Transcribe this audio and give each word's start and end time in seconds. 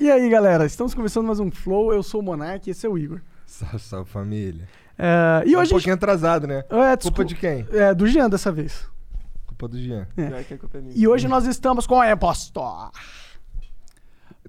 E 0.00 0.10
aí, 0.10 0.28
galera, 0.30 0.64
estamos 0.64 0.94
começando 0.94 1.26
mais 1.26 1.40
um 1.40 1.50
Flow. 1.50 1.92
Eu 1.92 2.02
sou 2.02 2.20
o 2.20 2.24
Monark 2.24 2.66
e 2.68 2.70
esse 2.70 2.86
é 2.86 2.88
o 2.88 2.96
Igor. 2.96 3.20
Salve, 3.46 3.78
salve 3.78 4.10
família. 4.10 4.66
É, 4.98 5.42
e 5.46 5.52
Tá 5.52 5.58
um 5.58 5.60
hoje. 5.60 5.70
a 5.70 5.74
pouquinho 5.74 5.94
atrasado, 5.94 6.46
né? 6.46 6.58
é, 6.60 6.62
Culpa 6.62 6.96
desculpa- 6.96 7.24
de 7.26 7.34
quem? 7.34 7.66
É, 7.70 7.94
do 7.94 8.06
Jean 8.06 8.28
dessa 8.30 8.50
vez. 8.50 8.88
Culpa 9.46 9.68
do 9.68 9.78
Jean. 9.78 10.06
Culpa 10.58 10.78
é 10.78 10.80
minha. 10.80 10.94
E 10.96 11.06
hoje 11.06 11.28
nós 11.28 11.44
estamos 11.46 11.86
com 11.86 12.00
a 12.00 12.10
impostor. 12.10 12.90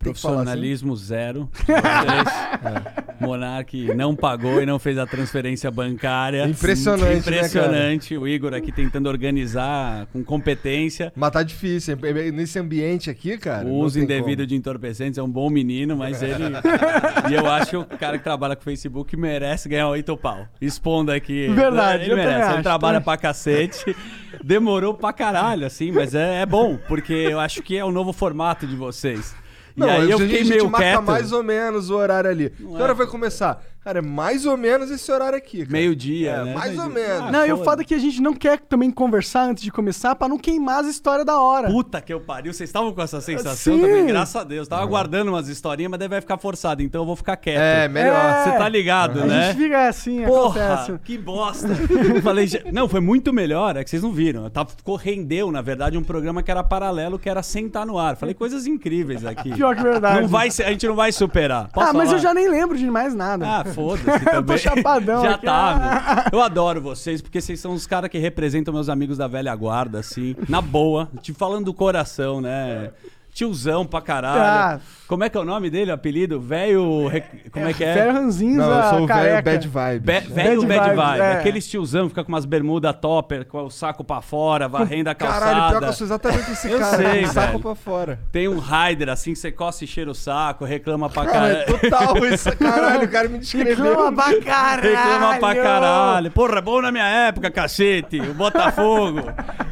Falar 0.03 0.41
assim? 0.41 0.45
Profissionalismo 0.45 0.95
zero. 0.95 1.49
de 1.53 1.65
vocês. 1.65 2.27
É. 2.63 3.01
Monark 3.21 3.93
não 3.95 4.15
pagou 4.15 4.61
e 4.61 4.65
não 4.65 4.79
fez 4.79 4.97
a 4.97 5.05
transferência 5.05 5.69
bancária. 5.69 6.47
Impressionante, 6.47 7.11
né, 7.11 7.17
Impressionante. 7.17 8.17
O 8.17 8.27
Igor 8.27 8.53
aqui 8.53 8.71
tentando 8.71 9.07
organizar 9.07 10.07
com 10.07 10.23
competência. 10.23 11.13
Mas 11.15 11.31
tá 11.31 11.43
difícil. 11.43 11.97
Nesse 12.33 12.57
ambiente 12.59 13.09
aqui, 13.09 13.37
cara. 13.37 13.67
O 13.67 13.75
uso 13.75 13.99
indevido 13.99 14.37
como. 14.37 14.47
de 14.47 14.55
entorpecentes 14.55 15.17
é 15.17 15.23
um 15.23 15.29
bom 15.29 15.49
menino, 15.49 15.95
mas 15.95 16.21
ele. 16.21 16.43
e 17.29 17.33
eu 17.33 17.47
acho 17.47 17.69
que 17.69 17.77
o 17.77 17.85
cara 17.85 18.17
que 18.17 18.23
trabalha 18.23 18.55
com 18.55 18.63
Facebook 18.63 19.15
merece 19.15 19.69
ganhar 19.69 19.87
oito 19.89 20.17
pau. 20.17 20.47
Expondo 20.59 21.11
aqui. 21.11 21.47
Verdade, 21.49 22.05
ele 22.05 22.15
merece. 22.15 22.41
acho, 22.41 22.53
Ele 22.55 22.63
trabalha 22.63 22.99
também. 22.99 23.05
pra 23.05 23.17
cacete. 23.17 23.95
Demorou 24.43 24.93
pra 24.93 25.13
caralho, 25.13 25.65
assim, 25.65 25.91
mas 25.91 26.15
é, 26.15 26.41
é 26.41 26.45
bom, 26.45 26.77
porque 26.87 27.13
eu 27.13 27.39
acho 27.39 27.61
que 27.61 27.77
é 27.77 27.85
o 27.85 27.91
novo 27.91 28.11
formato 28.11 28.65
de 28.65 28.75
vocês. 28.75 29.35
Não, 29.75 29.87
e 29.87 29.91
aí 29.91 30.11
eu 30.11 30.17
a 30.17 30.19
fiquei 30.21 30.39
gente 30.39 30.49
meio 30.49 30.69
marca 30.69 30.87
quieto. 30.87 31.03
mais 31.03 31.31
ou 31.31 31.43
menos 31.43 31.89
o 31.89 31.95
horário 31.95 32.29
ali. 32.29 32.53
Não 32.59 32.71
que 32.71 32.77
é. 32.79 32.83
hora 32.83 32.93
vai 32.93 33.07
começar? 33.07 33.63
Cara, 33.83 33.97
é 33.97 34.01
mais 34.01 34.45
ou 34.45 34.55
menos 34.55 34.91
esse 34.91 35.11
horário 35.11 35.35
aqui. 35.35 35.59
cara. 35.65 35.71
Meio-dia, 35.71 36.31
É, 36.31 36.43
né? 36.45 36.53
mais 36.53 36.77
ou 36.77 36.87
Meio-dia. 36.87 37.15
menos. 37.17 37.31
não, 37.31 37.45
e 37.47 37.51
o 37.51 37.63
fato 37.63 37.81
é 37.81 37.83
que 37.83 37.95
a 37.95 37.97
gente 37.97 38.21
não 38.21 38.31
quer 38.31 38.59
também 38.59 38.91
conversar 38.91 39.45
antes 39.49 39.63
de 39.63 39.71
começar 39.71 40.13
pra 40.13 40.27
não 40.27 40.37
queimar 40.37 40.81
as 40.81 40.87
histórias 40.87 41.25
da 41.25 41.39
hora. 41.39 41.67
Puta 41.67 41.99
que 41.99 42.13
eu 42.13 42.19
pariu, 42.21 42.53
vocês 42.53 42.69
estavam 42.69 42.93
com 42.93 43.01
essa 43.01 43.19
sensação 43.21 43.73
Sim. 43.75 43.81
também, 43.81 44.05
graças 44.05 44.35
a 44.35 44.43
Deus. 44.43 44.67
Tava 44.67 44.83
aguardando 44.83 45.31
umas 45.31 45.47
historinhas, 45.47 45.89
mas 45.89 45.99
daí 45.99 46.07
vai 46.07 46.21
ficar 46.21 46.37
forçado, 46.37 46.83
então 46.83 47.01
eu 47.01 47.05
vou 47.07 47.15
ficar 47.15 47.35
quieto. 47.37 47.59
É, 47.59 47.87
melhor. 47.87 48.13
É. 48.13 48.43
Você 48.43 48.51
tá 48.51 48.69
ligado, 48.69 49.23
a 49.23 49.25
né? 49.25 49.47
gente 49.47 49.63
fica 49.63 49.87
assim, 49.87 50.25
Porra, 50.25 50.73
acontece. 50.75 50.99
que 51.03 51.17
bosta. 51.17 51.69
Falei, 52.21 52.47
não, 52.71 52.87
foi 52.87 52.99
muito 52.99 53.33
melhor, 53.33 53.75
é 53.77 53.83
que 53.83 53.89
vocês 53.89 54.03
não 54.03 54.11
viram. 54.11 54.47
Tava, 54.51 54.69
ficou, 54.69 54.95
rendeu, 54.95 55.51
na 55.51 55.63
verdade, 55.63 55.97
um 55.97 56.03
programa 56.03 56.43
que 56.43 56.51
era 56.51 56.63
paralelo, 56.63 57.17
que 57.17 57.27
era 57.27 57.41
sentar 57.41 57.87
no 57.87 57.97
ar. 57.97 58.15
Falei 58.15 58.35
coisas 58.35 58.67
incríveis 58.67 59.25
aqui. 59.25 59.51
Pior 59.55 59.75
que 59.75 59.81
verdade. 59.81 60.21
Não 60.21 60.27
vai 60.27 60.49
a 60.49 60.69
gente 60.71 60.87
não 60.87 60.95
vai 60.95 61.11
superar. 61.11 61.67
Posso 61.73 61.89
ah, 61.89 61.93
mas 61.93 62.09
falar? 62.09 62.17
eu 62.19 62.21
já 62.21 62.33
nem 62.33 62.47
lembro 62.47 62.77
de 62.77 62.85
mais 62.91 63.15
nada. 63.15 63.43
Ah, 63.47 63.70
foda-se 63.73 64.09
Eu 64.09 64.19
tô 64.19 64.31
também. 64.31 64.57
chapadão 64.57 65.21
Já 65.23 65.35
aqui. 65.35 65.45
tá, 65.45 66.23
meu. 66.31 66.39
Eu 66.39 66.43
adoro 66.43 66.81
vocês, 66.81 67.21
porque 67.21 67.39
vocês 67.41 67.59
são 67.59 67.73
os 67.73 67.85
caras 67.87 68.09
que 68.09 68.17
representam 68.17 68.73
meus 68.73 68.89
amigos 68.89 69.17
da 69.17 69.27
velha 69.27 69.53
guarda, 69.55 69.99
assim. 69.99 70.35
Na 70.49 70.61
boa. 70.61 71.09
Te 71.21 71.33
falando 71.33 71.65
do 71.65 71.73
coração, 71.73 72.41
né? 72.41 72.91
Tiozão 73.33 73.85
pra 73.85 74.01
caralho. 74.01 74.41
Ah. 74.41 74.79
Como 75.11 75.25
é 75.25 75.29
que 75.29 75.37
é 75.37 75.41
o 75.41 75.43
nome 75.43 75.69
dele, 75.69 75.91
o 75.91 75.93
apelido? 75.93 76.39
Velho... 76.39 77.11
Como 77.51 77.67
é 77.67 77.73
que 77.73 77.83
é? 77.83 77.93
Velho 77.95 78.13
ranzinza, 78.13 78.65
Não, 78.65 78.77
eu 78.77 78.89
sou 78.91 79.01
o 79.03 79.07
velho 79.07 79.43
bad 79.43 79.67
vibe. 79.67 79.99
Be- 80.05 80.19
velho 80.21 80.61
Bad 80.61 80.67
bad 80.67 80.89
vibes, 80.91 80.95
vibe. 81.05 81.21
é. 81.21 81.31
Aqueles 81.33 81.67
tiozão 81.67 82.03
que 82.03 82.09
fica 82.11 82.23
com 82.23 82.31
umas 82.31 82.45
bermudas 82.45 82.95
topper, 82.95 83.45
com 83.45 83.65
o 83.65 83.69
saco 83.69 84.05
pra 84.05 84.21
fora, 84.21 84.69
varrendo 84.69 85.09
a 85.09 85.13
calçada. 85.13 85.45
Caralho, 85.47 85.69
pior 85.71 85.79
que 85.81 85.85
eu 85.89 85.93
sou 85.93 86.07
exatamente 86.07 86.51
esse 86.53 86.71
Eu 86.71 86.79
cara. 86.79 86.95
sei, 86.97 87.21
com 87.23 87.27
o 87.27 87.33
saco 87.33 87.47
velho. 87.49 87.59
pra 87.59 87.75
fora. 87.75 88.19
Tem 88.31 88.47
um 88.47 88.57
rider 88.59 89.09
assim, 89.09 89.33
que 89.33 89.39
você 89.39 89.51
coça 89.51 89.83
e 89.83 89.87
cheira 89.87 90.09
o 90.09 90.15
saco, 90.15 90.63
reclama 90.63 91.09
pra 91.09 91.25
Cara, 91.25 91.47
é 91.51 91.65
caralho. 91.65 91.79
total 91.81 92.25
isso. 92.27 92.55
Caralho, 92.57 93.03
o 93.05 93.11
cara 93.11 93.27
me 93.27 93.39
descreveu. 93.39 93.75
Reclama 93.85 94.11
pra 94.13 94.41
caralho. 94.41 94.81
Reclama 94.95 95.37
pra 95.39 95.55
caralho. 95.55 96.31
Porra, 96.31 96.57
é 96.57 96.61
bom 96.61 96.81
na 96.81 96.89
minha 96.89 97.05
época, 97.27 97.51
cacete. 97.51 98.21
O 98.21 98.33
Botafogo. 98.33 99.19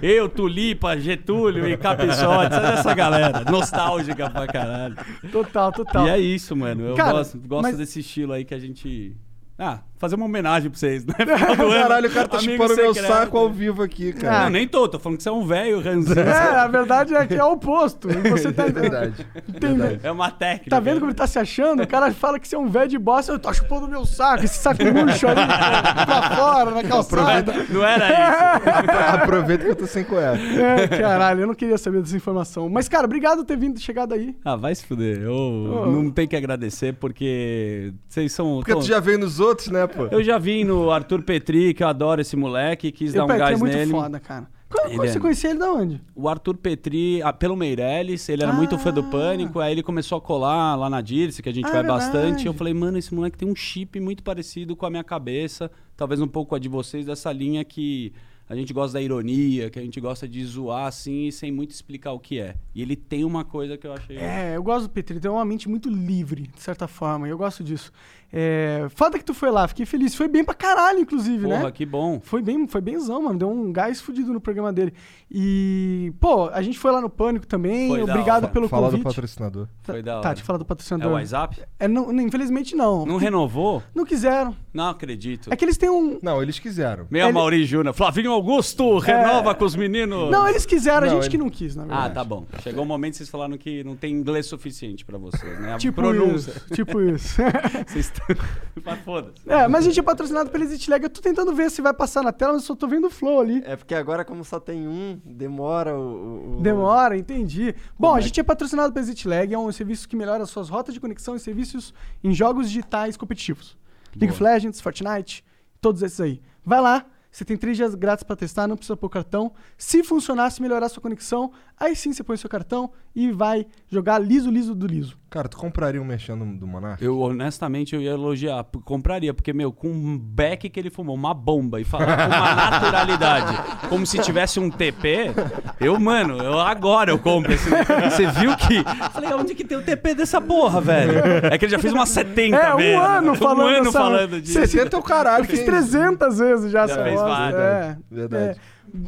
Eu, 0.01 0.27
Tulipa, 0.27 0.97
Getúlio 0.97 1.65
e 1.65 1.77
Caprichote. 1.77 2.53
Sabe 2.55 2.73
essa 2.79 2.93
galera? 2.93 3.43
Nostálgica 3.49 4.29
pra 4.29 4.45
caralho. 4.47 4.97
Total, 5.31 5.71
total. 5.71 6.07
E 6.07 6.09
é 6.09 6.19
isso, 6.19 6.55
mano. 6.55 6.83
Eu 6.83 6.95
Cara, 6.95 7.13
gosto, 7.19 7.37
gosto 7.39 7.63
mas- 7.63 7.77
desse 7.77 7.99
estilo 7.99 8.33
aí 8.33 8.43
que 8.45 8.53
a 8.53 8.59
gente. 8.59 9.15
Ah, 9.57 9.81
fazer 9.99 10.15
uma 10.15 10.25
homenagem 10.25 10.69
pra 10.71 10.79
vocês, 10.79 11.05
né? 11.05 11.13
Caralho, 11.57 12.07
o 12.09 12.11
cara 12.11 12.27
tá 12.27 12.37
amigo 12.37 12.53
chupando 12.53 12.75
meu 12.75 12.93
secreto. 12.93 13.13
saco 13.13 13.37
ao 13.37 13.49
vivo 13.51 13.83
aqui, 13.83 14.13
cara. 14.13 14.43
Não, 14.45 14.49
nem 14.49 14.67
tô. 14.67 14.87
Tô 14.87 14.97
falando 14.97 15.17
que 15.17 15.23
você 15.23 15.29
é 15.29 15.31
um 15.31 15.45
velho 15.45 15.79
ranzinho. 15.81 16.19
É, 16.19 16.55
a 16.55 16.67
verdade 16.67 17.13
é 17.13 17.27
que 17.27 17.35
é 17.35 17.43
o 17.43 17.51
oposto. 17.51 18.09
E 18.09 18.29
Você 18.29 18.51
tá 18.51 18.63
É 18.67 18.71
verdade. 18.71 19.27
entendendo? 19.47 19.99
É 20.01 20.11
uma 20.11 20.31
técnica. 20.31 20.69
Tá 20.69 20.79
vendo 20.79 20.99
como 21.01 21.11
ele 21.11 21.17
tá 21.17 21.27
se 21.27 21.37
achando? 21.37 21.83
O 21.83 21.87
cara 21.87 22.11
fala 22.13 22.39
que 22.39 22.47
você 22.47 22.55
é 22.55 22.59
um 22.59 22.67
velho 22.67 22.87
de 22.89 22.97
bosta. 22.97 23.31
Eu 23.33 23.37
tô 23.39 23.53
chupando 23.53 23.87
meu 23.87 24.05
saco, 24.05 24.45
esse 24.45 24.57
saco 24.57 24.81
murcho 24.85 25.27
aí 25.27 25.35
pra 26.05 26.35
fora, 26.35 26.71
na 26.71 26.83
calçada. 26.83 27.53
Não 27.69 27.83
era 27.83 28.07
isso. 28.07 29.19
Aproveita 29.21 29.65
que 29.65 29.71
eu 29.71 29.75
tô 29.75 29.85
sem 29.85 30.03
cueca. 30.05 30.39
É, 30.39 30.87
caralho, 30.87 31.41
eu 31.41 31.47
não 31.47 31.53
queria 31.55 31.77
saber 31.77 32.01
dessa 32.01 32.15
informação. 32.15 32.69
Mas, 32.69 32.87
cara, 32.87 33.05
obrigado 33.05 33.39
por 33.39 33.45
ter 33.45 33.57
vindo, 33.57 33.79
chegado 33.79 34.13
aí. 34.13 34.35
Ah, 34.45 34.55
vai 34.55 34.73
se 34.73 34.85
fuder. 34.85 35.21
Eu 35.21 35.33
Oh. 35.33 35.85
não 35.91 36.09
tenho 36.11 36.27
que 36.27 36.35
agradecer 36.35 36.93
porque 36.93 37.91
vocês 38.07 38.31
são. 38.31 38.57
Porque 38.57 38.71
tão- 38.71 38.81
tu 38.81 38.87
já 38.87 38.99
veio 38.99 39.17
nos 39.19 39.39
outros, 39.39 39.67
né, 39.69 39.87
pô? 39.89 40.05
Eu 40.07 40.23
já 40.23 40.37
vi 40.37 40.63
no 40.63 40.89
Arthur 40.91 41.21
Petri, 41.23 41.73
que 41.73 41.83
eu 41.83 41.87
adoro 41.87 42.21
esse 42.21 42.35
moleque, 42.35 42.91
quis 42.91 43.13
dar 43.13 43.23
o 43.23 43.25
um 43.25 43.27
Petri 43.27 43.41
é 43.41 43.45
gás 43.47 43.59
muito 43.59 43.75
nele. 43.77 43.91
foda, 43.91 44.19
cara. 44.19 44.47
Quando, 44.69 44.85
Ele 44.89 44.95
quando 44.97 45.07
é- 45.07 45.11
você 45.11 45.19
conhecia 45.19 45.49
ele 45.49 45.57
da 45.59 45.71
onde? 45.71 45.99
O 46.15 46.29
Arthur 46.29 46.55
Petri, 46.55 47.23
ah, 47.23 47.33
pelo 47.33 47.55
Meirelles, 47.55 48.29
ele 48.29 48.43
era 48.43 48.53
muito 48.53 48.77
fã 48.77 48.93
do 48.93 49.03
Pânico, 49.03 49.59
aí 49.59 49.71
ele 49.71 49.81
começou 49.81 50.17
a 50.19 50.21
colar 50.21 50.75
lá 50.75 50.87
na 50.87 51.01
Dirce, 51.01 51.41
que 51.41 51.49
a 51.49 51.51
gente 51.51 51.65
Ah, 51.65 51.71
vai 51.71 51.81
verdade. 51.81 51.99
bastante. 52.11 52.45
Eu 52.45 52.53
falei, 52.53 52.71
mano, 52.73 52.97
esse 52.99 53.11
moleque 53.13 53.35
tem 53.35 53.47
um 53.49 53.55
chip 53.55 53.99
muito 53.99 54.21
parecido 54.21 54.75
com 54.75 54.85
a 54.85 54.89
minha 54.91 55.03
cabeça, 55.03 55.71
talvez 55.97 56.21
um 56.21 56.27
pouco 56.27 56.53
a 56.55 56.59
de 56.59 56.69
vocês, 56.69 57.07
dessa 57.07 57.31
linha 57.31 57.65
que 57.65 58.13
a 58.47 58.55
gente 58.55 58.71
gosta 58.71 58.93
da 58.93 59.01
ironia, 59.01 59.69
que 59.71 59.79
a 59.79 59.81
gente 59.81 59.99
gosta 59.99 60.27
de 60.27 60.43
zoar 60.45 60.85
assim, 60.85 61.31
sem 61.31 61.51
muito 61.51 61.71
explicar 61.71 62.11
o 62.13 62.19
que 62.19 62.39
é. 62.39 62.55
E 62.75 62.81
ele 62.83 62.95
tem 62.95 63.23
uma 63.23 63.43
coisa 63.43 63.75
que 63.75 63.87
eu 63.87 63.93
achei. 63.93 64.17
É, 64.17 64.55
eu 64.55 64.61
gosto 64.61 64.83
do 64.83 64.89
Petri, 64.91 65.13
ele 65.15 65.19
tem 65.21 65.29
uma 65.31 65.45
mente 65.45 65.67
muito 65.67 65.89
livre, 65.89 66.43
de 66.43 66.61
certa 66.61 66.87
forma, 66.87 67.27
e 67.27 67.31
eu 67.31 67.37
gosto 67.39 67.63
disso. 67.63 67.91
É, 68.31 68.87
foda 68.95 69.17
que 69.17 69.23
tu 69.25 69.33
foi 69.33 69.49
lá, 69.49 69.67
fiquei 69.67 69.85
feliz. 69.85 70.13
Foi 70.15 70.27
bem 70.27 70.43
pra 70.43 70.53
caralho, 70.53 70.99
inclusive, 70.99 71.45
Porra, 71.47 71.63
né? 71.63 71.71
que 71.71 71.85
bom. 71.85 72.19
Foi 72.23 72.41
bem, 72.41 72.67
foi 72.67 72.79
bemzão, 72.81 73.23
mano. 73.23 73.39
Deu 73.39 73.49
um 73.49 73.71
gás 73.71 73.99
fudido 74.01 74.31
no 74.31 74.39
programa 74.39 74.71
dele. 74.71 74.93
E, 75.31 76.13
pô, 76.19 76.47
a 76.49 76.61
gente 76.61 76.77
foi 76.77 76.91
lá 76.91 76.99
no 77.01 77.09
Pânico 77.09 77.45
também. 77.47 77.87
Foi 77.89 78.05
da 78.05 78.11
Obrigado 78.13 78.43
hora. 78.43 78.51
pelo 78.53 78.67
Fala 78.67 78.87
do 78.87 78.91
convite. 78.91 79.03
patrocinador. 79.05 79.67
Tá- 79.83 79.93
Foi 79.93 80.01
da 80.03 80.19
Tá, 80.21 80.29
hora. 80.29 80.35
te 80.35 80.43
fala 80.43 80.59
do 80.59 80.63
É 80.63 80.65
patrocinador. 80.65 81.11
o 81.11 81.15
WhatsApp? 81.15 81.61
É, 81.79 81.87
não, 81.87 82.11
infelizmente 82.19 82.75
não. 82.75 83.05
Não 83.05 83.17
renovou? 83.17 83.81
Não 83.95 84.05
quiseram. 84.05 84.55
Não 84.73 84.89
acredito. 84.89 85.51
É 85.51 85.55
que 85.55 85.65
eles 85.65 85.77
têm 85.77 85.89
um. 85.89 86.19
Não, 86.21 86.41
eles 86.41 86.59
quiseram. 86.59 87.07
Meu 87.09 87.25
Ele- 87.25 87.33
Mauri 87.33 87.65
Júnior. 87.65 87.93
Flavinho 87.93 88.31
Augusto, 88.31 88.97
renova 88.99 89.53
com 89.55 89.65
os 89.65 89.75
meninos. 89.75 90.29
Não, 90.31 90.47
eles 90.47 90.65
quiseram, 90.65 91.07
a 91.07 91.09
Não, 91.09 91.15
gente 91.15 91.23
ele- 91.23 91.29
que 91.31 91.37
não 91.37 91.49
quis, 91.49 91.75
na 91.75 91.83
verdade. 91.85 92.07
Ah, 92.07 92.09
tá 92.11 92.23
bom. 92.23 92.45
Chegou 92.61 92.83
o 92.83 92.87
momento 92.87 93.11
que 93.13 93.17
vocês 93.17 93.29
falaram 93.29 93.57
que 93.57 93.83
não 93.83 93.95
tem 93.95 94.11
inglês 94.13 94.45
suficiente 94.45 95.03
pra 95.05 95.17
vocês, 95.17 95.59
né? 95.59 95.73
A 95.73 95.77
Tipo 95.77 96.01
pronúncia. 96.01 96.51
isso. 96.51 96.73
Tipo 96.73 97.01
isso. 97.01 97.37
Vocês 97.87 98.05
estão... 98.05 98.18
Mas 98.83 98.99
foda-se. 99.01 99.49
é, 99.49 99.67
mas 99.67 99.85
a 99.85 99.89
gente 99.89 99.99
é 99.99 100.03
patrocinado 100.03 100.49
pela 100.49 100.63
Exit 100.63 100.89
Lag. 100.89 101.03
Eu 101.03 101.09
tô 101.09 101.21
tentando 101.21 101.53
ver 101.53 101.69
se 101.69 101.81
vai 101.81 101.93
passar 101.93 102.23
na 102.23 102.31
tela, 102.31 102.53
mas 102.53 102.61
eu 102.61 102.67
só 102.67 102.75
tô 102.75 102.87
vendo 102.87 103.07
o 103.07 103.09
flow 103.09 103.41
ali. 103.41 103.61
É 103.65 103.75
porque 103.75 103.93
agora, 103.93 104.23
como 104.23 104.43
só 104.43 104.59
tem 104.59 104.87
um, 104.87 105.19
demora 105.25 105.97
o. 105.97 106.59
Demora, 106.61 107.17
entendi. 107.17 107.75
Bom, 107.97 108.15
a 108.15 108.19
é 108.19 108.21
gente 108.21 108.39
é 108.39 108.43
patrocinado 108.43 108.93
pela 108.93 109.05
ExitLag, 109.05 109.53
é 109.53 109.57
um 109.57 109.71
serviço 109.71 110.07
que 110.07 110.15
melhora 110.15 110.43
as 110.43 110.49
suas 110.49 110.69
rotas 110.69 110.93
de 110.93 110.99
conexão 110.99 111.35
e 111.35 111.39
serviços 111.39 111.93
em 112.23 112.33
jogos 112.33 112.67
digitais 112.67 113.17
competitivos. 113.17 113.77
League 114.15 114.33
of 114.33 114.41
Legends, 114.41 114.79
Fortnite, 114.79 115.43
todos 115.81 116.01
esses 116.01 116.19
aí. 116.19 116.41
Vai 116.65 116.81
lá, 116.81 117.05
você 117.31 117.45
tem 117.45 117.55
três 117.57 117.77
dias 117.77 117.93
grátis 117.95 118.23
pra 118.23 118.35
testar, 118.35 118.67
não 118.67 118.75
precisa 118.75 118.97
pôr 118.97 119.09
cartão. 119.09 119.51
Se 119.77 120.03
funcionar, 120.03 120.49
se 120.49 120.61
melhorar 120.61 120.87
a 120.87 120.89
sua 120.89 121.01
conexão, 121.01 121.51
aí 121.79 121.95
sim 121.95 122.11
você 122.11 122.23
põe 122.23 122.35
seu 122.37 122.49
cartão 122.49 122.89
e 123.15 123.31
vai 123.31 123.65
jogar 123.87 124.17
liso, 124.19 124.49
liso 124.49 124.73
do 124.73 124.87
liso. 124.87 125.17
Cara, 125.29 125.47
tu 125.47 125.57
compraria 125.57 126.01
um 126.01 126.05
mexendo 126.05 126.43
do 126.57 126.65
Monark? 126.65 127.03
Eu, 127.03 127.19
honestamente, 127.19 127.93
eu 127.93 128.01
ia 128.01 128.11
elogiar. 128.11 128.63
p- 128.63 128.79
Compraria, 128.83 129.31
porque, 129.31 129.53
meu, 129.53 129.71
com 129.71 129.87
um 129.87 130.17
beck 130.17 130.67
que 130.69 130.79
ele 130.79 130.89
fumou, 130.89 131.15
uma 131.15 131.35
bomba, 131.35 131.79
e 131.79 131.83
falar 131.83 132.05
com 132.17 132.35
uma 132.35 132.55
naturalidade, 132.55 133.57
como 133.89 134.07
se 134.07 134.17
tivesse 134.19 134.59
um 134.59 134.71
TP, 134.71 135.31
eu, 135.79 135.99
mano, 135.99 136.37
eu 136.41 136.59
agora 136.59 137.11
eu 137.11 137.19
compro 137.19 137.53
esse. 137.53 137.69
Você 137.69 138.25
viu 138.25 138.55
que. 138.57 138.83
Falei, 139.13 139.31
onde 139.33 139.53
que 139.53 139.63
tem 139.63 139.77
o 139.77 139.83
TP 139.83 140.15
dessa 140.15 140.41
porra, 140.41 140.81
velho? 140.81 141.11
É 141.51 141.57
que 141.59 141.65
ele 141.65 141.71
já 141.73 141.79
fez 141.79 141.93
umas 141.93 142.09
70 142.09 142.57
É, 142.57 142.73
um 142.73 142.77
vezes. 142.77 142.99
ano 142.99 143.35
falando 143.35 143.59
Um 143.61 143.67
ano 143.67 143.89
essa- 143.89 143.91
falando 143.99 144.41
disso. 144.41 144.53
60 144.53 144.95
é 144.95 144.99
o 144.99 145.03
caralho. 145.03 145.43
Eu 145.43 145.47
fiz 145.49 145.59
quem- 145.59 145.67
300 145.67 146.39
vezes 146.39 146.71
já, 146.71 146.87
Já 146.87 146.93
essa 146.93 147.03
fez 147.03 147.18
várias. 147.21 147.61
é. 147.61 147.97
Verdade. 148.09 148.59
É. 148.59 148.61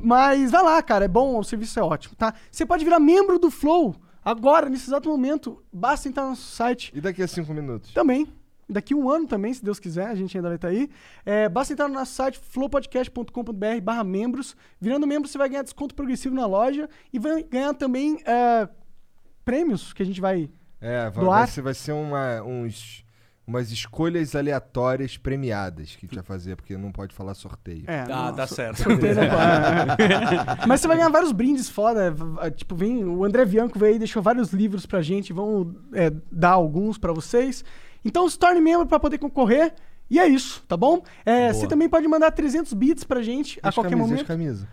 Mas 0.04 0.52
vai 0.52 0.64
lá, 0.64 0.82
cara, 0.82 1.06
é 1.06 1.08
bom, 1.08 1.38
o 1.38 1.44
serviço 1.44 1.80
é 1.80 1.84
ótimo, 1.84 2.16
tá? 2.16 2.34
Você 2.50 2.66
pode 2.66 2.84
virar 2.84 3.00
membro 3.00 3.40
do 3.40 3.50
Flow 3.50 3.96
agora, 4.24 4.70
nesse 4.70 4.90
exato 4.90 5.10
momento, 5.10 5.62
basta 5.74 6.08
entrar 6.08 6.24
no 6.24 6.30
nosso 6.30 6.44
site 6.44 6.92
E 6.96 7.02
daqui 7.02 7.22
a 7.24 7.28
cinco 7.28 7.54
minutos? 7.54 7.92
também. 7.94 8.28
Daqui 8.70 8.96
um 8.96 9.10
ano 9.10 9.28
também, 9.28 9.54
se 9.54 9.62
Deus 9.66 9.80
quiser, 9.80 10.08
a 10.08 10.16
gente 10.16 10.38
ainda 10.38 10.48
vai 10.48 10.56
estar 10.56 10.70
aí. 10.70 10.90
É, 11.26 11.50
basta 11.50 11.74
entrar 11.74 11.90
no 11.90 11.94
nosso 11.94 12.14
site 12.14 12.40
flowpodcast.com.br 12.40 13.82
barra 13.84 14.04
membros. 14.04 14.56
Virando 14.80 15.06
membro, 15.06 15.28
você 15.28 15.38
vai 15.38 15.50
ganhar 15.50 15.64
desconto 15.64 15.94
progressivo 15.94 16.34
na 16.34 16.46
loja 16.46 16.88
e 17.12 17.20
vai 17.20 17.44
ganhar 17.44 17.74
também 17.74 18.22
é, 18.26 18.70
prêmios 19.44 19.92
que 19.92 20.02
a 20.02 20.06
gente 20.06 20.22
vai... 20.22 20.50
É, 20.80 21.10
vai, 21.10 21.24
Doar? 21.26 21.40
vai 21.40 21.48
ser, 21.48 21.62
vai 21.62 21.74
ser 21.74 21.92
uma, 21.92 22.42
uns, 22.44 23.04
umas 23.52 23.72
escolhas 23.72 24.36
aleatórias 24.36 25.18
premiadas 25.18 25.92
que 25.96 26.06
a 26.06 26.08
gente 26.08 26.16
vai 26.16 26.24
fazer, 26.24 26.56
porque 26.56 26.76
não 26.78 26.92
pode 26.92 27.14
falar 27.14 27.34
sorteio. 27.34 27.84
É, 27.88 28.08
não, 28.08 28.34
tá 28.34 28.48
so- 28.48 28.56
certo. 28.56 28.82
sorteio 28.82 29.16
não 29.16 29.24
pode. 29.30 30.66
Mas 30.68 30.82
você 30.82 30.88
vai 30.88 30.98
ganhar 30.98 31.10
vários 31.10 31.32
brindes 31.32 31.70
foda. 31.70 32.14
Tipo, 32.56 32.76
vem 32.76 33.04
o 33.04 33.24
André 33.24 33.46
Bianco 33.46 33.78
veio 33.78 33.94
aí, 33.94 34.00
deixou 34.00 34.22
vários 34.22 34.52
livros 34.54 34.86
pra 34.86 35.02
gente. 35.02 35.34
Vamos 35.34 35.76
é, 35.94 36.12
dar 36.32 36.52
alguns 36.52 36.98
pra 36.98 37.12
vocês. 37.14 37.64
Então 38.04 38.28
se 38.30 38.40
torne 38.40 38.60
membro 38.62 38.88
pra 38.88 39.00
poder 39.00 39.18
concorrer. 39.18 39.74
E 40.10 40.20
é 40.20 40.28
isso, 40.28 40.62
tá 40.68 40.76
bom? 40.76 41.02
É, 41.26 41.54
você 41.54 41.66
também 41.68 41.88
pode 41.88 42.06
mandar 42.06 42.32
300 42.32 42.74
bits 42.74 43.06
pra 43.06 43.22
gente 43.22 43.60
a 43.64 43.70
As 43.70 43.76
qualquer 43.76 43.92
camisas, 43.92 44.10
momento. 44.10 44.22
as 44.24 44.28
camisas. 44.28 44.68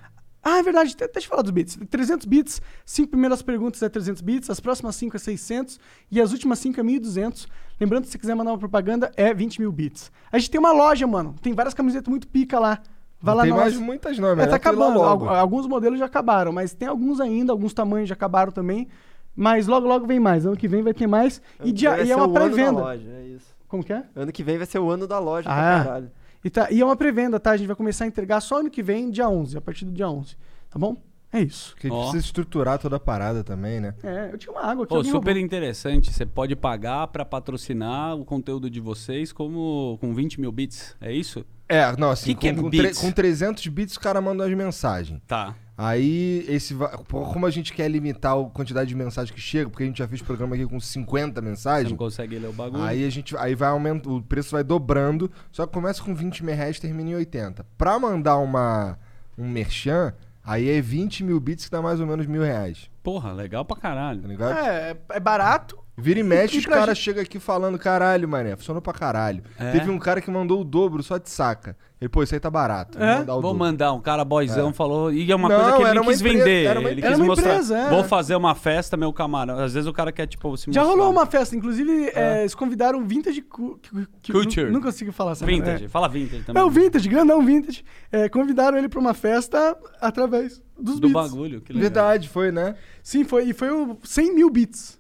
Ah, 0.54 0.58
é 0.58 0.62
verdade. 0.62 0.90
de- 0.94 1.08
Deixa 1.08 1.26
eu 1.26 1.30
falar 1.30 1.42
dos 1.42 1.50
bits. 1.50 1.78
300 1.90 2.26
bits, 2.26 2.60
cinco 2.84 3.10
primeiras 3.10 3.42
perguntas 3.42 3.82
é 3.82 3.88
300 3.88 4.22
bits, 4.22 4.48
as 4.50 4.60
próximas 4.60 4.96
cinco 4.96 5.16
é 5.16 5.18
600 5.18 5.78
e 6.10 6.20
as 6.20 6.32
últimas 6.32 6.58
cinco 6.58 6.80
é 6.80 6.82
1.200. 6.82 7.46
Lembrando, 7.80 8.04
se 8.06 8.12
você 8.12 8.18
quiser 8.18 8.34
mandar 8.34 8.52
uma 8.52 8.58
propaganda, 8.58 9.10
é 9.16 9.32
20 9.34 9.60
mil 9.60 9.70
bits. 9.72 10.10
A 10.32 10.38
gente 10.38 10.50
tem 10.50 10.58
uma 10.58 10.72
loja, 10.72 11.06
mano. 11.06 11.34
Tem 11.42 11.52
várias 11.52 11.74
camisetas 11.74 12.08
muito 12.08 12.26
pica 12.28 12.58
lá. 12.58 12.80
Vai 13.20 13.34
lá 13.34 13.42
tem 13.42 13.50
na 13.50 13.56
mais 13.58 13.76
muitas 13.76 14.16
não, 14.18 14.28
é 14.28 14.42
É, 14.44 14.46
tá 14.46 14.56
acabando. 14.56 15.00
Alguns 15.28 15.66
modelos 15.66 15.98
já 15.98 16.04
acabaram, 16.06 16.52
mas 16.52 16.72
tem 16.72 16.86
alguns 16.88 17.20
ainda, 17.20 17.52
alguns 17.52 17.74
tamanhos 17.74 18.08
já 18.08 18.14
acabaram 18.14 18.52
também. 18.52 18.86
Mas 19.34 19.66
logo, 19.66 19.86
logo 19.86 20.06
vem 20.06 20.18
mais. 20.20 20.46
Ano 20.46 20.56
que 20.56 20.66
vem 20.68 20.82
vai 20.82 20.94
ter 20.94 21.06
mais. 21.06 21.40
Ano 21.58 21.68
E, 21.68 21.72
dia- 21.72 22.00
e 22.02 22.10
é 22.10 22.16
uma 22.16 22.28
pré-venda. 22.32 22.80
É. 22.94 23.36
Como 23.68 23.84
que 23.84 23.92
é? 23.92 24.04
Ano 24.16 24.32
que 24.32 24.42
vem 24.42 24.56
vai 24.56 24.66
ser 24.66 24.78
o 24.78 24.88
ano 24.90 25.06
da 25.06 25.18
loja 25.18 25.48
Ah. 25.50 26.02
E, 26.44 26.50
tá, 26.50 26.70
e 26.70 26.80
é 26.80 26.84
uma 26.84 26.96
pré-venda, 26.96 27.40
tá? 27.40 27.50
A 27.52 27.56
gente 27.56 27.66
vai 27.66 27.76
começar 27.76 28.04
a 28.04 28.08
entregar 28.08 28.40
só 28.40 28.60
ano 28.60 28.70
que 28.70 28.82
vem, 28.82 29.10
dia 29.10 29.28
11, 29.28 29.56
a 29.58 29.60
partir 29.60 29.84
do 29.84 29.92
dia 29.92 30.08
11. 30.08 30.36
Tá 30.70 30.78
bom? 30.78 30.96
É 31.32 31.40
isso. 31.40 31.72
Porque 31.72 31.88
a 31.88 31.90
gente 31.90 31.98
Ó. 31.98 32.02
precisa 32.04 32.24
estruturar 32.24 32.78
toda 32.78 32.96
a 32.96 33.00
parada 33.00 33.44
também, 33.44 33.80
né? 33.80 33.94
É, 34.02 34.30
eu 34.32 34.38
tinha 34.38 34.50
uma 34.52 34.62
água 34.62 34.84
aqui. 34.84 34.90
Pô, 34.90 34.96
alguém 34.96 35.12
super 35.12 35.32
roubou. 35.32 35.44
interessante. 35.44 36.12
Você 36.12 36.24
pode 36.24 36.56
pagar 36.56 37.06
pra 37.08 37.24
patrocinar 37.24 38.16
o 38.16 38.24
conteúdo 38.24 38.70
de 38.70 38.80
vocês 38.80 39.30
como 39.32 39.98
com 40.00 40.14
20 40.14 40.40
mil 40.40 40.50
bits. 40.50 40.96
É 41.00 41.12
isso? 41.12 41.44
É, 41.68 41.94
não, 41.96 42.10
assim, 42.10 42.34
Que 42.34 42.50
que 42.50 42.60
com, 42.60 42.68
é 42.68 42.92
com, 42.94 43.00
com 43.00 43.12
300 43.12 43.66
bits 43.66 43.96
o 43.96 44.00
cara 44.00 44.20
manda 44.20 44.44
as 44.44 44.52
mensagens. 44.54 45.20
Tá. 45.26 45.54
Aí, 45.80 46.44
esse 46.48 46.74
como 47.06 47.46
a 47.46 47.50
gente 47.50 47.72
quer 47.72 47.88
limitar 47.88 48.36
a 48.36 48.44
quantidade 48.46 48.88
de 48.88 48.96
mensagens 48.96 49.32
que 49.32 49.40
chega, 49.40 49.70
porque 49.70 49.84
a 49.84 49.86
gente 49.86 49.98
já 49.98 50.08
fez 50.08 50.20
programa 50.20 50.56
aqui 50.56 50.66
com 50.66 50.80
50 50.80 51.40
Você 51.40 51.46
mensagens, 51.46 51.90
não 51.90 51.96
consegue 51.96 52.36
ler 52.36 52.48
o 52.48 52.52
bagulho. 52.52 52.82
aí 52.82 53.04
a 53.04 53.10
gente 53.10 53.36
aí 53.36 53.54
vai 53.54 53.68
aumentando, 53.68 54.16
o 54.16 54.20
preço 54.22 54.50
vai 54.50 54.64
dobrando, 54.64 55.30
só 55.52 55.66
que 55.66 55.72
começa 55.72 56.02
com 56.02 56.12
20 56.16 56.44
mil 56.44 56.52
reais 56.52 56.78
e 56.78 56.80
termina 56.80 57.10
em 57.10 57.14
80. 57.14 57.64
Pra 57.76 57.96
mandar 57.96 58.38
uma, 58.38 58.98
um 59.36 59.48
merchan, 59.48 60.12
aí 60.44 60.68
é 60.68 60.80
20 60.80 61.22
mil 61.22 61.38
bits 61.38 61.66
que 61.66 61.70
dá 61.70 61.80
mais 61.80 62.00
ou 62.00 62.06
menos 62.08 62.26
mil 62.26 62.42
reais, 62.42 62.90
Porra, 63.00 63.32
legal 63.32 63.64
pra 63.64 63.76
caralho. 63.76 64.36
tá? 64.36 64.66
É, 64.66 64.96
é 65.10 65.20
barato. 65.20 65.78
Vira 66.00 66.20
e 66.20 66.22
mexe, 66.22 66.56
E 66.56 66.58
os 66.60 66.66
caras 66.66 66.96
gente- 66.96 67.04
chegam 67.04 67.22
aqui 67.22 67.38
falando, 67.40 67.78
caralho, 67.78 68.28
mané, 68.28 68.54
funcionou 68.56 68.80
pra 68.80 68.92
caralho. 68.92 69.42
É? 69.58 69.72
Teve 69.72 69.90
um 69.90 69.98
cara 69.98 70.20
que 70.20 70.30
mandou 70.30 70.60
o 70.60 70.64
dobro 70.64 71.02
só 71.02 71.18
de 71.18 71.28
saca. 71.28 71.76
Ele, 72.00 72.08
pô, 72.08 72.22
isso 72.22 72.32
aí 72.32 72.38
tá 72.38 72.48
barato. 72.48 72.96
vou 72.96 73.04
É? 73.06 73.18
mandar 73.18 73.32
o 73.32 73.40
Vou 73.40 73.50
dobro. 73.50 73.58
mandar, 73.58 73.92
um 73.92 74.00
cara 74.00 74.24
boyzão 74.24 74.68
É. 74.68 74.72
falou. 74.72 75.12
E 75.12 75.30
é 75.30 75.34
uma 75.34 75.48
Não, 75.48 75.56
coisa 75.56 75.72
que 75.76 75.82
ele 75.82 75.98
uma 75.98 76.10
quis 76.12 76.20
empresa- 76.20 76.38
vender. 76.44 76.78
uma 76.78 76.90
ele 76.90 77.00
Era 77.00 77.10
quis 77.10 77.18
uma 77.18 77.26
mostrar. 77.26 77.50
empresa, 77.50 77.76
é. 77.78 77.90
Vou 77.90 78.04
fazer 78.04 78.36
uma 78.36 78.54
festa, 78.54 78.96
meu 78.96 79.12
camarada. 79.12 79.64
Às 79.64 79.74
vezes 79.74 79.88
o 79.88 79.92
cara 79.92 80.12
quer, 80.12 80.28
tipo, 80.28 80.56
se 80.56 80.70
Já 80.70 80.82
mostrar. 80.82 80.96
rolou 80.96 81.10
uma 81.12 81.26
festa, 81.26 81.56
inclusive, 81.56 82.12
é, 82.14 82.40
eles 82.42 82.54
convidaram 82.54 83.04
Vintage 83.04 83.42
cu- 83.42 83.80
cu- 83.90 84.06
Culture. 84.32 84.70
Não 84.70 84.80
consigo 84.80 85.10
falar 85.10 85.32
essa 85.32 85.44
Vintage. 85.44 85.86
É, 85.86 85.88
Fala 85.88 86.08
vintage 86.08 86.44
também. 86.44 86.62
é 86.62 86.64
o 86.64 86.70
Vintage, 86.70 87.08
grandão 87.08 87.44
Vintage. 87.44 87.84
É, 88.12 88.28
convidaram 88.28 88.78
ele 88.78 88.88
pra 88.88 89.00
uma 89.00 89.14
festa 89.14 89.76
através 90.00 90.62
dos 90.78 91.00
Do 91.00 91.08
beats. 91.08 91.32
bagulho. 91.32 91.60
Que 91.60 91.72
legal. 91.72 91.82
Verdade, 91.90 92.28
foi, 92.28 92.52
né? 92.52 92.76
Sim, 93.02 93.24
foi, 93.24 93.46
e 93.48 93.52
foi 93.52 93.70
o 93.70 93.98
100 94.04 94.32
mil 94.34 94.48
bits. 94.50 94.97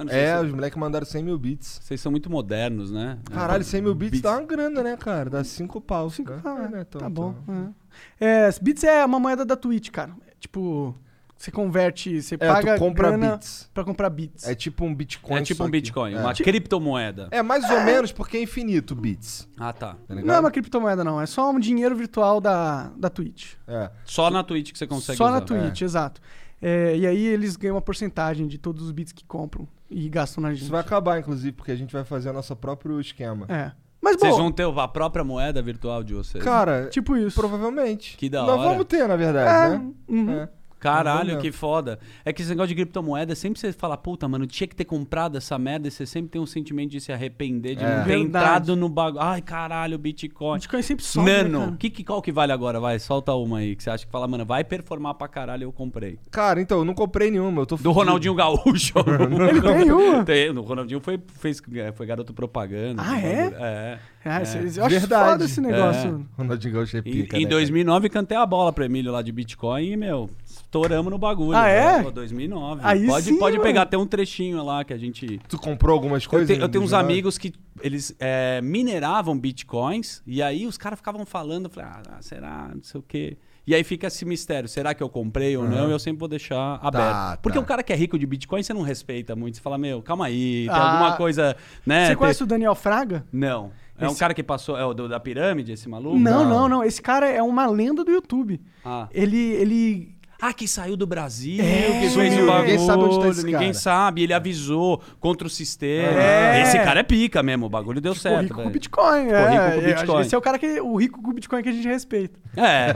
Mano, 0.00 0.10
É, 0.10 0.34
vocês, 0.36 0.46
os 0.48 0.52
moleques 0.54 0.78
mandaram 0.78 1.06
100 1.06 1.22
mil 1.22 1.38
bits. 1.38 1.80
vocês 1.82 2.00
são 2.00 2.10
muito 2.10 2.30
modernos, 2.30 2.90
né? 2.90 3.18
Caralho, 3.30 3.60
É, 3.60 3.64
100 3.64 3.82
mil 3.82 3.94
bits 3.94 4.20
dá 4.20 4.32
uma 4.32 4.46
grana, 4.46 4.82
né, 4.82 4.96
cara? 4.96 5.28
Dá 5.30 5.44
5 5.44 5.80
pau. 5.80 6.08
Cinco, 6.10 6.32
né? 6.32 6.40
ah, 6.44 6.62
É, 6.64 6.68
né, 6.68 6.84
tá 6.84 7.08
bom. 7.08 7.34
É. 8.20 8.46
É, 8.48 8.50
bits 8.62 8.84
é 8.84 9.04
uma 9.04 9.20
moeda 9.20 9.44
da 9.44 9.56
Twitch, 9.56 9.90
cara. 9.90 10.12
É, 10.26 10.32
tipo, 10.40 10.94
você 11.36 11.50
converte, 11.50 12.20
você 12.22 12.34
É, 12.34 12.38
paga 12.38 12.74
tu 12.76 12.78
compra 12.78 13.08
grana 13.08 13.32
bits. 13.36 13.68
pra 13.74 13.82
comprar 13.84 14.10
bits. 14.10 14.46
É 14.46 14.54
tipo 14.54 14.84
um 14.84 14.94
Bitcoin. 14.94 15.38
É 15.38 15.42
tipo 15.42 15.64
um 15.64 15.70
Bitcoin, 15.70 16.14
É. 16.14 16.20
uma 16.20 16.34
criptomoeda. 16.34 17.28
É, 17.30 17.42
mais 17.42 17.68
ou 17.70 17.80
menos 17.82 18.12
porque 18.12 18.36
é 18.36 18.42
infinito 18.42 18.94
bits. 18.94 19.48
Ah, 19.58 19.72
tá. 19.72 19.96
Tá 20.06 20.14
Não 20.14 20.34
é 20.34 20.40
uma 20.40 20.50
criptomoeda, 20.50 21.02
não. 21.04 21.20
É 21.20 21.26
só 21.26 21.50
um 21.50 21.58
dinheiro 21.58 21.94
virtual 21.96 22.40
da, 22.40 22.90
da 22.96 23.08
Twitch. 23.10 23.54
É. 23.66 23.90
Só 24.04 24.30
na 24.30 24.42
Twitch 24.44 24.72
que 24.72 24.78
você 24.78 24.86
consegue 24.86 25.16
Só 25.18 25.24
usar. 25.24 25.32
na 25.34 25.40
Twitch, 25.40 25.82
exato. 25.82 26.20
É, 26.62 26.94
e 26.96 27.06
aí 27.06 27.24
eles 27.26 27.56
ganham 27.56 27.74
uma 27.76 27.80
porcentagem 27.82 28.46
de 28.46 28.58
todos 28.58 28.84
os 28.84 28.92
bits 28.92 29.12
que 29.12 29.24
compram 29.24 29.66
e 29.90 30.08
gastam 30.08 30.42
na 30.42 30.50
gente. 30.52 30.62
Isso 30.62 30.70
vai 30.70 30.80
acabar, 30.80 31.18
inclusive, 31.18 31.52
porque 31.52 31.72
a 31.72 31.76
gente 31.76 31.92
vai 31.92 32.04
fazer 32.04 32.30
o 32.30 32.32
nosso 32.32 32.54
próprio 32.56 33.00
esquema. 33.00 33.46
É. 33.48 33.72
Mas, 34.00 34.16
Vocês 34.16 34.32
bom, 34.32 34.44
vão 34.44 34.52
ter 34.52 34.62
a 34.66 34.88
própria 34.88 35.22
moeda 35.22 35.60
virtual 35.60 36.02
de 36.02 36.14
vocês. 36.14 36.42
Cara, 36.42 36.88
tipo 36.88 37.16
isso. 37.16 37.38
provavelmente. 37.38 38.16
Que 38.16 38.30
da 38.30 38.42
Nós 38.42 38.58
hora. 38.60 38.70
vamos 38.70 38.86
ter, 38.86 39.06
na 39.06 39.14
É, 39.14 39.16
verdade, 39.16 39.78
né? 39.78 39.90
uhum. 40.08 40.30
É. 40.30 40.48
Caralho, 40.80 41.38
que 41.38 41.52
foda. 41.52 41.98
É 42.24 42.32
que 42.32 42.40
esse 42.42 42.50
negócio 42.50 42.68
de 42.68 42.74
criptomoeda, 42.74 43.34
sempre 43.34 43.60
você 43.60 43.72
fala, 43.72 43.96
puta, 43.96 44.26
mano, 44.26 44.46
tinha 44.46 44.66
que 44.66 44.74
ter 44.74 44.84
comprado 44.86 45.36
essa 45.36 45.58
merda 45.58 45.86
e 45.88 45.90
você 45.90 46.06
sempre 46.06 46.30
tem 46.30 46.40
um 46.40 46.46
sentimento 46.46 46.90
de 46.90 47.00
se 47.00 47.12
arrepender, 47.12 47.76
de 47.76 47.84
É. 47.84 47.86
não 47.98 48.04
ter 48.04 48.08
Verdade. 48.16 48.24
entrado 48.24 48.76
no 48.76 48.88
bagulho. 48.88 49.22
Ai, 49.22 49.42
caralho, 49.42 49.98
Bitcoin. 49.98 50.54
Bitcoin 50.58 50.82
sempre 50.82 51.04
sobe, 51.04 51.26
né, 51.30 51.42
Nano, 51.42 51.60
cara? 51.66 51.76
que, 51.78 51.90
que, 51.90 52.02
qual 52.04 52.22
que 52.22 52.32
vale 52.32 52.52
agora? 52.52 52.80
Vai, 52.80 52.98
solta 52.98 53.32
uma 53.34 53.58
aí, 53.58 53.76
que 53.76 53.82
você 53.82 53.90
acha 53.90 54.06
que 54.06 54.10
fala, 54.10 54.26
mano, 54.26 54.44
vai 54.46 54.64
performar 54.64 55.14
pra 55.14 55.28
caralho, 55.28 55.64
eu 55.64 55.72
comprei. 55.72 56.18
Cara, 56.30 56.60
então, 56.60 56.78
eu 56.78 56.84
não 56.84 56.94
comprei 56.94 57.30
nenhuma. 57.30 57.62
Eu 57.62 57.66
tô 57.66 57.74
Do 57.74 57.82
fudido. 57.82 57.92
Ronaldinho 57.92 58.34
Gaúcho. 58.34 58.94
Ele 59.50 59.60
tem 59.60 59.92
uma? 59.92 60.24
Tem, 60.24 60.50
o 60.50 60.62
Ronaldinho 60.62 61.00
foi, 61.00 61.20
fez, 61.38 61.60
foi 61.94 62.06
garoto 62.06 62.32
propaganda. 62.32 63.02
Ah, 63.04 63.20
é? 63.20 63.52
É. 63.58 63.98
Ah, 64.24 64.40
É. 64.40 64.44
vocês- 64.44 64.76
eu 64.76 64.84
acho 64.84 64.98
Verdade. 64.98 65.30
foda 65.30 65.44
esse 65.44 65.60
negócio. 65.60 66.26
Ronaldinho 66.36 66.74
Gaúcho 66.74 66.96
é 66.96 67.00
Em, 67.00 67.02
pica, 67.02 67.36
em 67.38 67.44
né, 67.44 67.48
2009, 67.50 68.08
cantei 68.08 68.36
a 68.36 68.44
bola 68.46 68.72
pro 68.72 68.84
Emílio 68.84 69.10
lá 69.12 69.22
de 69.22 69.32
Bitcoin 69.32 69.84
e, 69.92 69.96
meu, 69.96 70.28
estouramos 70.70 71.10
no 71.10 71.18
bagulho. 71.18 71.56
Ah, 71.58 71.68
é? 71.68 72.00
Pô, 72.02 72.12
2009. 72.12 72.80
Aí 72.84 73.04
pode 73.06 73.24
sim, 73.26 73.36
pode 73.38 73.56
mano. 73.56 73.66
pegar 73.68 73.82
até 73.82 73.98
um 73.98 74.06
trechinho 74.06 74.62
lá 74.64 74.84
que 74.84 74.92
a 74.92 74.96
gente... 74.96 75.40
Tu 75.48 75.58
comprou 75.58 75.92
algumas 75.92 76.22
Eu, 76.24 76.30
coisas? 76.30 76.46
te- 76.56 76.62
eu 76.62 76.68
tenho 76.68 76.84
uns 76.84 76.90
2019? 76.90 77.12
amigos 77.12 77.36
que 77.36 77.52
eles 77.82 78.14
é, 78.20 78.60
mineravam 78.62 79.36
bitcoins 79.36 80.22
e 80.24 80.40
aí 80.40 80.66
os 80.66 80.78
caras 80.78 80.98
ficavam 81.00 81.26
falando, 81.26 81.64
eu 81.64 81.70
falei, 81.70 81.90
ah, 81.90 82.18
será, 82.20 82.70
não 82.72 82.82
sei 82.84 83.00
o 83.00 83.02
quê. 83.02 83.36
E 83.66 83.74
aí 83.74 83.82
fica 83.84 84.06
esse 84.06 84.24
mistério, 84.24 84.68
será 84.68 84.94
que 84.94 85.02
eu 85.02 85.08
comprei 85.08 85.56
ou 85.56 85.68
não? 85.68 85.90
Eu 85.90 85.98
sempre 85.98 86.18
vou 86.20 86.28
deixar 86.28 86.78
aberto. 86.82 87.10
Tá, 87.12 87.38
Porque 87.42 87.58
tá. 87.58 87.62
o 87.62 87.66
cara 87.66 87.82
que 87.82 87.92
é 87.92 87.96
rico 87.96 88.18
de 88.18 88.26
bitcoin, 88.26 88.62
você 88.62 88.72
não 88.72 88.82
respeita 88.82 89.34
muito. 89.36 89.56
Você 89.56 89.60
fala, 89.60 89.76
meu, 89.76 90.00
calma 90.02 90.26
aí, 90.26 90.66
tem 90.66 90.70
Ah. 90.70 90.92
alguma 90.92 91.16
coisa, 91.16 91.56
né? 91.86 92.02
Você 92.02 92.08
tem- 92.08 92.16
conhece 92.16 92.42
o 92.42 92.46
Daniel 92.46 92.74
Fraga? 92.74 93.24
Não. 93.32 93.70
É 93.98 94.06
um 94.06 94.10
Esse- 94.12 94.18
cara 94.20 94.32
que 94.34 94.42
passou, 94.42 94.78
é 94.78 94.84
o 94.84 94.94
do- 94.94 95.08
da 95.08 95.20
pirâmide, 95.20 95.72
esse 95.72 95.88
maluco? 95.88 96.18
Não, 96.18 96.42
Não. 96.44 96.48
não, 96.48 96.68
não. 96.68 96.84
Esse 96.84 97.02
cara 97.02 97.28
é 97.28 97.42
uma 97.42 97.66
lenda 97.66 98.02
do 98.02 98.10
YouTube. 98.10 98.60
Ah. 98.84 99.08
Ele, 99.12 99.36
ele 99.36 100.14
Ah, 100.40 100.52
que 100.54 100.66
saiu 100.66 100.96
do 100.96 101.06
Brasil, 101.06 101.62
É, 101.62 102.00
que 102.00 102.10
fez 102.10 102.38
o 102.38 102.46
bagulho. 102.46 102.62
ninguém 102.62 102.78
sabe 102.78 103.02
onde 103.04 103.20
tá 103.20 103.28
esse 103.28 103.44
Ninguém 103.44 103.60
cara. 103.60 103.74
sabe, 103.74 104.22
ele 104.22 104.32
avisou 104.32 105.02
contra 105.20 105.46
o 105.46 105.50
sistema. 105.50 106.18
É. 106.20 106.62
Esse 106.62 106.78
cara 106.78 107.00
é 107.00 107.02
pica 107.02 107.42
mesmo, 107.42 107.66
o 107.66 107.68
bagulho 107.68 108.00
deu 108.00 108.14
ficou 108.14 108.30
certo. 108.30 108.42
rico 108.42 108.54
com 108.54 108.60
velho. 108.62 108.72
Bitcoin. 108.72 109.24
Ficou 109.24 109.36
é, 109.38 109.50
rico 109.50 109.62
com 109.62 109.80
É, 109.80 109.94
Bitcoin. 109.94 110.20
Esse 110.22 110.34
é 110.34 110.38
o 110.38 110.40
cara 110.40 110.58
que 110.58 110.80
o 110.80 110.96
rico 110.96 111.22
com 111.22 111.32
Bitcoin 111.32 111.62
que 111.62 111.68
a 111.68 111.72
gente 111.72 111.86
respeita. 111.88 112.38
É. 112.56 112.62
é. 112.62 112.90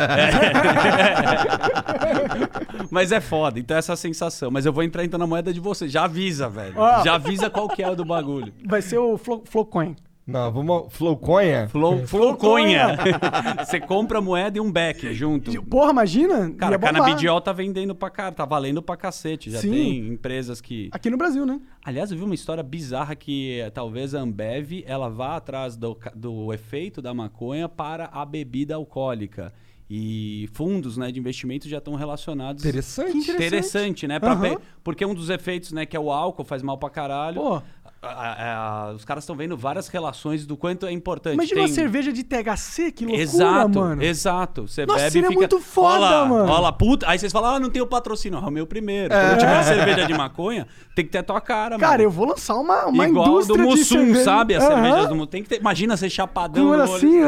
Mas 2.91 3.13
é 3.13 3.21
foda, 3.21 3.59
então 3.59 3.77
essa 3.77 3.95
sensação. 3.97 4.51
Mas 4.51 4.67
eu 4.67 4.73
vou 4.73 4.83
entrar 4.83 5.05
então 5.05 5.19
na 5.19 5.27
moeda 5.27 5.53
de 5.53 5.61
você. 5.61 5.89
Já 5.89 6.05
avisa, 6.05 6.49
velho. 6.49 6.75
Já 7.05 7.15
avisa 7.15 7.51
qual 7.51 7.69
que 7.69 7.83
é 7.83 7.91
o 7.91 7.95
do 7.97 8.05
bagulho. 8.05 8.53
Vai 8.67 8.83
ser 8.83 8.99
o 8.99 9.17
Flo- 9.19 9.43
Flowcoin. 9.45 9.97
Não, 10.27 10.51
vamos... 10.51 10.93
Flowcoinha? 10.95 11.69
Flow, 11.69 12.07
Flowconha. 12.07 12.97
você 13.63 13.79
compra 13.79 14.23
moeda 14.23 14.57
e 14.57 14.61
um 14.61 14.73
back 14.73 15.13
junto. 15.13 15.63
Porra, 15.65 15.91
imagina? 15.91 16.51
Cara, 16.53 16.79
canabidiol 16.79 17.41
tá 17.43 17.53
vendendo 17.53 17.95
pra 17.95 18.09
cara, 18.09 18.33
tá 18.33 18.45
valendo 18.47 18.81
pra 18.81 18.97
cacete. 18.97 19.51
Já 19.51 19.61
Sim. 19.61 19.71
tem 19.71 19.99
empresas 20.09 20.63
que. 20.63 20.89
Aqui 20.93 21.11
no 21.11 21.19
Brasil, 21.19 21.45
né? 21.45 21.61
Aliás, 21.85 22.11
eu 22.11 22.17
vi 22.17 22.25
uma 22.25 22.35
história 22.35 22.63
bizarra 22.63 23.15
que 23.15 23.61
eh, 23.61 23.69
talvez 23.69 24.15
a 24.15 24.21
Ambev 24.21 24.83
ela 24.87 25.11
vá 25.11 25.37
atrás 25.37 25.77
do, 25.77 25.99
do 26.15 26.55
efeito 26.55 27.03
da 27.03 27.13
maconha 27.13 27.69
para 27.69 28.07
a 28.07 28.25
bebida 28.25 28.75
alcoólica. 28.77 29.53
E 29.89 30.49
fundos 30.55 30.97
né, 30.97 31.13
de 31.13 31.21
investimento 31.21 31.69
já 31.69 31.77
estão 31.77 31.95
relacionados. 31.95 32.65
Interessante. 32.65 33.13
Que 33.13 33.19
interessante. 33.19 33.47
Interessante, 33.47 34.07
né? 34.09 34.19
Aham. 34.23 34.41
pe- 34.57 34.59
Porque 34.83 35.05
um 35.05 35.13
dos 35.15 35.29
efeitos, 35.29 35.73
né, 35.73 35.85
que 35.85 35.95
é 35.95 36.01
o 36.01 36.11
álcool, 36.11 36.43
faz 36.43 36.63
mal 36.63 36.79
pra 36.79 36.89
caralho. 36.89 37.37
Pô, 37.43 37.63
a- 38.09 38.87
a- 38.89 38.93
os 38.93 39.05
caras 39.05 39.25
estão 39.25 39.35
vendo 39.37 39.57
várias 39.57 39.89
relações 39.89 40.47
do 40.47 40.57
quanto 40.57 40.87
é 40.87 40.93
importante. 40.93 41.35
Imagina 41.35 41.61
uma 41.63 41.67
Tem- 41.67 41.75
cerveja 41.75 42.13
de 42.13 42.23
THC, 42.23 42.93
que 42.93 43.05
loucura, 43.05 43.23
Exato, 43.23 43.79
mano. 43.81 44.03
exato. 44.03 44.69
Você 44.69 44.87
Nossa, 44.87 45.05
bebe 45.05 45.19
e 45.19 45.23
fica. 45.23 45.35
muito 45.35 45.61
foda, 45.61 45.97
Ó 45.97 45.99
lá, 45.99 46.25
mano. 46.27 46.61
lá, 46.61 46.73
puta. 46.73 47.09
Aí 47.09 47.19
vocês 47.19 47.33
falam, 47.33 47.55
ah, 47.57 47.61
não 47.61 47.71
tem 47.71 47.83
o 47.83 47.87
patrocínio. 47.87 48.39
Ah, 48.39 48.49
o 48.49 48.51
meu 48.51 48.67
primeiro. 48.67 49.13
É. 49.13 49.29
Quando 49.29 49.39
tiver 49.41 49.63
cerveja 49.63 50.07
de 50.07 50.15
maconha, 50.15 50.67
tem 50.95 51.05
que 51.05 51.11
ter 51.11 51.19
a 51.19 51.23
tua 51.23 51.41
cara, 51.41 51.77
mano. 51.79 51.91
Cara, 51.91 52.03
eu 52.03 52.11
vou 52.11 52.27
lançar 52.27 52.55
uma, 52.57 52.87
uma 52.87 53.07
Igual 53.09 53.25
do 53.27 53.31
indústria 53.33 53.59
de 53.59 53.65
Mussum, 53.71 53.85
cerveja. 53.99 54.25
sabe? 54.25 54.55
As 54.55 54.65
Aham. 54.65 54.75
cervejas 54.83 55.09
do 55.09 55.15
Mussum. 55.15 55.27
Tem 55.27 55.43
que 55.43 55.49
ter. 55.49 55.61
Imagina 55.61 55.97
você 55.97 56.09
chapadão 56.11 56.63
Com 56.65 56.69
no 56.71 56.75
olho 56.75 56.83
olho. 56.91 56.95
assim, 56.95 57.21
né? 57.21 57.27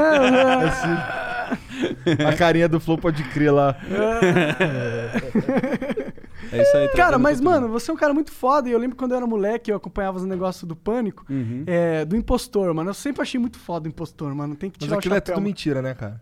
A 2.29 2.33
carinha 2.35 2.69
do 2.69 2.81
Flow 2.81 2.99
pode 2.99 3.23
crer 3.25 3.53
lá. 3.53 3.75
É 3.91 6.06
isso 6.53 6.77
aí. 6.77 6.89
Cara, 6.91 7.19
mas, 7.19 7.41
mano, 7.41 7.69
você 7.69 7.91
é 7.91 7.95
um 7.95 7.97
cara 7.97 8.13
muito 8.15 8.31
foda. 8.33 8.69
E 8.69 8.73
eu 8.73 8.79
lembro 8.79 8.97
quando 8.97 9.13
eu 9.13 9.17
era 9.17 9.27
moleque, 9.27 9.71
eu 9.71 9.77
acompanhava 9.77 10.17
os 10.19 10.25
negócios 10.25 10.65
do 10.65 10.77
Pânico, 10.77 11.25
Uhum. 11.31 11.65
é, 11.67 12.05
do 12.05 12.17
impostor, 12.17 12.73
mano. 12.75 12.91
Eu 12.91 12.95
sempre 12.95 13.23
achei 13.23 13.41
muito 13.41 13.59
foda 13.59 13.87
o 13.87 13.89
impostor, 13.89 14.35
mano. 14.35 14.55
Tem 14.55 14.71
que 14.71 14.77
Mas 14.81 14.87
tirar 14.89 14.99
aquilo 14.99 15.15
o 15.15 15.17
é 15.17 15.19
chapéu. 15.19 15.35
tudo 15.35 15.43
mano. 15.43 15.47
mentira, 15.49 15.83
né, 15.83 15.95
cara? 15.95 16.21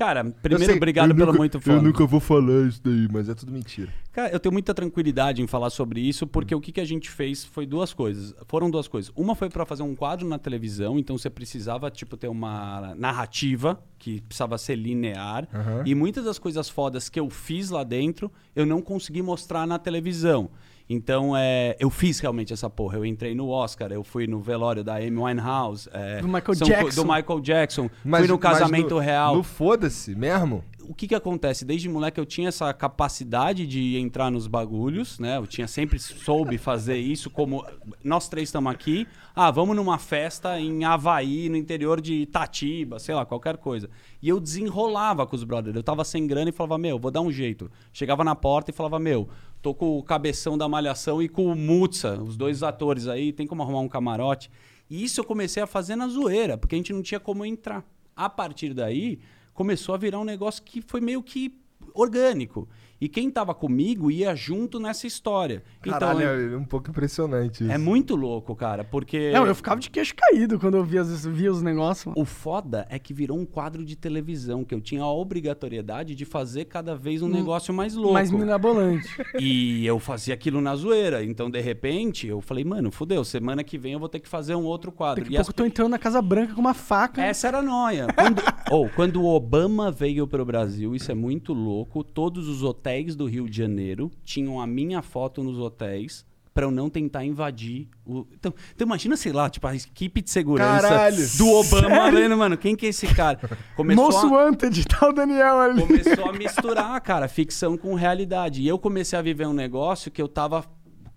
Cara, 0.00 0.24
primeiro, 0.24 0.64
sei, 0.64 0.76
obrigado 0.76 1.14
pelo 1.14 1.26
nunca- 1.26 1.38
muito 1.38 1.60
foda. 1.60 1.76
Eu 1.76 1.82
nunca 1.82 2.06
vou 2.06 2.20
falar 2.20 2.66
isso 2.66 2.80
daí, 2.82 3.06
mas 3.12 3.28
é 3.28 3.34
tudo 3.34 3.52
mentira. 3.52 3.92
Cara, 4.10 4.30
eu 4.32 4.40
tenho 4.40 4.50
muita 4.50 4.72
tranquilidade 4.72 5.42
em 5.42 5.46
falar 5.46 5.68
sobre 5.68 6.00
isso, 6.00 6.26
porque 6.26 6.54
o 6.54 6.60
que, 6.60 6.72
que 6.72 6.80
a 6.80 6.86
gente 6.86 7.10
fez 7.10 7.44
foi 7.44 7.66
duas 7.66 7.92
coisas. 7.92 8.34
Foram 8.48 8.70
duas 8.70 8.88
coisas. 8.88 9.12
Uma 9.14 9.34
foi 9.34 9.50
pra 9.50 9.66
fazer 9.66 9.82
um 9.82 9.94
quadro 9.94 10.26
na 10.26 10.38
televisão, 10.38 10.98
então 10.98 11.18
você 11.18 11.28
precisava, 11.28 11.90
tipo, 11.90 12.16
ter 12.16 12.28
uma 12.28 12.94
narrativa 12.96 13.78
que 13.98 14.22
precisava 14.22 14.56
ser 14.56 14.76
linear. 14.76 15.46
Aham. 15.52 15.82
E 15.84 15.94
muitas 15.94 16.24
das 16.24 16.38
coisas 16.38 16.70
fodas 16.70 17.10
que 17.10 17.20
eu 17.20 17.28
fiz 17.28 17.68
lá 17.68 17.84
dentro, 17.84 18.32
eu 18.56 18.64
não 18.64 18.80
consegui 18.80 19.20
mostrar 19.20 19.66
na 19.66 19.78
televisão. 19.78 20.48
Então, 20.92 21.36
é, 21.36 21.76
eu 21.78 21.88
fiz 21.88 22.18
realmente 22.18 22.52
essa 22.52 22.68
porra. 22.68 22.96
Eu 22.98 23.04
entrei 23.06 23.32
no 23.32 23.48
Oscar, 23.48 23.92
eu 23.92 24.02
fui 24.02 24.26
no 24.26 24.40
velório 24.40 24.82
da 24.82 24.96
Amy 24.96 25.16
Winehouse. 25.16 25.88
é, 25.92 26.20
Do 26.20 26.26
Michael 26.26 26.54
são- 26.56 26.66
Jackson. 26.66 27.02
Do 27.04 27.08
Michael 27.14 27.40
Jackson. 27.40 27.90
Mas- 28.04 28.20
fui 28.22 28.28
no 28.28 28.34
mas 28.34 28.42
casamento 28.42 28.94
no- 28.96 28.98
real 29.00 29.36
No 29.36 29.44
foda-se 29.44 30.16
mesmo. 30.16 30.64
o 30.82 30.92
que 30.92 31.06
que 31.06 31.14
acontece? 31.14 31.64
Desde 31.64 31.88
moleque 31.88 32.18
eu 32.18 32.26
tinha 32.26 32.48
essa 32.48 32.72
capacidade 32.74 33.64
de 33.68 33.96
entrar 33.98 34.28
nos 34.32 34.48
bagulhos, 34.48 35.20
né? 35.20 35.36
Eu 35.36 35.46
tinha 35.46 35.68
sempre 35.68 35.96
soube 36.00 36.58
fazer 36.58 36.96
isso 36.96 37.30
como 37.30 37.64
nós 38.02 38.28
três 38.28 38.48
estamos 38.48 38.72
aqui. 38.72 39.06
Ah, 39.36 39.52
vamos 39.52 39.76
numa 39.76 39.96
festa 39.96 40.58
em 40.58 40.84
Havaí, 40.84 41.48
no 41.48 41.56
interior 41.56 42.00
de 42.00 42.14
Itatiba, 42.14 42.98
sei 42.98 43.14
lá, 43.14 43.24
qualquer 43.24 43.56
coisa. 43.58 43.88
E 44.20 44.28
eu 44.28 44.40
desenrolava 44.40 45.24
com 45.24 45.36
os 45.36 45.44
brothers. 45.44 45.76
Eu 45.76 45.84
tava 45.84 46.02
sem 46.04 46.26
grana 46.26 46.50
e 46.50 46.52
falava, 46.52 46.76
meu, 46.76 46.98
vou 46.98 47.12
dar 47.12 47.20
um 47.20 47.30
jeito. 47.30 47.70
Chegava 47.92 48.24
na 48.24 48.34
porta 48.34 48.72
e 48.72 48.74
falava, 48.74 48.98
meu, 48.98 49.28
tô 49.62 49.74
com 49.74 49.98
o 49.98 50.02
cabeção 50.02 50.56
da 50.56 50.68
malhação 50.68 51.22
e 51.22 51.28
com 51.28 51.46
o 51.46 51.56
Mutsa, 51.56 52.20
os 52.20 52.36
dois 52.36 52.62
atores 52.62 53.06
aí, 53.06 53.32
tem 53.32 53.46
como 53.46 53.62
arrumar 53.62 53.80
um 53.80 53.88
camarote. 53.88 54.50
E 54.88 55.04
isso 55.04 55.20
eu 55.20 55.24
comecei 55.24 55.62
a 55.62 55.66
fazer 55.66 55.96
na 55.96 56.08
zoeira, 56.08 56.56
porque 56.56 56.74
a 56.74 56.78
gente 56.78 56.92
não 56.92 57.02
tinha 57.02 57.20
como 57.20 57.44
entrar. 57.44 57.84
A 58.16 58.28
partir 58.28 58.74
daí, 58.74 59.20
começou 59.54 59.94
a 59.94 59.98
virar 59.98 60.18
um 60.18 60.24
negócio 60.24 60.62
que 60.62 60.82
foi 60.82 61.00
meio 61.00 61.22
que 61.22 61.54
orgânico. 61.94 62.68
E 63.00 63.08
quem 63.08 63.30
tava 63.30 63.54
comigo 63.54 64.10
ia 64.10 64.34
junto 64.34 64.78
nessa 64.78 65.06
história. 65.06 65.62
Caralho, 65.80 66.20
então, 66.20 66.54
é 66.54 66.56
um 66.58 66.64
pouco 66.64 66.90
impressionante 66.90 67.62
isso. 67.64 67.72
é 67.72 67.78
muito 67.78 68.14
louco, 68.14 68.54
cara, 68.54 68.84
porque 68.84 69.30
Não, 69.32 69.46
eu 69.46 69.54
ficava 69.54 69.80
de 69.80 69.88
queixo 69.88 70.14
caído 70.14 70.58
quando 70.58 70.76
eu 70.76 70.84
via, 70.84 71.00
as- 71.00 71.24
via 71.24 71.50
os 71.50 71.62
negócios, 71.62 72.06
mano. 72.06 72.20
o 72.20 72.24
foda 72.26 72.86
é 72.90 72.98
que 72.98 73.14
virou 73.14 73.38
um 73.38 73.46
quadro 73.46 73.84
de 73.84 73.96
televisão, 73.96 74.62
que 74.64 74.74
eu 74.74 74.80
tinha 74.80 75.02
a 75.02 75.10
obrigatoriedade 75.10 76.14
de 76.14 76.24
fazer 76.24 76.66
cada 76.66 76.94
vez 76.94 77.22
um 77.22 77.28
negócio 77.28 77.72
mais 77.72 77.94
louco. 77.94 78.12
Mais 78.12 78.30
mirabolante. 78.30 79.08
E 79.40 79.86
eu 79.86 79.98
fazia 79.98 80.34
aquilo 80.34 80.60
na 80.60 80.74
zoeira. 80.76 81.24
Então, 81.24 81.48
de 81.50 81.60
repente, 81.60 82.26
eu 82.26 82.40
falei, 82.40 82.64
mano, 82.64 82.90
fudeu, 82.90 83.24
semana 83.24 83.64
que 83.64 83.78
vem 83.78 83.92
eu 83.94 83.98
vou 83.98 84.08
ter 84.08 84.20
que 84.20 84.28
fazer 84.28 84.54
um 84.54 84.64
outro 84.64 84.92
quadro. 84.92 85.22
Daqui 85.24 85.34
a 85.36 85.38
E 85.38 85.40
as 85.40 85.46
pouco 85.46 85.58
eu 85.60 85.64
tô 85.64 85.66
entrando 85.66 85.90
na 85.90 85.98
Casa 85.98 86.20
Branca 86.20 86.52
com 86.54 86.60
uma 86.60 86.74
faca. 86.74 87.22
Essa 87.22 87.48
era 87.48 87.58
a 87.58 87.62
noia. 87.62 88.06
Quando, 88.14 88.42
ou, 88.70 88.88
quando 88.90 89.22
o 89.22 89.26
Obama 89.26 89.90
veio 89.90 90.26
pro 90.26 90.44
Brasil, 90.44 90.94
isso 90.94 91.10
é 91.10 91.14
muito 91.14 91.54
louco, 91.54 92.04
todos 92.04 92.46
os 92.48 92.62
hotéis 92.62 92.89
do 93.16 93.26
Rio 93.26 93.48
de 93.48 93.56
Janeiro 93.56 94.10
tinham 94.24 94.60
a 94.60 94.66
minha 94.66 95.02
foto 95.02 95.42
nos 95.42 95.58
hotéis 95.58 96.24
pra 96.52 96.64
eu 96.64 96.70
não 96.70 96.90
tentar 96.90 97.24
invadir 97.24 97.88
o... 98.04 98.26
Então, 98.32 98.52
então 98.74 98.86
imagina, 98.86 99.16
sei 99.16 99.32
lá, 99.32 99.48
tipo, 99.48 99.66
a 99.66 99.74
equipe 99.74 100.20
de 100.20 100.30
segurança 100.30 100.88
Caralho. 100.88 101.28
do 101.38 101.48
Obama 101.48 102.10
vendo, 102.10 102.36
mano, 102.36 102.56
quem 102.58 102.74
que 102.74 102.86
é 102.86 102.88
esse 102.88 103.06
cara? 103.14 103.56
Começou 103.76 104.04
Moço 104.04 104.26
a... 104.26 104.44
Wanted, 104.46 104.84
tá 104.86 105.08
o 105.08 105.12
Daniel 105.12 105.60
ali. 105.60 105.80
Começou 105.80 106.28
a 106.28 106.32
misturar, 106.32 107.00
cara, 107.00 107.28
ficção 107.28 107.76
com 107.76 107.94
realidade. 107.94 108.62
E 108.62 108.68
eu 108.68 108.78
comecei 108.78 109.18
a 109.18 109.22
viver 109.22 109.46
um 109.46 109.52
negócio 109.52 110.10
que 110.10 110.20
eu 110.20 110.28
tava. 110.28 110.64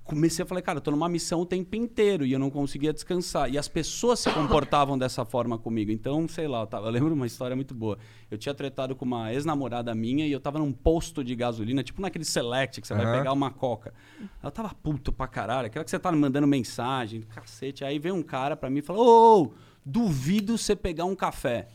Comecei 0.03 0.43
a 0.43 0.45
falar, 0.45 0.61
cara, 0.61 0.77
eu 0.77 0.81
tô 0.81 0.91
numa 0.91 1.07
missão 1.07 1.39
o 1.39 1.45
tempo 1.45 1.75
inteiro 1.77 2.25
e 2.25 2.33
eu 2.33 2.39
não 2.39 2.49
conseguia 2.49 2.91
descansar. 2.91 3.49
E 3.49 3.57
as 3.57 3.69
pessoas 3.69 4.19
se 4.19 4.29
comportavam 4.31 4.97
dessa 4.97 5.23
forma 5.23 5.57
comigo. 5.57 5.91
Então, 5.91 6.27
sei 6.27 6.45
lá, 6.45 6.61
eu, 6.61 6.67
tava, 6.67 6.87
eu 6.87 6.91
lembro 6.91 7.13
uma 7.13 7.25
história 7.25 7.55
muito 7.55 7.73
boa. 7.73 7.97
Eu 8.29 8.37
tinha 8.37 8.53
tretado 8.53 8.95
com 8.97 9.05
uma 9.05 9.31
ex-namorada 9.33 9.95
minha 9.95 10.27
e 10.27 10.31
eu 10.31 10.41
tava 10.41 10.59
num 10.59 10.73
posto 10.73 11.23
de 11.23 11.33
gasolina, 11.35 11.81
tipo 11.83 12.01
naquele 12.01 12.25
select 12.25 12.81
que 12.81 12.87
você 12.87 12.93
vai 12.93 13.05
Aham. 13.05 13.17
pegar 13.17 13.31
uma 13.31 13.49
coca. 13.49 13.93
Ela 14.41 14.51
tava 14.51 14.73
puto 14.75 15.11
pra 15.11 15.25
caralho. 15.25 15.67
Aquela 15.67 15.85
que 15.85 15.91
você 15.91 15.97
tá 15.97 16.11
me 16.11 16.17
mandando 16.17 16.47
mensagem, 16.47 17.21
cacete. 17.21 17.85
Aí 17.85 17.97
veio 17.97 18.15
um 18.15 18.23
cara 18.23 18.57
pra 18.57 18.69
mim 18.69 18.79
e 18.79 18.81
falou: 18.81 19.45
Ô, 19.45 19.53
duvido 19.85 20.57
você 20.57 20.75
pegar 20.75 21.05
um 21.05 21.15
café. 21.15 21.69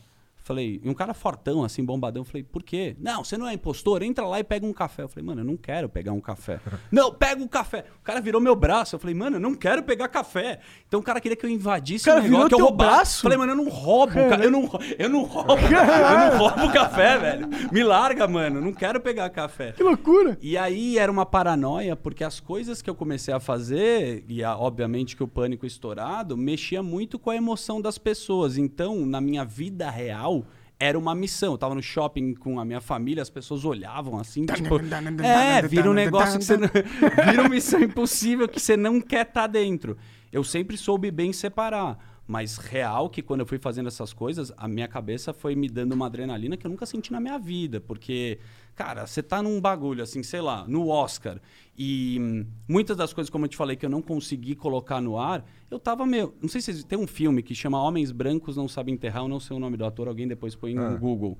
Falei, 0.49 0.81
e 0.83 0.89
um 0.89 0.95
cara 0.95 1.13
fortão, 1.13 1.63
assim, 1.63 1.85
bombadão. 1.85 2.23
Falei, 2.23 2.41
por 2.41 2.63
quê? 2.63 2.95
Não, 2.99 3.23
você 3.23 3.37
não 3.37 3.47
é 3.47 3.53
impostor, 3.53 4.01
entra 4.01 4.25
lá 4.25 4.39
e 4.39 4.43
pega 4.43 4.65
um 4.65 4.73
café. 4.73 5.03
Eu 5.03 5.07
falei, 5.07 5.23
mano, 5.23 5.41
eu 5.41 5.45
não 5.45 5.55
quero 5.55 5.87
pegar 5.87 6.11
um 6.11 6.19
café. 6.19 6.59
não, 6.91 7.13
pega 7.13 7.43
o 7.43 7.47
café. 7.47 7.85
O 8.01 8.03
cara 8.03 8.19
virou 8.19 8.41
meu 8.41 8.55
braço. 8.55 8.95
Eu 8.95 8.99
falei, 8.99 9.13
mano, 9.15 9.35
eu 9.35 9.39
não 9.39 9.53
quero 9.53 9.83
pegar 9.83 10.07
café. 10.07 10.59
Então 10.87 10.99
o 10.99 11.03
cara 11.03 11.21
queria 11.21 11.35
que 11.37 11.45
eu 11.45 11.49
invadisse 11.51 12.09
O 12.09 12.11
cara 12.11 12.19
o 12.19 12.23
negócio, 12.23 12.45
virou 12.45 12.49
que 12.57 12.63
eu 12.63 12.65
roubasse. 12.65 12.91
braço? 12.95 13.21
Falei, 13.21 13.37
mano, 13.37 13.51
eu 13.51 13.55
não 13.57 13.69
roubo, 13.69 14.13
ca- 14.13 14.39
eu 14.43 14.49
não, 14.49 14.79
eu 14.97 15.07
não 15.09 15.21
roubo, 15.23 15.51
eu 15.61 16.31
não 16.31 16.37
roubo 16.39 16.73
café, 16.73 17.17
velho. 17.19 17.47
Me 17.71 17.83
larga, 17.83 18.27
mano, 18.27 18.59
não 18.59 18.73
quero 18.73 18.99
pegar 18.99 19.29
café. 19.29 19.73
Que 19.73 19.83
loucura. 19.83 20.35
E 20.41 20.57
aí 20.57 20.97
era 20.97 21.11
uma 21.11 21.27
paranoia, 21.27 21.95
porque 21.95 22.23
as 22.23 22.39
coisas 22.39 22.81
que 22.81 22.89
eu 22.89 22.95
comecei 22.95 23.31
a 23.31 23.39
fazer, 23.39 24.23
e 24.27 24.43
obviamente 24.43 25.15
que 25.15 25.21
o 25.23 25.27
pânico 25.27 25.67
estourado, 25.67 26.35
mexia 26.35 26.81
muito 26.81 27.19
com 27.19 27.29
a 27.29 27.35
emoção 27.35 27.79
das 27.79 27.99
pessoas. 27.99 28.57
Então, 28.57 29.05
na 29.05 29.21
minha 29.21 29.45
vida 29.45 29.89
real, 29.91 30.38
era 30.79 30.97
uma 30.97 31.13
missão. 31.13 31.53
Eu 31.53 31.57
tava 31.57 31.75
no 31.75 31.81
shopping 31.81 32.33
com 32.33 32.59
a 32.59 32.65
minha 32.65 32.79
família, 32.79 33.21
as 33.21 33.29
pessoas 33.29 33.65
olhavam 33.65 34.17
assim, 34.17 34.45
tipo. 34.45 34.79
É, 35.23 35.61
vira 35.67 35.89
um 35.89 35.93
negócio 35.93 36.39
que 36.39 36.45
você 36.45 36.57
não. 36.57 36.69
Vira 37.29 37.41
uma 37.41 37.49
missão 37.49 37.81
impossível 37.81 38.47
que 38.47 38.59
você 38.59 38.77
não 38.77 39.01
quer 39.01 39.27
estar 39.27 39.47
dentro. 39.47 39.97
Eu 40.31 40.43
sempre 40.43 40.77
soube 40.77 41.11
bem 41.11 41.33
separar. 41.33 41.97
Mas 42.25 42.57
real 42.57 43.09
que 43.09 43.23
quando 43.23 43.39
eu 43.39 43.45
fui 43.45 43.57
fazendo 43.57 43.87
essas 43.87 44.13
coisas, 44.13 44.53
a 44.55 44.67
minha 44.67 44.87
cabeça 44.87 45.33
foi 45.33 45.55
me 45.55 45.67
dando 45.67 45.93
uma 45.93 46.05
adrenalina 46.05 46.55
que 46.55 46.63
eu 46.63 46.69
nunca 46.69 46.85
senti 46.85 47.11
na 47.11 47.19
minha 47.19 47.39
vida. 47.39 47.81
Porque, 47.81 48.37
cara, 48.79 49.05
você 49.05 49.21
tá 49.21 49.43
num 49.43 49.59
bagulho, 49.59 50.01
assim, 50.01 50.23
sei 50.23 50.39
lá, 50.39 50.65
no 50.65 50.87
Oscar. 50.87 51.37
E 51.77 52.45
muitas 52.65 52.95
das 52.95 53.11
coisas, 53.11 53.29
como 53.29 53.43
eu 53.43 53.49
te 53.49 53.57
falei, 53.57 53.75
que 53.75 53.85
eu 53.85 53.89
não 53.89 54.01
consegui 54.01 54.55
colocar 54.55 55.01
no 55.01 55.17
ar, 55.19 55.45
eu 55.69 55.77
tava 55.77 56.05
meio. 56.05 56.33
Não 56.41 56.47
sei 56.47 56.61
se 56.61 56.85
tem 56.85 56.97
um 56.97 57.05
filme 57.05 57.43
que 57.43 57.53
chama 57.53 57.81
Homens 57.81 58.09
Brancos 58.13 58.55
Não 58.55 58.69
Sabem 58.69 58.93
Enterrar, 58.93 59.23
eu 59.23 59.27
não 59.27 59.39
sei 59.39 59.55
o 59.57 59.59
nome 59.59 59.75
do 59.75 59.83
ator, 59.85 60.07
alguém 60.07 60.27
depois 60.29 60.55
põe 60.55 60.77
Ah. 60.77 60.91
no 60.91 60.97
Google. 60.97 61.37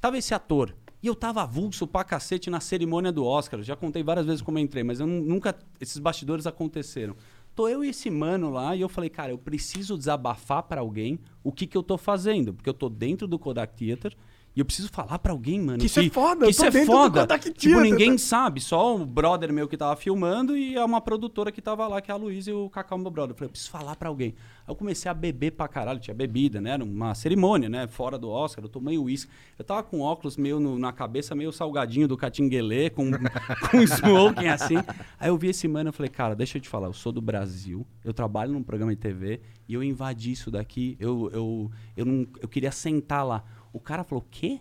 Tava 0.00 0.16
esse 0.16 0.32
ator. 0.32 0.76
E 1.02 1.08
eu 1.08 1.14
tava 1.16 1.42
avulso 1.42 1.86
pra 1.88 2.04
cacete 2.04 2.48
na 2.50 2.60
cerimônia 2.60 3.10
do 3.10 3.24
Oscar. 3.24 3.60
Já 3.62 3.74
contei 3.74 4.02
várias 4.04 4.24
vezes 4.26 4.40
como 4.42 4.58
eu 4.58 4.62
entrei, 4.62 4.84
mas 4.84 5.00
eu 5.00 5.06
nu- 5.08 5.22
nunca. 5.24 5.56
Esses 5.80 5.98
bastidores 5.98 6.46
aconteceram. 6.46 7.16
Tô 7.54 7.68
eu 7.68 7.84
e 7.84 7.88
esse 7.88 8.10
mano 8.10 8.50
lá 8.50 8.76
e 8.76 8.80
eu 8.80 8.88
falei, 8.88 9.10
cara, 9.10 9.32
eu 9.32 9.38
preciso 9.38 9.96
desabafar 9.98 10.62
pra 10.62 10.80
alguém 10.82 11.18
o 11.42 11.50
que, 11.50 11.66
que 11.66 11.76
eu 11.76 11.82
tô 11.82 11.98
fazendo. 11.98 12.52
Porque 12.54 12.68
eu 12.68 12.74
tô 12.74 12.88
dentro 12.88 13.26
do 13.26 13.38
Kodak 13.38 13.74
Theater 13.74 14.14
e 14.56 14.60
eu 14.60 14.64
preciso 14.64 14.88
falar 14.88 15.18
pra 15.18 15.32
alguém, 15.32 15.60
mano. 15.60 15.78
Que 15.78 15.84
isso 15.84 16.00
é 16.00 16.08
foda, 16.08 16.46
eu 16.46 16.48
Que 16.48 16.50
isso 16.52 16.64
é 16.64 16.72
foda. 16.86 17.20
Kodak 17.20 17.50
tipo, 17.52 17.74
Theater. 17.74 17.82
ninguém 17.92 18.16
sabe. 18.16 18.58
Só 18.60 18.96
o 18.96 19.04
brother 19.04 19.52
meu 19.52 19.68
que 19.68 19.76
tava 19.76 19.94
filmando 19.96 20.56
e 20.56 20.78
uma 20.78 20.98
produtora 20.98 21.52
que 21.52 21.60
tava 21.60 21.86
lá, 21.86 22.00
que 22.00 22.10
é 22.10 22.14
a 22.14 22.16
Luísa 22.16 22.50
e 22.50 22.54
o 22.54 22.70
Cacau, 22.70 22.96
meu 22.96 23.10
brother. 23.10 23.32
Eu 23.32 23.36
falei, 23.36 23.48
eu 23.48 23.50
preciso 23.52 23.70
falar 23.70 23.94
pra 23.96 24.08
alguém. 24.08 24.34
Aí 24.66 24.72
eu 24.72 24.74
comecei 24.74 25.10
a 25.10 25.14
beber 25.14 25.52
pra 25.52 25.68
caralho. 25.68 26.00
Tinha 26.00 26.14
bebida, 26.14 26.58
né? 26.60 26.70
Era 26.70 26.82
uma 26.82 27.14
cerimônia, 27.14 27.68
né? 27.68 27.86
Fora 27.86 28.18
do 28.18 28.30
Oscar. 28.30 28.64
Eu 28.64 28.68
tomei 28.70 28.96
uísque. 28.96 29.30
Eu 29.58 29.64
tava 29.64 29.82
com 29.82 30.00
óculos 30.00 30.38
meio 30.38 30.58
no- 30.58 30.78
na 30.78 30.90
cabeça, 30.90 31.34
meio 31.34 31.52
salgadinho 31.52 32.08
do 32.08 32.16
Catinguelê, 32.16 32.88
com, 32.88 33.10
com 33.70 33.82
smoking 33.82 34.46
assim. 34.48 34.76
Aí 35.20 35.28
eu 35.28 35.36
vi 35.36 35.48
esse 35.48 35.68
mano 35.68 35.90
e 35.90 35.92
falei, 35.92 36.08
cara, 36.10 36.34
deixa 36.34 36.56
eu 36.56 36.62
te 36.62 36.68
falar. 36.70 36.86
Eu 36.86 36.94
sou 36.94 37.12
do 37.12 37.20
Brasil. 37.20 37.86
Eu 38.02 38.14
trabalho 38.14 38.52
num 38.54 38.62
programa 38.62 38.90
de 38.94 39.00
TV 39.00 39.40
e 39.68 39.74
eu 39.74 39.82
invadi 39.82 40.32
isso 40.32 40.50
daqui. 40.50 40.96
Eu, 40.98 41.30
eu, 41.32 41.70
eu, 41.94 42.04
não, 42.06 42.26
eu 42.40 42.48
queria 42.48 42.72
sentar 42.72 43.22
lá. 43.26 43.44
O 43.76 43.80
cara 43.80 44.02
falou, 44.02 44.24
quê? 44.30 44.58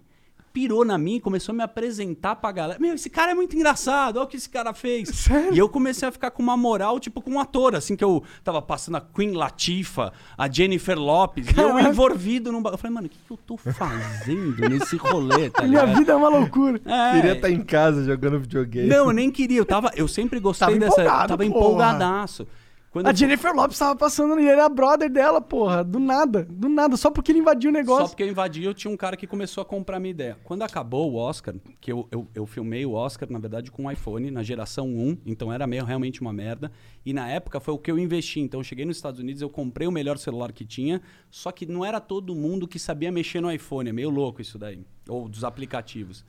pirou 0.56 0.86
na 0.86 0.98
mim 0.98 1.16
e 1.16 1.20
começou 1.20 1.52
a 1.52 1.56
me 1.58 1.64
apresentar 1.64 2.38
pra 2.38 2.50
galera. 2.50 2.80
Meu, 2.80 2.96
esse 2.96 3.10
cara 3.10 3.34
é 3.34 3.36
muito 3.36 3.54
engraçado, 3.58 4.16
olha 4.16 4.26
o 4.26 4.28
que 4.28 4.38
esse 4.38 4.50
cara 4.50 4.74
fez. 4.74 5.10
Sério? 5.20 5.54
E 5.54 5.60
eu 5.60 5.68
comecei 5.68 6.08
a 6.08 6.12
ficar 6.14 6.32
com 6.32 6.42
uma 6.42 6.56
moral, 6.56 6.98
tipo, 6.98 7.22
com 7.22 7.32
um 7.32 7.40
ator, 7.42 7.76
assim, 7.76 7.94
que 7.94 8.04
eu 8.04 8.24
tava 8.42 8.62
passando 8.62 8.96
a 8.96 9.02
Queen 9.02 9.34
Latifah, 9.34 10.14
a 10.38 10.50
Jennifer 10.50 10.98
Lopes, 10.98 11.48
e 11.50 11.60
eu 11.60 11.78
envolvido 11.78 12.54
num. 12.54 12.64
Eu 12.66 12.78
falei, 12.78 12.94
mano, 12.94 13.08
o 13.08 13.10
que, 13.10 13.18
que 13.18 13.32
eu 13.32 13.36
tô 13.36 13.58
fazendo 13.58 14.70
nesse 14.70 14.96
rolê, 14.96 15.50
tá 15.50 15.64
Minha 15.68 15.88
vida 15.88 16.14
é 16.14 16.16
uma 16.16 16.30
loucura. 16.30 16.80
É. 16.86 17.16
Queria 17.16 17.34
estar 17.34 17.50
em 17.50 17.62
casa 17.62 18.06
jogando 18.06 18.40
videogame. 18.40 18.88
Não, 18.88 19.08
eu 19.08 19.12
nem 19.12 19.30
queria. 19.30 19.58
Eu, 19.58 19.66
tava, 19.66 19.92
eu 19.94 20.08
sempre 20.08 20.40
gostei 20.40 20.68
Tava 20.68 20.80
dessa. 20.80 21.02
empolgado, 21.02 21.28
tava 21.28 21.46
porra. 21.46 21.60
empolgadaço. 21.60 22.48
Quando 22.96 23.08
A 23.08 23.10
eu- 23.10 23.16
Jennifer 23.18 23.54
Lopes 23.54 23.78
tava 23.78 23.94
passando 23.94 24.40
e 24.40 24.44
ele 24.44 24.52
era 24.52 24.70
brother 24.70 25.12
dela, 25.12 25.42
porra. 25.42 25.84
Do 25.84 26.00
nada. 26.00 26.46
Do 26.46 26.70
nada. 26.70 26.96
Só 26.96 27.12
porque 27.12 27.30
ele 27.34 27.40
invadiu 27.40 27.70
o 27.70 27.74
negócio. 27.74 28.04
Só 28.04 28.08
porque 28.08 28.24
eu 28.24 28.30
invadi, 28.30 28.64
eu 28.64 28.74
tinha 28.74 28.90
um 28.90 28.96
cara 28.96 29.18
que 29.18 29.28
começou 29.28 29.62
a 29.62 29.66
comprar 29.66 30.00
minha 30.00 30.12
ideia. 30.12 30.38
Quando 30.46 30.62
acabou 30.62 31.12
o 31.12 31.16
Oscar, 31.18 31.56
que 31.82 31.92
eu, 31.92 32.08
eu, 32.10 32.26
eu 32.34 32.46
filmei 32.46 32.86
o 32.86 32.94
Oscar, 32.94 33.30
na 33.30 33.38
verdade, 33.38 33.70
com 33.70 33.84
o 33.84 33.92
iPhone, 33.92 34.32
na 34.32 34.42
geração 34.44 34.88
1, 34.88 35.18
então 35.26 35.52
era 35.52 35.68
meio 35.68 35.84
realmente 35.84 36.22
uma 36.22 36.32
merda. 36.32 36.72
E 37.06 37.12
na 37.12 37.28
época 37.28 37.60
foi 37.60 37.74
o 37.74 37.78
que 37.78 37.92
eu 37.92 38.00
investi. 38.00 38.40
Então 38.40 38.62
eu 38.62 38.64
cheguei 38.64 38.86
nos 38.86 38.96
Estados 38.96 39.20
Unidos, 39.20 39.42
eu 39.42 39.50
comprei 39.50 39.86
o 39.90 39.92
melhor 39.92 40.18
celular 40.18 40.54
que 40.54 40.64
tinha, 40.64 41.02
só 41.30 41.52
que 41.52 41.66
não 41.66 41.84
era 41.84 42.00
todo 42.00 42.34
mundo 42.34 42.66
que 42.66 42.80
sabia 42.80 43.12
mexer 43.12 43.42
no 43.42 43.52
iPhone. 43.52 43.90
É 43.90 43.92
meio 43.92 44.10
louco 44.10 44.42
isso 44.42 44.58
daí. 44.58 44.86
Ou 45.10 45.28
dos 45.28 45.44
aplicativos. 45.44 46.24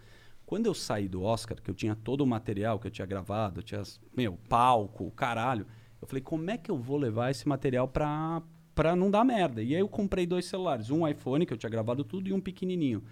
Quando 0.45 0.67
eu 0.67 0.75
saí 0.75 1.07
do 1.07 1.23
Oscar, 1.23 1.63
que 1.63 1.71
eu 1.71 1.75
tinha 1.77 1.95
todo 1.95 2.23
o 2.23 2.27
material 2.27 2.81
que 2.81 2.89
eu 2.89 2.91
tinha 2.91 3.07
gravado, 3.07 3.61
eu 3.61 3.63
tinha, 3.63 3.83
meu, 4.17 4.37
palco, 4.49 5.13
caralho, 5.13 5.65
eu 6.01 6.07
falei, 6.07 6.23
como 6.23 6.51
é 6.51 6.57
que 6.59 6.71
eu 6.71 6.77
vou 6.77 6.97
levar 6.97 7.31
esse 7.31 7.49
material 7.49 7.89
pra, 7.89 8.43
pra 8.75 8.95
não 8.95 9.11
dar 9.11 9.25
merda? 9.25 9.63
E 9.63 9.75
aí 9.75 9.81
eu 9.81 9.89
comprei 9.89 10.27
dois 10.27 10.45
celulares, 10.47 10.91
um 10.91 11.07
iPhone, 11.07 11.47
que 11.47 11.53
eu 11.53 11.57
tinha 11.57 11.71
gravado 11.71 12.05
tudo, 12.05 12.29
e 12.29 12.33
um 12.33 12.41
pequenininho. 12.41 13.03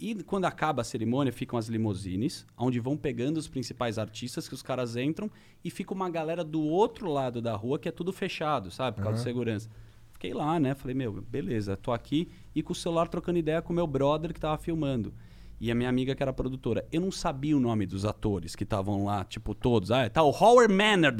E 0.00 0.14
quando 0.22 0.44
acaba 0.44 0.82
a 0.82 0.84
cerimônia, 0.84 1.32
ficam 1.32 1.58
as 1.58 1.68
limousines, 1.68 2.46
onde 2.56 2.78
vão 2.78 2.96
pegando 2.96 3.36
os 3.36 3.48
principais 3.48 3.98
artistas, 3.98 4.48
que 4.48 4.54
os 4.54 4.62
caras 4.62 4.96
entram, 4.96 5.28
e 5.64 5.70
fica 5.70 5.92
uma 5.92 6.08
galera 6.08 6.44
do 6.44 6.62
outro 6.62 7.10
lado 7.10 7.42
da 7.42 7.56
rua, 7.56 7.78
que 7.78 7.88
é 7.88 7.92
tudo 7.92 8.12
fechado, 8.12 8.70
sabe? 8.70 8.96
Por 8.96 9.02
causa 9.02 9.18
de 9.18 9.24
segurança. 9.24 9.68
Fiquei 10.12 10.32
lá, 10.32 10.58
né? 10.60 10.74
Falei, 10.74 10.94
meu, 10.94 11.20
beleza, 11.22 11.76
tô 11.76 11.92
aqui 11.92 12.28
e 12.54 12.62
com 12.62 12.72
o 12.72 12.76
celular 12.76 13.08
trocando 13.08 13.38
ideia 13.38 13.62
com 13.62 13.72
o 13.72 13.76
meu 13.76 13.86
brother 13.86 14.32
que 14.32 14.40
tava 14.40 14.56
filmando. 14.58 15.12
E 15.60 15.72
a 15.72 15.74
minha 15.74 15.88
amiga 15.88 16.14
que 16.14 16.22
era 16.22 16.32
produtora. 16.32 16.86
Eu 16.92 17.00
não 17.00 17.10
sabia 17.10 17.56
o 17.56 17.58
nome 17.60 17.84
dos 17.84 18.04
atores 18.04 18.54
que 18.54 18.62
estavam 18.62 19.04
lá, 19.04 19.24
tipo, 19.24 19.56
todos. 19.56 19.90
Ah, 19.90 20.08
tá 20.08 20.22
o 20.22 20.30
Howard 20.30 20.72
Manners, 20.72 21.16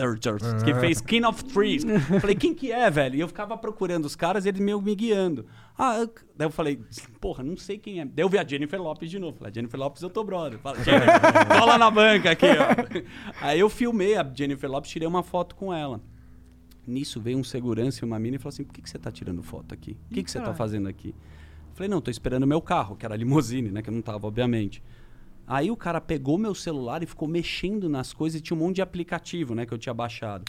que 0.65 0.73
fez 0.75 1.01
King 1.01 1.27
of 1.27 1.45
Trees. 1.47 1.83
falei, 2.21 2.37
quem 2.37 2.55
que 2.55 2.71
é, 2.71 2.89
velho? 2.89 3.17
E 3.17 3.21
eu 3.21 3.27
ficava 3.27 3.57
procurando 3.59 4.05
os 4.05 4.15
caras 4.15 4.45
e 4.45 4.49
eles 4.51 4.61
meio 4.61 4.81
me 4.81 4.95
guiando. 4.95 5.45
Ah, 5.77 5.99
eu- 5.99 6.15
daí 6.37 6.47
eu 6.47 6.53
falei, 6.53 6.81
porra, 7.21 7.43
não 7.43 7.57
sei 7.57 7.79
quem 7.79 8.01
é. 8.01 8.05
Daí 8.05 8.23
eu 8.25 8.29
vi 8.29 8.39
a 8.39 8.47
Jennifer 8.47 8.81
Lopes 8.81 9.11
de 9.11 9.19
novo. 9.19 9.39
Falei, 9.39 9.53
Jennifer 9.53 9.79
Lopes, 9.81 10.03
eu 10.03 10.11
tô 10.11 10.23
brother. 10.23 10.59
Fala, 10.61 10.77
Jennifer, 10.85 11.09
cola 11.59 11.77
na 11.77 11.91
banca 11.91 12.31
aqui, 12.31 12.47
ó. 12.47 13.03
Aí 13.45 13.59
eu 13.59 13.69
filmei 13.69 14.15
a 14.17 14.23
Jennifer 14.33 14.71
Lopes, 14.71 14.89
tirei 14.91 15.09
uma 15.09 15.25
foto 15.25 15.57
com 15.57 15.75
ela. 15.75 16.01
Nisso 16.87 17.21
veio 17.21 17.39
um 17.39 17.45
segurança 17.45 18.05
e 18.05 18.07
uma 18.07 18.19
mina 18.19 18.37
e 18.37 18.39
falou 18.39 18.51
assim: 18.51 18.65
por 18.65 18.73
que, 18.73 18.81
que 18.81 18.89
você 18.89 18.99
tá 18.99 19.11
tirando 19.11 19.43
foto 19.43 19.75
aqui? 19.75 19.97
O 20.11 20.15
que, 20.15 20.23
que 20.23 20.31
você 20.31 20.39
tá 20.39 20.55
fazendo 20.55 20.89
aqui? 20.89 21.15
Falei, 21.79 21.89
não, 21.89 22.01
tô 22.01 22.11
esperando 22.11 22.45
meu 22.45 22.61
carro, 22.61 22.97
que 22.97 23.07
era 23.07 23.15
a 23.15 23.17
limusine, 23.17 23.71
né? 23.71 23.81
Que 23.81 23.89
eu 23.89 23.95
não 23.95 24.03
tava, 24.03 24.27
obviamente. 24.27 24.83
Aí 25.47 25.71
o 25.71 25.77
cara 25.77 26.01
pegou 26.01 26.37
meu 26.37 26.53
celular 26.53 27.05
e 27.05 27.07
ficou 27.07 27.29
mexendo 27.29 27.89
nas 27.89 28.13
coisas 28.13 28.41
e 28.41 28.43
tinha 28.43 28.57
um 28.57 28.59
monte 28.59 28.77
de 28.77 28.83
aplicativo, 28.83 29.55
né? 29.55 29.65
Que 29.65 29.73
eu 29.73 29.79
tinha 29.79 29.95
baixado. 29.95 30.45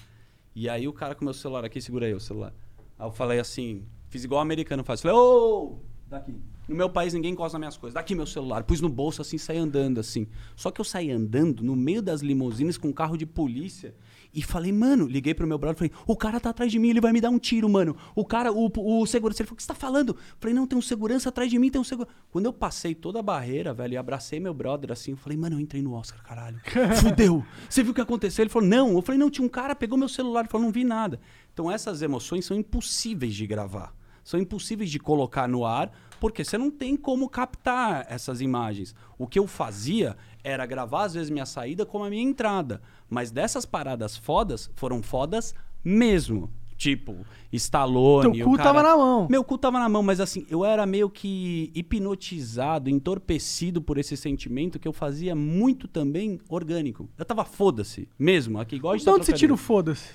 E 0.56 0.68
aí 0.68 0.88
o 0.88 0.92
cara 0.92 1.14
com 1.14 1.24
meu 1.24 1.34
celular 1.36 1.64
aqui, 1.64 1.80
segura 1.80 2.08
aí 2.08 2.16
o 2.16 2.20
celular. 2.20 2.52
Aí 2.98 3.06
eu 3.06 3.12
falei 3.12 3.40
assim, 3.40 3.86
fiz 4.08 4.24
igual 4.24 4.40
o 4.40 4.42
americano 4.42 4.84
faz. 4.84 5.04
Falei, 5.04 5.16
ô, 5.16 5.78
daqui. 6.08 6.34
No 6.68 6.76
meu 6.76 6.90
país 6.90 7.14
ninguém 7.14 7.34
encosta 7.34 7.60
nas 7.60 7.60
minhas 7.60 7.78
coisas. 7.78 7.94
Daqui 7.94 8.16
meu 8.16 8.26
celular. 8.26 8.64
Pus 8.64 8.82
no 8.82 8.90
bolso 8.90 9.22
assim, 9.22 9.38
saí 9.38 9.60
andando 9.60 10.00
assim. 10.00 10.26
Só 10.56 10.72
que 10.72 10.82
eu 10.82 10.86
saí 10.86 11.12
andando 11.12 11.64
no 11.64 11.76
meio 11.76 12.02
das 12.02 12.22
limusines 12.22 12.76
com 12.76 12.88
um 12.88 12.94
carro 12.94 13.16
de 13.16 13.28
polícia. 13.28 13.94
E 14.34 14.44
falei, 14.44 14.72
mano, 14.72 15.08
liguei 15.08 15.34
pro 15.34 15.48
meu 15.48 15.58
brother, 15.58 15.78
falei, 15.78 15.92
o 16.06 16.16
cara 16.16 16.40
tá 16.40 16.52
atrás 16.52 16.72
de 16.72 16.78
mim, 16.78 16.90
ele 16.90 17.02
vai 17.02 17.12
me 17.12 17.20
dar 17.20 17.30
um 17.30 17.40
tiro, 17.40 17.68
mano. 17.68 17.96
O 18.16 18.24
cara, 18.24 18.52
o, 18.52 18.70
o 18.76 19.06
segurança, 19.08 19.42
ele 19.42 19.48
falou, 19.48 19.56
o 19.56 19.58
que 19.58 19.64
você 19.64 19.68
tá 19.68 19.76
falando? 19.76 20.16
Falei, 20.40 20.54
não, 20.54 20.68
tem 20.68 20.78
um 20.78 20.82
segurança 20.82 21.30
atrás 21.30 21.50
de 21.50 21.58
mim, 21.58 21.72
tem 21.72 21.82
um 21.82 21.84
segurança. 21.84 22.16
Quando 22.30 22.46
eu 22.46 22.54
passei 22.54 22.94
toda 22.94 23.20
a 23.20 23.24
barreira, 23.24 23.74
velho, 23.74 23.94
e 23.94 23.98
abracei 23.98 24.40
meu 24.40 24.54
brother 24.54 24.92
assim, 24.92 25.12
eu 25.12 25.18
falei, 25.18 25.38
mano, 25.38 25.56
eu 25.56 25.60
entrei 25.60 25.82
no 25.82 25.94
Oscar, 25.94 26.22
caralho. 26.22 26.62
Fudeu. 27.02 27.44
Você 27.68 27.82
viu 27.82 27.92
o 27.92 27.96
que 27.96 28.02
aconteceu? 28.02 28.44
Ele 28.44 28.50
falou, 28.50 28.68
não. 28.68 28.94
Eu 28.94 29.02
falei, 29.02 29.18
não, 29.18 29.32
tinha 29.32 29.46
um 29.46 29.50
cara, 29.50 29.76
pegou 29.76 29.98
meu 29.98 30.10
celular, 30.10 30.42
ele 30.42 30.50
falou, 30.50 30.66
não 30.66 30.72
vi 30.72 30.84
nada. 30.84 31.20
Então 31.52 31.72
essas 31.72 32.02
emoções 32.04 32.46
são 32.46 32.56
impossíveis 32.56 33.34
de 33.34 33.48
gravar. 33.48 33.96
São 34.24 34.40
impossíveis 34.40 34.92
de 34.92 35.00
colocar 35.00 35.48
no 35.48 35.66
ar, 35.66 35.92
porque 36.20 36.44
você 36.44 36.56
não 36.56 36.70
tem 36.70 36.96
como 36.96 37.28
captar 37.28 38.06
essas 38.08 38.42
imagens. 38.42 38.94
O 39.18 39.26
que 39.26 39.40
eu 39.40 39.48
fazia 39.48 40.16
era 40.44 40.66
gravar, 40.66 41.04
às 41.06 41.14
vezes, 41.14 41.30
minha 41.30 41.46
saída 41.46 41.86
como 41.86 42.04
a 42.06 42.10
minha 42.10 42.24
entrada. 42.24 42.82
Mas 43.10 43.32
dessas 43.32 43.66
paradas 43.66 44.16
fodas, 44.18 44.70
foram 44.76 45.02
fodas 45.04 45.54
mesmo. 45.84 46.50
Tipo, 46.78 47.14
Stallone. 47.52 48.32
Teu 48.38 48.46
o 48.48 48.52
cu 48.52 48.56
cara- 48.58 48.70
tava 48.70 48.84
na 48.84 48.96
mão. 48.96 49.28
Meu 49.30 49.44
cu 49.44 49.58
tava 49.58 49.80
na 49.80 49.90
mão, 49.90 50.02
mas 50.02 50.22
assim, 50.22 50.46
eu 50.50 50.64
era 50.64 50.86
meio 50.86 51.10
que 51.10 51.70
hipnotizado, 51.76 52.90
entorpecido 52.90 53.82
por 53.82 53.98
esse 53.98 54.16
sentimento 54.16 54.80
que 54.80 54.88
eu 54.88 54.94
fazia 54.94 55.36
muito 55.36 55.88
também 55.88 56.40
orgânico. 56.50 57.10
Eu 57.18 57.26
tava 57.26 57.44
foda-se, 57.44 58.08
mesmo, 58.18 58.60
aqui 58.60 58.78
igual 58.78 58.94
a 58.94 58.96
gente 58.96 59.02
De 59.02 59.06
tá 59.12 59.14
onde 59.16 59.26
você 59.26 59.34
tira 59.34 59.54
o 59.54 59.58
foda-se? 59.58 60.08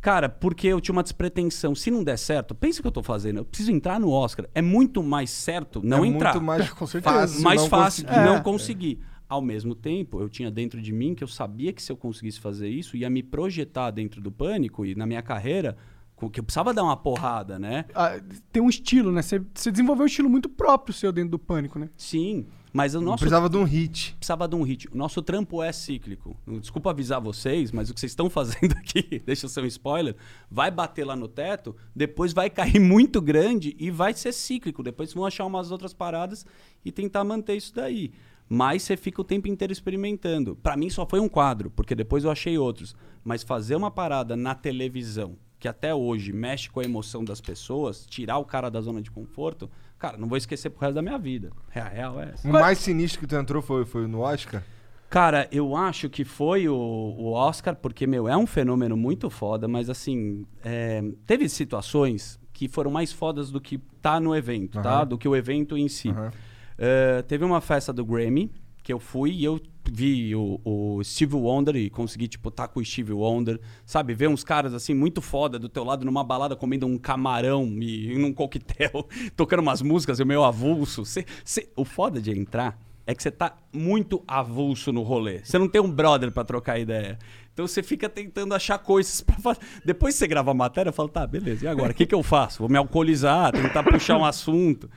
Cara, 0.00 0.28
porque 0.28 0.66
eu 0.66 0.78
tinha 0.82 0.92
uma 0.92 1.02
despretensão. 1.02 1.74
Se 1.74 1.90
não 1.90 2.04
der 2.04 2.18
certo, 2.18 2.54
pensa 2.54 2.80
o 2.80 2.82
que 2.82 2.88
eu 2.88 2.92
tô 2.92 3.02
fazendo. 3.02 3.38
Eu 3.38 3.44
preciso 3.46 3.72
entrar 3.72 3.98
no 3.98 4.10
Oscar. 4.10 4.46
É 4.54 4.60
muito 4.60 5.02
mais 5.02 5.30
certo 5.30 5.80
não 5.82 6.04
é 6.04 6.08
entrar. 6.08 6.34
muito 6.34 6.44
mais 6.44 6.68
Com 6.70 6.86
certeza. 6.86 7.14
fácil 7.20 7.42
mais 7.42 7.62
não 7.62 7.68
fácil 7.70 8.04
conseguir. 8.04 8.24
não 8.26 8.36
É. 8.36 8.40
conseguir. 8.42 9.00
Ao 9.28 9.40
mesmo 9.40 9.74
tempo, 9.74 10.20
eu 10.20 10.28
tinha 10.28 10.50
dentro 10.50 10.80
de 10.80 10.92
mim 10.92 11.14
que 11.14 11.24
eu 11.24 11.28
sabia 11.28 11.72
que 11.72 11.82
se 11.82 11.90
eu 11.90 11.96
conseguisse 11.96 12.38
fazer 12.40 12.68
isso, 12.68 12.96
ia 12.96 13.08
me 13.08 13.22
projetar 13.22 13.90
dentro 13.90 14.20
do 14.20 14.30
pânico 14.30 14.84
e 14.84 14.94
na 14.94 15.06
minha 15.06 15.22
carreira, 15.22 15.76
com- 16.14 16.28
que 16.30 16.38
eu 16.38 16.44
precisava 16.44 16.72
dar 16.74 16.82
uma 16.84 16.96
porrada, 16.96 17.58
né? 17.58 17.86
Ah, 17.94 18.20
tem 18.52 18.62
um 18.62 18.68
estilo, 18.68 19.10
né? 19.10 19.22
Você, 19.22 19.42
você 19.54 19.70
desenvolveu 19.70 20.04
um 20.04 20.06
estilo 20.06 20.28
muito 20.28 20.48
próprio 20.48 20.94
seu 20.94 21.10
dentro 21.10 21.30
do 21.30 21.38
pânico, 21.38 21.78
né? 21.78 21.88
Sim, 21.96 22.46
mas 22.72 22.94
o 22.94 23.00
nosso 23.00 23.20
Precisava 23.20 23.48
de 23.48 23.56
um 23.56 23.64
hit. 23.64 24.14
precisava 24.18 24.46
de 24.46 24.54
um 24.54 24.62
hit. 24.62 24.88
O 24.92 24.96
nosso 24.96 25.22
trampo 25.22 25.62
é 25.62 25.72
cíclico. 25.72 26.36
Desculpa 26.60 26.90
avisar 26.90 27.20
vocês, 27.20 27.72
mas 27.72 27.88
o 27.90 27.94
que 27.94 28.00
vocês 28.00 28.12
estão 28.12 28.28
fazendo 28.28 28.72
aqui, 28.78 29.22
deixa 29.24 29.46
eu 29.46 29.50
ser 29.50 29.62
um 29.62 29.66
spoiler, 29.66 30.14
vai 30.50 30.70
bater 30.70 31.04
lá 31.04 31.16
no 31.16 31.26
teto, 31.28 31.74
depois 31.96 32.32
vai 32.32 32.50
cair 32.50 32.78
muito 32.80 33.20
grande 33.22 33.74
e 33.78 33.90
vai 33.90 34.12
ser 34.12 34.32
cíclico. 34.32 34.82
Depois 34.82 35.12
vão 35.14 35.24
achar 35.24 35.46
umas 35.46 35.70
outras 35.72 35.94
paradas 35.94 36.44
e 36.84 36.92
tentar 36.92 37.24
manter 37.24 37.56
isso 37.56 37.74
daí. 37.74 38.12
Mas 38.48 38.82
você 38.82 38.96
fica 38.96 39.20
o 39.20 39.24
tempo 39.24 39.48
inteiro 39.48 39.72
experimentando. 39.72 40.56
Pra 40.56 40.76
mim 40.76 40.90
só 40.90 41.06
foi 41.06 41.20
um 41.20 41.28
quadro, 41.28 41.70
porque 41.70 41.94
depois 41.94 42.24
eu 42.24 42.30
achei 42.30 42.58
outros. 42.58 42.94
Mas 43.22 43.42
fazer 43.42 43.74
uma 43.74 43.90
parada 43.90 44.36
na 44.36 44.54
televisão, 44.54 45.36
que 45.58 45.66
até 45.66 45.94
hoje 45.94 46.32
mexe 46.32 46.68
com 46.68 46.80
a 46.80 46.84
emoção 46.84 47.24
das 47.24 47.40
pessoas, 47.40 48.04
tirar 48.06 48.38
o 48.38 48.44
cara 48.44 48.70
da 48.70 48.80
zona 48.80 49.00
de 49.00 49.10
conforto, 49.10 49.70
cara, 49.98 50.18
não 50.18 50.28
vou 50.28 50.36
esquecer 50.36 50.68
pro 50.70 50.80
resto 50.80 50.94
da 50.94 51.02
minha 51.02 51.18
vida. 51.18 51.50
Real, 51.70 51.88
real 51.88 52.20
é 52.20 52.30
essa. 52.34 52.48
O 52.48 52.52
mais 52.52 52.78
sinistro 52.78 53.20
que 53.20 53.26
tu 53.26 53.34
entrou 53.34 53.62
foi, 53.62 53.84
foi 53.86 54.06
no 54.06 54.20
Oscar? 54.20 54.62
Cara, 55.08 55.48
eu 55.52 55.76
acho 55.76 56.10
que 56.10 56.24
foi 56.24 56.68
o, 56.68 56.74
o 56.74 57.32
Oscar, 57.32 57.76
porque, 57.76 58.06
meu, 58.06 58.28
é 58.28 58.36
um 58.36 58.46
fenômeno 58.46 58.96
muito 58.96 59.30
foda, 59.30 59.68
mas 59.68 59.88
assim, 59.88 60.44
é, 60.62 61.02
teve 61.24 61.48
situações 61.48 62.38
que 62.52 62.68
foram 62.68 62.90
mais 62.90 63.12
fodas 63.12 63.50
do 63.50 63.60
que 63.60 63.78
tá 64.02 64.18
no 64.20 64.34
evento, 64.34 64.82
tá? 64.82 64.98
Aham. 64.98 65.06
Do 65.06 65.18
que 65.18 65.28
o 65.28 65.34
evento 65.34 65.76
em 65.76 65.88
si. 65.88 66.10
Aham. 66.10 66.30
É, 66.78 67.22
teve 67.22 67.44
uma 67.44 67.60
festa 67.60 67.92
do 67.92 68.04
Grammy, 68.04 68.50
que 68.82 68.92
eu 68.92 68.98
fui 69.00 69.30
e 69.32 69.44
eu 69.44 69.60
vi 69.90 70.34
o, 70.34 70.60
o 70.64 71.04
Steve 71.04 71.36
Wonder 71.36 71.76
e 71.76 71.88
consegui, 71.90 72.26
tipo, 72.28 72.50
tá 72.50 72.66
com 72.66 72.80
o 72.80 72.84
Steve 72.84 73.12
Wonder, 73.12 73.60
sabe? 73.84 74.14
Ver 74.14 74.28
uns 74.28 74.42
caras, 74.44 74.74
assim, 74.74 74.94
muito 74.94 75.20
foda 75.22 75.58
do 75.58 75.68
teu 75.68 75.84
lado 75.84 76.04
numa 76.04 76.24
balada 76.24 76.56
comendo 76.56 76.86
um 76.86 76.98
camarão 76.98 77.64
e 77.80 78.16
num 78.18 78.32
coquetel, 78.32 79.06
tocando 79.36 79.60
umas 79.60 79.80
músicas 79.82 80.18
e 80.18 80.22
o 80.22 80.26
meu 80.26 80.42
avulso. 80.44 81.04
Cê- 81.04 81.24
cê- 81.44 81.68
o 81.76 81.84
foda 81.84 82.20
de 82.20 82.30
entrar 82.30 82.78
é 83.06 83.14
que 83.14 83.22
você 83.22 83.30
tá 83.30 83.56
muito 83.72 84.22
avulso 84.26 84.90
no 84.90 85.02
rolê. 85.02 85.40
Você 85.44 85.58
não 85.58 85.68
tem 85.68 85.80
um 85.80 85.90
brother 85.90 86.32
pra 86.32 86.42
trocar 86.44 86.78
ideia. 86.78 87.18
Então 87.52 87.66
você 87.66 87.82
fica 87.82 88.08
tentando 88.08 88.54
achar 88.54 88.78
coisas 88.78 89.20
pra 89.20 89.36
fazer. 89.36 89.60
Depois 89.84 90.14
que 90.14 90.18
você 90.20 90.26
grava 90.26 90.50
a 90.50 90.54
matéria, 90.54 90.88
eu 90.88 90.92
falo, 90.94 91.08
tá, 91.10 91.26
beleza, 91.26 91.64
e 91.66 91.68
agora? 91.68 91.92
O 91.92 91.94
que, 91.94 92.06
que 92.06 92.14
eu 92.14 92.22
faço? 92.22 92.60
Vou 92.60 92.68
me 92.68 92.78
alcoolizar, 92.78 93.52
tentar 93.52 93.82
puxar 93.84 94.16
um 94.18 94.24
assunto. 94.24 94.90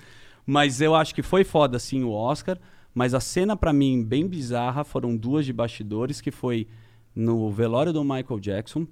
Mas 0.49 0.79
eu 0.79 0.95
acho 0.95 1.13
que 1.13 1.21
foi 1.21 1.43
foda, 1.43 1.77
sim, 1.77 2.05
o 2.05 2.11
Oscar. 2.11 2.57
Mas 2.95 3.13
a 3.13 3.19
cena, 3.19 3.57
pra 3.57 3.73
mim, 3.73 4.01
bem 4.01 4.25
bizarra, 4.25 4.85
foram 4.85 5.15
duas 5.15 5.45
de 5.45 5.51
bastidores, 5.51 6.21
que 6.21 6.31
foi 6.31 6.67
no 7.13 7.51
velório 7.51 7.91
do 7.91 8.01
Michael 8.01 8.39
Jackson. 8.39 8.87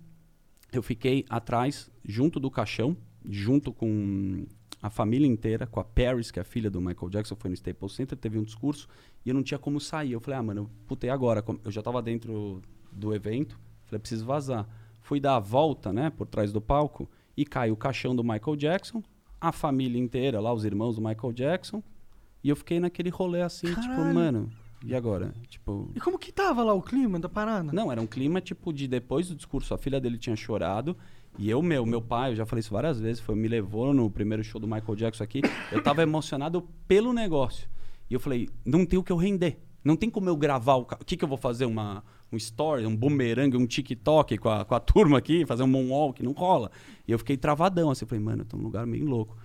Eu 0.72 0.84
fiquei 0.84 1.24
atrás, 1.30 1.90
junto 2.04 2.38
do 2.38 2.52
caixão, 2.52 2.98
junto 3.24 3.72
com 3.72 4.46
a 4.82 4.90
família 4.90 5.26
inteira, 5.26 5.66
com 5.66 5.80
a 5.80 5.84
Paris, 5.84 6.30
que 6.30 6.40
é 6.40 6.42
a 6.42 6.46
filha 6.46 6.70
do 6.70 6.82
Michael 6.82 7.10
Jackson, 7.10 7.38
foi 7.38 7.50
no 7.50 7.56
Staples 7.56 7.94
Center, 7.94 8.18
teve 8.18 8.38
um 8.38 8.44
discurso, 8.44 8.88
e 9.26 9.30
eu 9.30 9.34
não 9.34 9.42
tinha 9.42 9.58
como 9.58 9.80
sair. 9.80 10.12
Eu 10.12 10.20
falei, 10.20 10.40
ah, 10.40 10.44
mano, 10.44 10.70
putei 10.86 11.10
agora. 11.10 11.44
Eu 11.64 11.72
já 11.72 11.82
tava 11.82 12.02
dentro 12.02 12.62
do 12.92 13.16
evento, 13.16 13.58
falei, 13.86 14.00
preciso 14.00 14.26
vazar. 14.26 14.68
Fui 15.02 15.22
dar 15.22 15.38
a 15.38 15.40
volta, 15.40 15.94
né, 15.94 16.10
por 16.10 16.28
trás 16.28 16.52
do 16.52 16.60
palco, 16.60 17.10
e 17.38 17.46
caiu 17.46 17.74
o 17.74 17.78
caixão 17.78 18.14
do 18.14 18.24
Michael 18.24 18.58
Jackson, 18.58 19.02
a 19.48 19.52
família 19.52 20.00
inteira, 20.02 20.40
lá, 20.40 20.54
os 20.54 20.66
irmãos 20.66 20.96
do 20.96 21.02
Michael 21.02 21.34
Jackson, 21.34 21.84
e 22.44 22.50
eu 22.50 22.56
fiquei 22.56 22.80
naquele 22.80 23.10
rolê 23.10 23.42
assim, 23.42 23.68
tipo, 23.68 23.82
Caralho. 23.88 24.14
mano, 24.14 24.50
e 24.84 24.94
agora? 24.96 25.34
Tipo, 25.48 25.90
E 25.96 26.00
como 26.00 26.18
que 26.20 26.32
tava 26.32 26.64
lá 26.64 26.74
o 26.74 26.82
clima 26.82 27.20
da 27.20 27.30
parada? 27.30 27.72
não, 27.74 27.92
era 27.92 28.02
um 28.02 28.08
clima 28.08 28.40
tipo 28.42 28.72
de 28.72 28.88
depois 28.88 29.28
do 29.30 29.36
discurso, 29.36 29.74
a 29.74 29.78
filha 29.78 30.00
dele 30.00 30.18
tinha 30.18 30.36
chorado. 30.36 30.96
E 31.38 31.50
eu, 31.50 31.62
meu, 31.62 31.86
meu 31.86 32.02
pai, 32.02 32.32
eu 32.32 32.36
já 32.38 32.46
falei 32.46 32.62
isso 32.62 32.72
várias 32.72 32.98
vezes, 33.00 33.20
foi, 33.22 33.36
me 33.36 33.48
levou 33.48 33.94
no 33.94 34.10
primeiro 34.10 34.42
show 34.44 34.60
do 34.62 34.68
Michael 34.68 34.96
Jackson 34.96 35.24
aqui. 35.24 35.42
Eu 35.72 35.84
tava 35.84 36.02
emocionado 36.02 36.62
pelo 36.88 37.12
negócio. 37.12 37.68
E 38.10 38.14
eu 38.14 38.20
falei, 38.22 38.48
não 38.64 38.86
tem 38.86 38.98
o 38.98 39.04
que 39.04 39.12
eu 39.12 39.18
render. 39.18 39.60
Não 39.84 39.98
tem 39.98 40.10
como 40.10 40.30
eu 40.30 40.38
gravar 40.38 40.76
o. 40.76 40.82
O 40.82 41.06
que, 41.06 41.18
que 41.18 41.24
eu 41.24 41.28
vou 41.28 41.38
fazer? 41.38 41.66
Uma, 41.66 42.04
um 42.32 42.38
story, 42.38 42.86
um 42.86 42.96
bumerangue, 42.96 43.58
um 43.58 43.66
TikTok 43.66 44.38
com 44.38 44.50
a, 44.50 44.66
com 44.66 44.76
a 44.76 44.80
turma 44.82 45.18
aqui, 45.18 45.46
fazer 45.46 45.64
um 45.64 45.68
moonwalk, 45.68 46.22
não 46.22 46.32
rola. 46.32 46.72
E 47.08 47.12
eu 47.12 47.20
fiquei 47.20 47.38
travadão, 47.38 47.90
assim, 47.90 48.06
falei, 48.06 48.24
mano, 48.24 48.42
eu 48.42 48.46
tô 48.46 48.58
num 48.58 48.64
lugar 48.64 48.86
meio 48.86 49.06
louco. 49.06 49.38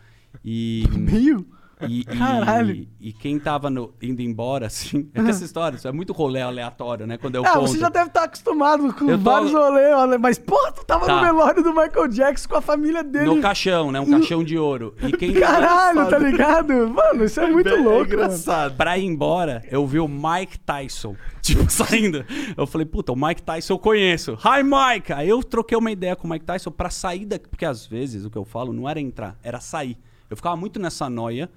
E, 0.45 0.85
Meio? 0.97 1.47
E, 1.89 2.01
e- 2.01 2.05
Caralho. 2.05 2.87
e 3.01 3.13
quem 3.13 3.39
tava 3.39 3.71
no- 3.71 3.93
indo 4.03 4.21
embora, 4.23 4.67
assim, 4.67 5.09
é 5.15 5.23
que 5.23 5.31
essa 5.31 5.45
história, 5.45 5.77
isso 5.77 5.89
é 5.89 5.93
muito 5.93 6.13
rolê 6.13 6.41
aleatório, 6.41 7.07
né? 7.07 7.17
Quando 7.19 7.35
eu 7.37 7.45
ah, 7.45 7.51
conto. 7.55 7.69
você 7.69 7.79
já 7.79 7.89
deve 7.89 8.07
estar 8.09 8.25
acostumado 8.25 8.93
com 8.95 9.11
Eu 9.11 9.19
tô- 9.19 9.25
vários 9.25 9.53
rolês, 9.53 10.21
mas 10.21 10.39
porra, 10.39 10.73
tu 10.73 10.85
tava 10.85 11.01
no 11.03 11.07
Tá. 11.07 11.21
velório 11.23 11.63
do 11.63 11.71
Michael 11.73 12.09
Jackson 12.09 12.49
com 12.49 12.57
a 12.57 12.61
família 12.61 13.03
dele. 13.03 13.27
No 13.27 13.41
caixão, 13.41 13.91
né? 13.93 14.01
Um 14.01 14.11
caixão 14.11 14.43
de 14.45 14.57
ouro. 14.59 14.95
E 15.03 15.13
quem 15.13 15.33
Caralho, 15.35 16.09
tá 16.09 16.19
ligado? 16.19 16.73
Mano, 16.89 17.25
isso 17.25 17.41
é 17.41 17.51
muito 17.51 17.69
É 17.69 17.73
louco, 17.77 17.91
mano. 17.91 18.05
engraçado. 18.05 18.77
Pra 18.77 18.99
ir 18.99 19.05
embora, 19.05 19.63
eu 19.71 19.87
vi 19.87 19.99
o 20.01 20.09
Mike 20.09 20.59
Tyson, 20.61 21.17
tipo, 21.41 21.71
saindo. 21.71 22.25
Eu 22.57 22.67
falei, 22.67 22.85
puta, 22.87 23.13
o 23.13 23.17
Mike 23.17 23.43
Tyson 23.43 23.75
eu 23.75 23.79
conheço. 23.79 24.37
Hi, 24.45 24.63
Mike! 24.63 25.13
Aí 25.13 25.29
eu 25.29 25.43
troquei 25.43 25.77
uma 25.77 25.91
ideia 25.91 26.15
com 26.17 26.27
o 26.27 26.31
Mike 26.31 26.45
Tyson 26.45 26.71
pra 26.71 26.91
sair 26.91 27.25
daqui. 27.25 27.49
Porque 27.49 27.65
às 27.65 27.87
vezes 27.87 28.25
o 28.25 28.31
que 28.31 28.37
eu 28.39 28.45
falo 28.45 28.73
não 28.73 28.89
era 28.89 29.01
entrar, 29.01 29.37
era 29.43 29.61
sair. 29.61 29.97
Eu 30.29 30.37
ficava 30.37 30.55
muito 30.57 30.79
nessa 30.79 31.11
noia, 31.11 31.51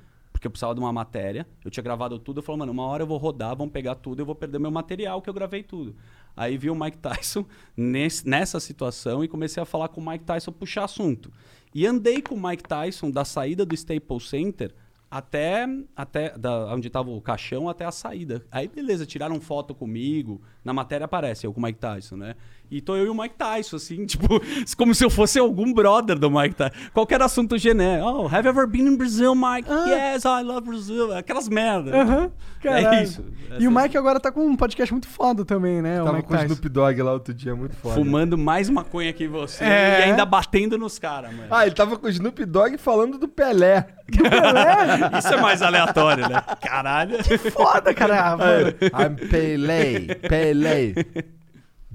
porque 0.43 0.47
eu 0.47 0.51
precisava 0.51 0.75
de 0.75 0.82
uma 0.82 0.91
matéria. 0.91 1.47
Eu 1.63 1.71
tinha 1.71 1.82
gravado 1.84 2.19
tudo. 2.19 2.39
Eu 2.39 2.43
falei, 2.43 2.60
mano, 2.60 2.73
uma 2.73 2.84
hora 2.84 3.03
eu 3.03 3.08
vou 3.08 3.17
rodar, 3.17 3.56
vão 3.56 3.69
pegar 3.69 3.95
tudo, 3.95 4.21
eu 4.21 4.25
vou 4.25 4.36
perder 4.36 4.60
meu 4.60 4.69
material, 4.71 5.21
que 5.21 5.29
eu 5.29 5.34
gravei 5.34 5.63
tudo. 5.63 5.95
Aí 6.36 6.58
vi 6.58 6.69
o 6.69 6.75
Mike 6.75 6.97
Tyson 6.97 7.45
nesse- 7.77 8.27
nessa 8.27 8.60
situação 8.60 9.23
e 9.23 9.27
comecei 9.29 9.63
a 9.63 9.65
falar 9.65 9.88
com 9.88 10.01
o 10.01 10.06
Mike 10.06 10.25
Tyson, 10.25 10.51
puxar 10.51 10.84
assunto. 10.84 11.32
E 11.73 11.88
andei 11.88 12.21
com 12.21 12.36
o 12.36 12.43
Mike 12.47 12.63
Tyson 12.63 13.10
da 13.10 13.23
saída 13.23 13.65
do 13.65 13.73
Staples 13.73 14.27
Center 14.29 14.75
até, 15.10 15.65
até 15.95 16.38
da, 16.38 16.73
onde 16.73 16.88
estava 16.88 17.10
o 17.10 17.21
caixão 17.21 17.69
até 17.69 17.86
a 17.86 17.91
saída. 17.91 18.43
Aí, 18.51 18.67
beleza, 18.67 19.06
tiraram 19.06 19.39
foto 19.39 19.73
comigo. 19.73 20.41
Na 20.63 20.73
matéria 20.73 21.06
aparece 21.06 21.47
eu 21.47 21.53
com 21.53 21.60
o 21.62 21.63
Mike 21.63 21.79
Tyson, 21.79 22.17
né? 22.17 22.36
E 22.75 22.81
tô 22.81 22.95
eu 22.95 23.05
e 23.05 23.09
o 23.09 23.13
Mike 23.13 23.36
Tyson, 23.38 23.75
assim, 23.75 24.03
tipo, 24.07 24.41
como 24.77 24.95
se 24.95 25.03
eu 25.05 25.09
fosse 25.09 25.38
algum 25.38 25.71
brother 25.73 26.17
do 26.17 26.29
Mike 26.31 26.55
Tyson. 26.55 26.73
Qualquer 26.93 27.21
assunto 27.21 27.57
genérico. 27.57 28.07
Oh, 28.07 28.25
have 28.27 28.45
you 28.45 28.49
ever 28.49 28.65
been 28.67 28.88
in 28.88 28.95
Brazil, 28.97 29.36
Mike? 29.36 29.69
Yes, 29.88 30.23
I 30.25 30.41
love 30.43 30.67
Brazil. 30.67 31.15
Aquelas 31.15 31.47
merdas. 31.47 31.93
Aham, 31.93 32.31
caralho. 32.62 32.88
É 32.88 33.03
isso. 33.03 33.23
E 33.59 33.67
o 33.67 33.71
Mike 33.71 33.95
agora 33.95 34.19
tá 34.19 34.31
com 34.31 34.41
um 34.47 34.55
podcast 34.55 34.91
muito 34.91 35.07
foda 35.07 35.45
também, 35.45 35.81
né? 35.81 36.01
o 36.01 36.05
Tava 36.05 36.17
Mike 36.17 36.27
com 36.27 36.33
o 36.33 36.38
Tyson. 36.38 36.53
Snoop 36.53 36.69
Dogg 36.69 37.01
lá 37.03 37.13
outro 37.13 37.33
dia, 37.33 37.55
muito 37.55 37.75
foda. 37.75 37.93
Fumando 37.95 38.36
mais 38.38 38.67
maconha 38.69 39.13
que 39.13 39.27
você 39.27 39.63
É. 39.63 39.99
e 39.99 40.03
ainda 40.05 40.25
batendo 40.25 40.75
nos 40.77 40.97
caras, 40.97 41.31
mano. 41.31 41.47
Ah, 41.51 41.67
ele 41.67 41.75
tava 41.75 41.97
com 41.97 42.07
o 42.07 42.09
Snoop 42.09 42.43
Dogg 42.45 42.77
falando 42.79 43.19
do 43.19 43.27
Pelé. 43.27 43.88
Isso 45.19 45.33
é 45.33 45.38
mais 45.38 45.62
aleatório, 45.62 46.27
né? 46.27 46.41
Caralho. 46.62 47.17
Foda, 47.51 47.93
cara. 47.93 48.36
mano. 48.38 48.69
I'm 48.81 49.29
Pelé, 49.29 50.15
Pelé. 50.27 50.93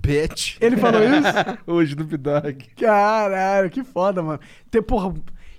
Bitch. 0.00 0.56
Ele 0.60 0.76
falou 0.76 1.00
isso? 1.04 1.58
o 1.66 1.82
Snoop 1.82 2.16
Dogg. 2.16 2.64
Caralho, 2.78 3.70
que 3.70 3.82
foda, 3.82 4.22
mano. 4.22 4.40
Tem, 4.70 4.82
porra, 4.82 5.12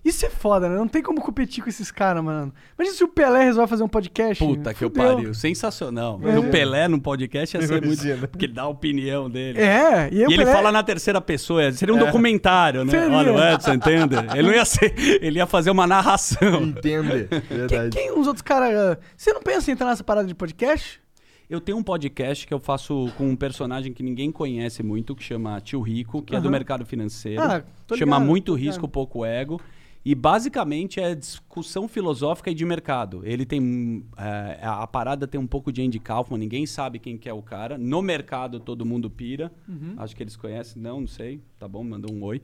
isso 0.04 0.26
é 0.26 0.30
foda, 0.30 0.70
né? 0.70 0.76
Não 0.76 0.88
tem 0.88 1.02
como 1.04 1.20
competir 1.22 1.62
com 1.62 1.70
esses 1.70 1.92
caras, 1.92 2.24
mano. 2.24 2.54
Imagina 2.78 2.98
se 2.98 3.04
o 3.04 3.08
Pelé 3.08 3.44
resolve 3.44 3.70
fazer 3.70 3.84
um 3.84 3.88
podcast. 3.88 4.44
Puta 4.44 4.74
que 4.74 4.84
eu 4.84 4.90
pariu. 4.90 5.34
Sensacional. 5.34 6.20
É. 6.24 6.40
O 6.40 6.50
Pelé 6.50 6.88
no 6.88 7.02
podcast 7.02 7.58
ia 7.58 7.62
ser 7.68 7.82
muito. 7.82 8.02
Imagina. 8.02 8.28
Porque 8.28 8.46
ele 8.46 8.54
dá 8.54 8.62
a 8.64 8.68
opinião 8.68 9.30
dele. 9.30 9.60
É, 9.60 10.10
e, 10.12 10.20
E 10.20 10.24
ele 10.24 10.38
Pelé... 10.38 10.54
fala 10.54 10.72
na 10.72 10.82
terceira 10.84 11.20
pessoa, 11.20 11.72
seria 11.74 11.94
um 11.94 12.00
documentário, 12.00 12.86
né? 12.86 12.92
Seria. 12.92 13.16
Olha 13.16 13.34
o 13.34 13.44
Edson, 13.54 13.74
entende? 13.74 14.16
Ele 14.34 14.48
não 14.48 14.54
ia 14.56 14.66
ser. 14.66 14.94
Ele 15.22 15.38
ia 15.38 15.46
fazer 15.46 15.70
uma 15.70 15.86
narração. 15.86 16.62
Entende? 16.64 17.28
Quem, 17.28 17.58
Verdade. 17.58 17.90
quem 17.90 18.12
os 18.18 18.26
outros 18.26 18.42
caras... 18.42 18.98
Você 19.18 19.34
não 19.34 19.42
pensa 19.42 19.70
em 19.70 19.74
entrar 19.74 19.88
nessa 19.88 20.04
parada 20.04 20.28
de 20.28 20.34
podcast? 20.34 21.02
Eu 21.50 21.60
tenho 21.60 21.80
um 21.80 21.84
podcast 21.84 22.46
que 22.46 22.54
eu 22.54 22.60
faço 22.60 23.12
com 23.18 23.28
um 23.28 23.36
personagem 23.36 23.92
que 23.92 24.04
ninguém 24.04 24.32
conhece 24.32 24.84
muito, 24.84 25.16
que 25.16 25.24
chama 25.24 25.60
Tio 25.60 25.82
Rico, 25.82 26.22
que 26.22 26.36
é 26.36 26.40
do 26.40 26.52
mercado 26.52 26.86
financeiro. 26.86 27.42
Ah, 27.42 27.64
tô 27.88 27.98
chama 27.98 28.18
ligado, 28.18 28.28
Muito 28.28 28.46
tô 28.52 28.54
Risco. 28.54 28.88
Pouco 28.88 29.26
Ego. 29.26 29.60
E 30.06 30.14
basicamente 30.14 31.00
é 31.00 31.16
discussão 31.16 31.88
filosófica 31.88 32.52
e 32.52 32.54
de 32.54 32.64
mercado. 32.64 33.22
Ele 33.26 33.48
tem. 33.48 34.06
é, 34.16 34.60
a 34.62 34.86
parada 34.86 35.28
tem 35.28 35.42
um 35.42 35.48
pouco 35.48 35.72
de 35.72 35.82
Andy 35.82 36.00
Kaufman, 36.00 36.38
ninguém 36.38 36.68
sabe 36.68 37.00
quem 37.00 37.18
que 37.18 37.28
é 37.28 37.34
o 37.34 37.42
cara. 37.42 37.80
No 37.80 38.00
mercado 38.00 38.60
todo 38.60 38.86
mundo 38.86 39.10
pira. 39.10 39.52
Uhum. 39.68 39.96
Acho 39.98 40.16
que 40.16 40.22
eles 40.22 40.36
conhecem. 40.36 40.80
Não, 40.80 41.02
não 41.02 41.08
sei. 41.08 41.42
Tá 41.58 41.68
bom, 41.68 41.84
mandou 41.84 42.14
um 42.14 42.24
oi. 42.24 42.44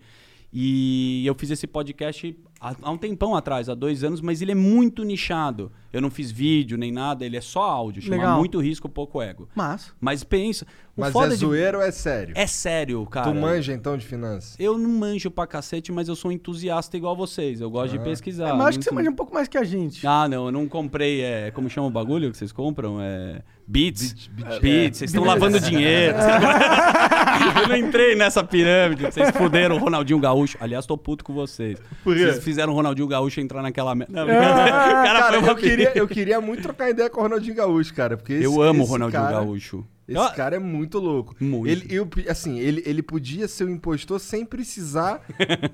E 0.52 1.24
eu 1.28 1.36
fiz 1.36 1.52
esse 1.52 1.68
podcast 1.68 2.36
há, 2.70 2.76
há 2.82 2.92
um 2.92 2.98
tempão 2.98 3.36
atrás, 3.36 3.70
há 3.70 3.76
dois 3.76 4.04
anos, 4.04 4.22
mas 4.22 4.42
ele 4.42 4.52
é 4.52 4.56
muito 4.56 5.04
nichado. 5.04 5.72
Eu 5.94 6.02
não 6.02 6.10
fiz 6.12 6.30
vídeo 6.32 6.78
nem 6.78 6.92
nada, 6.92 7.26
ele 7.26 7.38
é 7.38 7.42
só 7.42 7.62
áudio. 7.64 8.02
Chama 8.02 8.18
Legal. 8.18 8.38
Muito 8.40 8.60
Risco, 8.60 8.90
Pouco 8.90 9.22
Ego. 9.22 9.48
Mas... 9.56 9.94
Mas 10.02 10.24
pensa. 10.26 10.66
O 10.98 11.02
Mas 11.02 11.12
foda 11.14 11.28
é 11.28 11.30
de- 11.32 11.36
zoeiro 11.38 11.78
ou 11.78 11.84
é 11.84 11.92
sério? 11.92 12.34
É 12.38 12.48
sério, 12.48 13.06
cara. 13.06 13.30
Tu 13.32 13.36
manja 13.38 13.74
então 13.74 13.98
de 13.98 14.06
finanças? 14.06 14.56
Eu 14.60 14.78
não 14.78 14.90
manjo 14.90 15.30
pra 15.32 15.46
cacete, 15.48 15.92
mas 15.92 16.08
eu 16.08 16.16
sou 16.16 16.32
um 16.32 16.34
entusiasta 16.34 16.96
igual 16.98 17.16
vocês. 17.16 17.60
Eu 17.62 17.70
gosto 17.70 17.92
de 17.98 18.00
pesquisar. 18.00 18.50
É, 18.50 18.54
mas 18.54 18.68
acho 18.68 18.80
que 18.80 18.86
você 18.86 18.92
manja 18.92 19.10
um 19.10 19.16
pouco 19.16 19.34
mais 19.34 19.48
que 19.48 19.58
a 19.58 19.64
gente. 19.64 20.06
Ah, 20.08 20.28
não, 20.28 20.46
eu 20.48 20.52
não 20.54 20.68
comprei. 20.68 21.22
É, 21.22 21.52
como 21.52 21.70
chama 21.70 21.88
o 21.88 21.92
bagulho 21.92 22.32
que 22.32 22.38
vocês 22.38 22.52
compram? 22.52 22.98
É. 23.02 23.42
Beats. 23.68 24.14
Beat- 24.14 24.30
Beats. 24.48 24.60
beat- 24.62 24.94
Vocês 24.96 25.10
estão 25.12 25.24
lavando 25.26 25.60
dinheiro. 25.60 26.16
eu 27.64 27.68
não 27.68 27.76
entrei 27.76 28.16
nessa 28.16 28.44
pirâmide. 28.44 29.04
Vocês 29.04 29.32
fuderam 29.32 29.76
o 29.76 29.80
Ronaldinho 29.80 30.20
Gaúcho. 30.20 30.58
Aliás, 30.62 30.86
tô 30.86 30.98
puto 30.98 31.24
com 31.24 31.34
vocês. 31.34 31.78
Por 32.04 32.16
quê? 32.16 32.26
Vocês 32.26 32.40
fizeram 32.56 32.72
o 32.74 32.76
Ronaldinho 32.76 33.08
Gaúcho 33.08 33.40
entrar 33.42 33.62
naquela 33.62 33.94
merda. 33.94 34.24
O 34.24 34.28
cara 34.28 35.20
Cara, 35.20 35.36
eu 35.38 35.56
queria, 35.56 35.92
eu 35.96 36.08
queria 36.08 36.40
muito 36.42 36.62
trocar 36.64 36.90
ideia 36.90 37.10
com 37.10 37.20
o 37.20 37.24
Ronaldinho 37.24 37.56
Gaúcho, 37.56 37.94
cara. 37.94 38.16
Porque 38.16 38.34
esse, 38.34 38.46
Eu 38.46 38.62
amo 38.62 38.84
o 38.84 38.86
Ronaldinho 38.86 39.22
cara- 39.22 39.34
Gaúcho. 39.38 39.86
Esse 40.08 40.20
Eu- 40.20 40.32
cara 40.34 40.56
é 40.56 40.60
muito 40.60 41.00
louco. 41.00 41.36
Muito. 41.40 41.68
Ele, 41.68 41.88
eu, 41.90 42.08
assim, 42.30 42.60
ele, 42.60 42.84
ele 42.86 43.02
podia 43.02 43.48
ser 43.48 43.64
um 43.66 43.70
impostor 43.70 44.20
sem 44.20 44.46
precisar 44.46 45.22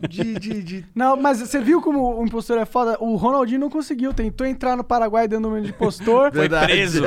de. 0.09 0.35
de, 0.39 0.63
de- 0.63 0.85
Não, 0.95 1.17
mas 1.17 1.39
você 1.39 1.59
viu 1.59 1.81
como 1.81 2.17
o 2.19 2.25
impostor 2.25 2.57
é 2.57 2.65
foda? 2.65 2.97
O 3.01 3.15
Ronaldinho 3.17 3.59
não 3.59 3.69
conseguiu. 3.69 4.13
Tentou 4.13 4.47
entrar 4.47 4.77
no 4.77 4.83
Paraguai 4.85 5.27
dando 5.27 5.49
nome 5.49 5.63
de 5.63 5.69
impostor. 5.69 6.31
Foi 6.33 6.47
preso. 6.47 7.01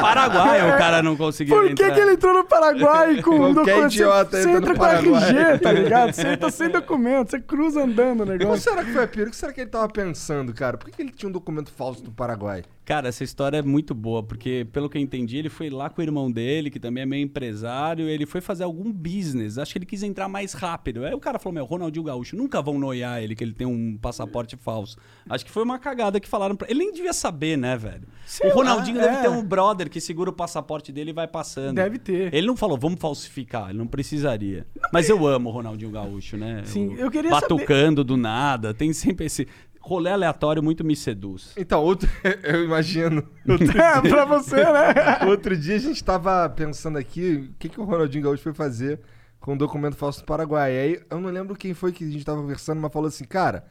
Paraguai, 0.00 0.74
o 0.74 0.78
cara 0.78 1.02
não 1.02 1.16
conseguiu 1.16 1.54
Por 1.56 1.66
que, 1.66 1.72
entrar. 1.72 1.92
que 1.94 2.00
ele 2.00 2.12
entrou 2.12 2.34
no 2.34 2.44
Paraguai 2.44 3.20
com 3.22 3.34
um 3.36 3.54
documento? 3.54 3.86
idiota 3.92 4.36
você, 4.38 4.42
você 4.44 4.50
entra 4.50 4.74
com. 4.74 4.86
RG, 4.86 5.58
tá 5.62 5.72
ligado? 5.72 6.12
Você 6.12 6.26
entra 6.28 6.50
sem 6.50 6.68
documento, 6.68 7.30
você 7.30 7.40
cruza 7.40 7.82
andando 7.84 8.22
o 8.22 8.26
negócio. 8.26 8.62
será 8.70 8.84
que 8.84 8.92
foi 8.92 9.04
a 9.04 9.08
pira? 9.08 9.26
O 9.28 9.30
que 9.30 9.36
será 9.36 9.52
que 9.52 9.60
ele 9.60 9.70
tava 9.70 9.88
pensando, 9.88 10.52
cara? 10.52 10.76
Por 10.78 10.86
que, 10.90 10.96
que 10.96 11.02
ele 11.02 11.10
tinha 11.12 11.28
um 11.28 11.32
documento 11.32 11.70
falso 11.70 12.02
do 12.02 12.10
Paraguai? 12.10 12.62
Cara, 12.90 13.06
essa 13.06 13.22
história 13.22 13.58
é 13.58 13.62
muito 13.62 13.94
boa, 13.94 14.20
porque 14.20 14.66
pelo 14.72 14.90
que 14.90 14.98
eu 14.98 15.00
entendi, 15.00 15.36
ele 15.36 15.48
foi 15.48 15.70
lá 15.70 15.88
com 15.88 16.00
o 16.00 16.04
irmão 16.04 16.28
dele, 16.28 16.72
que 16.72 16.80
também 16.80 17.04
é 17.04 17.06
meio 17.06 17.22
empresário, 17.22 18.08
ele 18.08 18.26
foi 18.26 18.40
fazer 18.40 18.64
algum 18.64 18.92
business. 18.92 19.58
Acho 19.58 19.70
que 19.70 19.78
ele 19.78 19.86
quis 19.86 20.02
entrar 20.02 20.28
mais 20.28 20.54
rápido. 20.54 21.04
Aí 21.04 21.14
o 21.14 21.20
cara 21.20 21.38
falou: 21.38 21.54
Meu, 21.54 21.64
Ronaldinho 21.64 22.04
Gaúcho, 22.04 22.34
nunca 22.34 22.60
vão 22.60 22.80
noiar 22.80 23.22
ele 23.22 23.36
que 23.36 23.44
ele 23.44 23.52
tem 23.52 23.64
um 23.64 23.96
passaporte 23.96 24.56
falso. 24.56 24.96
Acho 25.28 25.44
que 25.44 25.52
foi 25.52 25.62
uma 25.62 25.78
cagada 25.78 26.18
que 26.18 26.26
falaram 26.26 26.56
pra 26.56 26.68
ele. 26.68 26.80
nem 26.80 26.92
devia 26.92 27.12
saber, 27.12 27.56
né, 27.56 27.76
velho? 27.76 28.08
Sei 28.26 28.50
o 28.50 28.54
Ronaldinho 28.54 28.96
lá, 28.96 29.04
deve 29.04 29.16
é. 29.18 29.22
ter 29.22 29.28
um 29.28 29.44
brother 29.44 29.88
que 29.88 30.00
segura 30.00 30.30
o 30.30 30.32
passaporte 30.32 30.90
dele 30.90 31.10
e 31.10 31.14
vai 31.14 31.28
passando. 31.28 31.76
Deve 31.76 31.96
ter. 31.96 32.34
Ele 32.34 32.48
não 32.48 32.56
falou, 32.56 32.76
vamos 32.76 32.98
falsificar, 32.98 33.70
ele 33.70 33.78
não 33.78 33.86
precisaria. 33.86 34.66
Mas 34.92 35.08
eu 35.08 35.24
amo 35.28 35.48
o 35.48 35.52
Ronaldinho 35.52 35.92
Gaúcho, 35.92 36.36
né? 36.36 36.62
Sim, 36.64 36.88
O- 36.88 36.96
eu 36.96 37.08
queria 37.08 37.30
Batucando 37.30 38.02
do 38.02 38.16
nada, 38.16 38.74
tem 38.74 38.92
sempre 38.92 39.26
esse. 39.26 39.46
Rolê 39.80 40.10
aleatório 40.10 40.62
muito 40.62 40.84
me 40.84 40.94
seduz. 40.94 41.52
Então, 41.56 41.82
outro, 41.82 42.08
eu 42.44 42.64
imagino. 42.64 43.26
Outro, 43.48 43.66
É, 43.80 44.00
pra 44.00 44.24
você, 44.26 44.56
né? 44.56 45.24
outro 45.26 45.56
dia 45.56 45.76
a 45.76 45.78
gente 45.78 46.04
tava 46.04 46.48
pensando 46.50 46.98
aqui 46.98 47.50
o 47.50 47.54
que, 47.58 47.68
que 47.68 47.80
o 47.80 47.84
Ronaldinho 47.84 48.24
Gaúcho 48.24 48.42
foi 48.42 48.52
fazer 48.52 49.00
com 49.40 49.54
o 49.54 49.58
documento 49.58 49.96
falso 49.96 50.20
do 50.20 50.26
Paraguai. 50.26 50.78
Aí 50.78 51.00
eu 51.10 51.18
não 51.18 51.30
lembro 51.30 51.56
quem 51.56 51.72
foi 51.72 51.92
que 51.92 52.04
a 52.04 52.10
gente 52.10 52.24
tava 52.24 52.40
conversando, 52.40 52.80
mas 52.80 52.92
falou 52.92 53.08
assim, 53.08 53.24
cara. 53.24 53.64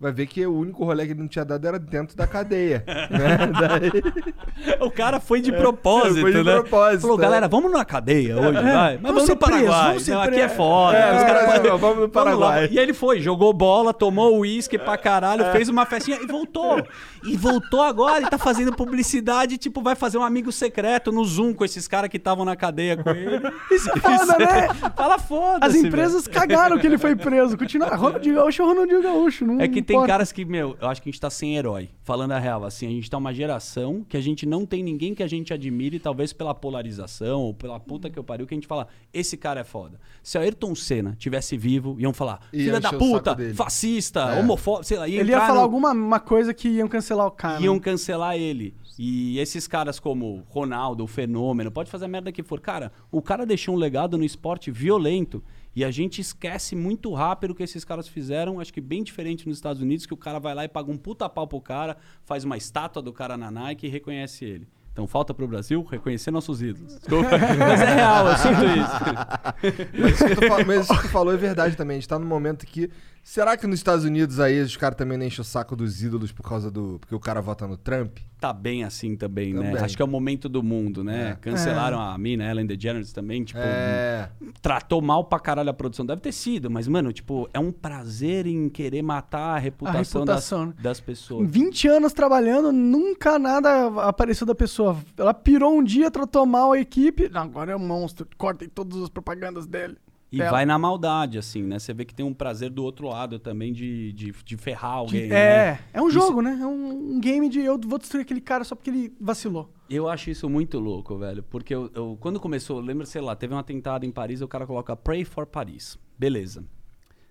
Vai 0.00 0.12
ver 0.12 0.26
que 0.26 0.46
o 0.46 0.56
único 0.60 0.84
rolê 0.84 1.04
que 1.06 1.10
ele 1.12 1.20
não 1.20 1.26
tinha 1.26 1.44
dado 1.44 1.66
era 1.66 1.76
dentro 1.76 2.16
da 2.16 2.24
cadeia. 2.24 2.84
né? 3.10 3.38
Daí- 3.60 4.34
O 4.80 4.90
cara 4.90 5.18
foi 5.20 5.40
de 5.40 5.50
propósito, 5.52 6.20
foi 6.20 6.32
de 6.32 6.42
né? 6.42 6.52
propósito, 6.54 7.02
Falou, 7.02 7.18
é. 7.18 7.22
galera, 7.22 7.48
vamos 7.48 7.70
na 7.70 7.84
cadeia 7.84 8.36
hoje, 8.36 8.52
vai. 8.62 8.62
Mas 8.94 9.02
Vamos 9.02 9.14
vamos, 9.14 9.28
no 9.28 9.36
Paraguai. 9.36 9.86
vamos 9.88 10.02
ser 10.04 10.12
Não, 10.14 10.22
aqui 10.22 10.40
é 10.40 10.48
foda. 10.48 10.96
É, 10.98 11.24
caras- 11.24 11.62
não, 11.64 11.78
vamos 11.78 11.96
no 11.96 12.02
lá. 12.02 12.08
Paraguai. 12.08 12.68
E 12.70 12.78
aí 12.78 12.84
ele 12.84 12.92
foi, 12.94 13.20
jogou 13.20 13.52
bola, 13.52 13.92
tomou 13.94 14.38
uísque 14.38 14.78
pra 14.78 14.96
caralho, 14.96 15.42
É. 15.44 15.52
fez 15.52 15.68
uma 15.68 15.84
festinha 15.86 16.18
e 16.22 16.26
voltou. 16.26 16.80
E 17.24 17.36
voltou 17.36 17.82
agora 17.82 18.20
e 18.22 18.30
tá 18.30 18.38
fazendo 18.38 18.72
publicidade, 18.74 19.58
tipo, 19.58 19.80
vai 19.82 19.94
fazer 19.96 20.18
um 20.18 20.22
amigo 20.24 20.50
secreto 20.52 21.10
no 21.12 21.24
Zoom 21.24 21.52
com 21.54 21.64
esses 21.64 21.86
caras 21.88 22.08
que 22.10 22.16
estavam 22.16 22.44
na 22.44 22.54
cadeia 22.56 22.96
com 22.96 23.10
ele. 23.10 23.40
Isso 23.70 23.90
é 23.90 23.96
foda, 23.96 24.38
né? 24.38 24.68
Fala 24.96 25.18
foda 25.18 25.66
As 25.66 25.74
empresas 25.74 26.26
cagaram 26.28 26.78
que 26.78 26.86
ele 26.86 26.98
foi 26.98 27.14
preso. 27.16 27.56
Continua. 27.58 27.88
Ronaldinho 27.96 28.36
Gaúcho 28.36 28.62
é 28.62 28.64
Ronaldinho 28.64 29.02
Gaúcho. 29.02 29.44
Não... 29.46 29.60
É 29.60 29.66
que 29.68 29.82
tem 29.88 30.06
caras 30.06 30.30
que, 30.30 30.44
meu, 30.44 30.76
eu 30.80 30.88
acho 30.88 31.02
que 31.02 31.08
a 31.08 31.12
gente 31.12 31.20
tá 31.20 31.28
sem 31.30 31.56
herói. 31.56 31.90
Falando 32.02 32.32
a 32.32 32.38
real, 32.38 32.64
assim, 32.64 32.86
a 32.86 32.90
gente 32.90 33.10
tá 33.10 33.18
uma 33.18 33.34
geração 33.34 34.04
que 34.08 34.16
a 34.16 34.20
gente 34.20 34.46
não 34.46 34.64
tem 34.64 34.82
ninguém 34.82 35.14
que 35.14 35.22
a 35.22 35.26
gente 35.26 35.52
admire, 35.52 35.98
talvez 35.98 36.32
pela 36.32 36.54
polarização 36.54 37.40
ou 37.42 37.54
pela 37.54 37.78
puta 37.80 38.08
que 38.08 38.18
eu 38.18 38.24
pariu, 38.24 38.46
que 38.46 38.54
a 38.54 38.56
gente 38.56 38.66
fala, 38.66 38.86
esse 39.12 39.36
cara 39.36 39.60
é 39.60 39.64
foda. 39.64 39.98
Se 40.22 40.38
a 40.38 40.42
Ayrton 40.42 40.74
Senna 40.74 41.16
tivesse 41.18 41.56
vivo, 41.56 41.96
iam 41.98 42.12
falar, 42.12 42.40
filha 42.50 42.80
da 42.80 42.92
puta, 42.92 43.36
fascista, 43.54 44.20
É. 44.34 44.40
homofóbico, 44.40 44.84
sei 44.84 44.98
lá, 44.98 45.08
ia 45.08 45.20
Ele 45.20 45.30
ia 45.32 45.40
falar 45.40 45.54
no- 45.54 45.60
alguma 45.60 45.92
uma 45.92 46.20
coisa 46.20 46.54
que 46.54 46.68
iam 46.68 46.88
cancelar 46.88 47.26
o 47.26 47.30
cara. 47.30 47.60
iam 47.62 47.78
cancelar 47.78 48.36
ele. 48.36 48.74
E 48.98 49.38
esses 49.38 49.68
caras 49.68 50.00
como 50.00 50.42
Ronaldo, 50.48 51.04
o 51.04 51.06
Fenômeno, 51.06 51.70
pode 51.70 51.88
fazer 51.90 52.06
a 52.06 52.08
merda 52.08 52.32
que 52.32 52.42
for. 52.42 52.60
Cara, 52.60 52.90
o 53.12 53.22
cara 53.22 53.46
deixou 53.46 53.74
um 53.74 53.78
legado 53.78 54.18
no 54.18 54.24
esporte 54.24 54.70
violento. 54.72 55.42
E 55.76 55.84
a 55.84 55.90
gente 55.90 56.20
esquece 56.20 56.74
muito 56.74 57.12
rápido 57.14 57.52
o 57.52 57.54
que 57.54 57.62
esses 57.62 57.84
caras 57.84 58.08
fizeram. 58.08 58.58
Acho 58.60 58.72
que 58.72 58.80
bem 58.80 59.02
diferente 59.04 59.46
nos 59.46 59.58
Estados 59.58 59.80
Unidos, 59.80 60.06
que 60.06 60.14
o 60.14 60.16
cara 60.16 60.38
vai 60.40 60.54
lá 60.54 60.64
e 60.64 60.68
paga 60.68 60.90
um 60.90 60.96
puta 60.96 61.28
pau 61.28 61.46
pro 61.46 61.60
cara, 61.60 61.96
faz 62.24 62.42
uma 62.44 62.56
estátua 62.56 63.00
do 63.02 63.12
cara 63.12 63.36
na 63.36 63.50
Nike 63.50 63.86
e 63.86 63.90
reconhece 63.90 64.44
ele. 64.44 64.66
Então 64.92 65.06
falta 65.06 65.32
pro 65.32 65.46
Brasil 65.46 65.84
reconhecer 65.88 66.32
nossos 66.32 66.60
ídolos. 66.60 66.96
Desculpa. 66.98 67.30
Mas 67.56 67.80
é 67.80 67.94
real, 67.94 68.26
eu 68.26 68.36
sinto 68.36 68.64
isso. 68.64 70.00
Mas 70.00 70.12
isso, 70.14 70.24
que 70.26 70.34
tu 70.34 70.48
fa- 70.48 70.64
mas 70.64 70.80
isso 70.84 70.94
que 70.96 71.02
tu 71.02 71.08
falou 71.10 71.32
é 71.32 71.36
verdade 71.36 71.76
também. 71.76 71.96
A 71.98 72.00
gente 72.00 72.08
tá 72.08 72.18
num 72.18 72.26
momento 72.26 72.66
que. 72.66 72.90
Será 73.22 73.56
que 73.56 73.66
nos 73.66 73.78
Estados 73.80 74.04
Unidos 74.04 74.40
aí 74.40 74.60
os 74.60 74.76
caras 74.76 74.96
também 74.96 75.18
não 75.18 75.26
enchem 75.26 75.42
o 75.42 75.44
saco 75.44 75.76
dos 75.76 76.02
ídolos 76.02 76.32
por 76.32 76.42
causa 76.48 76.70
do. 76.70 76.98
Porque 76.98 77.14
o 77.14 77.20
cara 77.20 77.40
vota 77.42 77.66
no 77.66 77.76
Trump? 77.76 78.16
Tá 78.40 78.52
bem 78.52 78.84
assim 78.84 79.16
também, 79.16 79.52
né? 79.52 79.62
Também. 79.70 79.82
Acho 79.82 79.96
que 79.96 80.02
é 80.02 80.04
o 80.04 80.08
momento 80.08 80.48
do 80.48 80.62
mundo, 80.62 81.02
né? 81.02 81.30
É. 81.30 81.34
Cancelaram 81.34 82.00
a 82.00 82.16
mina, 82.16 82.48
Ellen 82.48 82.64
DeGeneres 82.66 83.12
também, 83.12 83.42
tipo, 83.44 83.58
É. 83.58 84.30
tratou 84.62 85.02
mal 85.02 85.24
pra 85.24 85.40
caralho 85.40 85.68
a 85.68 85.74
produção. 85.74 86.06
Deve 86.06 86.20
ter 86.20 86.30
sido, 86.32 86.70
mas, 86.70 86.86
mano, 86.86 87.12
tipo, 87.12 87.48
é 87.52 87.58
um 87.58 87.72
prazer 87.72 88.46
em 88.46 88.68
querer 88.68 89.02
matar 89.02 89.56
a 89.56 89.58
reputação, 89.58 90.20
reputação, 90.22 90.66
né? 90.66 90.72
das, 90.76 90.82
das 90.82 90.98
Em 91.00 91.02
pessoas. 91.02 91.50
20 91.50 91.88
anos 91.88 92.12
trabalhando, 92.12 92.70
nunca 92.72 93.38
nada 93.38 93.86
apareceu 94.04 94.46
da 94.46 94.54
pessoa. 94.54 94.96
Ela 95.16 95.34
pirou 95.34 95.76
um 95.76 95.82
dia, 95.82 96.10
tratou 96.10 96.46
mal 96.46 96.72
a 96.72 96.78
equipe. 96.80 97.28
Agora 97.34 97.72
é 97.72 97.76
um 97.76 97.80
monstro. 97.80 98.26
Cortem 98.38 98.68
todas 98.68 99.02
as 99.02 99.08
propagandas 99.08 99.66
dele. 99.66 99.96
E 100.30 100.38
dela. 100.38 100.50
vai 100.50 100.66
na 100.66 100.78
maldade, 100.78 101.38
assim, 101.38 101.62
né? 101.62 101.78
Você 101.78 101.94
vê 101.94 102.04
que 102.04 102.14
tem 102.14 102.24
um 102.24 102.34
prazer 102.34 102.68
do 102.70 102.84
outro 102.84 103.08
lado 103.08 103.38
também 103.38 103.72
de, 103.72 104.12
de, 104.12 104.32
de 104.44 104.56
ferrar 104.58 104.92
alguém. 104.96 105.26
né? 105.28 105.36
é, 105.36 105.78
é 105.94 106.02
um 106.02 106.08
Isso- 106.08 106.18
jogo, 106.18 106.42
né? 106.42 106.58
É 106.60 106.66
um, 106.66 107.14
um 107.16 107.20
game 107.20 107.48
de 107.48 107.60
eu 107.60 107.78
vou 107.86 107.98
destruir 107.98 108.22
aquele 108.22 108.40
cara 108.40 108.62
só 108.62 108.74
porque 108.74 108.90
ele 108.90 109.12
vacilou. 109.20 109.72
Eu 109.88 110.06
acho 110.08 110.28
isso 110.30 110.48
muito 110.50 110.78
louco, 110.78 111.16
velho. 111.16 111.42
Porque 111.42 111.74
eu, 111.74 111.90
eu- 111.94 112.16
quando 112.20 112.38
começou, 112.38 112.78
lembra, 112.80 113.06
sei 113.06 113.22
lá, 113.22 113.34
teve 113.34 113.54
um 113.54 113.58
atentado 113.58 114.04
em 114.04 114.10
Paris, 114.10 114.42
o 114.42 114.48
cara 114.48 114.66
coloca 114.66 114.94
Pray 114.94 115.24
for 115.24 115.46
Paris. 115.46 115.98
Beleza. 116.18 116.62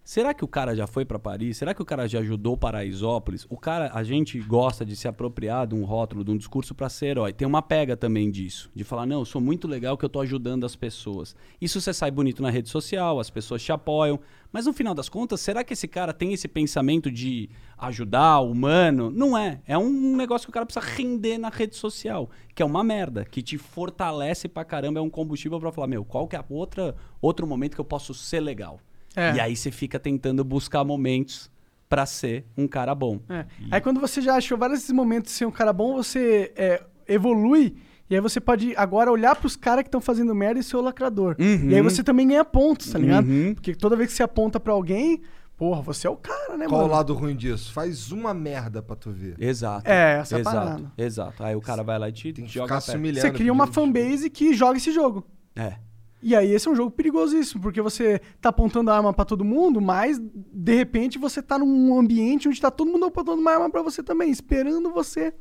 Será 0.08 0.34
que 0.34 0.46
o 0.46 0.48
cara 0.48 0.74
já 0.74 0.88
foi 0.88 1.04
pra 1.04 1.20
Paris? 1.20 1.58
Será 1.58 1.74
que 1.74 1.82
o 1.82 1.86
cara 1.86 2.08
já 2.08 2.20
ajudou 2.20 2.56
Paraisópolis? 2.56 3.46
O 3.50 3.58
cara, 3.58 3.92
a 3.94 4.06
gente 4.06 4.40
gosta 4.40 4.86
de 4.86 4.96
se 4.96 5.06
apropriar 5.06 5.68
de 5.68 5.76
um 5.76 5.84
rótulo, 5.84 6.24
de 6.24 6.32
um 6.32 6.38
discurso 6.38 6.74
pra 6.74 6.88
ser 6.88 7.08
herói. 7.08 7.34
Tem 7.34 7.46
uma 7.46 7.62
pega 7.62 7.98
também 7.98 8.32
disso, 8.32 8.72
de 8.74 8.86
falar, 8.86 9.06
não, 9.06 9.20
eu 9.20 9.26
sou 9.26 9.42
muito 9.42 9.68
legal 9.68 9.98
que 9.98 10.06
eu 10.06 10.10
tô 10.10 10.22
ajudando 10.22 10.66
as 10.66 10.78
pessoas. 10.78 11.36
Isso 11.60 11.82
você 11.82 11.94
sai 11.94 12.10
bonito 12.10 12.42
na 12.42 12.50
rede 12.50 12.70
social, 12.70 13.20
as 13.20 13.30
pessoas 13.30 13.62
te 13.62 13.70
apoiam, 13.70 14.18
mas 14.50 14.66
no 14.66 14.72
final 14.72 14.96
das 14.96 15.10
contas, 15.10 15.42
será 15.42 15.62
que 15.62 15.74
esse 15.74 15.90
cara 15.90 16.14
tem 16.14 16.32
esse 16.32 16.48
pensamento 16.48 17.12
de 17.12 17.50
ajudar 17.78 18.40
humano? 18.40 19.12
Não 19.12 19.38
é. 19.38 19.60
É 19.68 19.78
um 19.78 20.16
negócio 20.16 20.46
que 20.46 20.52
o 20.52 20.54
cara 20.54 20.66
precisa 20.66 20.86
render 20.86 21.38
na 21.38 21.50
rede 21.50 21.76
social, 21.76 22.30
que 22.56 22.64
é 22.64 22.66
uma 22.66 22.82
merda, 22.82 23.26
que 23.26 23.42
te 23.42 23.58
fortalece 23.58 24.48
pra 24.48 24.64
caramba, 24.64 25.02
é 25.02 25.04
um 25.04 25.10
combustível 25.10 25.60
pra 25.60 25.70
falar, 25.70 25.88
meu, 25.88 26.06
qual 26.06 26.30
que 26.30 26.38
é 26.38 26.46
outra, 26.50 26.96
outro 27.22 27.46
momento 27.46 27.76
que 27.76 27.82
eu 27.82 27.86
posso 27.86 28.14
ser 28.14 28.40
legal? 28.40 28.80
É. 29.18 29.34
E 29.34 29.40
aí 29.42 29.56
você 29.56 29.72
fica 29.72 30.00
tentando 30.00 30.44
buscar 30.44 30.84
momentos 30.84 31.50
pra 31.90 32.06
ser 32.06 32.46
um 32.56 32.68
cara 32.68 32.94
bom. 32.94 33.20
É. 33.28 33.46
Aí 33.72 33.82
quando 33.82 34.00
você 34.00 34.22
já 34.22 34.36
achou 34.36 34.58
vários 34.58 34.90
momentos 34.92 35.32
de 35.32 35.38
ser 35.38 35.46
um 35.46 35.52
cara 35.52 35.74
bom, 35.74 35.96
você 35.96 36.54
é, 36.56 36.84
evolui. 37.08 37.76
E 38.10 38.16
aí 38.16 38.22
você 38.22 38.40
pode 38.40 38.74
agora 38.78 39.12
olhar 39.12 39.36
pros 39.36 39.56
caras 39.56 39.84
que 39.84 39.88
estão 39.88 40.00
fazendo 40.00 40.34
merda 40.36 40.60
e 40.60 40.64
ser 40.64 40.78
o 40.78 40.82
lacrador. 40.82 41.36
Uhum. 41.40 41.72
E 41.72 41.76
aí 41.76 41.82
você 41.82 42.04
também 42.04 42.28
ganha 42.28 42.46
pontos, 42.46 42.92
tá 42.92 43.00
ligado? 43.00 43.28
Uhum. 43.28 43.54
Porque 43.54 43.76
toda 43.76 43.96
vez 43.98 44.12
que 44.12 44.16
você 44.16 44.24
aponta 44.24 44.60
pra 44.60 44.72
alguém, 44.72 45.22
porra, 45.58 45.82
você 45.82 46.08
é 46.08 46.10
o 46.10 46.16
cara, 46.16 46.56
né, 46.56 46.68
Qual 46.68 46.82
o 46.82 46.84
mano? 46.84 46.94
lado 46.94 47.14
ruim 47.14 47.36
disso? 47.36 47.74
Faz 47.74 48.12
uma 48.12 48.34
merda 48.34 48.82
pra 48.82 48.96
tu 48.96 49.12
ver. 49.12 49.36
Exato. 49.40 49.90
É, 49.90 50.20
essa 50.20 50.36
é 50.36 50.38
a 50.38 50.40
exato, 50.40 50.56
parada. 50.56 50.92
Exato. 50.98 51.44
Aí 51.44 51.56
o 51.56 51.62
cara 51.62 51.84
vai 51.84 52.00
lá 52.00 52.08
e 52.08 52.12
te 52.14 52.32
Tem 52.32 52.46
que 52.46 52.52
joga 52.52 52.68
ficar 52.68 52.82
se 52.82 52.96
humilhando. 52.96 53.28
Você 53.28 53.32
cria 53.32 53.52
uma 53.52 53.68
fanbase 53.68 54.30
que 54.30 54.54
joga 54.54 54.78
esse 54.78 54.92
jogo. 54.94 55.26
É. 55.56 55.74
E 56.22 56.36
aí 56.36 56.52
esse 56.52 56.68
é 56.68 56.72
um 56.72 56.76
jogo 56.76 56.92
perigosíssimo, 56.92 57.62
porque 57.62 57.82
você 57.82 58.20
tá 58.42 58.50
apontando 58.50 58.90
arma 58.90 59.14
pra 59.14 59.24
todo 59.24 59.46
mundo, 59.46 59.80
mas 59.80 60.20
de 60.20 60.76
repente 60.76 61.20
você 61.20 61.42
tá 61.42 61.60
num 61.60 61.98
ambiente 61.98 62.48
onde 62.48 62.60
tá 62.60 62.72
todo 62.72 62.92
mundo 62.92 63.06
apontando 63.06 63.40
uma 63.40 63.52
arma 63.52 63.70
pra 63.70 63.84
você 63.84 64.02
também, 64.02 64.32
esperando 64.32 64.92
você. 64.92 65.34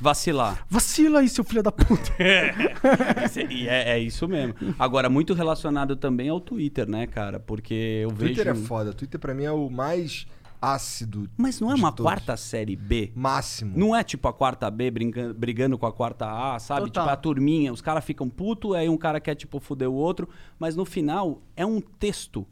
Vacilar. 0.00 0.64
Vacila 0.70 1.20
aí, 1.20 1.28
seu 1.28 1.44
filho 1.44 1.62
da 1.62 1.70
puta. 1.70 2.10
e 3.50 3.68
é, 3.68 3.90
é 3.90 3.98
isso 3.98 4.26
mesmo. 4.26 4.54
Agora, 4.78 5.10
muito 5.10 5.34
relacionado 5.34 5.94
também 5.94 6.30
ao 6.30 6.40
Twitter, 6.40 6.88
né, 6.88 7.06
cara? 7.06 7.38
Porque 7.38 8.00
eu 8.02 8.08
Twitter 8.12 8.46
vejo. 8.46 8.64
é 8.64 8.66
foda. 8.66 8.94
Twitter 8.94 9.20
pra 9.20 9.34
mim 9.34 9.44
é 9.44 9.52
o 9.52 9.68
mais 9.68 10.26
ácido. 10.60 11.28
Mas 11.36 11.60
não 11.60 11.70
é 11.70 11.74
uma 11.74 11.90
todos. 11.90 12.04
quarta 12.10 12.36
série 12.36 12.76
B? 12.76 13.12
Máximo. 13.14 13.72
Não 13.76 13.94
é 13.96 14.02
tipo 14.04 14.28
a 14.28 14.32
quarta 14.32 14.70
B 14.70 14.90
brinca- 14.90 15.32
brigando 15.32 15.78
com 15.78 15.86
a 15.86 15.92
quarta 15.92 16.26
A, 16.54 16.58
sabe? 16.58 16.86
Total. 16.86 17.04
Tipo 17.04 17.12
a 17.12 17.16
turminha, 17.16 17.72
os 17.72 17.80
caras 17.80 18.04
ficam 18.04 18.28
puto, 18.28 18.74
aí 18.74 18.88
um 18.88 18.96
cara 18.98 19.20
quer 19.20 19.34
tipo 19.34 19.58
fuder 19.60 19.88
o 19.88 19.94
outro, 19.94 20.28
mas 20.58 20.76
no 20.76 20.84
final 20.84 21.40
é 21.56 21.64
um 21.64 21.80
texto 21.80 22.46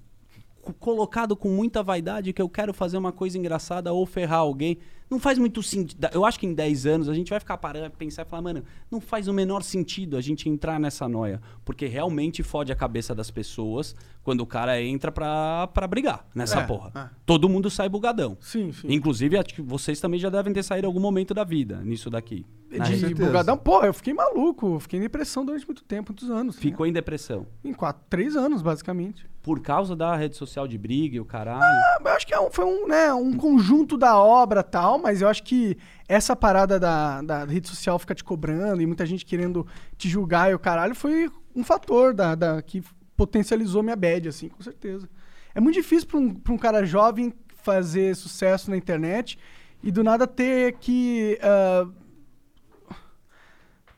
co- 0.63 0.73
colocado 0.75 1.37
com 1.37 1.49
muita 1.51 1.83
vaidade 1.83 2.33
que 2.33 2.41
eu 2.43 2.49
quero 2.49 2.73
fazer 2.73 2.97
uma 2.97 3.13
coisa 3.13 3.37
engraçada 3.39 3.93
ou 3.93 4.07
ferrar 4.07 4.39
alguém. 4.41 4.79
Não 5.11 5.19
faz 5.19 5.39
muito 5.39 5.63
sentido. 5.63 6.07
Eu 6.13 6.25
acho 6.25 6.39
que 6.39 6.47
em 6.47 6.53
10 6.53 6.85
anos 6.87 7.09
a 7.09 7.15
gente 7.15 7.31
vai 7.31 7.41
ficar 7.41 7.57
parando, 7.57 7.91
pensar 7.97 8.23
e 8.23 8.25
falar, 8.25 8.43
mano, 8.43 8.63
não 8.91 9.01
faz 9.01 9.27
o 9.27 9.33
menor 9.33 9.63
sentido 9.63 10.17
a 10.17 10.21
gente 10.21 10.49
entrar 10.49 10.79
nessa 10.79 11.09
noia. 11.09 11.41
Porque 11.65 11.87
realmente 11.87 12.43
fode 12.43 12.71
a 12.71 12.77
cabeça 12.77 13.15
das 13.15 13.31
pessoas 13.31 13.97
quando 14.23 14.41
o 14.43 14.47
cara 14.47 14.81
entra 14.83 15.11
pra, 15.11 15.67
pra 15.69 15.87
brigar 15.87 16.27
nessa 16.35 16.61
É, 16.61 16.67
porra. 16.67 16.93
é. 16.95 17.17
Todo 17.25 17.49
mundo 17.49 17.71
sai 17.71 17.89
bugadão. 17.89 18.37
Sim, 18.41 18.71
sim. 18.73 18.87
Inclusive, 18.93 19.39
acho 19.39 19.55
que 19.55 19.63
vocês 19.63 19.99
também 20.01 20.21
já 20.21 20.29
devem 20.29 20.53
ter 20.53 20.63
saído 20.63 20.87
em 20.87 20.89
algum 20.89 21.01
momento 21.01 21.33
da 21.33 21.45
vida 21.45 21.81
nisso 21.83 22.11
daqui. 22.11 22.45
Na 22.71 22.85
De 22.85 22.99
certeza. 22.99 23.27
bugadão, 23.27 23.57
pô, 23.57 23.83
eu 23.83 23.95
fiquei 23.95 24.13
maluco, 24.13 24.79
fiquei 24.79 24.99
em 24.99 25.03
depressão 25.03 25.43
durante 25.43 25.65
muito 25.67 25.83
tempo, 25.85 26.13
muitos 26.13 26.31
anos. 26.31 26.55
né? 26.57 26.61
Ficou 26.61 26.85
em 26.87 26.93
depressão. 26.93 27.47
Em 27.65 27.73
quatro, 27.73 28.03
três 28.11 28.37
anos, 28.37 28.61
basicamente. 28.61 29.27
Por 29.43 29.61
causa 29.61 29.97
da 29.97 30.15
rede 30.15 30.37
social 30.37 30.69
de 30.69 30.77
briga 30.77 31.17
e 31.17 31.21
o 31.21 31.25
caralho. 31.25 31.63
Ah, 31.63 31.97
Eu 31.99 32.09
acho 32.09 32.27
que 32.27 32.35
é 32.35 32.39
um- 32.41 32.51
foi 32.51 32.67
um, 32.67 32.87
né, 32.87 33.11
um 33.15 33.33
conjunto 33.35 33.97
da 33.97 34.19
obra 34.23 34.63
tal, 34.63 34.98
mas 35.03 35.21
eu 35.23 35.29
acho 35.29 35.43
que 35.43 35.77
essa 36.09 36.35
parada 36.37 36.79
da, 36.79 37.23
da 37.23 37.45
rede 37.45 37.69
social 37.69 37.99
ficar 37.99 38.15
te 38.15 38.25
cobrando 38.25 38.81
e 38.83 38.87
muita 38.87 39.05
gente 39.07 39.25
querendo 39.25 39.67
te 39.97 40.09
julgar 40.09 40.51
e 40.51 40.55
o 40.55 40.59
caralho 40.59 40.95
foi 40.95 41.31
um 41.55 41.63
fator 41.65 42.13
da, 42.15 42.35
da- 42.35 42.63
que 42.63 42.83
potencializou 43.17 43.83
minha 43.83 43.97
bad, 43.97 44.29
assim, 44.29 44.49
com 44.49 44.63
certeza. 44.63 45.09
É 45.55 45.61
muito 45.61 45.75
difícil 45.75 46.07
pra 46.09 46.19
um, 46.19 46.35
pra 46.35 46.53
um 46.53 46.59
cara 46.59 46.85
jovem 46.87 47.33
fazer 47.63 48.15
sucesso 48.15 48.71
na 48.71 48.77
internet 48.77 49.39
e 49.83 49.91
do 49.91 50.05
nada 50.05 50.27
ter 50.27 50.75
que. 50.75 51.39
ah, 51.43 51.87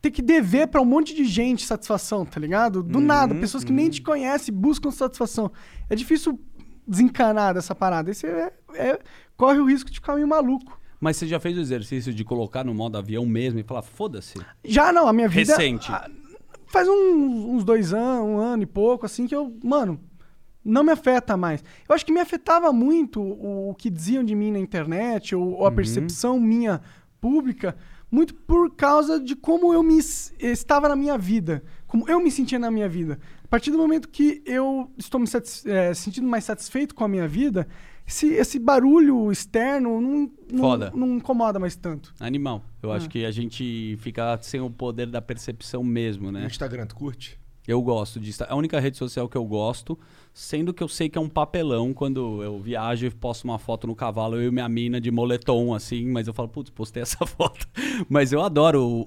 ter 0.01 0.11
que 0.11 0.23
dever 0.23 0.69
pra 0.69 0.81
um 0.81 0.85
monte 0.85 1.15
de 1.15 1.25
gente 1.27 1.67
satisfação, 1.67 2.25
tá 2.25 2.41
ligado? 2.41 2.83
Do 2.83 3.01
nada, 3.01 3.35
pessoas 3.35 3.63
que 3.63 3.73
nem 3.73 3.91
te 3.91 4.01
conhecem 4.01 4.55
buscam 4.55 4.91
satisfação. 4.91 5.53
É 5.91 5.95
difícil 5.95 6.41
desencanar 6.87 7.53
dessa 7.53 7.75
parada. 7.75 8.11
Aí 8.11 8.15
você 8.15 8.27
é- 8.27 8.53
é- 8.75 8.99
corre 9.37 9.59
o 9.59 9.67
risco 9.67 9.91
de 9.91 9.97
ficar 9.97 10.15
meio 10.15 10.27
maluco. 10.27 10.80
Mas 11.01 11.17
você 11.17 11.27
já 11.27 11.41
fez 11.41 11.57
o 11.57 11.61
exercício 11.61 12.13
de 12.13 12.23
colocar 12.25 12.63
no 12.63 12.75
modo 12.75 12.99
avião 12.99 13.25
mesmo 13.25 13.59
e 13.59 13.63
falar, 13.63 13.83
foda-se. 13.83 14.39
Já 14.63 14.93
não, 14.93 15.09
a 15.09 15.13
minha 15.13 15.29
vida. 15.29 15.57
Recente. 15.57 15.91
Faz 16.67 16.87
uns, 16.87 16.95
uns 16.95 17.65
dois 17.65 17.95
anos, 17.95 18.29
um 18.29 18.39
ano 18.39 18.63
e 18.63 18.67
pouco, 18.67 19.07
assim, 19.07 19.27
que 19.27 19.35
eu, 19.35 19.57
mano, 19.65 19.99
não 20.65 20.85
me 20.85 20.93
afeta 20.93 21.37
mais. 21.37 21.65
Eu 21.89 21.95
acho 21.95 22.05
que 22.05 22.13
me 22.13 22.21
afetava 22.21 22.71
muito 22.73 23.21
o, 23.21 23.71
o 23.71 23.75
que 23.75 23.89
diziam 23.89 24.23
de 24.23 24.35
mim 24.35 24.53
na 24.53 24.59
internet, 24.59 25.35
ou, 25.35 25.53
ou 25.53 25.67
a 25.67 25.73
percepção 25.73 26.39
minha 26.39 26.83
pública, 27.21 27.77
muito 28.11 28.35
por 28.35 28.75
causa 28.75 29.19
de 29.21 29.35
como 29.35 29.73
eu 29.73 29.83
me 29.83 29.99
estava 30.39 30.89
na 30.89 30.97
minha 30.97 31.17
vida, 31.17 31.63
como 31.87 32.09
eu 32.09 32.21
me 32.21 32.31
sentia 32.31 32.59
na 32.59 32.71
minha 32.71 32.89
vida. 32.89 33.19
A 33.45 33.49
partir 33.49 33.71
do 33.71 33.79
momento 33.79 34.09
que 34.09 34.43
eu 34.45 34.91
estou 34.99 35.21
me 35.21 35.27
eh, 35.67 35.95
sentindo 35.95 36.29
mais 36.29 36.45
satisfeito 36.45 36.95
com 36.95 37.05
a 37.05 37.09
minha 37.09 37.27
vida, 37.27 37.67
esse, 38.11 38.27
esse 38.35 38.59
barulho 38.59 39.31
externo 39.31 40.01
não, 40.01 40.31
não, 40.53 40.59
Foda. 40.59 40.93
não 40.95 41.17
incomoda 41.17 41.59
mais 41.59 41.77
tanto. 41.77 42.13
Animal. 42.21 42.63
Eu 42.83 42.91
Ah. 42.93 42.97
acho 42.97 43.09
que 43.09 43.25
a 43.25 43.31
gente 43.31 43.97
fica 44.01 44.37
sem 44.43 44.61
o 44.61 44.69
poder 44.69 45.07
da 45.07 45.23
percepção 45.23 45.83
mesmo, 45.85 46.27
No 46.27 46.33
né? 46.41 46.47
Instagram, 46.47 46.87
tu 46.87 46.97
curte? 46.97 47.39
Eu 47.71 47.81
gosto 47.81 48.19
disso. 48.19 48.43
É 48.43 48.49
a 48.51 48.57
única 48.57 48.81
rede 48.81 48.97
social 48.97 49.29
que 49.29 49.37
eu 49.37 49.45
gosto, 49.45 49.97
sendo 50.35 50.75
que 50.75 50.83
eu 50.83 50.89
sei 50.89 51.09
que 51.09 51.17
é 51.17 51.21
um 51.21 51.29
papelão 51.29 51.95
quando 51.95 52.43
eu 52.43 52.59
viajo 52.59 53.07
e 53.07 53.11
posto 53.11 53.45
uma 53.45 53.61
foto 53.61 53.87
no 53.87 53.95
cavalo, 53.95 54.35
eu 54.35 54.49
e 54.49 54.51
minha 54.51 54.69
mina 54.69 55.01
de 55.01 55.09
moletom, 55.09 55.73
assim, 55.73 56.05
mas 56.07 56.27
eu 56.27 56.35
falo, 56.35 56.49
putz, 56.49 56.69
postei 56.71 57.03
essa 57.03 57.25
foto. 57.27 57.69
Mas 58.09 58.33
eu 58.33 58.43
adoro 58.43 58.83
o, 58.83 59.05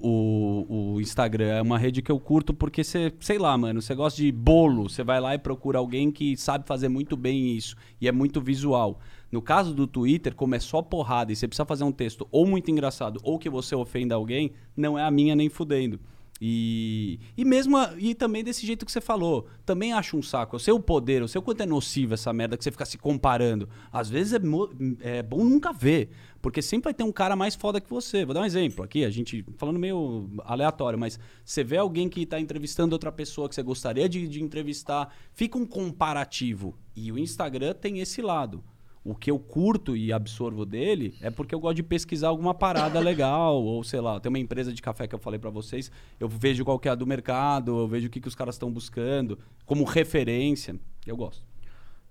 o- 0.68 0.92
o 0.94 1.00
Instagram, 1.00 1.48
é 1.48 1.60
uma 1.60 1.76
rede 1.78 2.00
que 2.00 2.10
eu 2.10 2.18
curto 2.18 2.54
porque 2.54 2.82
você, 2.82 3.12
sei 3.20 3.36
lá, 3.36 3.56
mano, 3.58 3.82
você 3.82 3.94
gosta 3.94 4.22
de 4.22 4.32
bolo, 4.32 4.88
você 4.88 5.04
vai 5.04 5.20
lá 5.20 5.34
e 5.34 5.38
procura 5.38 5.78
alguém 5.78 6.10
que 6.10 6.34
sabe 6.34 6.66
fazer 6.66 6.88
muito 6.88 7.18
bem 7.18 7.54
isso, 7.54 7.76
e 8.00 8.08
é 8.08 8.12
muito 8.12 8.40
visual. 8.40 8.98
No 9.30 9.42
caso 9.42 9.74
do 9.74 9.86
Twitter, 9.86 10.34
como 10.34 10.54
é 10.54 10.58
só 10.58 10.80
porrada 10.80 11.30
e 11.32 11.36
você 11.36 11.46
precisa 11.46 11.66
fazer 11.66 11.84
um 11.84 11.92
texto 11.92 12.26
ou 12.30 12.46
muito 12.46 12.70
engraçado 12.70 13.20
ou 13.22 13.38
que 13.38 13.50
você 13.50 13.74
ofenda 13.74 14.14
alguém, 14.14 14.52
não 14.74 14.98
é 14.98 15.02
a 15.02 15.10
minha 15.10 15.36
nem 15.36 15.50
fudendo. 15.50 16.00
E, 16.40 17.20
e 17.36 17.44
mesmo 17.44 17.76
a- 17.76 17.94
e 17.96 18.14
também 18.14 18.42
desse 18.42 18.66
jeito 18.66 18.84
que 18.84 18.90
você 18.92 19.00
falou, 19.00 19.46
também 19.64 19.92
acho 19.92 20.16
um 20.16 20.22
saco. 20.22 20.56
Eu 20.56 20.60
sei 20.60 20.74
o 20.74 20.80
poder, 20.80 21.22
eu 21.22 21.28
sei 21.28 21.38
o 21.38 21.42
quanto 21.42 21.62
é 21.62 21.66
nocivo 21.66 22.14
essa 22.14 22.32
merda 22.32 22.56
que 22.56 22.64
você 22.64 22.70
fica 22.70 22.84
se 22.84 22.98
comparando. 22.98 23.68
Às 23.92 24.10
vezes 24.10 24.32
é, 24.32 25.18
é 25.18 25.22
bom 25.22 25.44
nunca 25.44 25.72
ver, 25.72 26.10
porque 26.42 26.60
sempre 26.60 26.84
vai 26.84 26.94
ter 26.94 27.04
um 27.04 27.12
cara 27.12 27.36
mais 27.36 27.54
foda 27.54 27.80
que 27.80 27.88
você. 27.88 28.24
Vou 28.24 28.34
dar 28.34 28.40
um 28.42 28.44
exemplo 28.44 28.84
aqui, 28.84 29.04
a 29.04 29.10
gente 29.10 29.44
falando 29.56 29.78
meio 29.78 30.28
aleatório, 30.44 30.98
mas 30.98 31.18
você 31.44 31.62
vê 31.62 31.76
alguém 31.76 32.08
que 32.08 32.26
tá 32.26 32.38
entrevistando 32.40 32.94
outra 32.94 33.12
pessoa 33.12 33.48
que 33.48 33.54
você 33.54 33.62
gostaria 33.62 34.08
de, 34.08 34.26
de 34.26 34.42
entrevistar, 34.42 35.14
fica 35.32 35.56
um 35.56 35.64
comparativo. 35.64 36.74
E 36.96 37.10
o 37.10 37.18
Instagram 37.18 37.74
tem 37.74 38.00
esse 38.00 38.20
lado. 38.20 38.62
O 39.04 39.14
que 39.14 39.30
eu 39.30 39.38
curto 39.38 39.94
e 39.94 40.12
absorvo 40.12 40.64
dele 40.64 41.14
é 41.20 41.30
porque 41.30 41.54
eu 41.54 41.60
gosto 41.60 41.76
de 41.76 41.82
pesquisar 41.82 42.28
alguma 42.28 42.54
parada 42.54 42.98
legal, 43.00 43.62
ou 43.62 43.84
sei 43.84 44.00
lá, 44.00 44.18
tem 44.18 44.30
uma 44.30 44.38
empresa 44.38 44.72
de 44.72 44.80
café 44.80 45.06
que 45.06 45.14
eu 45.14 45.18
falei 45.18 45.38
pra 45.38 45.50
vocês, 45.50 45.90
eu 46.18 46.26
vejo 46.26 46.64
qual 46.64 46.78
que 46.78 46.88
é 46.88 46.92
a 46.92 46.94
do 46.94 47.06
mercado, 47.06 47.80
eu 47.80 47.86
vejo 47.86 48.06
o 48.06 48.10
que, 48.10 48.18
que 48.18 48.28
os 48.28 48.34
caras 48.34 48.54
estão 48.54 48.72
buscando, 48.72 49.38
como 49.66 49.84
referência. 49.84 50.74
Eu 51.06 51.18
gosto. 51.18 51.44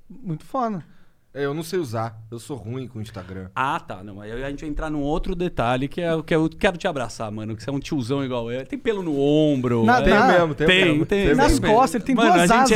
Muito 0.07 0.45
foda. 0.45 0.85
É, 1.35 1.45
eu 1.45 1.53
não 1.53 1.63
sei 1.63 1.79
usar. 1.79 2.21
Eu 2.29 2.37
sou 2.37 2.55
ruim 2.55 2.87
com 2.87 2.99
o 2.99 3.01
Instagram. 3.01 3.49
Ah, 3.55 3.79
tá. 3.79 4.03
Não, 4.03 4.21
aí 4.21 4.31
a 4.31 4.49
gente 4.51 4.61
vai 4.61 4.69
entrar 4.69 4.91
num 4.91 5.01
outro 5.01 5.33
detalhe 5.33 5.87
que 5.87 5.99
é 5.99 6.13
o 6.13 6.21
que 6.21 6.35
eu 6.35 6.47
quero 6.47 6.77
te 6.77 6.87
abraçar, 6.87 7.31
mano. 7.31 7.55
Que 7.55 7.63
você 7.63 7.71
é 7.71 7.73
um 7.73 7.79
tiozão 7.79 8.23
igual 8.23 8.51
eu. 8.51 8.63
Tem 8.67 8.77
pelo 8.77 9.01
no 9.01 9.19
ombro. 9.19 9.83
Na- 9.83 9.99
é- 9.99 10.03
Tem 10.03 10.13
mesmo, 10.27 10.53
tem, 10.55 10.67
tem, 10.67 10.85
mesmo. 10.91 11.05
tem. 11.07 11.33
Nas 11.35 11.59
mesmo. 11.59 11.75
costas, 11.75 11.95
ele 11.95 12.03
tem 12.03 12.13
Mano, 12.15 12.33
duas 12.33 12.51
a 12.51 12.65
gente 12.65 12.73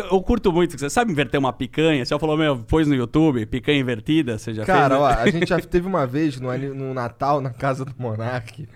eu 0.10 0.20
curto 0.20 0.52
muito. 0.52 0.76
Você 0.76 0.90
sabe 0.90 1.12
inverter 1.12 1.38
uma 1.38 1.52
picanha? 1.52 2.04
Você 2.04 2.10
já 2.10 2.18
falou, 2.18 2.36
meu, 2.36 2.58
pôs 2.58 2.88
no 2.88 2.94
YouTube, 2.94 3.46
picanha 3.46 3.78
invertida? 3.78 4.36
Você 4.36 4.52
já 4.52 4.64
Cara, 4.64 4.96
fez? 4.96 5.00
ó, 5.00 5.06
a 5.22 5.30
gente 5.30 5.48
já 5.48 5.60
teve 5.60 5.86
uma 5.86 6.04
vez 6.04 6.40
no, 6.40 6.48
no 6.74 6.92
Natal, 6.92 7.40
na 7.40 7.50
casa 7.50 7.84
do 7.84 7.94
Monark, 7.96 8.68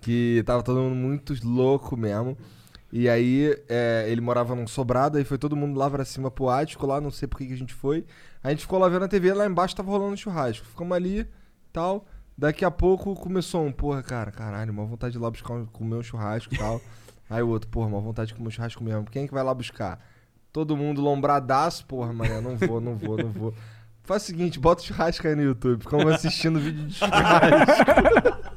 que 0.00 0.42
tava 0.46 0.62
todo 0.62 0.80
mundo 0.80 0.96
muito 0.96 1.34
louco 1.44 1.98
mesmo. 1.98 2.34
E 2.90 3.08
aí, 3.10 3.54
é, 3.68 4.06
ele 4.08 4.20
morava 4.22 4.54
num 4.56 4.66
sobrado, 4.66 5.18
aí 5.18 5.24
foi 5.24 5.36
todo 5.38 5.54
mundo 5.54 5.78
lá 5.78 5.88
pra 5.90 6.04
cima 6.04 6.30
pro 6.30 6.48
ático, 6.48 6.86
lá, 6.86 6.98
não 7.00 7.10
sei 7.10 7.28
por 7.28 7.36
que 7.38 7.46
que 7.46 7.52
a 7.52 7.56
gente 7.56 7.74
foi. 7.74 8.04
A 8.42 8.50
gente 8.50 8.62
ficou 8.62 8.78
lá 8.78 8.88
vendo 8.88 9.04
a 9.04 9.08
TV, 9.08 9.32
lá 9.34 9.46
embaixo 9.46 9.76
tava 9.76 9.90
rolando 9.90 10.16
churrasco. 10.16 10.66
Ficamos 10.66 10.96
ali, 10.96 11.28
tal. 11.72 12.06
Daqui 12.36 12.64
a 12.64 12.70
pouco 12.70 13.14
começou 13.14 13.66
um, 13.66 13.70
porra, 13.70 14.02
cara, 14.02 14.30
caralho, 14.30 14.72
uma 14.72 14.86
vontade 14.86 15.12
de 15.12 15.18
ir 15.18 15.20
lá 15.20 15.30
buscar 15.30 15.52
um, 15.52 15.66
comer 15.66 15.96
um 15.96 16.02
churrasco 16.02 16.54
e 16.54 16.58
tal. 16.58 16.80
aí 17.28 17.42
o 17.42 17.48
outro, 17.48 17.68
porra, 17.68 17.86
uma 17.86 18.00
vontade 18.00 18.28
de 18.28 18.34
comer 18.34 18.48
um 18.48 18.50
churrasco 18.50 18.82
mesmo. 18.82 19.04
Quem 19.04 19.24
é 19.24 19.28
que 19.28 19.34
vai 19.34 19.44
lá 19.44 19.52
buscar? 19.52 20.02
Todo 20.50 20.76
mundo 20.76 21.02
lombradaço, 21.02 21.84
porra, 21.84 22.12
mané, 22.12 22.40
não 22.40 22.56
vou, 22.56 22.80
não 22.80 22.96
vou, 22.96 23.16
não 23.18 23.30
vou. 23.30 23.54
Faz 24.02 24.22
o 24.22 24.26
seguinte, 24.26 24.58
bota 24.58 24.82
o 24.82 24.84
churrasco 24.84 25.28
aí 25.28 25.36
no 25.36 25.42
YouTube. 25.42 25.82
Ficamos 25.82 26.06
assistindo 26.14 26.58
vídeo 26.58 26.86
de 26.86 26.94
churrasco. 26.94 28.40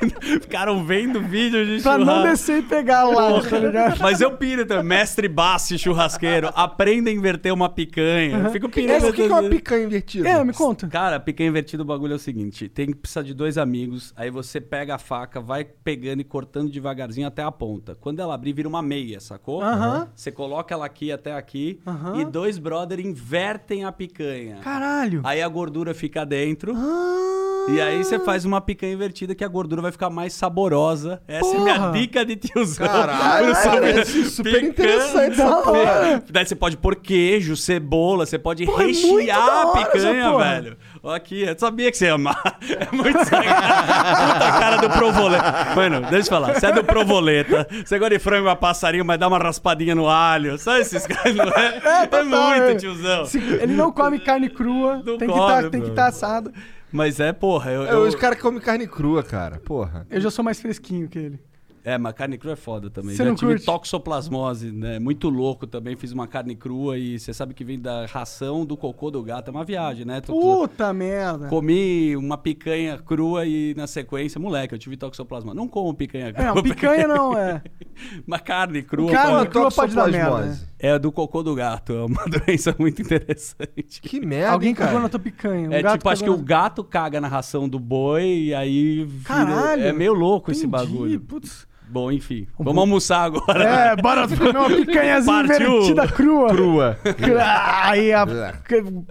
Ficaram 0.42 0.84
vendo 0.84 1.20
vídeo 1.20 1.64
de 1.64 1.82
Pra 1.82 1.98
não 1.98 2.06
churrasco. 2.06 2.28
descer 2.30 2.58
e 2.58 2.62
pegar 2.62 3.04
lá, 3.04 3.40
tá 3.42 3.58
ligado? 3.58 3.98
Mas 4.00 4.20
eu 4.20 4.36
piro 4.36 4.64
também. 4.66 4.84
Mestre 4.84 5.28
Bassi 5.28 5.78
churrasqueiro. 5.78 6.50
Aprenda 6.54 7.10
a 7.10 7.12
inverter 7.12 7.52
uma 7.52 7.68
picanha. 7.68 8.38
Eu 8.38 8.50
fico 8.50 8.68
pirando. 8.68 8.96
Essa, 8.96 9.08
o 9.08 9.12
que, 9.12 9.26
que 9.26 9.32
é 9.32 9.34
uma 9.34 9.48
picanha 9.48 9.84
invertida? 9.84 10.28
É, 10.28 10.44
me 10.44 10.52
conta. 10.52 10.86
Cara, 10.88 11.18
picanha 11.20 11.48
invertida, 11.48 11.82
o 11.82 11.86
bagulho 11.86 12.12
é 12.12 12.16
o 12.16 12.18
seguinte: 12.18 12.68
tem 12.68 12.86
que 12.86 12.94
precisar 12.94 13.22
de 13.22 13.34
dois 13.34 13.58
amigos, 13.58 14.12
aí 14.16 14.30
você 14.30 14.60
pega 14.60 14.94
a 14.94 14.98
faca, 14.98 15.40
vai 15.40 15.64
pegando 15.64 16.20
e 16.20 16.24
cortando 16.24 16.70
devagarzinho 16.70 17.26
até 17.26 17.42
a 17.42 17.50
ponta. 17.52 17.94
Quando 17.94 18.20
ela 18.20 18.34
abrir, 18.34 18.52
vira 18.52 18.68
uma 18.68 18.82
meia, 18.82 19.20
sacou? 19.20 19.62
Aham. 19.62 20.08
Você 20.14 20.30
coloca 20.32 20.74
ela 20.74 20.86
aqui 20.86 21.10
até 21.12 21.32
aqui 21.34 21.80
Aham. 21.86 22.20
e 22.20 22.24
dois 22.24 22.58
brother 22.58 23.00
invertem 23.00 23.84
a 23.84 23.92
picanha. 23.92 24.56
Caralho. 24.62 25.20
Aí 25.24 25.42
a 25.42 25.48
gordura 25.48 25.94
fica 25.94 26.24
dentro. 26.24 26.72
Ah. 26.76 27.57
E 27.74 27.80
aí 27.80 28.02
você 28.02 28.18
faz 28.18 28.44
uma 28.44 28.60
picanha 28.60 28.92
invertida 28.94 29.34
que 29.34 29.44
a 29.44 29.48
gordura 29.48 29.82
vai 29.82 29.92
ficar 29.92 30.08
mais 30.10 30.32
saborosa. 30.32 31.20
Essa 31.28 31.54
é 31.54 31.58
minha 31.58 31.74
Porra. 31.74 31.92
dica 31.92 32.24
de 32.24 32.36
tiozão. 32.36 32.86
Caralho, 32.86 33.54
Pro 33.54 33.70
parece 33.70 34.24
super 34.30 34.62
interessante 34.64 35.32
essa 35.32 35.44
Da 35.44 35.56
porra. 35.56 35.70
hora. 35.78 36.22
Daí 36.30 36.46
você 36.46 36.54
pode 36.54 36.76
pôr 36.76 36.96
queijo, 36.96 37.56
cebola, 37.56 38.24
você 38.26 38.38
pode 38.38 38.64
Pô, 38.64 38.80
é 38.80 38.84
muito 38.84 39.16
rechear 39.16 39.38
da 39.44 39.52
a 39.52 39.66
hora 39.66 39.86
picanha, 39.86 40.38
velho. 40.38 40.76
Ó 41.02 41.14
aqui, 41.14 41.42
eu 41.42 41.58
sabia 41.58 41.90
que 41.90 41.96
você 41.96 42.06
ia 42.06 42.14
amar. 42.14 42.40
É 42.68 42.94
muito 42.94 43.18
sacanagem. 43.24 44.32
Puta 44.34 44.52
cara 44.58 44.76
do 44.76 44.90
provoleta. 44.90 45.66
Mano, 45.76 46.00
deixa 46.02 46.16
eu 46.16 46.22
te 46.22 46.28
falar. 46.30 46.54
Você 46.54 46.66
é 46.66 46.72
do 46.72 46.84
provoleta, 46.84 47.66
você 47.84 47.98
gosta 47.98 48.14
de 48.14 48.18
frango 48.18 48.48
a 48.48 48.56
passarinho, 48.56 49.04
mas 49.04 49.18
dá 49.18 49.28
uma 49.28 49.38
raspadinha 49.38 49.94
no 49.94 50.08
alho. 50.08 50.56
Sabe 50.58 50.80
esses 50.80 51.06
caras, 51.06 51.34
não 51.34 51.44
é? 51.44 51.80
É, 52.10 52.22
muito, 52.24 52.62
é. 52.62 52.74
tiozão. 52.76 53.24
Se- 53.26 53.38
Ele 53.38 53.74
não 53.74 53.90
come 53.92 54.18
carne 54.18 54.48
crua, 54.48 55.02
Não 55.04 55.18
tem 55.18 55.28
que 55.28 55.34
come, 55.34 55.46
tá, 55.46 55.60
tem 55.62 55.70
que 55.70 55.76
mano. 55.78 55.88
estar 55.90 56.06
assado. 56.06 56.52
Mas 56.92 57.20
é, 57.20 57.32
porra, 57.32 57.70
eu... 57.70 57.82
É, 57.84 57.92
eu- 57.92 58.02
os 58.06 58.14
caras 58.14 58.40
comem 58.40 58.60
carne 58.60 58.86
crua, 58.86 59.22
cara. 59.22 59.58
Porra. 59.58 60.06
Eu 60.10 60.20
já 60.20 60.30
sou 60.30 60.44
mais 60.44 60.60
fresquinho 60.60 61.08
que 61.08 61.18
ele. 61.18 61.40
É, 61.84 61.96
mas 61.96 62.12
carne 62.12 62.36
crua 62.36 62.52
é 62.52 62.56
foda 62.56 62.90
também. 62.90 63.12
Você 63.12 63.22
Já 63.22 63.28
não 63.30 63.34
tive 63.34 63.52
curte? 63.52 63.64
toxoplasmose, 63.64 64.70
né? 64.70 64.98
Muito 64.98 65.30
louco 65.30 65.66
também. 65.66 65.96
Fiz 65.96 66.12
uma 66.12 66.26
carne 66.26 66.54
crua 66.54 66.98
e 66.98 67.18
você 67.18 67.32
sabe 67.32 67.54
que 67.54 67.64
vem 67.64 67.80
da 67.80 68.04
ração 68.04 68.66
do 68.66 68.76
cocô 68.76 69.10
do 69.10 69.22
gato. 69.22 69.48
É 69.48 69.50
uma 69.50 69.64
viagem, 69.64 70.04
né? 70.04 70.20
Tô- 70.20 70.38
Puta 70.38 70.92
merda. 70.92 71.46
Comi 71.48 72.14
uma 72.16 72.36
picanha 72.36 72.98
crua 72.98 73.46
e 73.46 73.74
na 73.74 73.86
sequência, 73.86 74.38
moleque, 74.38 74.74
eu 74.74 74.78
tive 74.78 74.98
toxoplasmose. 74.98 75.56
Não 75.56 75.66
como 75.66 75.94
picanha 75.94 76.30
crua. 76.32 76.46
É, 76.48 76.52
uma 76.52 76.62
picanha 76.62 77.06
não, 77.08 77.38
é. 77.38 77.62
Uma 78.26 78.38
carne 78.38 78.82
crua. 78.82 79.10
Carne 79.10 79.32
pode- 79.38 79.50
crua 79.50 79.70
pode 79.72 79.94
dar 79.94 80.08
merda, 80.08 80.26
Toxoplasmose. 80.30 80.66
É 80.78 80.98
do 80.98 81.10
cocô 81.10 81.42
do 81.42 81.54
gato. 81.54 81.92
É 81.92 82.04
uma 82.04 82.24
doença 82.46 82.74
muito 82.78 83.02
interessante. 83.02 84.00
Que 84.00 84.20
merda, 84.20 84.52
Alguém 84.52 84.68
hein, 84.70 84.74
cara. 84.74 84.88
cagou 84.90 85.02
na 85.02 85.08
tua 85.08 85.18
picanha. 85.20 85.68
um 85.68 85.72
É 85.72 85.82
gato 85.82 85.98
tipo, 85.98 86.08
acho 86.08 86.22
que 86.22 86.26
cagou 86.28 86.38
o 86.38 86.42
na- 86.42 86.46
gato 86.48 86.84
caga 86.84 87.20
na 87.20 87.28
ração 87.28 87.68
do 87.68 87.78
boi 87.80 88.24
e 88.24 88.54
aí. 88.54 89.04
vira- 89.04 89.24
Caralho. 89.24 89.82
É 89.82 89.92
meio 89.92 90.12
louco 90.12 90.50
esse 90.52 90.66
Entendi, 90.66 90.86
bagulho. 90.86 91.20
Putz. 91.20 91.66
Bom, 91.90 92.12
enfim. 92.12 92.46
Vamos 92.58 92.78
almoçar 92.78 93.24
agora. 93.24 93.64
É, 93.64 93.96
bora 94.00 94.28
comer 94.28 94.56
uma 94.56 94.68
picanhazinha 94.68 95.42
invertida 95.42 96.06
crua. 96.06 96.48
Crua. 96.50 96.98
Aí 97.84 98.12
a... 98.12 98.26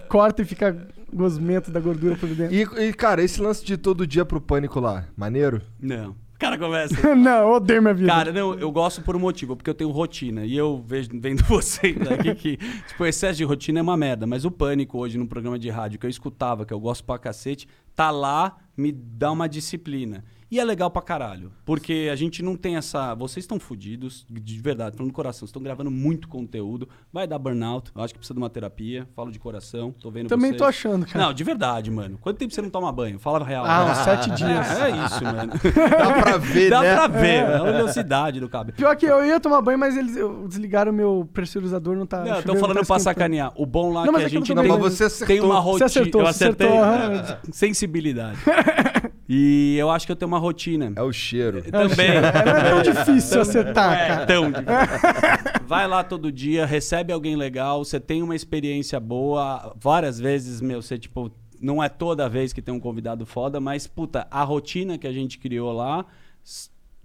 corta 0.08 0.42
e 0.42 0.44
fica 0.44 0.86
gosmento 1.12 1.70
da 1.72 1.80
gordura 1.80 2.14
por 2.16 2.28
dentro. 2.28 2.54
E, 2.54 2.88
e, 2.88 2.92
cara, 2.92 3.22
esse 3.22 3.40
lance 3.42 3.64
de 3.64 3.76
todo 3.76 4.06
dia 4.06 4.24
pro 4.24 4.40
pânico 4.40 4.78
lá, 4.78 5.06
maneiro? 5.16 5.60
Não. 5.80 6.14
Cara 6.38 6.56
começa. 6.56 6.94
não, 7.16 7.42
eu 7.42 7.48
odeio 7.48 7.82
minha 7.82 7.92
vida. 7.94 8.12
Cara, 8.12 8.32
não, 8.32 8.54
eu 8.54 8.70
gosto 8.70 9.02
por 9.02 9.16
um 9.16 9.18
motivo, 9.18 9.56
porque 9.56 9.68
eu 9.68 9.74
tenho 9.74 9.90
rotina. 9.90 10.44
E 10.44 10.56
eu 10.56 10.82
vejo, 10.86 11.10
vendo 11.14 11.42
vocês 11.48 11.96
aqui 12.10 12.34
que, 12.34 12.56
tipo, 12.56 13.02
o 13.02 13.06
excesso 13.06 13.38
de 13.38 13.44
rotina 13.44 13.80
é 13.80 13.82
uma 13.82 13.96
merda. 13.96 14.26
Mas 14.26 14.44
o 14.44 14.50
pânico 14.50 14.98
hoje 14.98 15.18
no 15.18 15.26
programa 15.26 15.58
de 15.58 15.68
rádio 15.68 15.98
que 15.98 16.06
eu 16.06 16.10
escutava, 16.10 16.64
que 16.64 16.72
eu 16.72 16.78
gosto 16.78 17.02
pra 17.02 17.18
cacete, 17.18 17.66
tá 17.94 18.12
lá, 18.12 18.56
me 18.76 18.92
dá 18.92 19.32
uma 19.32 19.48
disciplina. 19.48 20.24
E 20.50 20.58
é 20.58 20.64
legal 20.64 20.90
pra 20.90 21.02
caralho. 21.02 21.52
Porque 21.64 22.08
a 22.10 22.16
gente 22.16 22.42
não 22.42 22.56
tem 22.56 22.76
essa. 22.76 23.14
Vocês 23.14 23.44
estão 23.44 23.60
fodidos, 23.60 24.24
de 24.30 24.58
verdade, 24.60 24.96
falando 24.96 25.12
do 25.12 25.14
coração. 25.14 25.44
Estão 25.44 25.62
gravando 25.62 25.90
muito 25.90 26.26
conteúdo. 26.28 26.88
Vai 27.12 27.26
dar 27.26 27.38
burnout. 27.38 27.90
Eu 27.94 28.02
acho 28.02 28.14
que 28.14 28.18
precisa 28.18 28.34
de 28.34 28.40
uma 28.40 28.48
terapia. 28.48 29.06
Falo 29.14 29.30
de 29.30 29.38
coração. 29.38 29.94
Tô 30.00 30.10
vendo 30.10 30.28
Também 30.28 30.50
vocês. 30.50 30.58
tô 30.58 30.64
achando, 30.64 31.06
cara. 31.06 31.26
Não, 31.26 31.32
de 31.34 31.44
verdade, 31.44 31.90
mano. 31.90 32.16
Quanto 32.18 32.38
tempo 32.38 32.54
você 32.54 32.62
não 32.62 32.70
toma 32.70 32.90
banho? 32.90 33.18
Fala 33.18 33.40
a 33.40 33.44
real. 33.44 33.64
Ah, 33.66 33.90
uns 33.92 33.98
sete 33.98 34.30
dias. 34.30 34.80
É, 34.80 34.90
é 34.90 35.04
isso, 35.04 35.22
mano. 35.24 35.52
Dá 35.98 36.22
pra 36.22 36.36
ver, 36.38 36.70
Dá 36.70 36.80
né? 36.80 36.94
pra 36.94 37.06
ver, 37.08 37.26
é 37.44 37.54
a 37.56 37.62
velocidade 37.62 38.40
do 38.40 38.48
cabelo. 38.48 38.76
Pior 38.76 38.96
que 38.96 39.04
eu 39.06 39.24
ia 39.24 39.38
tomar 39.38 39.60
banho, 39.60 39.78
mas 39.78 39.96
eles 39.96 40.16
desligaram 40.48 40.92
o 40.92 40.94
meu 40.94 41.28
pressurizador, 41.32 41.94
não 41.94 42.06
tá. 42.06 42.24
Não, 42.24 42.42
tô 42.42 42.56
falando 42.56 42.78
tá 42.80 42.86
pra 42.86 42.98
sacanear. 42.98 43.52
O 43.54 43.66
bom 43.66 43.92
lá 43.92 44.06
Não, 44.06 44.14
que 44.14 44.20
a 44.20 44.22
é 44.22 44.24
eu 44.24 44.28
gente 44.30 44.54
não 44.54 44.62
tem, 44.62 44.72
mas 44.72 44.80
você 44.80 45.04
acertou. 45.04 45.26
tem 45.26 45.40
uma 45.44 45.60
Você 45.60 45.66
rotina. 45.68 45.86
acertou, 45.86 46.20
eu 46.22 46.26
você 46.26 46.44
acertei. 46.44 46.68
acertou, 46.78 47.52
Sensibilidade. 47.52 48.38
e 49.28 49.76
eu 49.78 49.90
acho 49.90 50.06
que 50.06 50.12
eu 50.12 50.16
tenho 50.16 50.28
uma 50.28 50.38
rotina. 50.38 50.92
É 50.96 51.02
o 51.02 51.12
cheiro. 51.12 51.62
Também. 51.70 52.08
É, 52.18 52.20
não 52.44 52.56
é 52.56 52.70
tão 52.70 52.82
difícil 52.82 53.40
acertar, 53.40 53.92
É, 53.98 54.06
cara. 54.08 54.26
tão 54.26 54.50
difícil. 54.50 54.66
Vai 55.66 55.86
lá 55.86 56.02
todo 56.02 56.32
dia, 56.32 56.64
recebe 56.64 57.12
alguém 57.12 57.36
legal, 57.36 57.84
você 57.84 58.00
tem 58.00 58.22
uma 58.22 58.34
experiência 58.34 58.98
boa. 58.98 59.74
Várias 59.78 60.18
vezes, 60.18 60.60
meu, 60.62 60.80
você, 60.80 60.98
tipo, 60.98 61.30
não 61.60 61.82
é 61.82 61.88
toda 61.88 62.28
vez 62.28 62.52
que 62.52 62.62
tem 62.62 62.72
um 62.74 62.80
convidado 62.80 63.26
foda, 63.26 63.60
mas, 63.60 63.86
puta, 63.86 64.26
a 64.30 64.42
rotina 64.44 64.96
que 64.96 65.06
a 65.06 65.12
gente 65.12 65.38
criou 65.38 65.72
lá 65.72 66.06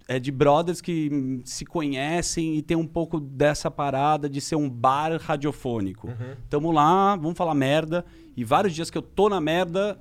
é 0.06 0.18
de 0.18 0.30
brothers 0.30 0.80
que 0.80 1.40
se 1.44 1.64
conhecem 1.64 2.56
e 2.56 2.62
tem 2.62 2.76
um 2.76 2.86
pouco 2.86 3.18
dessa 3.18 3.70
parada 3.70 4.28
de 4.28 4.40
ser 4.40 4.54
um 4.56 4.68
bar 4.68 5.18
radiofônico. 5.20 6.08
Tamo 6.50 6.70
lá, 6.72 7.16
vamos 7.16 7.36
falar 7.36 7.54
merda. 7.54 8.04
E 8.36 8.44
vários 8.44 8.74
dias 8.74 8.90
que 8.90 8.98
eu 8.98 9.02
tô 9.02 9.28
na 9.28 9.40
merda, 9.40 9.98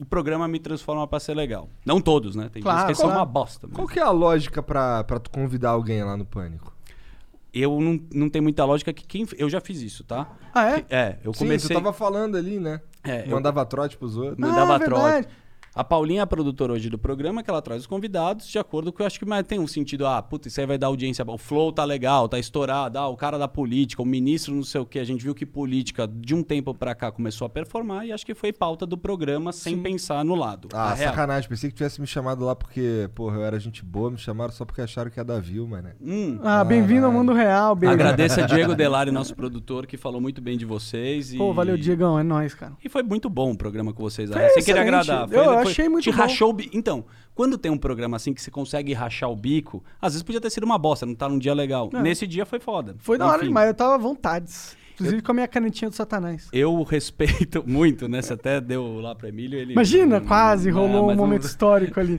o 0.00 0.04
programa 0.04 0.46
me 0.48 0.58
transforma 0.58 1.06
pra 1.06 1.18
ser 1.20 1.34
legal. 1.34 1.68
Não 1.84 2.00
todos, 2.00 2.34
né? 2.36 2.48
Tem 2.52 2.62
Claro, 2.62 2.86
que 2.88 2.94
são 2.94 3.10
uma 3.10 3.24
bosta. 3.24 3.66
Qual 3.68 3.78
mesmo. 3.86 3.88
que 3.88 3.98
é 3.98 4.02
a 4.02 4.10
lógica 4.10 4.62
pra, 4.62 5.02
pra 5.04 5.18
tu 5.18 5.30
convidar 5.30 5.70
alguém 5.70 6.02
lá 6.04 6.16
no 6.16 6.24
pânico? 6.24 6.74
Eu 7.52 7.80
não, 7.80 7.98
não 8.12 8.28
tenho 8.28 8.42
muita 8.42 8.64
lógica 8.64 8.92
que 8.92 9.06
quem. 9.06 9.26
Eu 9.38 9.48
já 9.48 9.60
fiz 9.60 9.80
isso, 9.80 10.04
tá? 10.04 10.28
Ah, 10.54 10.76
é? 10.76 10.84
É, 10.90 11.18
eu 11.24 11.32
Sim, 11.32 11.38
comecei. 11.40 11.68
você 11.68 11.74
tava 11.74 11.92
falando 11.92 12.36
ali, 12.36 12.58
né? 12.60 12.80
É, 13.02 13.24
eu 13.24 13.30
Mandava 13.30 13.64
trote 13.64 13.96
pros 13.96 14.16
outros. 14.16 14.36
mandava 14.38 14.74
ah, 14.74 14.76
é 14.76 14.78
trote. 14.84 15.02
verdade. 15.04 15.28
A 15.76 15.84
Paulinha 15.84 16.20
é 16.20 16.22
a 16.22 16.26
produtora 16.26 16.72
hoje 16.72 16.88
do 16.88 16.96
programa, 16.96 17.42
que 17.42 17.50
ela 17.50 17.60
traz 17.60 17.82
os 17.82 17.86
convidados, 17.86 18.46
de 18.48 18.58
acordo 18.58 18.90
com 18.90 19.02
eu 19.02 19.06
acho 19.06 19.18
que 19.18 19.26
mas 19.26 19.46
tem 19.46 19.58
um 19.60 19.66
sentido, 19.66 20.06
ah, 20.06 20.22
puta, 20.22 20.48
isso 20.48 20.58
aí 20.58 20.66
vai 20.66 20.78
dar 20.78 20.86
audiência. 20.86 21.22
O 21.28 21.36
flow 21.36 21.70
tá 21.70 21.84
legal, 21.84 22.30
tá 22.30 22.38
estourado, 22.38 22.98
ah, 22.98 23.08
o 23.08 23.14
cara 23.16 23.36
da 23.36 23.46
política, 23.46 24.00
o 24.00 24.06
ministro 24.06 24.54
não 24.54 24.62
sei 24.62 24.80
o 24.80 24.86
que. 24.86 24.98
A 24.98 25.04
gente 25.04 25.22
viu 25.22 25.34
que 25.34 25.44
política, 25.44 26.08
de 26.08 26.34
um 26.34 26.42
tempo 26.42 26.72
pra 26.72 26.94
cá, 26.94 27.12
começou 27.12 27.44
a 27.44 27.50
performar 27.50 28.06
e 28.06 28.12
acho 28.12 28.24
que 28.24 28.34
foi 28.34 28.54
pauta 28.54 28.86
do 28.86 28.96
programa 28.96 29.52
sem 29.52 29.76
pensar 29.82 30.24
no 30.24 30.34
lado. 30.34 30.68
Ah, 30.72 30.88
Na 30.88 30.94
real. 30.94 31.10
sacanagem. 31.10 31.46
Pensei 31.46 31.68
que 31.68 31.76
tivesse 31.76 32.00
me 32.00 32.06
chamado 32.06 32.42
lá 32.42 32.56
porque, 32.56 33.10
porra, 33.14 33.36
eu 33.36 33.44
era 33.44 33.60
gente 33.60 33.84
boa. 33.84 34.10
Me 34.10 34.16
chamaram 34.16 34.52
só 34.54 34.64
porque 34.64 34.80
acharam 34.80 35.10
que 35.10 35.20
ia 35.20 35.24
dar 35.24 35.40
view, 35.42 35.66
mano. 35.68 35.90
Hum, 36.00 36.38
Ah, 36.42 36.64
bem-vindo 36.64 37.04
ao 37.04 37.12
mundo 37.12 37.34
real, 37.34 37.74
baby. 37.74 37.88
agradeço 37.88 38.40
a 38.40 38.46
Diego 38.46 38.74
Delari, 38.74 39.10
nosso 39.10 39.36
produtor, 39.36 39.86
que 39.86 39.98
falou 39.98 40.22
muito 40.22 40.40
bem 40.40 40.56
de 40.56 40.64
vocês. 40.64 41.34
E... 41.34 41.36
Pô, 41.36 41.52
valeu, 41.52 41.76
Diegão, 41.76 42.18
é 42.18 42.22
nóis, 42.22 42.54
cara. 42.54 42.72
E 42.82 42.88
foi 42.88 43.02
muito 43.02 43.28
bom 43.28 43.50
o 43.52 43.58
programa 43.58 43.92
com 43.92 44.02
vocês. 44.02 44.30
Foi 44.30 44.40
Sem 44.48 44.64
querer 44.64 44.80
excelente. 44.80 45.10
agradar. 45.10 45.30
Eu 45.30 45.44
Foi- 45.44 45.65
achei 45.70 45.88
muito 45.88 46.04
te 46.04 46.10
bom. 46.10 46.16
rachou 46.18 46.50
o 46.50 46.52
bi- 46.52 46.70
Então, 46.72 47.04
quando 47.34 47.56
tem 47.58 47.70
um 47.70 47.78
programa 47.78 48.16
assim 48.16 48.32
que 48.32 48.40
você 48.42 48.50
consegue 48.50 48.92
rachar 48.92 49.30
o 49.30 49.36
bico, 49.36 49.82
às 50.00 50.12
vezes 50.12 50.22
podia 50.22 50.40
ter 50.40 50.50
sido 50.50 50.64
uma 50.64 50.78
bosta, 50.78 51.04
não 51.06 51.14
tá 51.14 51.28
num 51.28 51.38
dia 51.38 51.54
legal. 51.54 51.90
Não. 51.92 52.00
Nesse 52.02 52.26
dia 52.26 52.44
foi 52.46 52.58
foda. 52.60 52.96
Foi 52.98 53.18
da 53.18 53.26
hora 53.26 53.42
demais, 53.42 53.68
eu 53.68 53.74
tava 53.74 53.94
à 53.94 53.98
vontades. 53.98 54.76
Inclusive 54.94 55.20
com 55.20 55.30
a 55.32 55.34
minha 55.34 55.46
canetinha 55.48 55.90
do 55.90 55.94
satanás. 55.94 56.48
Eu 56.50 56.82
respeito 56.82 57.62
muito, 57.68 58.08
né? 58.08 58.22
Você 58.22 58.32
até 58.32 58.58
deu 58.62 58.98
lá 59.00 59.14
pra 59.14 59.28
Emílio. 59.28 59.58
Ele... 59.58 59.72
Imagina, 59.74 60.22
quase 60.22 60.70
rolou 60.70 61.02
um 61.04 61.06
mas 61.08 61.16
momento 61.18 61.42
não- 61.42 61.48
histórico 61.50 62.00
ali. 62.00 62.18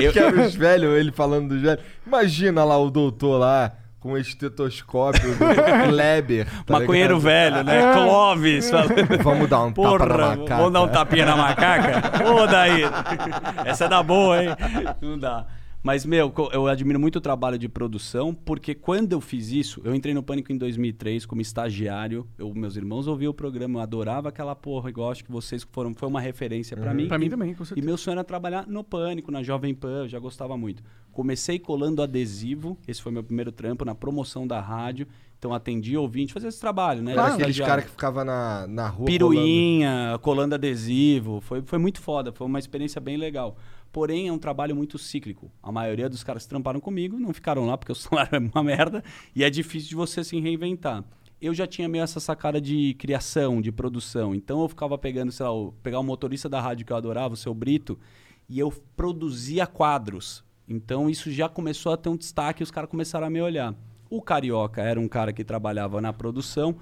Eu- 0.00 0.12
Que 0.12 0.18
era 0.20 0.46
os 0.46 0.54
velhos, 0.54 0.94
ele 0.96 1.10
falando 1.10 1.48
dos 1.48 1.60
velhos. 1.60 1.84
Imagina 2.06 2.62
lá 2.62 2.78
o 2.78 2.88
doutor 2.90 3.38
lá 3.38 3.72
com 4.04 4.12
um 4.12 4.18
estetoscópio, 4.18 5.32
o 5.32 5.34
doutor 5.34 5.64
Kleber. 5.88 6.46
tá 6.66 6.78
Maconheiro 6.78 7.14
ligado? 7.16 7.22
velho, 7.22 7.64
né? 7.64 7.92
Clóvis. 7.94 8.68
falando. 8.70 9.22
Vamos 9.22 9.48
dar 9.48 9.62
um 9.62 9.72
tapa 9.72 9.82
na 9.82 9.98
Porra, 9.98 10.36
macaca. 10.36 10.56
vamos 10.58 10.72
dar 10.74 10.82
um 10.82 10.88
tapinha 10.88 11.24
na 11.24 11.36
macaca? 11.36 12.30
Ô, 12.30 12.46
daí. 12.46 12.82
Essa 13.64 13.86
é 13.86 13.88
da 13.88 14.02
boa, 14.02 14.44
hein? 14.44 14.50
Não 15.00 15.18
dá. 15.18 15.46
Mas, 15.86 16.06
meu, 16.06 16.32
eu 16.50 16.66
admiro 16.66 16.98
muito 16.98 17.16
o 17.16 17.20
trabalho 17.20 17.58
de 17.58 17.68
produção, 17.68 18.32
porque 18.32 18.74
quando 18.74 19.12
eu 19.12 19.20
fiz 19.20 19.50
isso, 19.50 19.82
eu 19.84 19.94
entrei 19.94 20.14
no 20.14 20.22
Pânico 20.22 20.50
em 20.50 20.56
2003 20.56 21.26
como 21.26 21.42
estagiário. 21.42 22.26
Eu, 22.38 22.54
meus 22.54 22.74
irmãos 22.74 23.06
ouviam 23.06 23.30
o 23.30 23.34
programa, 23.34 23.80
eu 23.80 23.82
adorava 23.82 24.30
aquela 24.30 24.56
porra, 24.56 24.88
igual 24.88 25.10
acho 25.10 25.22
que 25.22 25.30
vocês 25.30 25.62
foram, 25.70 25.92
foi 25.94 26.08
uma 26.08 26.22
referência 26.22 26.74
pra 26.74 26.94
mim. 26.94 27.06
Pra 27.06 27.18
mim 27.18 27.26
E- 27.26 27.28
também, 27.28 27.52
com 27.52 27.64
E 27.64 27.66
certeza. 27.66 27.86
meu 27.86 27.98
sonho 27.98 28.14
era 28.14 28.24
trabalhar 28.24 28.66
no 28.66 28.82
Pânico, 28.82 29.30
na 29.30 29.42
Jovem 29.42 29.74
Pan, 29.74 30.04
eu 30.04 30.08
já 30.08 30.18
gostava 30.18 30.56
muito. 30.56 30.82
Comecei 31.12 31.58
colando 31.58 32.00
adesivo, 32.02 32.78
esse 32.88 33.02
foi 33.02 33.12
meu 33.12 33.22
primeiro 33.22 33.52
trampo, 33.52 33.84
na 33.84 33.94
promoção 33.94 34.46
da 34.46 34.60
rádio. 34.62 35.06
Então 35.38 35.52
atendi 35.52 35.94
ouvinte, 35.98 36.32
fazia 36.32 36.48
esse 36.48 36.58
trabalho, 36.58 37.02
né? 37.02 37.12
Era 37.12 37.24
Era 37.24 37.34
aqueles 37.34 37.60
caras 37.60 37.84
que 37.84 37.90
ficavam 37.90 38.24
na, 38.24 38.66
na 38.66 38.88
rua. 38.88 39.04
Piruinha, 39.04 40.18
colando 40.22 40.54
adesivo. 40.54 41.42
Foi, 41.42 41.60
foi 41.60 41.78
muito 41.78 42.00
foda, 42.00 42.32
foi 42.32 42.46
uma 42.46 42.58
experiência 42.58 42.98
bem 43.02 43.18
legal. 43.18 43.54
Porém, 43.94 44.26
é 44.26 44.32
um 44.32 44.38
trabalho 44.38 44.74
muito 44.74 44.98
cíclico. 44.98 45.52
A 45.62 45.70
maioria 45.70 46.08
dos 46.08 46.24
caras 46.24 46.44
tramparam 46.46 46.80
comigo 46.80 47.16
não 47.16 47.32
ficaram 47.32 47.64
lá 47.64 47.78
porque 47.78 47.92
o 47.92 47.94
salário 47.94 48.34
é 48.34 48.38
uma 48.40 48.60
merda 48.60 49.04
e 49.36 49.44
é 49.44 49.48
difícil 49.48 49.90
de 49.90 49.94
você 49.94 50.24
se 50.24 50.36
reinventar. 50.40 51.04
Eu 51.40 51.54
já 51.54 51.64
tinha 51.64 51.88
meio 51.88 52.02
essa 52.02 52.18
sacada 52.18 52.60
de 52.60 52.94
criação, 52.94 53.60
de 53.60 53.70
produção. 53.70 54.34
Então 54.34 54.60
eu 54.62 54.68
ficava 54.68 54.98
pegando, 54.98 55.30
sei 55.30 55.46
lá, 55.46 55.52
pegar 55.80 56.00
o 56.00 56.02
motorista 56.02 56.48
da 56.48 56.60
rádio 56.60 56.84
que 56.84 56.92
eu 56.92 56.96
adorava, 56.96 57.34
o 57.34 57.36
seu 57.36 57.54
Brito, 57.54 57.96
e 58.48 58.58
eu 58.58 58.72
produzia 58.96 59.64
quadros. 59.64 60.42
Então 60.68 61.08
isso 61.08 61.30
já 61.30 61.48
começou 61.48 61.92
a 61.92 61.96
ter 61.96 62.08
um 62.08 62.16
destaque 62.16 62.62
e 62.62 62.64
os 62.64 62.72
caras 62.72 62.90
começaram 62.90 63.28
a 63.28 63.30
me 63.30 63.40
olhar. 63.40 63.76
O 64.10 64.20
Carioca 64.20 64.82
era 64.82 64.98
um 64.98 65.06
cara 65.06 65.32
que 65.32 65.44
trabalhava 65.44 66.00
na 66.00 66.12
produção, 66.12 66.74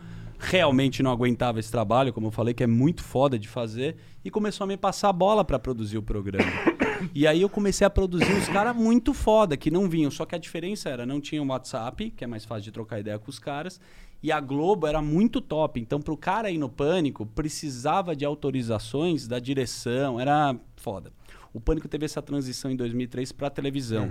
realmente 0.43 1.03
não 1.03 1.11
aguentava 1.11 1.61
esse 1.61 1.71
trabalho, 1.71 2.13
como 2.13 2.27
eu 2.27 2.31
falei, 2.33 2.53
que 2.53 2.65
é 2.65 2.67
muito 2.67 3.03
foda 3.03 3.39
de 3.39 3.49
fazer, 3.49 3.97
e 4.25 4.31
começou 4.31 4.65
a 4.65 4.67
me 4.67 4.77
passar 4.77 5.09
a 5.09 5.13
bola 5.13 5.45
para 5.45 5.59
produzir 5.59 5.99
o 5.99 6.03
programa. 6.03 6.51
E 7.13 7.27
aí 7.27 7.43
eu 7.43 7.49
comecei 7.49 7.85
a 7.85 7.91
produzir 7.91 8.33
uns 8.33 8.49
caras 8.49 8.77
muito 8.77 9.13
foda, 9.13 9.57
que 9.57 9.73
não 9.73 9.89
vinham. 9.89 10.09
Só 10.09 10.25
que 10.25 10.37
a 10.37 10.39
diferença 10.39 10.89
era, 10.89 11.05
não 11.05 11.21
tinha 11.21 11.43
o 11.43 11.47
WhatsApp, 11.49 12.13
que 12.13 12.23
é 12.23 12.29
mais 12.29 12.45
fácil 12.45 12.63
de 12.63 12.71
trocar 12.71 13.01
ideia 13.01 13.19
com 13.19 13.29
os 13.29 13.41
caras, 13.41 13.81
e 14.23 14.31
a 14.31 14.39
Globo 14.39 14.87
era 14.87 15.03
muito 15.03 15.41
top. 15.41 15.81
Então, 15.81 16.01
pro 16.01 16.17
cara 16.17 16.49
ir 16.49 16.59
no 16.59 16.69
pânico, 16.69 17.27
precisava 17.27 18.15
de 18.15 18.25
autorizações 18.25 19.27
da 19.27 19.41
direção, 19.41 20.21
era 20.21 20.55
foda. 20.77 21.13
O 21.53 21.61
Pânico 21.61 21.89
teve 21.89 22.05
essa 22.05 22.23
transição 22.23 22.71
em 22.71 22.77
2003 22.77 23.33
para 23.33 23.51
televisão. 23.51 24.09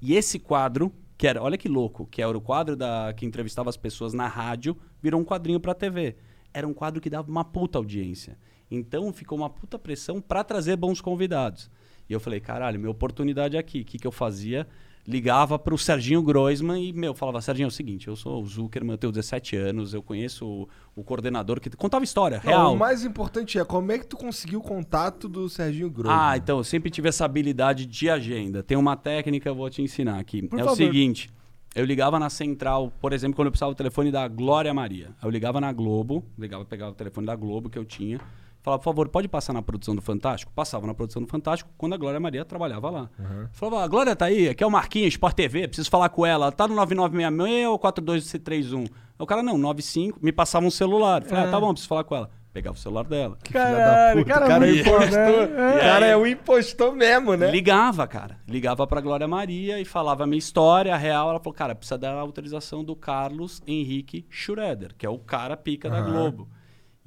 E 0.00 0.14
esse 0.14 0.38
quadro, 0.38 0.92
que 1.16 1.26
era, 1.26 1.42
olha 1.42 1.56
que 1.56 1.68
louco, 1.68 2.06
que 2.06 2.22
era 2.22 2.36
o 2.36 2.40
quadro 2.40 2.76
da 2.76 3.12
que 3.16 3.24
entrevistava 3.24 3.70
as 3.70 3.76
pessoas 3.76 4.12
na 4.12 4.28
rádio, 4.28 4.76
virou 5.04 5.20
um 5.20 5.24
quadrinho 5.24 5.60
para 5.60 5.74
TV. 5.74 6.16
Era 6.52 6.66
um 6.66 6.72
quadro 6.72 6.98
que 6.98 7.10
dava 7.10 7.30
uma 7.30 7.44
puta 7.44 7.76
audiência. 7.76 8.38
Então 8.70 9.12
ficou 9.12 9.36
uma 9.36 9.50
puta 9.50 9.78
pressão 9.78 10.18
para 10.18 10.42
trazer 10.42 10.76
bons 10.76 10.98
convidados. 10.98 11.70
E 12.08 12.12
eu 12.14 12.18
falei, 12.18 12.40
caralho, 12.40 12.80
minha 12.80 12.90
oportunidade 12.90 13.54
é 13.54 13.58
aqui. 13.58 13.82
O 13.82 13.84
que, 13.84 13.98
que 13.98 14.06
eu 14.06 14.12
fazia? 14.12 14.66
Ligava 15.06 15.58
pro 15.58 15.76
Serginho 15.76 16.22
Groisman 16.22 16.82
e, 16.82 16.90
meu, 16.90 17.14
falava, 17.14 17.38
Serginho, 17.42 17.66
é 17.66 17.68
o 17.68 17.70
seguinte, 17.70 18.08
eu 18.08 18.16
sou 18.16 18.42
o 18.42 18.46
Zuckerman, 18.46 18.92
eu 18.92 18.98
tenho 18.98 19.12
17 19.12 19.54
anos, 19.54 19.92
eu 19.92 20.02
conheço 20.02 20.46
o, 20.46 20.68
o 20.96 21.04
coordenador 21.04 21.60
que 21.60 21.68
contava 21.76 22.02
história, 22.02 22.40
Não, 22.42 22.50
real. 22.50 22.74
o 22.74 22.78
mais 22.78 23.04
importante 23.04 23.58
é 23.58 23.64
como 23.66 23.92
é 23.92 23.98
que 23.98 24.06
tu 24.06 24.16
conseguiu 24.16 24.60
o 24.60 24.62
contato 24.62 25.28
do 25.28 25.46
Serginho 25.46 25.90
Grosso. 25.90 26.16
Ah, 26.18 26.38
então 26.38 26.56
eu 26.56 26.64
sempre 26.64 26.90
tive 26.90 27.10
essa 27.10 27.26
habilidade 27.26 27.84
de 27.84 28.08
agenda. 28.08 28.62
Tem 28.62 28.78
uma 28.78 28.96
técnica, 28.96 29.50
eu 29.50 29.54
vou 29.54 29.68
te 29.68 29.82
ensinar 29.82 30.18
aqui. 30.18 30.40
Por 30.48 30.58
é 30.58 30.62
o 30.62 30.64
favor. 30.64 30.76
seguinte: 30.78 31.28
eu 31.74 31.84
ligava 31.84 32.18
na 32.18 32.30
central, 32.30 32.92
por 33.00 33.12
exemplo, 33.12 33.36
quando 33.36 33.46
eu 33.46 33.52
precisava 33.52 33.72
do 33.72 33.76
telefone 33.76 34.10
da 34.10 34.28
Glória 34.28 34.72
Maria. 34.72 35.10
Eu 35.22 35.30
ligava 35.30 35.60
na 35.60 35.72
Globo, 35.72 36.24
ligava, 36.38 36.64
pegava 36.64 36.92
o 36.92 36.94
telefone 36.94 37.26
da 37.26 37.34
Globo 37.34 37.68
que 37.68 37.78
eu 37.78 37.84
tinha. 37.84 38.20
Falava, 38.62 38.78
por 38.80 38.84
favor, 38.84 39.08
pode 39.10 39.28
passar 39.28 39.52
na 39.52 39.60
produção 39.60 39.94
do 39.94 40.00
Fantástico? 40.00 40.50
Passava 40.54 40.86
na 40.86 40.94
produção 40.94 41.20
do 41.20 41.28
Fantástico 41.28 41.68
quando 41.76 41.92
a 41.92 41.96
Glória 41.98 42.18
Maria 42.18 42.46
trabalhava 42.46 42.88
lá. 42.88 43.10
Falava, 43.52 43.84
a 43.84 43.88
Glória 43.88 44.16
tá 44.16 44.24
aí, 44.24 44.48
aqui 44.48 44.64
é 44.64 44.66
o 44.66 44.70
Marquinhos, 44.70 45.12
Sport 45.14 45.34
TV, 45.34 45.68
preciso 45.68 45.90
falar 45.90 46.08
com 46.08 46.24
ela. 46.24 46.50
Tá 46.50 46.66
no 46.66 46.74
9966 46.74 47.68
ou 47.68 47.78
4231? 47.78 48.80
Aí 48.80 48.88
O 49.18 49.26
cara, 49.26 49.42
não, 49.42 49.58
95, 49.58 50.18
me 50.22 50.32
passava 50.32 50.64
um 50.64 50.70
celular. 50.70 51.22
Falei, 51.24 51.44
ah, 51.44 51.50
tá 51.50 51.60
bom, 51.60 51.72
preciso 51.72 51.88
falar 51.88 52.04
com 52.04 52.16
ela. 52.16 52.30
Pegava 52.54 52.76
o 52.76 52.78
celular 52.78 53.04
dela. 53.04 53.36
Caralho, 53.50 54.24
cara, 54.24 54.44
o 54.46 54.48
cara 54.48 54.64
é 54.64 54.70
muito 54.70 54.84
foda, 54.84 55.04
impostor. 55.06 55.48
né? 55.48 55.76
O 55.76 55.80
cara 55.80 56.06
é 56.06 56.16
um 56.16 56.24
impostor 56.26 56.94
mesmo, 56.94 57.36
né? 57.36 57.50
Ligava, 57.50 58.06
cara. 58.06 58.38
Ligava 58.48 58.86
pra 58.86 59.00
Glória 59.00 59.26
Maria 59.26 59.80
e 59.80 59.84
falava 59.84 60.22
a 60.22 60.26
minha 60.26 60.38
história, 60.38 60.94
a 60.94 60.96
real. 60.96 61.30
Ela 61.30 61.40
falou, 61.40 61.52
cara, 61.52 61.74
precisa 61.74 61.98
dar 61.98 62.12
a 62.14 62.20
autorização 62.20 62.84
do 62.84 62.94
Carlos 62.94 63.60
Henrique 63.66 64.24
Schroeder, 64.30 64.94
que 64.96 65.04
é 65.04 65.10
o 65.10 65.18
cara 65.18 65.56
pica 65.56 65.90
da 65.90 66.00
Globo. 66.00 66.48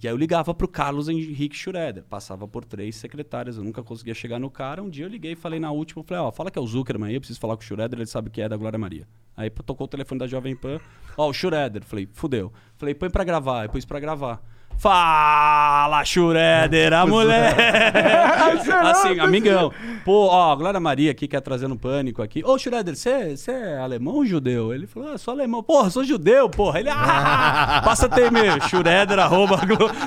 E 0.03 0.05
aí 0.05 0.13
eu 0.13 0.17
ligava 0.17 0.53
pro 0.53 0.67
Carlos 0.67 1.07
Henrique 1.07 1.55
Schroeder. 1.55 2.03
Passava 2.03 2.45
por 2.45 2.65
três 2.65 2.97
secretárias, 2.97 3.55
eu 3.57 3.63
nunca 3.63 3.81
conseguia 3.81 4.13
chegar 4.13 4.39
no 4.39 4.51
cara. 4.51 4.83
Um 4.83 4.89
dia 4.89 5.05
eu 5.05 5.09
liguei 5.09 5.31
e 5.31 5.35
falei 5.35 5.61
na 5.61 5.71
última, 5.71 6.03
falei, 6.03 6.21
ó, 6.23 6.29
fala 6.29 6.51
que 6.51 6.59
é 6.59 6.61
o 6.61 6.67
Zuckerman 6.67 7.07
aí, 7.07 7.15
eu 7.15 7.21
preciso 7.21 7.39
falar 7.39 7.55
com 7.55 7.63
o 7.63 7.65
Schroeder, 7.65 7.97
ele 7.97 8.05
sabe 8.05 8.29
que 8.29 8.41
é 8.41 8.49
da 8.49 8.57
Glória 8.57 8.77
Maria. 8.77 9.07
Aí 9.35 9.49
tocou 9.49 9.85
o 9.85 9.87
telefone 9.87 10.19
da 10.19 10.27
Jovem 10.27 10.57
Pan, 10.57 10.77
ó, 11.15 11.29
o 11.29 11.33
Schroeder. 11.33 11.83
Falei, 11.85 12.05
fudeu. 12.11 12.51
Falei, 12.75 12.93
põe 12.93 13.09
pra 13.09 13.23
gravar. 13.23 13.63
Eu 13.63 13.69
pus 13.69 13.85
pra 13.85 13.99
gravar. 13.99 14.43
Fala, 14.77 16.05
Schroeder, 16.05 16.93
a 16.93 17.05
mulher! 17.07 17.55
assim, 18.83 19.19
amigão. 19.19 19.73
Pô, 20.05 20.27
ó, 20.27 20.55
Glória 20.55 20.79
Maria 20.79 21.11
aqui 21.11 21.27
quer 21.27 21.41
trazer 21.41 21.67
no 21.67 21.77
pânico 21.77 22.21
aqui. 22.21 22.43
Ô, 22.45 22.57
Schroeder, 22.59 22.95
você 22.95 23.51
é 23.51 23.77
alemão 23.79 24.15
ou 24.15 24.25
judeu? 24.25 24.71
Ele 24.71 24.85
falou, 24.85 25.13
ah, 25.13 25.17
sou 25.17 25.33
alemão. 25.33 25.63
Porra, 25.63 25.89
sou 25.89 26.03
judeu, 26.03 26.47
porra. 26.47 26.79
Ele, 26.79 26.89
ah, 26.91 27.81
passa 27.85 28.07
teu 28.07 28.27
e-mail. 28.27 28.61
Schroeder, 28.69 29.17
arroba, 29.17 29.61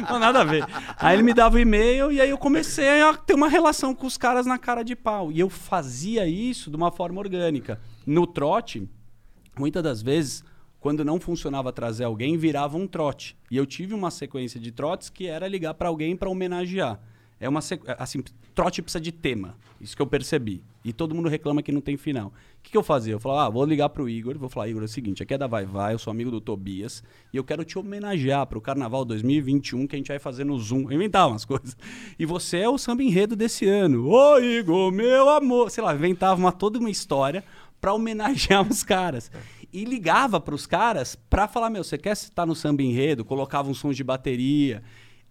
não, 0.08 0.18
nada 0.20 0.42
a 0.42 0.44
ver. 0.44 0.64
Aí 0.96 1.16
ele 1.16 1.24
me 1.24 1.34
dava 1.34 1.56
o 1.56 1.58
e-mail 1.58 2.12
e 2.12 2.20
aí 2.20 2.30
eu 2.30 2.38
comecei 2.38 3.02
a 3.02 3.12
ter 3.14 3.34
uma 3.34 3.48
relação 3.48 3.92
com 3.92 4.06
os 4.06 4.16
caras 4.16 4.46
na 4.46 4.56
cara 4.56 4.84
de 4.84 4.94
pau. 4.94 5.32
E 5.32 5.40
eu 5.40 5.50
fazia 5.50 6.26
isso 6.26 6.70
de 6.70 6.76
uma 6.76 6.92
forma 6.92 7.18
orgânica. 7.18 7.80
No 8.06 8.24
trote, 8.24 8.88
muitas 9.58 9.82
das 9.82 10.00
vezes, 10.00 10.44
quando 10.80 11.04
não 11.04 11.20
funcionava 11.20 11.72
trazer 11.72 12.04
alguém, 12.04 12.36
virava 12.36 12.76
um 12.76 12.86
trote. 12.86 13.36
E 13.50 13.56
eu 13.56 13.66
tive 13.66 13.94
uma 13.94 14.10
sequência 14.10 14.58
de 14.58 14.72
trotes 14.72 15.10
que 15.10 15.26
era 15.26 15.46
ligar 15.46 15.74
pra 15.74 15.88
alguém 15.88 16.16
pra 16.16 16.30
homenagear. 16.30 16.98
É 17.38 17.48
uma 17.48 17.60
sequ... 17.60 17.84
assim, 17.98 18.22
trote 18.54 18.82
precisa 18.82 19.00
de 19.00 19.12
tema. 19.12 19.56
Isso 19.80 19.96
que 19.96 20.02
eu 20.02 20.06
percebi. 20.06 20.62
E 20.84 20.92
todo 20.92 21.14
mundo 21.14 21.28
reclama 21.28 21.62
que 21.62 21.72
não 21.72 21.80
tem 21.80 21.96
final. 21.96 22.28
O 22.28 22.32
que, 22.62 22.70
que 22.70 22.76
eu 22.76 22.82
fazia? 22.82 23.14
Eu 23.14 23.20
falava, 23.20 23.46
ah, 23.46 23.50
vou 23.50 23.64
ligar 23.64 23.88
pro 23.88 24.08
Igor, 24.08 24.38
vou 24.38 24.48
falar, 24.48 24.68
Igor, 24.68 24.82
é 24.82 24.84
o 24.84 24.88
seguinte, 24.88 25.22
aqui 25.22 25.32
é 25.32 25.38
da 25.38 25.46
Vai 25.46 25.64
Vai, 25.64 25.94
eu 25.94 25.98
sou 25.98 26.10
amigo 26.10 26.30
do 26.30 26.40
Tobias, 26.40 27.02
e 27.32 27.36
eu 27.38 27.44
quero 27.44 27.64
te 27.64 27.78
homenagear 27.78 28.46
pro 28.46 28.60
Carnaval 28.60 29.04
2021 29.06 29.86
que 29.86 29.96
a 29.96 29.98
gente 29.98 30.08
vai 30.08 30.18
fazer 30.18 30.44
no 30.44 30.58
Zoom. 30.58 30.90
Eu 30.90 30.92
inventava 30.92 31.32
umas 31.32 31.44
coisas. 31.46 31.76
E 32.18 32.26
você 32.26 32.58
é 32.58 32.68
o 32.68 32.76
samba 32.76 33.02
enredo 33.02 33.34
desse 33.34 33.66
ano. 33.66 34.06
Ô, 34.08 34.38
Igor, 34.38 34.92
meu 34.92 35.28
amor. 35.30 35.70
Sei 35.70 35.82
lá, 35.82 35.94
inventava 35.94 36.38
uma, 36.38 36.52
toda 36.52 36.78
uma 36.78 36.90
história 36.90 37.42
pra 37.80 37.94
homenagear 37.94 38.66
os 38.68 38.82
caras. 38.82 39.30
E 39.72 39.84
ligava 39.84 40.40
pros 40.40 40.66
caras 40.66 41.14
pra 41.14 41.46
falar, 41.46 41.70
meu, 41.70 41.84
você 41.84 41.96
quer 41.96 42.12
estar 42.12 42.44
no 42.44 42.54
samba 42.54 42.82
enredo? 42.82 43.24
Colocava 43.24 43.70
uns 43.70 43.78
sons 43.78 43.96
de 43.96 44.02
bateria. 44.04 44.82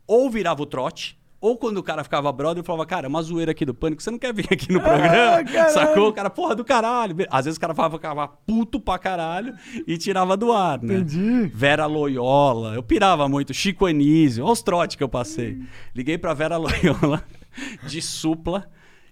Ou 0.07 0.29
virava 0.29 0.61
o 0.63 0.65
trote, 0.65 1.19
ou 1.41 1.57
quando 1.57 1.77
o 1.77 1.83
cara 1.83 2.03
ficava 2.03 2.31
brother, 2.31 2.59
eu 2.61 2.65
falava, 2.65 2.85
cara, 2.85 3.05
é 3.05 3.09
uma 3.09 3.21
zoeira 3.21 3.51
aqui 3.51 3.63
do 3.63 3.73
Pânico, 3.73 4.01
você 4.03 4.11
não 4.11 4.17
quer 4.19 4.33
vir 4.33 4.47
aqui 4.51 4.71
no 4.73 4.79
programa? 4.81 5.43
caralho. 5.43 5.73
Sacou? 5.73 6.09
O 6.09 6.13
cara, 6.13 6.29
porra 6.29 6.55
do 6.55 6.65
caralho. 6.65 7.15
Às 7.29 7.45
vezes 7.45 7.57
o 7.57 7.61
cara 7.61 7.73
falava, 7.73 7.97
ficava 7.97 8.27
puto 8.27 8.79
pra 8.79 8.97
caralho 8.97 9.55
e 9.87 9.97
tirava 9.97 10.35
do 10.35 10.51
ar, 10.51 10.81
né? 10.81 10.95
Entendi. 10.95 11.51
Vera 11.53 11.85
Loyola, 11.85 12.75
eu 12.75 12.83
pirava 12.83 13.29
muito. 13.29 13.53
Chico 13.53 13.85
Anísio, 13.85 14.43
olha 14.43 14.53
os 14.53 14.61
trotes 14.61 14.95
que 14.95 15.03
eu 15.03 15.09
passei. 15.09 15.59
Liguei 15.95 16.17
pra 16.17 16.33
Vera 16.33 16.57
Loyola. 16.57 17.23
de 17.87 18.01
supla. 18.01 18.69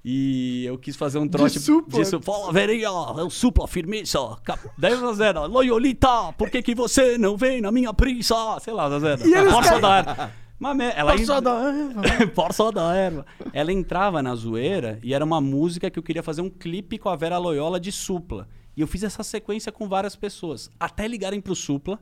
E 0.09 0.63
eu 0.65 0.77
quis 0.77 0.95
fazer 0.95 1.19
um 1.19 1.27
trote 1.27 1.59
supla? 1.59 1.99
de 1.99 2.05
supla. 2.09 2.33
Fala, 2.33 2.53
velhinha, 2.53 2.87
é 2.87 3.23
o 3.23 3.29
supla 3.29 3.67
firmeza. 3.67 4.37
Cap- 4.41 4.69
Daí 4.77 4.93
o 4.93 4.99
Zazera, 5.01 5.45
Loyolita, 5.45 6.31
por 6.37 6.49
que, 6.49 6.61
que 6.61 6.73
você 6.73 7.17
não 7.17 7.35
vem 7.35 7.59
na 7.59 7.73
minha 7.73 7.93
prisa? 7.93 8.57
Sei 8.61 8.71
lá, 8.71 8.89
Zazera. 8.89 9.17
Força 9.51 9.79
da 9.81 9.97
erva. 9.97 10.31
Mas 10.57 10.79
ela 10.95 11.11
Força 11.17 11.41
da 11.41 11.51
erva. 11.59 12.01
Força 12.33 12.71
da 12.71 12.95
erva. 12.95 13.25
Ela 13.51 13.73
entrava 13.73 14.23
na 14.23 14.33
zoeira 14.33 14.97
e 15.03 15.13
era 15.13 15.25
uma 15.25 15.41
música 15.41 15.89
que 15.89 15.99
eu 15.99 16.03
queria 16.03 16.23
fazer 16.23 16.41
um 16.41 16.49
clipe 16.49 16.97
com 16.97 17.09
a 17.09 17.15
Vera 17.17 17.37
Loyola 17.37 17.77
de 17.77 17.91
supla. 17.91 18.47
E 18.77 18.79
eu 18.81 18.87
fiz 18.87 19.03
essa 19.03 19.23
sequência 19.23 19.73
com 19.73 19.89
várias 19.89 20.15
pessoas. 20.15 20.71
Até 20.79 21.05
ligarem 21.05 21.41
pro 21.41 21.53
supla. 21.53 21.99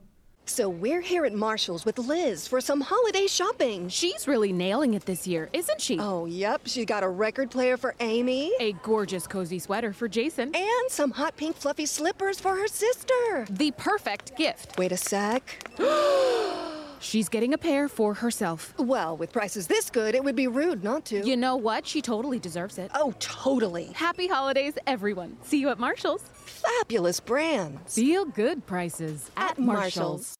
So 0.47 0.69
we're 0.69 1.01
here 1.01 1.25
at 1.25 1.33
Marshall's 1.33 1.85
with 1.85 1.97
Liz 1.97 2.47
for 2.47 2.61
some 2.61 2.81
holiday 2.81 3.25
shopping. 3.27 3.89
She's 3.89 4.27
really 4.27 4.53
nailing 4.53 4.93
it 4.93 5.05
this 5.05 5.25
year, 5.25 5.49
isn't 5.53 5.81
she? 5.81 5.97
Oh, 5.99 6.25
yep, 6.25 6.61
she 6.65 6.85
got 6.85 7.03
a 7.03 7.09
record 7.09 7.49
player 7.49 7.77
for 7.77 7.95
Amy 7.99 8.51
A 8.59 8.73
gorgeous 8.83 9.25
cozy 9.27 9.59
sweater 9.59 9.91
for 9.91 10.07
Jason. 10.07 10.55
and 10.55 10.89
some 10.89 11.11
hot 11.11 11.35
pink 11.35 11.55
fluffy 11.55 11.85
slippers 11.85 12.39
for 12.39 12.55
her 12.55 12.67
sister. 12.67 13.47
The 13.49 13.71
perfect 13.71 14.37
gift. 14.37 14.77
Wait 14.77 14.91
a 14.91 14.97
sec. 14.97 15.67
She's 16.99 17.29
getting 17.29 17.53
a 17.53 17.57
pair 17.57 17.87
for 17.87 18.13
herself. 18.13 18.73
Well, 18.77 19.15
with 19.17 19.31
prices 19.31 19.67
this 19.67 19.89
good, 19.89 20.15
it 20.15 20.23
would 20.23 20.35
be 20.35 20.47
rude 20.47 20.83
not 20.83 21.05
to. 21.05 21.25
You 21.25 21.37
know 21.37 21.55
what? 21.55 21.85
She 21.85 22.01
totally 22.01 22.39
deserves 22.39 22.77
it. 22.77 22.91
oh, 22.95 23.13
totally. 23.19 23.85
Happy 23.93 24.27
holidays, 24.27 24.73
everyone. 24.87 25.37
See 25.43 25.59
you 25.59 25.69
at 25.69 25.79
Marshall's. 25.79 26.23
Fabulous 26.45 27.19
brands. 27.19 27.95
Feel 27.95 28.25
good 28.25 28.65
prices 28.65 29.29
at, 29.37 29.51
At 29.51 29.59
Marshall's. 29.59 30.37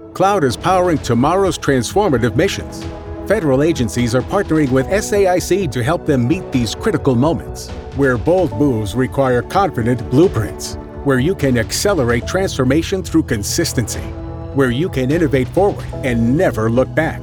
Marshall's. 0.00 0.14
Cloud 0.14 0.44
is 0.44 0.56
powering 0.56 0.98
tomorrow's 0.98 1.58
transformative 1.58 2.34
missions. 2.34 2.84
Federal 3.28 3.62
agencies 3.62 4.14
are 4.14 4.22
partnering 4.22 4.70
with 4.70 4.86
SAIC 4.86 5.70
to 5.70 5.84
help 5.84 6.04
them 6.06 6.26
meet 6.26 6.50
these 6.50 6.74
critical 6.74 7.14
moments, 7.14 7.68
where 7.96 8.18
bold 8.18 8.52
moves 8.58 8.94
require 8.96 9.40
confident 9.42 10.08
blueprints, 10.10 10.74
where 11.04 11.20
you 11.20 11.34
can 11.34 11.56
accelerate 11.58 12.26
transformation 12.26 13.02
through 13.04 13.22
consistency, 13.22 14.02
where 14.54 14.70
you 14.70 14.88
can 14.88 15.10
innovate 15.10 15.48
forward 15.48 15.84
and 16.04 16.36
never 16.36 16.70
look 16.70 16.88
back. 16.94 17.20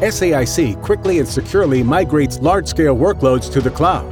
SAIC 0.00 0.80
quickly 0.82 1.18
and 1.20 1.26
securely 1.28 1.82
migrates 1.82 2.40
large 2.40 2.66
scale 2.68 2.96
workloads 2.96 3.50
to 3.52 3.60
the 3.60 3.70
cloud 3.70 4.04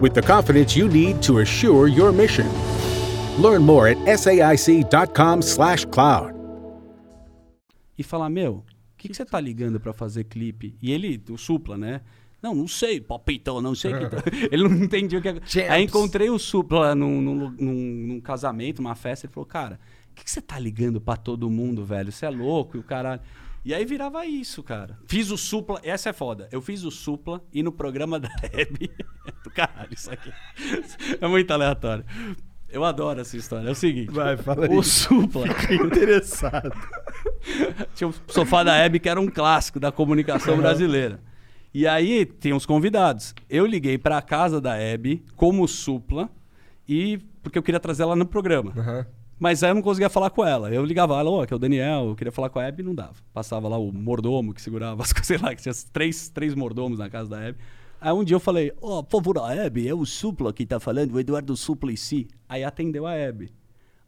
with 0.00 0.14
the 0.14 0.22
confidence 0.22 0.76
you 0.76 0.88
need 0.88 1.20
to 1.22 1.38
assure 1.40 1.88
your 1.88 2.12
mission. 2.12 2.46
Learn 3.38 3.62
more 3.62 3.88
at 3.88 3.96
saic.com/cloud. 5.18 6.34
e 7.98 8.02
falar: 8.02 8.30
Meu, 8.30 8.52
o 8.54 8.64
que, 8.96 9.08
que 9.08 9.14
você 9.14 9.24
tá 9.24 9.40
ligando 9.40 9.78
pra 9.80 9.92
fazer 9.92 10.24
clipe? 10.24 10.74
E 10.82 10.90
ele, 10.92 11.22
o 11.30 11.36
Supla, 11.36 11.76
né? 11.76 12.00
Não, 12.42 12.54
não 12.54 12.66
sei, 12.66 12.98
palpitão, 13.00 13.60
não 13.60 13.74
sei. 13.74 13.92
o 13.92 13.98
que 13.98 14.06
tá- 14.08 14.22
ele 14.50 14.62
não 14.66 14.74
entendia 14.76 15.18
o 15.18 15.22
que. 15.22 15.60
Aí 15.68 15.84
encontrei 15.84 16.30
o 16.30 16.38
Supla 16.38 16.94
num, 16.94 17.20
num, 17.20 17.34
num- 17.50 18.06
num 18.08 18.20
casamento, 18.20 18.80
numa 18.80 18.94
festa. 18.94 19.26
Ele 19.26 19.32
falou: 19.34 19.46
Cara, 19.46 19.78
que, 20.14 20.24
que 20.24 20.30
você 20.30 20.40
tá 20.40 20.58
ligando 20.58 21.00
pra 21.00 21.16
todo 21.16 21.50
mundo, 21.50 21.84
velho? 21.84 22.10
Você 22.12 22.26
é 22.26 22.30
louco 22.30 22.76
e 22.76 22.80
o 22.80 22.82
caralho. 22.82 23.20
E 23.64 23.74
aí 23.74 23.84
virava 23.84 24.24
isso, 24.24 24.62
cara. 24.62 24.98
Fiz 25.06 25.30
o 25.30 25.36
Supla, 25.36 25.80
essa 25.82 26.08
é 26.08 26.12
foda. 26.12 26.48
Eu 26.50 26.62
fiz 26.62 26.82
o 26.82 26.90
Supla 26.90 27.42
e 27.52 27.62
no 27.62 27.70
programa 27.70 28.18
da 28.18 28.30
Hebe. 28.52 28.90
do 29.44 29.50
caralho, 29.50 29.92
isso 29.92 30.10
aqui. 30.10 30.32
É 31.20 31.28
muito 31.28 31.50
aleatório. 31.50 32.04
Eu 32.70 32.84
adoro 32.84 33.20
essa 33.20 33.36
história. 33.36 33.68
É 33.68 33.72
o 33.72 33.74
seguinte: 33.74 34.12
Vai, 34.12 34.36
fala 34.36 34.66
aí. 34.66 34.74
o 34.74 34.82
Supla. 34.82 35.46
Interessado. 35.70 36.72
Tinha 37.94 38.08
o 38.08 38.14
sofá 38.28 38.62
da 38.62 38.76
Hebe, 38.76 38.98
que 38.98 39.08
era 39.08 39.20
um 39.20 39.28
clássico 39.28 39.78
da 39.78 39.92
comunicação 39.92 40.56
brasileira. 40.56 41.20
E 41.72 41.86
aí 41.86 42.24
tem 42.26 42.52
os 42.52 42.66
convidados. 42.66 43.34
Eu 43.48 43.66
liguei 43.66 43.98
pra 43.98 44.20
casa 44.22 44.60
da 44.60 44.76
Hebe 44.76 45.24
como 45.36 45.66
supla 45.68 46.28
e 46.88 47.18
porque 47.42 47.58
eu 47.58 47.62
queria 47.62 47.78
trazer 47.78 48.02
ela 48.02 48.16
no 48.16 48.26
programa. 48.26 48.72
Aham. 48.76 49.06
Mas 49.40 49.64
aí 49.64 49.70
eu 49.70 49.74
não 49.74 49.80
conseguia 49.80 50.10
falar 50.10 50.28
com 50.28 50.44
ela. 50.44 50.70
Eu 50.70 50.84
ligava, 50.84 51.18
alô, 51.18 51.40
aqui 51.40 51.54
é 51.54 51.56
o 51.56 51.58
Daniel, 51.58 52.08
eu 52.08 52.14
queria 52.14 52.30
falar 52.30 52.50
com 52.50 52.58
a 52.58 52.64
Hebe 52.64 52.82
não 52.82 52.94
dava. 52.94 53.14
Passava 53.32 53.68
lá 53.68 53.78
o 53.78 53.90
mordomo 53.90 54.52
que 54.52 54.60
segurava 54.60 55.02
as 55.02 55.10
coisas, 55.14 55.26
sei 55.26 55.38
lá, 55.38 55.54
que 55.54 55.62
tinha 55.62 55.74
três, 55.90 56.28
três 56.28 56.54
mordomos 56.54 56.98
na 56.98 57.08
casa 57.08 57.30
da 57.30 57.40
Hebe. 57.40 57.58
Aí 57.98 58.12
um 58.12 58.22
dia 58.22 58.36
eu 58.36 58.40
falei, 58.40 58.70
ó, 58.82 59.02
por 59.02 59.22
favor, 59.22 59.38
a 59.38 59.54
Hebe, 59.54 59.88
é 59.88 59.94
o 59.94 60.04
Supla 60.04 60.52
que 60.52 60.66
tá 60.66 60.78
falando, 60.78 61.14
o 61.14 61.20
Eduardo 61.20 61.56
si. 61.96 62.28
Aí 62.46 62.62
atendeu 62.62 63.06
a 63.06 63.14
Hebe. 63.14 63.50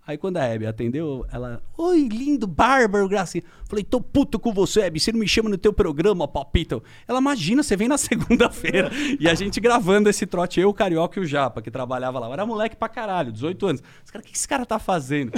Aí 0.04 0.18
quando 0.18 0.38
a 0.38 0.44
Hebe 0.44 0.66
atendeu, 0.66 1.24
ela, 1.30 1.62
oi, 1.78 2.08
lindo, 2.08 2.44
bárbaro, 2.44 3.08
gracinha. 3.08 3.44
Falei, 3.68 3.84
tô 3.84 4.00
puto 4.00 4.36
com 4.36 4.52
você, 4.52 4.80
Hebe, 4.80 4.98
você 4.98 5.12
não 5.12 5.20
me 5.20 5.28
chama 5.28 5.48
no 5.48 5.56
teu 5.56 5.72
programa, 5.72 6.26
papito. 6.26 6.82
Ela, 7.06 7.20
imagina, 7.20 7.62
você 7.62 7.76
vem 7.76 7.86
na 7.86 7.96
segunda-feira. 7.98 8.90
e 9.20 9.28
a 9.28 9.34
gente 9.34 9.60
gravando 9.60 10.08
esse 10.08 10.26
trote, 10.26 10.60
eu, 10.60 10.70
o 10.70 10.74
Carioca 10.74 11.20
e 11.20 11.22
o 11.22 11.26
Japa, 11.26 11.62
que 11.62 11.70
trabalhava 11.70 12.18
lá. 12.18 12.32
Era 12.32 12.44
moleque 12.44 12.74
pra 12.74 12.88
caralho, 12.88 13.30
18 13.30 13.66
anos. 13.66 13.82
Os 14.04 14.10
caras, 14.10 14.26
o 14.26 14.28
que 14.28 14.36
esse 14.36 14.48
cara 14.48 14.66
tá 14.66 14.80
fazendo? 14.80 15.32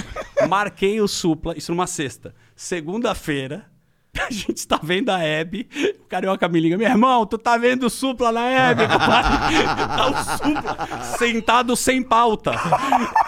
Marquei 0.49 0.99
o 0.99 1.07
Supla, 1.07 1.55
isso 1.55 1.71
numa 1.71 1.85
sexta. 1.85 2.33
Segunda-feira, 2.55 3.67
a 4.27 4.31
gente 4.31 4.67
tá 4.67 4.79
vendo 4.81 5.09
a 5.09 5.19
Hebe, 5.23 5.67
o 5.99 6.05
Carioca 6.05 6.47
me 6.47 6.59
liga, 6.59 6.77
meu 6.77 6.87
irmão, 6.87 7.25
tu 7.25 7.37
tá 7.37 7.57
vendo 7.57 7.85
o 7.85 7.89
Supla 7.89 8.31
na 8.31 8.45
Hebe, 8.49 8.83
compadre? 8.87 9.63
Tá 9.65 10.07
o 10.07 10.37
Supla 10.37 11.03
sentado 11.17 11.75
sem 11.75 12.01
pauta. 12.01 12.51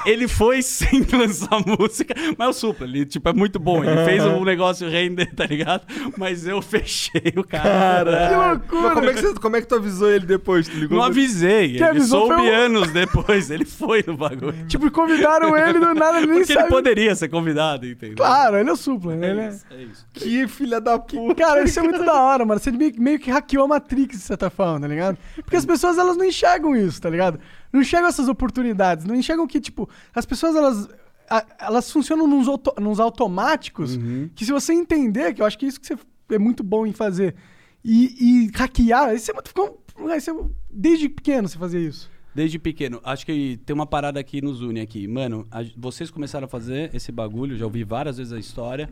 Ele 0.05 0.27
foi 0.27 0.61
sem 0.61 1.05
lançar 1.13 1.59
música, 1.65 2.13
mas 2.38 2.49
o 2.49 2.53
Supla, 2.53 2.88
ele 2.88 3.05
tipo, 3.05 3.27
é 3.29 3.33
muito 3.33 3.59
bom, 3.59 3.83
ele 3.83 4.03
fez 4.05 4.23
o 4.25 4.43
negócio 4.43 4.89
render, 4.89 5.33
tá 5.35 5.45
ligado? 5.45 5.83
Mas 6.17 6.47
eu 6.47 6.61
fechei 6.61 7.33
o 7.35 7.43
cara. 7.43 8.27
Que 8.29 8.35
loucura. 8.35 8.93
Como 8.95 9.09
é, 9.09 9.13
que 9.13 9.21
você, 9.21 9.33
como 9.35 9.55
é 9.55 9.61
que 9.61 9.67
tu 9.67 9.75
avisou 9.75 10.09
ele 10.09 10.25
depois? 10.25 10.67
Tu 10.67 10.75
ligou 10.77 10.97
Não 10.97 11.05
avisei, 11.05 11.75
ele 11.75 11.83
avisou 11.83 12.27
soube 12.27 12.49
anos 12.49 12.91
depois, 12.91 13.51
ele 13.51 13.65
foi 13.65 14.03
no 14.05 14.15
bagulho. 14.17 14.65
Tipo, 14.67 14.89
convidaram 14.91 15.55
ele 15.55 15.79
do 15.79 15.93
nada, 15.93 16.17
ele 16.17 16.27
nem 16.27 16.38
Porque 16.39 16.53
ele 16.53 16.59
sabe. 16.59 16.69
poderia 16.71 17.15
ser 17.15 17.27
convidado, 17.29 17.85
entendeu? 17.85 18.17
Claro, 18.17 18.57
ele 18.57 18.69
é 18.69 18.73
o 18.73 18.77
supla, 18.77 19.15
né? 19.15 19.29
Ele 19.31 19.39
É 19.39 19.43
é- 19.43 19.49
isso, 19.49 19.65
é 19.71 19.83
isso. 19.83 20.05
Que 20.13 20.47
filha 20.47 20.76
da 20.80 20.97
puta. 20.99 21.36
Cara, 21.36 21.63
isso 21.63 21.80
é 21.80 21.84
muito 21.84 22.03
da 22.05 22.21
hora, 22.21 22.45
mano. 22.45 22.59
Você 22.59 22.71
meio, 22.71 22.93
meio 22.99 23.19
que 23.19 23.30
hackeou 23.32 23.65
a 23.65 23.67
Matrix, 23.67 24.17
de 24.17 24.23
certa 24.23 24.49
forma, 24.49 24.80
tá 24.82 24.88
ligado? 24.88 25.17
Porque 25.36 25.55
as 25.55 25.65
pessoas, 25.65 25.97
elas 25.97 26.15
não 26.17 26.25
enxergam 26.25 26.75
isso, 26.75 27.01
tá 27.01 27.09
ligado? 27.09 27.39
Não 27.71 27.82
enxergam 27.82 28.07
essas 28.09 28.28
oportunidades. 28.28 29.05
Não 29.05 29.15
enxergam 29.15 29.45
que, 29.47 29.59
tipo, 29.59 29.89
as 30.13 30.25
pessoas, 30.25 30.55
elas... 30.55 30.88
a- 31.30 31.45
Elas 31.59 31.91
funcionam 31.91 32.28
nos, 32.28 32.47
auto- 32.47 32.73
nos 32.82 32.99
automáticos 32.99 33.97
que 34.36 34.45
se 34.45 34.51
você 34.51 34.73
entender, 34.73 35.34
que 35.34 35.41
eu 35.41 35.45
acho 35.45 35.57
que 35.57 35.65
é 35.65 35.69
isso 35.69 35.80
que 35.80 35.88
você 35.88 35.97
é 36.32 36.39
muito 36.39 36.63
bom 36.63 36.86
em 36.86 36.93
fazer, 36.93 37.36
e, 37.84 38.47
e 38.47 38.51
hackear, 38.57 39.09
aí 39.09 39.19
você 39.19 39.34
ficou... 39.45 39.82
aí 40.09 40.19
você- 40.19 40.34
desde 40.69 41.07
pequeno 41.09 41.47
você 41.47 41.57
fazia 41.57 41.80
isso. 41.80 42.09
Desde 42.36 42.59
pequeno. 42.59 42.99
Acho 43.03 43.25
que 43.25 43.59
tem 43.65 43.73
uma 43.73 43.88
parada 43.88 44.23
que 44.23 44.41
nos 44.43 44.61
une 44.61 44.80
aqui. 44.80 45.07
Mano, 45.07 45.47
a- 45.49 45.63
vocês 45.75 46.11
começaram 46.11 46.45
a 46.45 46.47
fazer 46.47 46.93
esse 46.93 47.11
bagulho, 47.11 47.57
já 47.57 47.65
ouvi 47.65 47.84
várias 47.84 48.17
vezes 48.17 48.32
a 48.32 48.38
história, 48.38 48.88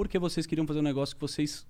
porque 0.00 0.18
vocês 0.18 0.46
queriam 0.46 0.66
fazer 0.66 0.78
um 0.78 0.82
negócio 0.82 1.14
que 1.14 1.20
vocês 1.20 1.66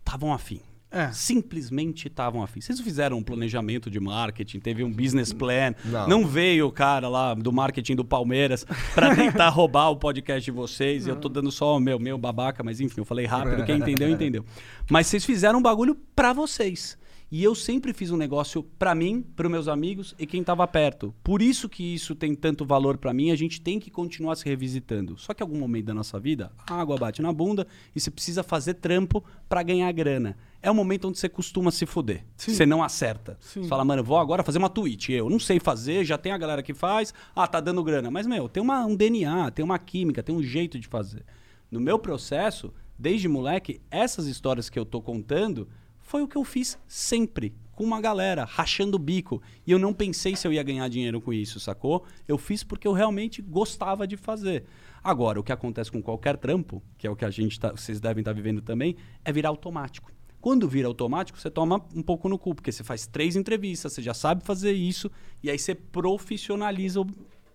estavam 0.00 0.32
afim. 0.32 0.60
É. 0.90 1.12
Simplesmente 1.12 2.08
estavam 2.08 2.42
afim. 2.42 2.60
Vocês 2.60 2.78
não 2.78 2.84
fizeram 2.84 3.18
um 3.18 3.22
planejamento 3.22 3.88
de 3.88 4.00
marketing, 4.00 4.58
teve 4.58 4.82
um 4.82 4.90
business 4.92 5.32
plan. 5.32 5.72
Não. 6.08 6.26
veio 6.26 6.66
o 6.66 6.72
cara 6.72 7.08
lá 7.08 7.32
do 7.32 7.52
marketing 7.52 7.94
do 7.94 8.04
Palmeiras 8.04 8.66
pra 8.92 9.14
tentar 9.16 9.50
roubar 9.50 9.88
o 9.90 9.96
podcast 9.96 10.44
de 10.44 10.50
vocês. 10.50 11.06
Eu 11.06 11.14
tô 11.14 11.28
dando 11.28 11.52
só 11.52 11.76
o 11.76 11.80
meu, 11.80 11.96
meu 11.98 12.18
babaca, 12.18 12.64
mas 12.64 12.80
enfim, 12.80 13.00
eu 13.00 13.04
falei 13.04 13.24
rápido. 13.24 13.64
Quem 13.64 13.76
entendeu, 13.78 14.10
entendeu. 14.10 14.44
Mas 14.90 15.06
vocês 15.06 15.24
fizeram 15.24 15.60
um 15.60 15.62
bagulho 15.62 15.96
pra 16.16 16.32
vocês. 16.32 16.98
E 17.30 17.42
eu 17.42 17.54
sempre 17.54 17.92
fiz 17.92 18.10
um 18.10 18.16
negócio 18.16 18.62
pra 18.78 18.94
mim, 18.94 19.22
pros 19.34 19.50
meus 19.50 19.66
amigos 19.66 20.14
e 20.18 20.26
quem 20.26 20.44
tava 20.44 20.66
perto. 20.68 21.14
Por 21.24 21.42
isso 21.42 21.68
que 21.68 21.94
isso 21.94 22.14
tem 22.14 22.34
tanto 22.34 22.64
valor 22.64 22.96
pra 22.96 23.12
mim, 23.12 23.30
a 23.30 23.36
gente 23.36 23.60
tem 23.60 23.80
que 23.80 23.90
continuar 23.90 24.36
se 24.36 24.44
revisitando. 24.44 25.18
Só 25.18 25.34
que 25.34 25.42
em 25.42 25.46
algum 25.46 25.58
momento 25.58 25.86
da 25.86 25.94
nossa 25.94 26.20
vida, 26.20 26.52
a 26.68 26.80
água 26.80 26.96
bate 26.96 27.20
na 27.20 27.32
bunda 27.32 27.66
e 27.94 28.00
você 28.00 28.10
precisa 28.10 28.42
fazer 28.42 28.74
trampo 28.74 29.24
pra 29.48 29.62
ganhar 29.62 29.90
grana. 29.92 30.36
É 30.62 30.70
o 30.70 30.74
momento 30.74 31.08
onde 31.08 31.18
você 31.18 31.28
costuma 31.28 31.70
se 31.70 31.84
fuder. 31.84 32.24
Você 32.36 32.64
não 32.64 32.82
acerta. 32.82 33.36
Você 33.40 33.64
fala, 33.64 33.84
mano, 33.84 34.00
eu 34.00 34.04
vou 34.04 34.16
agora 34.16 34.42
fazer 34.42 34.58
uma 34.58 34.70
tweet. 34.70 35.12
Eu 35.12 35.28
não 35.28 35.38
sei 35.38 35.60
fazer, 35.60 36.04
já 36.04 36.16
tem 36.16 36.32
a 36.32 36.38
galera 36.38 36.62
que 36.62 36.72
faz. 36.72 37.12
Ah, 37.34 37.46
tá 37.46 37.60
dando 37.60 37.82
grana. 37.84 38.10
Mas, 38.10 38.26
meu, 38.26 38.48
tem 38.48 38.62
uma, 38.62 38.86
um 38.86 38.96
DNA, 38.96 39.50
tem 39.50 39.64
uma 39.64 39.78
química, 39.78 40.22
tem 40.22 40.34
um 40.34 40.42
jeito 40.42 40.78
de 40.78 40.88
fazer. 40.88 41.22
No 41.70 41.80
meu 41.80 41.98
processo, 41.98 42.72
desde 42.98 43.28
moleque, 43.28 43.80
essas 43.90 44.26
histórias 44.26 44.70
que 44.70 44.78
eu 44.78 44.86
tô 44.86 45.02
contando 45.02 45.68
foi 46.04 46.22
o 46.22 46.28
que 46.28 46.36
eu 46.36 46.44
fiz 46.44 46.78
sempre. 46.86 47.54
Com 47.72 47.82
uma 47.82 48.00
galera, 48.00 48.44
rachando 48.44 48.96
o 48.96 49.00
bico. 49.00 49.42
E 49.66 49.72
eu 49.72 49.78
não 49.78 49.92
pensei 49.92 50.36
se 50.36 50.46
eu 50.46 50.52
ia 50.52 50.62
ganhar 50.62 50.86
dinheiro 50.86 51.20
com 51.20 51.32
isso, 51.32 51.58
sacou? 51.58 52.04
Eu 52.28 52.38
fiz 52.38 52.62
porque 52.62 52.86
eu 52.86 52.92
realmente 52.92 53.42
gostava 53.42 54.06
de 54.06 54.16
fazer. 54.16 54.64
Agora, 55.02 55.40
o 55.40 55.42
que 55.42 55.50
acontece 55.50 55.90
com 55.90 56.00
qualquer 56.00 56.36
trampo, 56.36 56.82
que 56.96 57.06
é 57.06 57.10
o 57.10 57.16
que 57.16 57.24
a 57.24 57.30
gente 57.30 57.58
tá, 57.58 57.72
vocês 57.72 58.00
devem 58.00 58.20
estar 58.20 58.32
vivendo 58.32 58.62
também, 58.62 58.96
é 59.24 59.32
virar 59.32 59.48
automático. 59.48 60.12
Quando 60.40 60.68
vira 60.68 60.86
automático, 60.86 61.40
você 61.40 61.50
toma 61.50 61.82
um 61.94 62.02
pouco 62.02 62.28
no 62.28 62.38
cu, 62.38 62.54
porque 62.54 62.70
você 62.70 62.84
faz 62.84 63.06
três 63.06 63.34
entrevistas, 63.34 63.94
você 63.94 64.02
já 64.02 64.14
sabe 64.14 64.44
fazer 64.44 64.72
isso, 64.72 65.10
e 65.42 65.50
aí 65.50 65.58
você 65.58 65.74
profissionaliza 65.74 67.00
o 67.00 67.06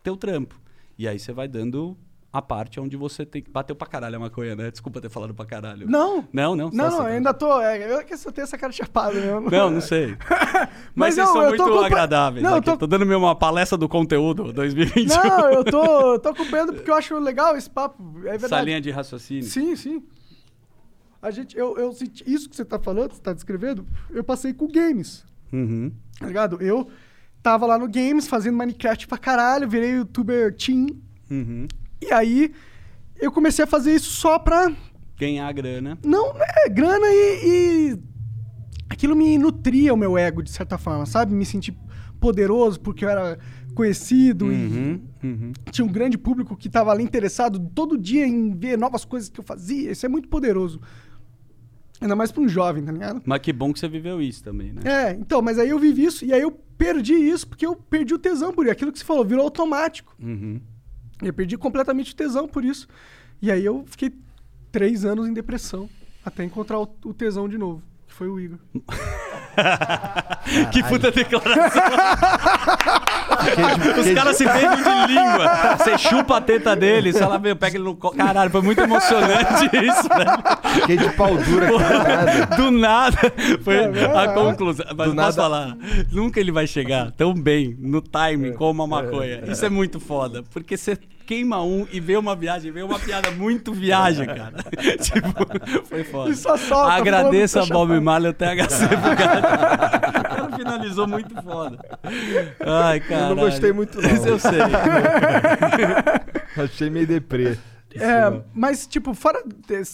teu 0.01 0.17
trampo. 0.17 0.59
E 0.97 1.07
aí 1.07 1.19
você 1.19 1.31
vai 1.31 1.47
dando 1.47 1.95
a 2.31 2.41
parte 2.41 2.79
onde 2.79 2.95
você 2.95 3.25
tem 3.25 3.41
que. 3.41 3.49
Bateu 3.49 3.75
pra 3.75 3.87
caralho 3.87 4.15
a 4.15 4.19
maconha, 4.19 4.55
né? 4.55 4.69
Desculpa 4.69 5.01
ter 5.01 5.09
falado 5.09 5.33
pra 5.33 5.45
caralho. 5.45 5.89
Não. 5.89 6.27
Não, 6.31 6.55
não. 6.55 6.69
Não, 6.71 6.89
não, 6.91 7.01
ainda 7.05 7.33
tô. 7.33 7.59
É, 7.59 7.91
eu 7.91 8.05
que 8.05 8.15
só 8.15 8.31
tenho 8.31 8.43
essa 8.43 8.57
cara 8.57 8.71
de 8.71 8.77
chapado 8.77 9.15
mesmo. 9.15 9.49
Não, 9.51 9.69
não 9.71 9.81
sei. 9.81 10.15
Mas, 10.93 11.15
Mas 11.15 11.15
vocês 11.15 11.25
não, 11.27 11.33
são 11.33 11.41
eu 11.43 11.49
muito 11.49 11.63
acompa- 11.63 11.85
agradáveis. 11.87 12.43
Não, 12.43 12.55
eu 12.57 12.61
tô- 12.61 12.77
tô... 12.77 12.85
dando 12.87 13.05
mesmo 13.05 13.25
uma 13.25 13.35
palestra 13.35 13.77
do 13.77 13.89
conteúdo 13.89 14.53
2021. 14.53 15.07
Não, 15.07 15.51
eu 15.51 15.63
tô, 15.63 15.83
eu 16.13 16.19
tô 16.19 16.29
acompanhando 16.29 16.73
porque 16.73 16.89
eu 16.91 16.95
acho 16.95 17.17
legal 17.17 17.57
esse 17.57 17.69
papo. 17.69 18.01
É 18.19 18.37
verdade. 18.37 18.45
Essa 18.45 18.61
linha 18.61 18.79
de 18.81 18.91
raciocínio. 18.91 19.43
Sim, 19.45 19.75
sim. 19.75 20.03
A 21.21 21.31
gente, 21.31 21.57
eu, 21.57 21.77
eu 21.77 21.91
senti 21.93 22.23
isso 22.31 22.49
que 22.49 22.55
você 22.55 22.63
tá 22.63 22.79
falando, 22.79 23.11
você 23.13 23.21
tá 23.21 23.33
descrevendo, 23.33 23.85
eu 24.11 24.23
passei 24.23 24.53
com 24.53 24.67
games, 24.67 25.25
Uhum. 25.51 25.91
tá 26.17 26.25
ligado? 26.27 26.61
Eu 26.61 26.87
tava 27.43 27.65
lá 27.65 27.77
no 27.77 27.89
games 27.89 28.25
fazendo 28.27 28.55
Minecraft 28.57 29.05
pra 29.07 29.17
caralho, 29.17 29.67
virei 29.67 29.95
youtuber 29.95 30.55
teen, 30.55 30.87
Uhum. 31.29 31.67
E 32.01 32.11
aí 32.11 32.51
eu 33.19 33.31
comecei 33.31 33.63
a 33.63 33.67
fazer 33.67 33.93
isso 33.93 34.11
só 34.11 34.39
pra 34.39 34.71
Ganhar 35.17 35.51
grana. 35.51 35.97
não 36.05 36.33
é 36.41 36.69
grana 36.69 37.05
e, 37.07 37.41
e 37.93 37.99
aquilo 38.89 39.15
me 39.15 39.37
nutria 39.37 39.93
o 39.93 39.97
meu 39.97 40.17
ego 40.17 40.41
de 40.41 40.49
certa 40.51 40.77
forma, 40.77 41.05
sabe? 41.05 41.33
Me 41.33 41.45
sentir 41.45 41.75
poderoso 42.19 42.79
porque 42.79 43.03
eu 43.05 43.09
era 43.09 43.37
conhecido 43.75 44.45
Uhum. 44.45 45.01
Uhum. 45.23 45.51
e 45.67 45.71
tinha 45.71 45.85
um 45.85 45.91
grande 45.91 46.17
público 46.17 46.55
que 46.55 46.69
tava 46.69 46.91
ali 46.91 47.03
interessado 47.03 47.59
todo 47.75 47.97
dia 47.97 48.25
em 48.25 48.55
ver 48.57 48.77
novas 48.77 49.03
coisas 49.05 49.29
que 49.29 49.39
eu 49.39 49.43
fazia. 49.43 49.91
Isso 49.91 50.05
é 50.05 50.09
muito 50.09 50.27
poderoso. 50.29 50.81
Ainda 52.01 52.15
mais 52.15 52.31
pra 52.31 52.41
um 52.41 52.47
jovem, 52.47 52.83
tá 52.83 52.91
ligado? 52.93 53.21
Mas 53.25 53.39
que 53.41 53.51
bom 53.51 53.73
que 53.73 53.79
você 53.79 53.87
viveu 53.89 54.21
isso 54.21 54.41
também, 54.41 54.71
né? 54.71 54.81
É, 54.85 55.11
então, 55.11 55.41
mas 55.41 55.59
aí 55.59 55.69
eu 55.69 55.77
vivi 55.79 56.05
isso 56.05 56.23
e 56.23 56.31
aí 56.31 56.41
eu 56.41 56.51
perdi 56.77 57.13
isso 57.13 57.45
porque 57.45 57.65
eu 57.65 57.75
perdi 57.75 58.13
o 58.13 58.17
tesão 58.19 58.53
por 58.53 58.63
isso. 58.65 58.71
Aquilo 58.71 58.91
que 58.93 58.99
você 58.99 59.03
falou, 59.05 59.25
virou 59.25 59.43
automático. 59.43 60.15
Uhum. 60.21 60.61
Eu 61.21 61.33
perdi 61.33 61.57
completamente 61.57 62.13
o 62.13 62.15
tesão 62.15 62.47
por 62.47 62.63
isso. 62.63 62.87
E 63.41 63.51
aí 63.51 63.63
eu 63.65 63.85
fiquei 63.87 64.13
três 64.71 65.05
anos 65.05 65.27
em 65.27 65.33
depressão 65.33 65.89
até 66.23 66.43
encontrar 66.43 66.79
o, 66.79 66.87
o 67.05 67.13
tesão 67.13 67.47
de 67.47 67.57
novo, 67.57 67.81
que 68.07 68.13
foi 68.13 68.27
o 68.27 68.39
Igor. 68.39 68.59
Que 70.71 70.81
puta 70.83 71.11
declaração. 71.11 71.83
Os 73.99 74.13
caras 74.13 74.37
se 74.37 74.45
beijam 74.45 74.75
de 74.75 75.13
língua. 75.13 75.77
Você 75.77 75.97
chupa 75.97 76.37
a 76.37 76.41
teta 76.41 76.75
dele, 76.75 77.13
sei 77.13 77.25
lá, 77.25 77.37
meu, 77.39 77.55
pega 77.55 77.77
ele 77.77 77.83
no 77.83 77.95
colo. 77.95 78.15
Caralho, 78.15 78.49
foi 78.51 78.61
muito 78.61 78.81
emocionante 78.81 79.65
isso, 79.73 80.09
né? 80.09 80.25
Fiquei 80.73 80.97
de 80.97 81.09
pau 81.13 81.35
dura 81.37 81.67
aqui 81.67 81.75
do 81.75 81.91
nada. 81.99 82.55
Do 82.55 82.71
nada. 82.71 83.17
Foi 83.63 83.75
É, 83.75 84.05
a 84.17 84.27
conclusão. 84.33 84.85
Mas 84.89 84.97
posso 84.97 85.15
nada- 85.15 85.33
falar? 85.33 85.77
Nunca 86.11 86.39
ele 86.39 86.51
vai 86.51 86.67
chegar 86.67 87.11
tão 87.11 87.33
bem 87.33 87.75
no 87.79 88.01
timing 88.01 88.53
como 88.53 88.83
a 88.83 88.87
maconha. 88.87 89.43
Isso 89.47 89.65
é 89.65 89.69
muito 89.69 89.99
foda. 89.99 90.43
Porque 90.51 90.75
você 90.77 90.97
queima 91.29 91.61
um 91.61 91.85
e 91.91 91.99
vê 91.99 92.17
uma 92.17 92.35
viagem, 92.35 92.71
vê 92.71 92.81
uma 92.81 92.97
piada 92.97 93.29
muito 93.29 93.71
viagem, 93.71 94.25
cara. 94.33 94.63
tipo, 94.99 95.85
foi 95.85 96.03
foda. 96.03 96.31
E 96.31 96.35
só 96.35 96.57
solta 96.57 96.93
Agradeço 96.93 97.59
a 97.59 97.67
tá 97.67 97.71
Bob. 97.71 97.99
Marley 97.99 98.31
o 98.31 98.33
THC 98.33 98.87
pro 98.97 99.15
cara. 99.15 99.39
O 100.07 100.23
cara 100.23 100.57
finalizou 100.57 101.07
muito 101.07 101.39
foda. 101.43 101.77
Ai, 102.59 102.99
cara. 103.01 103.29
Eu 103.29 103.35
não 103.35 103.43
gostei 103.43 103.71
muito, 103.71 104.01
não. 104.01 104.09
Isso 104.09 104.27
eu 104.27 104.39
sei. 104.39 104.59
Achei 106.57 106.89
meio 106.89 107.05
deprê. 107.05 107.59
É, 107.93 108.41
mas 108.51 108.87
tipo, 108.87 109.13
fora. 109.13 109.43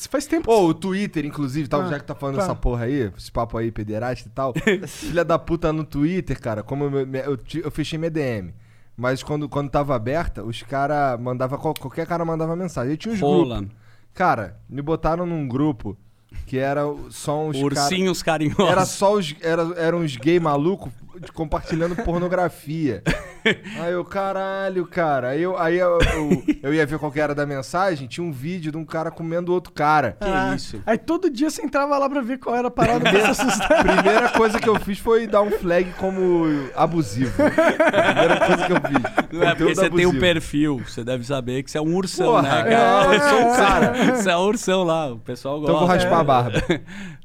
Faz 0.10 0.26
tempo. 0.28 0.50
Ô, 0.50 0.68
o 0.68 0.74
Twitter, 0.74 1.26
inclusive, 1.26 1.68
tal, 1.68 1.82
Ah, 1.82 1.88
já 1.88 2.00
que 2.00 2.06
tá 2.06 2.16
falando 2.16 2.38
tá. 2.38 2.44
essa 2.44 2.56
porra 2.56 2.86
aí, 2.86 3.12
esse 3.18 3.32
papo 3.32 3.58
aí 3.58 3.74
pederasta 3.74 4.30
e 4.30 4.32
tal. 4.32 4.54
filha 4.88 5.26
da 5.26 5.38
puta 5.38 5.74
no 5.74 5.84
Twitter, 5.84 6.40
cara, 6.40 6.64
como 6.64 6.86
eu, 6.86 7.08
eu, 7.14 7.40
eu 7.62 7.72
fechei 7.72 8.00
minha 8.00 8.10
DM. 8.12 8.54
Mas 8.98 9.22
quando, 9.22 9.50
quando 9.50 9.70
tava 9.70 9.96
aberta, 9.96 10.44
os 10.44 10.62
caras 10.64 11.20
mandavam. 11.20 11.60
qual- 11.60 11.74
Qualquer 11.74 12.08
cara 12.08 12.24
mandava 12.24 12.56
mensagem. 12.56 12.92
Aí 12.92 12.98
tinha 12.98 13.14
uns 13.14 13.20
Rola. 13.20 13.58
grupos. 13.60 13.76
Cara, 14.14 14.58
me 14.70 14.82
botaram 14.82 15.26
num 15.26 15.46
grupo 15.48 15.98
que 16.46 16.58
era 16.58 16.82
só 17.10 17.46
uns. 17.46 17.54
cara- 17.56 17.66
Ursinhos 17.66 18.22
carinhosos. 18.24 18.70
Era 18.72 18.86
só 18.86 19.14
os. 19.14 19.36
Era, 19.42 19.64
eram 19.78 20.00
uns 20.00 20.16
gay 20.18 20.40
malucos 20.40 20.92
compartilhando 21.34 21.96
pornografia. 21.96 23.02
Aí 23.80 23.94
eu, 23.94 24.04
caralho, 24.04 24.88
cara. 24.88 25.30
Aí 25.30 25.42
eu, 25.44 25.56
aí 25.56 25.78
eu, 25.78 26.00
eu, 26.00 26.44
eu 26.64 26.74
ia 26.74 26.84
ver 26.84 26.98
qual 26.98 27.12
que 27.12 27.20
era 27.22 27.36
da 27.36 27.46
mensagem, 27.46 28.08
tinha 28.08 28.26
um 28.26 28.32
vídeo 28.32 28.72
de 28.72 28.78
um 28.78 28.84
cara 28.84 29.12
comendo 29.12 29.54
outro 29.54 29.72
cara. 29.72 30.18
Que 30.20 30.28
Ah, 30.28 30.54
isso? 30.56 30.82
Aí 30.84 30.98
todo 30.98 31.30
dia 31.30 31.52
você 31.52 31.62
entrava 31.62 31.96
lá 32.00 32.10
pra 32.10 32.22
ver 32.22 32.40
qual 32.40 32.56
era 32.56 32.70
a 32.70 32.72
parada 32.72 33.02
pra 33.08 33.12
se 33.34 33.42
assustar. 33.44 33.84
Primeira 33.84 34.30
coisa 34.30 34.60
que 34.60 34.68
eu 34.68 34.80
fiz 34.80 34.98
foi 34.98 35.28
dar 35.28 35.44
um 35.44 35.52
flag 35.52 35.92
como 36.00 36.44
abusivo. 36.76 37.32
Primeira 37.36 38.40
coisa 38.48 38.66
que 38.66 38.72
eu 38.72 38.82
fiz. 38.82 39.30
Não 39.40 39.44
é 39.44 39.56
porque 39.56 39.76
você 39.76 39.90
tem 39.92 40.06
um 40.08 40.10
abusivo. 40.10 40.20
perfil, 40.20 40.82
você 40.88 41.04
deve 41.04 41.24
saber 41.24 41.62
que 41.62 41.70
você 41.70 41.78
é 41.78 41.82
um 41.82 41.96
ursão, 41.96 42.26
Porra, 42.26 42.42
né, 42.42 42.50
cara? 42.72 43.14
é, 43.14 43.16
eu 43.16 43.30
sou 43.30 43.40
um 43.48 43.56
cara. 43.56 44.16
Você 44.16 44.30
é 44.32 44.38
um 44.38 44.42
ursão 44.48 44.84
lá, 44.84 45.12
o 45.14 45.20
pessoal 45.20 45.60
gosta. 45.60 45.72
Então 45.72 45.82
eu 45.84 45.88
vou 45.88 45.96
raspar 45.96 46.20
a 46.20 46.24
barba. 46.26 46.62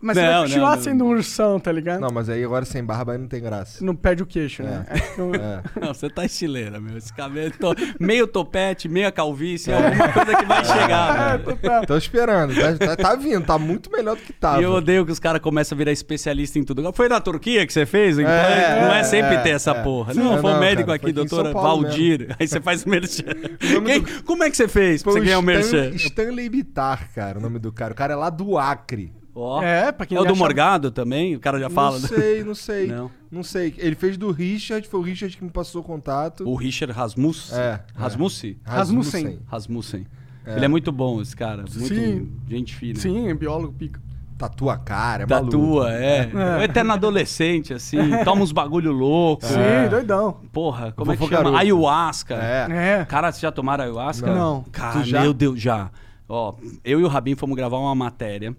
Mas 0.00 0.16
você 0.16 0.22
Não, 0.22 0.28
vai 0.28 0.36
não, 0.36 0.46
continuar 0.46 0.76
não. 0.76 0.82
sendo 0.82 1.04
um 1.04 1.08
ursão, 1.08 1.58
tá 1.58 1.72
ligado? 1.72 2.00
Não, 2.00 2.10
mas 2.12 2.28
aí 2.28 2.44
agora 2.44 2.64
sem 2.64 2.84
barba 2.84 3.12
aí 3.12 3.18
não 3.18 3.26
tem 3.26 3.42
graça. 3.42 3.84
Não 3.84 3.96
perde 3.96 4.22
o 4.22 4.26
queixo, 4.26 4.62
né? 4.62 4.86
É 4.88 4.98
eu- 5.20 5.34
É. 5.34 5.62
Não, 5.80 5.92
você 5.92 6.08
tá 6.08 6.24
estileira, 6.24 6.78
meu. 6.80 6.96
Esse 6.96 7.12
cabelo, 7.12 7.50
to- 7.58 7.74
meio 7.98 8.28
topete, 8.28 8.88
meia 8.88 9.10
calvície, 9.10 9.72
é 9.72 9.74
alguma 9.76 10.12
coisa 10.12 10.36
que 10.36 10.44
vai 10.44 10.64
chegar, 10.64 11.40
É. 11.82 11.86
Tô 11.86 11.96
esperando. 11.96 12.54
Tá, 12.54 12.86
tá- 12.86 12.96
tá 12.96 13.16
vindo, 13.16 13.44
tá 13.44 13.58
muito 13.58 13.90
melhor 13.90 14.14
do 14.14 14.22
que 14.22 14.32
tava. 14.32 14.60
E 14.60 14.64
eu 14.64 14.72
odeio 14.72 15.04
que 15.04 15.10
os 15.10 15.18
caras 15.18 15.40
começam 15.40 15.74
a 15.74 15.78
virar 15.78 15.90
especialista 15.90 16.58
em 16.60 16.62
tudo. 16.62 16.92
Foi 16.92 17.08
na 17.08 17.20
Turquia 17.20 17.66
que 17.66 17.72
você 17.72 17.84
fez? 17.84 18.18
Então, 18.20 18.30
É, 18.32 18.80
não 18.80 18.94
é 18.94 19.02
sempre 19.02 19.34
é, 19.34 19.38
ter 19.40 19.50
essa 19.50 19.72
é. 19.72 19.82
porra. 19.82 20.14
Sim, 20.14 20.20
não, 20.20 20.34
é, 20.38 20.40
foi 20.40 20.50
um 20.50 20.54
não, 20.54 20.60
médico 20.60 20.86
cara, 20.86 20.96
aqui, 20.96 21.12
doutora 21.12 21.52
Valdir. 21.52 22.36
Aí 22.38 22.46
você 22.46 22.60
faz 22.60 22.84
o 22.84 22.88
merchan. 22.88 23.24
nome 23.74 23.86
Quem- 23.86 24.00
do- 24.02 24.22
Como 24.22 24.44
é 24.44 24.50
que 24.50 24.56
você 24.56 24.68
fez 24.68 25.02
pra 25.02 25.10
Foi 25.10 25.20
você 25.20 25.26
ganhar 25.26 25.40
o 25.40 25.42
merchan? 25.42 25.90
Stanley 25.96 26.48
Bitar, 26.48 27.08
cara, 27.12 27.38
o 27.38 27.42
nome 27.42 27.58
do 27.58 27.72
cara. 27.72 27.92
O 27.92 27.96
cara 27.96 28.12
é 28.12 28.16
lá 28.16 28.30
do 28.30 28.56
Acre. 28.56 29.12
Ó. 29.40 29.62
É, 29.62 29.92
pra 29.92 30.04
quem 30.06 30.16
É 30.16 30.20
o 30.20 30.24
do 30.24 30.32
acha- 30.32 30.38
Morgado 30.38 30.90
também? 30.90 31.34
O 31.36 31.40
cara 31.40 31.58
já 31.60 31.70
fala. 31.70 31.96
Não 31.98 32.02
né? 32.02 32.08
sei, 32.08 32.44
não 32.44 32.54
sei. 32.54 32.86
Não. 32.92 33.10
Não. 33.30 33.42
sei. 33.42 33.74
Ele 33.78 33.94
fez 33.94 34.16
do 34.16 34.30
Richard, 34.32 34.86
foi 34.88 35.00
o 35.00 35.02
Richard 35.02 35.36
que 35.36 35.44
me 35.44 35.50
passou 35.50 35.80
o 35.82 35.84
contato. 35.84 36.48
O 36.48 36.54
Richard 36.54 36.92
Rasmussen. 36.92 37.58
É, 37.58 37.80
Rasmussen? 37.94 38.58
Rasmussen. 38.64 39.38
Rasmussen. 39.46 40.06
Ele 40.46 40.64
é 40.64 40.68
muito 40.68 40.90
bom, 40.90 41.20
esse 41.20 41.36
cara. 41.36 41.58
Muito 41.58 41.72
Sim. 41.94 42.32
gente 42.48 42.74
fina. 42.74 42.98
Sim, 42.98 43.28
é 43.28 43.34
biólogo 43.34 43.72
pica. 43.74 44.00
Tatua 44.38 44.74
a 44.74 44.78
cara, 44.78 45.24
é 45.24 45.26
Da 45.26 45.42
maluco. 45.42 45.82
é. 45.84 46.30
O 46.58 46.62
eterno 46.62 46.92
adolescente, 46.92 47.74
assim. 47.74 47.98
Toma 48.24 48.42
uns 48.42 48.52
bagulho 48.52 48.92
louco. 48.92 49.44
Sim, 49.44 49.54
doidão. 49.90 50.40
Porra, 50.52 50.92
como 50.92 51.12
é 51.12 51.16
que 51.16 51.26
chama? 51.28 51.58
Ayahuasca. 51.58 52.34
É. 52.36 52.66
É. 53.00 53.04
Cara, 53.04 53.30
vocês 53.32 53.42
já 53.42 53.50
tomaram 53.52 53.84
ayahuasca? 53.84 54.32
Não. 54.32 54.64
Cara, 54.72 55.04
meu 55.04 55.34
Deus, 55.34 55.60
já. 55.60 55.90
Ó, 56.28 56.54
eu 56.84 57.00
e 57.00 57.04
o 57.04 57.08
Rabin 57.08 57.34
fomos 57.34 57.56
gravar 57.56 57.78
uma 57.78 57.94
matéria 57.94 58.56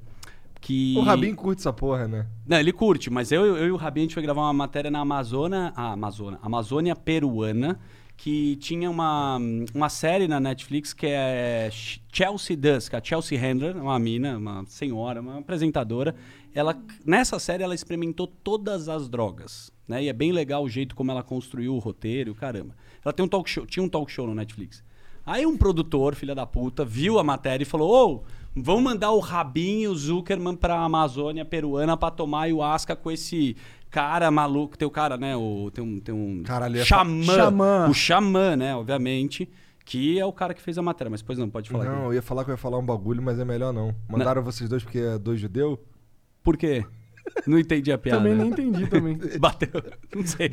que... 0.61 0.95
O 0.97 1.01
Rabin 1.01 1.33
curte 1.35 1.61
essa 1.61 1.73
porra, 1.73 2.07
né? 2.07 2.27
Não, 2.45 2.59
ele 2.59 2.71
curte, 2.71 3.09
mas 3.09 3.31
eu, 3.31 3.57
eu 3.57 3.67
e 3.67 3.71
o 3.71 3.75
Rabin 3.75 4.01
a 4.01 4.03
gente 4.03 4.13
foi 4.13 4.23
gravar 4.23 4.41
uma 4.41 4.53
matéria 4.53 4.91
na 4.91 4.99
Amazônia, 4.99 5.71
a 5.75 5.93
Amazônia, 5.93 6.39
Amazônia 6.41 6.95
Peruana, 6.95 7.79
que 8.17 8.57
tinha 8.57 8.89
uma, 8.89 9.39
uma 9.73 9.87
série 9.87 10.27
na 10.27 10.41
Netflix 10.41 10.91
que 10.91 11.07
é 11.07 11.69
Ch- 11.71 12.01
Chelsea 12.11 12.57
Dusk, 12.57 12.93
a 12.93 13.01
Chelsea 13.01 13.39
Handler, 13.39 13.77
uma 13.77 13.97
mina, 13.97 14.37
uma 14.37 14.65
senhora, 14.65 15.21
uma 15.21 15.39
apresentadora. 15.39 16.13
Ela, 16.53 16.77
nessa 17.05 17.39
série 17.39 17.63
ela 17.63 17.73
experimentou 17.73 18.27
todas 18.27 18.89
as 18.89 19.07
drogas, 19.07 19.71
né? 19.87 20.03
E 20.03 20.09
é 20.09 20.13
bem 20.13 20.33
legal 20.33 20.63
o 20.65 20.69
jeito 20.69 20.95
como 20.95 21.11
ela 21.11 21.23
construiu 21.23 21.73
o 21.75 21.79
roteiro, 21.79 22.35
caramba. 22.35 22.75
Ela 23.05 23.13
tem 23.13 23.25
um 23.25 23.29
talk 23.29 23.49
show, 23.49 23.65
tinha 23.65 23.81
um 23.83 23.87
talk 23.87 24.11
show 24.11 24.27
no 24.27 24.35
Netflix. 24.35 24.83
Aí 25.25 25.45
um 25.45 25.55
produtor, 25.55 26.15
filha 26.15 26.33
da 26.35 26.45
puta, 26.45 26.83
viu 26.83 27.19
a 27.19 27.23
matéria 27.23 27.63
e 27.63 27.65
falou: 27.65 27.89
Ô, 27.89 28.23
vamos 28.55 28.83
mandar 28.83 29.11
o 29.11 29.19
Rabin 29.19 29.81
e 29.81 29.87
o 29.87 29.95
Zuckerman 29.95 30.55
pra 30.55 30.79
Amazônia 30.79 31.45
peruana 31.45 31.95
pra 31.95 32.11
tomar 32.11 32.41
ayahuasca 32.43 32.95
com 32.95 33.11
esse 33.11 33.55
cara 33.89 34.29
maluco. 34.31 34.77
Tem 34.77 34.87
o 34.87 34.91
cara, 34.91 35.17
né? 35.17 35.35
O, 35.35 35.71
tem 35.73 35.83
um. 35.83 35.99
Tem 35.99 36.13
um 36.13 36.43
Caralho, 36.43 36.79
é 36.79 36.85
xamã, 36.85 37.23
Xamã. 37.23 37.87
O 37.89 37.93
xamã, 37.93 38.55
né? 38.55 38.75
Obviamente. 38.75 39.49
Que 39.85 40.19
é 40.19 40.25
o 40.25 40.31
cara 40.31 40.53
que 40.53 40.61
fez 40.61 40.77
a 40.77 40.83
matéria. 40.83 41.09
Mas 41.09 41.21
depois 41.21 41.39
não, 41.39 41.49
pode 41.49 41.67
falar. 41.67 41.85
Não, 41.85 41.93
aqui. 41.93 42.05
eu 42.05 42.13
ia 42.13 42.21
falar 42.21 42.43
que 42.43 42.51
eu 42.51 42.53
ia 42.53 42.57
falar 42.57 42.77
um 42.77 42.85
bagulho, 42.85 43.23
mas 43.23 43.39
é 43.39 43.45
melhor 43.45 43.73
não. 43.73 43.95
Mandaram 44.07 44.43
vocês 44.43 44.69
dois 44.69 44.83
porque 44.83 44.99
é 44.99 45.17
dois 45.17 45.39
judeu? 45.39 45.83
Por 46.43 46.55
quê? 46.55 46.85
Não 47.47 47.57
entendi 47.59 47.91
a 47.91 47.97
piada. 47.97 48.19
Também 48.19 48.35
nem 48.35 48.47
entendi 48.49 48.87
também. 48.87 49.17
Bateu. 49.39 49.69
Não 50.15 50.25
sei. 50.25 50.51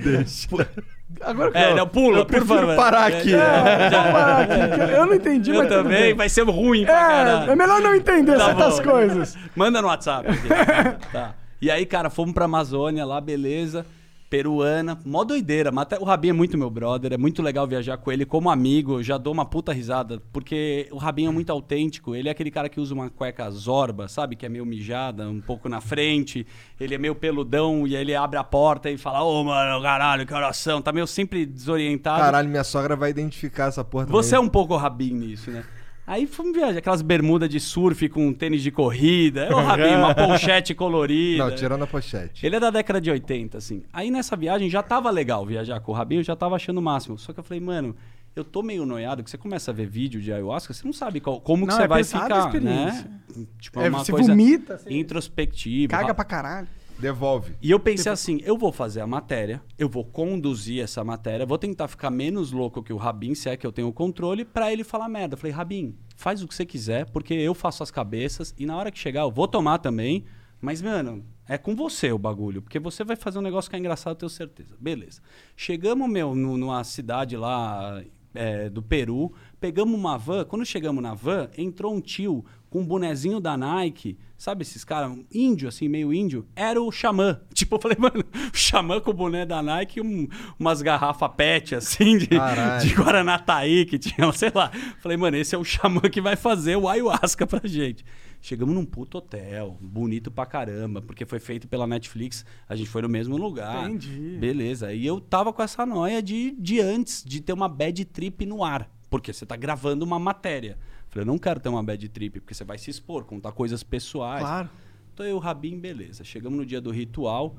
Agora 1.21 1.51
É, 1.55 1.75
não, 1.75 1.87
pula, 1.87 2.19
eu 2.19 2.27
por 2.27 2.37
prefiro 2.37 2.59
favor. 2.61 2.77
parar 2.77 3.13
É, 3.13 3.19
aqui. 3.19 3.35
É, 3.35 4.87
que 4.89 4.93
eu 4.97 5.07
não 5.07 5.15
entendi, 5.15 5.51
Eu 5.51 5.57
mas 5.59 5.69
tudo 5.69 5.83
também, 5.83 6.03
bem. 6.03 6.15
vai 6.15 6.29
ser 6.29 6.43
ruim 6.45 6.85
pra 6.85 6.95
É, 6.95 6.99
caralho. 7.25 7.51
é 7.51 7.57
melhor 7.57 7.81
não 7.81 7.95
entender 7.95 8.37
Tá 8.37 8.47
certas 8.47 8.79
bom. 8.81 8.91
coisas. 8.91 9.37
Manda 9.55 9.81
no 9.83 9.89
WhatsApp. 9.89 10.29
aqui. 10.29 10.49
tá. 11.13 11.35
E 11.61 11.71
aí, 11.71 11.87
cara, 11.87 12.11
fomos 12.11 12.35
pra 12.35 12.45
Amazônia 12.45 13.05
lá, 13.05 13.21
beleza. 13.21 13.87
Peruana, 14.29 14.99
mó 15.05 15.25
doideira. 15.25 15.71
Mas 15.71 15.83
até 15.83 15.99
o 15.99 16.05
Rabin 16.05 16.31
é 16.31 16.33
muito 16.33 16.59
meu 16.59 16.71
brother, 16.71 17.13
é 17.13 17.17
muito 17.17 17.43
legal 17.43 17.67
viajar 17.67 17.97
com 17.97 18.11
ele 18.11 18.25
como 18.25 18.51
amigo. 18.51 18.99
Eu 18.99 19.03
já 19.03 19.19
dou 19.19 19.33
uma 19.33 19.45
puta 19.45 19.73
risada, 19.73 20.23
porque 20.33 20.89
o 20.91 20.97
Rabin 20.97 21.27
é 21.27 21.31
muito 21.31 21.51
autêntico. 21.51 22.15
Ele 22.15 22.29
é 22.29 22.33
aquele 22.33 22.51
cara 22.51 22.69
que 22.69 22.81
usa 22.81 22.95
uma 22.95 23.11
cueca 23.11 23.51
zorba, 23.51 24.09
sabe? 24.09 24.37
Que 24.37 24.47
é 24.47 24.49
meio 24.49 24.67
mijada, 24.67 25.29
um 25.29 25.41
pouco 25.41 25.69
na 25.69 25.81
frente. 25.81 26.47
Ele 26.79 26.95
é 26.95 26.99
meio 26.99 27.15
peludão 27.15 27.87
e 27.87 27.97
aí 27.97 28.03
ele 28.03 28.15
abre 28.15 28.39
a 28.39 28.45
porta 28.45 28.91
e 28.91 28.97
fala: 28.97 29.23
Ô, 29.23 29.43
mano, 29.45 29.83
caralho, 29.83 30.27
que 30.27 30.35
oração. 30.35 30.83
Tá 30.83 30.93
meio 30.93 31.07
sempre 31.07 31.47
desorientado. 31.47 32.21
Caralho, 32.21 32.49
minha 32.49 32.65
sogra 32.65 32.97
vai 32.97 33.11
identificar 33.11 33.67
essa 33.67 33.85
porra 33.85 34.07
Você 34.07 34.35
é 34.35 34.41
um 34.41 34.49
pouco 34.49 34.75
o 34.75 34.77
Rabin 34.77 35.15
nisso, 35.15 35.51
né? 35.51 35.65
Aí 36.07 36.27
fomos 36.27 36.53
viajar, 36.53 36.79
aquelas 36.79 37.03
bermudas 37.03 37.49
de 37.51 37.59
surf 37.59 38.09
com 38.09 38.33
tênis 38.33 38.63
de 38.63 38.71
corrida. 38.71 39.47
É 39.51 39.55
o 39.55 39.59
Rabin, 39.61 39.97
uma 39.97 40.15
pochete 40.15 40.73
colorida. 40.75 41.45
Não, 41.49 41.55
tirando 41.55 41.83
a 41.83 41.87
pochete. 41.87 42.47
Ele 42.47 42.55
é 42.57 42.61
da 42.61 42.71
década 42.71 43.01
de 43.01 43.11
80, 43.11 43.59
assim. 43.59 43.83
Aí 43.93 44.11
nessa 44.11 44.37
viagem 44.37 44.71
já 44.71 44.83
tava 44.83 45.11
legal 45.11 45.45
viajar 45.45 45.81
com 45.81 45.91
o 45.91 45.95
Rabinho, 45.95 46.21
eu 46.21 46.25
já 46.25 46.37
tava 46.37 46.55
achando 46.57 46.79
o 46.79 46.83
máximo. 46.83 47.19
Só 47.19 47.33
que 47.33 47.41
eu 47.41 47.45
falei, 47.45 47.61
mano, 47.61 47.97
eu 48.37 48.45
tô 48.45 48.63
meio 48.63 48.87
noiado, 48.87 49.25
que 49.25 49.31
você 49.31 49.39
começa 49.39 49.71
a 49.71 49.75
ver 49.75 49.87
vídeo 49.87 50.21
de 50.21 50.33
ayahuasca, 50.33 50.73
você 50.73 50.85
não 50.85 50.93
sabe 50.93 51.21
qual- 51.21 51.41
como 51.41 51.65
que 51.67 51.71
Não, 51.73 51.77
você 51.79 51.83
é 51.85 51.89
vai 51.89 51.99
pesada 52.01 52.23
a 52.23 52.27
ficar, 52.29 52.39
experiência. 52.59 53.05
né? 53.35 53.47
Tipo, 53.59 53.81
É, 53.81 53.89
uma 53.89 54.05
você 54.05 54.13
coisa 54.13 54.31
vomita, 54.31 54.79
você 54.79 54.93
introspectiva. 54.95 55.91
caga 55.91 56.15
pra 56.15 56.25
caralho. 56.25 56.69
Devolve. 56.99 57.55
E 57.61 57.71
eu 57.71 57.79
pensei 57.79 58.11
assim, 58.11 58.41
eu 58.43 58.57
vou 58.57 58.73
fazer 58.73 59.01
a 59.01 59.07
matéria, 59.07 59.63
eu 59.79 59.89
vou 59.89 60.05
conduzir 60.05 60.83
essa 60.83 61.05
matéria, 61.05 61.45
vou 61.45 61.59
tentar 61.59 61.89
ficar 61.89 62.11
menos 62.11 62.53
louco 62.53 62.83
que 62.83 62.93
o 62.93 62.97
Rabin, 62.97 63.35
se 63.35 63.49
é 63.51 63.57
que 63.57 63.67
eu 63.67 63.73
tenho 63.73 63.89
o 63.89 63.93
controle, 63.93 64.45
pra 64.45 64.73
ele 64.73 64.83
falar 64.83 65.09
merda. 65.09 65.35
Eu 65.35 65.39
falei, 65.39 65.53
Rabin, 65.53 65.95
faz 66.17 66.43
o 66.43 66.49
que 66.49 66.55
você 66.55 66.65
quiser, 66.65 67.07
porque 67.11 67.35
eu 67.35 67.55
faço 67.55 67.83
as 67.83 67.91
cabeças 67.91 68.55
e 68.59 68.65
na 68.65 68.77
hora 68.77 68.91
que 68.91 68.99
chegar 68.99 69.23
eu 69.23 69.31
vou 69.31 69.47
tomar 69.47 69.79
também, 69.79 70.25
mas, 70.61 70.81
mano, 70.81 71.23
é 71.47 71.59
com 71.59 71.77
você 71.77 72.11
o 72.11 72.19
bagulho, 72.19 72.63
porque 72.63 72.79
você 72.79 73.05
vai 73.05 73.15
fazer 73.15 73.39
um 73.39 73.43
negócio 73.43 73.69
que 73.71 73.77
é 73.77 73.79
engraçado, 73.79 74.15
eu 74.15 74.19
tenho 74.19 74.31
certeza. 74.31 74.75
Beleza. 74.81 75.21
Chegamos, 75.55 76.09
meu, 76.09 76.35
no- 76.35 76.57
numa 76.57 76.83
cidade 76.83 77.37
lá 77.37 78.03
é, 78.35 78.69
do 78.71 78.83
Peru, 78.83 79.33
pegamos 79.61 79.95
uma 79.99 80.17
van, 80.19 80.45
quando 80.45 80.65
chegamos 80.65 81.03
na 81.03 81.15
van, 81.15 81.49
entrou 81.57 81.95
um 81.95 82.01
tio 82.01 82.45
com 82.77 82.83
um 82.83 82.85
bonezinho 82.87 83.41
da 83.41 83.57
Nike, 83.57 84.19
sabe 84.37 84.61
esses 84.63 84.85
caras, 84.85 85.11
um 85.11 85.25
índio 85.33 85.67
assim, 85.69 85.89
meio 85.89 86.13
índio, 86.13 86.47
era 86.55 86.81
o 86.81 86.93
Xamã. 86.93 87.41
Tipo, 87.55 87.77
eu 87.77 87.81
falei, 87.81 87.97
mano, 87.99 88.23
o 88.53 88.57
Xamã 88.57 89.01
com 89.01 89.11
o 89.11 89.15
boné 89.15 89.47
da 89.47 89.63
Nike 89.63 89.99
e 89.99 90.03
um- 90.03 90.29
umas 90.59 90.83
garrafas 90.83 91.31
pet 91.35 91.75
assim, 91.75 92.19
de, 92.19 92.27
Caralho. 92.29 92.87
de 92.87 92.95
Guaranataí 92.95 93.87
que 93.87 93.99
tinha, 93.99 94.31
sei 94.35 94.53
lá. 94.55 94.71
Falei, 95.01 95.17
mano, 95.17 95.37
esse 95.39 95.55
é 95.55 95.59
o 95.59 95.65
Xamã 95.65 96.03
que 96.03 96.21
vai 96.21 96.37
fazer 96.37 96.77
o 96.77 96.87
ayahuasca 96.87 97.47
pra 97.47 97.67
gente. 97.67 98.05
Chegamos 98.43 98.75
num 98.75 98.85
puto 98.85 99.19
hotel, 99.19 99.79
bonito 99.81 100.31
pra 100.31 100.45
caramba, 100.45 101.01
porque 101.01 101.25
foi 101.25 101.39
feito 101.41 101.67
pela 101.67 101.87
Netflix, 101.87 102.45
a 102.69 102.77
gente 102.77 102.91
foi 102.91 103.01
no 103.01 103.09
mesmo 103.09 103.37
lugar. 103.39 103.89
Entendi. 103.89 104.37
Beleza. 104.39 104.93
E 104.93 105.05
eu 105.07 105.19
tava 105.19 105.51
com 105.53 105.63
essa 105.63 105.87
noia 105.87 106.23
de, 106.23 106.55
de 106.59 106.79
antes, 106.81 107.25
de 107.25 107.41
ter 107.41 107.55
uma 107.55 107.69
bad 107.69 108.05
trip 108.05 108.45
no 108.45 108.63
ar. 108.63 108.91
Porque 109.09 109.33
você 109.33 109.47
tá 109.47 109.57
gravando 109.57 110.05
uma 110.05 110.19
matéria. 110.19 110.77
Eu 111.23 111.27
não 111.27 111.39
quero 111.39 111.61
ter 111.61 111.69
uma 111.69 111.83
bad 111.83 112.09
trip, 112.09 112.41
porque 112.41 112.55
você 112.55 112.65
vai 112.65 112.79
se 112.79 112.91
expor, 112.91 113.25
contar 113.25 113.53
coisas 113.53 113.83
pessoais. 113.83 114.43
Claro. 114.43 114.71
Então 115.13 115.25
eu 115.25 115.33
e 115.33 115.35
o 115.35 115.39
Rabin, 115.39 115.79
beleza. 115.79 116.23
Chegamos 116.25 116.59
no 116.59 116.67
dia 116.67 116.81
do 116.81 116.91
ritual. 116.91 117.57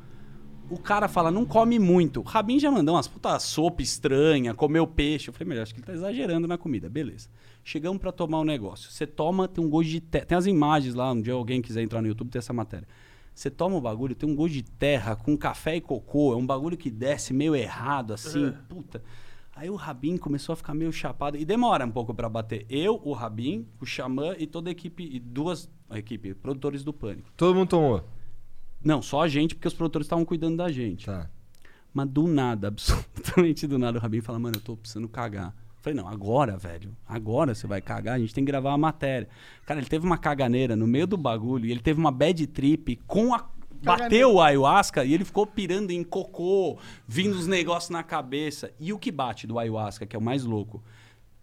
O 0.70 0.78
cara 0.78 1.08
fala, 1.08 1.32
não 1.32 1.46
come 1.46 1.80
muito. 1.80 2.20
O 2.20 2.24
Rabin 2.24 2.60
já 2.60 2.70
mandou 2.70 2.96
umas 2.96 3.08
puta 3.08 3.40
sopa 3.40 3.82
estranha, 3.82 4.54
comeu 4.54 4.86
peixe. 4.86 5.30
Eu 5.30 5.34
falei, 5.34 5.50
melhor, 5.50 5.64
acho 5.64 5.74
que 5.74 5.80
ele 5.80 5.88
tá 5.88 5.94
exagerando 5.94 6.48
na 6.48 6.58
comida. 6.58 6.90
Beleza. 6.90 7.30
Chegamos 7.64 8.00
pra 8.00 8.12
tomar 8.12 8.40
o 8.40 8.44
negócio. 8.44 8.92
Você 8.92 9.08
toma, 9.08 9.48
tem 9.48 9.64
um 9.64 9.70
gosto 9.70 9.90
de 9.90 10.02
terra. 10.02 10.26
Tem 10.26 10.38
as 10.38 10.46
imagens 10.46 10.94
lá, 10.94 11.12
um 11.12 11.22
dia 11.22 11.34
alguém 11.34 11.62
quiser 11.62 11.82
entrar 11.82 12.02
no 12.02 12.08
YouTube, 12.08 12.30
tem 12.30 12.40
essa 12.40 12.54
matéria. 12.54 12.88
Você 13.34 13.50
toma 13.50 13.76
o 13.76 13.82
bagulho, 13.82 14.16
tem 14.16 14.28
um 14.28 14.36
gosto 14.36 14.54
de 14.54 14.64
terra 14.64 15.16
com 15.16 15.38
café 15.38 15.76
e 15.76 15.82
cocô. 15.82 16.34
É 16.34 16.36
um 16.36 16.46
bagulho 16.46 16.76
que 16.76 16.90
desce 16.90 17.34
meio 17.34 17.56
errado, 17.56 18.14
assim, 18.14 18.54
puta. 18.68 19.02
Aí 19.58 19.72
o 19.72 19.76
Rabin 19.76 20.18
começou 20.18 20.54
a 20.54 20.56
ficar 20.56 20.76
meio 20.76 20.94
chapado. 20.94 21.36
E 21.36 21.44
demora 21.44 21.84
um 21.84 21.90
pouco 21.90 22.14
pra 22.14 22.30
bater. 22.30 22.64
Eu, 22.70 23.02
o 23.04 23.12
Rabin, 23.12 23.68
o 23.82 23.86
Xamã 23.88 24.36
e 24.38 24.46
toda 24.46 24.70
a 24.70 24.72
equipe, 24.72 25.04
e 25.04 25.20
duas 25.20 25.68
a 25.90 25.98
equipe, 25.98 26.36
produtores 26.36 26.84
do 26.84 26.94
Pânico. 26.94 27.32
Todo 27.36 27.56
mundo 27.56 27.70
tomou. 27.70 28.04
Não, 28.84 29.02
só 29.02 29.24
a 29.24 29.28
gente, 29.28 29.56
porque 29.56 29.68
os 29.68 29.74
produtores 29.74 30.06
estavam 30.06 30.24
cuidando 30.24 30.58
da 30.58 30.72
gente. 30.72 31.08
Tá. 31.08 31.28
Mas 31.92 32.08
do 32.08 32.28
nada, 32.28 32.68
absolutamente 32.70 33.66
do 33.66 33.80
nada, 33.80 33.98
o 33.98 34.02
Rabin 34.02 34.22
fala, 34.22 34.38
mano, 34.38 34.58
eu 34.58 34.62
tô 34.62 34.78
precisando 34.78 35.10
cagar. 35.10 35.48
Eu 35.48 35.82
falei, 35.82 35.98
não, 35.98 36.08
agora, 36.08 36.56
velho. 36.56 36.96
Agora 37.08 37.56
você 37.56 37.66
vai 37.66 37.82
cagar, 37.82 38.16
a 38.16 38.20
gente 38.20 38.36
tem 38.36 38.46
que 38.46 38.52
gravar 38.52 38.74
a 38.74 38.78
matéria. 38.78 39.28
Cara, 39.66 39.80
ele 39.80 39.90
teve 39.90 40.06
uma 40.06 40.20
caganeira 40.20 40.76
no 40.76 40.86
meio 40.86 41.08
do 41.08 41.18
bagulho 41.18 41.66
e 41.66 41.72
ele 41.72 41.80
teve 41.82 42.00
uma 42.00 42.12
bad 42.12 42.46
trip 42.46 42.98
com 43.08 43.34
a. 43.34 43.50
Bateu 43.82 44.36
o 44.36 44.42
ayahuasca 44.42 45.06
e 45.06 45.14
ele 45.14 45.26
ficou 45.26 45.46
pirando 45.46 45.92
em 45.92 46.04
cocô, 46.04 46.78
vindo 47.08 47.36
os 47.36 47.48
negócios 47.48 47.90
na 47.90 48.04
cabeça. 48.04 48.72
E 48.80 48.92
o 48.92 49.00
que 49.00 49.12
bate 49.12 49.48
do 49.48 49.60
ayahuasca, 49.60 50.06
que 50.06 50.16
é 50.16 50.20
o 50.20 50.22
mais 50.22 50.44
louco? 50.44 50.84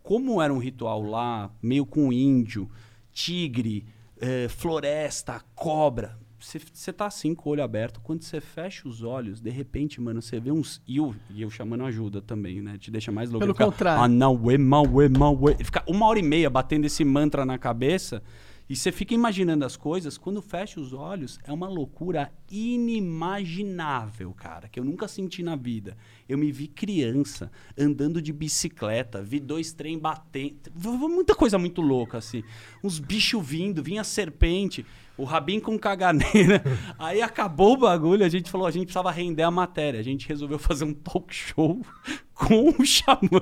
Como 0.03 0.41
era 0.43 0.53
um 0.53 0.59
ritual 0.59 1.03
lá, 1.03 1.51
meio 1.63 1.87
com 1.87 2.13
índio, 2.13 2.71
tigre, 3.13 3.87
eh, 4.21 4.49
floresta, 4.49 5.41
cobra. 5.55 6.19
Você 6.39 6.93
tá 6.93 7.07
assim 7.07 7.35
com 7.35 7.49
o 7.49 7.53
olho 7.53 7.63
aberto. 7.63 8.01
Quando 8.03 8.23
você 8.23 8.39
fecha 8.39 8.87
os 8.87 9.03
olhos, 9.03 9.41
de 9.41 9.49
repente, 9.49 9.99
mano, 9.99 10.21
você 10.21 10.39
vê 10.39 10.51
uns. 10.51 10.83
E 10.87 11.01
o, 11.01 11.15
e 11.31 11.43
o 11.45 11.51
xamã 11.51 11.83
ajuda 11.87 12.21
também, 12.21 12.61
né? 12.61 12.77
Te 12.77 12.91
deixa 12.91 13.11
mais 13.11 13.31
louco. 13.31 13.47
Pelo 13.47 13.55
fica, 13.55 13.65
contrário. 13.65 14.03
Ah, 14.03 14.09
não, 14.09 14.51
é 14.51 14.59
mal, 14.59 14.85
é 15.01 15.09
mal, 15.09 15.39
fica 15.65 15.83
uma 15.87 16.07
hora 16.07 16.19
e 16.19 16.23
meia 16.23 16.51
batendo 16.51 16.85
esse 16.85 17.03
mantra 17.03 17.47
na 17.47 17.57
cabeça. 17.57 18.23
E 18.69 18.75
você 18.75 18.91
fica 18.91 19.13
imaginando 19.13 19.65
as 19.65 19.77
coisas. 19.77 20.17
Quando 20.17 20.41
fecha 20.41 20.81
os 20.81 20.95
olhos, 20.95 21.39
é 21.45 21.53
uma 21.53 21.69
loucura 21.69 22.33
inimaginável, 22.51 24.33
cara, 24.33 24.69
que 24.69 24.81
eu 24.81 24.85
nunca 24.85 25.07
senti 25.07 25.43
na 25.43 25.55
vida. 25.55 25.97
Eu 26.27 26.39
me 26.39 26.51
vi 26.51 26.67
criança, 26.69 27.53
andando 27.79 28.23
de 28.23 28.33
bicicleta, 28.33 29.23
vi 29.23 29.39
dois 29.39 29.73
trem 29.75 29.99
batendo. 29.99 30.73
Muita 30.75 31.35
coisa 31.35 31.59
muito 31.59 31.83
louca, 31.83 32.17
assim. 32.19 32.43
Uns 32.83 32.99
bichos 32.99 33.47
vindo, 33.47 33.83
vinha 33.83 34.03
serpente, 34.03 34.87
o 35.17 35.25
Rabin 35.25 35.61
com 35.61 35.79
caganeira. 35.79 36.63
Aí 36.99 37.23
acabou 37.23 37.75
o 37.75 37.77
bagulho, 37.77 38.25
a 38.25 38.29
gente 38.29 38.51
falou, 38.51 38.67
a 38.67 38.71
gente 38.71 38.87
precisava 38.87 39.11
render 39.11 39.43
a 39.43 39.51
matéria. 39.51 40.01
A 40.01 40.03
gente 40.03 40.29
resolveu 40.29 40.59
fazer 40.59 40.85
um 40.85 40.93
talk 40.93 41.33
show 41.33 41.81
com 42.35 42.71
o 42.71 42.85
Xamã 42.85 43.41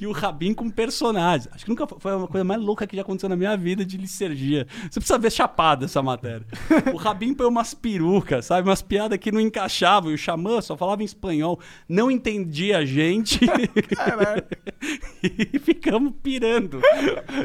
e 0.00 0.06
o 0.06 0.12
Rabin 0.12 0.54
com 0.54 0.70
personagens. 0.70 1.52
Acho 1.52 1.64
que 1.64 1.70
nunca 1.70 1.86
foi, 1.86 1.98
foi 1.98 2.14
uma 2.14 2.28
coisa 2.28 2.44
mais 2.44 2.60
louca 2.60 2.86
que 2.86 2.94
já 2.94 3.02
aconteceu 3.02 3.28
na 3.28 3.34
minha 3.34 3.56
vida 3.56 3.84
de 3.84 3.96
licergia. 3.96 4.68
Você 4.82 5.00
precisa 5.00 5.18
ver 5.18 5.32
chapado 5.32 5.84
essa 5.84 6.00
matéria. 6.00 6.46
O 6.92 6.96
Rabin 6.96 7.34
põe 7.34 7.46
umas 7.46 7.74
perucas, 7.74 8.46
sabe? 8.46 8.68
Umas 8.68 8.82
piadas 8.82 9.18
que 9.18 9.32
não 9.32 9.40
encaixavam. 9.40 10.12
E 10.12 10.14
o 10.14 10.18
Xamã 10.18 10.60
só 10.60 10.76
falava 10.76 11.02
em 11.02 11.06
espanhol, 11.06 11.58
não 11.88 12.08
entendia 12.08 12.78
a 12.78 12.84
gente. 12.84 13.40
e 15.22 15.58
ficamos 15.58 16.12
pirando. 16.22 16.80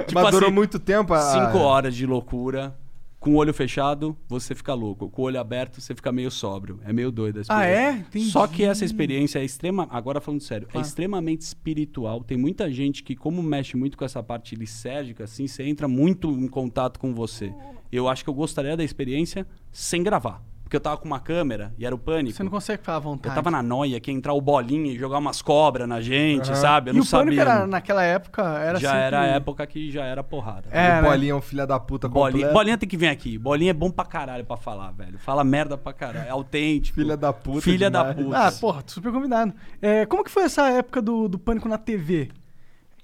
Tipo 0.06 0.14
Mas 0.14 0.32
durou 0.32 0.50
assim, 0.50 0.56
muito 0.56 0.80
tempo 0.80 1.16
a... 1.16 1.20
Cinco 1.20 1.58
horas 1.58 1.96
de 1.96 2.06
loucura. 2.06 2.78
Com 3.20 3.32
o 3.32 3.36
olho 3.36 3.54
fechado, 3.54 4.16
você 4.30 4.56
fica 4.56 4.74
louco. 4.74 5.10
Com 5.10 5.24
o 5.24 5.26
olho 5.26 5.40
aberto, 5.40 5.82
você 5.82 5.94
fica 5.94 6.10
meio 6.10 6.32
sóbrio. 6.32 6.80
É 6.86 6.94
meio 6.94 7.12
doido 7.12 7.38
a 7.38 7.40
Ah, 7.40 7.42
experiência. 7.42 7.80
é? 7.82 7.92
Entendi. 8.00 8.32
Só 8.32 8.48
que 8.48 8.64
essa 8.64 8.86
experiência 8.86 9.40
é 9.40 9.44
extrema. 9.44 9.88
Agora 9.92 10.22
falando 10.22 10.40
sério, 10.42 10.68
é 10.74 10.80
extremamente 10.80 11.42
espiritual. 11.42 12.24
Tem 12.24 12.38
muita 12.38 12.72
gente 12.72 13.04
que, 13.04 13.16
como 13.18 13.44
mexe 13.44 13.76
muito 13.76 13.98
com 13.98 14.06
essa 14.06 14.24
parte 14.24 14.56
lisérgica, 14.56 15.26
assim, 15.26 15.48
você 15.48 15.64
entra 15.64 15.86
muito 15.88 16.32
em 16.32 16.48
contato 16.48 16.98
com 16.98 17.14
você. 17.14 17.54
Eu 17.92 18.08
acho 18.08 18.24
que 18.24 18.30
eu 18.30 18.34
gostaria 18.34 18.78
da 18.78 18.84
experiência 18.86 19.46
sem 19.72 20.02
gravar. 20.02 20.42
Porque 20.70 20.78
eu 20.78 20.82
tava 20.82 20.98
com 20.98 21.06
uma 21.06 21.20
câmera 21.20 21.74
e 21.80 21.84
era 21.84 21.96
o 21.96 21.98
pânico. 21.98 22.38
Você 22.38 22.44
não 22.44 22.52
consegue 22.52 22.78
ficar 22.78 22.98
à 22.98 23.00
vontade. 23.00 23.34
Eu 23.34 23.36
tava 23.36 23.50
na 23.50 23.64
noia 23.64 24.00
que 24.00 24.12
ia 24.12 24.16
entrar 24.16 24.34
o 24.34 24.40
bolinha 24.40 24.92
e 24.92 25.00
jogar 25.00 25.18
umas 25.18 25.42
cobras 25.42 25.90
na 25.90 26.00
gente, 26.00 26.56
sabe? 26.56 26.92
Eu 26.92 26.94
e 26.94 26.98
não 26.98 27.04
o 27.04 27.10
pânico 27.10 27.38
sabia. 27.38 27.42
era, 27.42 27.66
naquela 27.66 28.04
época 28.04 28.44
era 28.44 28.80
já 28.80 28.92
sempre... 28.92 29.04
era 29.04 29.22
a 29.22 29.26
época 29.26 29.66
que 29.66 29.90
já 29.90 30.06
era 30.06 30.24
porrada. 30.24 30.70
É, 30.70 31.00
o 31.00 31.02
né? 31.02 31.10
Bolinha 31.10 31.32
é 31.32 31.36
um 31.36 31.42
filho 31.42 31.66
da 31.66 31.80
puta 31.80 32.08
Bolinha, 32.08 32.34
completo. 32.34 32.54
bolinha 32.54 32.78
tem 32.78 32.88
que 32.88 32.96
vir 32.96 33.08
aqui. 33.08 33.36
Bolinha 33.36 33.72
é 33.72 33.74
bom 33.74 33.90
pra 33.90 34.06
caralho 34.06 34.46
pra 34.46 34.58
falar, 34.58 34.92
velho. 34.92 35.18
Fala 35.18 35.44
merda 35.44 35.76
pra 35.76 35.92
caralho. 35.92 36.28
É 36.28 36.30
autêntico. 36.30 37.00
Filha 37.02 37.18
da 37.18 37.34
puta 37.34 37.62
Filha 37.62 37.90
da 37.90 38.14
demais. 38.14 38.26
puta. 38.28 38.38
Ah, 38.38 38.52
porra, 38.52 38.84
super 38.86 39.12
convidado. 39.12 39.52
É, 39.82 40.06
como 40.06 40.24
que 40.24 40.30
foi 40.30 40.44
essa 40.44 40.70
época 40.70 41.02
do, 41.02 41.28
do 41.28 41.40
Pânico 41.40 41.68
na 41.68 41.80
TV? 41.80 42.30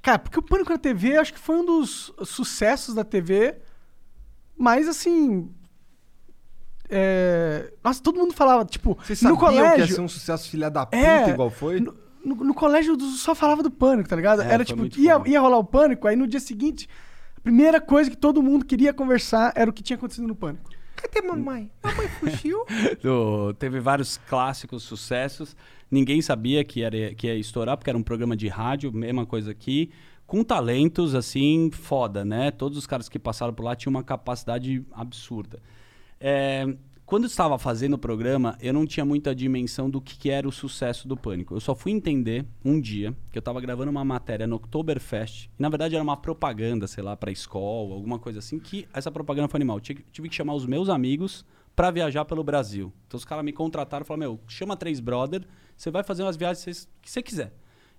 Cara, 0.03 0.19
porque 0.19 0.37
o 0.37 0.43
Pânico 0.43 0.69
na 0.71 0.77
TV 0.77 1.17
acho 1.17 1.33
que 1.33 1.39
foi 1.39 1.55
um 1.55 1.65
dos 1.65 2.13
sucessos 2.25 2.93
da 2.93 3.03
TV, 3.03 3.55
mas 4.55 4.87
assim. 4.87 5.49
É, 6.89 7.71
Nossa, 7.83 8.01
todo 8.01 8.17
mundo 8.19 8.33
falava, 8.33 8.65
tipo, 8.65 8.97
Vocês 9.03 9.21
no 9.21 9.29
sabiam 9.35 9.49
que 9.49 9.55
ia 9.55 9.69
colégio. 9.71 9.95
ser 9.95 10.01
um 10.01 10.07
sucesso 10.07 10.49
filha 10.49 10.69
da 10.69 10.85
puta 10.85 10.97
É, 10.97 11.29
igual 11.29 11.49
foi? 11.49 11.79
No, 11.79 11.95
no- 12.23 12.35
no 12.43 12.53
colégio 12.53 12.99
só 13.01 13.33
falava 13.35 13.61
do 13.63 13.71
pânico, 13.71 14.09
tá 14.09 14.15
ligado? 14.15 14.41
É, 14.41 14.51
era 14.51 14.63
tipo, 14.65 14.85
ia, 14.99 15.21
ia 15.25 15.39
rolar 15.39 15.57
o 15.57 15.63
pânico, 15.63 16.07
aí 16.07 16.15
no 16.15 16.27
dia 16.27 16.39
seguinte, 16.39 16.87
a 17.37 17.41
primeira 17.41 17.79
coisa 17.81 18.09
que 18.09 18.17
todo 18.17 18.41
mundo 18.41 18.65
queria 18.65 18.93
conversar 18.93 19.53
era 19.55 19.69
o 19.69 19.73
que 19.73 19.83
tinha 19.83 19.97
acontecido 19.97 20.27
no 20.27 20.35
pânico. 20.35 20.69
Cadê 20.95 21.21
mamãe? 21.27 21.69
Mamãe 21.83 22.07
fugiu? 22.07 22.65
Do- 23.03 23.53
teve 23.55 23.79
vários 23.79 24.17
clássicos 24.29 24.83
sucessos. 24.83 25.55
Ninguém 25.91 26.21
sabia 26.21 26.63
que, 26.63 26.81
era, 26.81 27.13
que 27.13 27.27
ia 27.27 27.35
estourar, 27.35 27.77
porque 27.77 27.89
era 27.89 27.97
um 27.99 28.01
programa 28.03 28.35
de 28.35 28.47
rádio, 28.47 28.91
mesma 28.91 29.25
coisa 29.25 29.51
aqui. 29.51 29.91
Com 30.25 30.43
talentos, 30.43 31.13
assim, 31.13 31.69
foda, 31.71 32.25
né? 32.25 32.49
Todos 32.49 32.77
os 32.79 32.87
caras 32.87 33.07
que 33.07 33.19
passaram 33.19 33.53
por 33.53 33.63
lá 33.63 33.75
tinham 33.75 33.91
uma 33.91 34.03
capacidade 34.03 34.83
absurda. 34.91 35.59
É, 36.19 36.65
quando 37.05 37.25
eu 37.25 37.27
estava 37.27 37.59
fazendo 37.59 37.93
o 37.93 37.97
programa, 37.99 38.57
eu 38.59 38.73
não 38.73 38.83
tinha 38.83 39.05
muita 39.05 39.35
dimensão 39.35 39.87
do 39.87 40.01
que, 40.01 40.17
que 40.17 40.31
era 40.31 40.47
o 40.47 40.51
sucesso 40.51 41.07
do 41.07 41.15
Pânico. 41.15 41.53
Eu 41.53 41.59
só 41.59 41.75
fui 41.75 41.91
entender 41.91 42.43
um 42.63 42.81
dia 42.81 43.15
que 43.31 43.37
eu 43.37 43.41
estava 43.41 43.61
gravando 43.61 43.91
uma 43.91 44.03
matéria 44.03 44.47
no 44.47 44.55
Oktoberfest. 44.55 45.45
E, 45.45 45.61
na 45.61 45.69
verdade, 45.69 45.93
era 45.93 46.03
uma 46.03 46.17
propaganda, 46.17 46.87
sei 46.87 47.03
lá, 47.03 47.15
para 47.15 47.31
escola, 47.31 47.93
alguma 47.93 48.17
coisa 48.17 48.39
assim, 48.39 48.57
que 48.57 48.87
essa 48.91 49.11
propaganda 49.11 49.47
foi 49.47 49.59
animal. 49.59 49.77
Eu 49.77 49.81
tive, 49.81 50.29
que 50.29 50.35
chamar 50.35 50.55
os 50.55 50.65
meus 50.65 50.89
amigos 50.89 51.45
para 51.75 51.91
viajar 51.91 52.25
pelo 52.25 52.43
Brasil. 52.43 52.91
Então, 53.05 53.19
os 53.19 53.23
caras 53.23 53.45
me 53.45 53.53
contrataram 53.53 54.03
e 54.03 54.07
falaram: 54.07 54.31
Meu, 54.31 54.39
chama 54.47 54.75
três 54.75 54.99
brother, 54.99 55.45
você 55.77 55.91
vai 55.91 56.03
fazer 56.03 56.23
umas 56.23 56.35
viagens 56.35 56.89
que 57.03 57.11
você 57.11 57.21
quiser. 57.21 57.53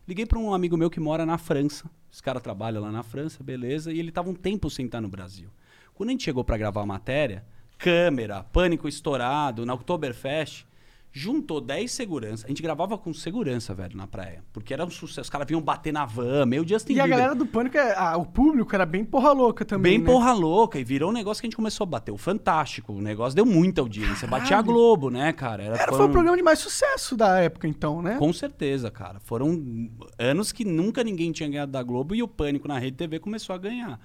Liguei 0.09 0.27
para 0.27 0.39
um 0.39 0.53
amigo 0.53 0.77
meu 0.77 0.91
que 0.91 0.99
mora 0.99 1.25
na 1.25 1.39
França. 1.39 1.89
Esse 2.13 2.23
cara 2.23 2.41
trabalha 2.41 2.81
lá 2.81 2.91
na 2.91 3.05
França, 3.05 3.45
beleza. 3.45 3.93
E 3.93 4.01
ele 4.01 4.09
estava 4.09 4.29
um 4.29 4.35
tempo 4.35 4.69
sem 4.69 4.87
estar 4.87 5.01
no 5.01 5.09
Brasil. 5.09 5.49
Quando 5.95 6.09
a 6.09 6.13
gente 6.13 6.25
chegou 6.25 6.43
para 6.43 6.57
gravar 6.57 6.83
a 6.83 6.87
matéria, 6.87 7.45
câmera, 7.79 8.43
pânico 8.45 8.89
estourado, 8.89 9.67
na 9.67 9.75
Oktoberfest, 9.75 10.65
juntou 11.13 11.63
10 11.63 11.91
seguranças. 11.93 12.45
A 12.45 12.49
gente 12.49 12.61
gravava 12.63 12.99
com 12.99 13.11
segurança, 13.15 13.75
velho, 13.75 13.97
na 13.97 14.07
praia. 14.07 14.45
Porque 14.53 14.75
era 14.75 14.85
um 14.85 14.91
sucesso. 14.91 15.23
Os 15.23 15.31
caras 15.31 15.47
vinham 15.49 15.63
bater 15.63 15.91
na 15.91 16.05
van, 16.05 16.45
meio 16.45 16.67
Justin 16.69 16.93
E 16.93 17.01
a 17.01 17.05
Bieber. 17.05 17.19
galera 17.19 17.35
do 17.35 17.47
Pânico, 17.47 17.79
é- 17.79 17.95
ah, 17.97 18.19
o 18.19 18.27
público 18.27 18.75
era 18.75 18.85
bem 18.85 19.03
porra 19.03 19.33
louca 19.33 19.65
também, 19.65 19.93
Bem 19.93 19.99
né? 20.01 20.05
porra 20.05 20.35
louca. 20.35 20.79
E 20.79 20.85
virou 20.85 21.09
um 21.09 21.15
negócio 21.15 21.41
que 21.41 21.47
a 21.47 21.49
gente 21.49 21.57
começou 21.57 21.85
a 21.85 21.87
bater. 21.87 22.13
O 22.13 22.19
Fantástico. 22.19 22.93
O 22.93 23.01
negócio 23.01 23.35
deu 23.35 23.47
muita 23.47 23.81
audiência. 23.81 24.29
Batia 24.29 24.59
a 24.59 24.63
Caralho. 24.63 24.67
Globo, 24.67 25.09
né, 25.09 25.33
cara? 25.33 25.63
Era, 25.63 25.75
Era, 25.77 25.85
foi 25.89 25.93
foram- 25.97 26.09
o 26.11 26.13
programa 26.13 26.37
de 26.37 26.43
mais 26.43 26.59
sucesso 26.59 27.17
da 27.17 27.39
época, 27.41 27.67
então, 27.67 28.03
né? 28.03 28.17
Com 28.19 28.31
certeza, 28.35 28.91
cara. 28.91 29.19
Foram 29.21 29.89
anos 30.19 30.53
que 30.53 30.67
nunca 30.67 31.03
ninguém 31.03 31.33
tinha 31.33 31.49
ganhado 31.49 31.73
da 31.73 31.83
Globo 31.83 32.15
e 32.15 32.23
o 32.23 32.29
Pânico 32.29 32.69
na 32.69 32.79
Rede 32.79 32.99
TV 32.99 33.19
começou 33.21 33.55
a 33.55 33.59
ganhar. 33.59 33.99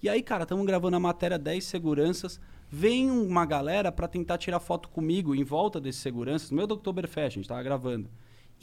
E 0.00 0.08
aí, 0.08 0.22
cara, 0.22 0.44
estamos 0.44 0.64
gravando 0.64 0.94
a 0.96 1.00
matéria 1.00 1.38
10 1.38 1.64
seguranças. 1.64 2.40
Vem 2.74 3.10
uma 3.10 3.44
galera 3.44 3.92
pra 3.92 4.08
tentar 4.08 4.38
tirar 4.38 4.58
foto 4.58 4.88
comigo 4.88 5.34
em 5.34 5.44
volta 5.44 5.78
desses 5.78 6.00
seguranças. 6.00 6.50
No 6.50 6.56
meu 6.56 6.66
do 6.66 6.72
Oktoberfest, 6.72 7.36
a 7.36 7.40
gente 7.40 7.46
tava 7.46 7.62
gravando. 7.62 8.08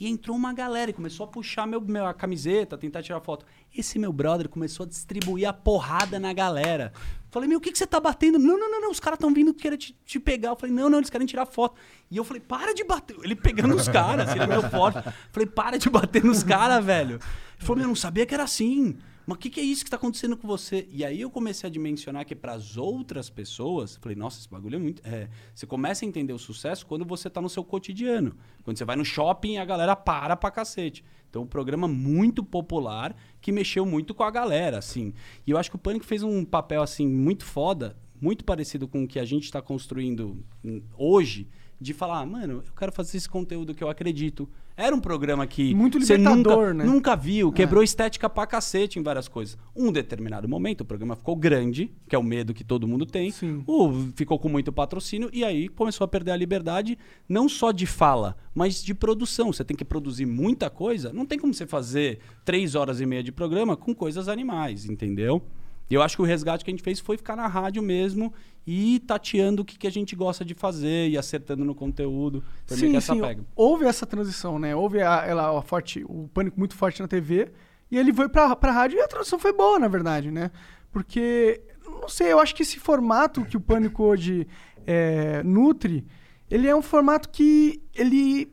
E 0.00 0.08
entrou 0.08 0.36
uma 0.36 0.52
galera 0.52 0.90
e 0.90 0.92
começou 0.92 1.22
a 1.22 1.28
puxar 1.28 1.64
meu, 1.64 1.80
meu, 1.80 2.04
a 2.04 2.12
camiseta, 2.12 2.76
tentar 2.76 3.04
tirar 3.04 3.20
foto. 3.20 3.46
Esse 3.72 4.00
meu 4.00 4.12
brother 4.12 4.48
começou 4.48 4.84
a 4.84 4.88
distribuir 4.88 5.48
a 5.48 5.52
porrada 5.52 6.18
na 6.18 6.32
galera. 6.32 6.92
Falei, 7.30 7.48
meu, 7.48 7.58
o 7.58 7.60
que, 7.60 7.70
que 7.70 7.78
você 7.78 7.86
tá 7.86 8.00
batendo? 8.00 8.36
Não, 8.36 8.58
não, 8.58 8.68
não, 8.68 8.80
não, 8.80 8.90
os 8.90 8.98
caras 8.98 9.16
estão 9.16 9.32
vindo 9.32 9.54
querer 9.54 9.76
te, 9.76 9.96
te 10.04 10.18
pegar. 10.18 10.48
Eu 10.48 10.56
falei, 10.56 10.74
não, 10.74 10.90
não, 10.90 10.98
eles 10.98 11.08
querem 11.08 11.24
tirar 11.24 11.46
foto. 11.46 11.76
E 12.10 12.16
eu 12.16 12.24
falei, 12.24 12.40
para 12.40 12.74
de 12.74 12.82
bater. 12.82 13.16
Ele 13.22 13.36
pegando 13.36 13.76
os 13.76 13.88
caras, 13.88 14.28
assim, 14.28 14.40
ele 14.40 14.44
é 14.44 14.46
meio 14.48 14.68
forte. 14.70 14.98
Falei, 15.30 15.46
para 15.46 15.78
de 15.78 15.88
bater 15.88 16.24
nos 16.24 16.42
caras, 16.42 16.84
velho. 16.84 17.14
Ele 17.14 17.64
falou, 17.64 17.76
meu, 17.76 17.84
eu 17.84 17.88
não 17.88 17.94
sabia 17.94 18.26
que 18.26 18.34
era 18.34 18.42
assim. 18.42 18.98
Mas 19.26 19.36
o 19.36 19.38
que, 19.38 19.50
que 19.50 19.60
é 19.60 19.62
isso 19.62 19.84
que 19.84 19.90
tá 19.90 19.96
acontecendo 19.96 20.36
com 20.36 20.46
você? 20.46 20.88
E 20.90 21.04
aí 21.04 21.20
eu 21.20 21.30
comecei 21.30 21.68
a 21.68 21.70
dimensionar 21.70 22.26
que 22.26 22.34
para 22.34 22.52
as 22.52 22.76
outras 22.76 23.30
pessoas, 23.30 23.96
falei, 23.96 24.16
nossa, 24.16 24.38
esse 24.38 24.48
bagulho 24.48 24.76
é 24.76 24.78
muito. 24.78 25.02
É, 25.04 25.28
você 25.54 25.66
começa 25.66 26.04
a 26.04 26.08
entender 26.08 26.32
o 26.32 26.38
sucesso 26.38 26.86
quando 26.86 27.04
você 27.04 27.28
tá 27.30 27.40
no 27.40 27.48
seu 27.48 27.62
cotidiano. 27.62 28.34
Quando 28.64 28.76
você 28.76 28.84
vai 28.84 28.96
no 28.96 29.04
shopping 29.04 29.58
a 29.58 29.64
galera 29.64 29.94
para 29.94 30.36
pra 30.36 30.50
cacete. 30.50 31.04
Então, 31.28 31.42
um 31.42 31.46
programa 31.46 31.86
muito 31.86 32.42
popular 32.42 33.14
que 33.40 33.52
mexeu 33.52 33.86
muito 33.86 34.12
com 34.12 34.24
a 34.24 34.30
galera, 34.30 34.78
assim. 34.78 35.14
E 35.46 35.50
eu 35.52 35.58
acho 35.58 35.70
que 35.70 35.76
o 35.76 35.78
Pânico 35.78 36.04
fez 36.04 36.24
um 36.24 36.44
papel, 36.44 36.82
assim, 36.82 37.06
muito 37.06 37.44
foda, 37.44 37.96
muito 38.20 38.44
parecido 38.44 38.88
com 38.88 39.04
o 39.04 39.08
que 39.08 39.18
a 39.18 39.24
gente 39.24 39.44
está 39.44 39.62
construindo 39.62 40.44
hum, 40.64 40.82
hoje, 40.98 41.48
de 41.80 41.94
falar, 41.94 42.20
"Ah, 42.20 42.26
mano, 42.26 42.62
eu 42.66 42.72
quero 42.74 42.92
fazer 42.92 43.16
esse 43.16 43.28
conteúdo 43.28 43.74
que 43.74 43.82
eu 43.82 43.88
acredito. 43.88 44.48
Era 44.76 44.94
um 44.94 45.00
programa 45.00 45.46
que 45.46 45.74
Muito 45.74 46.00
você 46.00 46.16
nunca, 46.16 46.72
né? 46.72 46.84
nunca 46.84 47.14
viu, 47.14 47.52
quebrou 47.52 47.82
estética 47.82 48.30
pra 48.30 48.46
cacete 48.46 48.98
em 48.98 49.02
várias 49.02 49.28
coisas. 49.28 49.58
Um 49.76 49.92
determinado 49.92 50.48
momento, 50.48 50.80
o 50.80 50.84
programa 50.84 51.14
ficou 51.14 51.36
grande, 51.36 51.92
que 52.08 52.16
é 52.16 52.18
o 52.18 52.22
medo 52.22 52.54
que 52.54 52.64
todo 52.64 52.88
mundo 52.88 53.04
tem. 53.04 53.30
Sim. 53.30 53.62
O, 53.66 53.92
ficou 54.14 54.38
com 54.38 54.48
muito 54.48 54.72
patrocínio 54.72 55.28
e 55.32 55.44
aí 55.44 55.68
começou 55.68 56.04
a 56.04 56.08
perder 56.08 56.32
a 56.32 56.36
liberdade, 56.36 56.96
não 57.28 57.48
só 57.48 57.72
de 57.72 57.86
fala, 57.86 58.36
mas 58.54 58.82
de 58.82 58.94
produção. 58.94 59.52
Você 59.52 59.64
tem 59.64 59.76
que 59.76 59.84
produzir 59.84 60.26
muita 60.26 60.70
coisa. 60.70 61.12
Não 61.12 61.26
tem 61.26 61.38
como 61.38 61.52
você 61.52 61.66
fazer 61.66 62.20
três 62.44 62.74
horas 62.74 63.00
e 63.00 63.06
meia 63.06 63.22
de 63.22 63.32
programa 63.32 63.76
com 63.76 63.94
coisas 63.94 64.28
animais, 64.28 64.86
entendeu? 64.86 65.42
E 65.90 65.94
eu 65.94 66.02
acho 66.02 66.16
que 66.16 66.22
o 66.22 66.24
resgate 66.24 66.64
que 66.64 66.70
a 66.70 66.72
gente 66.72 66.84
fez 66.84 67.00
foi 67.00 67.16
ficar 67.16 67.34
na 67.34 67.48
rádio 67.48 67.82
mesmo 67.82 68.32
e 68.66 69.00
tateando 69.00 69.62
o 69.62 69.64
que, 69.64 69.78
que 69.78 69.86
a 69.86 69.90
gente 69.90 70.14
gosta 70.14 70.44
de 70.44 70.54
fazer 70.54 71.08
e 71.08 71.18
acertando 71.18 71.64
no 71.64 71.74
conteúdo. 71.74 72.44
Foi 72.66 72.76
meio 72.76 72.90
que 72.92 72.96
essa 72.98 73.16
pega. 73.16 73.44
Houve 73.56 73.84
essa 73.84 74.06
transição, 74.06 74.58
né? 74.58 74.74
Houve 74.74 75.02
a, 75.02 75.24
ela, 75.26 75.58
a 75.58 75.62
forte, 75.62 76.04
o 76.08 76.28
pânico 76.32 76.58
muito 76.58 76.74
forte 76.74 77.00
na 77.00 77.08
TV. 77.08 77.50
E 77.90 77.98
ele 77.98 78.12
foi 78.12 78.28
pra, 78.28 78.54
pra 78.54 78.70
rádio 78.70 78.98
e 78.98 79.02
a 79.02 79.08
transição 79.08 79.38
foi 79.38 79.52
boa, 79.52 79.78
na 79.78 79.88
verdade, 79.88 80.30
né? 80.30 80.50
Porque, 80.92 81.60
não 82.00 82.08
sei, 82.08 82.32
eu 82.32 82.38
acho 82.38 82.54
que 82.54 82.62
esse 82.62 82.78
formato 82.78 83.44
que 83.44 83.56
o 83.56 83.60
pânico 83.60 84.04
hoje 84.04 84.46
é, 84.86 85.42
nutre, 85.42 86.06
ele 86.50 86.68
é 86.68 86.74
um 86.74 86.82
formato 86.82 87.28
que 87.28 87.82
ele. 87.94 88.52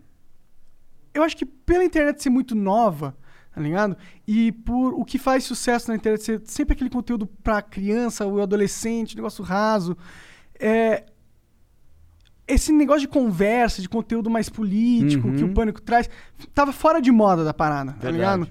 Eu 1.13 1.23
acho 1.23 1.35
que 1.35 1.45
pela 1.45 1.83
internet 1.83 2.21
ser 2.21 2.29
muito 2.29 2.55
nova, 2.55 3.15
tá 3.57 3.63
ligado? 3.63 3.97
E 4.27 4.51
por 4.51 4.93
o 4.93 5.03
que 5.03 5.17
faz 5.17 5.43
sucesso 5.43 5.89
na 5.89 5.95
internet 5.95 6.23
ser 6.23 6.41
sempre 6.45 6.73
aquele 6.73 6.91
conteúdo 6.91 7.25
pra 7.25 7.59
criança, 7.59 8.25
o 8.27 8.39
adolescente, 8.39 9.15
negócio 9.15 9.43
raso. 9.43 9.97
É, 10.59 11.05
esse 12.47 12.71
negócio 12.71 13.01
de 13.01 13.07
conversa, 13.07 13.81
de 13.81 13.89
conteúdo 13.89 14.29
mais 14.29 14.47
político 14.47 15.33
que 15.33 15.43
o 15.43 15.53
Pânico 15.53 15.81
traz, 15.81 16.07
tava 16.53 16.71
fora 16.71 17.01
de 17.01 17.11
moda 17.11 17.43
da 17.43 17.53
parada, 17.53 17.93
tá 17.93 18.09
Verdade. 18.09 18.41
ligado? 18.43 18.49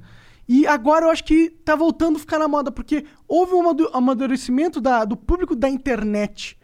E 0.48 0.66
agora 0.66 1.06
eu 1.06 1.10
acho 1.10 1.24
que 1.24 1.50
tá 1.50 1.74
voltando 1.76 2.16
a 2.16 2.18
ficar 2.18 2.38
na 2.38 2.48
moda, 2.48 2.70
porque 2.72 3.04
houve 3.28 3.54
um 3.54 3.60
amadu- 3.60 3.90
amadurecimento 3.92 4.80
da- 4.80 5.04
do 5.04 5.16
público 5.16 5.54
da 5.56 5.68
internet, 5.68 6.58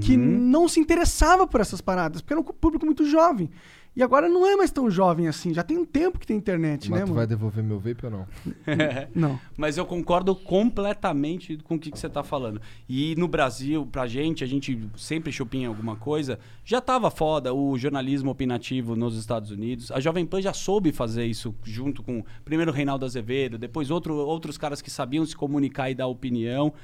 que 0.00 0.16
não 0.16 0.68
se 0.68 0.80
interessava 0.80 1.46
por 1.46 1.60
essas 1.60 1.80
paradas, 1.82 2.22
porque 2.22 2.32
era 2.32 2.40
um 2.40 2.44
público 2.44 2.86
muito 2.86 3.04
jovem. 3.04 3.50
E 3.96 4.02
agora 4.02 4.28
não 4.28 4.46
é 4.46 4.54
mais 4.54 4.70
tão 4.70 4.90
jovem 4.90 5.26
assim, 5.26 5.54
já 5.54 5.62
tem 5.62 5.78
um 5.78 5.84
tempo 5.84 6.18
que 6.18 6.26
tem 6.26 6.36
internet, 6.36 6.90
Mas 6.90 7.00
né, 7.00 7.06
tu 7.06 7.08
mano? 7.08 7.14
vai 7.14 7.26
devolver 7.26 7.64
meu 7.64 7.78
vape 7.78 8.04
ou 8.04 8.10
não? 8.10 8.26
Não. 9.14 9.40
Mas 9.56 9.78
eu 9.78 9.86
concordo 9.86 10.36
completamente 10.36 11.56
com 11.64 11.76
o 11.76 11.78
que, 11.78 11.90
que 11.90 11.98
você 11.98 12.06
está 12.06 12.22
falando. 12.22 12.60
E 12.86 13.14
no 13.16 13.26
Brasil, 13.26 13.86
pra 13.86 14.06
gente, 14.06 14.44
a 14.44 14.46
gente 14.46 14.78
sempre 14.96 15.32
chupinha 15.32 15.68
alguma 15.68 15.96
coisa, 15.96 16.38
já 16.62 16.78
tava 16.78 17.10
foda 17.10 17.54
o 17.54 17.78
jornalismo 17.78 18.30
opinativo 18.30 18.94
nos 18.94 19.16
Estados 19.16 19.50
Unidos. 19.50 19.90
A 19.90 19.98
Jovem 19.98 20.26
Pan 20.26 20.42
já 20.42 20.52
soube 20.52 20.92
fazer 20.92 21.24
isso 21.24 21.54
junto 21.64 22.02
com 22.02 22.22
primeiro 22.44 22.72
Reinaldo 22.72 23.06
Azevedo, 23.06 23.56
depois 23.56 23.90
outro, 23.90 24.14
outros 24.14 24.58
caras 24.58 24.82
que 24.82 24.90
sabiam 24.90 25.24
se 25.24 25.34
comunicar 25.34 25.90
e 25.90 25.94
dar 25.94 26.06
opinião. 26.06 26.74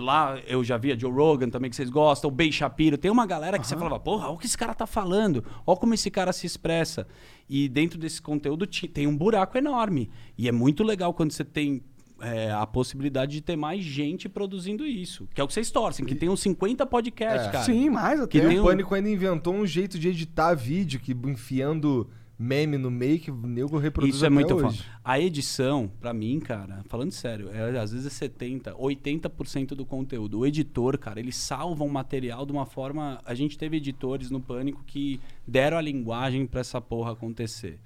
Lá 0.00 0.38
eu 0.46 0.62
já 0.64 0.76
via 0.76 0.98
Joe 0.98 1.10
Rogan 1.12 1.48
também, 1.50 1.70
que 1.70 1.76
vocês 1.76 1.90
gostam, 1.90 2.28
o 2.28 2.32
Ben 2.32 2.50
Shapiro. 2.52 2.96
Tem 2.98 3.10
uma 3.10 3.26
galera 3.26 3.58
que 3.58 3.66
você 3.66 3.76
falava, 3.76 3.98
porra, 4.00 4.26
olha 4.26 4.34
o 4.34 4.38
que 4.38 4.46
esse 4.46 4.56
cara 4.58 4.74
tá 4.74 4.86
falando, 4.86 5.44
olha 5.66 5.78
como 5.78 5.94
esse 5.94 6.10
cara 6.10 6.32
se 6.32 6.46
expressa. 6.46 7.06
E 7.48 7.68
dentro 7.68 7.98
desse 7.98 8.20
conteúdo 8.20 8.66
tem 8.66 9.06
um 9.06 9.16
buraco 9.16 9.56
enorme. 9.56 10.10
E 10.36 10.48
é 10.48 10.52
muito 10.52 10.82
legal 10.82 11.12
quando 11.14 11.32
você 11.32 11.44
tem 11.44 11.82
é, 12.20 12.50
a 12.50 12.66
possibilidade 12.66 13.32
de 13.32 13.40
ter 13.42 13.56
mais 13.56 13.84
gente 13.84 14.28
produzindo 14.28 14.86
isso. 14.86 15.28
Que 15.34 15.40
é 15.40 15.44
o 15.44 15.46
que 15.46 15.52
vocês 15.52 15.70
torcem, 15.70 16.04
que 16.06 16.14
tem 16.14 16.28
uns 16.30 16.40
50 16.40 16.86
podcasts, 16.86 17.48
É. 17.48 17.50
cara. 17.50 17.64
Sim, 17.64 17.90
mais 17.90 18.18
até. 18.20 18.40
Que 18.40 18.46
E 18.46 18.58
o 18.58 18.62
um- 18.62 18.64
Pânico 18.64 18.94
ainda 18.94 19.10
inventou 19.10 19.54
um 19.54 19.66
jeito 19.66 19.98
de 19.98 20.08
editar 20.08 20.54
vídeo, 20.54 20.98
que 20.98 21.12
enfiando 21.12 22.08
meme 22.38 22.76
no 22.76 22.90
meio, 22.90 23.18
que 23.18 23.30
o 23.30 23.34
nego 23.34 23.78
reproduz 23.78 24.16
Isso 24.16 24.26
é 24.26 24.30
muito 24.30 24.54
foda. 24.54 24.68
hoje. 24.68 24.84
A 25.02 25.18
edição, 25.18 25.90
pra 26.00 26.12
mim, 26.12 26.38
cara, 26.38 26.82
falando 26.88 27.12
sério, 27.12 27.48
é, 27.50 27.78
às 27.78 27.92
vezes 27.92 28.06
é 28.06 28.10
70, 28.10 28.74
80% 28.74 29.68
do 29.68 29.86
conteúdo. 29.86 30.40
O 30.40 30.46
editor, 30.46 30.98
cara, 30.98 31.18
ele 31.18 31.32
salva 31.32 31.84
um 31.84 31.88
material 31.88 32.44
de 32.44 32.52
uma 32.52 32.66
forma. 32.66 33.20
A 33.24 33.34
gente 33.34 33.56
teve 33.56 33.78
editores 33.78 34.30
no 34.30 34.40
Pânico 34.40 34.84
que 34.84 35.20
deram 35.46 35.78
a 35.78 35.80
linguagem 35.80 36.46
pra 36.46 36.60
essa 36.60 36.80
porra 36.80 37.12
acontecer. 37.12 37.78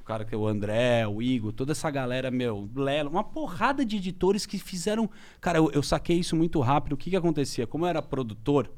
O 0.00 0.04
cara 0.04 0.24
que 0.24 0.34
é 0.34 0.38
o 0.38 0.46
André, 0.46 1.06
o 1.06 1.20
Igor, 1.20 1.52
toda 1.52 1.72
essa 1.72 1.90
galera, 1.90 2.30
meu, 2.30 2.66
Lelo, 2.74 3.10
uma 3.10 3.22
porrada 3.24 3.84
de 3.84 3.96
editores 3.96 4.46
que 4.46 4.58
fizeram. 4.58 5.10
Cara, 5.38 5.58
eu, 5.58 5.70
eu 5.70 5.82
saquei 5.82 6.18
isso 6.18 6.34
muito 6.34 6.60
rápido. 6.60 6.94
O 6.94 6.96
que 6.96 7.10
que 7.10 7.16
acontecia? 7.16 7.66
Como 7.66 7.84
eu 7.84 7.90
era 7.90 8.00
produtor, 8.00 8.70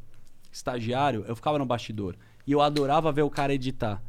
estagiário, 0.50 1.24
eu 1.28 1.36
ficava 1.36 1.56
no 1.56 1.64
bastidor. 1.64 2.16
E 2.44 2.50
eu 2.50 2.60
adorava 2.60 3.12
ver 3.12 3.22
o 3.22 3.30
cara 3.30 3.54
editar. 3.54 4.02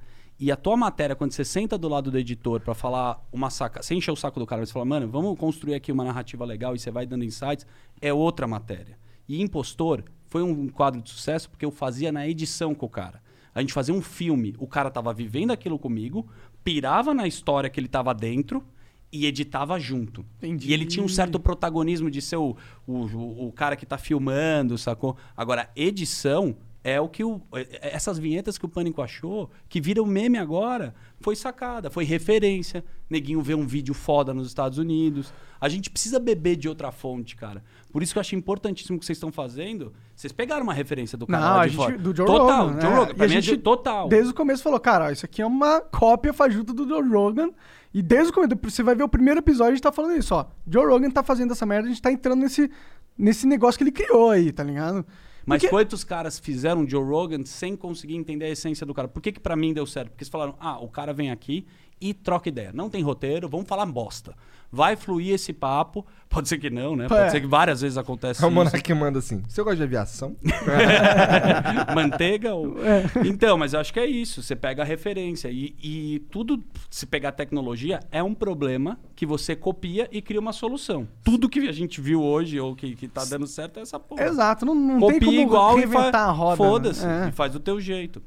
E 0.43 0.51
a 0.51 0.55
tua 0.55 0.75
matéria, 0.75 1.15
quando 1.15 1.31
você 1.33 1.45
senta 1.45 1.77
do 1.77 1.87
lado 1.87 2.09
do 2.09 2.17
editor 2.17 2.59
pra 2.61 2.73
falar 2.73 3.23
uma 3.31 3.51
saca, 3.51 3.83
sem 3.83 3.99
encher 3.99 4.09
o 4.11 4.15
saco 4.15 4.39
do 4.39 4.45
cara, 4.47 4.59
mas 4.61 4.69
você 4.69 4.73
fala, 4.73 4.85
mano, 4.85 5.07
vamos 5.07 5.37
construir 5.37 5.75
aqui 5.75 5.91
uma 5.91 6.03
narrativa 6.03 6.43
legal 6.43 6.75
e 6.75 6.79
você 6.79 6.89
vai 6.89 7.05
dando 7.05 7.23
insights, 7.23 7.67
é 8.01 8.11
outra 8.11 8.47
matéria. 8.47 8.97
E 9.29 9.39
Impostor 9.39 10.03
foi 10.25 10.41
um 10.41 10.67
quadro 10.67 10.99
de 10.99 11.11
sucesso 11.11 11.47
porque 11.47 11.63
eu 11.63 11.69
fazia 11.69 12.11
na 12.11 12.27
edição 12.27 12.73
com 12.73 12.87
o 12.87 12.89
cara. 12.89 13.21
A 13.53 13.61
gente 13.61 13.71
fazia 13.71 13.93
um 13.93 14.01
filme, 14.01 14.55
o 14.57 14.65
cara 14.65 14.89
tava 14.89 15.13
vivendo 15.13 15.51
aquilo 15.51 15.77
comigo, 15.77 16.27
pirava 16.63 17.13
na 17.13 17.27
história 17.27 17.69
que 17.69 17.79
ele 17.79 17.87
tava 17.87 18.11
dentro 18.11 18.63
e 19.11 19.27
editava 19.27 19.77
junto. 19.79 20.25
Entendi. 20.37 20.69
E 20.69 20.73
ele 20.73 20.85
tinha 20.87 21.05
um 21.05 21.07
certo 21.07 21.39
protagonismo 21.39 22.09
de 22.09 22.19
ser 22.19 22.37
o, 22.37 22.55
o, 22.87 22.93
o- 22.93 23.47
o 23.49 23.51
cara 23.51 23.75
que 23.75 23.85
tá 23.85 23.97
filmando, 23.97 24.75
sacou? 24.77 25.15
Agora, 25.37 25.69
edição 25.75 26.55
é 26.83 26.99
o 26.99 27.07
que 27.07 27.23
o. 27.23 27.41
é- 27.53 27.95
Essas 27.95 28.17
vinhetas 28.17 28.57
que 28.57 28.65
o 28.65 28.69
Pânico 28.69 29.01
achou, 29.01 29.49
que 29.69 29.79
viram 29.79 30.05
meme 30.05 30.37
agora, 30.37 30.93
foi 31.19 31.35
sacada, 31.35 31.89
foi 31.89 32.03
referência. 32.03 32.83
Neguinho 33.09 33.41
vê 33.41 33.53
um 33.53 33.67
vídeo 33.67 33.93
foda 33.93 34.33
nos 34.33 34.47
Estados 34.47 34.77
Unidos. 34.77 35.33
A 35.59 35.69
gente 35.69 35.89
precisa 35.89 36.19
beber 36.19 36.55
de 36.55 36.67
outra 36.67 36.91
fonte, 36.91 37.35
cara. 37.35 37.63
Por 37.91 38.01
isso 38.01 38.13
que 38.13 38.17
eu 38.17 38.21
acho 38.21 38.35
importantíssimo 38.35 38.97
o 38.97 38.99
que 38.99 39.05
vocês 39.05 39.17
estão 39.17 39.31
fazendo. 39.31 39.93
Vocês 40.15 40.31
pegaram 40.31 40.63
uma 40.63 40.73
referência 40.73 41.17
do 41.17 41.27
cara 41.27 41.45
Não, 41.57 41.61
de 41.61 41.67
gente, 41.69 41.77
fora. 41.77 41.97
do 41.97 42.15
Joe 42.15 42.25
total, 42.25 42.67
Rogan. 42.67 42.81
Joe 42.81 42.89
né? 42.89 42.95
Rogan. 42.97 43.15
Pra 43.15 43.27
mim 43.27 43.33
é 43.35 43.41
gente, 43.41 43.57
de 43.57 43.61
total. 43.61 44.07
Desde 44.07 44.31
o 44.31 44.33
começo 44.33 44.63
falou, 44.63 44.79
cara, 44.79 45.11
isso 45.11 45.25
aqui 45.25 45.41
é 45.41 45.45
uma 45.45 45.81
cópia 45.81 46.33
fajuta 46.33 46.73
do 46.73 46.87
Joe 46.87 47.07
Rogan. 47.07 47.49
E 47.93 48.01
desde 48.01 48.31
o 48.31 48.33
começo, 48.33 48.55
você 48.63 48.81
vai 48.81 48.95
ver 48.95 49.03
o 49.03 49.09
primeiro 49.09 49.39
episódio, 49.41 49.73
a 49.73 49.75
gente 49.75 49.83
tá 49.83 49.91
falando 49.91 50.17
isso, 50.17 50.33
ó. 50.33 50.45
Joe 50.65 50.85
Rogan 50.85 51.11
tá 51.11 51.21
fazendo 51.21 51.51
essa 51.51 51.65
merda, 51.65 51.87
a 51.87 51.89
gente 51.91 52.01
tá 52.01 52.11
entrando 52.11 52.39
nesse, 52.39 52.71
nesse 53.17 53.45
negócio 53.45 53.77
que 53.77 53.83
ele 53.83 53.91
criou 53.91 54.29
aí, 54.31 54.51
tá 54.51 54.63
ligado? 54.63 55.05
Mas 55.45 55.61
Porque- 55.61 55.69
quantos 55.69 56.03
caras 56.03 56.37
fizeram 56.39 56.87
Joe 56.87 57.03
Rogan 57.03 57.43
sem 57.45 57.75
conseguir 57.75 58.15
entender 58.15 58.45
a 58.45 58.49
essência 58.49 58.85
do 58.85 58.93
cara? 58.93 59.07
Por 59.07 59.21
que, 59.21 59.31
que 59.31 59.39
pra 59.39 59.55
mim 59.55 59.73
deu 59.73 59.85
certo? 59.85 60.09
Porque 60.09 60.23
eles 60.23 60.29
falaram, 60.29 60.55
ah, 60.59 60.79
o 60.79 60.87
cara 60.87 61.13
vem 61.13 61.31
aqui 61.31 61.65
e 61.99 62.13
troca 62.13 62.49
ideia. 62.49 62.71
Não 62.73 62.89
tem 62.89 63.01
roteiro, 63.01 63.49
vamos 63.49 63.67
falar 63.67 63.85
bosta. 63.85 64.35
Vai 64.71 64.95
fluir 64.95 65.33
esse 65.33 65.51
papo. 65.51 66.05
Pode 66.29 66.47
ser 66.47 66.57
que 66.59 66.69
não, 66.69 66.95
né? 66.95 67.09
Pode 67.09 67.23
É. 67.23 67.29
ser 67.29 67.41
que 67.41 67.47
várias 67.47 67.81
vezes 67.81 67.97
acontece 67.97 68.41
É 68.41 68.47
o. 68.47 68.51
Monark 68.51 68.93
manda 68.93 69.19
assim: 69.19 69.43
você 69.49 69.61
gosta 69.61 69.75
de 69.75 69.83
aviação? 69.83 70.35
Manteiga 71.93 72.53
ou... 72.53 72.71
É. 72.81 73.03
Então, 73.27 73.57
mas 73.57 73.73
eu 73.73 73.79
acho 73.79 73.91
que 73.93 73.99
é 73.99 74.05
isso. 74.05 74.41
Você 74.41 74.55
pega 74.55 74.81
a 74.81 74.85
referência. 74.85 75.49
E, 75.51 75.75
e 75.83 76.19
tudo, 76.31 76.63
se 76.89 77.05
pegar 77.05 77.31
tecnologia, 77.33 77.99
é 78.11 78.23
um 78.23 78.33
problema 78.33 78.97
que 79.15 79.25
você 79.25 79.55
copia 79.55 80.07
e 80.11 80.21
cria 80.21 80.39
uma 80.39 80.53
solução. 80.53 81.07
Tudo 81.23 81.49
que 81.49 81.59
a 81.67 81.71
gente 81.71 81.99
viu 82.01 82.21
hoje 82.23 82.59
ou 82.59 82.75
que, 82.75 82.95
que 82.95 83.07
tá 83.07 83.23
dando 83.25 83.45
certo 83.47 83.77
é 83.79 83.81
essa 83.81 83.99
porra. 83.99 84.23
Exato, 84.23 84.65
não, 84.65 84.73
não 84.73 84.99
Copia 84.99 85.19
tem 85.19 85.27
como 85.29 85.41
igual 85.41 85.77
e 85.77 85.81
reinventar 85.81 86.11
fa- 86.11 86.19
a 86.29 86.31
roda. 86.31 86.55
Foda-se. 86.57 87.05
né? 87.05 87.27
E 87.29 87.31
faz 87.31 87.51
do 87.51 87.59
teu 87.59 87.79
jeito. 87.79 88.21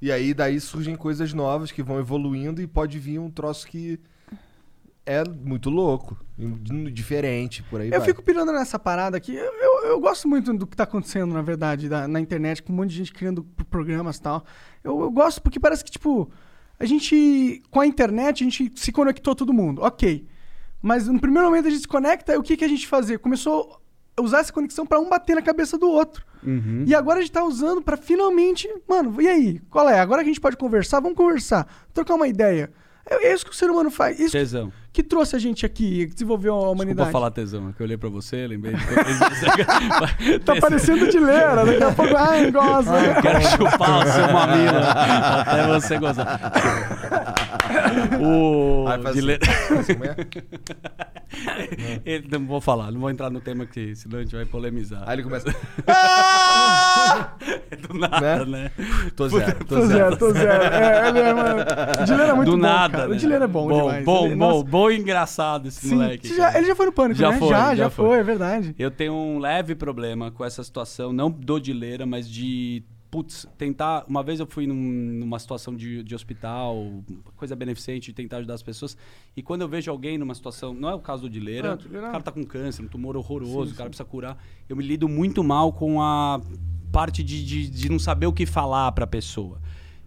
E 0.00 0.10
aí 0.10 0.32
daí 0.32 0.58
surgem 0.60 0.96
coisas 0.96 1.34
novas 1.34 1.70
que 1.70 1.82
vão 1.82 1.98
evoluindo 1.98 2.62
e 2.62 2.66
pode 2.66 2.98
vir 2.98 3.18
um 3.18 3.30
troço 3.30 3.66
que 3.66 3.98
é 5.06 5.24
muito 5.28 5.70
louco, 5.70 6.16
e 6.38 6.46
diferente, 6.90 7.62
por 7.64 7.80
aí 7.80 7.88
Eu 7.90 7.98
vai. 7.98 8.08
fico 8.08 8.22
pirando 8.22 8.52
nessa 8.52 8.78
parada 8.78 9.16
aqui. 9.16 9.34
Eu, 9.34 9.52
eu, 9.52 9.84
eu 9.90 10.00
gosto 10.00 10.28
muito 10.28 10.52
do 10.54 10.66
que 10.66 10.76
tá 10.76 10.84
acontecendo, 10.84 11.32
na 11.32 11.42
verdade, 11.42 11.88
da- 11.88 12.06
na 12.06 12.20
internet, 12.20 12.62
com 12.62 12.72
um 12.72 12.76
monte 12.76 12.90
de 12.90 12.96
gente 12.96 13.12
criando 13.12 13.42
programas 13.68 14.16
e 14.18 14.22
tal. 14.22 14.44
Eu, 14.84 15.00
eu 15.00 15.10
gosto 15.10 15.42
porque 15.42 15.58
parece 15.60 15.84
que, 15.84 15.90
tipo, 15.90 16.30
a 16.78 16.84
gente, 16.84 17.62
com 17.70 17.80
a 17.80 17.86
internet, 17.86 18.42
a 18.42 18.44
gente 18.48 18.72
se 18.76 18.92
conectou 18.92 19.34
todo 19.34 19.52
mundo. 19.52 19.82
Ok. 19.82 20.26
Mas 20.82 21.06
no 21.08 21.20
primeiro 21.20 21.46
momento 21.48 21.66
a 21.66 21.70
gente 21.70 21.82
se 21.82 21.88
conecta, 21.88 22.32
e 22.34 22.38
o 22.38 22.42
que, 22.42 22.56
que 22.56 22.64
a 22.64 22.68
gente 22.68 22.86
fazia? 22.86 23.18
Começou 23.18 23.80
a 24.16 24.22
usar 24.22 24.38
essa 24.40 24.52
conexão 24.52 24.86
pra 24.86 24.98
um 25.00 25.08
bater 25.08 25.34
na 25.36 25.42
cabeça 25.42 25.76
do 25.76 25.88
outro. 25.90 26.24
E 26.86 26.94
agora 26.94 27.18
a 27.18 27.22
gente 27.22 27.32
tá 27.32 27.44
usando 27.44 27.82
pra 27.82 27.98
finalmente. 27.98 28.66
Mano, 28.88 29.20
e 29.20 29.28
aí? 29.28 29.60
Qual 29.68 29.86
é? 29.90 30.00
Agora 30.00 30.22
que 30.22 30.30
a 30.30 30.32
gente 30.32 30.40
pode 30.40 30.56
conversar, 30.56 31.00
vamos 31.00 31.16
conversar. 31.18 31.66
Trocar 31.92 32.14
uma 32.14 32.26
ideia. 32.28 32.72
É, 33.04 33.26
é 33.28 33.34
isso 33.34 33.44
que 33.44 33.50
o 33.50 33.54
ser 33.54 33.68
humano 33.70 33.90
faz. 33.90 34.18
Isso 34.18 34.32
Tesão. 34.32 34.70
que 34.70 34.76
trouxe 35.02 35.36
a 35.36 35.38
gente 35.38 35.64
aqui, 35.64 36.06
que 36.08 36.14
desenvolveu 36.14 36.52
a 36.52 36.56
Desculpa 36.58 36.74
humanidade. 36.82 37.10
falar 37.12 37.30
tesão, 37.30 37.68
é 37.68 37.72
que 37.72 37.80
eu 37.80 37.86
olhei 37.86 37.96
pra 37.96 38.08
você, 38.08 38.46
lembrei. 38.46 38.74
Tá 40.44 40.56
parecendo 40.56 41.08
de 41.08 41.18
leira, 41.18 41.64
daqui 41.64 41.82
a 41.82 41.92
pouco, 41.92 42.16
ai, 42.16 42.50
gosta. 42.50 42.92
Quero 43.22 43.40
chupar 43.42 43.98
o 43.98 44.06
seu 44.10 44.32
mamilo 44.32 44.78
até 44.78 45.66
você 45.68 45.98
gozar. 45.98 46.52
o 48.20 48.84
faz 49.02 49.14
de 49.14 49.20
le- 49.20 49.38
faz 49.44 49.86
como 49.86 50.04
é? 50.04 50.16
Ele- 52.04 52.26
não 52.30 52.44
vou 52.46 52.60
falar, 52.60 52.90
não 52.90 53.00
vou 53.00 53.10
entrar 53.10 53.30
no 53.30 53.40
tema 53.40 53.64
que 53.66 53.94
senão 53.94 54.18
a 54.18 54.22
gente 54.22 54.34
vai 54.34 54.44
polemizar. 54.44 55.04
Aí 55.06 55.14
ele 55.16 55.22
começa. 55.22 55.46
Do 57.88 57.94
nada, 57.98 58.44
né? 58.44 58.70
Tô 59.16 59.28
zero, 59.28 59.54
tô 59.64 59.76
Tô 59.76 59.86
zero. 59.86 59.88
zero, 59.88 60.16
tô 60.16 60.32
zero. 60.32 60.62
É, 60.64 61.08
ele 61.08 61.18
é, 61.20 61.32
mano. 61.34 61.62
O 62.00 62.04
Dileira 62.04 62.32
é 62.32 62.34
muito 62.34 62.50
Do 62.50 62.56
bom, 62.56 62.62
nada, 62.62 62.96
cara. 62.98 63.08
né? 63.08 63.14
O 63.14 63.18
Dileira 63.18 63.44
é 63.44 63.48
bom, 63.48 63.68
bom 63.68 63.80
demais. 63.82 64.04
Bom, 64.04 64.26
ele, 64.26 64.34
bom, 64.36 64.46
nossa, 64.52 64.64
bom 64.64 64.79
e 64.88 64.96
engraçado 64.98 65.66
esse 65.66 65.88
sim. 65.88 65.94
moleque. 65.96 66.32
Já- 66.32 66.56
ele 66.56 66.68
já 66.68 66.76
foi 66.76 66.86
no 66.86 66.92
Pânico, 66.92 67.18
Já 67.18 67.32
né? 67.32 67.38
foi, 67.38 67.48
já, 67.48 67.58
já 67.70 67.74
já 67.74 67.90
foi. 67.90 68.06
foi, 68.06 68.18
é 68.18 68.22
verdade. 68.22 68.72
Eu 68.78 68.90
tenho 68.92 69.12
um 69.12 69.40
leve 69.40 69.74
problema 69.74 70.30
com 70.30 70.44
essa 70.44 70.62
situação, 70.62 71.12
não 71.12 71.28
do 71.28 71.58
dileira, 71.58 72.06
mas 72.06 72.30
de, 72.30 72.84
putz, 73.10 73.44
tentar. 73.58 74.04
Uma 74.06 74.22
vez 74.22 74.38
eu 74.38 74.46
fui 74.46 74.66
num- 74.68 74.74
numa 74.74 75.38
situação 75.40 75.74
de, 75.74 76.04
de 76.04 76.14
hospital, 76.14 77.02
coisa 77.36 77.56
beneficente, 77.56 78.06
de 78.10 78.12
tentar 78.12 78.36
ajudar 78.36 78.54
as 78.54 78.62
pessoas. 78.62 78.96
E 79.36 79.42
quando 79.42 79.62
eu 79.62 79.68
vejo 79.68 79.90
alguém 79.90 80.16
numa 80.16 80.34
situação. 80.34 80.72
Não 80.72 80.88
é 80.88 80.94
o 80.94 81.00
caso 81.00 81.22
do 81.22 81.28
dileira, 81.30 81.72
Ah, 81.82 81.86
o 81.98 82.00
cara 82.12 82.22
tá 82.22 82.30
com 82.30 82.44
câncer, 82.44 82.82
um 82.82 82.88
tumor 82.88 83.16
horroroso, 83.16 83.72
o 83.72 83.76
cara 83.76 83.90
precisa 83.90 84.04
curar. 84.08 84.38
Eu 84.68 84.76
me 84.76 84.84
lido 84.84 85.08
muito 85.08 85.42
mal 85.42 85.72
com 85.72 86.00
a 86.00 86.40
parte 86.92 87.22
de, 87.22 87.44
de, 87.44 87.68
de 87.70 87.88
não 87.90 87.98
saber 87.98 88.26
o 88.26 88.32
que 88.32 88.46
falar 88.46 88.90
pra 88.92 89.06
pessoa. 89.06 89.60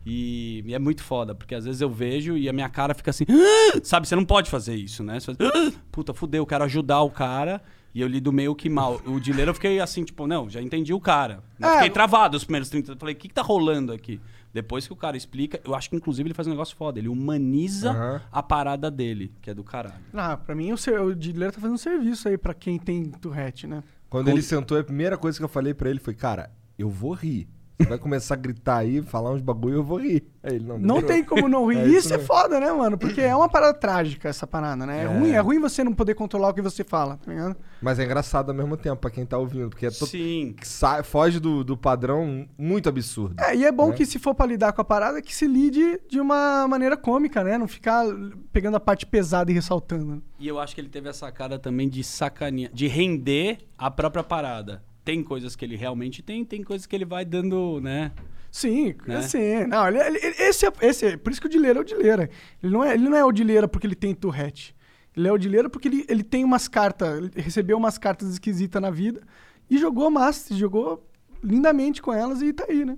E, 0.06 0.64
e 0.66 0.74
é 0.74 0.80
muito 0.80 1.02
foda, 1.04 1.34
porque 1.34 1.56
às 1.56 1.66
vezes 1.66 1.80
eu 1.82 1.90
vejo 1.90 2.36
e 2.38 2.50
a 2.50 2.54
minha 2.54 2.70
cara 2.70 2.94
fica 2.94 3.10
assim, 3.12 3.26
"Ah!" 3.30 3.80
sabe? 3.84 4.08
Você 4.08 4.16
não 4.16 4.26
pode 4.26 4.50
fazer 4.50 4.76
isso, 4.76 5.04
né? 5.04 5.20
Você 5.20 5.34
faz, 5.34 5.38
"Ah!" 5.54 5.72
puta, 5.92 6.14
fudeu, 6.14 6.42
eu 6.42 6.46
quero 6.46 6.64
ajudar 6.66 7.02
o 7.02 7.10
cara 7.10 7.62
e 7.96 8.02
eu 8.02 8.08
lido 8.08 8.32
meio 8.32 8.54
que 8.56 8.70
mal. 8.70 9.00
O 9.06 9.20
dileiro 9.20 9.52
eu 9.52 9.56
fiquei 9.56 9.80
assim, 9.80 10.04
tipo, 10.04 10.26
não, 10.28 10.50
já 10.50 10.62
entendi 10.62 10.94
o 10.94 11.00
cara. 11.00 11.44
Eu 11.60 11.68
É, 11.70 11.74
fiquei 11.76 11.90
travado 11.92 12.36
os 12.36 12.44
primeiros 12.44 12.70
30. 12.70 12.96
Falei, 12.98 13.14
o 13.14 13.18
que, 13.18 13.28
que 13.28 13.34
tá 13.34 13.42
rolando 13.42 13.94
aqui? 13.94 14.20
Depois 14.52 14.86
que 14.86 14.94
o 14.94 14.96
cara 14.96 15.16
explica, 15.18 15.60
eu 15.64 15.74
acho 15.74 15.90
que 15.90 15.96
inclusive 15.96 16.28
ele 16.28 16.34
faz 16.34 16.48
um 16.48 16.52
negócio 16.52 16.76
foda. 16.76 17.00
Ele 17.00 17.08
humaniza 17.08 17.92
Aham. 17.92 18.22
a 18.32 18.44
parada 18.44 18.92
dele, 18.92 19.32
que 19.42 19.50
é 19.50 19.54
do 19.54 19.64
caralho. 19.64 19.96
Ah, 20.14 20.36
pra 20.38 20.54
mim 20.56 20.72
o, 20.72 20.76
o 21.06 21.16
Dileira 21.16 21.52
tá 21.54 21.60
fazendo 21.60 21.74
um 21.76 21.78
serviço 21.78 22.28
aí 22.28 22.38
pra 22.38 22.54
quem 22.54 22.78
tem 22.78 23.06
Tourette, 23.10 23.66
né? 23.68 23.84
Quando 24.10 24.28
ele 24.28 24.42
sentou, 24.44 24.78
a 24.78 24.84
primeira 24.84 25.18
coisa 25.18 25.38
que 25.40 25.44
eu 25.44 25.50
falei 25.50 25.74
pra 25.74 25.90
ele 25.90 26.00
foi: 26.00 26.14
Cara, 26.14 26.52
eu 26.78 26.88
vou 26.90 27.14
rir. 27.14 27.48
Você 27.80 27.90
vai 27.90 27.98
começar 27.98 28.36
a 28.36 28.38
gritar 28.38 28.78
aí, 28.78 29.02
falar 29.02 29.32
uns 29.32 29.42
bagulho, 29.42 29.76
eu 29.78 29.84
vou 29.84 29.98
rir. 30.00 30.24
Aí 30.44 30.56
ele, 30.56 30.64
não, 30.66 30.76
Não 30.78 30.96
demorou. 30.96 31.04
tem 31.10 31.24
como 31.24 31.50
não 31.50 31.66
rir. 31.72 31.80
É 31.80 31.88
isso 31.88 31.98
isso 32.00 32.14
é 32.14 32.18
mesmo. 32.18 32.28
foda, 32.28 32.60
né, 32.60 32.72
mano? 32.72 32.98
Porque 32.98 33.20
é 33.20 33.36
uma 33.36 33.50
parada 33.50 33.74
trágica 33.74 34.30
essa 34.30 34.46
parada, 34.46 34.86
né? 34.86 35.00
É, 35.00 35.04
É. 35.04 35.08
ruim, 35.08 35.32
é 35.32 35.40
ruim 35.40 35.60
você 35.60 35.84
não 35.84 35.92
poder 35.94 36.14
controlar 36.14 36.50
o 36.50 36.54
que 36.54 36.62
você 36.62 36.84
fala, 36.84 37.18
tá 37.18 37.32
ligado? 37.32 37.56
Mas 37.82 37.98
é 38.00 38.06
engraçado 38.06 38.50
ao 38.52 38.56
mesmo 38.56 38.78
tempo 38.78 38.98
pra 38.98 39.10
quem 39.10 39.26
tá 39.26 39.38
ouvindo, 39.38 39.70
porque 39.70 39.88
é 39.88 39.90
to- 39.90 40.06
Sim. 40.06 40.56
sai- 40.62 41.02
foge 41.04 41.40
do, 41.40 41.64
do 41.64 41.76
padrão 41.76 42.48
muito 42.58 42.88
absurdo. 42.88 43.36
É, 43.42 43.56
e 43.56 43.66
é 43.66 43.72
bom 43.72 43.90
Né? 43.90 43.96
que 43.96 44.06
se 44.06 44.20
for 44.20 44.36
pra 44.36 44.46
lidar 44.46 44.72
com 44.74 44.82
a 44.82 44.86
parada, 44.86 45.22
que 45.22 45.36
se 45.36 45.48
lide 45.48 46.00
de 46.08 46.20
uma 46.20 46.68
maneira 46.68 46.96
cômica, 46.96 47.44
né? 47.44 47.58
Não 47.58 47.68
ficar 47.68 48.06
pegando 48.52 48.78
a 48.78 48.80
parte 48.80 49.06
pesada 49.06 49.50
e 49.52 49.54
ressaltando. 49.54 50.22
E 50.40 50.48
eu 50.48 50.60
acho 50.60 50.76
que 50.76 50.82
ele 50.82 50.90
teve 50.90 51.10
essa 51.10 51.32
cara 51.32 51.58
também 51.58 51.90
de 51.90 52.04
sacaninha, 52.04 52.70
de 52.72 52.88
render 52.88 53.58
a 53.78 53.90
própria 53.90 54.24
parada. 54.24 54.84
Tem 55.04 55.24
coisas 55.24 55.56
que 55.56 55.66
ele 55.66 55.76
realmente 55.76 56.22
tem, 56.22 56.46
tem 56.46 56.64
coisas 56.64 56.86
que 56.88 56.96
ele 56.96 57.06
vai 57.06 57.26
dando, 57.26 57.80
né? 57.82 58.12
Sim, 58.52 58.96
Né? 59.08 59.18
assim. 59.18 59.66
Não, 59.68 59.88
ele, 59.88 59.98
ele- 60.00 60.18
ele- 60.20 60.36
esse, 60.44 60.66
é, 60.66 60.72
esse 60.82 61.06
é- 61.08 61.18
Por 61.18 61.32
isso 61.32 61.42
que 61.42 61.48
o 61.48 61.50
Dileira 61.50 61.80
é 61.80 61.82
o 61.82 61.86
Dileira. 61.86 62.30
Ele 62.62 62.72
não 62.72 62.84
é, 62.84 62.94
ele 62.94 63.10
não 63.10 63.18
é 63.18 63.26
o 63.26 63.32
Dileira 63.32 63.68
porque 63.68 63.88
ele 63.88 63.96
tem 63.96 64.14
Tourette. 64.14 64.76
Ele 65.16 65.28
é 65.28 65.32
o 65.32 65.38
Dileira 65.38 65.70
porque 65.70 65.88
ele, 65.88 66.06
ele 66.08 66.24
tem 66.24 66.44
umas 66.44 66.68
cartas. 66.68 67.18
Ele 67.18 67.32
recebeu 67.36 67.78
umas 67.78 67.98
cartas 67.98 68.30
esquisitas 68.30 68.82
na 68.82 68.90
vida 68.92 69.22
e 69.70 69.78
jogou 69.78 70.10
massa, 70.12 70.54
jogou 70.56 71.08
lindamente 71.44 72.02
com 72.02 72.14
elas 72.14 72.42
e 72.42 72.54
tá 72.54 72.66
aí, 72.70 72.86
né? 72.86 72.96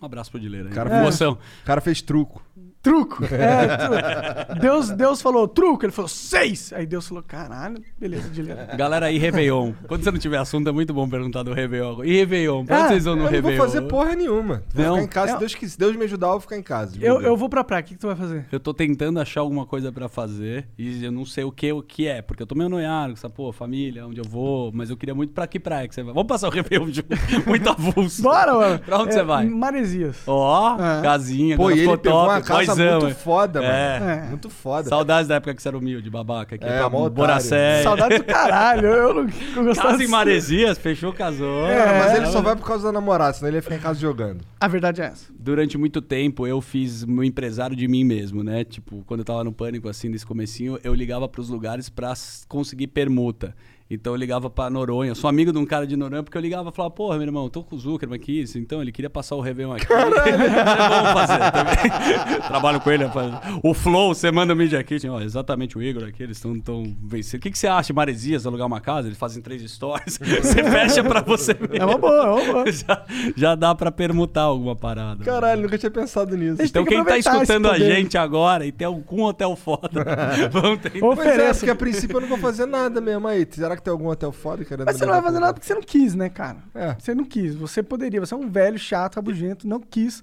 Um 0.00 0.06
abraço 0.06 0.30
pro 0.30 0.40
Dileira. 0.40 0.68
aí. 0.68 0.74
Cara, 0.74 0.98
Emoção. 1.00 1.32
O 1.62 1.64
cara 1.66 1.80
fez 1.80 2.00
truco. 2.00 2.42
Truco. 2.82 3.24
É, 3.32 3.76
truco. 3.76 4.60
Deus, 4.60 4.90
Deus 4.90 5.22
falou 5.22 5.46
truco, 5.46 5.84
ele 5.84 5.92
falou 5.92 6.08
seis. 6.08 6.72
Aí 6.72 6.84
Deus 6.84 7.06
falou, 7.06 7.22
caralho, 7.22 7.80
beleza, 7.98 8.28
Dileira. 8.28 8.70
Galera 8.76 9.06
aí, 9.06 9.18
Réveillon. 9.18 9.72
Quando 9.86 10.02
você 10.02 10.10
não 10.10 10.18
tiver 10.18 10.38
assunto, 10.38 10.68
é 10.68 10.72
muito 10.72 10.92
bom 10.92 11.08
perguntar 11.08 11.42
do 11.44 11.52
Réveillon. 11.52 12.02
E 12.04 12.12
Réveillon? 12.16 12.64
Pra 12.64 12.76
onde 12.76 12.84
Ah, 12.84 12.88
vocês 12.88 13.04
vão 13.04 13.14
no 13.14 13.20
eu 13.20 13.24
não 13.26 13.30
Réveillon? 13.30 13.56
vou 13.58 13.66
fazer 13.66 13.82
porra 13.82 14.14
nenhuma. 14.16 14.62
Vou 14.74 14.84
Não. 14.84 14.94
ficar 14.96 15.04
em 15.04 15.08
casa. 15.08 15.30
É. 15.30 15.34
Se 15.34 15.38
Deus, 15.38 15.54
quis- 15.54 15.72
se 15.72 15.78
Deus 15.78 15.94
me 15.96 16.04
ajudar, 16.04 16.26
eu 16.26 16.30
vou 16.32 16.40
ficar 16.40 16.56
em 16.58 16.62
casa. 16.62 16.98
de 16.98 17.04
Eu, 17.04 17.20
eu 17.20 17.36
vou 17.36 17.48
pra 17.48 17.62
praia, 17.62 17.82
o 17.82 17.84
que, 17.84 17.94
que 17.94 18.00
tu 18.00 18.08
vai 18.08 18.16
fazer? 18.16 18.46
Eu 18.50 18.58
tô 18.58 18.74
tentando 18.74 19.20
achar 19.20 19.40
alguma 19.42 19.64
coisa 19.64 19.92
pra 19.92 20.08
fazer 20.08 20.66
e 20.76 21.04
eu 21.04 21.12
não 21.12 21.24
sei 21.24 21.44
o 21.44 21.52
que, 21.52 21.72
o 21.72 21.82
que 21.82 22.06
é, 22.08 22.20
porque 22.20 22.42
eu 22.42 22.46
tô 22.46 22.54
meio 22.56 22.68
noiado 22.68 23.12
com 23.12 23.18
essa, 23.18 23.30
pô, 23.30 23.52
família, 23.52 24.04
onde 24.06 24.18
eu 24.20 24.24
vou, 24.28 24.72
mas 24.74 24.90
eu 24.90 24.96
queria 24.96 25.14
muito 25.14 25.32
pra 25.32 25.46
que 25.46 25.60
praia 25.60 25.86
que 25.86 25.94
você 25.94 26.02
vai. 26.02 26.12
Vamos 26.12 26.26
passar 26.28 26.48
o 26.48 26.50
Réveillon 26.50 26.86
junto, 26.92 27.08
muito 27.46 27.68
avulso. 27.70 28.22
Bora, 28.22 28.52
mano. 28.54 28.78
Pra 28.80 28.98
onde 28.98 29.10
É, 29.10 29.12
você 29.12 29.22
vai? 29.22 29.46
Maresias. 29.46 30.16
Ó, 30.26 30.76
É. 30.80 31.02
casinha, 31.02 31.56
Pô, 31.56 31.70
e 31.70 31.74
ele 31.74 31.80
pegou 31.82 31.98
top, 31.98 32.28
uma 32.28 32.40
casa 32.40 32.71
muito 32.74 33.06
é. 33.06 33.14
foda, 33.14 33.60
mano. 33.60 33.72
É. 33.72 34.24
É. 34.26 34.28
Muito 34.28 34.50
foda. 34.50 34.88
Saudades 34.88 35.28
da 35.28 35.36
época 35.36 35.54
que 35.54 35.62
você 35.62 35.68
era 35.68 35.78
humilde, 35.78 36.08
babaca. 36.10 36.54
Aqui 36.56 36.64
É, 36.64 36.78
pra 36.78 36.90
mó 36.90 36.98
otário. 36.98 37.14
Boracé. 37.14 37.82
Saudade 37.82 38.18
do 38.18 38.24
caralho. 38.24 38.86
Eu 38.86 39.14
não 39.14 39.26
eu 39.56 39.64
gostava 39.64 39.90
Casa 39.90 40.04
em 40.04 40.08
Maresias, 40.08 40.78
fechou, 40.78 41.12
casou. 41.12 41.66
Cara, 41.68 41.98
mas 41.98 42.12
É, 42.12 42.16
ele 42.18 42.26
só 42.26 42.40
vai 42.40 42.56
por 42.56 42.66
causa 42.66 42.84
da 42.84 42.92
namorada, 42.92 43.32
senão 43.32 43.48
ele 43.48 43.58
ia 43.58 43.62
ficar 43.62 43.76
em 43.76 43.80
casa 43.80 43.98
jogando. 43.98 44.44
A 44.60 44.68
verdade 44.68 45.00
é 45.02 45.06
essa. 45.06 45.26
Durante 45.38 45.76
muito 45.76 46.00
tempo 46.00 46.46
eu 46.46 46.60
fiz 46.60 47.04
meu 47.04 47.24
empresário 47.24 47.74
de 47.76 47.86
mim 47.88 48.04
mesmo, 48.04 48.42
né? 48.42 48.64
Tipo, 48.64 49.02
quando 49.06 49.20
eu 49.20 49.24
tava 49.24 49.44
no 49.44 49.52
pânico, 49.52 49.88
assim, 49.88 50.08
nesse 50.08 50.26
comecinho, 50.26 50.78
eu 50.84 50.94
ligava 50.94 51.28
pros 51.28 51.48
lugares 51.48 51.88
pra 51.88 52.14
conseguir 52.48 52.88
permuta. 52.88 53.54
Então 53.94 54.14
eu 54.14 54.16
ligava 54.16 54.48
pra 54.48 54.70
Noronha. 54.70 55.10
Eu 55.10 55.14
sou 55.14 55.28
amigo 55.28 55.52
de 55.52 55.58
um 55.58 55.66
cara 55.66 55.86
de 55.86 55.96
Noronha, 55.96 56.22
porque 56.22 56.36
eu 56.36 56.40
ligava 56.40 56.70
e 56.70 56.72
falava, 56.72 56.94
porra, 56.94 57.16
meu 57.16 57.26
irmão, 57.26 57.50
tô 57.50 57.62
com 57.62 57.76
o 57.76 57.78
Zuckerman 57.78 58.16
aqui. 58.16 58.42
Então 58.56 58.80
ele 58.80 58.90
queria 58.90 59.10
passar 59.10 59.36
o 59.36 59.40
Réveillon 59.40 59.74
aqui. 59.74 59.86
é 59.92 59.96
bom 59.96 61.12
fazer 61.12 61.50
também. 61.52 62.40
Trabalho 62.48 62.80
com 62.80 62.90
ele. 62.90 63.04
rapaz. 63.04 63.34
O 63.62 63.74
Flow, 63.74 64.14
você 64.14 64.30
manda 64.32 64.54
o 64.54 64.56
Media 64.56 64.82
Kit. 64.82 65.06
Ó, 65.08 65.20
exatamente 65.20 65.76
o 65.76 65.82
Igor 65.82 66.04
aqui, 66.04 66.22
eles 66.22 66.38
estão 66.38 66.58
tão 66.58 66.96
vencendo. 67.02 67.40
O 67.40 67.42
que, 67.42 67.50
que 67.50 67.58
você 67.58 67.66
acha, 67.66 67.92
Maresias, 67.92 68.46
alugar 68.46 68.66
uma 68.66 68.80
casa? 68.80 69.08
Eles 69.08 69.18
fazem 69.18 69.42
três 69.42 69.62
stories. 69.70 70.18
você 70.40 70.62
fecha 70.62 71.04
pra 71.04 71.20
você 71.20 71.52
mesmo. 71.54 71.76
É 71.76 71.84
uma 71.84 71.98
boa, 71.98 72.14
é 72.14 72.30
uma 72.30 72.52
boa. 72.52 72.72
Já, 72.72 73.04
já 73.36 73.54
dá 73.54 73.74
pra 73.74 73.92
permutar 73.92 74.42
alguma 74.42 74.74
parada. 74.74 75.22
Caralho, 75.22 75.62
nunca 75.62 75.76
tinha 75.76 75.90
pensado 75.90 76.34
nisso. 76.34 76.62
Então 76.62 76.84
que 76.84 76.94
quem 76.94 77.04
tá 77.04 77.18
escutando 77.18 77.68
a 77.68 77.78
gente 77.78 78.16
agora 78.16 78.64
e 78.64 78.72
tem 78.72 78.86
algum 78.86 79.24
hotel 79.24 79.54
foda, 79.54 80.04
vamos 80.50 80.80
tentar. 80.80 80.98
Pois 80.98 81.18
é, 81.18 81.22
Oferece. 81.22 81.60
porque 81.60 81.70
a 81.70 81.74
princípio 81.74 82.16
eu 82.16 82.20
não 82.22 82.28
vou 82.28 82.38
fazer 82.38 82.64
nada 82.64 83.00
mesmo 83.00 83.28
aí. 83.28 83.46
Será 83.50 83.76
que 83.76 83.81
tem 83.82 83.90
algum 83.90 84.08
hotel 84.08 84.32
foda 84.32 84.64
querendo 84.64 84.86
Mas 84.86 84.96
você 84.96 85.04
não 85.04 85.12
vai 85.12 85.22
fazer 85.22 85.40
nada 85.40 85.54
porque 85.54 85.66
você 85.66 85.74
não 85.74 85.82
quis, 85.82 86.14
né, 86.14 86.28
cara? 86.28 86.58
É. 86.74 86.94
Você 86.98 87.14
não 87.14 87.24
quis. 87.24 87.54
Você 87.54 87.82
poderia. 87.82 88.20
Você 88.20 88.34
é 88.34 88.36
um 88.36 88.48
velho, 88.48 88.78
chato, 88.78 89.16
rabugento, 89.16 89.66
não 89.66 89.80
quis. 89.80 90.22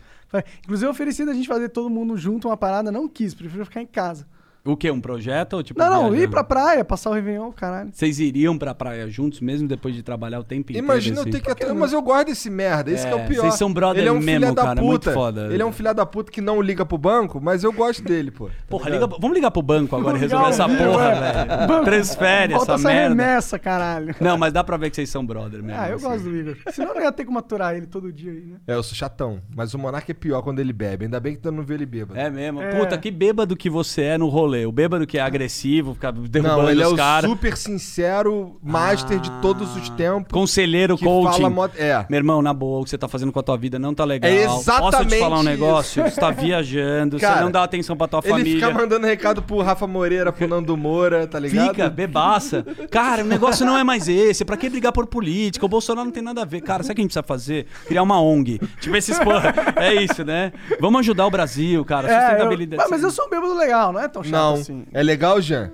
Inclusive, 0.64 0.88
eu 0.88 0.92
ofereci 0.92 1.26
da 1.26 1.34
gente 1.34 1.48
fazer 1.48 1.70
todo 1.70 1.90
mundo 1.90 2.18
junto 2.18 2.48
uma 2.48 2.58
parada, 2.58 2.92
não 2.92 3.08
quis. 3.08 3.34
Prefiro 3.34 3.66
ficar 3.66 3.82
em 3.82 3.88
casa. 3.88 4.26
O 4.72 4.78
quê? 4.78 4.92
Um 4.92 5.02
projeto 5.02 5.54
ou 5.54 5.64
tipo 5.64 5.80
Não, 5.80 5.90
não, 5.90 6.00
viajando? 6.10 6.24
ir 6.24 6.30
pra 6.30 6.44
praia, 6.44 6.84
passar 6.86 7.10
o 7.10 7.14
Réveillon, 7.14 7.52
caralho. 7.52 7.90
Vocês 7.94 8.20
iriam 8.20 8.58
pra 8.58 8.74
praia 8.76 9.08
juntos, 9.10 9.40
mesmo 9.42 9.68
depois 9.68 9.96
de 9.96 10.04
trabalhar 10.04 10.40
o 10.40 10.44
tempo 10.44 10.72
inteiro? 10.72 10.86
Imagina 10.86 11.22
assim? 11.22 11.30
eu 11.30 11.34
ter 11.34 11.42
que 11.42 11.52
aturar. 11.52 11.76
Mas 11.76 11.94
eu 11.94 12.02
gosto 12.02 12.28
desse 12.28 12.50
merda, 12.50 12.92
esse 12.92 13.06
É, 13.06 13.10
que 13.12 13.20
é 13.20 13.24
o 13.24 13.28
pior. 13.28 13.42
vocês 13.42 13.56
são 13.56 13.72
brother 13.74 14.02
Ele 14.02 14.10
é 14.10 14.12
um 14.12 14.20
mesmo, 14.20 14.46
filho 14.46 14.56
da 14.56 14.64
cara, 14.64 14.82
muito 14.82 15.02
puta. 15.02 15.14
foda. 15.14 15.48
Ele 15.54 15.62
é 15.62 15.66
um 15.66 15.72
filho 15.72 15.94
da 15.94 16.06
puta 16.06 16.32
que 16.32 16.42
não 16.42 16.62
liga 16.62 16.86
pro 16.86 16.98
banco, 16.98 17.40
mas 17.42 17.64
eu 17.64 17.72
gosto 17.74 18.04
dele, 18.04 18.32
pô. 18.32 18.48
Tá 18.48 18.54
Porra, 18.70 18.90
liga, 18.90 19.08
vamos 19.08 19.34
ligar 19.36 19.52
pro 19.52 19.62
banco 19.62 19.96
agora 19.96 20.18
e 20.18 20.20
resolver 20.20 20.50
essa 20.50 20.68
porra, 20.68 21.06
é. 21.12 21.20
velho. 21.56 21.68
Banco, 21.68 21.86
Transfere 21.86 22.54
Falta 22.54 22.74
essa 22.74 22.82
essa 22.82 22.88
merda. 22.90 23.10
remessa, 23.10 23.60
caralho. 23.60 24.16
Não, 24.20 24.38
mas 24.38 24.54
dá 24.54 24.64
pra 24.64 24.78
ver 24.78 24.90
que 24.90 24.96
vocês 24.96 25.10
são 25.10 25.26
brother 25.26 25.64
mesmo. 25.64 25.82
Ah, 25.82 25.90
eu 25.90 25.96
assim. 25.96 26.06
gosto 26.06 26.24
do 26.24 26.36
Igor. 26.38 26.58
Senão 26.72 26.90
eu 26.90 26.96
não 26.96 27.02
ia 27.02 27.12
ter 27.12 27.26
como 27.26 27.40
aturar 27.40 27.76
ele 27.76 27.86
todo 27.88 28.12
dia 28.12 28.32
aí, 28.32 28.42
né? 28.46 28.58
É, 28.68 28.74
eu 28.76 28.84
sou 28.84 28.96
chatão. 28.96 29.42
Mas 29.56 29.74
o 29.74 29.80
Monark 29.80 30.10
é 30.10 30.14
pior 30.14 30.42
quando 30.42 30.60
ele 30.60 30.74
bebe. 30.74 31.06
Ainda 31.06 31.20
bem 31.20 31.34
que 31.36 31.42
tu 31.42 31.52
não 31.52 31.64
vê 31.64 31.74
ele 31.76 31.86
bêbado. 31.86 32.20
É 32.20 32.30
mesmo. 32.30 32.62
É. 32.62 32.78
Puta, 32.78 32.98
que 32.98 33.10
bêbado 33.12 33.56
que 33.56 33.70
você 33.70 34.02
é 34.04 34.18
no 34.18 34.28
rolê. 34.28 34.59
O 34.66 34.72
bêbado 34.72 35.06
que 35.08 35.18
é 35.18 35.22
agressivo, 35.22 35.94
fica 35.94 36.12
derrubando 36.12 36.62
Não, 36.64 36.70
ele 36.72 36.82
é 36.82 36.88
os 36.88 36.94
o 36.94 36.96
caras. 36.96 37.30
super 37.30 37.56
sincero 37.58 38.58
master 38.62 39.20
de 39.20 39.32
todos 39.42 39.76
os 39.76 39.90
tempos. 39.90 40.32
Conselheiro, 40.32 40.98
que 40.98 41.04
coaching. 41.04 41.42
fala 41.54 41.72
É. 41.78 42.06
Meu 42.10 42.18
irmão, 42.18 42.42
na 42.42 42.54
boa, 42.54 42.82
o 42.82 42.84
que 42.84 42.90
você 42.90 42.98
tá 42.98 43.08
fazendo 43.08 43.32
com 43.32 43.40
a 43.40 43.44
tua 43.44 43.58
vida 43.58 43.78
não 43.80 43.94
tá 43.94 44.04
legal. 44.06 44.30
É 44.30 44.46
Posso 44.46 45.06
te 45.06 45.20
falar 45.20 45.38
um 45.38 45.40
isso. 45.40 45.50
negócio? 45.50 46.04
Você 46.04 46.20
tá 46.20 46.32
viajando, 46.32 47.20
Cara, 47.20 47.38
você 47.38 47.44
não 47.44 47.52
dá 47.52 47.64
atenção 47.64 47.96
pra 47.98 48.08
tua 48.08 48.20
Ele 48.24 48.30
família. 48.30 48.54
fica 48.68 48.72
mandando 48.80 49.06
recado 49.08 49.42
pro 49.42 49.62
Rafa 49.62 49.88
Moreira, 49.88 50.32
pro 50.32 50.48
Nando 50.48 50.76
Moura, 50.78 51.26
tá 51.28 51.40
ligado? 51.40 51.70
Fica, 51.70 51.90
bebaça. 51.90 52.66
Cara, 52.92 53.24
o 53.24 53.28
negócio 53.28 53.66
não 53.66 53.78
é 53.78 53.84
mais 53.84 54.08
esse. 54.08 54.44
Pra 54.46 54.58
que 54.58 54.70
brigar 54.70 54.92
por 54.92 55.08
política? 55.08 55.66
O 55.66 55.70
Bolsonaro 55.70 56.06
não 56.06 56.12
tem 56.14 56.24
nada 56.24 56.42
a 56.42 56.46
ver. 56.46 56.62
Cara, 56.62 56.84
sabe 56.84 56.94
o 56.94 56.96
que 56.96 57.02
a 57.02 57.04
gente 57.04 57.12
precisa 57.12 57.24
fazer? 57.24 57.66
Criar 57.88 58.04
uma 58.04 58.22
ONG. 58.22 58.60
Tipo 58.80 58.96
esses 58.96 59.18
porra. 59.20 59.54
É 59.78 59.94
isso, 59.96 60.24
né? 60.24 60.52
Vamos 60.80 61.00
ajudar 61.00 61.26
o 61.26 61.32
Brasil, 61.32 61.84
cara. 61.86 62.08
É, 62.12 62.16
eu- 62.16 62.22
Sustentabilidade. 62.30 62.82
mas, 62.82 62.92
mas 62.92 63.04
eu 63.04 63.12
sou 63.12 63.26
um 63.26 63.30
bêbado 63.30 63.54
legal, 63.56 63.92
não 63.94 64.00
é 64.00 64.08
tão 64.08 64.24
chato 64.24 64.34
Não. 64.40 64.54
assim. 64.56 64.86
É 64.94 65.04
legal, 65.04 65.40
Jean? 65.42 65.72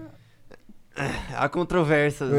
Há 1.35 1.49
controvérsias. 1.49 2.29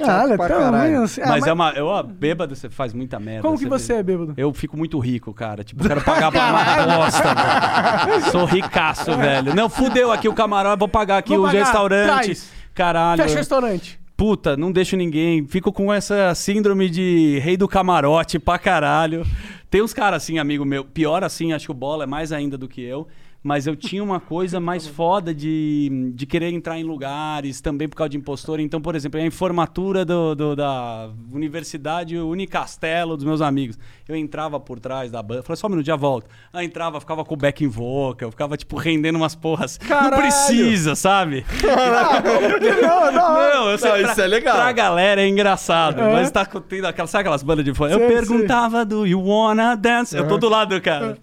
Ah, 0.00 0.22
olha, 0.24 0.36
pra 0.38 0.48
tão 0.48 0.58
caralho. 0.60 0.94
ruim 0.94 1.04
assim. 1.04 1.20
Ah, 1.20 1.28
Mas 1.28 1.46
é 1.46 1.52
uma. 1.52 1.70
Eu, 1.72 1.86
ó, 1.86 2.02
bêbado, 2.02 2.56
você 2.56 2.70
faz 2.70 2.94
muita 2.94 3.20
merda. 3.20 3.42
Como 3.42 3.58
que 3.58 3.66
você 3.66 3.94
é 3.94 4.02
bêbado? 4.02 4.32
Eu 4.34 4.50
fico 4.54 4.78
muito 4.78 4.98
rico, 4.98 5.34
cara. 5.34 5.62
Tipo, 5.62 5.84
eu 5.84 5.88
quero 5.88 6.00
pagar 6.04 6.32
pra 6.32 6.48
uma 6.48 6.62
aposta, 6.62 7.22
velho. 7.34 8.30
Sou 8.30 8.44
ricaço, 8.46 9.12
velho. 9.18 9.54
Não, 9.54 9.68
fudeu 9.68 10.10
aqui 10.10 10.26
o 10.26 10.32
camarote, 10.32 10.78
vou 10.78 10.88
pagar 10.88 11.18
aqui 11.18 11.36
Vou 11.36 11.40
o 11.44 11.46
pagar, 11.48 11.58
restaurante. 11.58 12.06
traz. 12.24 12.50
Caralho. 12.74 13.22
Fecha 13.22 13.34
o 13.34 13.38
restaurante. 13.38 14.00
Puta, 14.16 14.56
não 14.56 14.72
deixo 14.72 14.96
ninguém. 14.96 15.46
Fico 15.46 15.70
com 15.70 15.92
essa 15.92 16.34
síndrome 16.34 16.88
de 16.88 17.38
rei 17.40 17.58
do 17.58 17.68
camarote 17.68 18.38
pra 18.38 18.58
caralho. 18.58 19.24
Tem 19.70 19.82
uns 19.82 19.92
caras 19.92 20.22
assim, 20.22 20.38
amigo 20.38 20.64
meu. 20.64 20.82
Pior 20.82 21.22
assim, 21.22 21.52
acho 21.52 21.66
que 21.66 21.70
o 21.72 21.74
Bola 21.74 22.04
é 22.04 22.06
mais 22.06 22.32
ainda 22.32 22.56
do 22.56 22.66
que 22.66 22.80
eu. 22.82 23.06
Mas 23.42 23.66
eu 23.66 23.76
tinha 23.76 24.02
uma 24.02 24.18
coisa 24.20 24.58
mais 24.58 24.86
foda 24.88 25.32
de, 25.34 26.12
de 26.14 26.26
querer 26.26 26.52
entrar 26.52 26.78
em 26.78 26.82
lugares, 26.82 27.60
também 27.60 27.88
por 27.88 27.96
causa 27.96 28.10
de 28.10 28.16
impostor. 28.16 28.58
Então, 28.60 28.80
por 28.80 28.94
exemplo, 28.96 29.20
a 29.20 29.30
formatura 29.30 30.04
do, 30.04 30.34
do- 30.34 30.56
da 30.56 31.10
Universidade 31.32 32.16
Unicastelo 32.18 33.16
dos 33.16 33.24
meus 33.24 33.40
amigos. 33.40 33.78
Eu 34.08 34.16
entrava 34.16 34.58
por 34.58 34.80
trás 34.80 35.10
da 35.10 35.22
banda, 35.22 35.42
falei, 35.42 35.58
só 35.58 35.66
um 35.66 35.70
minuto, 35.70 35.84
já 35.84 35.94
volto. 35.94 36.30
Aí 36.50 36.64
entrava, 36.64 36.98
ficava 36.98 37.22
com 37.26 37.34
o 37.34 37.36
back 37.36 37.62
in 37.62 37.68
vocal, 37.68 38.30
ficava, 38.30 38.56
tipo, 38.56 38.74
rendendo 38.78 39.16
umas 39.16 39.34
porras. 39.34 39.76
Caralho! 39.76 40.12
Não 40.12 40.18
precisa, 40.18 40.94
sabe? 40.94 41.44
Não, 41.62 43.12
não. 43.12 43.34
Não, 43.34 43.70
eu 43.70 43.76
sei, 43.76 43.90
Não, 43.90 43.98
pra, 44.00 44.12
isso 44.12 44.20
é 44.22 44.26
legal. 44.26 44.56
Pra 44.56 44.72
galera 44.72 45.20
é 45.20 45.28
engraçado, 45.28 46.00
mas 46.00 46.30
tá 46.30 46.46
tendo 46.46 46.86
aquela, 46.86 47.06
sabe 47.06 47.20
aquelas 47.20 47.42
bandas 47.42 47.66
de 47.66 47.74
fora? 47.74 47.92
Eu 47.92 47.98
perguntava 48.08 48.82
do 48.82 49.06
You 49.06 49.20
Wanna 49.20 49.76
Dance? 49.76 50.16
Eu 50.16 50.26
tô 50.26 50.38
do 50.38 50.48
lado 50.48 50.74
do 50.74 50.80
cara. 50.80 51.18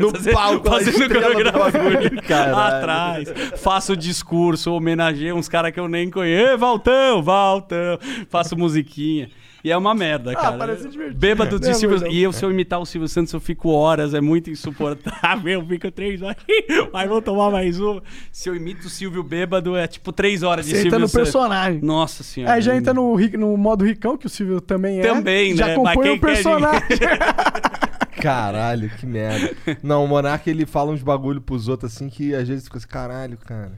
No 0.00 0.32
palco, 0.32 0.68
fazendo 0.68 1.06
coreografia 1.06 2.56
atrás. 2.56 3.28
Faço 3.58 3.96
discurso, 3.96 4.72
homenageio 4.72 5.36
uns 5.36 5.48
caras 5.48 5.70
que 5.70 5.78
eu 5.78 5.86
nem 5.86 6.10
conheço. 6.10 6.58
Valtão, 6.58 7.22
Valtão. 7.22 8.00
Faço 8.28 8.56
musiquinha. 8.56 9.30
E 9.64 9.70
é 9.72 9.76
uma 9.76 9.94
merda, 9.94 10.34
cara. 10.34 10.56
parece 10.56 10.88
divertido. 10.88 11.18
Bêbado 11.18 11.58
de 11.58 11.66
Não, 11.68 11.74
Silvio 11.74 12.00
não. 12.00 12.06
E 12.08 12.22
eu, 12.22 12.32
se 12.32 12.44
eu 12.44 12.50
imitar 12.50 12.78
o 12.80 12.86
Silvio 12.86 13.08
Santos, 13.08 13.32
eu 13.32 13.40
fico 13.40 13.70
horas, 13.70 14.14
é 14.14 14.20
muito 14.20 14.48
insuportável. 14.50 15.48
Eu 15.60 15.66
fico 15.66 15.90
três 15.90 16.22
horas. 16.22 16.36
Mas 16.92 17.08
vou 17.08 17.20
tomar 17.20 17.50
mais 17.50 17.80
uma. 17.80 18.02
Se 18.30 18.48
eu 18.48 18.54
imito 18.54 18.86
o 18.86 18.90
Silvio 18.90 19.22
bêbado, 19.22 19.76
é 19.76 19.86
tipo 19.86 20.12
três 20.12 20.42
horas 20.42 20.64
de 20.66 20.72
Você 20.72 20.76
entra 20.78 20.90
Silvio 20.90 21.00
no 21.00 21.08
Santos. 21.08 21.24
personagem. 21.32 21.80
Nossa 21.82 22.22
senhora. 22.22 22.54
Aí 22.54 22.62
já 22.62 22.76
entra 22.76 22.94
no, 22.94 23.14
ri- 23.14 23.36
no 23.36 23.56
modo 23.56 23.84
ricão, 23.84 24.16
que 24.16 24.26
o 24.26 24.28
Silvio 24.30 24.60
também 24.60 25.00
é. 25.00 25.02
Também, 25.02 25.56
já 25.56 25.66
né? 25.68 25.74
compõe 25.74 25.94
Mas 25.96 26.04
quem 26.04 26.12
o 26.16 26.20
personagem. 26.20 26.98
Caralho, 28.20 28.90
que 28.90 29.06
merda. 29.06 29.54
Não, 29.82 30.04
o 30.04 30.08
Monark 30.08 30.48
ele 30.48 30.66
fala 30.66 30.90
uns 30.90 31.02
bagulho 31.02 31.40
pros 31.40 31.68
outros 31.68 31.94
assim 31.94 32.08
que 32.08 32.34
às 32.34 32.48
vezes 32.48 32.64
fica 32.64 32.78
assim, 32.78 32.88
caralho, 32.88 33.36
cara. 33.38 33.72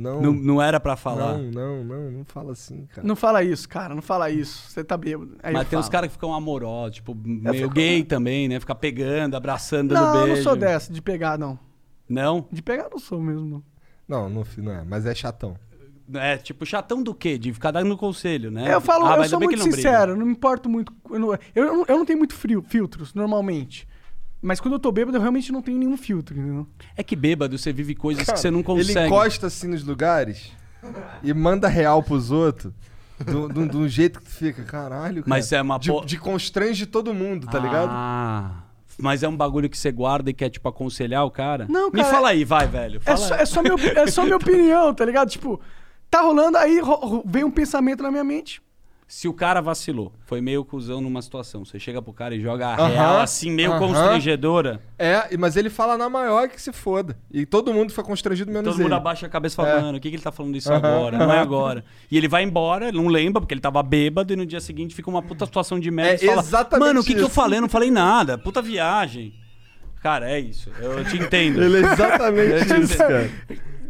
Não, 0.00 0.20
Não, 0.22 0.32
não 0.32 0.62
era 0.62 0.80
pra 0.80 0.96
falar. 0.96 1.36
não, 1.38 1.50
não, 1.50 1.84
não, 1.84 2.10
não 2.10 2.24
fala 2.24 2.52
assim, 2.52 2.86
cara. 2.86 3.06
Não 3.06 3.14
fala 3.14 3.42
isso, 3.44 3.68
cara, 3.68 3.94
não 3.94 4.02
fala 4.02 4.30
isso. 4.30 4.70
Você 4.70 4.82
tá 4.82 4.96
bêbado. 4.96 5.36
Aí 5.42 5.52
Mas 5.52 5.64
eu 5.64 5.68
tem 5.68 5.78
uns 5.78 5.82
falo. 5.82 5.92
caras 5.92 6.08
que 6.08 6.12
ficam 6.14 6.32
amorosos, 6.34 6.96
tipo, 6.96 7.14
meio 7.14 7.54
fico- 7.64 7.74
gay 7.74 8.02
também, 8.02 8.48
né? 8.48 8.58
Ficar 8.58 8.76
pegando, 8.76 9.36
abraçando, 9.36 9.94
dando 9.94 10.00
Não, 10.04 10.14
eu 10.20 10.24
beijo. 10.26 10.36
não 10.36 10.42
sou 10.42 10.56
dessa, 10.56 10.92
de 10.92 11.02
pegar, 11.02 11.38
não. 11.38 11.58
Não? 12.08 12.46
De 12.50 12.62
pegar 12.62 12.84
eu 12.84 12.90
não 12.90 12.98
sou 12.98 13.20
mesmo, 13.20 13.44
não. 13.46 13.62
Não, 14.08 14.28
não, 14.28 14.44
não 14.58 14.72
é, 14.72 14.82
mas 14.84 15.06
é 15.06 15.14
chatão. 15.14 15.54
É, 16.12 16.36
tipo, 16.38 16.66
chatão 16.66 17.02
do 17.02 17.14
quê? 17.14 17.38
De 17.38 17.52
ficar 17.52 17.70
dando 17.70 17.96
conselho, 17.96 18.50
né? 18.50 18.74
Eu 18.74 18.80
falo, 18.80 19.06
Ah, 19.06 19.12
eu 19.12 19.18
mas 19.18 19.30
sou 19.30 19.38
muito 19.38 19.50
que 19.52 19.56
não 19.58 19.66
briga. 19.66 19.76
sincero, 19.76 20.16
não 20.16 20.26
me 20.26 20.32
importo 20.32 20.68
muito. 20.68 20.92
Eu 21.08 21.18
não, 21.20 21.38
eu, 21.54 21.64
não- 21.76 21.84
eu 21.86 21.98
não 21.98 22.04
tenho 22.04 22.18
muito 22.18 22.34
frio, 22.34 22.64
filtros, 22.66 23.14
normalmente. 23.14 23.86
Mas 24.42 24.58
quando 24.60 24.74
eu 24.74 24.78
tô 24.80 24.90
bêbado, 24.90 25.16
eu 25.16 25.20
realmente 25.20 25.52
não 25.52 25.60
tenho 25.60 25.78
nenhum 25.78 25.96
filtro, 25.96 26.36
entendeu? 26.38 26.66
É 26.96 27.02
que 27.02 27.14
bêbado, 27.14 27.58
você 27.58 27.72
vive 27.72 27.94
coisas 27.94 28.24
que 28.28 28.36
você 28.38 28.50
não 28.50 28.60
Ele 28.60 28.64
consegue. 28.66 29.06
encosta 29.06 29.46
assim 29.48 29.68
nos 29.68 29.84
lugares 29.84 30.50
e 31.22 31.32
manda 31.34 31.68
real 31.68 32.02
pros 32.02 32.30
outros. 32.30 32.72
Do, 33.22 33.48
do, 33.50 33.66
do 33.66 33.86
jeito 33.88 34.18
que 34.18 34.24
tu 34.24 34.30
fica, 34.30 34.62
caralho, 34.62 35.16
cara. 35.16 35.24
Mas 35.26 35.52
é 35.52 35.60
uma 35.60 35.78
de, 35.78 35.90
po- 35.90 36.06
de 36.06 36.16
constrange 36.18 36.86
todo 36.86 37.12
mundo, 37.12 37.46
tá 37.46 37.58
ligado? 37.58 37.90
Ah, 37.92 38.62
mas 38.98 39.22
é 39.22 39.28
um 39.28 39.36
bagulho 39.36 39.68
que 39.68 39.76
você 39.76 39.92
guarda 39.92 40.30
e 40.30 40.32
quer, 40.32 40.48
tipo, 40.48 40.66
aconselhar 40.66 41.26
o 41.26 41.30
cara? 41.30 41.66
Não, 41.68 41.90
Me 41.90 42.00
cara, 42.00 42.04
fala 42.14 42.30
aí, 42.30 42.44
vai, 42.46 42.66
velho. 42.66 42.98
É 43.04 43.16
só, 43.16 43.34
aí. 43.34 43.40
é, 43.42 43.44
só 43.44 43.62
meu, 43.62 43.76
é 43.78 44.06
só 44.06 44.24
minha 44.24 44.36
opinião, 44.38 44.94
tá 44.94 45.04
ligado? 45.04 45.28
Tipo, 45.28 45.60
tá 46.10 46.22
rolando, 46.22 46.56
aí 46.56 46.80
ro- 46.80 46.94
ro- 46.94 47.22
vem 47.26 47.44
um 47.44 47.50
pensamento 47.50 48.02
na 48.02 48.10
minha 48.10 48.24
mente. 48.24 48.62
Se 49.12 49.26
o 49.26 49.34
cara 49.34 49.60
vacilou, 49.60 50.12
foi 50.24 50.40
meio 50.40 50.64
cuzão 50.64 51.00
numa 51.00 51.20
situação, 51.20 51.64
você 51.64 51.80
chega 51.80 52.00
pro 52.00 52.12
cara 52.12 52.32
e 52.32 52.40
joga 52.40 52.68
a 52.68 52.74
Aham, 52.76 52.86
real 52.86 53.18
assim, 53.20 53.50
meio 53.50 53.72
aham. 53.72 53.80
constrangedora, 53.80 54.80
É, 54.96 55.36
mas 55.36 55.56
ele 55.56 55.68
fala 55.68 55.98
na 55.98 56.08
maior 56.08 56.48
que 56.48 56.62
se 56.62 56.70
foda. 56.72 57.18
E 57.28 57.44
todo 57.44 57.74
mundo 57.74 57.92
foi 57.92 58.04
constrangido 58.04 58.52
menos 58.52 58.66
todo 58.70 58.76
ele. 58.76 58.84
mundo 58.84 58.92
abaixa 58.92 59.26
a 59.26 59.28
cabeça 59.28 59.54
e 59.54 59.56
fala, 59.56 59.68
É. 59.70 59.80
mano, 59.80 59.98
o 59.98 60.00
que, 60.00 60.10
que 60.10 60.14
ele 60.14 60.22
tá 60.22 60.30
falando 60.30 60.56
isso 60.56 60.72
Aham, 60.72 60.78
agora? 60.78 61.18
Não 61.18 61.32
é 61.32 61.40
agora. 61.40 61.84
E 62.08 62.16
ele 62.16 62.28
vai 62.28 62.44
embora, 62.44 62.86
ele 62.86 62.98
não 62.98 63.08
lembra, 63.08 63.40
porque 63.40 63.52
ele 63.52 63.60
tava 63.60 63.82
bêbado, 63.82 64.32
e 64.32 64.36
no 64.36 64.46
dia 64.46 64.60
seguinte 64.60 64.94
fica 64.94 65.10
uma 65.10 65.20
puta 65.20 65.44
situação 65.44 65.80
de 65.80 65.90
merda. 65.90 66.12
É 66.12 66.24
e 66.24 66.28
fala, 66.28 66.40
exatamente 66.42 66.86
Mano, 66.86 67.00
o 67.00 67.04
que, 67.04 67.14
que 67.16 67.20
eu 67.20 67.28
falei? 67.28 67.58
Eu 67.58 67.62
não 67.62 67.68
falei 67.68 67.90
nada. 67.90 68.38
Puta 68.38 68.62
viagem. 68.62 69.34
Cara, 70.00 70.30
é 70.30 70.40
isso. 70.40 70.70
Eu 70.80 71.04
te 71.04 71.18
entendo. 71.18 71.62
Ele 71.62 71.76
é 71.76 71.92
exatamente 71.92 72.74
isso, 72.80 72.98
cara. 72.98 73.30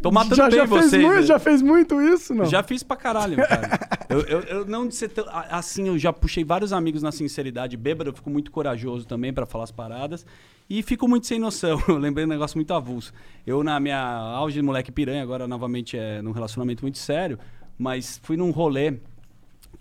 Tô 0.01 0.11
matando 0.11 0.35
já, 0.35 0.49
bem 0.49 0.57
já, 0.57 0.67
fez 0.67 0.85
vocês. 0.85 1.03
muito, 1.03 1.15
né? 1.15 1.21
já 1.21 1.39
fez 1.39 1.61
muito 1.61 2.01
isso, 2.01 2.33
não? 2.33 2.45
Já 2.45 2.63
fiz 2.63 2.81
pra 2.81 2.97
caralho, 2.97 3.37
cara. 3.37 3.79
eu, 4.09 4.21
eu, 4.21 4.39
eu 4.41 4.65
não 4.65 4.87
de 4.87 4.95
ser 4.95 5.09
tão. 5.09 5.25
Assim, 5.29 5.87
eu 5.87 5.97
já 5.97 6.11
puxei 6.11 6.43
vários 6.43 6.73
amigos 6.73 7.03
na 7.03 7.11
sinceridade 7.11 7.77
bêbado, 7.77 8.09
eu 8.09 8.13
fico 8.13 8.29
muito 8.29 8.49
corajoso 8.51 9.05
também 9.05 9.31
pra 9.31 9.45
falar 9.45 9.65
as 9.65 9.71
paradas. 9.71 10.25
E 10.67 10.81
fico 10.81 11.07
muito 11.07 11.27
sem 11.27 11.37
noção. 11.37 11.81
Eu 11.85 11.97
lembrei 11.97 12.25
um 12.25 12.29
negócio 12.29 12.57
muito 12.57 12.73
avulso. 12.73 13.11
Eu, 13.45 13.61
na 13.61 13.77
minha 13.77 14.01
auge 14.01 14.55
de 14.55 14.61
moleque 14.61 14.89
piranha, 14.89 15.21
agora 15.21 15.45
novamente 15.45 15.97
é 15.97 16.21
num 16.21 16.31
relacionamento 16.31 16.81
muito 16.81 16.97
sério, 16.97 17.37
mas 17.77 18.21
fui 18.23 18.37
num 18.37 18.51
rolê 18.51 18.93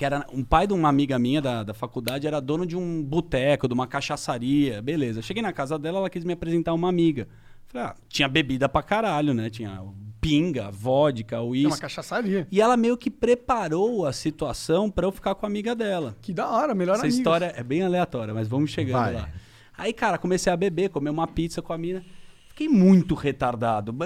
que 0.00 0.04
era 0.06 0.26
um 0.32 0.42
pai 0.42 0.66
de 0.66 0.72
uma 0.72 0.88
amiga 0.88 1.18
minha 1.18 1.42
da, 1.42 1.62
da 1.62 1.74
faculdade, 1.74 2.26
era 2.26 2.40
dono 2.40 2.64
de 2.64 2.74
um 2.74 3.02
boteco, 3.04 3.68
de 3.68 3.74
uma 3.74 3.86
cachaçaria, 3.86 4.80
beleza. 4.80 5.20
Cheguei 5.20 5.42
na 5.42 5.52
casa 5.52 5.78
dela, 5.78 5.98
ela 5.98 6.08
quis 6.08 6.24
me 6.24 6.32
apresentar 6.32 6.72
uma 6.72 6.88
amiga. 6.88 7.28
Falei, 7.68 7.88
ah, 7.88 7.94
tinha 8.08 8.26
bebida 8.26 8.66
pra 8.66 8.82
caralho, 8.82 9.34
né? 9.34 9.50
Tinha 9.50 9.84
pinga, 10.18 10.70
vodka, 10.70 11.36
É 11.36 11.38
uma 11.38 11.50
uísque. 11.50 11.82
cachaçaria. 11.82 12.48
E 12.50 12.62
ela 12.62 12.78
meio 12.78 12.96
que 12.96 13.10
preparou 13.10 14.06
a 14.06 14.12
situação 14.14 14.90
pra 14.90 15.06
eu 15.06 15.12
ficar 15.12 15.34
com 15.34 15.44
a 15.44 15.48
amiga 15.50 15.74
dela. 15.74 16.16
Que 16.22 16.32
da 16.32 16.48
hora, 16.48 16.74
melhor 16.74 16.94
Essa 16.96 17.06
história 17.06 17.52
é 17.54 17.62
bem 17.62 17.82
aleatória, 17.82 18.32
mas 18.32 18.48
vamos 18.48 18.70
chegando 18.70 19.02
Vai. 19.02 19.12
lá. 19.12 19.28
Aí, 19.76 19.92
cara, 19.92 20.16
comecei 20.16 20.50
a 20.50 20.56
beber, 20.56 20.88
comer 20.88 21.10
uma 21.10 21.26
pizza 21.26 21.60
com 21.60 21.74
a 21.74 21.78
mina. 21.78 22.02
Fiquei 22.60 22.68
muito 22.68 23.14
retardado. 23.14 23.96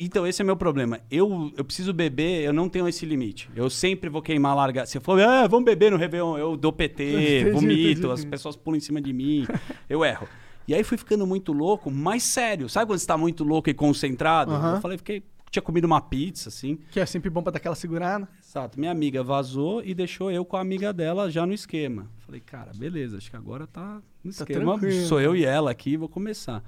Então, 0.00 0.26
esse 0.26 0.40
é 0.40 0.44
meu 0.44 0.56
problema. 0.56 0.98
Eu, 1.10 1.52
eu 1.54 1.62
preciso 1.62 1.92
beber, 1.92 2.42
eu 2.42 2.54
não 2.54 2.66
tenho 2.66 2.88
esse 2.88 3.04
limite. 3.04 3.50
Eu 3.54 3.68
sempre 3.68 4.08
vou 4.08 4.22
queimar 4.22 4.56
larga. 4.56 4.86
Se 4.86 4.98
for, 4.98 5.20
ah, 5.20 5.46
vamos 5.46 5.66
beber 5.66 5.90
no 5.92 5.98
Réveillon, 5.98 6.38
eu 6.38 6.56
dou 6.56 6.72
PT, 6.72 7.02
Entendi, 7.42 7.50
vomito, 7.50 7.90
entendi. 7.98 8.12
as 8.14 8.24
pessoas 8.24 8.56
pulam 8.56 8.78
em 8.78 8.80
cima 8.80 8.98
de 8.98 9.12
mim, 9.12 9.46
eu 9.90 10.02
erro. 10.02 10.26
E 10.66 10.74
aí 10.74 10.82
fui 10.82 10.96
ficando 10.96 11.26
muito 11.26 11.52
louco, 11.52 11.90
mais 11.90 12.22
sério. 12.22 12.66
Sabe 12.66 12.86
quando 12.86 12.98
você 12.98 13.06
tá 13.06 13.18
muito 13.18 13.44
louco 13.44 13.68
e 13.68 13.74
concentrado? 13.74 14.52
Aham. 14.52 14.76
Eu 14.76 14.80
falei, 14.80 14.96
fiquei. 14.96 15.22
Tinha 15.50 15.62
comido 15.62 15.84
uma 15.84 16.00
pizza, 16.00 16.48
assim. 16.48 16.78
Que 16.90 17.00
é 17.00 17.04
sempre 17.06 17.28
bom 17.28 17.42
pra 17.42 17.52
dar 17.52 17.58
aquela 17.58 17.74
segurada. 17.74 18.26
Exato. 18.42 18.80
Minha 18.80 18.92
amiga 18.92 19.22
vazou 19.22 19.82
e 19.84 19.92
deixou 19.94 20.30
eu 20.30 20.46
com 20.46 20.56
a 20.56 20.60
amiga 20.62 20.94
dela 20.94 21.30
já 21.30 21.44
no 21.46 21.52
esquema. 21.52 22.06
Falei, 22.20 22.40
cara, 22.40 22.70
beleza, 22.74 23.18
acho 23.18 23.30
que 23.30 23.36
agora 23.36 23.66
tá 23.66 24.00
no 24.24 24.32
Tá 24.32 24.44
esquema. 24.44 24.78
Sou 25.06 25.20
eu 25.20 25.36
e 25.36 25.44
ela 25.44 25.70
aqui, 25.70 25.96
vou 25.96 26.08
começar. 26.08 26.62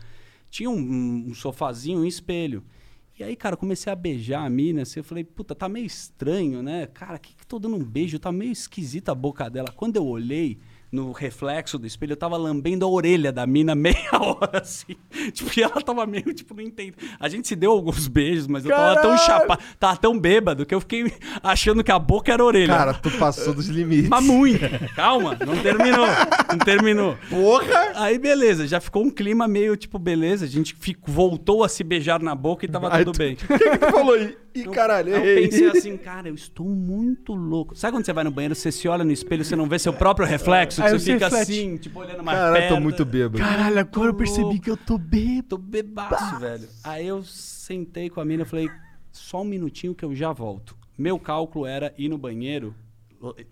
Tinha 0.50 0.68
um, 0.68 1.28
um 1.28 1.34
sofazinho, 1.34 2.00
um 2.00 2.04
espelho. 2.04 2.64
E 3.18 3.22
aí, 3.22 3.36
cara, 3.36 3.56
comecei 3.56 3.92
a 3.92 3.96
beijar 3.96 4.44
a 4.44 4.50
mina, 4.50 4.82
assim, 4.82 5.00
eu 5.00 5.04
falei, 5.04 5.22
puta, 5.22 5.54
tá 5.54 5.68
meio 5.68 5.84
estranho, 5.84 6.62
né? 6.62 6.86
Cara, 6.86 7.18
que 7.18 7.34
que 7.34 7.46
tô 7.46 7.58
dando 7.58 7.76
um 7.76 7.84
beijo? 7.84 8.18
Tá 8.18 8.32
meio 8.32 8.50
esquisita 8.50 9.12
a 9.12 9.14
boca 9.14 9.48
dela. 9.50 9.68
Quando 9.70 9.96
eu 9.96 10.06
olhei 10.06 10.58
no 10.92 11.12
reflexo 11.12 11.78
do 11.78 11.86
espelho, 11.86 12.12
eu 12.12 12.16
tava 12.16 12.36
lambendo 12.36 12.84
a 12.84 12.88
orelha 12.88 13.30
da 13.30 13.46
mina 13.46 13.74
meia 13.76 14.10
hora, 14.12 14.58
assim. 14.60 14.96
Tipo, 15.32 15.50
e 15.58 15.62
ela 15.62 15.80
tava 15.80 16.04
meio, 16.06 16.32
tipo, 16.34 16.52
não 16.54 16.62
entendo. 16.62 16.94
A 17.18 17.28
gente 17.28 17.46
se 17.46 17.54
deu 17.54 17.70
alguns 17.70 18.08
beijos, 18.08 18.46
mas 18.46 18.64
eu 18.64 18.70
tava 18.70 19.00
tão 19.00 19.16
chapado, 19.18 19.62
tava 19.78 19.96
tão 19.96 20.18
bêbado, 20.18 20.66
que 20.66 20.74
eu 20.74 20.80
fiquei 20.80 21.12
achando 21.42 21.84
que 21.84 21.92
a 21.92 21.98
boca 21.98 22.32
era 22.32 22.42
a 22.42 22.46
orelha. 22.46 22.74
Cara, 22.76 22.94
tu 22.94 23.10
passou 23.12 23.54
dos 23.54 23.68
limites. 23.68 24.08
Mas 24.08 24.24
muito. 24.24 24.60
Calma, 24.96 25.36
não 25.46 25.56
terminou. 25.62 26.06
Não 26.50 26.58
terminou. 26.58 27.16
Porra! 27.28 27.92
Aí, 27.94 28.18
beleza, 28.18 28.66
já 28.66 28.80
ficou 28.80 29.04
um 29.04 29.10
clima 29.10 29.46
meio 29.46 29.76
tipo, 29.76 29.98
beleza, 29.98 30.44
a 30.44 30.48
gente 30.48 30.74
ficou, 30.74 31.14
voltou 31.14 31.62
a 31.62 31.68
se 31.68 31.84
beijar 31.84 32.20
na 32.20 32.34
boca 32.34 32.64
e 32.64 32.68
tava 32.68 32.92
Aí 32.92 33.04
tudo 33.04 33.14
tu- 33.14 33.18
bem. 33.18 33.36
O 33.50 33.58
que, 33.58 33.70
que 33.70 33.78
tu 33.78 33.90
falou 33.92 34.14
aí? 34.14 34.36
Ih, 34.54 34.64
caralho, 34.64 35.10
Eu 35.14 35.22
pensei 35.42 35.66
assim, 35.70 35.96
cara, 35.96 36.28
eu 36.28 36.34
estou 36.34 36.66
muito 36.66 37.34
louco. 37.34 37.74
Sabe 37.76 37.96
quando 37.96 38.04
você 38.04 38.12
vai 38.12 38.24
no 38.24 38.30
banheiro, 38.30 38.54
você 38.54 38.70
se 38.72 38.88
olha 38.88 39.04
no 39.04 39.12
espelho, 39.12 39.44
você 39.44 39.54
não 39.56 39.66
vê 39.66 39.78
seu 39.78 39.92
próprio 39.92 40.26
reflexo, 40.26 40.80
que 40.80 40.86
Aí 40.86 40.92
você 40.92 40.98
você 40.98 41.12
fica 41.14 41.24
reflete. 41.28 41.52
assim, 41.52 41.76
tipo, 41.76 42.00
olhando 42.00 42.22
mais 42.22 42.38
Caralho, 42.38 42.54
perto. 42.60 42.74
tô 42.74 42.80
muito 42.80 43.04
bêbado. 43.04 43.38
Caralho, 43.38 43.78
agora 43.78 44.08
eu 44.10 44.14
percebi 44.14 44.58
que 44.58 44.70
eu 44.70 44.76
tô 44.76 44.98
bêbado. 44.98 45.48
Tô 45.48 45.58
bebaço, 45.58 46.38
velho. 46.40 46.68
Aí 46.84 47.06
eu 47.06 47.22
sentei 47.24 48.10
com 48.10 48.20
a 48.20 48.24
mina 48.24 48.42
e 48.42 48.46
falei, 48.46 48.68
só 49.12 49.42
um 49.42 49.44
minutinho 49.44 49.94
que 49.94 50.04
eu 50.04 50.14
já 50.14 50.32
volto. 50.32 50.76
Meu 50.98 51.18
cálculo 51.18 51.64
era 51.66 51.94
ir 51.96 52.08
no 52.08 52.18
banheiro, 52.18 52.74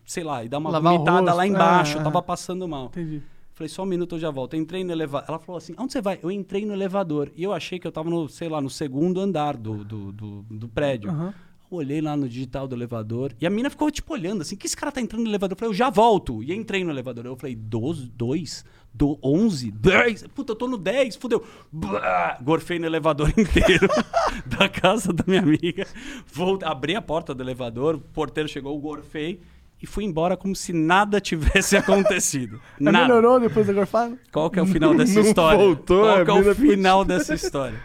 sei 0.05 0.23
lá, 0.25 0.45
e 0.45 0.49
dar 0.49 0.59
uma 0.59 0.71
Lavar 0.71 0.93
o 0.93 0.97
vomitada 0.97 1.21
rosto. 1.21 1.37
lá 1.37 1.47
embaixo. 1.47 1.97
Ah, 1.97 2.01
eu 2.01 2.05
tava 2.05 2.23
passando 2.23 2.67
mal. 2.69 2.87
Entendi. 2.87 3.23
Falei, 3.59 3.69
só 3.69 3.83
um 3.83 3.87
minuto 3.87 4.15
eu 4.15 4.21
já 4.21 4.31
volto. 4.31 4.55
Eu 4.55 4.61
entrei 4.61 4.85
no 4.85 4.93
elevador. 4.93 5.29
Ela 5.29 5.39
falou 5.41 5.59
assim: 5.59 5.75
onde 5.77 5.93
você 5.93 6.01
vai? 6.01 6.21
Eu 6.23 6.31
entrei 6.31 6.65
no 6.65 6.73
elevador. 6.73 7.33
E 7.35 7.43
eu 7.43 7.53
achei 7.53 7.81
que 7.81 7.89
eu 7.89 7.91
tava 7.91 8.09
no, 8.09 8.29
sei 8.29 8.49
lá, 8.49 8.61
no 8.61 8.71
segundo 8.71 9.21
andar 9.21 9.57
do, 9.57 9.85
do, 9.85 10.13
do, 10.13 10.43
do 10.49 10.69
prédio. 10.69 11.11
Eu 11.11 11.77
olhei 11.77 12.01
lá 12.01 12.17
no 12.17 12.29
digital 12.29 12.69
do 12.69 12.77
elevador. 12.77 13.35
E 13.41 13.45
a 13.45 13.51
mina 13.51 13.69
ficou, 13.69 13.91
tipo, 13.91 14.13
olhando 14.13 14.43
assim: 14.43 14.55
que 14.55 14.69
esse 14.69 14.77
cara 14.77 14.93
tá 14.93 15.01
entrando 15.01 15.25
no 15.25 15.29
elevador? 15.29 15.57
Eu 15.57 15.59
falei, 15.59 15.71
eu 15.71 15.77
já 15.77 15.91
volto. 15.91 16.41
E 16.41 16.55
entrei 16.55 16.85
no 16.85 16.91
elevador. 16.91 17.27
Eu 17.27 17.35
falei, 17.35 17.57
12, 17.57 18.09
2, 18.11 18.65
do 18.95 19.19
11, 19.21 19.73
10. 19.73 20.29
Puta, 20.29 20.53
eu 20.53 20.57
tô 20.57 20.69
no 20.69 20.79
10, 20.79 21.17
fudeu. 21.17 21.45
Blá, 21.73 22.39
gorfei 22.41 22.79
no 22.79 22.87
elevador 22.87 23.29
inteiro 23.37 23.89
da 24.47 24.69
casa 24.69 25.13
da 25.13 25.25
minha 25.27 25.43
amiga. 25.43 25.85
Voltei, 26.33 26.69
abri 26.69 26.95
a 26.95 27.03
porta 27.03 27.35
do 27.35 27.43
elevador, 27.43 27.97
o 27.97 28.01
porteiro 28.01 28.49
chegou, 28.49 28.79
gorfei. 28.79 29.41
E 29.81 29.87
fui 29.87 30.05
embora 30.05 30.37
como 30.37 30.55
se 30.57 30.73
nada 30.73 31.21
tivesse 31.23 31.77
acontecido. 31.77 32.61
Mas 32.81 32.93
Nada. 32.93 33.07
melhorou 33.07 33.39
depois 33.41 33.67
da 33.67 33.73
gorfada? 33.73 34.19
Qual 34.33 34.51
que 34.51 34.59
é 34.59 34.63
o 34.63 34.67
final 34.67 34.93
dessa 34.97 35.15
Não 35.15 35.23
história? 35.23 35.59
voltou, 35.59 36.03
Qual 36.03 36.19
a 36.21 36.25
que 36.25 36.31
é 36.31 36.35
o 36.35 36.55
final 36.55 37.05
dessa 37.05 37.35
história? 37.35 37.81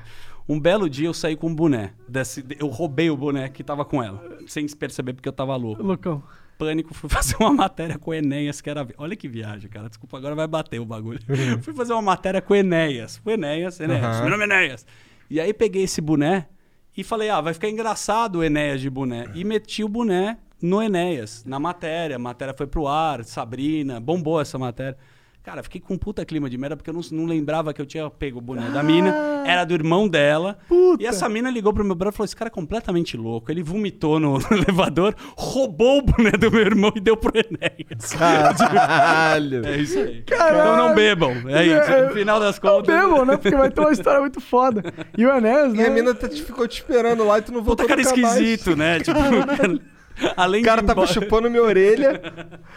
Um 0.49 0.59
belo 0.59 0.89
dia 0.89 1.07
eu 1.07 1.13
saí 1.13 1.35
com 1.35 1.47
um 1.47 1.55
boné. 1.55 1.93
Desse- 2.07 2.43
eu 2.59 2.67
roubei 2.67 3.09
o 3.09 3.15
boné 3.15 3.47
que 3.47 3.63
tava 3.63 3.85
com 3.85 4.03
ela. 4.03 4.21
Sem 4.47 4.67
perceber 4.67 5.13
porque 5.13 5.29
eu 5.29 5.33
tava 5.33 5.55
louco. 5.55 5.81
Loucão. 5.83 6.21
Pânico, 6.57 6.93
fui 6.93 7.09
fazer 7.09 7.35
uma 7.39 7.51
matéria 7.53 7.97
com 7.97 8.11
o 8.11 8.13
Enéas, 8.13 8.59
que 8.61 8.69
era. 8.69 8.87
Olha 8.97 9.15
que 9.15 9.27
viagem, 9.27 9.69
cara. 9.69 9.87
Desculpa, 9.87 10.17
agora 10.17 10.35
vai 10.35 10.47
bater 10.47 10.79
o 10.79 10.85
bagulho. 10.85 11.19
fui 11.61 11.73
fazer 11.73 11.93
uma 11.93 12.01
matéria 12.01 12.41
com 12.41 12.53
o 12.53 12.55
Enéas. 12.55 13.21
O 13.25 13.31
Enéas, 13.31 13.79
Enéas. 13.79 14.03
Aham. 14.03 14.21
Meu 14.21 14.29
nome 14.31 14.43
é 14.43 14.45
Enéas. 14.47 14.85
E 15.29 15.39
aí 15.39 15.53
peguei 15.53 15.83
esse 15.83 15.99
boné 16.01 16.47
e 16.95 17.03
falei, 17.03 17.29
ah, 17.29 17.41
vai 17.41 17.53
ficar 17.53 17.69
engraçado 17.69 18.37
o 18.39 18.43
Enéas 18.43 18.81
de 18.81 18.89
boné. 18.89 19.29
E 19.33 19.43
meti 19.43 19.83
o 19.83 19.87
boné 19.89 20.37
no 20.63 20.81
Enéas, 20.81 21.43
na 21.45 21.59
matéria. 21.59 22.15
A 22.15 22.19
matéria 22.19 22.53
foi 22.57 22.65
pro 22.65 22.87
ar, 22.87 23.23
Sabrina, 23.23 23.99
bombou 23.99 24.39
essa 24.41 24.57
matéria. 24.57 24.97
Cara, 25.43 25.61
fiquei 25.61 25.81
com 25.81 25.95
um 25.95 25.97
puta 25.97 26.23
clima 26.23 26.49
de 26.49 26.57
merda, 26.57 26.77
porque 26.77 26.89
eu 26.89 26.93
não, 26.93 27.01
não 27.11 27.25
lembrava 27.25 27.73
que 27.73 27.81
eu 27.81 27.85
tinha 27.85 28.09
pego 28.09 28.37
o 28.39 28.41
boné 28.41 28.69
da 28.69 28.81
mina. 28.81 29.43
Era 29.45 29.65
do 29.65 29.73
irmão 29.73 30.07
dela. 30.07 30.57
Puta. 30.69 31.03
E 31.03 31.05
essa 31.05 31.27
mina 31.27 31.49
ligou 31.51 31.73
pro 31.73 31.83
meu 31.83 31.95
brother 31.95 32.13
e 32.13 32.15
falou: 32.15 32.23
esse 32.25 32.33
cara 32.35 32.47
é 32.47 32.49
completamente 32.49 33.17
louco. 33.17 33.51
Ele 33.51 33.61
vomitou 33.61 34.21
no, 34.21 34.37
no 34.39 34.47
elevador, 34.53 35.13
roubou 35.35 35.97
o 35.97 36.01
boné 36.01 36.31
do 36.31 36.49
meu 36.49 36.61
irmão 36.61 36.93
e 36.95 37.01
deu 37.01 37.17
pro 37.17 37.33
Enéas. 37.37 38.13
Caralho. 38.13 39.65
É 39.67 39.77
isso 39.77 39.99
aí. 39.99 40.21
Caralho. 40.21 40.59
Então 40.59 40.77
não 40.77 40.95
bebam. 40.95 41.31
É 41.49 41.65
isso. 41.65 41.91
É, 41.91 42.07
No 42.07 42.13
final 42.13 42.39
das 42.39 42.57
Não 42.61 42.71
contas. 42.71 42.95
bebam, 42.95 43.25
né? 43.25 43.35
Porque 43.35 43.57
vai 43.57 43.69
ter 43.69 43.81
uma 43.81 43.91
história 43.91 44.21
muito 44.21 44.39
foda. 44.39 44.81
E 45.17 45.25
o 45.25 45.29
Enéas, 45.35 45.73
E 45.73 45.77
né? 45.77 45.87
a 45.87 45.89
mina 45.89 46.13
tá- 46.15 46.29
te- 46.29 46.41
ficou 46.41 46.65
te 46.69 46.79
esperando 46.79 47.25
lá 47.25 47.39
e 47.39 47.41
tu 47.41 47.51
não 47.51 47.61
voltou 47.61 47.85
Puta 47.85 47.97
cara 47.97 48.01
nunca 48.01 48.15
mais. 48.21 48.35
esquisito, 48.39 48.77
né? 48.77 49.01
Tipo, 49.01 49.19
além 50.37 50.61
O 50.61 50.65
cara 50.65 50.81
tava 50.81 51.01
embora- 51.01 51.13
chupando 51.13 51.49
minha 51.49 51.63
orelha, 51.63 52.21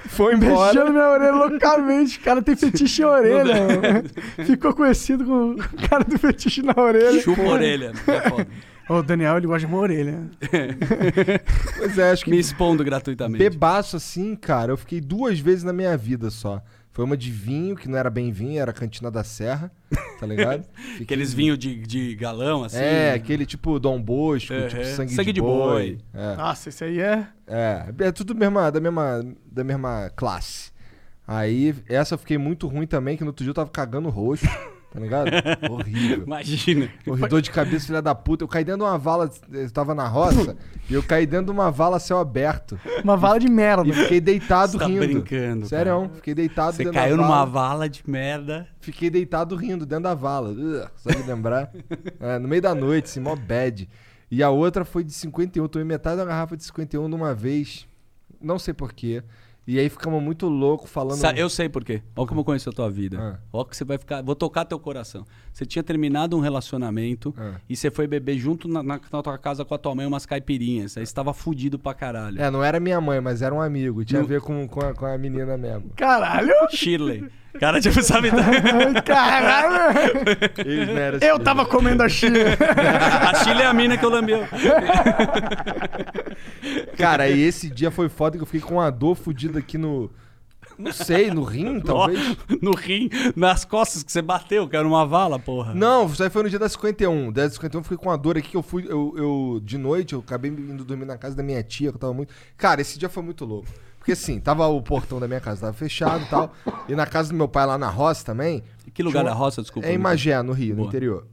foi 0.06 0.34
embora. 0.34 0.72
Beijando 0.72 0.92
minha 0.92 1.08
orelha 1.10 1.32
loucamente. 1.32 2.18
O 2.18 2.22
cara 2.22 2.42
tem 2.42 2.56
fetiche 2.56 3.02
em 3.02 3.04
orelha. 3.04 3.54
Ficou 4.46 4.74
conhecido 4.74 5.24
com 5.24 5.50
o 5.52 5.88
cara 5.88 6.04
do 6.04 6.18
fetiche 6.18 6.62
na 6.62 6.74
orelha. 6.76 7.20
Chupa 7.20 7.42
a 7.42 7.48
orelha. 7.48 7.92
É 8.06 8.30
foda. 8.30 8.46
O 8.88 9.02
Daniel, 9.02 9.36
ele 9.36 9.48
gosta 9.48 9.66
de 9.66 9.72
uma 9.72 9.78
orelha. 9.82 10.22
Pois 11.76 11.98
é, 11.98 12.10
acho 12.12 12.24
que 12.24 12.30
Me 12.30 12.38
expondo 12.38 12.84
gratuitamente. 12.84 13.38
bebaço 13.38 13.96
assim, 13.96 14.34
cara, 14.36 14.72
eu 14.72 14.76
fiquei 14.76 15.00
duas 15.00 15.38
vezes 15.40 15.64
na 15.64 15.72
minha 15.72 15.96
vida 15.96 16.30
só. 16.30 16.62
Foi 16.96 17.04
uma 17.04 17.14
de 17.14 17.30
vinho, 17.30 17.76
que 17.76 17.90
não 17.90 17.98
era 17.98 18.08
bem 18.08 18.32
vinho, 18.32 18.58
era 18.58 18.70
a 18.70 18.74
Cantina 18.74 19.10
da 19.10 19.22
Serra, 19.22 19.70
tá 20.18 20.26
ligado? 20.26 20.64
Fiquei- 20.96 21.02
Aqueles 21.02 21.34
vinhos 21.34 21.58
de, 21.58 21.76
de 21.76 22.14
galão, 22.14 22.64
assim. 22.64 22.78
É, 22.78 23.12
aquele 23.12 23.44
tipo 23.44 23.78
Dom 23.78 24.00
Bosco, 24.00 24.54
Uhum. 24.54 24.66
tipo 24.66 24.82
sangue, 24.86 25.12
Sangue 25.12 25.26
de, 25.26 25.32
de 25.34 25.40
boi. 25.42 25.58
boi. 25.58 25.98
É. 26.14 26.36
Nossa, 26.36 26.70
esse 26.70 26.82
aí 26.84 26.98
é. 26.98 27.26
É, 27.46 27.84
é 27.98 28.10
tudo 28.12 28.34
mesma, 28.34 28.72
da, 28.72 28.80
mesma, 28.80 29.22
da 29.44 29.62
mesma 29.62 30.10
classe. 30.16 30.70
Aí, 31.28 31.74
essa 31.86 32.14
eu 32.14 32.18
fiquei 32.18 32.38
muito 32.38 32.66
ruim 32.66 32.86
também, 32.86 33.14
que 33.14 33.24
no 33.24 33.28
outro 33.28 33.44
dia 33.44 33.50
eu 33.50 33.54
tava 33.54 33.68
cagando 33.68 34.08
roxo, 34.08 34.46
tá 34.96 35.00
ligado? 35.02 35.28
Horrível. 35.70 36.24
Imagina. 36.24 36.88
Horrível, 37.06 37.28
dor 37.28 37.42
de 37.42 37.50
cabeça, 37.50 37.86
filha 37.86 38.00
da 38.02 38.14
puta. 38.14 38.42
Eu 38.44 38.48
caí 38.48 38.64
dentro 38.64 38.80
de 38.80 38.84
uma 38.84 38.98
vala, 38.98 39.30
eu 39.52 39.70
tava 39.70 39.94
na 39.94 40.08
roça, 40.08 40.56
e 40.88 40.94
eu 40.94 41.02
caí 41.02 41.26
dentro 41.26 41.46
de 41.46 41.50
uma 41.52 41.70
vala 41.70 41.96
a 41.98 42.00
céu 42.00 42.18
aberto. 42.18 42.78
Uma 43.04 43.16
vala 43.16 43.38
de 43.38 43.48
merda. 43.48 43.88
E 43.88 43.92
fiquei 43.92 44.20
deitado 44.20 44.72
Você 44.72 44.78
tá 44.78 44.86
rindo. 44.86 45.00
brincando, 45.06 45.66
Sério, 45.66 46.10
fiquei 46.14 46.34
deitado 46.34 46.72
Você 46.76 46.84
dentro 46.84 46.98
caiu 46.98 47.16
da 47.16 47.22
numa 47.22 47.44
vala. 47.44 47.46
vala 47.68 47.88
de 47.88 48.02
merda. 48.08 48.66
Fiquei 48.80 49.10
deitado 49.10 49.54
rindo 49.56 49.84
dentro 49.84 50.04
da 50.04 50.14
vala. 50.14 50.54
Só 50.96 51.10
de 51.10 51.22
lembrar. 51.22 51.70
É, 52.18 52.38
no 52.38 52.48
meio 52.48 52.62
da 52.62 52.74
noite, 52.74 53.04
assim, 53.04 53.20
mó 53.20 53.36
bad. 53.36 53.88
E 54.30 54.42
a 54.42 54.48
outra 54.50 54.84
foi 54.84 55.04
de 55.04 55.12
51. 55.12 55.64
Eu 55.64 55.68
tomei 55.68 55.84
metade 55.86 56.16
da 56.16 56.24
garrafa 56.24 56.56
de 56.56 56.64
51 56.64 57.08
de 57.08 57.14
uma 57.14 57.34
vez. 57.34 57.86
Não 58.40 58.58
sei 58.58 58.72
porquê. 58.74 59.22
E 59.66 59.78
aí 59.80 59.88
ficamos 59.88 60.22
muito 60.22 60.48
louco 60.48 60.86
falando. 60.86 61.18
Sa- 61.18 61.32
eu 61.32 61.48
sei 61.50 61.68
por 61.68 61.84
quê. 61.84 62.00
Olha 62.14 62.26
como 62.28 62.40
eu 62.40 62.44
conheço 62.44 62.70
a 62.70 62.72
tua 62.72 62.88
vida. 62.90 63.18
Ah. 63.20 63.40
Olha 63.52 63.64
que 63.68 63.76
você 63.76 63.84
vai 63.84 63.98
ficar. 63.98 64.22
Vou 64.22 64.36
tocar 64.36 64.64
teu 64.64 64.78
coração. 64.78 65.24
Você 65.56 65.64
tinha 65.64 65.82
terminado 65.82 66.36
um 66.36 66.40
relacionamento 66.40 67.34
Ah. 67.38 67.54
e 67.66 67.74
você 67.74 67.90
foi 67.90 68.06
beber 68.06 68.36
junto 68.36 68.68
na, 68.68 68.82
na- 68.82 69.00
na 69.10 69.22
tua 69.22 69.38
casa 69.38 69.64
com 69.64 69.74
a 69.74 69.78
tua 69.78 69.94
mãe 69.94 70.04
umas 70.04 70.26
caipirinhas. 70.26 70.98
Aí 70.98 71.06
você 71.06 71.14
tava 71.14 71.32
fudido 71.32 71.78
pra 71.78 71.94
caralho. 71.94 72.38
É, 72.42 72.50
não 72.50 72.62
era 72.62 72.78
minha 72.78 73.00
mãe, 73.00 73.22
mas 73.22 73.40
era 73.40 73.54
um 73.54 73.62
amigo. 73.62 74.04
Tinha 74.04 74.20
No- 74.20 74.26
a 74.26 74.28
ver 74.28 74.42
com, 74.42 74.68
com, 74.68 74.80
a, 74.84 74.92
com 74.92 75.06
a 75.06 75.16
menina 75.16 75.56
mesmo. 75.56 75.92
Caralho! 75.96 76.52
Shirley. 76.70 77.24
Cara, 77.58 77.80
tipo, 77.80 78.02
sabe? 78.02 78.28
Caralho! 79.02 79.96
Eles 80.58 80.88
não 80.88 80.96
eram 80.98 81.18
Eu 81.22 81.38
tava 81.38 81.64
comendo 81.64 82.02
a 82.02 82.08
Chile. 82.10 82.38
a 83.26 83.34
Shirley 83.42 83.62
é 83.62 83.66
a 83.66 83.72
mina 83.72 83.96
que 83.96 84.04
eu 84.04 84.10
lambeu. 84.10 84.40
Cara, 86.98 87.28
e 87.28 87.40
esse 87.40 87.70
dia 87.70 87.90
foi 87.90 88.10
foda 88.10 88.36
que 88.36 88.42
eu 88.42 88.46
fiquei 88.46 88.60
com 88.60 88.74
uma 88.74 88.90
dor 88.90 89.14
fodida 89.14 89.58
aqui 89.58 89.78
no. 89.78 90.10
Não 90.78 90.92
sei, 90.92 91.30
no 91.30 91.42
rim, 91.42 91.80
talvez. 91.84 92.36
no 92.60 92.74
rim, 92.74 93.08
nas 93.34 93.64
costas 93.64 94.02
que 94.02 94.12
você 94.12 94.20
bateu, 94.22 94.68
que 94.68 94.76
era 94.76 94.86
uma 94.86 95.06
vala, 95.06 95.38
porra. 95.38 95.74
Não, 95.74 96.06
isso 96.06 96.22
aí 96.22 96.30
foi 96.30 96.42
no 96.42 96.50
dia 96.50 96.58
da 96.58 96.68
51. 96.68 97.32
Da 97.32 97.48
51 97.48 97.80
eu 97.80 97.82
fiquei 97.82 97.96
com 97.98 98.08
uma 98.08 98.18
dor 98.18 98.36
aqui 98.38 98.50
que 98.50 98.56
eu 98.56 98.62
fui. 98.62 98.84
Eu, 98.88 99.14
eu- 99.16 99.60
de 99.62 99.78
noite, 99.78 100.12
eu 100.14 100.20
acabei 100.20 100.50
indo 100.50 100.84
dormir 100.84 101.04
na 101.06 101.16
casa 101.16 101.34
da 101.34 101.42
minha 101.42 101.62
tia, 101.62 101.90
que 101.90 101.96
eu 101.96 102.00
tava 102.00 102.12
muito. 102.14 102.32
Cara, 102.56 102.80
esse 102.80 102.98
dia 102.98 103.08
foi 103.08 103.22
muito 103.22 103.44
louco. 103.44 103.68
Porque 103.98 104.12
assim, 104.12 104.38
tava 104.38 104.66
o 104.68 104.80
portão 104.80 105.18
da 105.18 105.26
minha 105.26 105.40
casa, 105.40 105.62
tava 105.62 105.72
fechado 105.72 106.24
e 106.24 106.28
tal. 106.28 106.52
E 106.88 106.94
na 106.94 107.06
casa 107.06 107.30
do 107.30 107.34
meu 107.34 107.48
pai 107.48 107.66
lá 107.66 107.76
na 107.76 107.88
roça 107.90 108.24
também. 108.24 108.62
Que 108.94 109.02
lugar 109.02 109.20
tinha 109.22 109.30
da 109.30 109.36
uma- 109.36 109.44
roça, 109.44 109.60
desculpa? 109.62 109.88
É 109.88 109.92
em 109.94 109.98
Magé, 109.98 110.40
no 110.42 110.52
Rio, 110.52 110.76
no 110.76 110.84
interior. 110.84 111.26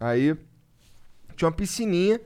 Aí 0.00 0.34
tinha 1.36 1.48
uma 1.48 1.52
piscininha. 1.54 2.20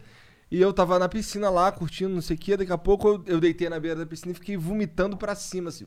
E 0.53 0.61
eu 0.61 0.73
tava 0.73 0.99
na 0.99 1.09
piscina 1.09 1.49
lá, 1.49 1.70
curtindo, 1.70 2.12
não 2.15 2.20
sei 2.20 2.35
o 2.37 2.39
que. 2.39 2.57
Daqui 2.57 2.73
a 2.73 2.78
pouco 2.78 3.07
eu, 3.09 3.23
eu 3.27 3.41
deitei 3.41 3.69
na 3.69 3.78
beira 3.78 3.97
da 3.97 4.07
piscina 4.07 4.32
e 4.32 4.35
fiquei 4.35 4.57
vomitando 4.57 5.16
pra 5.16 5.35
cima, 5.35 5.69
assim. 5.69 5.87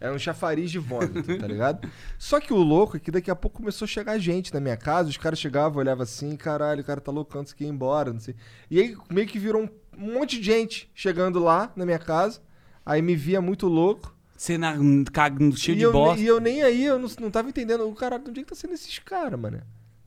Era 0.00 0.14
um 0.14 0.18
chafariz 0.18 0.70
de 0.70 0.78
vômito, 0.78 1.38
tá 1.38 1.46
ligado? 1.46 1.88
Só 2.18 2.40
que 2.40 2.52
o 2.52 2.56
louco 2.56 2.96
é 2.96 3.00
que 3.00 3.10
daqui 3.10 3.30
a 3.30 3.36
pouco 3.36 3.58
começou 3.58 3.86
a 3.86 3.88
chegar 3.88 4.18
gente 4.18 4.52
na 4.52 4.60
minha 4.60 4.76
casa, 4.76 5.08
os 5.08 5.16
caras 5.16 5.38
chegavam, 5.38 5.78
olhavam 5.78 6.02
assim, 6.02 6.36
caralho, 6.36 6.80
o 6.80 6.84
cara 6.84 7.00
tá 7.00 7.12
loucão, 7.12 7.44
você 7.44 7.54
quer 7.54 7.64
ir 7.64 7.68
embora, 7.68 8.12
não 8.12 8.20
sei. 8.20 8.34
E 8.70 8.80
aí 8.80 8.96
meio 9.10 9.26
que 9.26 9.38
virou 9.38 9.62
um 9.62 9.68
monte 9.96 10.38
de 10.38 10.44
gente 10.44 10.90
chegando 10.94 11.38
lá 11.38 11.72
na 11.76 11.84
minha 11.84 11.98
casa, 11.98 12.40
aí 12.84 13.00
me 13.02 13.14
via 13.14 13.40
muito 13.40 13.66
louco. 13.66 14.14
Você 14.36 14.58
na, 14.58 14.74
caga 15.12 15.38
cheio 15.52 15.74
e 15.74 15.78
de 15.78 15.84
eu, 15.84 15.92
bosta. 15.92 16.22
E 16.22 16.26
eu 16.26 16.38
nem 16.38 16.62
aí, 16.62 16.84
eu 16.84 16.98
não, 16.98 17.08
não 17.20 17.30
tava 17.30 17.48
entendendo, 17.48 17.88
o 17.88 17.94
cara, 17.94 18.18
de 18.18 18.30
onde 18.30 18.40
é 18.40 18.42
que 18.42 18.50
tá 18.50 18.54
sendo 18.54 18.74
esses 18.74 18.98
caras, 18.98 19.40
mano? 19.40 19.62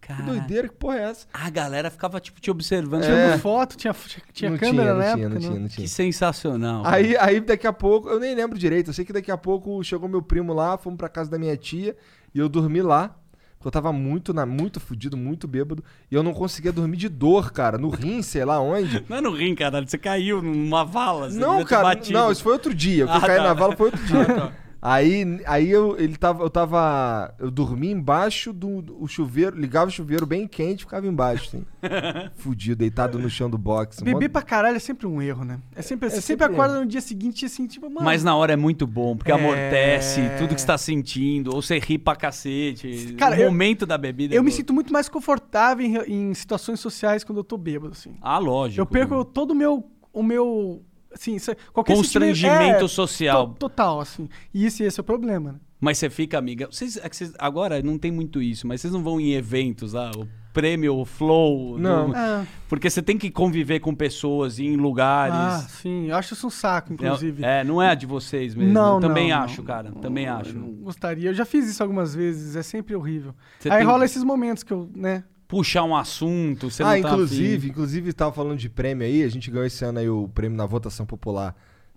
Que 0.10 0.16
Cara, 0.16 0.26
doideira, 0.26 0.68
que 0.68 0.74
porra 0.74 0.98
é 0.98 1.04
essa? 1.04 1.28
A 1.32 1.50
galera 1.52 1.92
ficava, 1.92 2.20
tipo, 2.20 2.42
te 2.42 2.50
observando. 2.50 3.04
Tirando 3.04 3.34
É. 3.34 3.38
foto, 3.38 3.78
tinha, 3.78 3.94
tinha, 3.94 4.24
tinha 4.34 4.50
não 4.50 4.58
câmera 4.58 4.84
tinha, 4.84 4.94
na 4.96 5.00
não 5.00 5.04
época. 5.04 5.18
tinha, 5.18 5.30
não 5.30 5.36
não? 5.36 5.40
tinha, 5.42 5.60
não 5.62 5.68
Que 5.68 5.76
tinha. 5.76 5.88
sensacional. 5.88 6.82
Aí, 6.84 7.16
aí 7.18 7.40
daqui 7.40 7.68
a 7.68 7.74
pouco, 7.74 8.10
eu 8.10 8.20
nem 8.20 8.34
lembro 8.34 8.58
direito, 8.58 8.90
eu 8.90 8.94
sei 8.94 9.06
que 9.06 9.14
daqui 9.14 9.30
a 9.32 9.38
pouco 9.38 9.84
chegou 9.84 10.10
meu 10.10 10.22
primo 10.24 10.52
lá, 10.52 10.78
fomos 10.80 10.98
pra 10.98 11.10
casa 11.10 11.30
da 11.30 11.38
minha 11.38 11.56
tia 11.56 11.96
e 12.34 12.40
eu 12.40 12.50
dormi 12.50 12.82
lá. 12.82 13.16
Porque 13.58 13.68
eu 13.68 13.72
tava 13.74 13.92
muito, 13.92 14.34
na, 14.34 14.46
muito 14.46 14.80
fudido, 14.80 15.18
muito 15.18 15.46
bêbado. 15.46 15.84
E 16.10 16.16
eu 16.16 16.24
não 16.24 16.34
conseguia 16.34 16.72
dormir 16.72 16.96
de 16.96 17.10
dor, 17.10 17.52
cara. 17.52 17.78
No 17.78 17.90
rim, 17.90 18.22
sei 18.22 18.46
lá 18.46 18.58
onde. 18.62 19.04
Não 19.10 19.18
é 19.18 19.22
no 19.22 19.32
rim, 19.32 19.54
caralho. 19.54 19.86
Você 19.86 19.98
caiu 19.98 20.42
numa 20.42 20.86
vala. 20.86 21.30
Você 21.30 21.38
não, 21.38 21.62
cara. 21.66 22.00
Não, 22.10 22.32
isso 22.32 22.42
foi 22.42 22.54
outro 22.54 22.74
dia. 22.74 23.04
O 23.04 23.08
que 23.10 23.14
Ah, 23.14 23.18
eu 23.18 23.22
caí 23.22 23.38
tá. 23.38 23.44
na 23.44 23.54
vala 23.54 23.76
foi 23.76 23.88
outro 23.88 24.02
dia. 24.06 24.22
Ah, 24.32 24.34
tá. 24.48 24.54
Aí, 24.82 25.42
aí 25.46 25.70
eu, 25.70 26.00
ele 26.00 26.16
tava, 26.16 26.42
eu 26.44 26.50
tava. 26.50 27.34
Eu 27.38 27.52
dormi 27.52 27.92
embaixo 27.92 28.54
do, 28.54 28.82
do- 28.82 29.04
o 29.04 29.08
chuveiro, 29.08 29.60
ligava 29.60 29.88
o 29.90 29.92
chuveiro 29.92 30.26
bem 30.26 30.48
quente 30.48 30.80
e 30.80 30.84
ficava 30.84 31.06
embaixo, 31.06 31.48
assim. 31.48 31.66
Fudido, 32.38 32.78
deitado 32.78 33.20
no 33.20 33.30
chão 33.30 33.50
do 33.50 33.58
box. 33.58 34.02
Beber 34.02 34.30
pra 34.30 34.42
caralho 34.42 34.78
é 34.78 34.80
sempre 34.80 35.06
um 35.06 35.22
erro, 35.22 35.44
né? 35.44 35.60
É 35.76 35.82
sempre, 35.82 36.10
você 36.10 36.22
sempre 36.22 36.46
sempre 36.46 36.56
acorda 36.56 36.80
no 36.80 36.86
dia 36.86 37.02
seguinte 37.02 37.46
assim, 37.46 37.68
tipo, 37.68 37.90
mano. 37.90 38.06
Mas 38.06 38.24
na 38.24 38.36
hora 38.36 38.54
é 38.54 38.56
muito 38.56 38.88
bom, 38.88 39.18
porque 39.18 39.32
É. 39.32 39.36
amortece 39.36 40.22
tudo 40.38 40.56
que 40.56 40.62
você 40.62 40.68
tá 40.68 40.78
sentindo, 40.78 41.54
ou 41.54 41.62
você 41.62 41.78
ri 41.80 41.98
pra 41.98 42.16
cacete. 42.16 43.16
Cara, 43.18 43.36
o 43.36 43.40
eu- 43.40 43.52
momento 43.52 43.86
da 43.86 43.98
bebida. 43.98 44.34
é 44.34 44.38
eu 44.38 44.44
me 44.44 44.50
bom. 44.50 44.56
sinto 44.56 44.74
muito 44.74 44.94
mais 44.94 45.10
confortável 45.10 45.86
em, 46.08 46.30
em 46.30 46.34
situações 46.34 46.80
sociais 46.80 47.24
quando 47.24 47.40
eu 47.40 47.44
tô 47.44 47.58
bêbado, 47.58 47.92
assim. 47.92 48.16
Ah, 48.22 48.38
lógico. 48.38 48.82
Eu 48.82 48.86
perco 48.86 49.26
todo 49.26 49.52
o 49.52 49.56
meu. 49.56 49.86
O 50.12 50.24
meu 50.24 50.82
assim, 51.14 51.36
isso- 51.36 51.56
qualquer 51.74 51.96
Constrangimento 51.96 52.86
é, 52.86 52.88
social. 52.88 53.48
to- 53.50 53.56
total, 53.60 54.00
assim. 54.02 54.28
E 54.54 54.66
esse, 54.66 54.84
esse 54.84 55.00
é 55.00 55.02
o 55.02 55.04
problema, 55.04 55.54
né? 55.54 55.60
Mas 55.82 55.98
você 55.98 56.10
fica 56.10 56.38
amiga. 56.38 56.68
Vocês, 56.70 56.98
é 56.98 57.08
que 57.08 57.16
vocês- 57.16 57.34
agora 57.40 57.82
não 57.82 57.98
tem 57.98 58.12
muito 58.12 58.42
isso, 58.42 58.68
mas 58.68 58.82
vocês 58.82 58.92
não 58.92 59.02
vão 59.02 59.18
em 59.20 59.32
eventos 59.32 59.94
lá, 59.94 60.12
o 60.14 60.28
prêmio, 60.52 60.94
o 60.98 61.06
flow. 61.06 61.80
Não. 61.80 62.10
do- 62.10 62.16
É. 62.18 62.46
Porque 62.68 62.90
você 62.90 63.02
tem 63.02 63.18
que 63.18 63.32
conviver 63.32 63.80
com 63.80 63.96
pessoas, 63.96 64.60
em 64.60 64.76
lugares. 64.76 65.36
Ah, 65.36 65.68
sim. 65.70 66.08
Eu 66.10 66.18
acho 66.18 66.34
isso 66.34 66.48
um 66.48 66.50
saco, 66.50 66.92
inclusive. 66.92 67.46
É, 67.46 67.64
não 67.64 67.82
é 67.82 67.92
a 67.92 67.96
de 67.96 68.06
vocês 68.06 68.54
mesmo. 68.56 68.74
Não, 68.74 68.96
Eu 68.96 69.00
também 69.00 69.30
não, 69.30 69.38
acho, 69.40 69.60
não. 69.62 69.66
cara. 69.66 69.92
Também 70.02 70.28
acho. 70.28 70.58
Não 70.60 70.68
gostaria. 70.84 71.30
Eu 71.30 71.34
já 71.34 71.46
fiz 71.46 71.70
isso 71.70 71.82
algumas 71.82 72.14
vezes, 72.14 72.58
é 72.58 72.62
sempre 72.64 72.94
horrível. 72.94 73.34
Você 73.58 73.70
Aí 73.70 73.78
tem- 73.78 73.88
rola 73.88 74.04
esses 74.04 74.24
momentos 74.24 74.64
que 74.64 74.74
eu, 74.74 74.90
né? 74.94 75.24
Puxar 75.50 75.84
um 75.84 75.96
assunto, 75.96 76.70
você 76.70 76.84
ah, 76.84 76.94
não 76.94 77.02
tá 77.02 77.10
inclusive, 77.10 77.58
afim. 77.58 77.68
inclusive, 77.70 78.14
tava 78.14 78.32
falando 78.32 78.60
de 78.60 78.70
prêmio 78.70 79.06
aí, 79.06 79.24
a 79.24 79.28
gente 79.28 79.50
ganhou 79.50 79.66
esse 79.66 79.84
ano 79.84 79.98
aí 79.98 80.08
o 80.08 80.30
prêmio 80.30 80.56
na 80.56 80.68
votação 80.68 81.08
popular 81.08 81.56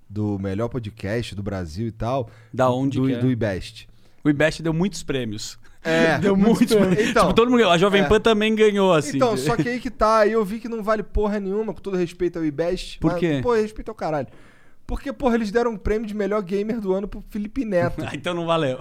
do 0.09 0.39
melhor 0.39 0.71
podcast 0.71 1.35
do 1.35 1.43
Brasil 1.43 1.87
e 1.87 1.93
tal. 1.93 2.31
Da 2.51 2.71
onde 2.71 2.99
do, 2.99 3.07
que 3.07 3.13
é? 3.13 3.19
do 3.19 3.31
IBEST. 3.31 3.89
O 4.25 4.31
IBEST 4.31 4.63
deu 4.63 4.73
muitos 4.73 5.03
prêmios. 5.03 5.59
É, 5.85 6.17
Deu 6.21 6.35
muitos 6.35 6.75
prêmios. 6.75 7.11
Então, 7.11 7.25
Tipo, 7.25 7.35
todo 7.35 7.51
mundo. 7.51 7.69
A 7.69 7.77
Jovem 7.77 8.03
é. 8.03 8.09
Pan 8.09 8.21
também 8.21 8.55
ganhou, 8.55 8.93
assim. 8.93 9.17
Então, 9.17 9.37
só 9.37 9.55
que 9.55 9.69
aí 9.69 9.81
que 9.81 9.91
tá, 9.91 10.21
aí 10.21 10.33
eu 10.33 10.45
vi 10.45 10.59
que 10.59 10.69
não 10.69 10.83
vale 10.83 11.03
porra 11.03 11.39
nenhuma, 11.39 11.75
com 11.75 11.81
todo 11.81 11.97
respeito 11.97 12.39
ao 12.39 12.45
IBEST. 12.45 13.01
Por 13.01 13.13
mas, 13.13 13.21
quê? 13.21 13.41
Pô, 13.43 13.53
respeito 13.53 13.91
ao 13.91 13.95
caralho. 13.95 14.29
Porque, 14.93 15.11
porra, 15.11 15.37
eles 15.37 15.51
deram 15.51 15.71
um 15.71 15.77
prêmio 15.79 16.07
de 16.07 16.15
melhor 16.15 16.43
gamer 16.43 16.79
do 16.79 16.93
ano 16.93 17.09
pro 17.09 17.25
Felipe 17.31 17.65
Neto. 17.65 18.03
Ah, 18.05 18.11
então 18.13 18.35
não 18.35 18.45
valeu. 18.45 18.81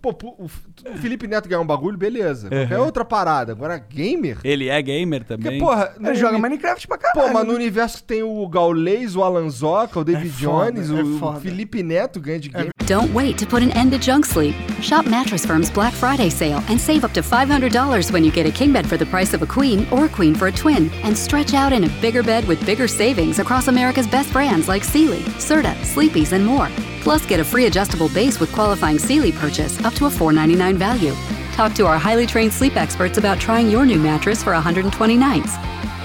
Pô, 0.00 0.10
o, 0.38 0.44
o 0.44 0.96
Felipe 0.98 1.26
Neto 1.26 1.48
ganhar 1.48 1.60
um 1.60 1.66
bagulho, 1.66 1.98
beleza. 1.98 2.48
Qualquer 2.48 2.78
outra 2.78 3.04
parada. 3.04 3.50
Agora, 3.52 3.76
gamer? 3.78 4.38
Ele 4.44 4.68
é 4.68 4.80
gamer 4.80 5.24
Porque, 5.24 5.42
também. 5.42 5.58
porra... 5.58 5.92
Ele 5.98 6.14
joga 6.14 6.34
uni- 6.34 6.42
Minecraft 6.42 6.86
pra 6.86 6.96
caralho. 6.98 7.26
Pô, 7.28 7.34
mas 7.34 7.46
no 7.46 7.52
universo 7.54 8.02
tem 8.04 8.22
o 8.22 8.46
Gaules, 8.48 9.16
o 9.16 9.24
Alanzoca, 9.24 9.98
o 9.98 10.04
David 10.04 10.28
É 10.28 10.44
foda, 10.46 10.72
Jones, 10.72 10.90
é 10.90 11.02
o, 11.02 11.18
foda. 11.18 11.40
Felipe 11.40 11.82
Neto 11.82 12.20
ganha 12.20 12.38
de 12.38 12.48
game. 12.48 12.70
Don't 12.86 13.12
wait 13.14 13.36
to 13.38 13.46
put 13.46 13.62
an 13.62 13.70
end 13.78 13.90
to 13.90 13.98
junk 14.02 14.26
sleep. 14.26 14.54
Shop 14.80 15.08
Mattress 15.08 15.44
Firm's 15.44 15.70
Black 15.70 15.94
Friday 15.94 16.28
sale 16.30 16.60
and 16.68 16.78
save 16.78 17.04
up 17.04 17.12
to 17.12 17.22
$500 17.22 18.10
when 18.12 18.24
you 18.24 18.30
get 18.32 18.46
a 18.46 18.52
king 18.52 18.72
bed 18.72 18.86
for 18.86 18.96
the 18.96 19.06
price 19.06 19.32
of 19.34 19.42
a 19.42 19.46
queen 19.46 19.86
or 19.90 20.06
a 20.06 20.08
queen 20.08 20.34
for 20.34 20.46
a 20.48 20.52
twin. 20.52 20.90
And 21.04 21.16
stretch 21.16 21.54
out 21.54 21.72
in 21.72 21.84
a 21.84 21.88
bigger 22.00 22.22
bed 22.22 22.46
with 22.48 22.64
bigger 22.66 22.88
savings 22.88 23.38
across 23.38 23.68
America's 23.68 24.06
best 24.08 24.32
brands 24.32 24.66
like 24.68 24.82
Sealy, 24.84 25.22
Serta, 25.40 25.74
Sleepy's, 25.84 26.32
and 26.32 26.44
more. 26.44 26.68
Plus, 27.02 27.26
get 27.26 27.40
a 27.40 27.44
free 27.44 27.66
adjustable 27.66 28.08
base 28.08 28.40
with 28.40 28.52
qualifying 28.52 28.98
Sealy 28.98 29.32
purchase 29.32 29.82
up 29.84 29.94
to 29.94 30.06
a 30.06 30.10
499 30.10 30.76
value. 30.76 31.14
Talk 31.52 31.74
to 31.74 31.86
our 31.86 31.98
highly 31.98 32.26
trained 32.26 32.52
sleep 32.52 32.76
experts 32.76 33.18
about 33.18 33.40
trying 33.40 33.70
your 33.70 33.84
new 33.84 33.98
mattress 33.98 34.42
for 34.42 34.52
120 34.52 35.16
nights. 35.16 35.56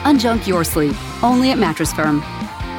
Unjunk 0.03 0.47
your 0.47 0.63
sleep, 0.63 0.95
only 1.23 1.51
at 1.51 1.57
Mattress 1.57 1.93
Firm. 1.93 2.21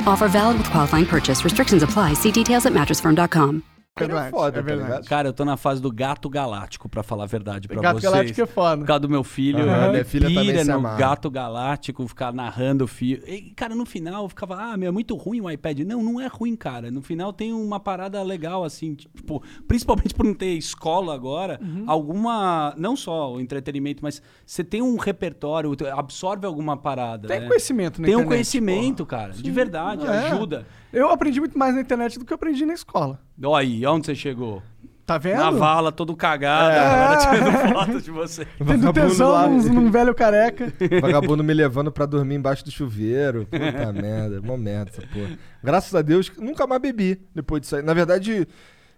Offer 0.07 0.28
valid 0.28 0.59
with 0.59 0.70
qualifying 0.70 1.07
purchase. 1.07 1.45
Restrictions 1.45 1.83
apply. 1.83 2.15
See 2.15 2.33
details 2.33 2.66
at 2.66 2.73
mattressfirm.com. 2.73 3.76
verdade, 4.05 4.28
é 4.28 4.31
foda, 4.31 4.48
é 4.48 4.60
tá 4.60 4.66
verdade. 4.66 4.89
ligado? 4.90 5.09
Cara, 5.09 5.28
eu 5.28 5.32
tô 5.32 5.44
na 5.44 5.56
fase 5.56 5.81
do 5.81 5.90
gato 5.90 6.28
galáctico, 6.28 6.86
pra 6.89 7.02
falar 7.02 7.24
a 7.24 7.27
verdade 7.27 7.66
pra 7.66 7.81
Gato 7.81 7.94
vocês. 7.98 8.12
Galáctico 8.12 8.40
é 8.43 8.47
foda. 8.47 8.77
Por 8.82 8.86
causa 8.86 9.01
do 9.01 9.09
meu 9.09 9.24
filho. 9.24 9.60
Ele 9.60 9.89
minha 9.90 10.05
filha 10.05 10.28
pira 10.28 10.64
no 10.64 10.82
gato 10.98 11.31
galáctico, 11.31 12.06
ficar 12.06 12.32
narrando 12.32 12.85
o 12.85 12.86
fio. 12.86 13.23
E, 13.27 13.52
cara, 13.56 13.74
no 13.74 13.86
final 13.86 14.24
eu 14.24 14.28
ficava, 14.28 14.56
ah, 14.56 14.77
meu, 14.77 14.89
é 14.89 14.93
muito 14.93 15.16
ruim 15.16 15.40
o 15.40 15.51
iPad. 15.51 15.81
Não, 15.81 16.02
não 16.02 16.20
é 16.20 16.27
ruim, 16.27 16.55
cara. 16.55 16.90
No 16.90 17.01
final 17.01 17.32
tem 17.32 17.55
uma 17.55 17.81
parada 17.81 18.23
legal, 18.23 18.64
assim, 18.64 18.94
tipo, 18.94 19.43
principalmente 19.66 20.14
por 20.14 20.27
não 20.27 20.35
ter 20.35 20.52
escola 20.55 21.14
agora, 21.14 21.59
Uhum. 21.62 21.85
alguma. 21.86 22.74
Não 22.77 22.94
só 22.97 23.32
o 23.32 23.40
entretenimento, 23.40 24.02
mas 24.02 24.20
você 24.44 24.62
tem 24.62 24.82
um 24.82 24.97
repertório, 24.98 25.74
absorve 25.97 26.47
alguma 26.47 26.77
parada. 26.77 27.28
Tem 27.28 27.40
né? 27.40 27.47
conhecimento 27.47 28.01
na 28.02 28.06
Tem 28.06 28.14
um 28.14 28.18
internet, 28.20 28.28
conhecimento, 28.28 29.06
cara. 29.06 29.32
De 29.32 29.51
verdade, 29.51 30.05
É. 30.06 30.10
ajuda. 30.10 30.66
Eu 30.98 31.10
aprendi 31.10 31.40
muito 31.40 31.59
mais 31.59 31.74
na 31.74 31.81
internet 31.82 32.18
do 32.18 32.24
que 32.24 32.32
eu 32.32 32.36
aprendi 32.36 32.64
na 32.64 32.73
escola. 32.73 33.20
Olha 33.44 33.60
aí, 33.62 33.86
onde 33.86 34.06
você 34.06 34.14
chegou? 34.14 34.62
Tá 35.05 35.18
vendo? 35.18 35.36
Na 35.39 35.51
vala, 35.51 35.93
todo 35.93 36.16
cagado, 36.16 36.70
É. 36.70 36.78
a 36.78 36.82
galera 36.82 37.16
tirando 37.20 37.74
foto 37.74 38.01
de 38.02 38.10
você. 38.10 38.44
Tendo 38.59 38.64
Vagabundo 38.66 38.93
tesão 38.94 39.31
lá. 39.31 39.47
num, 39.47 39.62
num 39.62 39.90
velho 39.90 40.14
careca. 40.14 40.73
Vagabundo 41.01 41.44
me 41.44 41.52
levando 41.55 41.93
pra 41.93 42.06
dormir 42.06 42.35
embaixo 42.36 42.64
do 42.64 42.70
chuveiro. 42.70 43.47
Puta 43.47 43.93
merda, 43.93 44.40
mó 44.43 44.56
merda 44.56 44.90
essa 44.90 45.02
porra. 45.02 45.39
Graças 45.62 45.94
a 45.94 46.01
Deus, 46.02 46.32
nunca 46.39 46.66
mais 46.66 46.81
bebi 46.81 47.20
depois 47.35 47.60
disso 47.60 47.77
aí. 47.77 47.82
Na 47.82 47.93
verdade, 47.94 48.48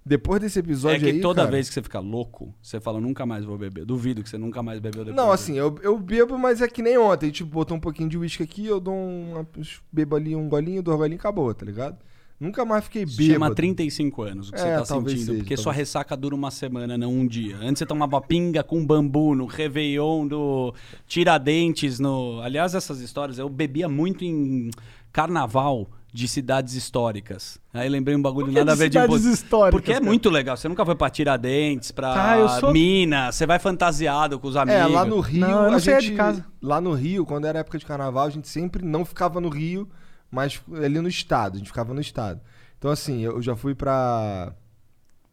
depois 0.09 0.41
desse 0.41 0.59
É 0.59 0.61
episódio 0.61 1.01
que 1.01 1.07
aí. 1.11 1.21
toda 1.21 1.43
cara- 1.43 1.51
vez 1.51 1.69
que 1.69 1.75
você 1.75 1.83
fica 1.83 2.01
louco, 2.01 2.55
você 2.63 2.81
fala, 2.81 3.01
nunca 3.01 3.27
mais 3.27 3.45
vou 3.45 3.59
beber. 3.59 3.85
Duvido 3.85 4.23
que 4.23 4.29
você 4.29 4.39
nunca 4.39 4.63
mais 4.63 4.81
bebeu 4.81 5.05
depois. 5.05 5.17
Não, 5.17 5.31
assim, 5.31 5.57
eu, 5.57 5.77
eu 5.83 5.99
bebo, 5.99 6.39
mas 6.39 6.61
é 6.63 6.67
que 6.69 6.83
nem 6.83 6.97
ontem. 6.99 7.27
Gente 7.27 7.45
botou 7.45 7.77
um 7.77 7.81
pouquinho 7.81 8.09
de 8.09 8.17
uísque 8.19 8.43
aqui, 8.43 8.67
eu 8.67 8.81
dou 8.81 8.95
um. 8.95 9.45
Bebo 9.93 10.17
ali 10.17 10.35
um 10.35 10.49
golinho, 10.49 10.83
dois 10.83 10.97
golinhos, 10.97 11.21
acabou, 11.21 11.53
tá 11.55 11.65
ligado? 11.67 11.97
Nunca 12.41 12.65
mais 12.65 12.85
fiquei 12.85 13.05
bêbado. 13.05 13.25
chama 13.33 13.55
35 13.55 14.23
anos 14.23 14.49
o 14.49 14.53
que 14.53 14.59
É, 14.61 14.63
você 14.63 14.69
tá 14.71 14.85
sentindo. 14.85 15.19
seja, 15.19 15.35
porque 15.35 15.57
sua 15.57 15.65
talvez. 15.65 15.79
ressaca 15.89 16.17
dura 16.17 16.37
uma 16.37 16.53
semana, 16.53 16.97
não 16.97 17.13
um 17.13 17.27
dia. 17.27 17.57
Antes 17.57 17.81
você 17.81 17.87
tomava 17.87 18.21
pinga 18.21 18.63
com 18.63 18.87
bambu 18.87 19.35
no 19.35 19.45
Réveillon 19.45 20.27
do 20.29 20.73
Tiradentes. 21.09 21.99
no 21.99 22.41
Aliás, 22.41 22.77
essas 22.77 23.01
histórias, 23.01 23.39
eu 23.39 23.49
bebia 23.49 23.89
muito 23.89 24.25
em 24.25 24.71
carnaval 25.13 25.89
de 26.19 26.27
cidades 26.27 26.75
históricas. 26.75 27.61
Aí 27.73 27.89
lembrei 27.89 28.17
um 28.17 28.21
bagulho 28.21 28.51
nada 28.51 28.73
a 28.73 28.75
de 28.75 28.81
ver 28.81 28.89
de 28.89 28.99
cidades 28.99 29.25
históricas, 29.25 29.71
Porque 29.71 29.93
é 29.93 30.01
muito 30.01 30.29
legal. 30.29 30.57
Você 30.57 30.69
nunca 30.69 30.85
foi 30.85 30.97
pra 30.97 31.09
Tiradentes, 31.09 31.93
pra 31.93 32.35
Ah, 32.45 32.59
sou- 32.59 32.73
Minas, 32.73 33.37
você 33.37 33.47
vai 33.47 33.61
fantasiado 33.61 34.37
com 34.41 34.49
os 34.49 34.57
amigos. 34.57 34.81
É, 34.81 34.87
lá 34.87 35.05
no 35.05 35.21
Rio. 35.21 35.41
Não, 35.41 35.65
eu 35.67 35.71
não 35.71 35.77
a 35.77 35.81
saía 35.81 36.01
de 36.01 36.07
gente, 36.09 36.17
casa. 36.17 36.45
Lá 36.61 36.81
no 36.81 36.93
Rio, 36.93 37.25
quando 37.25 37.45
era 37.47 37.61
época 37.61 37.79
de 37.79 37.87
carnaval, 37.87 38.27
a 38.27 38.31
gente 38.31 38.49
sempre 38.49 38.85
não 38.85 39.05
ficava 39.05 39.41
no 39.41 39.49
Rio, 39.49 39.89
mas 40.29 40.61
ali 40.75 41.01
no 41.01 41.09
estado. 41.09 41.55
A 41.55 41.59
gente 41.59 41.69
ficava 41.69 41.95
no 41.95 42.01
estado. 42.01 42.41
Então, 42.79 42.91
assim, 42.91 43.21
eu 43.21 43.41
já 43.41 43.55
fui 43.55 43.77
pra. 43.77 44.53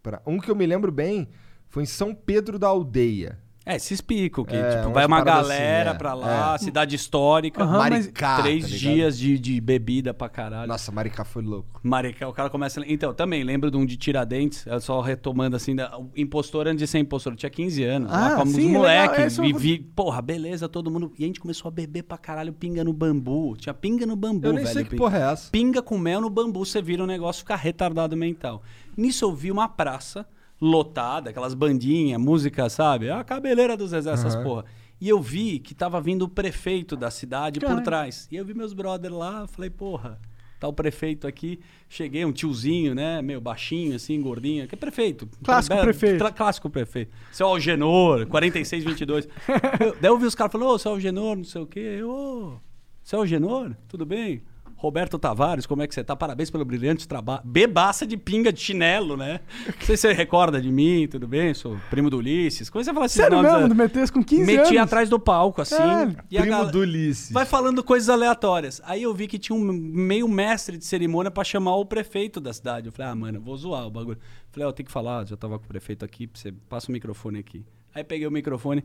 pra... 0.03 0.21
Um 0.27 0.37
que 0.39 0.51
eu 0.51 0.55
me 0.55 0.67
lembro 0.67 0.91
bem 0.91 1.27
foi 1.67 1.81
em 1.81 1.87
São 1.87 2.13
Pedro 2.13 2.59
da 2.59 2.67
Aldeia. 2.67 3.39
É, 3.65 3.77
esses 3.77 3.99
picos 3.99 4.45
que, 4.45 4.55
É, 4.55 4.69
tipo, 4.69 4.83
umas 4.83 4.93
vai 4.93 5.05
uma 5.07 5.17
paradas 5.23 5.47
galera 5.47 5.89
assim, 5.89 5.95
é. 5.95 5.97
pra 5.97 6.13
lá, 6.13 6.53
É. 6.53 6.57
cidade 6.59 6.95
histórica, 6.95 7.63
Aham, 7.63 7.77
mas- 7.79 7.89
Maricá. 7.89 8.41
três 8.43 8.61
tá 8.63 8.67
ligado? 8.69 8.93
dias 8.93 9.17
de, 9.17 9.39
de 9.39 9.59
bebida 9.59 10.13
pra 10.13 10.29
caralho. 10.29 10.67
Nossa, 10.67 10.91
Maricá 10.91 11.25
foi 11.25 11.41
louco. 11.41 11.79
Maricá, 11.81 12.27
o 12.27 12.33
cara 12.33 12.47
começa. 12.49 12.79
a- 12.79 12.83
Então, 12.87 13.11
também 13.13 13.43
lembro 13.43 13.71
de 13.71 13.77
um 13.77 13.83
de 13.83 13.97
Tiradentes, 13.97 14.65
eu 14.67 14.79
só 14.79 15.01
retomando 15.01 15.55
assim, 15.55 15.75
da... 15.75 15.97
o 15.97 16.11
impostor 16.15 16.67
antes 16.67 16.77
de 16.79 16.85
ser 16.87 16.99
impostor, 16.99 17.33
eu 17.33 17.37
tinha 17.37 17.49
15 17.49 17.83
anos. 17.83 18.11
Ah, 18.11 18.29
lá 18.29 18.35
como 18.35 18.51
sim, 18.51 18.57
os 18.57 18.65
legal, 18.67 18.81
moleques. 18.83 19.39
é 19.39 19.45
E 19.45 19.51
uma- 19.51 19.59
vi, 19.59 19.79
porra, 19.79 20.21
beleza, 20.21 20.69
todo 20.69 20.91
mundo. 20.91 21.11
E 21.17 21.23
a 21.23 21.27
gente 21.27 21.39
começou 21.39 21.67
a 21.69 21.71
beber 21.71 22.03
pra 22.03 22.19
caralho 22.19 22.53
pinga 22.53 22.83
no 22.83 22.93
bambu. 22.93 23.55
Tinha 23.57 23.73
pinga 23.73 24.05
no 24.05 24.15
bambu, 24.15 24.45
Eu 24.47 24.53
nem 24.53 24.63
velho. 24.63 24.73
sei 24.75 24.83
que 24.83 24.91
pinga. 24.91 25.01
porra 25.01 25.17
é 25.17 25.31
essa. 25.31 25.49
Pinga 25.49 25.81
com 25.81 25.97
mel 25.97 26.21
no 26.21 26.29
bambu, 26.29 26.63
você 26.63 26.83
vira 26.83 27.03
um 27.03 27.07
negócio 27.07 27.39
ficar 27.39 27.55
retardado 27.55 28.15
mental. 28.15 28.61
Nisso 28.95 29.25
eu 29.25 29.33
vi 29.33 29.51
uma 29.51 29.67
praça 29.67 30.23
lotada, 30.59 31.29
aquelas 31.29 31.53
bandinhas, 31.53 32.19
música, 32.19 32.69
sabe? 32.69 33.09
A 33.09 33.23
cabeleira 33.23 33.75
do 33.75 33.87
Zezé, 33.87 34.11
essas 34.11 34.35
porra. 34.43 34.65
E 34.99 35.09
eu 35.09 35.21
vi 35.21 35.59
que 35.59 35.75
tava 35.75 35.99
vindo 35.99 36.21
o 36.23 36.29
prefeito 36.29 36.95
da 36.95 37.11
cidade 37.11 37.59
por 37.59 37.81
trás. 37.83 38.27
E 38.31 38.37
eu 38.37 38.45
vi 38.45 38.53
meus 38.53 38.71
brother 38.73 39.13
lá, 39.13 39.45
falei, 39.45 39.69
porra, 39.69 40.17
tá 40.57 40.67
o 40.69 40.73
prefeito 40.73 41.27
aqui. 41.27 41.59
Cheguei, 41.89 42.23
um 42.23 42.31
tiozinho, 42.31 42.95
né? 42.95 43.21
Meio 43.21 43.41
baixinho, 43.41 43.95
assim, 43.95 44.21
gordinho. 44.21 44.65
Que 44.67 44.75
é 44.75 44.77
prefeito. 44.77 45.27
Clássico 45.43 45.75
prefeito. 45.81 46.17
clá- 46.19 46.31
clássico 46.31 46.69
prefeito. 46.69 47.11
Seu 47.31 47.47
Algenor, 47.47 48.25
4622. 48.27 49.27
Eu- 49.81 49.95
Daí 49.99 50.09
eu 50.09 50.17
vi 50.17 50.25
os 50.25 50.33
caras 50.35 50.53
falando, 50.53 50.69
ô, 50.69 50.77
seu 50.79 50.91
Algenor, 50.93 51.35
não 51.35 51.43
sei 51.43 51.61
o 51.61 51.67
quê. 51.67 51.97
Eu, 51.99 52.09
ô, 52.09 52.53
seu 53.03 53.19
Algenor, 53.19 53.75
tudo 53.89 54.05
bem? 54.05 54.41
Roberto 54.77 55.17
Tavares, 55.17 55.65
como 55.65 55.81
é 55.81 55.87
que 55.87 55.95
você 55.95 56.03
tá? 56.03 56.15
Parabéns 56.15 56.51
pelo 56.51 56.65
brilhante 56.65 57.07
trabalho. 57.07 57.41
Bebaça 57.45 58.05
de 58.05 58.17
pinga 58.17 58.51
de 58.51 58.59
chinelo, 58.59 59.15
né? 59.15 59.39
Não 59.65 59.73
sei 59.85 59.95
se 59.97 60.01
você 60.01 60.13
recorda 60.13 60.61
de 60.61 60.69
mim, 60.71 61.07
tudo 61.09 61.27
bem? 61.27 61.53
Sou 61.53 61.77
primo 61.89 62.09
do 62.09 62.17
Ulisses. 62.17 62.69
Comecei 62.69 62.91
a 62.91 62.93
falar 62.93 63.05
esses 63.07 63.15
Sério 63.15 63.37
nomes. 63.37 63.51
mesmo? 63.51 63.63
né? 63.63 63.69
Do 63.69 63.75
Meteus 63.75 64.11
com 64.11 64.21
15 64.23 64.43
Meti 64.45 64.69
anos? 64.77 64.77
atrás 64.81 65.09
do 65.09 65.19
palco, 65.19 65.61
assim. 65.61 65.77
Caralho. 65.77 66.17
e 66.29 66.37
a 66.37 66.41
Primo 66.41 66.57
gal- 66.57 66.71
do 66.71 66.79
Ulisses. 66.79 67.31
Vai 67.31 67.45
falando 67.45 67.81
coisas 67.83 68.09
aleatórias. 68.09 68.81
Aí 68.85 69.01
eu 69.01 69.13
vi 69.13 69.27
que 69.27 69.39
tinha 69.39 69.55
um 69.57 69.63
meio 69.63 70.27
mestre 70.27 70.77
de 70.77 70.85
cerimônia 70.85 71.31
pra 71.31 71.43
chamar 71.43 71.75
o 71.77 71.85
prefeito 71.85 72.39
da 72.41 72.53
cidade. 72.53 72.87
Eu 72.87 72.91
falei, 72.91 73.11
ah, 73.11 73.15
mano, 73.15 73.37
eu 73.37 73.41
vou 73.41 73.55
zoar 73.55 73.87
o 73.87 73.89
bagulho. 73.91 74.17
Falei, 74.51 74.67
ó, 74.67 74.71
tem 74.71 74.85
que 74.85 74.91
falar, 74.91 75.25
já 75.25 75.37
tava 75.37 75.57
com 75.57 75.65
o 75.65 75.67
prefeito 75.67 76.03
aqui, 76.05 76.29
você 76.33 76.51
passa 76.51 76.89
o 76.89 76.91
microfone 76.91 77.39
aqui. 77.39 77.65
Aí 77.93 78.03
peguei 78.03 78.27
o 78.27 78.31
microfone, 78.31 78.83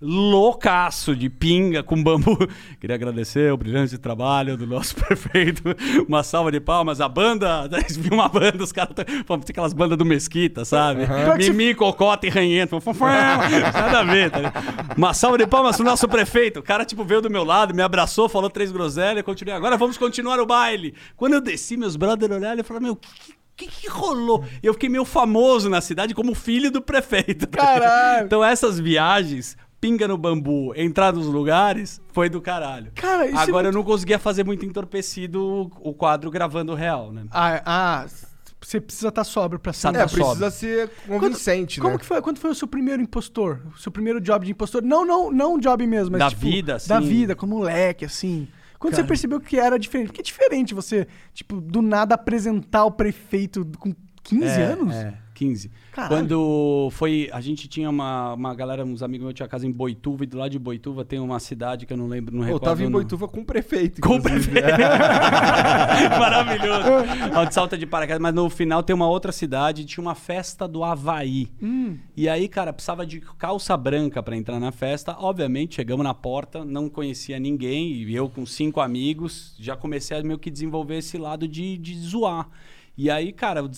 loucaço 0.00 1.14
de 1.14 1.28
pinga 1.28 1.82
com 1.82 2.02
bambu. 2.02 2.38
Queria 2.80 2.96
agradecer 2.96 3.52
o 3.52 3.56
brilhante 3.56 3.98
trabalho 3.98 4.56
do 4.56 4.66
nosso 4.66 4.96
prefeito. 4.96 5.62
Uma 6.08 6.22
salva 6.22 6.50
de 6.50 6.60
palmas. 6.60 7.00
A 7.00 7.08
banda, 7.08 7.68
viram 7.98 8.16
uma 8.16 8.28
banda, 8.28 8.62
os 8.62 8.72
caras 8.72 8.94
falando 9.26 9.44
aquelas 9.48 9.72
bandas 9.72 9.98
do 9.98 10.04
Mesquita, 10.04 10.64
sabe? 10.64 11.02
Mimi, 11.38 11.74
Cocota 11.74 12.26
e 12.26 12.30
Ranhento. 12.30 12.80
Nada 13.00 14.00
a 14.00 14.04
ver, 14.04 14.30
tá? 14.30 14.52
Uma 14.96 15.12
salva 15.12 15.36
de 15.36 15.46
palmas 15.46 15.76
pro 15.76 15.84
nosso 15.84 16.08
prefeito. 16.08 16.60
O 16.60 16.62
cara, 16.62 16.84
tipo, 16.84 17.04
veio 17.04 17.20
do 17.20 17.30
meu 17.30 17.44
lado, 17.44 17.74
me 17.74 17.82
abraçou, 17.82 18.28
falou 18.28 18.48
três 18.48 18.72
groselhas, 18.72 19.22
continuei. 19.22 19.54
Agora 19.54 19.76
vamos 19.76 19.98
continuar 19.98 20.40
o 20.40 20.46
baile. 20.46 20.94
Quando 21.16 21.34
eu 21.34 21.40
desci, 21.40 21.76
meus 21.76 21.96
brothers 21.96 22.32
olharam 22.32 22.60
e 22.60 22.62
falaram, 22.62 22.86
meu, 22.86 22.94
o 22.94 22.98
que, 23.56 23.66
que, 23.66 23.82
que 23.82 23.88
rolou? 23.88 24.44
Eu 24.62 24.72
fiquei 24.72 24.88
meio 24.88 25.04
famoso 25.04 25.68
na 25.68 25.82
cidade 25.82 26.14
como 26.14 26.34
filho 26.34 26.70
do 26.70 26.80
prefeito. 26.80 27.46
Caralho. 27.48 28.24
Então 28.24 28.42
essas 28.42 28.80
viagens, 28.80 29.56
pinga 29.80 30.06
no 30.06 30.18
bambu, 30.18 30.72
entrar 30.76 31.12
nos 31.12 31.26
lugares, 31.26 32.00
foi 32.12 32.28
do 32.28 32.40
caralho. 32.40 32.92
Cara, 32.94 33.26
isso 33.26 33.36
é 33.38 33.42
Agora 33.42 33.68
eu 33.68 33.72
muito- 33.72 33.86
não 33.86 33.92
conseguia 33.92 34.18
fazer 34.18 34.44
muito 34.44 34.64
entorpecido 34.66 35.70
o- 35.80 35.94
quadro 35.94 36.30
gravando 36.30 36.74
real, 36.74 37.12
né? 37.12 37.24
Ah, 37.30 37.62
ah, 37.64 38.06
você 38.60 38.78
precisa 38.80 39.08
estar 39.08 39.24
sóbrio 39.24 39.58
pra 39.58 39.72
ser. 39.72 39.90
Tá 39.92 40.00
É, 40.00 40.06
precisa 40.06 40.50
ser 40.50 40.90
convincente, 41.08 41.80
Como 41.80 41.94
né? 41.94 41.98
que 41.98 42.04
foi? 42.04 42.20
Quando 42.20 42.38
foi 42.38 42.50
o 42.50 42.54
seu 42.54 42.68
primeiro 42.68 43.00
impostor? 43.02 43.60
O 43.74 43.78
seu 43.78 43.90
primeiro 43.90 44.20
job 44.20 44.44
de 44.44 44.52
impostor? 44.52 44.82
Não, 44.82 45.04
não, 45.06 45.30
não 45.30 45.58
job 45.58 45.86
mesmo, 45.86 46.12
mas 46.12 46.18
Da 46.20 46.28
tipo, 46.28 46.42
vida, 46.42 46.76
Da 46.86 46.98
assim. 46.98 47.08
vida, 47.08 47.34
como 47.34 47.56
moleque, 47.56 48.04
assim. 48.04 48.48
Quando 48.78 48.94
você 48.94 49.00
Cara. 49.02 49.08
percebeu 49.08 49.40
que 49.40 49.58
era 49.58 49.78
diferente? 49.78 50.06
Porque 50.08 50.20
é 50.20 50.24
diferente 50.24 50.74
você, 50.74 51.06
tipo, 51.34 51.60
do 51.60 51.82
nada 51.82 52.14
apresentar 52.14 52.84
o 52.84 52.90
prefeito 52.90 53.66
com 53.78 53.94
15 54.22 54.46
É, 54.60 54.64
anos? 54.64 54.94
É, 54.94 55.14
15. 55.40 55.70
Caralho. 55.92 56.14
Quando 56.14 56.88
foi. 56.92 57.30
A 57.32 57.40
gente 57.40 57.66
tinha 57.66 57.88
uma, 57.88 58.34
uma 58.34 58.54
galera, 58.54 58.84
uns 58.84 59.02
amigos 59.02 59.24
meus 59.24 59.34
tinha 59.34 59.48
casa 59.48 59.66
em 59.66 59.72
Boituva, 59.72 60.24
e 60.24 60.26
do 60.26 60.36
lado 60.36 60.50
de 60.50 60.58
Boituva 60.58 61.02
tem 61.02 61.18
uma 61.18 61.40
cidade 61.40 61.86
que 61.86 61.92
eu 61.94 61.96
não 61.96 62.06
lembro, 62.06 62.34
não 62.34 62.42
Eu 62.42 62.46
recordo. 62.54 62.64
tava 62.64 62.84
em. 62.84 62.90
Boituva 62.90 63.26
com 63.26 63.40
o 63.40 63.44
prefeito. 63.44 64.02
Com 64.02 64.16
o 64.16 64.22
prefeito. 64.22 64.66
Maravilhoso. 66.18 66.88
Onde 67.38 67.54
salta 67.54 67.78
de 67.78 67.86
paraquedas. 67.86 68.20
Mas 68.20 68.34
no 68.34 68.50
final 68.50 68.82
tem 68.82 68.94
uma 68.94 69.08
outra 69.08 69.32
cidade, 69.32 69.86
tinha 69.86 70.02
uma 70.02 70.14
festa 70.14 70.68
do 70.68 70.84
Havaí. 70.84 71.48
E 72.14 72.28
aí, 72.28 72.46
cara, 72.46 72.70
precisava 72.70 73.06
de 73.06 73.20
calça 73.20 73.74
branca 73.78 74.22
pra 74.22 74.36
entrar 74.36 74.60
na 74.60 74.70
festa. 74.72 75.16
Obviamente, 75.18 75.76
chegamos 75.76 76.04
na 76.04 76.12
porta, 76.12 76.66
não 76.66 76.90
conhecia 76.90 77.38
ninguém. 77.38 77.92
E 77.92 78.14
eu 78.14 78.28
com 78.28 78.44
cinco 78.44 78.78
amigos, 78.80 79.56
já 79.58 79.74
comecei 79.74 80.18
a 80.18 80.22
meio 80.22 80.38
que 80.38 80.50
desenvolver 80.50 80.98
esse 80.98 81.16
lado 81.16 81.48
de, 81.48 81.78
de 81.78 81.98
zoar. 81.98 82.46
E 82.94 83.10
aí, 83.10 83.32
cara, 83.32 83.60
eu 83.60 83.70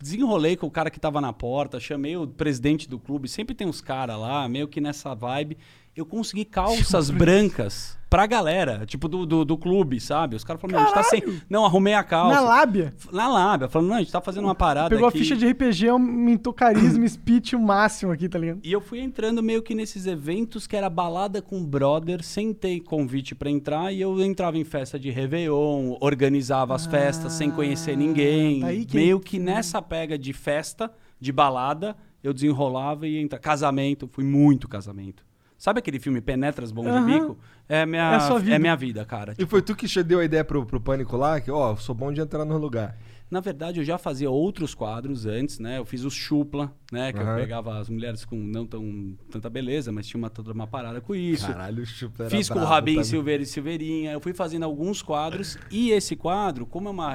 desenrolei 0.00 0.56
com 0.56 0.66
o 0.66 0.70
cara 0.70 0.90
que 0.90 1.00
tava 1.00 1.20
na 1.20 1.32
porta, 1.32 1.80
chamei 1.80 2.16
o 2.16 2.26
presidente 2.26 2.88
do 2.88 2.98
clube. 2.98 3.28
Sempre 3.28 3.54
tem 3.54 3.66
uns 3.66 3.80
caras 3.80 4.18
lá, 4.18 4.48
meio 4.48 4.68
que 4.68 4.80
nessa 4.80 5.14
vibe. 5.14 5.58
Eu 5.98 6.06
consegui 6.06 6.44
calças 6.44 7.10
brancas 7.10 7.98
pra 8.08 8.24
galera, 8.24 8.86
tipo 8.86 9.08
do, 9.08 9.26
do, 9.26 9.44
do 9.44 9.58
clube, 9.58 9.98
sabe? 10.00 10.36
Os 10.36 10.44
caras 10.44 10.62
falaram, 10.62 10.78
não, 10.78 10.84
a 10.84 10.88
gente 10.88 10.94
tá 10.94 11.02
sem. 11.02 11.42
Não, 11.50 11.64
arrumei 11.64 11.92
a 11.92 12.04
calça. 12.04 12.36
Na 12.36 12.40
lábia? 12.40 12.94
Na 13.12 13.28
lábia. 13.28 13.68
Falando, 13.68 13.88
não, 13.88 13.96
a 13.96 13.98
gente 13.98 14.12
tá 14.12 14.20
fazendo 14.20 14.44
uma 14.44 14.54
parada 14.54 14.90
Pegou 14.90 15.08
aqui. 15.08 15.18
a 15.18 15.20
ficha 15.20 15.36
de 15.36 15.44
RPG, 15.50 15.88
aumentou 15.88 16.52
carisma, 16.52 17.06
speech 17.08 17.56
o 17.56 17.58
máximo 17.60 18.12
aqui, 18.12 18.28
tá 18.28 18.38
ligado? 18.38 18.60
E 18.62 18.70
eu 18.72 18.80
fui 18.80 19.00
entrando 19.00 19.42
meio 19.42 19.60
que 19.60 19.74
nesses 19.74 20.06
eventos 20.06 20.68
que 20.68 20.76
era 20.76 20.88
balada 20.88 21.42
com 21.42 21.64
brother, 21.66 22.22
sem 22.22 22.54
ter 22.54 22.78
convite 22.80 23.34
pra 23.34 23.50
entrar, 23.50 23.92
e 23.92 24.00
eu 24.00 24.22
entrava 24.22 24.56
em 24.56 24.64
festa 24.64 25.00
de 25.00 25.10
Réveillon, 25.10 25.96
organizava 26.00 26.76
as 26.76 26.86
festas 26.86 27.32
sem 27.32 27.50
conhecer 27.50 27.96
ninguém. 27.96 28.60
daí 28.60 28.84
que- 28.86 28.94
Meio 28.96 29.18
que 29.18 29.38
nessa 29.40 29.82
pega 29.82 30.16
de 30.16 30.32
festa, 30.32 30.90
de 31.20 31.32
balada, 31.32 31.96
eu 32.22 32.32
desenrolava 32.32 33.06
e 33.06 33.14
ia 33.16 33.20
entrar. 33.20 33.40
Casamento, 33.40 34.08
fui 34.12 34.22
muito 34.24 34.68
casamento. 34.68 35.26
Sabe 35.58 35.80
aquele 35.80 35.98
filme 35.98 36.20
Penetras 36.20 36.70
Bom 36.70 36.84
de 36.84 36.88
Aham. 36.90 37.04
Bico? 37.04 37.38
É 37.68 37.84
minha, 37.84 38.12
É 38.12 38.14
a 38.14 38.20
sua 38.20 38.38
vida. 38.38 38.54
é 38.54 38.58
minha 38.60 38.76
vida, 38.76 39.04
cara. 39.04 39.34
E 39.36 39.44
foi 39.44 39.60
tu 39.60 39.74
que 39.74 39.88
deu 40.04 40.20
a 40.20 40.24
ideia 40.24 40.44
pro, 40.44 40.64
pro 40.64 40.80
Pânico 40.80 41.16
lá, 41.16 41.40
que, 41.40 41.50
ó, 41.50 41.74
sou 41.74 41.94
bom 41.94 42.12
de 42.12 42.20
entrar 42.20 42.44
no 42.44 42.56
lugar. 42.56 42.96
Na 43.30 43.40
verdade, 43.40 43.80
eu 43.80 43.84
já 43.84 43.98
fazia 43.98 44.30
outros 44.30 44.74
quadros 44.74 45.26
antes, 45.26 45.58
né? 45.58 45.78
Eu 45.78 45.84
fiz 45.84 46.02
o 46.04 46.10
Chupla, 46.10 46.74
né? 46.90 47.12
Que 47.12 47.18
Aham. 47.18 47.32
eu 47.32 47.36
pegava 47.36 47.78
as 47.78 47.88
mulheres 47.88 48.24
com 48.24 48.36
não 48.36 48.66
tão 48.66 49.16
tanta 49.30 49.50
beleza, 49.50 49.92
mas 49.92 50.06
tinha 50.06 50.18
uma, 50.18 50.30
toda 50.30 50.52
uma 50.52 50.66
parada 50.66 51.00
com 51.00 51.14
isso. 51.14 51.46
Caralho, 51.46 51.82
o 51.82 51.86
Chupa 51.86 52.24
era 52.24 52.30
Fiz 52.30 52.48
com 52.48 52.58
o 52.58 52.64
Rabin 52.64 52.92
também. 52.92 53.04
Silveira 53.04 53.42
e 53.42 53.46
Silveirinha. 53.46 54.12
Eu 54.12 54.20
fui 54.20 54.32
fazendo 54.32 54.62
alguns 54.62 55.02
quadros. 55.02 55.58
E 55.70 55.90
esse 55.90 56.16
quadro, 56.16 56.64
como 56.64 56.88
é 56.88 56.90
uma, 56.90 57.14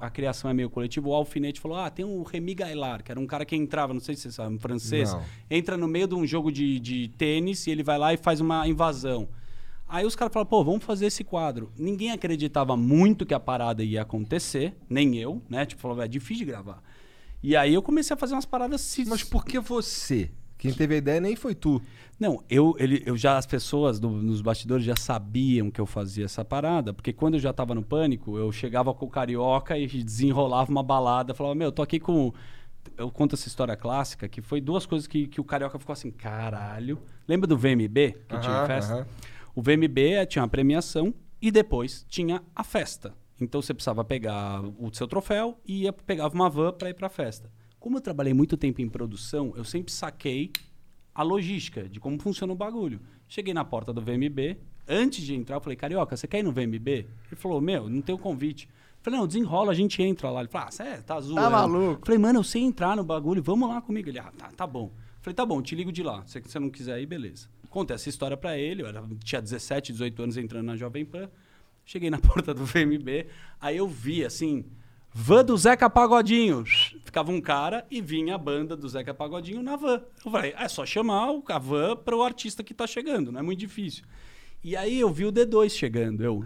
a 0.00 0.08
criação 0.08 0.50
é 0.50 0.54
meio 0.54 0.70
coletiva, 0.70 1.08
o 1.08 1.14
Alfinete 1.14 1.60
falou: 1.60 1.76
Ah, 1.76 1.90
tem 1.90 2.04
o 2.04 2.22
Remy 2.22 2.54
Gaillard, 2.54 3.04
que 3.04 3.10
era 3.10 3.20
um 3.20 3.26
cara 3.26 3.44
que 3.44 3.54
entrava, 3.54 3.92
não 3.92 4.00
sei 4.00 4.14
se 4.14 4.22
você 4.22 4.32
sabe, 4.32 4.54
um 4.54 4.58
francês. 4.58 5.12
Não. 5.12 5.22
Entra 5.50 5.76
no 5.76 5.86
meio 5.86 6.06
de 6.06 6.14
um 6.14 6.26
jogo 6.26 6.50
de, 6.50 6.80
de 6.80 7.08
tênis 7.18 7.66
e 7.66 7.70
ele 7.70 7.82
vai 7.82 7.98
lá 7.98 8.14
e 8.14 8.16
faz 8.16 8.40
uma 8.40 8.66
invasão. 8.66 9.28
Aí 9.94 10.04
os 10.04 10.16
caras 10.16 10.32
falaram, 10.32 10.50
pô, 10.50 10.64
vamos 10.64 10.82
fazer 10.82 11.06
esse 11.06 11.22
quadro. 11.22 11.70
Ninguém 11.78 12.10
acreditava 12.10 12.76
muito 12.76 13.24
que 13.24 13.32
a 13.32 13.38
parada 13.38 13.84
ia 13.84 14.02
acontecer, 14.02 14.74
nem 14.90 15.16
eu, 15.18 15.40
né? 15.48 15.64
Tipo, 15.64 15.80
falou, 15.82 16.02
é 16.02 16.08
difícil 16.08 16.44
de 16.44 16.50
gravar. 16.50 16.82
E 17.40 17.54
aí 17.54 17.72
eu 17.72 17.80
comecei 17.80 18.12
a 18.12 18.16
fazer 18.16 18.34
umas 18.34 18.44
paradas... 18.44 18.80
se- 18.80 19.04
Mas 19.04 19.22
por 19.22 19.44
que 19.44 19.60
você? 19.60 20.32
Quem 20.58 20.72
teve 20.74 20.96
a 20.96 20.98
ideia 20.98 21.20
nem 21.20 21.36
foi 21.36 21.54
tu. 21.54 21.80
Não, 22.18 22.42
eu, 22.50 22.74
ele, 22.80 23.04
eu 23.06 23.16
já, 23.16 23.36
as 23.38 23.46
pessoas 23.46 24.00
do- 24.00 24.10
nos 24.10 24.40
bastidores 24.40 24.84
já 24.84 24.96
sabiam 24.96 25.70
que 25.70 25.80
eu 25.80 25.86
fazia 25.86 26.24
essa 26.24 26.44
parada, 26.44 26.92
porque 26.92 27.12
quando 27.12 27.34
eu 27.34 27.40
já 27.40 27.52
tava 27.52 27.72
no 27.72 27.82
pânico, 27.84 28.36
eu 28.36 28.50
chegava 28.50 28.92
com 28.92 29.06
o 29.06 29.08
carioca 29.10 29.78
e 29.78 29.86
desenrolava 29.86 30.72
uma 30.72 30.82
balada, 30.82 31.34
falava, 31.34 31.54
meu, 31.54 31.70
tô 31.70 31.82
aqui 31.82 32.00
com. 32.00 32.32
Eu 32.98 33.10
conto 33.12 33.34
essa 33.36 33.46
história 33.46 33.76
clássica, 33.76 34.28
que 34.28 34.42
foi 34.42 34.60
duas 34.60 34.86
coisas 34.86 35.06
que, 35.06 35.28
que 35.28 35.40
o 35.40 35.44
carioca 35.44 35.78
ficou 35.78 35.92
assim, 35.92 36.10
caralho. 36.10 36.98
Lembra 37.28 37.46
do 37.46 37.56
VMB, 37.56 38.12
que 38.28 38.38
tinha 38.38 38.56
Aham, 38.56 38.66
festa? 38.66 38.94
aham. 38.94 39.06
O 39.54 39.62
VMB 39.62 39.98
é, 40.14 40.26
tinha 40.26 40.42
uma 40.42 40.48
premiação 40.48 41.14
e 41.40 41.50
depois 41.50 42.04
tinha 42.08 42.42
a 42.54 42.64
festa. 42.64 43.14
Então 43.40 43.60
você 43.60 43.74
precisava 43.74 44.04
pegar 44.04 44.62
o 44.78 44.92
seu 44.92 45.06
troféu 45.06 45.58
e 45.64 45.82
ia, 45.82 45.92
pegava 45.92 46.34
uma 46.34 46.48
van 46.48 46.72
para 46.72 46.90
ir 46.90 46.94
para 46.94 47.06
a 47.06 47.10
festa. 47.10 47.50
Como 47.78 47.96
eu 47.96 48.00
trabalhei 48.00 48.32
muito 48.32 48.56
tempo 48.56 48.80
em 48.80 48.88
produção, 48.88 49.52
eu 49.56 49.64
sempre 49.64 49.92
saquei 49.92 50.50
a 51.14 51.22
logística 51.22 51.88
de 51.88 52.00
como 52.00 52.18
funciona 52.18 52.52
o 52.52 52.56
bagulho. 52.56 53.00
Cheguei 53.28 53.54
na 53.54 53.64
porta 53.64 53.92
do 53.92 54.00
VMB, 54.00 54.58
antes 54.88 55.24
de 55.24 55.34
entrar, 55.34 55.56
eu 55.56 55.60
falei, 55.60 55.76
Carioca, 55.76 56.16
você 56.16 56.26
quer 56.26 56.38
ir 56.38 56.42
no 56.42 56.52
VMB? 56.52 56.88
Ele 56.88 57.36
falou, 57.36 57.60
meu, 57.60 57.88
não 57.88 58.00
tem 58.00 58.14
o 58.14 58.18
convite. 58.18 58.66
Eu 58.66 58.72
falei, 59.02 59.20
não, 59.20 59.26
desenrola, 59.26 59.72
a 59.72 59.74
gente 59.74 60.02
entra 60.02 60.30
lá. 60.30 60.40
Ele 60.40 60.48
falou, 60.48 60.68
ah, 60.68 60.70
você 60.70 61.02
tá 61.02 61.20
zoando. 61.20 61.50
maluco? 61.50 62.00
Eu 62.00 62.06
falei, 62.06 62.18
mano, 62.18 62.38
eu 62.38 62.44
sei 62.44 62.62
entrar 62.62 62.96
no 62.96 63.04
bagulho, 63.04 63.42
vamos 63.42 63.68
lá 63.68 63.80
comigo. 63.80 64.08
Ele, 64.08 64.18
ah, 64.18 64.32
tá, 64.36 64.48
tá 64.50 64.66
bom. 64.66 64.86
Eu 64.86 65.20
falei, 65.20 65.34
tá 65.34 65.44
bom, 65.44 65.60
te 65.60 65.74
ligo 65.74 65.92
de 65.92 66.02
lá. 66.02 66.24
Se 66.26 66.40
você 66.40 66.58
não 66.58 66.70
quiser 66.70 67.00
ir, 67.00 67.06
beleza. 67.06 67.48
Contei 67.74 67.96
essa 67.96 68.08
história 68.08 68.36
pra 68.36 68.56
ele, 68.56 68.82
eu 68.82 68.86
era, 68.86 69.02
tinha 69.24 69.42
17, 69.42 69.90
18 69.90 70.22
anos 70.22 70.36
entrando 70.36 70.64
na 70.66 70.76
Jovem 70.76 71.04
Pan. 71.04 71.28
Cheguei 71.84 72.08
na 72.08 72.20
porta 72.22 72.54
do 72.54 72.64
VMB, 72.64 73.26
aí 73.60 73.78
eu 73.78 73.88
vi, 73.88 74.24
assim, 74.24 74.64
van 75.12 75.44
do 75.44 75.56
Zeca 75.56 75.90
Pagodinho. 75.90 76.62
Ficava 77.04 77.32
um 77.32 77.40
cara 77.40 77.84
e 77.90 78.00
vinha 78.00 78.36
a 78.36 78.38
banda 78.38 78.76
do 78.76 78.88
Zeca 78.88 79.12
Pagodinho 79.12 79.60
na 79.60 79.74
van. 79.74 80.00
Eu 80.24 80.30
falei, 80.30 80.54
é 80.56 80.68
só 80.68 80.86
chamar 80.86 81.30
a 81.48 81.58
van 81.58 81.96
para 81.96 82.16
o 82.16 82.22
artista 82.22 82.62
que 82.62 82.72
tá 82.72 82.86
chegando, 82.86 83.32
não 83.32 83.40
é 83.40 83.42
muito 83.42 83.58
difícil. 83.58 84.04
E 84.62 84.76
aí 84.76 85.00
eu 85.00 85.10
vi 85.12 85.26
o 85.26 85.32
D2 85.32 85.70
chegando, 85.70 86.22
eu... 86.22 86.44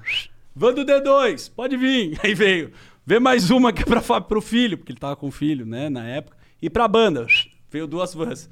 Van 0.56 0.72
do 0.72 0.82
D2, 0.84 1.52
pode 1.54 1.76
vir. 1.76 2.18
Aí 2.24 2.34
veio, 2.34 2.72
vê 3.06 3.20
mais 3.20 3.48
uma 3.50 3.70
que 3.72 3.82
é 3.82 3.84
pra, 3.84 4.00
fa- 4.00 4.20
pro 4.20 4.40
filho, 4.40 4.76
porque 4.78 4.90
ele 4.90 4.98
tava 4.98 5.14
com 5.14 5.28
o 5.28 5.30
filho, 5.30 5.64
né, 5.64 5.88
na 5.90 6.04
época. 6.04 6.36
E 6.60 6.68
pra 6.68 6.88
banda, 6.88 7.26
veio 7.70 7.86
duas 7.86 8.12
vans. 8.14 8.50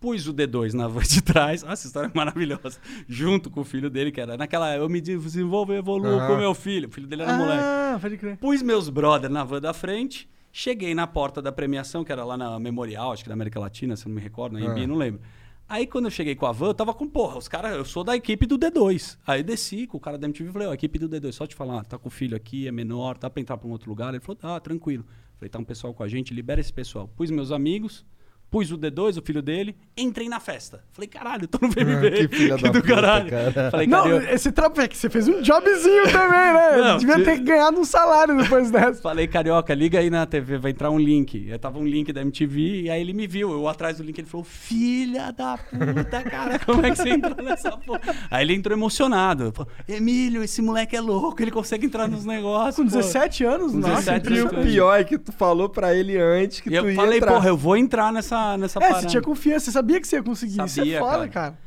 Pus 0.00 0.28
o 0.28 0.32
D2 0.34 0.74
na 0.74 0.86
van 0.86 1.00
de 1.02 1.20
trás, 1.20 1.64
Ah, 1.64 1.72
essa 1.72 1.86
história 1.86 2.08
é 2.08 2.16
maravilhosa, 2.16 2.78
junto 3.08 3.50
com 3.50 3.60
o 3.62 3.64
filho 3.64 3.90
dele, 3.90 4.12
que 4.12 4.20
era 4.20 4.36
naquela, 4.36 4.76
eu 4.76 4.88
me 4.88 5.00
desenvolvo 5.00 5.72
e 5.72 5.76
evoluo 5.78 6.18
Aham. 6.18 6.26
com 6.28 6.36
meu 6.36 6.54
filho, 6.54 6.88
o 6.88 6.92
filho 6.92 7.06
dele 7.06 7.22
era 7.22 7.36
moleque. 7.36 7.62
Ah, 7.64 7.98
pode 8.00 8.16
crer. 8.16 8.36
Pus 8.36 8.62
meus 8.62 8.88
brother 8.88 9.28
na 9.28 9.42
van 9.42 9.60
da 9.60 9.72
frente, 9.74 10.28
cheguei 10.52 10.94
na 10.94 11.06
porta 11.06 11.42
da 11.42 11.50
premiação, 11.50 12.04
que 12.04 12.12
era 12.12 12.24
lá 12.24 12.36
na 12.36 12.58
Memorial, 12.60 13.12
acho 13.12 13.24
que 13.24 13.28
da 13.28 13.34
América 13.34 13.58
Latina, 13.58 13.96
se 13.96 14.06
não 14.08 14.14
me 14.14 14.20
recordo, 14.20 14.58
na 14.58 14.60
Ah. 14.60 14.70
Embi, 14.72 14.86
não 14.86 14.94
lembro. 14.96 15.20
Aí 15.68 15.86
quando 15.86 16.06
eu 16.06 16.10
cheguei 16.10 16.34
com 16.34 16.46
a 16.46 16.52
van, 16.52 16.68
eu 16.68 16.74
tava 16.74 16.94
com, 16.94 17.06
porra, 17.06 17.36
os 17.36 17.46
caras, 17.48 17.76
eu 17.76 17.84
sou 17.84 18.02
da 18.02 18.16
equipe 18.16 18.46
do 18.46 18.56
D2. 18.58 19.18
Aí 19.26 19.42
desci 19.42 19.86
com 19.86 19.98
o 19.98 20.00
cara 20.00 20.16
da 20.16 20.26
MTV 20.26 20.48
e 20.48 20.52
falei, 20.52 20.68
ó, 20.68 20.72
equipe 20.72 20.98
do 20.98 21.08
D2, 21.08 21.32
só 21.32 21.46
te 21.46 21.54
falar, 21.54 21.84
tá 21.84 21.98
com 21.98 22.08
o 22.08 22.10
filho 22.10 22.34
aqui, 22.36 22.66
é 22.66 22.72
menor, 22.72 23.18
tá 23.18 23.28
pra 23.28 23.40
entrar 23.40 23.58
pra 23.58 23.68
um 23.68 23.72
outro 23.72 23.90
lugar. 23.90 24.10
Ele 24.14 24.20
falou, 24.20 24.36
tá, 24.36 24.58
tranquilo. 24.60 25.04
Falei, 25.36 25.50
tá 25.50 25.58
um 25.58 25.64
pessoal 25.64 25.92
com 25.92 26.02
a 26.02 26.08
gente, 26.08 26.32
libera 26.32 26.58
esse 26.60 26.72
pessoal. 26.72 27.06
Pus 27.14 27.30
meus 27.30 27.52
amigos, 27.52 28.06
pus 28.50 28.70
o 28.72 28.78
D2, 28.78 29.18
o 29.18 29.22
filho 29.22 29.42
dele, 29.42 29.76
entrei 29.96 30.28
na 30.28 30.40
festa. 30.40 30.82
Falei, 30.92 31.06
caralho, 31.08 31.44
eu 31.44 31.48
tô 31.48 31.58
no 31.60 31.68
VMB. 31.70 32.10
que 32.28 32.28
filha 32.36 32.56
da 32.58 32.68
do 32.70 32.80
puta, 32.80 32.94
caralho. 32.94 33.28
cara. 33.30 33.70
Falei, 33.70 33.86
Não, 33.86 34.02
cara, 34.04 34.14
eu- 34.14 34.34
esse 34.34 34.50
trapo 34.52 34.80
é 34.80 34.88
que 34.88 34.96
você 34.96 35.10
fez 35.10 35.28
um 35.28 35.42
jobzinho 35.42 36.04
também, 36.10 36.52
né? 36.54 36.76
Não, 36.78 36.96
Devia 36.98 37.16
se- 37.16 37.24
ter 37.24 37.38
ganhado 37.40 37.78
um 37.78 37.84
salário 37.84 38.36
depois 38.36 38.70
dessa. 38.70 39.02
Falei, 39.02 39.26
carioca, 39.26 39.74
liga 39.74 39.98
aí 39.98 40.08
na 40.08 40.24
TV, 40.24 40.56
vai 40.58 40.70
entrar 40.70 40.90
um 40.90 40.98
link. 40.98 41.46
Eu 41.48 41.58
tava 41.58 41.78
um 41.78 41.86
link 41.86 42.12
da 42.12 42.22
MTV 42.22 42.82
e 42.82 42.90
aí 42.90 43.00
ele 43.00 43.12
me 43.12 43.26
viu. 43.26 43.50
Eu 43.52 43.68
atrás 43.68 43.98
do 43.98 44.02
link, 44.02 44.18
ele 44.18 44.26
falou: 44.28 44.44
Filha 44.44 45.30
da 45.32 45.58
puta, 45.58 46.22
cara, 46.22 46.58
como 46.64 46.84
é 46.86 46.90
que 46.90 46.96
você 46.96 47.10
entrou 47.10 47.36
nessa 47.44 47.72
porra? 47.76 48.14
Aí 48.30 48.44
ele 48.44 48.54
entrou 48.54 48.76
emocionado. 48.76 49.52
Falou, 49.52 49.70
Emílio, 49.88 50.42
esse 50.42 50.62
moleque 50.62 50.96
é 50.96 51.00
louco, 51.00 51.42
ele 51.42 51.50
consegue 51.50 51.84
entrar 51.86 52.08
nos 52.08 52.24
negócios. 52.24 52.76
Com 52.76 52.84
pô." 52.90 52.96
17 52.96 53.44
anos, 53.44 53.72
Com 53.72 53.78
nossa. 53.78 54.18
17 54.18 54.32
E 54.32 54.42
o 54.42 54.48
anos. 54.48 54.64
pior 54.72 55.00
é 55.00 55.04
que 55.04 55.18
tu 55.18 55.32
falou 55.32 55.68
pra 55.68 55.94
ele 55.94 56.16
antes 56.18 56.60
que 56.60 56.70
E 56.70 56.74
eu 56.74 56.84
tu 56.84 56.90
ia 56.90 56.94
falei, 56.96 57.18
entrar. 57.18 57.32
porra, 57.32 57.48
eu 57.48 57.56
vou 57.56 57.76
entrar 57.76 58.12
nessa, 58.12 58.37
nessa 58.58 58.78
É, 58.78 58.82
parada. 58.82 59.00
você 59.02 59.06
tinha 59.08 59.22
confiança, 59.22 59.66
você 59.66 59.72
sabia 59.72 60.00
que 60.00 60.06
você 60.08 60.16
ia 60.16 60.22
conseguir. 60.22 60.52
Isso 60.52 60.60
é 60.62 60.68
Sabia, 60.68 60.98
foda, 61.00 61.28
cara. 61.28 61.28
cara. 61.28 61.58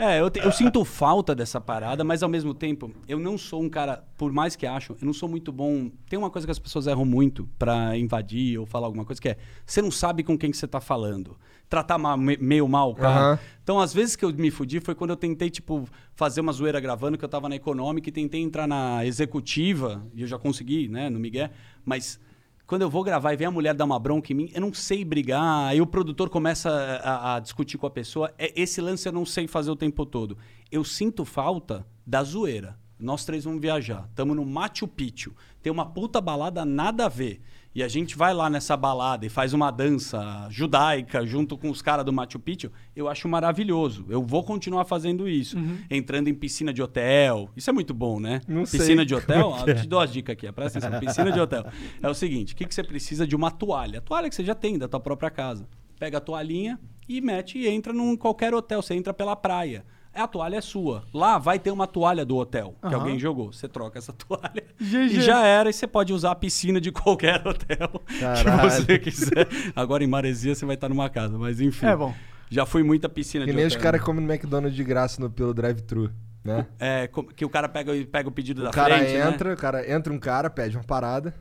É, 0.00 0.20
eu, 0.20 0.30
te- 0.30 0.38
eu 0.38 0.52
sinto 0.52 0.84
falta 0.84 1.34
dessa 1.34 1.60
parada, 1.60 2.04
mas 2.04 2.22
ao 2.22 2.28
mesmo 2.28 2.54
tempo, 2.54 2.92
eu 3.08 3.18
não 3.18 3.36
sou 3.36 3.60
um 3.64 3.68
cara, 3.68 4.04
por 4.16 4.32
mais 4.32 4.54
que 4.54 4.64
acho, 4.64 4.92
eu 4.92 5.04
não 5.04 5.12
sou 5.12 5.28
muito 5.28 5.50
bom. 5.50 5.90
Tem 6.08 6.16
uma 6.16 6.30
coisa 6.30 6.46
que 6.46 6.52
as 6.52 6.58
pessoas 6.58 6.86
erram 6.86 7.04
muito 7.04 7.48
pra 7.58 7.96
invadir 7.98 8.58
ou 8.60 8.64
falar 8.64 8.86
alguma 8.86 9.04
coisa, 9.04 9.20
que 9.20 9.28
é, 9.30 9.36
você 9.66 9.82
não 9.82 9.90
sabe 9.90 10.22
com 10.22 10.38
quem 10.38 10.52
que 10.52 10.56
você 10.56 10.68
tá 10.68 10.80
falando. 10.80 11.36
Tratar 11.68 11.98
ma- 11.98 12.16
me- 12.16 12.36
meio 12.40 12.68
mal 12.68 12.92
o 12.92 12.94
cara. 12.94 13.20
Aham. 13.32 13.38
Então, 13.64 13.80
às 13.80 13.92
vezes 13.92 14.14
que 14.14 14.24
eu 14.24 14.32
me 14.32 14.52
fudi 14.52 14.78
foi 14.78 14.94
quando 14.94 15.10
eu 15.10 15.16
tentei, 15.16 15.50
tipo, 15.50 15.84
fazer 16.14 16.42
uma 16.42 16.52
zoeira 16.52 16.78
gravando, 16.78 17.18
que 17.18 17.24
eu 17.24 17.28
tava 17.28 17.48
na 17.48 17.56
econômica 17.56 18.08
e 18.08 18.12
tentei 18.12 18.40
entrar 18.40 18.68
na 18.68 19.04
executiva, 19.04 20.06
e 20.14 20.22
eu 20.22 20.28
já 20.28 20.38
consegui, 20.38 20.86
né, 20.88 21.10
no 21.10 21.18
Miguel, 21.18 21.50
mas 21.84 22.20
quando 22.68 22.82
eu 22.82 22.90
vou 22.90 23.02
gravar 23.02 23.32
e 23.32 23.36
vem 23.36 23.46
a 23.46 23.50
mulher 23.50 23.74
dar 23.74 23.86
uma 23.86 23.98
bronca 23.98 24.30
em 24.30 24.36
mim, 24.36 24.50
eu 24.52 24.60
não 24.60 24.74
sei 24.74 25.02
brigar, 25.02 25.68
aí 25.68 25.80
o 25.80 25.86
produtor 25.86 26.28
começa 26.28 26.70
a, 27.02 27.36
a 27.36 27.40
discutir 27.40 27.78
com 27.78 27.86
a 27.86 27.90
pessoa. 27.90 28.30
É, 28.36 28.52
esse 28.54 28.78
lance 28.82 29.08
eu 29.08 29.12
não 29.12 29.24
sei 29.24 29.48
fazer 29.48 29.70
o 29.70 29.74
tempo 29.74 30.04
todo. 30.04 30.36
Eu 30.70 30.84
sinto 30.84 31.24
falta 31.24 31.86
da 32.06 32.22
zoeira. 32.22 32.78
Nós 33.00 33.24
três 33.24 33.44
vamos 33.44 33.62
viajar. 33.62 34.06
Estamos 34.10 34.36
no 34.36 34.44
Machu 34.44 34.86
Picchu. 34.86 35.34
Tem 35.62 35.72
uma 35.72 35.86
puta 35.86 36.20
balada 36.20 36.62
nada 36.66 37.06
a 37.06 37.08
ver. 37.08 37.40
E 37.78 37.82
a 37.84 37.86
gente 37.86 38.16
vai 38.18 38.34
lá 38.34 38.50
nessa 38.50 38.76
balada 38.76 39.24
e 39.24 39.28
faz 39.28 39.54
uma 39.54 39.70
dança 39.70 40.48
judaica 40.50 41.24
junto 41.24 41.56
com 41.56 41.70
os 41.70 41.80
caras 41.80 42.04
do 42.04 42.12
Machu 42.12 42.40
Picchu. 42.40 42.72
Eu 42.96 43.08
acho 43.08 43.28
maravilhoso. 43.28 44.04
Eu 44.08 44.20
vou 44.20 44.42
continuar 44.42 44.84
fazendo 44.84 45.28
isso. 45.28 45.56
Entrando 45.88 46.26
em 46.26 46.34
piscina 46.34 46.72
de 46.72 46.82
hotel. 46.82 47.48
Isso 47.56 47.70
é 47.70 47.72
muito 47.72 47.94
bom, 47.94 48.18
né? 48.18 48.40
Não 48.48 48.66
sei 48.66 48.80
piscina 48.80 49.06
de 49.06 49.14
hotel. 49.14 49.54
é 49.64 49.70
é. 49.70 49.72
Ah, 49.74 49.74
te 49.76 49.86
dou 49.86 50.00
as 50.00 50.12
dicas 50.12 50.32
aqui, 50.32 50.50
presta 50.50 50.80
atenção. 50.80 50.98
Piscina 50.98 51.30
de 51.30 51.38
hotel. 51.38 51.66
É 52.02 52.08
o 52.08 52.14
seguinte: 52.14 52.52
o 52.52 52.56
que, 52.56 52.64
que 52.64 52.74
você 52.74 52.82
precisa 52.82 53.24
de 53.24 53.36
uma 53.36 53.48
toalha? 53.48 54.00
A 54.00 54.02
toalha 54.02 54.28
que 54.28 54.34
você 54.34 54.44
já 54.44 54.56
tem 54.56 54.76
da 54.76 54.88
tua 54.88 54.98
própria 54.98 55.30
casa. 55.30 55.64
Pega 56.00 56.18
a 56.18 56.20
toalhinha 56.20 56.80
e 57.08 57.20
mete 57.20 57.58
e 57.58 57.68
entra 57.68 57.92
num 57.92 58.16
qualquer 58.16 58.52
hotel. 58.52 58.82
Você 58.82 58.94
entra 58.94 59.14
pela 59.14 59.36
praia. 59.36 59.84
A 60.18 60.26
toalha 60.26 60.56
é 60.56 60.60
sua. 60.60 61.04
Lá 61.14 61.38
vai 61.38 61.58
ter 61.58 61.70
uma 61.70 61.86
toalha 61.86 62.24
do 62.24 62.36
hotel 62.36 62.74
que 62.86 62.94
alguém 62.94 63.18
jogou. 63.18 63.52
Você 63.52 63.68
troca 63.68 63.98
essa 63.98 64.12
toalha 64.14 64.64
GG. 64.80 64.94
e 65.18 65.20
já 65.20 65.44
era. 65.46 65.70
E 65.70 65.72
você 65.72 65.86
pode 65.86 66.12
usar 66.12 66.32
a 66.32 66.34
piscina 66.34 66.80
de 66.80 66.90
qualquer 66.92 67.36
hotel 67.46 67.88
que 68.06 68.18
Caralho. 68.20 68.70
você 68.70 68.98
quiser. 68.98 69.46
Agora 69.76 70.02
em 70.02 70.06
Maresia 70.06 70.54
você 70.54 70.66
vai 70.66 70.74
estar 70.74 70.88
numa 70.88 71.08
casa, 71.08 71.38
mas 71.38 71.60
enfim. 71.60 71.86
É 71.86 71.96
bom. 71.96 72.14
Já 72.50 72.64
fui 72.64 72.82
muita 72.82 73.08
piscina 73.08 73.44
Que 73.44 73.50
de 73.50 73.56
nem 73.56 73.66
os 73.66 73.74
hotel. 73.74 73.82
caras 73.82 74.00
comem 74.02 74.24
no 74.24 74.32
McDonald's 74.32 74.74
de 74.74 74.82
graça 74.82 75.20
no, 75.20 75.28
pelo 75.30 75.52
drive-thru, 75.52 76.10
né? 76.42 76.66
É, 76.78 77.08
que 77.36 77.44
o 77.44 77.48
cara 77.50 77.68
pega, 77.68 77.92
pega 78.10 78.28
o 78.28 78.32
pedido 78.32 78.62
da 78.62 78.70
O 78.70 78.72
cara 78.72 78.96
frente, 78.96 79.12
né? 79.12 79.28
entra, 79.28 79.52
o 79.52 79.56
cara 79.56 79.92
entra 79.92 80.12
um 80.12 80.18
cara, 80.18 80.48
pede 80.48 80.76
uma 80.76 80.84
parada. 80.84 81.34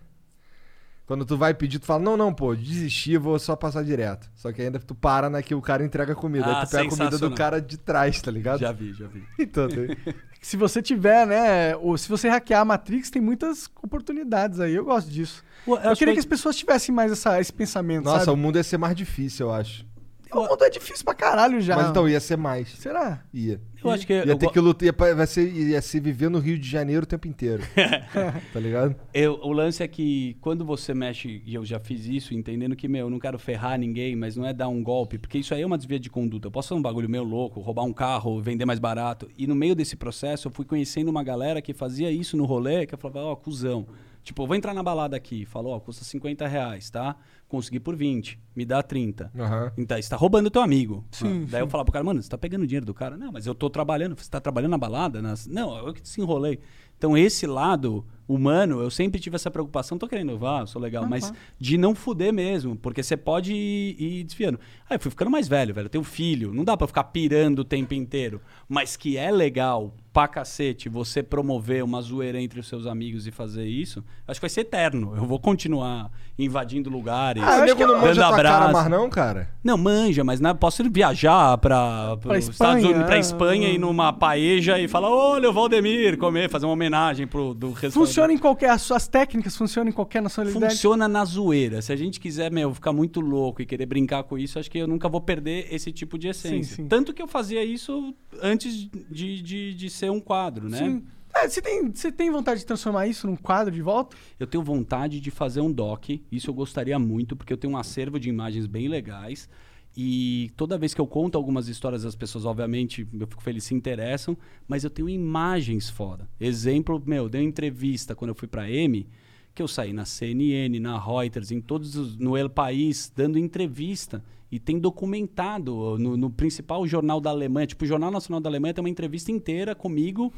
Quando 1.07 1.25
tu 1.25 1.37
vai 1.37 1.53
pedir, 1.53 1.79
tu 1.79 1.85
fala, 1.85 2.03
não, 2.03 2.17
não, 2.17 2.33
pô, 2.33 2.53
desisti, 2.53 3.15
vou 3.17 3.39
só 3.39 3.55
passar 3.55 3.81
direto. 3.83 4.29
Só 4.35 4.51
que 4.51 4.61
ainda 4.61 4.77
tu 4.77 4.93
para 4.93 5.29
na 5.29 5.41
que 5.41 5.55
o 5.55 5.61
cara 5.61 5.83
entrega 5.83 6.11
a 6.11 6.15
comida. 6.15 6.45
Ah, 6.45 6.59
Aí 6.59 6.65
tu 6.67 6.69
pega 6.71 6.83
a 6.87 6.89
comida 6.89 7.17
do 7.17 7.31
cara 7.33 7.61
de 7.61 7.77
trás, 7.77 8.21
tá 8.21 8.29
ligado? 8.29 8.59
Já 8.59 8.73
vi, 8.73 8.93
já 8.93 9.07
vi. 9.07 9.23
Então, 9.39 9.69
tem- 9.69 9.95
Se 10.41 10.57
você 10.57 10.81
tiver, 10.81 11.25
né? 11.25 11.75
Ou 11.77 11.97
se 11.97 12.09
você 12.09 12.27
hackear 12.27 12.61
a 12.61 12.65
Matrix, 12.65 13.09
tem 13.09 13.21
muitas 13.21 13.69
oportunidades 13.81 14.59
aí. 14.59 14.75
Eu 14.75 14.83
gosto 14.83 15.09
disso. 15.09 15.43
Eu, 15.65 15.75
acho 15.77 15.95
queria 15.97 16.13
que- 16.13 16.15
que 16.15 16.19
as 16.19 16.25
pessoas 16.25 16.55
tivessem 16.57 16.93
mais 16.93 17.09
essa, 17.11 17.39
esse 17.39 17.53
pensamento, 17.53 18.03
Nossa, 18.03 18.25
sabe? 18.25 18.31
o 18.31 18.37
mundo 18.37 18.57
ia 18.57 18.63
ser 18.63 18.77
mais 18.77 18.93
difícil, 18.95 19.47
eu 19.47 19.53
acho. 19.53 19.85
O 20.31 20.41
mundo 20.47 20.63
é 20.63 20.69
difícil 20.69 21.03
pra 21.05 21.13
caralho 21.13 21.59
já. 21.61 21.75
Mas 21.75 21.89
então 21.89 22.07
ia 22.07 22.19
ser 22.19 22.37
mais. 22.37 22.69
Será? 22.69 23.23
Ia. 23.33 23.61
Eu 23.83 23.91
acho 23.91 24.05
que 24.07 24.13
Ia 24.13 24.23
eu 24.25 24.37
ter 24.37 24.47
go- 24.47 24.51
que 24.51 24.59
lutar, 24.59 24.85
ia, 24.85 24.91
pa- 24.93 25.13
vai 25.13 25.27
ser, 25.27 25.47
ia 25.53 25.81
se 25.81 25.99
viver 25.99 26.29
no 26.29 26.39
Rio 26.39 26.57
de 26.57 26.67
Janeiro 26.67 27.03
o 27.03 27.05
tempo 27.05 27.27
inteiro. 27.27 27.63
tá 28.53 28.59
ligado? 28.59 28.95
Eu- 29.13 29.39
o 29.41 29.51
lance 29.51 29.83
é 29.83 29.87
que 29.87 30.35
quando 30.41 30.65
você 30.65 30.93
mexe, 30.93 31.41
e 31.45 31.53
eu 31.53 31.63
já 31.65 31.79
fiz 31.79 32.05
isso, 32.05 32.33
entendendo 32.33 32.75
que, 32.75 32.87
meu, 32.87 33.05
eu 33.05 33.09
não 33.09 33.19
quero 33.19 33.37
ferrar 33.39 33.77
ninguém, 33.79 34.15
mas 34.15 34.35
não 34.35 34.45
é 34.45 34.53
dar 34.53 34.67
um 34.67 34.83
golpe, 34.83 35.17
porque 35.17 35.37
isso 35.37 35.53
aí 35.53 35.61
é 35.61 35.65
uma 35.65 35.77
desvia 35.77 35.99
de 35.99 36.09
conduta. 36.09 36.47
Eu 36.47 36.51
posso 36.51 36.69
fazer 36.69 36.79
um 36.79 36.81
bagulho 36.81 37.09
meio 37.09 37.23
louco, 37.23 37.59
roubar 37.61 37.83
um 37.83 37.93
carro, 37.93 38.41
vender 38.41 38.65
mais 38.65 38.79
barato. 38.79 39.29
E 39.37 39.45
no 39.47 39.55
meio 39.55 39.75
desse 39.75 39.95
processo, 39.95 40.47
eu 40.47 40.51
fui 40.51 40.65
conhecendo 40.65 41.09
uma 41.09 41.23
galera 41.23 41.61
que 41.61 41.73
fazia 41.73 42.11
isso 42.11 42.35
no 42.35 42.45
rolê, 42.45 42.85
que 42.85 42.93
eu 42.93 42.97
falava, 42.97 43.21
ó, 43.27 43.35
cuzão. 43.35 43.87
Tipo, 44.23 44.43
eu 44.43 44.47
vou 44.47 44.55
entrar 44.57 44.73
na 44.73 44.83
balada 44.83 45.15
aqui, 45.15 45.45
falou, 45.45 45.73
ó, 45.73 45.79
custa 45.79 46.03
50 46.03 46.45
reais, 46.47 46.89
tá? 46.89 47.15
Consegui 47.47 47.79
por 47.79 47.95
20, 47.95 48.37
me 48.53 48.65
dá 48.65 48.83
30. 48.83 49.31
Aham. 49.37 49.71
Então, 49.77 50.01
você 50.01 50.09
tá 50.09 50.17
roubando 50.17 50.51
teu 50.51 50.61
amigo. 50.61 51.05
Sim, 51.11 51.45
Daí 51.49 51.61
eu 51.61 51.69
falava 51.69 51.85
pro 51.85 51.93
cara, 51.93 52.03
mano, 52.03 52.21
você 52.21 52.29
tá 52.29 52.37
pegando 52.37 52.67
dinheiro 52.67 52.85
do 52.85 52.93
cara? 52.93 53.15
Não, 53.15 53.31
mas 53.31 53.47
eu 53.47 53.55
tô 53.55 53.69
trabalhando. 53.69 54.17
Você 54.17 54.29
tá 54.29 54.41
trabalhando 54.41 54.71
na 54.71 54.77
balada? 54.77 55.21
Nas... 55.21 55.47
Não, 55.47 55.77
eu 55.77 55.93
que 55.93 56.05
se 56.07 56.19
enrolei. 56.19 56.59
Então, 56.97 57.15
esse 57.17 57.45
lado 57.45 58.05
humano, 58.27 58.81
eu 58.81 58.89
sempre 58.89 59.19
tive 59.19 59.35
essa 59.35 59.49
preocupação. 59.49 59.97
Tô 59.97 60.07
querendo, 60.07 60.37
vá, 60.37 60.61
eu 60.61 60.67
sou 60.67 60.81
legal, 60.81 61.07
mas 61.07 61.31
de 61.57 61.77
não 61.77 61.95
fuder 61.95 62.33
mesmo, 62.33 62.75
porque 62.75 63.01
você 63.01 63.15
pode 63.15 63.53
ir, 63.53 63.95
ir 64.01 64.23
desviando. 64.23 64.59
Aí 64.89 64.97
eu 64.97 64.99
fui 64.99 65.11
ficando 65.11 65.31
mais 65.31 65.47
velho, 65.47 65.73
velho. 65.73 65.85
Eu 65.85 65.89
tenho 65.89 66.03
filho, 66.03 66.53
não 66.53 66.65
dá 66.65 66.75
pra 66.75 66.87
ficar 66.87 67.05
pirando 67.05 67.59
o 67.59 67.63
tempo 67.63 67.93
inteiro. 67.93 68.41
Mas 68.67 68.97
que 68.97 69.15
é 69.15 69.31
legal 69.31 69.93
pra 70.13 70.27
cacete 70.27 70.89
você 70.89 71.21
promover 71.21 71.83
uma 71.83 72.01
zoeira 72.01 72.41
entre 72.41 72.59
os 72.59 72.67
seus 72.67 72.87
amigos 72.87 73.27
e 73.27 73.31
fazer 73.31 73.65
isso, 73.67 74.03
acho 74.27 74.39
que 74.39 74.43
vai 74.43 74.49
ser 74.49 74.61
eterno. 74.61 75.13
Eu 75.15 75.25
vou 75.25 75.39
continuar 75.39 76.09
invadindo 76.39 76.89
lugares, 76.89 77.41
Ah, 77.43 77.61
nego 77.65 77.79
não 77.81 77.87
dando 77.93 78.01
manja 78.01 78.21
tua 78.27 78.35
cara 78.37 78.49
abraço. 78.55 78.73
mais 78.73 78.89
não, 78.89 79.09
cara? 79.09 79.49
Não, 79.63 79.77
manja, 79.77 80.23
mas 80.23 80.39
não, 80.39 80.55
posso 80.55 80.81
ir 80.81 80.89
viajar 80.89 81.57
pra, 81.59 82.17
Pra 82.17 82.37
os 82.37 82.47
Estados 82.47 82.75
Espanha, 82.77 82.85
Unidos, 82.89 83.05
pra 83.05 83.15
é. 83.15 83.19
Espanha 83.19 83.69
e 83.69 83.77
numa 83.77 84.11
paeja 84.13 84.79
e 84.79 84.87
falar, 84.87 85.09
olha 85.09 85.49
o 85.49 85.53
Valdemir, 85.53 86.17
comer, 86.17 86.49
fazer 86.49 86.65
uma 86.65 86.73
homenagem 86.73 87.27
pro 87.27 87.53
do 87.53 87.67
restaurante. 87.71 87.93
Funciona 87.93 88.33
em 88.33 88.37
qualquer. 88.37 88.69
As 88.71 88.81
suas 88.81 89.07
técnicas 89.07 89.55
funcionam 89.55 89.89
em 89.89 89.93
qualquer 89.93 90.21
nacionalidade. 90.21 90.73
Funciona 90.73 91.07
na 91.07 91.23
zoeira. 91.25 91.81
Se 91.81 91.91
a 91.91 91.95
gente 91.95 92.19
quiser, 92.19 92.51
meu, 92.51 92.73
ficar 92.73 92.93
muito 92.93 93.19
louco 93.19 93.61
e 93.61 93.65
querer 93.65 93.85
brincar 93.85 94.23
com 94.23 94.37
isso, 94.37 94.57
acho 94.59 94.69
que 94.69 94.77
eu 94.79 94.87
nunca 94.87 95.07
vou 95.09 95.21
perder 95.21 95.67
esse 95.71 95.91
tipo 95.91 96.17
de 96.17 96.27
essência. 96.27 96.75
sim. 96.77 96.87
Tanto 96.87 97.13
que 97.13 97.21
eu 97.21 97.27
fazia 97.27 97.63
isso 97.63 98.13
antes 98.41 98.87
de, 99.11 99.41
de, 99.41 99.73
de 99.73 99.89
ser 99.89 100.06
um 100.11 100.19
quadro, 100.19 100.69
né? 100.69 100.77
Sim. 100.77 101.03
É, 101.35 101.47
você, 101.47 101.61
tem, 101.61 101.91
você 101.91 102.11
tem 102.11 102.31
vontade 102.31 102.61
de 102.61 102.65
transformar 102.65 103.07
isso 103.07 103.27
num 103.27 103.35
quadro 103.35 103.73
de 103.73 103.81
volta? 103.81 104.15
Eu 104.39 104.47
tenho 104.47 104.63
vontade 104.63 105.19
de 105.19 105.29
fazer 105.29 105.61
um 105.61 105.71
doc, 105.71 106.09
isso 106.31 106.49
eu 106.49 106.53
gostaria 106.53 106.97
muito, 106.97 107.35
porque 107.35 107.53
eu 107.53 107.57
tenho 107.57 107.73
um 107.73 107.77
acervo 107.77 108.19
de 108.19 108.29
imagens 108.29 108.65
bem 108.65 108.87
legais. 108.87 109.47
E 109.95 110.51
toda 110.55 110.77
vez 110.77 110.93
que 110.93 111.01
eu 111.01 111.07
conto 111.07 111.37
algumas 111.37 111.67
histórias, 111.67 112.05
as 112.05 112.15
pessoas, 112.15 112.45
obviamente, 112.45 113.07
eu 113.19 113.27
fico 113.27 113.41
feliz, 113.41 113.63
se 113.63 113.73
interessam, 113.73 114.37
mas 114.67 114.83
eu 114.83 114.89
tenho 114.91 115.09
imagens 115.09 115.89
foda. 115.89 116.29
Exemplo, 116.39 117.01
meu, 117.03 117.27
dei 117.27 117.41
uma 117.41 117.47
entrevista 117.47 118.15
quando 118.15 118.29
eu 118.29 118.35
fui 118.35 118.47
pra 118.47 118.69
M, 118.69 119.07
que 119.55 119.61
eu 119.61 119.67
saí 119.67 119.93
na 119.93 120.05
CNN, 120.05 120.79
na 120.79 120.99
Reuters, 120.99 121.51
em 121.51 121.59
todos 121.59 121.95
os, 121.95 122.15
no 122.15 122.37
El 122.37 122.47
País, 122.47 123.11
dando 123.15 123.39
entrevista. 123.39 124.23
E 124.51 124.59
tem 124.59 124.79
documentado 124.79 125.97
no, 125.99 126.15
no 126.15 126.29
principal 126.29 126.87
jornal 126.87 127.19
da 127.19 127.29
Alemanha, 127.29 127.67
tipo, 127.67 127.83
o 127.83 127.87
Jornal 127.87 128.09
Nacional 128.09 128.39
da 128.39 128.49
Alemanha 128.49 128.73
tem 128.73 128.81
uma 128.81 128.89
entrevista 128.89 129.31
inteira 129.31 129.75
comigo 129.75 130.31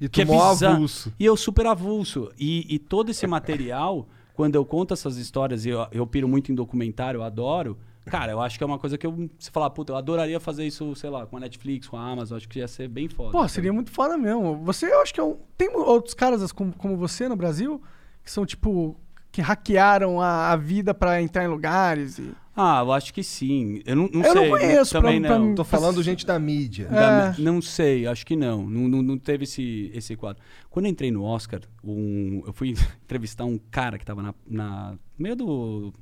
E 0.00 0.08
tu 0.08 0.12
que 0.12 0.22
é 0.22 0.24
avulso. 0.24 1.12
E 1.18 1.24
eu 1.24 1.36
super 1.36 1.66
avulso. 1.66 2.30
E, 2.38 2.72
e 2.72 2.78
todo 2.78 3.10
esse 3.10 3.26
material, 3.26 4.06
quando 4.34 4.54
eu 4.54 4.64
conto 4.64 4.94
essas 4.94 5.16
histórias, 5.16 5.66
e 5.66 5.70
eu, 5.70 5.86
eu 5.90 6.06
piro 6.06 6.28
muito 6.28 6.52
em 6.52 6.54
documentário, 6.54 7.18
eu 7.18 7.24
adoro. 7.24 7.76
Cara, 8.06 8.32
eu 8.32 8.40
acho 8.40 8.56
que 8.56 8.64
é 8.64 8.66
uma 8.66 8.78
coisa 8.78 8.96
que 8.96 9.06
eu. 9.06 9.28
Você 9.38 9.50
falar, 9.50 9.68
puta, 9.70 9.92
eu 9.92 9.96
adoraria 9.96 10.40
fazer 10.40 10.66
isso, 10.66 10.94
sei 10.94 11.10
lá, 11.10 11.26
com 11.26 11.36
a 11.36 11.40
Netflix, 11.40 11.88
com 11.88 11.96
a 11.96 12.10
Amazon, 12.10 12.38
acho 12.38 12.48
que 12.48 12.58
ia 12.58 12.68
ser 12.68 12.88
bem 12.88 13.08
foda. 13.08 13.32
Pô, 13.32 13.46
seria 13.48 13.72
muito 13.72 13.90
foda 13.90 14.16
mesmo. 14.16 14.56
Você, 14.64 14.86
eu 14.86 15.02
acho 15.02 15.12
que 15.12 15.20
é 15.20 15.22
um, 15.22 15.36
tem 15.58 15.68
outros 15.74 16.14
caras 16.14 16.50
como, 16.50 16.72
como 16.72 16.96
você 16.96 17.28
no 17.28 17.36
Brasil 17.36 17.82
que 18.28 18.32
são 18.32 18.44
tipo 18.44 18.94
que 19.32 19.40
hackearam 19.40 20.20
a, 20.20 20.52
a 20.52 20.56
vida 20.56 20.92
pra 20.92 21.20
entrar 21.22 21.44
em 21.44 21.48
lugares 21.48 22.18
e 22.18 22.34
Ah, 22.60 22.80
eu 22.84 22.92
acho 22.92 23.14
que 23.14 23.22
sim. 23.22 23.80
Eu 23.86 23.94
não, 23.94 24.10
não 24.12 24.22
Eu 24.24 24.34
não 24.34 24.40
sei. 24.42 24.50
conheço, 24.50 24.92
também 24.92 25.20
pra- 25.20 25.30
pra 25.30 25.38
não. 25.38 25.46
mim- 25.50 25.54
Tô 25.54 25.62
falando 25.62 26.02
gente 26.02 26.26
da 26.26 26.38
mídia. 26.40 26.88
Da- 26.88 27.34
É. 27.38 27.40
Não 27.40 27.62
sei, 27.62 28.04
acho 28.06 28.26
que 28.26 28.34
não. 28.34 28.68
Não, 28.68 28.88
não, 28.88 29.00
não 29.02 29.16
teve 29.16 29.44
esse, 29.44 29.90
esse 29.94 30.16
quadro. 30.16 30.42
Quando 30.68 30.86
eu 30.86 30.90
entrei 30.90 31.12
no 31.12 31.22
Oscar, 31.22 31.60
um, 31.84 32.42
eu 32.46 32.52
fui 32.52 32.70
entrevistar 33.04 33.44
um 33.44 33.58
cara 33.70 33.96
que 33.96 34.04
tava 34.04 34.22
na, 34.22 34.34
na 34.44 34.90
no 34.92 34.98
meio 35.22 35.36
do, 35.36 35.92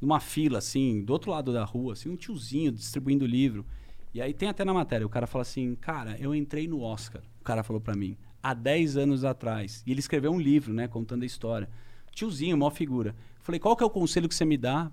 numa 0.00 0.20
fila, 0.20 0.58
assim, 0.58 1.02
do 1.04 1.12
outro 1.12 1.30
lado 1.32 1.52
da 1.52 1.64
rua, 1.64 1.94
assim, 1.94 2.08
um 2.08 2.16
tiozinho 2.16 2.70
distribuindo 2.70 3.26
livro. 3.26 3.66
E 4.14 4.20
aí 4.22 4.32
tem 4.32 4.48
até 4.48 4.64
na 4.64 4.72
matéria, 4.72 5.04
o 5.04 5.10
cara 5.10 5.26
fala 5.26 5.42
assim, 5.42 5.74
cara, 5.74 6.16
eu 6.20 6.32
entrei 6.34 6.68
no 6.68 6.82
Oscar. 6.82 7.20
O 7.40 7.44
cara 7.44 7.62
falou 7.64 7.80
pra 7.82 7.94
mim, 7.96 8.16
há 8.42 8.54
10 8.54 8.96
anos 8.96 9.24
atrás. 9.24 9.82
E 9.86 9.90
ele 9.90 10.00
escreveu 10.00 10.30
um 10.32 10.40
livro, 10.40 10.72
né, 10.72 10.86
contando 10.86 11.24
a 11.24 11.26
história. 11.26 11.68
Tiozinho, 12.12 12.56
maior 12.56 12.70
figura. 12.70 13.14
Falei, 13.40 13.58
qual 13.58 13.76
que 13.76 13.82
é 13.82 13.86
o 13.86 13.90
conselho 13.90 14.28
que 14.28 14.34
você 14.34 14.44
me 14.44 14.56
dá 14.56 14.90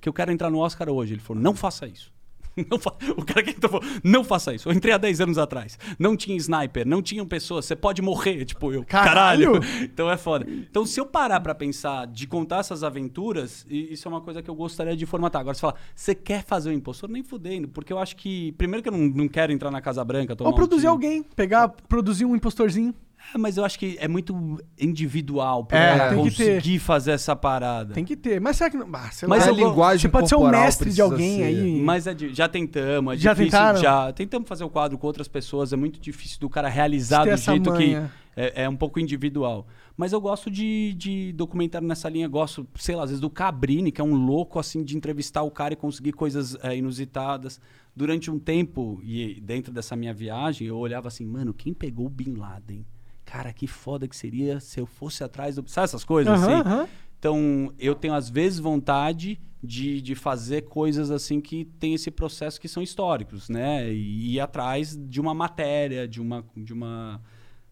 que 0.00 0.08
eu 0.08 0.12
quero 0.12 0.30
entrar 0.32 0.50
no 0.50 0.58
Oscar 0.58 0.88
hoje? 0.88 1.14
Ele 1.14 1.20
falou, 1.20 1.42
não 1.42 1.54
faça 1.54 1.86
isso. 1.86 2.12
Não 2.70 2.78
fa- 2.78 2.94
O 3.16 3.24
cara 3.24 3.42
que 3.42 3.50
entrou 3.50 3.68
falou, 3.82 3.84
não 4.04 4.22
faça 4.22 4.54
isso. 4.54 4.68
Eu 4.68 4.72
entrei 4.72 4.94
há 4.94 4.96
10 4.96 5.22
anos 5.22 5.38
atrás. 5.38 5.76
Não 5.98 6.16
tinha 6.16 6.36
sniper, 6.36 6.86
não 6.86 7.02
tinham 7.02 7.26
pessoas, 7.26 7.64
você 7.64 7.74
pode 7.74 8.00
morrer. 8.00 8.44
Tipo, 8.44 8.72
eu, 8.72 8.84
Caralho! 8.84 9.54
caralho. 9.54 9.64
Então 9.82 10.08
é 10.08 10.16
foda. 10.16 10.46
Então, 10.48 10.86
se 10.86 11.00
eu 11.00 11.04
parar 11.04 11.40
pra 11.40 11.52
pensar 11.52 12.06
de 12.06 12.28
contar 12.28 12.58
essas 12.60 12.84
aventuras, 12.84 13.66
isso 13.68 14.06
é 14.06 14.08
uma 14.08 14.20
coisa 14.20 14.40
que 14.40 14.48
eu 14.48 14.54
gostaria 14.54 14.96
de 14.96 15.04
formatar. 15.04 15.40
Agora, 15.40 15.54
você 15.56 15.60
fala, 15.62 15.74
você 15.96 16.14
quer 16.14 16.44
fazer 16.44 16.70
o 16.70 16.72
impostor? 16.72 17.10
Nem 17.10 17.24
fudendo. 17.24 17.66
Porque 17.66 17.92
eu 17.92 17.98
acho 17.98 18.14
que, 18.14 18.52
primeiro 18.52 18.84
que 18.84 18.88
eu 18.88 18.92
não, 18.92 19.00
não 19.00 19.26
quero 19.26 19.50
entrar 19.52 19.72
na 19.72 19.80
Casa 19.80 20.04
Branca, 20.04 20.36
Ou 20.38 20.50
um 20.50 20.54
produzir 20.54 20.82
tiro. 20.82 20.92
alguém, 20.92 21.24
pegar, 21.24 21.66
produzir 21.88 22.24
um 22.24 22.36
impostorzinho. 22.36 22.94
É, 23.32 23.38
mas 23.38 23.56
eu 23.56 23.64
acho 23.64 23.78
que 23.78 23.96
é 24.00 24.06
muito 24.08 24.58
individual 24.78 25.64
pra 25.64 25.78
É, 25.78 25.90
ela 25.98 26.08
tem 26.14 26.24
que 26.24 26.36
ter. 26.36 26.54
conseguir 26.56 26.78
fazer 26.78 27.10
essa 27.12 27.34
parada. 27.36 27.94
Tem 27.94 28.04
que 28.04 28.16
ter. 28.16 28.40
Mas 28.40 28.56
será 28.56 28.70
que 28.70 28.76
não. 28.76 28.88
Ah, 28.92 29.10
sei 29.10 29.28
Mas 29.28 29.46
eu 29.46 29.54
vou- 29.54 29.68
linguagem 29.68 30.00
Você 30.02 30.08
pode 30.08 30.28
ser 30.28 30.34
o 30.34 30.38
corporal 30.38 30.62
mestre 30.62 30.84
de 30.90 30.96
precisa 30.96 31.04
alguém 31.04 31.36
ser- 31.38 31.44
aí. 31.44 31.80
Mas 31.82 32.06
é 32.06 32.14
di- 32.14 32.34
já 32.34 32.48
tentamos, 32.48 33.14
é 33.14 33.16
Já 33.16 33.32
difícil. 33.32 33.50
tentaram? 33.50 33.80
Já 33.80 34.12
tentamos 34.12 34.48
fazer 34.48 34.64
o 34.64 34.70
quadro 34.70 34.96
com 34.98 35.06
outras 35.06 35.26
pessoas, 35.28 35.72
é 35.72 35.76
muito 35.76 35.98
difícil 36.00 36.38
do 36.40 36.48
cara 36.48 36.68
realizar 36.68 37.22
Ter 37.24 37.30
do 37.30 37.34
essa 37.34 37.52
jeito 37.52 37.70
manha. 37.70 38.12
que 38.34 38.40
é, 38.40 38.64
é 38.64 38.68
um 38.68 38.76
pouco 38.76 39.00
individual. 39.00 39.66
Mas 39.96 40.12
eu 40.12 40.20
gosto 40.20 40.50
de, 40.50 40.92
de 40.94 41.32
documentário 41.32 41.86
nessa 41.86 42.08
linha, 42.08 42.26
gosto, 42.26 42.66
sei 42.76 42.96
lá, 42.96 43.04
às 43.04 43.10
vezes 43.10 43.20
do 43.20 43.30
Cabrini, 43.30 43.92
que 43.92 44.00
é 44.00 44.04
um 44.04 44.14
louco 44.14 44.58
assim 44.58 44.82
de 44.82 44.96
entrevistar 44.96 45.42
o 45.42 45.50
cara 45.50 45.72
e 45.74 45.76
conseguir 45.76 46.12
coisas 46.12 46.56
é, 46.62 46.76
inusitadas. 46.76 47.60
Durante 47.96 48.28
um 48.28 48.40
tempo, 48.40 49.00
e 49.04 49.40
dentro 49.40 49.72
dessa 49.72 49.94
minha 49.94 50.12
viagem, 50.12 50.66
eu 50.66 50.76
olhava 50.76 51.06
assim, 51.06 51.24
mano, 51.24 51.54
quem 51.54 51.72
pegou 51.72 52.06
o 52.06 52.10
Bin 52.10 52.34
Laden? 52.34 52.84
Cara, 53.24 53.52
que 53.52 53.66
foda 53.66 54.06
que 54.06 54.16
seria 54.16 54.60
se 54.60 54.80
eu 54.80 54.86
fosse 54.86 55.24
atrás 55.24 55.56
do. 55.56 55.68
Sabe 55.68 55.84
essas 55.84 56.04
coisas 56.04 56.32
Aham, 56.32 56.58
assim? 56.58 56.68
aham. 56.68 56.88
Então, 57.18 57.72
eu 57.78 57.94
tenho 57.94 58.12
às 58.14 58.28
vezes 58.28 58.58
vontade 58.58 59.40
de, 59.62 60.02
de 60.02 60.14
fazer 60.14 60.62
coisas 60.62 61.10
assim 61.10 61.40
que 61.40 61.64
tem 61.64 61.94
esse 61.94 62.10
processo 62.10 62.60
que 62.60 62.68
são 62.68 62.82
históricos, 62.82 63.48
né? 63.48 63.90
E 63.90 64.34
ir 64.34 64.40
atrás 64.40 64.94
de 64.94 65.20
uma 65.20 65.32
matéria, 65.34 66.06
de 66.06 66.20
uma. 66.20 66.44
De 66.54 66.72
uma 66.72 67.20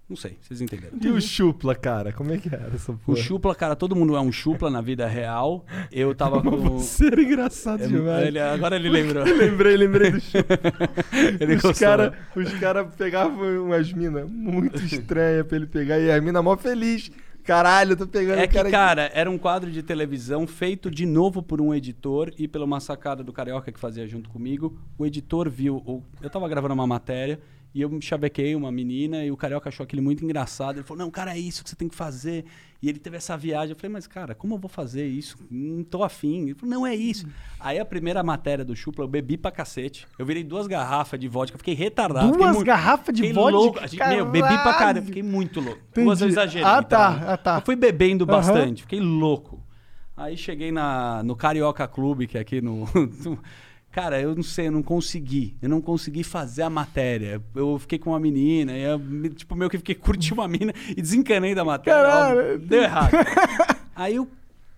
não 0.08 0.16
sei, 0.16 0.36
vocês 0.42 0.60
entenderam. 0.60 0.98
E 1.00 1.08
o 1.08 1.20
Chupla, 1.20 1.74
cara? 1.74 2.12
Como 2.12 2.32
é 2.32 2.36
que 2.38 2.48
era 2.54 2.70
essa 2.74 2.92
O 2.92 2.98
porra? 2.98 3.16
chupla, 3.18 3.54
cara, 3.54 3.74
todo 3.74 3.96
mundo 3.96 4.14
é 4.14 4.20
um 4.20 4.30
chupla 4.30 4.68
na 4.70 4.80
vida 4.82 5.06
real. 5.06 5.64
Eu 5.90 6.12
tava 6.16 6.42
com. 6.42 6.78
Era 7.02 7.22
engraçado 7.22 7.82
É, 7.84 7.86
demais. 7.86 8.26
ele- 8.26 8.38
agora 8.38 8.76
ele 8.76 8.90
lembrou. 8.90 9.24
lembrei, 9.24 9.76
lembrei 9.76 10.10
do 10.12 10.20
Chupla. 10.20 10.58
Ele 11.40 11.54
os 11.54 11.78
caras 11.78 12.12
os 12.36 12.52
cara 12.58 12.84
pegavam 12.84 13.64
umas 13.66 13.92
minas 13.92 14.28
muito 14.30 14.82
estranhas 14.84 15.46
pra 15.46 15.56
ele 15.56 15.66
pegar. 15.66 15.98
E 15.98 16.10
a 16.10 16.20
mina 16.20 16.42
mó 16.42 16.56
feliz. 16.56 17.10
Caralho, 17.44 17.96
tô 17.96 18.06
pegando 18.06 18.38
É 18.38 18.44
o 18.44 18.48
que, 18.48 18.54
cara 18.54 18.70
cara, 18.70 19.10
era 19.14 19.28
um 19.30 19.36
quadro 19.36 19.68
de 19.70 19.82
televisão 19.82 20.46
feito 20.46 20.88
de 20.90 21.04
novo 21.04 21.42
por 21.42 21.60
um 21.60 21.74
editor 21.74 22.32
e 22.38 22.46
pela 22.46 22.64
uma 22.64 22.78
sacada 22.78 23.24
do 23.24 23.32
Carioca 23.32 23.72
que 23.72 23.80
fazia 23.80 24.06
junto 24.06 24.30
comigo. 24.30 24.78
O 24.96 25.04
editor 25.04 25.50
viu. 25.50 25.76
o- 25.86 26.02
eu 26.20 26.30
tava 26.30 26.48
gravando 26.48 26.74
uma 26.74 26.86
matéria 26.86 27.40
e 27.74 27.80
eu 27.80 27.88
me 27.88 28.02
chavequei 28.02 28.54
uma 28.54 28.70
menina 28.70 29.24
e 29.24 29.30
o 29.30 29.36
Carioca 29.36 29.68
achou 29.68 29.84
aquele 29.84 30.02
muito 30.02 30.24
engraçado. 30.24 30.76
Ele 30.76 30.82
falou: 30.84 31.02
Não, 31.04 31.10
cara, 31.10 31.34
é 31.34 31.38
isso 31.38 31.62
que 31.64 31.70
você 31.70 31.76
tem 31.76 31.88
que 31.88 31.94
fazer. 31.94 32.44
E 32.82 32.88
ele 32.88 32.98
teve 32.98 33.16
essa 33.16 33.36
viagem. 33.36 33.70
Eu 33.70 33.76
falei: 33.76 33.92
Mas, 33.92 34.06
cara, 34.06 34.34
como 34.34 34.54
eu 34.54 34.58
vou 34.58 34.68
fazer 34.68 35.06
isso? 35.06 35.38
Não 35.50 35.82
tô 35.82 36.02
afim. 36.04 36.42
Ele 36.42 36.54
falou: 36.54 36.74
Não, 36.74 36.86
é 36.86 36.94
isso. 36.94 37.26
Aí 37.58 37.78
a 37.78 37.84
primeira 37.84 38.22
matéria 38.22 38.64
do 38.64 38.76
Chupla, 38.76 39.04
eu 39.04 39.08
bebi 39.08 39.36
pra 39.38 39.50
cacete. 39.50 40.06
Eu 40.18 40.26
virei 40.26 40.44
duas 40.44 40.66
garrafas 40.66 41.18
de 41.18 41.28
vodka, 41.28 41.56
fiquei 41.56 41.74
retardado. 41.74 42.26
fiquei 42.26 42.42
Duas 42.42 42.56
muito- 42.56 42.66
garrafas 42.66 43.14
de 43.14 43.22
fiquei 43.22 43.32
vodka? 43.32 43.56
Louco. 43.56 43.80
Gente- 43.88 43.96
Meu, 44.08 44.26
bebi 44.26 44.48
pra 44.48 44.74
Caralho! 44.74 45.02
fiquei 45.02 45.22
muito 45.22 45.60
louco. 45.60 45.80
Entendi. 45.90 46.04
Duas 46.04 46.20
eu 46.20 46.28
exagerei. 46.28 46.66
Ah, 46.68 46.82
tá, 46.82 47.14
tá? 47.20 47.32
ah, 47.32 47.36
tá. 47.38 47.56
Eu 47.58 47.62
fui 47.62 47.76
bebendo 47.76 48.26
bastante, 48.26 48.82
fiquei 48.82 49.00
louco. 49.00 49.62
Aí 50.14 50.36
cheguei 50.36 50.70
na, 50.70 51.22
no 51.22 51.34
Carioca 51.34 51.88
Clube, 51.88 52.26
que 52.26 52.36
é 52.36 52.40
aqui 52.42 52.60
no. 52.60 52.86
Cara, 53.92 54.18
eu 54.18 54.34
não 54.34 54.42
sei, 54.42 54.68
eu 54.68 54.72
não 54.72 54.82
consegui. 54.82 55.54
Eu 55.60 55.68
não 55.68 55.80
consegui 55.82 56.24
fazer 56.24 56.62
a 56.62 56.70
matéria. 56.70 57.42
Eu 57.54 57.78
fiquei 57.78 57.98
com 57.98 58.10
uma 58.10 58.18
menina, 58.18 58.72
e 58.72 58.82
eu, 58.82 58.98
tipo, 59.34 59.54
meio 59.54 59.70
que 59.70 59.76
fiquei 59.76 59.94
curti 59.94 60.32
uma 60.32 60.48
mina 60.48 60.72
e 60.88 61.00
desencanei 61.00 61.54
da 61.54 61.62
matéria. 61.62 62.00
Caralho. 62.00 62.54
Ó, 62.54 62.58
Deu 62.58 62.82
errado. 62.82 63.12
Aí 63.94 64.16
eu 64.16 64.26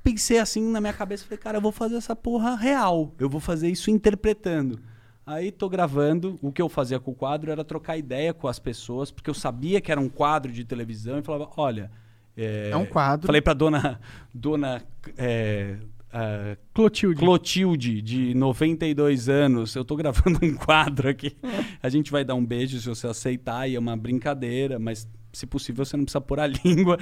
pensei 0.03 0.41
assim 0.41 0.69
na 0.69 0.81
minha 0.81 0.93
cabeça, 0.93 1.24
falei, 1.24 1.39
cara, 1.39 1.59
eu 1.59 1.62
vou 1.62 1.70
fazer 1.70 1.95
essa 1.95 2.16
porra 2.16 2.57
real. 2.57 3.12
Eu 3.16 3.31
vou 3.31 3.41
fazer 3.41 3.69
isso 3.70 3.89
interpretando. 3.89 4.81
Aí 5.24 5.53
tô 5.53 5.69
gravando, 5.69 6.36
o 6.43 6.51
que 6.53 6.61
eu 6.61 6.69
fazia 6.69 6.99
com 6.99 7.12
o 7.12 7.15
quadro 7.15 7.53
era 7.53 7.65
trocar 7.65 7.97
ideia 7.97 8.35
com 8.35 8.49
as 8.49 8.59
pessoas, 8.59 9.12
porque 9.12 9.31
eu 9.31 9.35
sabia 9.35 9.81
que 9.81 9.93
era 9.93 10.01
um 10.01 10.09
quadro 10.09 10.53
de 10.53 10.65
televisão 10.65 11.19
e 11.19 11.23
falava, 11.23 11.49
olha... 11.57 11.91
É, 12.36 12.70
É 12.70 12.77
um 12.77 12.85
quadro. 12.85 13.27
Falei 13.27 13.41
pra 13.41 13.55
dona, 13.55 14.01
dona 14.35 14.82
é, 15.16 15.77
ah, 16.16 16.57
Clotilde. 16.73 17.19
Clotilde, 17.19 18.01
de 18.01 18.35
92 18.35 19.28
anos, 19.28 19.74
eu 19.74 19.85
tô 19.85 19.97
gravando 19.97 20.39
um 20.47 20.55
quadro 20.55 21.09
aqui. 21.09 21.36
A 21.82 21.89
gente 21.89 22.12
vai 22.12 22.24
dar 22.24 22.36
um 22.36 22.47
beijo 22.47 22.78
se 22.78 22.89
você 22.89 23.09
aceitar, 23.09 23.69
e 23.69 23.74
é 23.74 23.78
uma 23.78 23.97
brincadeira, 23.97 24.78
mas 24.78 25.09
se 25.32 25.45
possível 25.45 25.85
você 25.85 25.97
não 25.97 26.05
precisa 26.05 26.20
pôr 26.20 26.39
a 26.39 26.47
língua. 26.65 26.99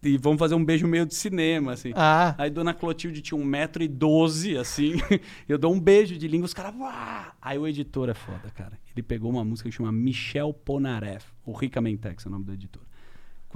E 0.00 0.16
vamos 0.16 0.38
fazer 0.38 0.54
um 0.54 0.64
beijo 0.64 0.86
meio 0.86 1.04
de 1.04 1.14
cinema, 1.16 1.72
assim. 1.72 1.90
Ah. 1.96 2.36
Aí 2.38 2.48
Dona 2.48 2.72
Clotilde 2.72 3.20
tinha 3.20 3.40
1,12m, 3.40 4.60
assim. 4.60 4.92
Eu 5.48 5.58
dou 5.58 5.74
um 5.74 5.80
beijo 5.80 6.16
de 6.16 6.28
língua, 6.28 6.46
os 6.46 6.54
caras. 6.54 6.72
Aí 7.42 7.58
o 7.58 7.66
editor 7.66 8.08
é 8.08 8.14
foda, 8.14 8.48
cara. 8.54 8.78
Ele 8.94 9.02
pegou 9.02 9.28
uma 9.28 9.44
música 9.44 9.68
que 9.68 9.74
chama 9.74 9.90
Michel 9.90 10.54
Ponareff, 10.54 11.26
o 11.44 11.52
Rica 11.52 11.80
Mentex 11.80 12.24
é 12.24 12.28
o 12.28 12.32
nome 12.32 12.44
do 12.44 12.52
editor. 12.52 12.85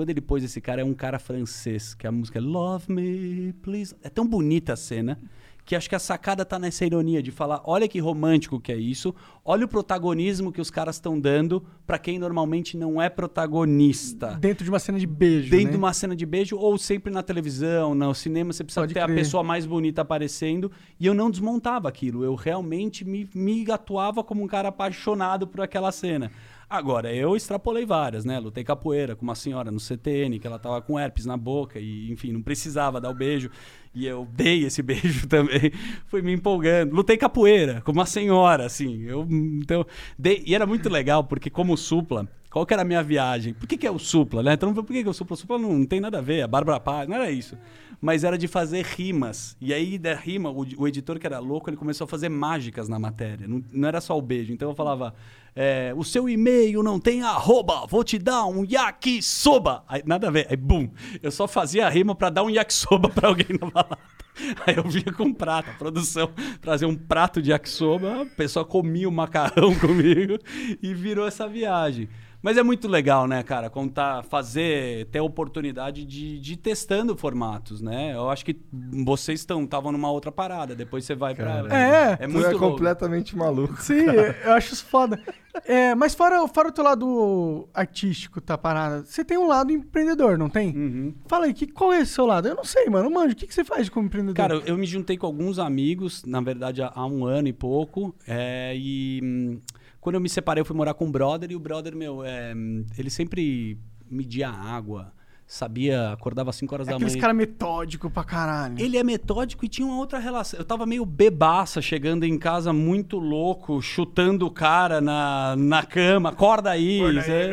Quando 0.01 0.09
ele 0.09 0.23
pôs 0.23 0.43
esse 0.43 0.63
cara, 0.63 0.81
é 0.81 0.85
um 0.85 0.95
cara 0.95 1.19
francês, 1.19 1.93
que 1.93 2.07
a 2.07 2.11
música 2.11 2.39
é 2.39 2.41
Love 2.41 2.91
Me, 2.91 3.53
Please. 3.61 3.95
É 4.03 4.09
tão 4.09 4.27
bonita 4.27 4.73
a 4.73 4.77
cena 4.77 5.21
que 5.63 5.77
acho 5.77 5.91
que 5.91 5.95
a 5.95 5.99
sacada 5.99 6.43
tá 6.43 6.59
nessa 6.59 6.87
ironia 6.87 7.23
de 7.23 7.31
falar: 7.31 7.61
olha 7.67 7.87
que 7.87 8.01
romântico 8.01 8.59
que 8.59 8.73
é 8.73 8.77
isso, 8.77 9.15
olha 9.45 9.67
o 9.67 9.69
protagonismo 9.69 10.51
que 10.51 10.59
os 10.59 10.71
caras 10.71 10.97
estão 10.97 11.21
dando 11.21 11.63
pra 11.87 11.99
quem 11.99 12.19
normalmente 12.19 12.79
não 12.79 13.01
é 13.01 13.11
protagonista. 13.11 14.39
Dentro 14.41 14.65
de 14.65 14.71
uma 14.71 14.79
cena 14.79 14.99
de 14.99 15.07
beijo. 15.07 15.51
Dentro 15.51 15.67
né? 15.67 15.71
de 15.73 15.77
uma 15.77 15.93
cena 15.93 16.17
de 16.17 16.25
beijo, 16.25 16.57
ou 16.57 16.79
sempre 16.79 17.13
na 17.13 17.23
televisão, 17.23 17.95
no 17.95 18.15
cinema, 18.15 18.55
você 18.55 18.65
precisa 18.65 18.81
Pode 18.81 18.95
ter 18.95 19.05
crer. 19.05 19.13
a 19.13 19.19
pessoa 19.19 19.43
mais 19.43 19.67
bonita 19.67 20.01
aparecendo. 20.01 20.73
E 20.99 21.05
eu 21.05 21.13
não 21.13 21.31
desmontava 21.31 21.91
aquilo. 21.91 22.25
Eu 22.25 22.35
realmente 22.37 23.05
me, 23.05 23.29
me 23.35 23.71
atuava 23.71 24.25
como 24.25 24.43
um 24.43 24.47
cara 24.47 24.71
apaixonado 24.71 25.47
por 25.47 25.61
aquela 25.61 25.93
cena. 25.93 26.33
Agora, 26.73 27.13
eu 27.13 27.35
extrapolei 27.35 27.85
várias, 27.85 28.25
né? 28.25 28.39
Lutei 28.39 28.63
capoeira 28.63 29.17
com 29.17 29.23
uma 29.25 29.35
senhora 29.35 29.73
no 29.73 29.81
CTN, 29.81 30.39
que 30.39 30.47
ela 30.47 30.57
tava 30.57 30.81
com 30.81 30.97
herpes 30.97 31.27
na 31.27 31.37
boca 31.37 31.81
e, 31.81 32.09
enfim, 32.13 32.31
não 32.31 32.41
precisava 32.41 33.01
dar 33.01 33.11
o 33.11 33.15
beijo. 33.15 33.51
E 33.93 34.07
eu 34.07 34.25
dei 34.33 34.65
esse 34.65 34.81
beijo 34.81 35.27
também. 35.27 35.73
Fui 36.07 36.23
me 36.23 36.33
empolgando. 36.33 36.95
Lutei 36.95 37.17
capoeira 37.17 37.81
com 37.81 37.91
uma 37.91 38.07
senhora, 38.07 38.67
assim. 38.67 39.03
Eu, 39.03 39.27
então, 39.29 39.85
dei- 40.17 40.45
e 40.47 40.55
era 40.55 40.65
muito 40.65 40.89
legal, 40.89 41.25
porque 41.25 41.51
como 41.51 41.77
supla, 41.77 42.29
qual 42.51 42.67
que 42.67 42.75
era 42.75 42.83
a 42.83 42.85
minha 42.85 43.03
viagem? 43.03 43.55
Por 43.55 43.69
que, 43.69 43.77
que 43.77 43.87
é 43.87 43.91
o 43.91 43.99
supla, 43.99 44.43
né? 44.43 44.55
Então, 44.55 44.75
por 44.75 44.85
que, 44.85 45.03
que 45.03 45.07
é 45.07 45.11
o 45.11 45.15
supla? 45.15 45.35
O 45.35 45.37
supla 45.37 45.57
não, 45.57 45.87
tem 45.87 46.01
nada 46.01 46.19
a 46.19 46.21
ver, 46.21 46.43
a 46.43 46.49
Bárbara 46.49 46.81
Paz, 46.81 47.09
não 47.09 47.15
era 47.15 47.31
isso. 47.31 47.57
Mas 48.01 48.25
era 48.25 48.37
de 48.37 48.49
fazer 48.49 48.85
rimas. 48.85 49.57
E 49.61 49.73
aí, 49.73 49.97
da 49.97 50.15
rima, 50.15 50.51
o, 50.51 50.67
o 50.79 50.89
editor 50.89 51.19
que 51.19 51.27
era 51.27 51.39
louco, 51.39 51.71
ele 51.71 51.77
começou 51.77 52.07
a 52.07 52.09
fazer 52.09 52.29
mágicas 52.29 52.89
na 52.89 52.99
matéria. 52.99 53.47
Não, 53.47 53.63
não 53.71 53.87
era 53.87 54.01
só 54.01 54.19
o 54.19 54.23
beijo. 54.23 54.53
Então 54.53 54.71
eu 54.71 54.75
falava, 54.75 55.15
é, 55.55 55.93
o 55.97 56.03
seu 56.03 56.29
e-mail 56.29 56.83
não 56.83 56.99
tem 56.99 57.23
arroba, 57.23 57.87
vou 57.87 58.03
te 58.03 58.19
dar 58.19 58.47
um 58.47 58.65
yakisoba. 58.65 59.85
Aí, 59.87 60.03
nada 60.05 60.27
a 60.27 60.31
ver. 60.31 60.49
Aí, 60.51 60.57
bum. 60.57 60.91
Eu 61.23 61.31
só 61.31 61.47
fazia 61.47 61.87
a 61.87 61.91
rima 61.91 62.17
pra 62.17 62.31
dar 62.31 62.43
um 62.43 62.51
yakisoba 62.51 63.09
pra 63.11 63.29
alguém 63.29 63.47
na 63.61 63.71
balada. 63.71 63.99
Aí 64.67 64.77
eu 64.77 64.85
vinha 64.85 65.13
com 65.13 65.25
um 65.25 65.35
prato, 65.35 65.71
a 65.71 65.75
produção 65.75 66.31
trazia 66.61 66.89
um 66.89 66.97
prato 66.97 67.43
de 67.43 67.51
yakisoba, 67.51 68.23
a 68.23 68.27
pessoa 68.27 68.65
comia 68.65 69.09
o 69.09 69.13
macarrão 69.13 69.75
comigo 69.79 70.39
e 70.83 70.95
virou 70.95 71.27
essa 71.27 71.49
viagem. 71.49 72.09
Mas 72.43 72.57
é 72.57 72.63
muito 72.63 72.89
legal, 72.89 73.27
né, 73.27 73.43
cara, 73.43 73.69
contar, 73.69 74.23
fazer, 74.25 75.07
ter 75.07 75.19
a 75.19 75.23
oportunidade 75.23 76.05
de, 76.05 76.39
de 76.39 76.55
ir 76.55 76.57
testando 76.57 77.17
formatos, 77.17 77.81
né? 77.81 78.15
Eu 78.15 78.31
acho 78.31 78.45
que 78.45 78.57
vocês 79.05 79.41
estão 79.41 79.65
estavam 79.65 79.93
numa 79.93 80.11
outra 80.11 80.33
parada, 80.33 80.75
depois 80.75 81.05
você 81.05 81.15
vai 81.15 81.35
pra. 81.35 81.65
É. 81.71 82.25
é 82.25 82.27
muito 82.27 82.47
é 82.47 82.51
louco. 82.51 82.71
completamente 82.71 83.37
maluco. 83.37 83.81
Sim, 83.81 84.05
eu 84.45 84.53
acho 84.53 84.73
isso 84.75 84.85
foda. 84.87 85.21
É, 85.65 85.95
mas 85.95 86.15
fora, 86.15 86.47
fora 86.47 86.69
o 86.69 86.73
teu 86.73 86.85
lado 86.85 87.69
artístico, 87.75 88.41
tá 88.41 88.57
parada, 88.57 89.05
você 89.05 89.25
tem 89.25 89.37
um 89.37 89.49
lado 89.49 89.73
empreendedor, 89.73 90.39
não 90.39 90.49
tem? 90.49 90.75
Uhum. 90.75 91.15
Fala 91.27 91.47
aí, 91.47 91.55
que, 91.55 91.67
qual 91.67 91.93
é 91.93 92.01
esse 92.01 92.13
seu 92.13 92.25
lado? 92.25 92.47
Eu 92.47 92.55
não 92.55 92.65
sei, 92.65 92.87
mano. 92.87 93.11
Manjo, 93.11 93.33
o 93.33 93.37
que, 93.37 93.47
que 93.47 93.55
você 93.55 93.65
faz 93.65 93.89
como 93.89 94.07
empreendedor? 94.07 94.37
Cara, 94.37 94.63
eu 94.65 94.79
me 94.79 94.87
juntei 94.87 95.17
com 95.17 95.27
alguns 95.27 95.59
amigos, 95.59 96.25
na 96.25 96.41
verdade, 96.41 96.83
há 96.83 96.91
há 96.95 97.07
um 97.07 97.25
ano 97.25 97.49
e 97.49 97.53
pouco. 97.53 98.15
é, 98.27 98.75
e 98.77 99.21
hum, 99.23 99.61
quando 100.01 100.15
eu 100.15 100.21
me 100.21 100.29
separei, 100.29 100.61
eu 100.61 100.65
fui 100.65 100.77
morar 100.77 100.95
com 100.95 101.05
um 101.07 101.11
brother. 101.13 101.51
E 101.51 101.57
o 101.57 101.61
brother, 101.61 101.95
meu, 101.95 102.25
é, 102.25 102.53
ele 102.99 103.11
sempre 103.11 103.79
media 104.11 104.49
a 104.49 104.53
água, 104.75 105.13
sabia, 105.47 106.13
acordava 106.13 106.51
às 106.51 106.57
5 106.57 106.73
horas 106.75 106.87
É 106.87 106.91
da 106.91 106.97
aqueles 106.97 107.15
manhã. 107.15 107.21
caras 107.21 107.37
metódicos 107.37 108.13
pra 108.13 108.23
caralho. 108.25 108.77
Ele 108.79 108.97
é 108.97 109.03
metódico 109.05 109.65
e 109.65 109.69
tinha 109.69 109.87
uma 109.87 109.97
outra 109.99 110.19
relação. 110.21 110.59
Eu 110.59 110.65
tava 110.65 110.87
meio 110.87 111.05
bebaça, 111.05 111.83
chegando 111.83 112.25
em 112.25 112.39
casa 112.39 112.73
muito 112.73 113.19
louco, 113.19 113.83
chutando 113.83 114.47
o 114.47 114.51
cara 114.51 115.01
na, 115.01 115.57
na 115.57 115.83
cama, 115.85 116.29
acorda 116.31 116.71
aí. 116.71 117.01
Zé. 117.21 117.51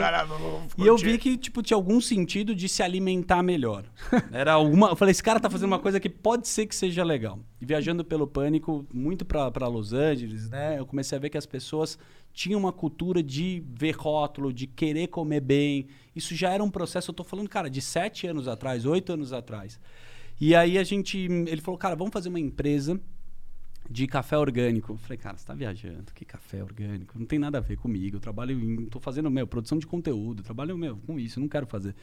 e 0.78 0.86
eu 0.86 0.95
vi 0.95 1.18
que, 1.18 1.36
tipo, 1.38 1.61
tinha 1.64 1.76
algum 1.76 1.99
sentido 1.99 2.53
de 2.56 2.69
se 2.69 2.82
alimentar 2.84 3.41
melhor. 3.44 3.84
Era 4.32 4.53
alguma. 4.53 4.90
Eu 4.90 4.95
falei, 4.95 5.11
esse 5.11 5.24
cara 5.24 5.40
tá 5.40 5.49
fazendo 5.49 5.68
uma 5.72 5.80
coisa 5.80 5.99
que 5.99 6.10
pode 6.10 6.48
ser 6.48 6.68
que 6.68 6.76
seja 6.76 7.03
legal. 7.03 7.40
E 7.60 7.65
viajando 7.65 8.06
pelo 8.06 8.28
pânico, 8.28 8.86
muito 8.94 9.26
pra, 9.26 9.49
pra 9.49 9.68
Los 9.68 9.91
Angeles, 9.91 10.49
né? 10.49 10.78
Eu 10.80 10.86
comecei 10.86 11.18
a 11.18 11.22
ver 11.22 11.30
que 11.32 11.38
as 11.38 11.48
pessoas 11.48 11.98
tinham 12.38 12.59
uma 12.59 12.72
cultura 12.72 13.23
de 13.23 13.64
ver 13.68 13.95
rótulo, 13.95 14.53
de 14.53 14.68
querer 14.68 15.07
comer 15.07 15.41
bem. 15.41 15.88
Isso 16.15 16.35
já 16.35 16.51
era 16.51 16.64
um 16.64 16.69
processo, 16.69 17.09
eu 17.09 17.15
tô 17.15 17.23
falando, 17.23 17.49
cara, 17.49 17.68
de 17.68 17.81
sete 17.81 18.27
anos 18.27 18.47
atrás, 18.47 18.85
oito 18.85 19.11
anos 19.11 19.34
atrás. 19.34 19.80
E 20.39 20.53
aí 20.53 20.77
a 20.77 20.84
gente. 20.84 21.18
Ele 21.18 21.59
falou, 21.61 21.80
cara, 21.80 21.95
vamos 21.95 22.14
fazer 22.14 22.30
uma 22.30 22.39
empresa 22.39 23.01
de 23.89 24.05
café 24.05 24.38
orgânico. 24.38 24.93
Eu 24.93 24.97
falei, 24.97 25.18
cara, 25.18 25.35
você 25.35 25.47
tá 25.47 25.55
viajando, 25.55 26.14
que 26.14 26.23
café 26.23 26.64
orgânico? 26.64 27.18
Não 27.18 27.26
tem 27.26 27.39
nada 27.39 27.57
a 27.57 27.61
ver 27.61 27.76
comigo. 27.76 28.18
Eu 28.18 28.22
trabalho 28.22 28.51
em. 28.51 28.85
tô 28.85 28.99
fazendo, 28.99 29.31
meu, 29.31 29.47
produção 29.47 29.80
de 29.80 29.88
conteúdo, 29.88 30.43
trabalho, 30.43 30.77
meu, 30.77 30.97
com 31.07 31.19
isso, 31.19 31.39
não 31.39 31.47
quero 31.47 31.65
fazer. 31.65 31.95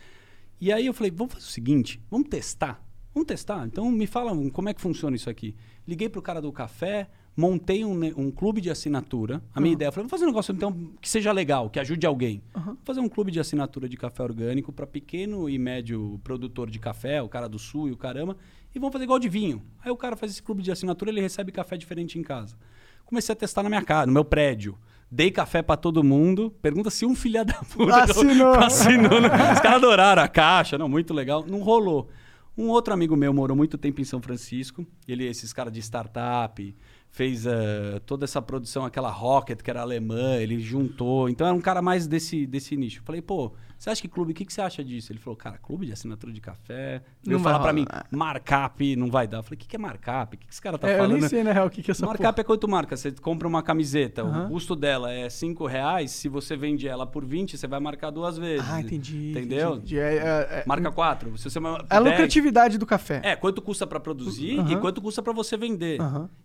E 0.60 0.72
aí 0.72 0.84
eu 0.84 0.92
falei, 0.92 1.12
vamos 1.12 1.34
fazer 1.34 1.46
o 1.46 1.48
seguinte, 1.48 2.00
vamos 2.10 2.28
testar. 2.28 2.84
Vamos 3.14 3.28
testar. 3.28 3.64
Então 3.68 3.88
me 3.88 4.08
fala 4.08 4.32
como 4.50 4.68
é 4.68 4.74
que 4.74 4.80
funciona 4.80 5.14
isso 5.14 5.30
aqui. 5.30 5.54
Liguei 5.86 6.08
pro 6.08 6.20
cara 6.20 6.42
do 6.42 6.50
café, 6.50 7.08
montei 7.36 7.84
um, 7.84 7.98
um 8.16 8.30
clube 8.30 8.60
de 8.60 8.70
assinatura. 8.70 9.42
A 9.54 9.60
minha 9.60 9.72
ideia 9.72 9.90
foi, 9.90 10.02
vamos 10.02 10.10
fazer 10.10 10.24
um 10.24 10.28
negócio 10.28 10.52
então 10.52 10.72
que 11.00 11.08
seja 11.08 11.32
legal, 11.32 11.68
que 11.68 11.80
ajude 11.80 12.06
alguém. 12.06 12.42
Vamos 12.54 12.78
fazer 12.84 13.00
um 13.00 13.08
clube 13.08 13.32
de 13.32 13.40
assinatura 13.40 13.88
de 13.88 13.96
café 13.96 14.22
orgânico 14.22 14.72
para 14.72 14.86
pequeno 14.86 15.48
e 15.48 15.58
médio 15.58 16.20
produtor 16.22 16.70
de 16.70 16.78
café, 16.78 17.20
o 17.20 17.28
cara 17.28 17.48
do 17.48 17.58
sul 17.58 17.88
e 17.88 17.92
o 17.92 17.96
caramba, 17.96 18.36
e 18.74 18.78
vamos 18.78 18.92
fazer 18.92 19.04
igual 19.04 19.18
de 19.18 19.28
vinho. 19.28 19.62
Aí 19.82 19.90
o 19.90 19.96
cara 19.96 20.16
faz 20.16 20.32
esse 20.32 20.42
clube 20.42 20.62
de 20.62 20.70
assinatura, 20.70 21.10
ele 21.10 21.20
recebe 21.20 21.50
café 21.50 21.76
diferente 21.76 22.18
em 22.18 22.22
casa. 22.22 22.56
Comecei 23.04 23.32
a 23.32 23.36
testar 23.36 23.62
na 23.62 23.68
minha 23.68 23.82
casa, 23.82 24.06
no 24.06 24.12
meu 24.12 24.24
prédio. 24.24 24.78
Dei 25.10 25.30
café 25.30 25.62
pra 25.62 25.76
todo 25.76 26.02
mundo. 26.02 26.50
Pergunta 26.62 26.90
se 26.90 27.04
um 27.04 27.14
filha 27.14 27.44
da 27.44 27.54
puta 27.54 27.94
Assinou. 28.02 28.54
assinou. 28.58 29.20
né? 29.20 29.28
Os 29.52 29.60
caras 29.60 29.76
adoraram 29.76 30.22
a 30.22 30.28
caixa, 30.28 30.78
não, 30.78 30.88
muito 30.88 31.12
legal. 31.12 31.44
Não 31.46 31.60
rolou. 31.60 32.08
Um 32.56 32.68
outro 32.68 32.94
amigo 32.94 33.16
meu 33.16 33.32
morou 33.32 33.56
muito 33.56 33.76
tempo 33.76 34.00
em 34.00 34.04
São 34.04 34.20
Francisco. 34.22 34.86
Ele, 35.06 35.24
esses 35.26 35.52
caras 35.52 35.72
de 35.72 35.80
startup, 35.80 36.74
fez 37.14 37.46
eh, 37.46 38.00
toda 38.04 38.24
essa 38.24 38.42
produção, 38.42 38.84
aquela 38.84 39.08
Rocket 39.08 39.62
que 39.62 39.70
era 39.70 39.80
alemã, 39.80 40.34
ele 40.34 40.58
juntou. 40.58 41.28
Então 41.28 41.46
era 41.46 41.54
um 41.54 41.60
cara 41.60 41.80
mais 41.80 42.08
desse, 42.08 42.44
desse 42.44 42.76
nicho. 42.76 43.02
Falei, 43.04 43.22
pô, 43.22 43.52
você 43.78 43.90
acha 43.90 44.00
que 44.02 44.08
clube, 44.08 44.32
o 44.32 44.34
que, 44.34 44.44
que 44.44 44.52
você 44.52 44.60
acha 44.60 44.82
disso? 44.82 45.12
Ele 45.12 45.18
falou, 45.18 45.36
cara, 45.36 45.58
clube 45.58 45.86
de 45.86 45.92
assinatura 45.92 46.32
de 46.32 46.40
café. 46.40 47.02
Ele 47.24 47.38
falar 47.38 47.58
vai 47.58 47.62
pra 47.62 47.72
mim, 47.72 47.84
markup 48.10 48.96
não 48.96 49.10
vai 49.10 49.28
dar. 49.28 49.38
Eu 49.38 49.42
falei, 49.42 49.56
o 49.56 49.60
que, 49.60 49.68
que 49.68 49.76
é 49.76 49.78
markup? 49.78 50.34
O 50.34 50.38
que, 50.38 50.46
que 50.46 50.52
esse 50.52 50.62
cara 50.62 50.78
tá 50.78 50.88
É, 50.88 50.94
eu 50.94 50.96
falando? 50.98 51.20
nem 51.20 51.28
sei, 51.28 51.44
na 51.44 51.52
real, 51.52 51.66
o 51.66 51.70
que, 51.70 51.82
que 51.82 51.90
é 51.90 51.92
essa 51.92 52.06
Markup 52.06 52.24
porra. 52.26 52.40
é 52.40 52.44
quanto 52.44 52.66
marca? 52.66 52.96
Você 52.96 53.12
compra 53.12 53.46
uma 53.46 53.62
camiseta, 53.62 54.24
o 54.24 54.48
custo 54.48 54.74
dela 54.74 55.12
é 55.12 55.28
5 55.28 55.66
reais. 55.66 56.10
Se 56.12 56.28
você 56.28 56.56
vende 56.56 56.88
ela 56.88 57.06
por 57.06 57.24
20, 57.24 57.56
você 57.58 57.66
vai 57.66 57.78
marcar 57.78 58.10
duas 58.10 58.38
vezes. 58.38 58.66
Ah, 58.68 58.80
entendi. 58.80 59.30
Entendeu? 59.32 59.74
entendi. 59.74 59.98
É, 59.98 60.16
é, 60.16 60.18
é, 60.60 60.64
Marca 60.66 60.90
4. 60.90 61.36
Se 61.38 61.50
você 61.50 61.58
é 61.58 61.62
a 61.90 62.00
10, 62.00 62.12
lucratividade 62.12 62.78
do 62.78 62.86
café. 62.86 63.20
É, 63.22 63.36
quanto 63.36 63.60
custa 63.60 63.86
pra 63.86 64.00
produzir 64.00 64.58
e 64.68 64.76
quanto 64.76 65.00
custa 65.02 65.22
pra 65.22 65.32
você 65.32 65.56
vender. 65.56 65.98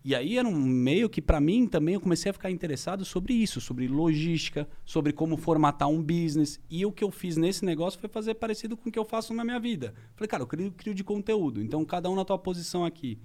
E 0.04 0.14
aí 0.14 0.38
era 0.38 0.48
um 0.48 0.59
meio 0.60 1.10
que 1.10 1.22
pra 1.22 1.40
mim 1.40 1.66
também 1.68 1.96
eu 1.96 2.02
comecei 2.02 2.30
a 2.30 2.34
ficar 2.34 2.52
interessado 2.52 3.06
sobre 3.06 3.34
isso, 3.34 3.62
sobre 3.62 3.88
logística, 3.88 4.68
sobre 4.86 5.14
como 5.14 5.38
formatar 5.38 5.88
um 5.88 6.02
business. 6.02 6.60
E 6.70 6.86
o 6.86 6.92
que 6.92 7.04
eu 7.04 7.10
fiz 7.10 7.38
nesse 7.38 7.66
negócio 7.66 8.00
foi 8.00 8.10
fazer 8.10 8.36
parecido 8.36 8.76
com 8.78 8.90
o 8.90 8.92
que 8.92 9.00
eu 9.00 9.06
faço 9.06 9.34
na 9.34 9.44
minha 9.44 9.60
vida. 9.60 9.94
Falei, 10.16 10.28
cara, 10.28 10.44
eu 10.44 10.48
crio, 10.48 10.72
crio 10.72 10.94
de 10.94 11.04
conteúdo. 11.04 11.62
Então 11.62 11.84
cada 11.86 12.10
um 12.10 12.16
na 12.16 12.26
tua 12.26 12.38
posição 12.38 12.86
aqui. 12.86 13.18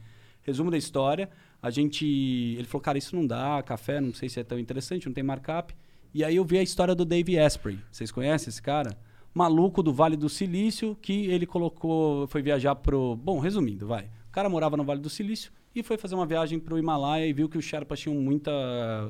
Resumo 0.43 0.71
da 0.71 0.79
história, 0.79 1.31
a 1.61 1.71
gente, 1.71 2.05
ele 2.59 2.65
falou, 2.65 2.83
cara, 2.83 2.99
isso 2.99 3.17
não 3.17 3.27
dá, 3.27 3.63
café, 3.63 4.01
não 4.01 4.13
sei 4.13 4.29
se 4.29 4.39
é 4.39 4.45
tão 4.45 4.59
interessante, 4.59 5.07
não 5.07 5.15
tem 5.15 5.25
markup. 5.25 5.75
E 6.13 6.23
aí 6.23 6.37
eu 6.37 6.45
vi 6.45 6.59
a 6.59 6.63
história 6.63 6.95
do 6.95 7.05
Dave 7.05 7.39
Asprey. 7.39 7.79
Vocês 7.91 8.13
conhecem 8.13 8.51
esse 8.51 8.63
cara? 8.63 8.97
Maluco 9.33 9.83
do 9.83 9.93
Vale 9.93 10.17
do 10.17 10.29
Silício, 10.29 10.97
que 11.03 11.27
ele 11.27 11.47
colocou, 11.47 12.29
foi 12.29 12.41
viajar 12.41 12.77
pro, 12.77 13.17
bom, 13.17 13.41
resumindo, 13.41 13.87
vai. 13.87 14.05
O 14.29 14.33
cara 14.33 14.49
morava 14.49 14.77
no 14.77 14.85
Vale 14.85 15.01
do 15.01 15.11
Silício 15.11 15.51
e 15.75 15.83
foi 15.83 15.97
fazer 15.99 16.15
uma 16.15 16.27
viagem 16.27 16.59
pro 16.59 16.79
Himalaia 16.79 17.27
e 17.27 17.33
viu 17.33 17.49
que 17.49 17.59
os 17.59 17.65
Sherpas 17.65 18.01
tinham 18.01 18.15
muita 18.21 18.51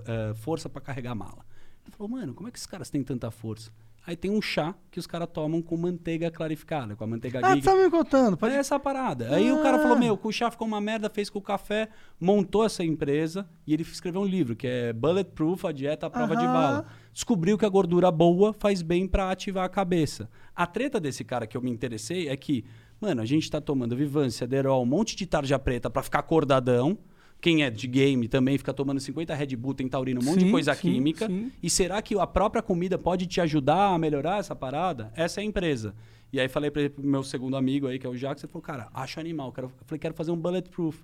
eh, 0.06 0.32
força 0.36 0.68
para 0.68 0.80
carregar 0.80 1.12
a 1.12 1.14
mala. 1.14 1.44
Ele 1.86 1.94
falou, 1.96 2.10
mano, 2.10 2.32
como 2.34 2.48
é 2.48 2.50
que 2.50 2.56
esses 2.58 2.66
caras 2.66 2.88
têm 2.90 3.02
tanta 3.02 3.30
força? 3.30 3.70
Aí 4.06 4.14
tem 4.16 4.30
um 4.30 4.40
chá 4.42 4.74
que 4.90 4.98
os 4.98 5.06
caras 5.06 5.26
tomam 5.32 5.62
com 5.62 5.78
manteiga 5.78 6.30
clarificada, 6.30 6.94
com 6.94 7.04
a 7.04 7.06
manteiga 7.06 7.38
Ah, 7.42 7.58
tá 7.58 7.74
me 7.74 7.88
contando. 7.90 8.36
Pode... 8.36 8.54
É 8.54 8.58
essa 8.58 8.78
parada. 8.78 9.34
Aí 9.34 9.50
o 9.50 9.62
cara 9.62 9.78
falou, 9.78 9.96
Ah. 9.96 9.98
meu, 9.98 10.20
o 10.22 10.32
chá 10.32 10.50
ficou 10.50 10.66
uma 10.68 10.78
merda, 10.78 11.08
fez 11.08 11.30
com 11.30 11.38
o 11.38 11.42
café, 11.42 11.88
montou 12.20 12.64
essa 12.66 12.84
empresa 12.84 13.48
e 13.66 13.72
ele 13.72 13.82
escreveu 13.82 14.20
um 14.20 14.26
livro 14.26 14.54
que 14.54 14.66
é 14.66 14.92
Bulletproof, 14.92 15.64
a 15.66 15.72
dieta 15.72 16.06
à 16.06 16.10
prova 16.10 16.36
de 16.36 16.44
Aham. 16.44 16.52
bala. 16.52 16.86
Descobriu 17.14 17.56
que 17.56 17.64
a 17.64 17.68
gordura 17.68 18.10
boa 18.10 18.52
faz 18.52 18.82
bem 18.82 19.08
pra 19.08 19.30
ativar 19.30 19.64
a 19.64 19.68
cabeça. 19.70 20.28
A 20.54 20.66
treta 20.66 21.00
desse 21.00 21.24
cara 21.24 21.46
que 21.46 21.56
eu 21.56 21.62
me 21.62 21.70
interessei 21.70 22.28
é 22.28 22.36
que, 22.36 22.62
mano, 23.04 23.20
a 23.20 23.26
gente 23.26 23.50
tá 23.50 23.60
tomando 23.60 23.94
Vivância, 23.94 24.46
Derol, 24.46 24.82
um 24.82 24.86
monte 24.86 25.14
de 25.14 25.26
tarja 25.26 25.58
preta 25.58 25.90
pra 25.90 26.02
ficar 26.02 26.20
acordadão. 26.20 26.96
Quem 27.40 27.62
é 27.62 27.68
de 27.70 27.86
game 27.86 28.26
também 28.26 28.56
fica 28.56 28.72
tomando 28.72 28.98
50 28.98 29.34
Red 29.34 29.54
Bull, 29.56 29.74
tem 29.74 29.86
taurino, 29.86 30.22
um 30.22 30.24
monte 30.24 30.40
Sim, 30.40 30.46
de 30.46 30.50
coisa 30.50 30.74
sim, 30.74 30.80
química. 30.80 31.26
sim. 31.26 31.52
E 31.62 31.68
será 31.68 32.00
que 32.00 32.18
a 32.18 32.26
própria 32.26 32.62
comida 32.62 32.96
pode 32.96 33.26
te 33.26 33.38
ajudar 33.42 33.94
a 33.94 33.98
melhorar 33.98 34.38
essa 34.38 34.56
parada? 34.56 35.12
Essa 35.14 35.40
é 35.40 35.42
a 35.42 35.44
empresa. 35.44 35.94
E 36.32 36.40
aí 36.40 36.48
falei 36.48 36.70
para 36.70 36.90
meu 36.98 37.22
segundo 37.22 37.56
amigo 37.56 37.86
aí, 37.86 37.98
que 37.98 38.06
é 38.06 38.08
o 38.08 38.16
Jacques, 38.16 38.42
ele 38.42 38.50
falou, 38.50 38.62
cara, 38.62 38.88
acho 38.94 39.20
animal. 39.20 39.52
Quero, 39.52 39.66
eu 39.66 39.72
falei, 39.84 39.98
quero 39.98 40.14
fazer 40.14 40.30
um 40.30 40.36
bulletproof. 40.36 40.98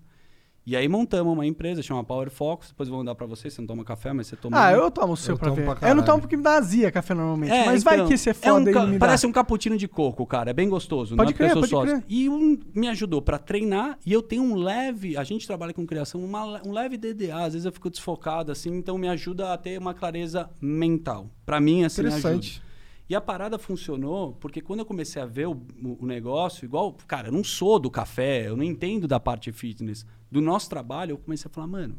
E 0.66 0.76
aí 0.76 0.86
montamos 0.86 1.32
uma 1.32 1.46
empresa, 1.46 1.82
chama 1.82 2.04
Power 2.04 2.30
Fox. 2.30 2.68
Depois 2.68 2.88
eu 2.88 2.90
vou 2.94 3.00
mandar 3.00 3.14
para 3.14 3.26
você, 3.26 3.48
você 3.50 3.60
não 3.62 3.66
toma 3.66 3.82
café, 3.82 4.12
mas 4.12 4.26
você 4.26 4.36
toma... 4.36 4.56
Ah, 4.58 4.70
um. 4.70 4.74
eu 4.76 4.90
tomo 4.90 5.14
o 5.14 5.16
seu 5.16 5.34
Eu 5.34 5.38
pra 5.38 5.48
tomo 5.48 5.56
ver. 5.56 5.74
pra 5.78 5.88
eu 5.88 5.94
não 5.94 6.04
tomo 6.04 6.20
porque 6.20 6.36
me 6.36 6.42
dá 6.42 6.56
azia 6.56 6.92
café 6.92 7.14
normalmente. 7.14 7.50
É, 7.50 7.64
mas 7.66 7.82
vai 7.82 7.94
então, 7.96 8.06
que 8.06 8.14
esse 8.14 8.28
é 8.28 8.32
é 8.32 8.34
foda 8.34 8.70
um 8.70 8.72
ca- 8.72 8.86
me 8.86 8.92
dá. 8.92 8.98
Parece 9.06 9.26
um 9.26 9.32
cappuccino 9.32 9.76
de 9.76 9.88
coco, 9.88 10.24
cara. 10.26 10.50
É 10.50 10.52
bem 10.52 10.68
gostoso. 10.68 11.16
Pode 11.16 11.30
não 11.30 11.34
é 11.34 11.36
crer, 11.38 11.54
pode 11.54 11.68
sócio. 11.68 11.88
crer. 12.00 12.04
E 12.08 12.28
um, 12.28 12.58
me 12.74 12.88
ajudou 12.88 13.22
pra 13.22 13.38
treinar. 13.38 13.98
E 14.04 14.12
eu 14.12 14.20
tenho 14.22 14.42
um 14.42 14.54
leve... 14.54 15.16
A 15.16 15.24
gente 15.24 15.46
trabalha 15.46 15.72
com 15.72 15.84
criação, 15.86 16.22
uma 16.22 16.44
um 16.64 16.72
leve 16.72 16.96
DDA. 16.98 17.38
Às 17.44 17.54
vezes 17.54 17.64
eu 17.64 17.72
fico 17.72 17.88
desfocado, 17.90 18.52
assim. 18.52 18.70
Então 18.76 18.96
me 18.98 19.08
ajuda 19.08 19.52
a 19.52 19.56
ter 19.58 19.78
uma 19.78 19.94
clareza 19.94 20.48
mental. 20.60 21.28
Pra 21.44 21.58
mim, 21.58 21.84
assim, 21.84 22.02
ajuda. 22.02 22.18
Interessante. 22.18 22.62
E 23.08 23.14
a 23.14 23.20
parada 23.20 23.58
funcionou 23.58 24.34
porque 24.38 24.60
quando 24.60 24.80
eu 24.80 24.86
comecei 24.86 25.20
a 25.20 25.26
ver 25.26 25.48
o, 25.48 25.52
o- 25.82 25.98
o 26.02 26.06
negócio, 26.06 26.64
igual, 26.64 26.94
cara, 27.08 27.26
eu 27.28 27.32
não 27.32 27.42
sou 27.42 27.78
do 27.80 27.90
café, 27.90 28.46
eu 28.46 28.56
não 28.56 28.62
entendo 28.62 29.08
da 29.08 29.18
parte 29.18 29.50
fitness. 29.50 30.06
Do 30.30 30.40
nosso 30.40 30.68
trabalho, 30.68 31.12
eu 31.12 31.18
comecei 31.18 31.48
a 31.50 31.52
falar, 31.52 31.66
mano, 31.66 31.98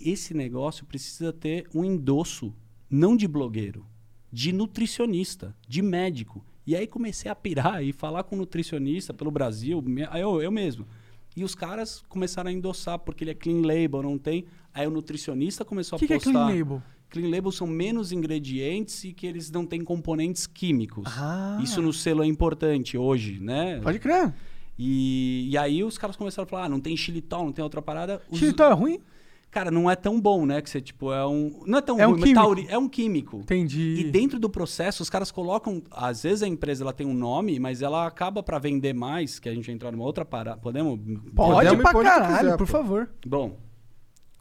esse 0.00 0.32
negócio 0.34 0.86
precisa 0.86 1.32
ter 1.32 1.68
um 1.74 1.84
endosso, 1.84 2.54
não 2.88 3.16
de 3.16 3.26
blogueiro, 3.28 3.84
de 4.32 4.52
nutricionista, 4.52 5.54
de 5.68 5.82
médico. 5.82 6.44
E 6.66 6.76
aí 6.76 6.86
comecei 6.86 7.30
a 7.30 7.34
pirar 7.34 7.82
e 7.82 7.92
falar 7.92 8.22
com 8.24 8.36
nutricionista 8.36 9.12
pelo 9.12 9.30
Brasil, 9.30 9.82
eu, 10.18 10.40
eu 10.40 10.50
mesmo. 10.50 10.86
E 11.36 11.44
os 11.44 11.54
caras 11.54 12.02
começaram 12.08 12.50
a 12.50 12.52
endossar, 12.52 12.98
porque 12.98 13.24
ele 13.24 13.30
é 13.30 13.34
clean 13.34 13.62
label, 13.62 14.02
não 14.02 14.18
tem. 14.18 14.46
Aí 14.72 14.86
o 14.86 14.90
nutricionista 14.90 15.64
começou 15.64 15.96
O 15.96 15.98
que, 15.98 16.04
a 16.04 16.08
que 16.08 16.12
é 16.14 16.16
postar. 16.16 16.32
clean 16.32 16.46
label? 16.46 16.82
Clean 17.08 17.28
label 17.28 17.50
são 17.50 17.66
menos 17.66 18.12
ingredientes 18.12 19.02
e 19.04 19.12
que 19.12 19.26
eles 19.26 19.50
não 19.50 19.66
têm 19.66 19.82
componentes 19.82 20.46
químicos. 20.46 21.04
Ah. 21.16 21.58
Isso 21.62 21.82
no 21.82 21.92
selo 21.92 22.22
é 22.22 22.26
importante 22.26 22.96
hoje, 22.96 23.40
né? 23.40 23.80
Pode 23.80 23.98
crer. 23.98 24.32
E, 24.82 25.48
e 25.50 25.58
aí 25.58 25.84
os 25.84 25.98
caras 25.98 26.16
começaram 26.16 26.46
a 26.46 26.48
falar, 26.48 26.64
ah, 26.64 26.68
não 26.70 26.80
tem 26.80 26.96
xilitol, 26.96 27.44
não 27.44 27.52
tem 27.52 27.62
outra 27.62 27.82
parada. 27.82 28.22
Os- 28.30 28.38
Xilitol 28.38 28.70
é 28.70 28.72
ruim? 28.72 29.00
Cara, 29.50 29.70
não 29.70 29.90
é 29.90 29.96
tão 29.96 30.18
bom, 30.20 30.46
né? 30.46 30.62
Que 30.62 30.70
você, 30.70 30.80
tipo, 30.80 31.12
é 31.12 31.26
um... 31.26 31.62
Não 31.66 31.78
é 31.78 31.82
tão 31.82 31.98
É 32.00 32.06
um 32.06 32.12
ruim, 32.12 32.20
mas 32.20 32.28
químico. 32.30 32.42
tauri- 32.46 32.66
é 32.70 32.78
um 32.78 32.88
químico. 32.88 33.36
Entendi. 33.40 33.96
E 33.98 34.04
dentro 34.04 34.38
do 34.38 34.48
processo, 34.48 35.02
os 35.02 35.10
caras 35.10 35.30
colocam... 35.32 35.82
Às 35.90 36.22
vezes 36.22 36.42
a 36.44 36.48
empresa 36.48 36.84
ela 36.84 36.92
tem 36.92 37.04
um 37.06 37.12
nome, 37.12 37.58
mas 37.58 37.82
ela 37.82 38.06
acaba 38.06 38.42
para 38.44 38.58
vender 38.60 38.94
mais, 38.94 39.38
que 39.40 39.48
a 39.48 39.54
gente 39.54 39.70
entrar 39.70 39.90
numa 39.90 40.04
outra 40.04 40.24
parada. 40.24 40.56
Podemos? 40.60 40.98
Pode 41.34 41.52
Podemos 41.66 41.82
pra 41.82 41.92
pode 41.92 42.08
caralho, 42.08 42.36
quiser, 42.38 42.56
por 42.56 42.66
pô. 42.66 42.72
favor. 42.72 43.10
Bom, 43.26 43.58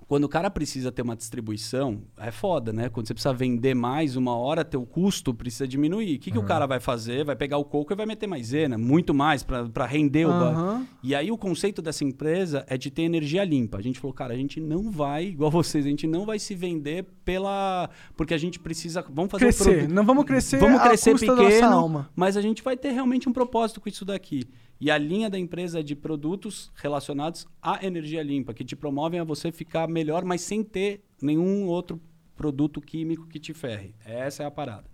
quando 0.09 0.23
o 0.23 0.27
cara 0.29 0.49
precisa 0.49 0.91
ter 0.91 1.03
uma 1.03 1.15
distribuição, 1.15 2.01
é 2.17 2.31
foda, 2.31 2.73
né? 2.73 2.89
Quando 2.89 3.05
você 3.07 3.13
precisa 3.13 3.31
vender 3.31 3.75
mais, 3.75 4.15
uma 4.15 4.35
hora 4.35 4.65
teu 4.65 4.83
custo 4.83 5.35
precisa 5.35 5.67
diminuir. 5.67 6.15
O 6.15 6.19
que, 6.19 6.31
que 6.31 6.37
o 6.39 6.43
cara 6.43 6.65
vai 6.65 6.79
fazer? 6.79 7.23
Vai 7.23 7.35
pegar 7.35 7.59
o 7.59 7.63
coco 7.63 7.93
e 7.93 7.95
vai 7.95 8.07
meter 8.07 8.25
maisena, 8.25 8.75
muito 8.75 9.13
mais, 9.13 9.43
para 9.43 9.85
render 9.85 10.25
o... 10.25 10.29
ba- 10.29 10.49
Aham. 10.49 10.87
E 11.03 11.13
aí 11.13 11.31
o 11.31 11.37
conceito 11.37 11.79
dessa 11.79 12.03
empresa 12.03 12.65
é 12.67 12.75
de 12.75 12.89
ter 12.89 13.03
energia 13.03 13.43
limpa. 13.45 13.77
A 13.77 13.81
gente 13.83 13.99
falou, 13.99 14.11
cara, 14.11 14.33
a 14.33 14.37
gente 14.37 14.59
não 14.59 14.89
vai, 14.89 15.25
igual 15.25 15.51
vocês, 15.51 15.85
a 15.85 15.89
gente 15.89 16.07
não 16.07 16.25
vai 16.25 16.39
se 16.39 16.55
vender 16.55 17.05
pela... 17.23 17.87
Porque 18.17 18.33
a 18.33 18.37
gente 18.39 18.59
precisa... 18.59 19.05
Vamos 19.13 19.29
fazer 19.29 19.45
um 19.45 19.47
Crescer. 19.49 19.63
produto- 19.75 19.93
Não 19.93 20.03
vamos 20.03 20.25
crescer 20.25 20.57
Vamos 20.57 20.81
crescer 20.81 21.11
pequeno, 21.19 22.05
mas 22.15 22.35
a 22.35 22.41
gente 22.41 22.63
vai 22.63 22.75
ter 22.75 22.89
realmente 22.93 23.29
um 23.29 23.31
propósito 23.31 23.79
com 23.79 23.87
isso 23.87 24.03
daqui. 24.03 24.43
E 24.79 24.89
a 24.89 24.97
linha 24.97 25.29
da 25.29 25.37
empresa 25.37 25.81
é 25.81 25.83
de 25.83 25.95
produtos 25.95 26.71
relacionados 26.75 27.45
à 27.61 27.85
energia 27.85 28.23
limpa, 28.23 28.53
que 28.53 28.63
te 28.63 28.75
promovem 28.75 29.19
a 29.19 29.23
você 29.23 29.51
ficar 29.51 29.87
melhor, 29.87 30.23
mas 30.23 30.41
sem 30.41 30.63
ter 30.63 31.03
nenhum 31.21 31.67
outro 31.67 32.01
produto 32.35 32.79
químico 32.79 33.27
que 33.27 33.39
te 33.39 33.53
ferre. 33.53 33.93
Essa 34.05 34.43
é 34.43 34.45
a 34.45 34.51
parada. 34.51 34.89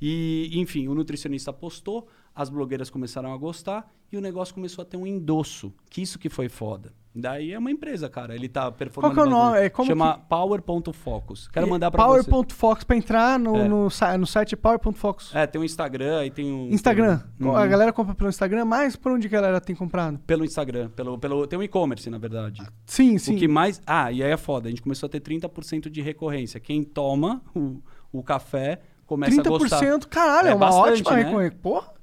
E, 0.00 0.50
enfim, 0.54 0.88
o 0.88 0.94
nutricionista 0.94 1.50
apostou, 1.50 2.08
as 2.34 2.48
blogueiras 2.48 2.88
começaram 2.88 3.32
a 3.32 3.36
gostar 3.36 3.92
e 4.10 4.16
o 4.16 4.20
negócio 4.20 4.54
começou 4.54 4.82
a 4.82 4.84
ter 4.84 4.96
um 4.96 5.06
endosso. 5.06 5.72
Que 5.90 6.00
isso 6.00 6.18
que 6.18 6.30
foi 6.30 6.48
foda. 6.48 6.94
Daí 7.18 7.52
é 7.52 7.58
uma 7.58 7.70
empresa, 7.70 8.10
cara. 8.10 8.34
Ele 8.34 8.46
tá 8.48 8.70
performando. 8.70 9.14
Qual 9.14 9.26
que 9.26 9.32
é 9.32 9.34
o 9.34 9.38
nome? 9.38 9.58
É, 9.58 9.70
como 9.70 9.88
Chama 9.88 10.14
que- 10.18 10.20
Power.focus. 10.28 11.48
Quero 11.48 11.66
mandar 11.68 11.90
pra 11.90 12.06
você. 12.06 12.28
Power.fox 12.28 12.84
pra 12.84 12.94
entrar 12.96 13.38
no, 13.38 13.56
É. 13.56 13.66
no, 13.66 13.88
no 14.18 14.26
site 14.26 14.54
Power.fox. 14.56 15.34
É, 15.34 15.46
tem 15.46 15.60
um 15.60 15.64
Instagram 15.64 16.26
e 16.26 16.30
tem 16.30 16.52
um. 16.52 16.68
Instagram. 16.70 17.20
Uhum. 17.40 17.56
A 17.56 17.66
galera 17.66 17.92
compra 17.92 18.14
pelo 18.14 18.28
Instagram, 18.28 18.64
mas 18.66 18.96
por 18.96 19.12
onde 19.12 19.26
a 19.26 19.30
galera 19.30 19.60
tem 19.60 19.74
comprado? 19.74 20.18
Pelo 20.26 20.44
Instagram. 20.44 20.90
Pelo, 20.90 21.18
pelo, 21.18 21.46
tem 21.46 21.58
um 21.58 21.62
e-commerce, 21.62 22.10
na 22.10 22.18
verdade. 22.18 22.62
Sim, 22.84 23.16
sim. 23.16 23.34
O 23.34 23.38
que 23.38 23.48
mais. 23.48 23.80
Ah, 23.86 24.12
e 24.12 24.22
aí 24.22 24.30
é 24.30 24.36
foda. 24.36 24.68
A 24.68 24.70
gente 24.70 24.82
começou 24.82 25.06
a 25.06 25.10
ter 25.10 25.20
30% 25.20 25.88
de 25.88 26.02
recorrência. 26.02 26.60
Quem 26.60 26.84
toma 26.84 27.40
o, 27.54 27.80
o 28.12 28.22
café 28.22 28.80
começa 29.06 29.40
a 29.40 29.44
gostar. 29.44 29.80
30%, 29.80 30.06
caralho, 30.06 30.48
é, 30.48 30.50
É 30.50 30.54
uma 30.54 30.66
bastante, 30.66 31.00
ótima 31.02 31.16
né? 31.16 31.22
recorrência. 31.24 31.58
Porra, 31.62 31.96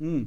Hum. 0.00 0.26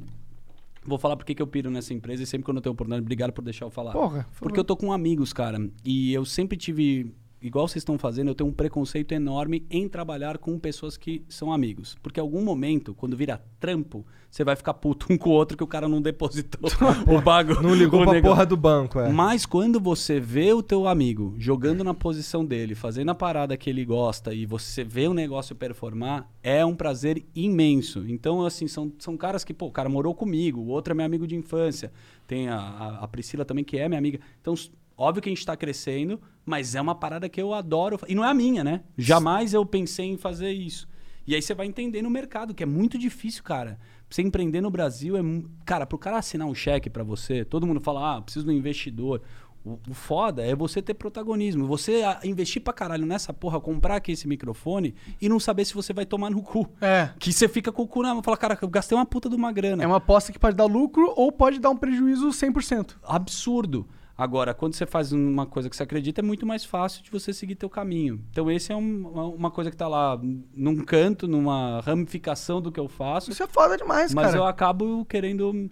Vou 0.84 0.98
falar 0.98 1.16
porque 1.16 1.34
que 1.34 1.42
eu 1.42 1.46
piro 1.46 1.70
nessa 1.70 1.92
empresa 1.92 2.22
e 2.22 2.26
sempre 2.26 2.44
quando 2.44 2.56
eu 2.56 2.62
tenho 2.62 2.72
oportunidade, 2.72 3.02
obrigado 3.02 3.32
por 3.32 3.42
deixar 3.42 3.66
eu 3.66 3.70
falar. 3.70 3.92
porra. 3.92 4.48
Porque 4.48 4.58
eu 4.58 4.64
tô 4.64 4.76
com 4.76 4.92
amigos, 4.92 5.32
cara. 5.32 5.58
E 5.84 6.12
eu 6.12 6.24
sempre 6.24 6.56
tive, 6.56 7.14
igual 7.40 7.66
vocês 7.66 7.80
estão 7.80 7.98
fazendo, 7.98 8.28
eu 8.28 8.34
tenho 8.34 8.50
um 8.50 8.52
preconceito 8.52 9.12
enorme 9.12 9.66
em 9.70 9.88
trabalhar 9.88 10.38
com 10.38 10.58
pessoas 10.58 10.96
que 10.96 11.24
são 11.28 11.52
amigos. 11.52 11.96
Porque 12.02 12.20
em 12.20 12.22
algum 12.22 12.42
momento, 12.42 12.94
quando 12.94 13.16
vira 13.16 13.42
trampo, 13.58 14.04
você 14.30 14.44
vai 14.44 14.54
ficar 14.54 14.74
puto 14.74 15.12
um 15.12 15.18
com 15.18 15.30
o 15.30 15.32
outro 15.32 15.56
que 15.56 15.64
o 15.64 15.66
cara 15.66 15.88
não 15.88 16.00
depositou 16.00 16.70
o 17.08 17.20
bagulho. 17.20 17.60
Não 17.60 17.74
ligou 17.74 18.02
pra 18.02 18.12
negócio. 18.12 18.34
porra 18.34 18.46
do 18.46 18.56
banco, 18.56 19.00
é. 19.00 19.10
Mas 19.10 19.44
quando 19.44 19.80
você 19.80 20.20
vê 20.20 20.52
o 20.52 20.62
teu 20.62 20.86
amigo 20.86 21.34
jogando 21.38 21.82
na 21.82 21.92
posição 21.92 22.44
dele, 22.44 22.74
fazendo 22.74 23.10
a 23.10 23.14
parada 23.14 23.56
que 23.56 23.68
ele 23.68 23.84
gosta 23.84 24.32
e 24.32 24.46
você 24.46 24.84
vê 24.84 25.08
o 25.08 25.14
negócio 25.14 25.56
performar, 25.56 26.30
é 26.42 26.64
um 26.64 26.74
prazer 26.74 27.24
imenso. 27.34 28.04
Então, 28.06 28.44
assim, 28.44 28.68
são, 28.68 28.92
são 28.98 29.16
caras 29.16 29.42
que, 29.42 29.52
pô, 29.52 29.66
o 29.66 29.72
cara 29.72 29.88
morou 29.88 30.14
comigo, 30.14 30.60
o 30.60 30.68
outro 30.68 30.92
é 30.92 30.94
meu 30.94 31.06
amigo 31.06 31.26
de 31.26 31.34
infância. 31.34 31.92
Tem 32.26 32.48
a, 32.48 32.56
a, 32.56 33.04
a 33.04 33.08
Priscila 33.08 33.44
também, 33.44 33.64
que 33.64 33.76
é 33.76 33.88
minha 33.88 33.98
amiga. 33.98 34.20
Então, 34.40 34.54
óbvio 35.00 35.22
que 35.22 35.28
a 35.28 35.32
gente 35.34 35.46
tá 35.46 35.56
crescendo, 35.56 36.20
mas 36.44 36.74
é 36.74 36.80
uma 36.80 36.94
parada 36.94 37.28
que 37.28 37.40
eu 37.40 37.54
adoro. 37.54 37.98
E 38.06 38.14
não 38.14 38.24
é 38.24 38.28
a 38.28 38.34
minha, 38.34 38.62
né? 38.62 38.82
Jamais 38.98 39.54
eu 39.54 39.64
pensei 39.64 40.06
em 40.06 40.18
fazer 40.18 40.52
isso. 40.52 40.86
E 41.26 41.34
aí 41.34 41.40
você 41.40 41.54
vai 41.54 41.66
entender 41.66 42.02
no 42.02 42.10
mercado, 42.10 42.54
que 42.54 42.62
é 42.62 42.66
muito 42.66 42.98
difícil, 42.98 43.42
cara. 43.42 43.78
Pra 44.08 44.16
Você 44.16 44.22
empreender 44.22 44.60
no 44.60 44.70
Brasil 44.70 45.16
é. 45.16 45.20
Cara, 45.64 45.86
pro 45.86 45.96
cara 45.96 46.18
assinar 46.18 46.46
um 46.46 46.54
cheque 46.54 46.90
pra 46.90 47.04
você, 47.04 47.44
todo 47.44 47.66
mundo 47.66 47.80
fala, 47.80 48.16
ah, 48.16 48.22
preciso 48.22 48.44
de 48.46 48.52
um 48.52 48.54
investidor. 48.54 49.22
O, 49.64 49.78
o 49.90 49.94
foda 49.94 50.42
é 50.42 50.54
você 50.54 50.80
ter 50.80 50.94
protagonismo. 50.94 51.66
Você 51.66 52.02
ah, 52.02 52.18
investir 52.24 52.62
pra 52.62 52.72
caralho 52.72 53.06
nessa 53.06 53.32
porra, 53.32 53.60
comprar 53.60 53.96
aqui 53.96 54.12
esse 54.12 54.26
microfone 54.26 54.94
e 55.20 55.28
não 55.28 55.38
saber 55.38 55.64
se 55.66 55.74
você 55.74 55.92
vai 55.92 56.04
tomar 56.04 56.30
no 56.30 56.42
cu. 56.42 56.66
É. 56.80 57.10
Que 57.18 57.32
você 57.32 57.46
fica 57.46 57.70
com 57.70 57.82
o 57.82 57.86
cu 57.86 58.02
na 58.02 58.14
mão. 58.14 58.22
Fala, 58.22 58.36
cara, 58.36 58.58
eu 58.60 58.68
gastei 58.68 58.96
uma 58.96 59.06
puta 59.06 59.28
de 59.28 59.36
uma 59.36 59.52
grana. 59.52 59.82
É 59.84 59.86
uma 59.86 59.98
aposta 59.98 60.32
que 60.32 60.38
pode 60.38 60.56
dar 60.56 60.64
lucro 60.64 61.12
ou 61.14 61.30
pode 61.30 61.58
dar 61.58 61.70
um 61.70 61.76
prejuízo 61.76 62.28
100%. 62.30 62.96
absurdo. 63.02 63.86
Agora, 64.20 64.52
quando 64.52 64.74
você 64.74 64.84
faz 64.84 65.12
uma 65.12 65.46
coisa 65.46 65.70
que 65.70 65.74
você 65.74 65.82
acredita, 65.82 66.20
é 66.20 66.22
muito 66.22 66.44
mais 66.44 66.62
fácil 66.62 67.02
de 67.02 67.10
você 67.10 67.32
seguir 67.32 67.54
teu 67.54 67.70
caminho. 67.70 68.20
Então, 68.30 68.50
esse 68.50 68.70
é 68.70 68.76
um- 68.76 69.32
uma, 69.34 69.50
coisa 69.50 69.70
que 69.70 69.76
tá 69.76 69.88
lá 69.88 70.20
num 70.54 70.76
canto, 70.84 71.26
numa 71.26 71.80
ramificação 71.80 72.60
do 72.60 72.70
que 72.70 72.78
eu 72.78 72.86
faço. 72.86 73.30
Isso 73.30 73.42
é 73.42 73.46
foda 73.46 73.78
demais, 73.78 74.12
mas 74.12 74.26
cara. 74.26 74.36
eu 74.36 74.44
acabo 74.44 75.06
querendo 75.06 75.70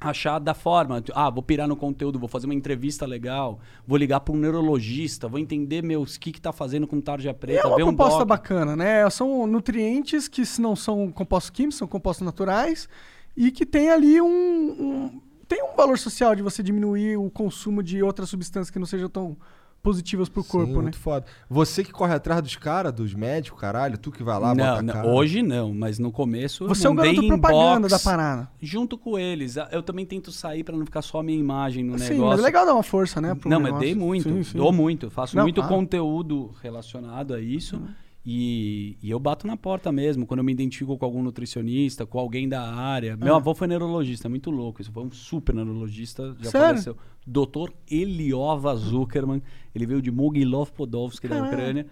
achar 0.00 0.38
da 0.40 0.52
forma. 0.52 1.00
Ah, 1.14 1.30
vou 1.30 1.42
pirar 1.44 1.68
no 1.68 1.76
conteúdo, 1.76 2.18
vou 2.18 2.28
fazer 2.28 2.46
uma 2.46 2.54
entrevista 2.54 3.06
legal, 3.06 3.60
vou 3.86 3.96
ligar 3.96 4.18
para 4.20 4.34
um 4.34 4.36
neurologista, 4.36 5.28
vou 5.28 5.38
entender 5.38 5.80
meus 5.82 6.16
o 6.16 6.20
que 6.20 6.32
que 6.32 6.40
tá 6.40 6.52
fazendo 6.52 6.86
com 6.88 7.00
tarja 7.00 7.32
preta, 7.32 7.60
é 7.62 7.66
uma 7.66 7.76
ver 7.76 7.84
um 7.84 7.86
composta 7.90 8.18
doc. 8.18 8.28
bacana, 8.28 8.74
né? 8.76 9.08
São 9.10 9.46
nutrientes 9.46 10.26
que 10.28 10.44
se 10.44 10.60
não 10.60 10.74
são 10.74 11.10
compostos 11.12 11.50
químicos, 11.50 11.76
são 11.78 11.86
compostos 11.88 12.26
naturais 12.26 12.88
e 13.36 13.50
que 13.50 13.64
tem 13.64 13.90
ali 13.90 14.20
um, 14.20 14.26
um- 14.28 15.20
tem 15.48 15.62
um 15.62 15.76
valor 15.76 15.98
social 15.98 16.34
de 16.34 16.42
você 16.42 16.62
diminuir 16.62 17.16
o 17.16 17.30
consumo 17.30 17.82
de 17.82 18.02
outras 18.02 18.28
substâncias 18.28 18.70
que 18.70 18.78
não 18.78 18.86
sejam 18.86 19.08
tão 19.08 19.36
positivas 19.82 20.28
pro 20.28 20.42
corpo, 20.42 20.66
Sim, 20.72 20.76
né? 20.78 20.82
muito 20.82 20.98
foda. 20.98 21.24
Você 21.48 21.84
que 21.84 21.92
corre 21.92 22.12
atrás 22.12 22.42
dos 22.42 22.56
caras, 22.56 22.92
dos 22.92 23.14
médicos, 23.14 23.60
caralho, 23.60 23.96
tu 23.96 24.10
que 24.10 24.20
vai 24.20 24.36
lá, 24.40 24.52
Não, 24.52 24.64
bota 24.66 24.82
não, 24.82 24.92
cara. 24.94 25.06
hoje 25.08 25.42
não, 25.42 25.72
mas 25.72 26.00
no 26.00 26.10
começo 26.10 26.64
eu 26.64 26.68
Você 26.68 26.88
é 26.88 26.90
mandei 26.90 27.14
garoto 27.14 27.28
propaganda 27.28 27.86
da 27.88 27.98
parada. 28.00 28.50
junto 28.60 28.98
com 28.98 29.16
eles. 29.16 29.56
Ah, 29.56 29.68
Eu 29.70 29.84
também 29.84 30.04
tento 30.04 30.32
sair 30.32 30.64
para 30.64 30.76
não 30.76 30.84
ficar 30.84 31.02
só 31.02 31.20
a 31.20 31.22
minha 31.22 31.38
imagem 31.38 31.84
no 31.84 31.96
Sim, 32.00 32.14
negócio. 32.14 32.26
mas 32.30 32.40
é 32.40 32.42
legal 32.42 32.66
dar 32.66 32.74
uma 32.74 32.82
força, 32.82 33.20
né? 33.20 33.36
pro 33.36 33.48
Não, 33.48 33.58
mas 33.60 33.66
negócio. 33.66 33.86
dei 33.86 33.94
muito, 33.94 34.28
Sim, 34.28 34.42
sim. 34.42 34.58
dou 34.58 34.72
muito, 34.72 35.08
faço 35.08 35.36
Não, 35.36 35.44
muito 35.44 35.60
ah. 35.60 35.68
conteúdo 35.68 36.52
relacionado 36.60 37.32
a 37.32 37.40
isso. 37.40 37.80
E, 38.28 38.98
e 39.00 39.08
eu 39.08 39.20
bato 39.20 39.46
na 39.46 39.56
porta 39.56 39.92
mesmo, 39.92 40.26
quando 40.26 40.38
eu 40.38 40.44
me 40.44 40.50
identifico 40.50 40.98
com 40.98 41.04
algum 41.04 41.22
nutricionista, 41.22 42.04
com 42.04 42.18
alguém 42.18 42.48
da 42.48 42.60
área. 42.74 43.16
Meu 43.16 43.34
Ah. 43.34 43.36
avô 43.36 43.54
foi 43.54 43.68
neurologista, 43.68 44.28
muito 44.28 44.50
louco. 44.50 44.82
Isso 44.82 44.90
foi 44.90 45.04
um 45.04 45.10
super 45.12 45.54
neurologista, 45.54 46.34
já 46.40 46.50
Sério? 46.50 46.66
faleceu. 46.68 46.96
Doutor 47.24 47.72
Eliova 47.88 48.74
Zuckerman. 48.74 49.40
Ele 49.72 49.86
veio 49.86 50.02
de 50.02 50.10
Mogilov 50.10 50.70
Podolsky, 50.72 51.28
da. 51.28 51.44
Ucrânia. 51.44 51.86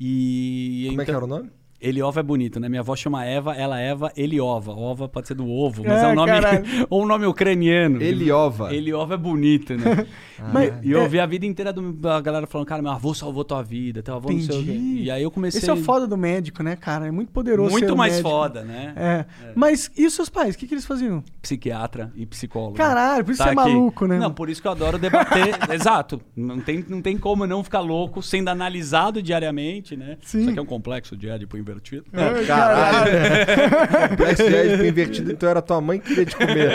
E 0.00 0.86
Como 0.88 1.00
é 1.02 1.04
que 1.04 1.10
então- 1.10 1.16
era 1.16 1.24
o 1.24 1.28
nome? 1.28 1.50
Eliova 1.80 2.20
é 2.20 2.22
bonito, 2.22 2.58
né? 2.58 2.68
Minha 2.68 2.80
avó 2.80 2.96
chama 2.96 3.24
Eva, 3.24 3.54
ela 3.54 3.78
Eva 3.78 4.12
Eliova. 4.16 4.72
Ova 4.72 5.08
pode 5.08 5.28
ser 5.28 5.34
do 5.34 5.48
ovo, 5.48 5.82
mas 5.84 6.02
É, 6.02 6.04
é 6.04 6.08
um 6.08 6.14
nome, 6.14 6.32
caralho. 6.32 6.64
ou 6.88 7.02
um 7.04 7.06
nome 7.06 7.26
ucraniano. 7.26 8.02
Eliova. 8.02 8.74
Eliova 8.74 9.14
é 9.14 9.16
bonito, 9.16 9.74
né? 9.76 10.06
Mas, 10.52 10.70
E 10.84 10.90
eu 10.90 11.00
é, 11.00 11.02
ouvi 11.02 11.18
a 11.18 11.24
vida 11.24 11.46
inteira 11.46 11.72
do- 11.72 11.94
da 11.94 12.20
galera 12.20 12.46
falando, 12.46 12.66
cara, 12.66 12.82
meu 12.82 12.92
avô 12.92 13.14
salvou 13.14 13.42
tua 13.42 13.62
vida, 13.62 14.02
teu 14.02 14.14
avô 14.14 14.30
não 14.30 14.38
sei 14.38 14.60
o 14.60 14.62
quê. 14.64 14.70
Entendi. 14.70 15.02
E 15.04 15.10
aí 15.10 15.22
eu 15.22 15.30
comecei... 15.30 15.58
esse 15.60 15.70
é 15.70 15.72
o 15.72 15.78
foda 15.78 16.06
do 16.06 16.14
médico, 16.14 16.62
né, 16.62 16.76
cara? 16.76 17.06
É 17.06 17.10
muito 17.10 17.32
poderoso 17.32 17.70
Muito 17.70 17.96
mais 17.96 18.12
médico. 18.16 18.28
foda, 18.28 18.62
né? 18.62 18.92
É. 18.96 19.24
Mas 19.54 19.90
e 19.96 20.04
os 20.06 20.12
seus 20.12 20.28
pais? 20.28 20.54
O 20.54 20.58
que, 20.58 20.66
que 20.66 20.74
eles 20.74 20.84
faziam? 20.84 21.24
Psiquiatra 21.40 22.12
e 22.14 22.26
psicólogo. 22.26 22.76
Caralho, 22.76 23.24
por 23.24 23.30
isso 23.30 23.38
Tá 23.38 23.44
você 23.44 23.58
é 23.58 23.62
aqui. 23.62 23.72
maluco, 23.72 24.06
né? 24.06 24.18
Não, 24.18 24.30
por 24.30 24.50
isso 24.50 24.60
que 24.60 24.68
eu 24.68 24.72
adoro 24.72 24.98
debater. 24.98 25.54
Exato. 25.72 26.20
Não 26.36 26.60
tem, 26.60 26.84
não 26.86 27.00
tem 27.00 27.16
como 27.16 27.46
não 27.46 27.64
ficar 27.64 27.80
louco 27.80 28.22
sendo 28.22 28.48
analisado 28.48 29.22
diariamente, 29.22 29.96
né? 29.96 30.18
Sim. 30.20 30.40
Isso 30.40 30.50
aqui 30.50 30.58
é 30.58 30.62
um 30.62 30.66
complexo 30.66 31.16
de 31.16 31.30
Édipo 31.30 31.56
invertido. 31.66 32.04
É, 32.12 32.44
Caralho. 32.44 33.10
Complexo 34.10 34.44
de 34.44 34.54
Édipo 34.54 34.84
invertido, 34.84 35.32
então 35.32 35.48
era 35.48 35.60
tua 35.60 35.80
mãe 35.80 35.98
que 35.98 36.08
queria 36.08 36.26
te 36.26 36.36
comer. 36.36 36.72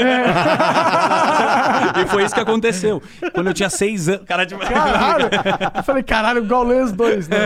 e 2.02 2.08
foi 2.08 2.24
isso 2.26 2.34
que 2.34 2.42
aconteceu. 2.42 3.02
Quando 3.34 3.48
eu 3.48 3.54
tinha 3.54 3.70
seis 3.70 4.10
anos. 4.10 4.26
Cara, 4.26 4.46
de... 4.46 4.56
Caralho! 4.58 5.30
Eu 5.76 5.84
falei, 5.84 6.04
caralho, 6.04 6.46
Gaules 6.46 6.92
2, 6.92 7.28
né? 7.28 7.38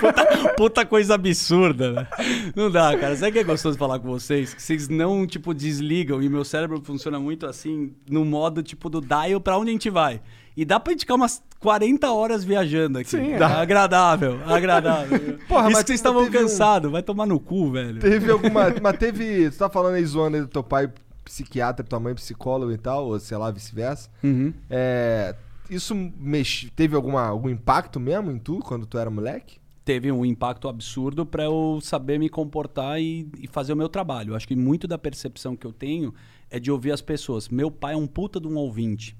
Puta, 0.00 0.54
puta 0.56 0.86
coisa 0.86 1.14
absurda, 1.14 1.92
né? 1.92 2.06
Não 2.54 2.70
dá, 2.70 2.96
cara. 2.96 3.16
Sabe 3.16 3.30
o 3.30 3.32
que 3.32 3.38
é 3.40 3.44
gostoso 3.44 3.76
falar 3.76 3.98
com 3.98 4.08
vocês? 4.08 4.54
Que 4.54 4.62
vocês 4.62 4.88
não, 4.88 5.26
tipo, 5.26 5.52
desligam 5.52 6.22
e 6.22 6.28
meu 6.28 6.44
cérebro 6.44 6.80
funciona 6.84 7.18
muito 7.18 7.46
assim, 7.46 7.92
no 8.08 8.24
modo, 8.24 8.62
tipo, 8.62 8.88
do 8.88 9.00
dial 9.00 9.40
pra 9.40 9.58
onde 9.58 9.70
a 9.70 9.72
gente 9.72 9.90
vai. 9.90 10.20
E 10.56 10.64
dá 10.64 10.78
pra 10.78 10.92
gente 10.92 11.00
ficar 11.00 11.14
umas 11.14 11.42
40 11.62 12.10
horas 12.12 12.42
viajando 12.44 12.98
aqui. 12.98 13.10
Sim, 13.10 13.32
é. 13.32 13.38
Dá. 13.38 13.60
Agradável, 13.62 14.40
agradável. 14.44 15.38
Porra, 15.48 15.68
Isso 15.68 15.72
mas 15.72 15.82
que 15.82 15.86
vocês 15.86 16.00
estavam 16.00 16.24
teve 16.24 16.36
um- 16.36 16.40
cansados. 16.42 16.90
Vai 16.90 17.02
tomar 17.02 17.24
no 17.24 17.38
cu, 17.38 17.70
velho. 17.70 18.00
Teve 18.00 18.30
alguma. 18.30 18.64
Mas 18.82 18.98
teve. 18.98 19.50
Tu 19.50 19.56
tá 19.56 19.70
falando 19.70 19.94
aí 19.94 20.04
zoando 20.04 20.36
aí 20.36 20.42
do 20.42 20.48
teu 20.48 20.62
pai 20.62 20.92
psiquiatra, 21.24 21.84
tua 21.84 22.00
mãe 22.00 22.14
psicólogo 22.14 22.72
e 22.72 22.76
tal, 22.78 23.06
ou 23.06 23.20
sei 23.20 23.36
lá, 23.36 23.50
vice-versa. 23.50 24.10
Uhum. 24.24 24.52
É. 24.68 25.34
Isso 25.70 25.94
mex... 25.94 26.66
teve 26.76 26.94
alguma, 26.96 27.26
algum 27.26 27.48
impacto 27.48 27.98
mesmo 28.00 28.30
em 28.30 28.38
tu 28.38 28.58
quando 28.58 28.84
tu 28.84 28.98
era 28.98 29.08
moleque? 29.08 29.62
teve 29.84 30.12
um 30.12 30.24
impacto 30.24 30.68
absurdo 30.68 31.26
para 31.26 31.42
eu 31.44 31.80
saber 31.82 32.16
me 32.18 32.28
comportar 32.28 33.00
e, 33.00 33.28
e 33.40 33.48
fazer 33.48 33.72
o 33.72 33.76
meu 33.76 33.88
trabalho. 33.88 34.30
Eu 34.30 34.36
acho 34.36 34.46
que 34.46 34.54
muito 34.54 34.86
da 34.86 34.96
percepção 34.96 35.56
que 35.56 35.66
eu 35.66 35.72
tenho 35.72 36.14
é 36.48 36.60
de 36.60 36.70
ouvir 36.70 36.92
as 36.92 37.00
pessoas. 37.00 37.48
Meu 37.48 37.68
pai 37.68 37.94
é 37.94 37.96
um 37.96 38.06
puta 38.06 38.38
de 38.38 38.46
um 38.46 38.56
ouvinte. 38.56 39.16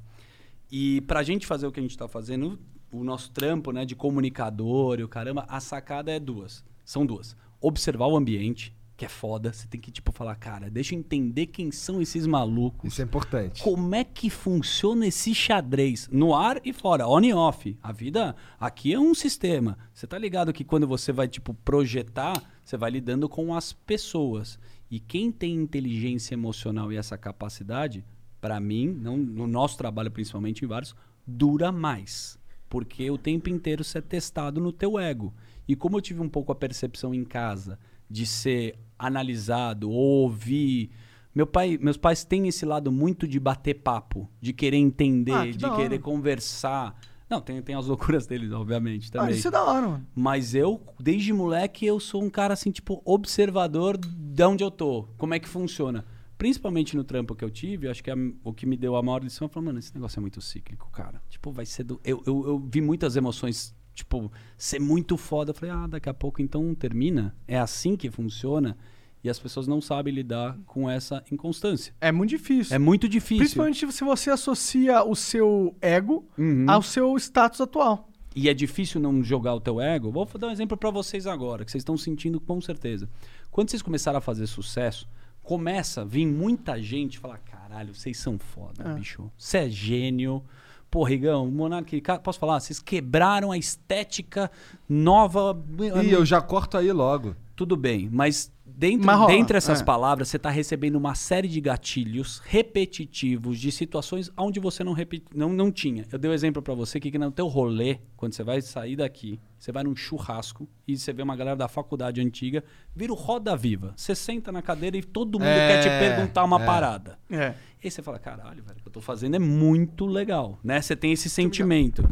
E 0.75 1.03
pra 1.03 1.23
gente 1.23 1.47
fazer 1.47 1.67
o 1.67 1.71
que 1.71 1.79
a 1.79 1.83
gente 1.83 1.99
tá 1.99 2.09
fazendo, 2.09 2.59
o 2.91 3.05
nosso 3.05 3.31
trampo, 3.31 3.73
né, 3.73 3.85
de 3.85 3.95
comunicador 3.95 4.99
e 4.99 5.05
o 5.05 5.09
caramba, 5.09 5.45
a 5.47 5.61
sacada 5.61 6.11
é 6.11 6.19
duas. 6.19 6.65
São 6.83 7.05
duas. 7.05 7.37
Observar 7.61 8.07
o 8.07 8.17
ambiente, 8.17 8.75
que 8.97 9.05
é 9.05 9.09
foda. 9.09 9.53
Você 9.53 9.69
tem 9.69 9.79
que, 9.79 9.91
tipo, 9.91 10.11
falar, 10.13 10.35
cara, 10.37 10.71
deixa 10.71 10.95
eu 10.95 10.99
entender 10.99 11.49
quem 11.49 11.71
são 11.71 12.01
esses 12.01 12.27
malucos. 12.27 12.91
Isso 12.91 13.03
é 13.03 13.05
importante. 13.05 13.63
Como 13.63 13.95
é 13.95 14.03
que 14.03 14.31
funciona 14.31 15.07
esse 15.07 15.35
xadrez? 15.35 16.09
No 16.11 16.35
ar 16.35 16.59
e 16.65 16.73
fora, 16.73 17.07
on 17.07 17.21
e 17.21 17.35
off. 17.35 17.77
A 17.83 17.93
vida 17.93 18.35
aqui 18.59 18.95
é 18.95 18.99
um 18.99 19.15
sistema. 19.15 19.77
Você 19.93 20.07
tá 20.07 20.17
ligado 20.17 20.55
que 20.55 20.65
quando 20.65 20.89
você 20.89 21.13
vai, 21.13 21.29
tipo, 21.29 21.53
projetar, 21.53 22.43
você 22.65 22.79
vai 22.79 22.91
lidando 22.91 23.29
com 23.29 23.55
as 23.55 23.75
pessoas. 23.75 24.59
E 24.91 24.99
quem 24.99 25.31
tem 25.31 25.55
inteligência 25.55 26.33
emocional 26.33 26.91
e 26.91 26.97
essa 26.97 27.19
capacidade, 27.19 28.03
pra 28.43 28.61
mim, 28.61 28.89
não, 29.01 29.17
no 29.17 29.47
nosso 29.47 29.79
trabalho 29.79 30.11
principalmente 30.11 30.63
em 30.65 30.69
vários, 30.69 30.95
dura 31.27 31.73
mais. 31.73 32.37
Porque 32.69 33.09
o 33.11 33.17
tempo 33.17 33.49
inteiro 33.49 33.85
você 33.85 33.99
é 33.99 34.01
testado 34.01 34.61
no 34.61 34.73
teu 34.73 34.99
ego. 34.99 35.33
E 35.69 35.77
como 35.77 35.97
eu 35.97 36.01
tive 36.03 36.21
um 36.21 36.29
pouco 36.29 36.51
a 36.51 36.55
percepção 36.55 37.15
em 37.15 37.25
casa 37.25 37.79
de 38.11 38.27
ser 38.27 38.75
analisado, 38.99 39.89
ouvir. 39.91 40.91
Meu 41.35 41.47
pai, 41.47 41.79
meus 41.81 41.97
pais 41.97 42.25
têm 42.25 42.49
esse 42.49 42.67
lado 42.67 42.91
muito 42.91 43.27
de 43.29 43.39
bater 43.39 43.75
papo, 43.75 44.29
de 44.41 44.53
querer 44.53 44.77
entender, 44.77 45.33
Ah, 45.33 45.47
que 45.47 45.57
de 45.57 45.71
querer 45.71 45.99
conversar. 46.01 46.99
Não, 47.31 47.41
tem, 47.41 47.63
tem 47.63 47.75
as 47.75 47.87
loucuras 47.87 48.27
deles, 48.27 48.51
obviamente, 48.53 49.09
Ah, 49.15 49.21
também. 49.21 49.37
isso 49.37 49.49
é 49.49 49.51
da 49.51 49.63
hora, 49.65 49.87
mano. 49.89 50.07
Mas 50.15 50.55
eu, 50.55 50.81
desde 51.01 51.33
moleque, 51.33 51.87
eu 51.87 51.99
sou 52.01 52.23
um 52.23 52.29
cara 52.29 52.53
assim, 52.55 52.71
tipo, 52.71 53.01
observador 53.05 53.97
de 53.97 54.45
onde 54.45 54.63
eu 54.65 54.71
tô, 54.71 55.05
como 55.17 55.33
é 55.33 55.39
que 55.39 55.49
funciona. 55.49 56.05
Principalmente 56.43 56.97
no 56.97 57.05
trampo 57.05 57.37
que 57.37 57.45
eu 57.45 57.51
tive, 57.51 57.87
acho 57.89 58.03
que 58.03 58.11
a- 58.11 58.17
o 58.43 58.53
que 58.53 58.67
me 58.67 58.77
deu 58.77 58.97
a 58.97 59.03
maior 59.03 59.23
lição 59.23 59.49
foi, 59.49 59.63
mano, 59.63 59.79
esse 59.79 59.95
negócio 59.95 60.19
é 60.19 60.21
muito 60.21 60.41
cíclico, 60.41 60.91
cara. 60.91 61.23
Tipo, 61.31 61.53
vai 61.53 61.65
ser 61.65 61.85
do. 61.85 62.01
Eu, 62.05 62.21
eu, 62.27 62.45
eu 62.49 62.59
vi 62.59 62.81
muitas 62.81 63.15
emoções, 63.15 63.73
tipo, 63.95 64.29
ser 64.59 64.81
muito 64.81 65.17
foda. 65.17 65.53
Eu 65.53 65.55
falei, 65.55 65.73
ah, 65.73 65.87
daqui 65.87 66.09
a 66.09 66.15
pouco 66.15 66.43
então 66.43 66.75
termina. 66.75 67.33
É 67.47 67.57
assim 67.61 67.95
que 67.97 68.11
funciona. 68.11 68.77
E 69.23 69.31
as 69.31 69.39
pessoas 69.39 69.69
não 69.69 69.81
sabem 69.81 70.13
lidar 70.13 70.59
com 70.67 70.91
essa 70.91 71.23
inconstância. 71.31 71.95
É 72.01 72.11
muito 72.11 72.31
difícil. 72.31 72.75
É 72.75 72.79
muito 72.81 73.09
difícil. 73.09 73.39
Principalmente 73.39 73.93
se 73.93 74.05
você 74.05 74.31
associa 74.31 75.05
o 75.05 75.15
seu 75.15 75.77
ego 75.81 76.27
Uhum. 76.37 76.67
ao 76.69 76.83
seu 76.83 77.17
status 77.19 77.61
atual. 77.61 78.09
E 78.35 78.49
é 78.49 78.55
difícil 78.55 79.01
não 79.01 79.23
jogar 79.23 79.55
o 79.55 79.61
teu 79.61 79.81
ego. 79.81 80.11
Vou 80.11 80.27
dar 80.41 80.49
um 80.49 80.51
exemplo 80.51 80.77
pra 80.77 80.91
vocês 80.91 81.25
agora, 81.25 81.65
que 81.65 81.71
vocês 81.71 81.83
estão 81.83 81.97
sentindo 81.97 82.41
com 82.41 82.61
certeza. 82.61 83.09
Quando 83.49 83.71
vocês 83.71 83.81
começaram 83.81 84.19
a 84.19 84.21
fazer 84.21 84.49
sucesso, 84.49 85.07
começa 85.43 86.03
a 86.03 86.05
vir 86.05 86.27
muita 86.27 86.81
gente 86.81 87.19
falar: 87.19 87.39
caralho, 87.39 87.95
vocês 87.95 88.17
são 88.19 88.39
foda, 88.39 88.91
É. 88.91 88.95
bicho. 88.95 89.31
Você 89.37 89.59
é 89.59 89.69
gênio. 89.69 90.43
Pô, 90.91 91.05
Rigão, 91.05 91.51
Monark, 91.51 91.99
ca- 92.03 92.19
posso 92.19 92.39
falar? 92.39 92.61
Vocês 92.61 92.79
quebraram 92.79 93.51
a 93.51 93.57
estética 93.57 94.51
nova. 94.89 95.59
Ih, 96.05 96.11
eu 96.11 96.25
já 96.27 96.41
corto 96.41 96.77
aí 96.77 96.93
logo. 96.93 97.35
Tudo 97.57 97.77
bem, 97.77 98.09
mas 98.13 98.53
dentro, 98.77 99.27
dentre 99.27 99.57
essas 99.57 99.81
é. 99.81 99.85
palavras, 99.85 100.29
você 100.29 100.37
está 100.37 100.51
recebendo 100.51 100.97
uma 100.97 101.15
série 101.15 101.49
de 101.49 101.61
gatilhos 101.61 102.41
repetitivos 102.45 103.59
de 103.59 103.71
situações 103.71 104.31
onde 104.37 104.59
você 104.59 104.83
não, 104.83 104.93
repi- 104.93 105.25
não, 105.35 105.53
não 105.53 105.71
tinha. 105.71 106.05
Eu 106.11 106.19
dei 106.19 106.31
um 106.31 106.35
exemplo 106.35 106.63
para 106.63 106.75
você 106.75 106.99
que, 106.99 107.11
que 107.11 107.19
no 107.19 107.31
teu 107.31 107.47
rolê, 107.47 107.99
quando 108.17 108.33
você 108.33 108.43
vai 108.43 108.61
sair 108.61 108.97
daqui, 108.97 109.39
você 109.59 109.71
vai 109.71 109.85
num 109.85 109.95
churrasco 109.95 110.69
e 110.87 110.97
você 110.97 111.13
vê 111.13 111.23
uma 111.23 111.37
galera 111.37 111.57
da 111.57 111.69
faculdade 111.69 112.21
antiga, 112.21 112.65
vira 112.95 113.13
o 113.13 113.17
roda 113.17 113.57
viva. 113.57 113.93
Você 113.97 114.15
senta 114.15 114.51
na 114.51 114.63
cadeira 114.63 114.97
e 114.97 115.03
todo 115.03 115.39
mundo 115.39 115.49
É, 115.49 115.69
quer 115.69 115.83
te 115.83 115.89
perguntar 115.89 116.45
uma 116.45 116.61
é. 116.61 116.67
parada. 116.67 117.19
É. 117.31 117.55
E 117.83 117.87
aí 117.87 117.91
você 117.91 118.03
fala, 118.03 118.19
caralho, 118.19 118.63
velho, 118.63 118.79
o 118.79 118.83
que 118.83 118.89
eu 118.89 118.93
tô 118.93 119.01
fazendo 119.01 119.37
é 119.37 119.39
muito 119.39 120.07
legal, 120.07 120.59
né? 120.63 120.81
Você 120.81 120.95
tem 120.97 121.13
esse 121.13 121.29
sentimento. 121.29 122.09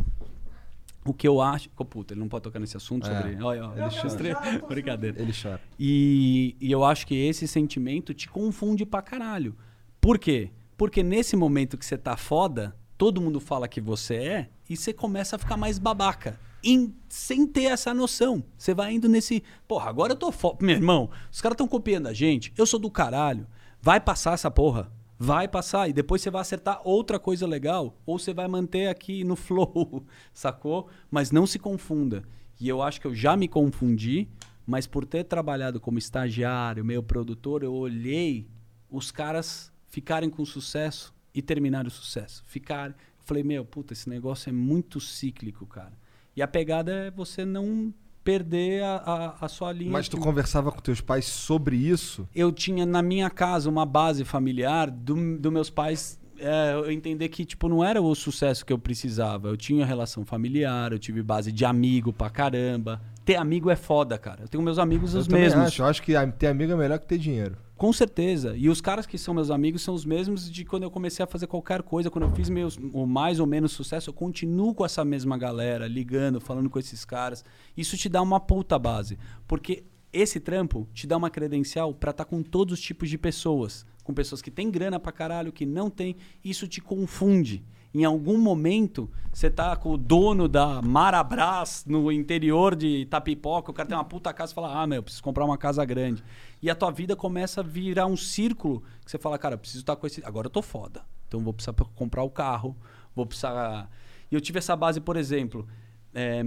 O 1.05 1.15
que 1.15 1.27
eu 1.27 1.41
acho... 1.41 1.69
Pô, 1.71 1.85
puta, 1.85 2.13
ele 2.15 2.21
não 2.21 2.29
pode 2.29 2.43
tocar 2.43 2.59
nesse 2.61 2.77
assunto 2.77 3.09
É. 3.09 3.17
sobre... 3.17 3.43
Olha, 3.43 3.69
olha, 3.69 3.81
ele 3.87 4.07
estre- 4.07 4.35
Brincadeira. 4.69 5.21
Ele 5.21 5.33
chora. 5.33 5.61
E, 5.79 6.57
e 6.61 6.71
eu 6.71 6.85
acho 6.85 7.07
que 7.07 7.15
esse 7.15 7.49
sentimento 7.49 8.13
te 8.13 8.29
confunde 8.29 8.85
pra 8.85 9.01
caralho. 9.01 9.57
Por 10.01 10.19
quê? 10.19 10.51
Porque 10.77 11.03
nesse 11.03 11.37
momento 11.37 11.79
que 11.79 11.85
você 11.87 11.97
tá 11.97 12.17
foda, 12.17 12.77
todo 12.99 13.21
mundo 13.21 13.41
fala 13.41 13.67
que 13.67 13.81
você 13.81 14.15
é, 14.17 14.49
e 14.69 14.77
você 14.77 14.93
começa 14.93 15.37
a 15.37 15.39
ficar 15.39 15.57
mais 15.57 15.79
babaca. 15.79 16.39
Em- 16.63 16.95
sem 17.09 17.47
ter 17.47 17.65
essa 17.65 17.95
noção. 17.95 18.45
Você 18.59 18.75
vai 18.75 18.93
indo 18.93 19.09
nesse. 19.09 19.43
Porra, 19.67 19.89
agora 19.89 20.13
eu 20.13 20.17
tô 20.17 20.31
foda. 20.31 20.59
Meu 20.61 20.77
irmão, 20.77 21.09
os 21.33 21.41
caras 21.41 21.55
estão 21.55 21.67
copiando 21.67 22.07
a 22.09 22.13
gente. 22.13 22.53
Eu 22.57 22.67
sou 22.67 22.79
do 22.79 22.91
caralho. 22.91 23.47
Vai 23.81 23.99
passar 23.99 24.35
essa 24.35 24.51
porra. 24.51 24.93
Vai 25.23 25.47
passar. 25.47 25.87
E 25.87 25.93
depois 25.93 26.23
você 26.23 26.31
vai 26.31 26.41
acertar 26.41 26.81
outra 26.83 27.19
coisa 27.19 27.47
legal. 27.47 28.01
Ou 28.07 28.19
você 28.19 28.33
vai 28.33 28.49
manter 28.49 28.89
aqui 28.89 29.23
no 29.23 29.37
flow. 29.37 30.07
Sacou? 30.33 30.89
Mas 31.11 31.31
não 31.31 31.47
se 31.47 31.59
confunda. 31.59 32.25
E 32.59 32.67
eu 32.67 32.81
acho 32.81 32.99
que 32.99 33.07
eu 33.07 33.15
já 33.15 33.37
me 33.37 33.47
confundi. 33.47 34.27
Mas 34.67 34.87
por 34.87 35.05
ter 35.05 35.25
trabalhado 35.25 35.79
como 35.79 35.99
estagiário, 35.99 36.83
meio 36.83 37.03
produtor, 37.03 37.63
eu 37.63 37.75
olhei 37.75 38.49
os 38.89 39.11
caras 39.11 39.71
ficarem 39.89 40.31
com 40.31 40.43
sucesso 40.47 41.15
e 41.35 41.43
terminarem 41.43 41.89
o 41.89 41.91
sucesso. 41.91 42.43
Ficarem. 42.47 42.95
Eu 42.97 43.25
falei, 43.25 43.43
meu, 43.43 43.63
puta, 43.63 43.93
esse 43.93 44.09
negócio 44.09 44.49
é 44.49 44.53
muito 44.53 45.01
cíclico, 45.01 45.67
cara. 45.67 45.93
E 46.35 46.41
a 46.41 46.49
pegada 46.49 46.93
é 46.93 47.11
você 47.11 47.45
não 47.45 47.93
perder 48.25 48.83
a, 48.83 48.97
a, 49.41 49.45
a 49.47 49.49
sua 49.49 49.73
linha. 49.73 49.91
Mas 49.91 50.09
tu 50.09 50.17
de- 50.17 50.23
conversava 50.23 50.71
com 50.71 50.81
teus 50.81 51.01
pais 51.01 51.25
sobre 51.27 51.77
isso? 51.77 52.29
eu 52.35 52.53
tinha 52.53 52.85
na 52.87 53.03
minha 53.03 53.31
casa 53.31 53.69
uma 53.69 53.87
base 53.87 54.25
familiar 54.25 54.91
do, 54.91 55.39
do 55.39 55.51
meus 55.51 55.71
pais 55.71 56.19
é, 56.39 56.73
eu 56.75 56.91
entender 56.91 57.29
que 57.29 57.45
tipo 57.45 57.69
não 57.69 57.85
era 57.85 58.01
o 58.01 58.15
sucesso 58.15 58.65
que 58.65 58.73
eu 58.73 58.79
precisava 58.79 59.49
eu 59.49 59.57
tinha 59.59 59.85
relação 59.85 60.25
familiar 60.25 60.91
eu 60.91 60.99
tive 60.99 61.23
base 61.23 61.53
de 61.53 61.67
amigo 61.67 62.13
pra 62.15 62.31
caramba 62.31 62.99
ter 63.27 63.37
amigo 63.37 63.69
é 63.69 63.77
foda 63.77 64.17
cara 64.17 64.43
eu 64.43 64.49
tenho 64.49 64.63
meus 64.65 64.79
amigos 64.79 65.13
eu 65.15 65.21
os 65.21 65.29
mesmos 65.29 65.67
Acho. 65.67 65.83
Eu 65.83 65.87
acho 65.87 66.03
que 66.03 66.15
ter 66.39 66.47
amigo 66.47 66.73
é 66.73 66.77
melhor 66.77 66.99
que 66.99 67.07
ter 67.07 67.19
dinheiro. 67.19 67.57
Com 67.81 67.95
certeza. 67.95 68.55
E 68.59 68.69
os 68.69 68.79
caras 68.79 69.07
que 69.07 69.17
são 69.17 69.33
meus 69.33 69.51
amigos 69.51 69.81
são 69.81 69.95
os 69.95 70.05
mesmos 70.05 70.51
de 70.51 70.67
quando 70.67 70.83
eu 70.83 70.91
comecei 70.91 71.25
a 71.25 71.27
fazer 71.27 71.47
qualquer 71.47 71.83
coisa. 71.83 72.11
Quando 72.11 72.25
eu 72.25 72.35
fiz 72.35 72.51
meus, 72.51 72.77
o 72.77 73.07
mais 73.07 73.41
ou 73.41 73.47
menos 73.47 73.73
sucesso, 73.73 74.11
eu 74.11 74.13
continuo 74.13 74.75
com 74.75 74.85
essa 74.85 75.03
mesma 75.03 75.39
galera, 75.39 75.89
ligando, 75.89 76.43
falando 76.43 76.69
com 76.69 76.79
esses 76.79 77.07
caras. 77.07 77.43
Isso 77.75 77.97
te 77.97 78.07
dá 78.07 78.21
uma 78.21 78.39
puta 78.39 78.79
base. 78.79 79.19
Porque 79.49 79.83
esse 80.13 80.39
trampo 80.39 80.87
te 80.93 81.07
dá 81.07 81.17
uma 81.17 81.31
credencial 81.31 81.95
pra 81.95 82.11
estar 82.11 82.27
com 82.27 82.43
todos 82.43 82.75
os 82.75 82.85
tipos 82.85 83.09
de 83.09 83.17
pessoas. 83.17 83.87
Com 84.05 84.13
pessoas 84.13 84.43
que 84.43 84.51
têm 84.51 84.71
grana 84.71 85.01
pra 85.01 85.11
caralho, 85.11 85.51
que 85.51 85.65
não 85.65 85.89
tem. 85.89 86.17
Isso 86.45 86.69
te 86.69 86.83
confunde. 86.83 87.65
Em 87.93 88.05
algum 88.05 88.39
momento, 88.39 89.11
você 89.33 89.51
tá 89.51 89.75
com 89.75 89.91
o 89.93 89.97
dono 89.99 90.47
da 90.47 90.81
Marabras 90.81 91.85
no 91.87 92.11
interior 92.13 92.77
de 92.77 92.87
Itapipoca, 93.03 93.71
o 93.71 93.75
cara 93.75 93.89
tem 93.89 93.97
uma 93.97 94.05
puta 94.05 94.33
casa 94.33 94.53
e 94.53 94.55
fala: 94.55 94.81
Ah, 94.81 94.87
meu, 94.87 94.97
eu 94.97 95.03
preciso 95.03 95.23
comprar 95.23 95.45
uma 95.45 95.59
casa 95.59 95.85
grande. 95.85 96.23
E 96.63 96.71
a 96.71 96.75
tua 96.75 96.91
vida 96.91 97.17
começa 97.17 97.61
a 97.61 97.65
virar 97.65 98.07
um 98.07 98.17
círculo 98.17 98.83
que 99.05 99.11
você 99.11 99.19
fala, 99.19 99.39
cara, 99.39 99.57
preciso 99.59 99.81
estar 99.83 99.97
com 99.97 100.07
esse. 100.07 100.23
Agora 100.25 100.47
eu 100.47 100.51
tô 100.51 100.63
foda. 100.63 101.03
Então 101.27 101.41
vou 101.41 101.53
precisar 101.53 101.73
pra 101.73 101.85
comprar 101.95 102.23
o 102.23 102.31
carro, 102.31 102.77
vou 103.15 103.27
precisar. 103.27 103.91
E 104.31 104.35
eu 104.35 104.41
tive 104.41 104.59
essa 104.59 104.77
base, 104.77 105.01
por 105.01 105.17
exemplo. 105.17 105.67
é, 106.15 106.43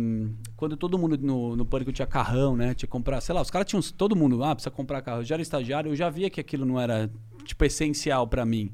quando 0.56 0.76
todo 0.78 0.98
mundo 0.98 1.18
no, 1.18 1.56
no 1.56 1.65
pânico 1.65 1.91
tinha 1.91 2.07
carrão, 2.07 2.56
né? 2.56 2.68
Tinha 2.74 2.88
que 2.88 2.91
comprar, 2.91 3.20
sei 3.22 3.34
lá, 3.36 3.41
os 3.41 3.49
caras 3.49 3.68
tinham. 3.68 3.82
Todo 3.98 4.15
mundo, 4.15 4.44
ah, 4.44 4.56
precisa 4.56 4.72
comprar 4.72 5.02
carro. 5.02 5.22
Eu 5.22 5.26
já 5.26 5.36
era 5.36 5.41
estagiário, 5.41 5.91
eu 5.91 5.95
já 5.95 6.10
via 6.10 6.30
que 6.30 6.40
aquilo 6.40 6.65
não 6.65 6.80
era, 6.80 7.10
tipo, 7.44 7.64
essencial 7.65 8.28
pra 8.28 8.45
mim. 8.45 8.72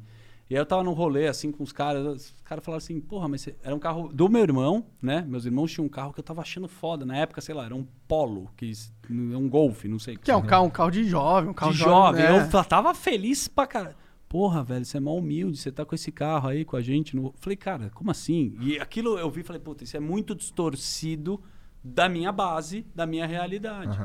E 0.50 0.56
aí 0.56 0.62
eu 0.62 0.66
tava 0.66 0.84
num 0.84 0.94
rolê, 0.94 1.28
assim, 1.28 1.52
com 1.52 1.64
os 1.64 1.72
caras. 1.72 2.06
Os 2.08 2.36
caras 2.44 2.66
falaram 2.66 2.80
assim, 2.80 3.00
porra, 3.00 3.28
mas 3.28 3.42
você- 3.42 3.56
era 3.62 3.76
um 3.76 3.80
carro 3.80 4.12
do 4.12 4.28
meu 4.28 4.42
irmão, 4.42 4.84
né? 5.00 5.24
Meus 5.28 5.46
irmãos 5.46 5.72
tinham 5.72 5.86
um 5.86 5.90
carro 5.90 6.12
que 6.12 6.20
eu 6.20 6.24
tava 6.24 6.42
achando 6.42 6.68
foda. 6.68 7.06
Na 7.06 7.16
época, 7.18 7.40
sei 7.40 7.54
lá, 7.54 7.66
era 7.66 7.76
um 7.76 7.86
Polo, 8.08 8.50
que 8.58 8.70
s- 8.72 8.92
um 9.10 9.48
Golf, 9.48 9.86
não 9.86 10.00
sei. 10.00 10.18
Que 10.18 10.32
é 10.32 10.36
um 10.36 10.42
carro, 10.50 10.66
um 10.66 10.70
carro 10.72 10.90
de 10.90 11.04
jovem, 11.04 11.50
um 11.52 11.54
carro 11.54 11.72
de 11.72 11.78
jovem. 11.78 12.24
né? 12.24 12.46
Eu 12.46 12.50
fa- 12.50 12.64
tava 12.64 12.94
feliz 12.96 13.48
pra 13.48 13.68
caralho. 13.68 13.96
Porra, 14.28 14.64
velho, 14.64 14.86
você 14.86 14.98
é 14.98 15.00
mal 15.00 15.18
humilde, 15.18 15.58
você 15.58 15.72
tá 15.72 15.86
com 15.86 15.94
esse 15.96 16.12
carro 16.12 16.50
aí 16.50 16.66
com 16.66 16.76
a 16.78 16.82
gente. 16.82 17.16
No... 17.16 17.34
Falei, 17.40 17.56
cara, 17.58 17.92
como 17.94 18.10
assim? 18.12 18.56
E 18.62 18.80
aquilo 18.80 19.18
eu 19.20 19.30
vi 19.30 19.42
e 19.42 19.44
falei, 19.44 19.60
puta, 19.62 19.84
isso 19.84 19.98
é 19.98 20.00
muito 20.00 20.34
distorcido 20.36 21.42
da 21.84 22.10
minha 22.10 22.32
base, 22.32 22.86
da 22.94 23.06
minha 23.06 23.26
realidade. 23.26 23.98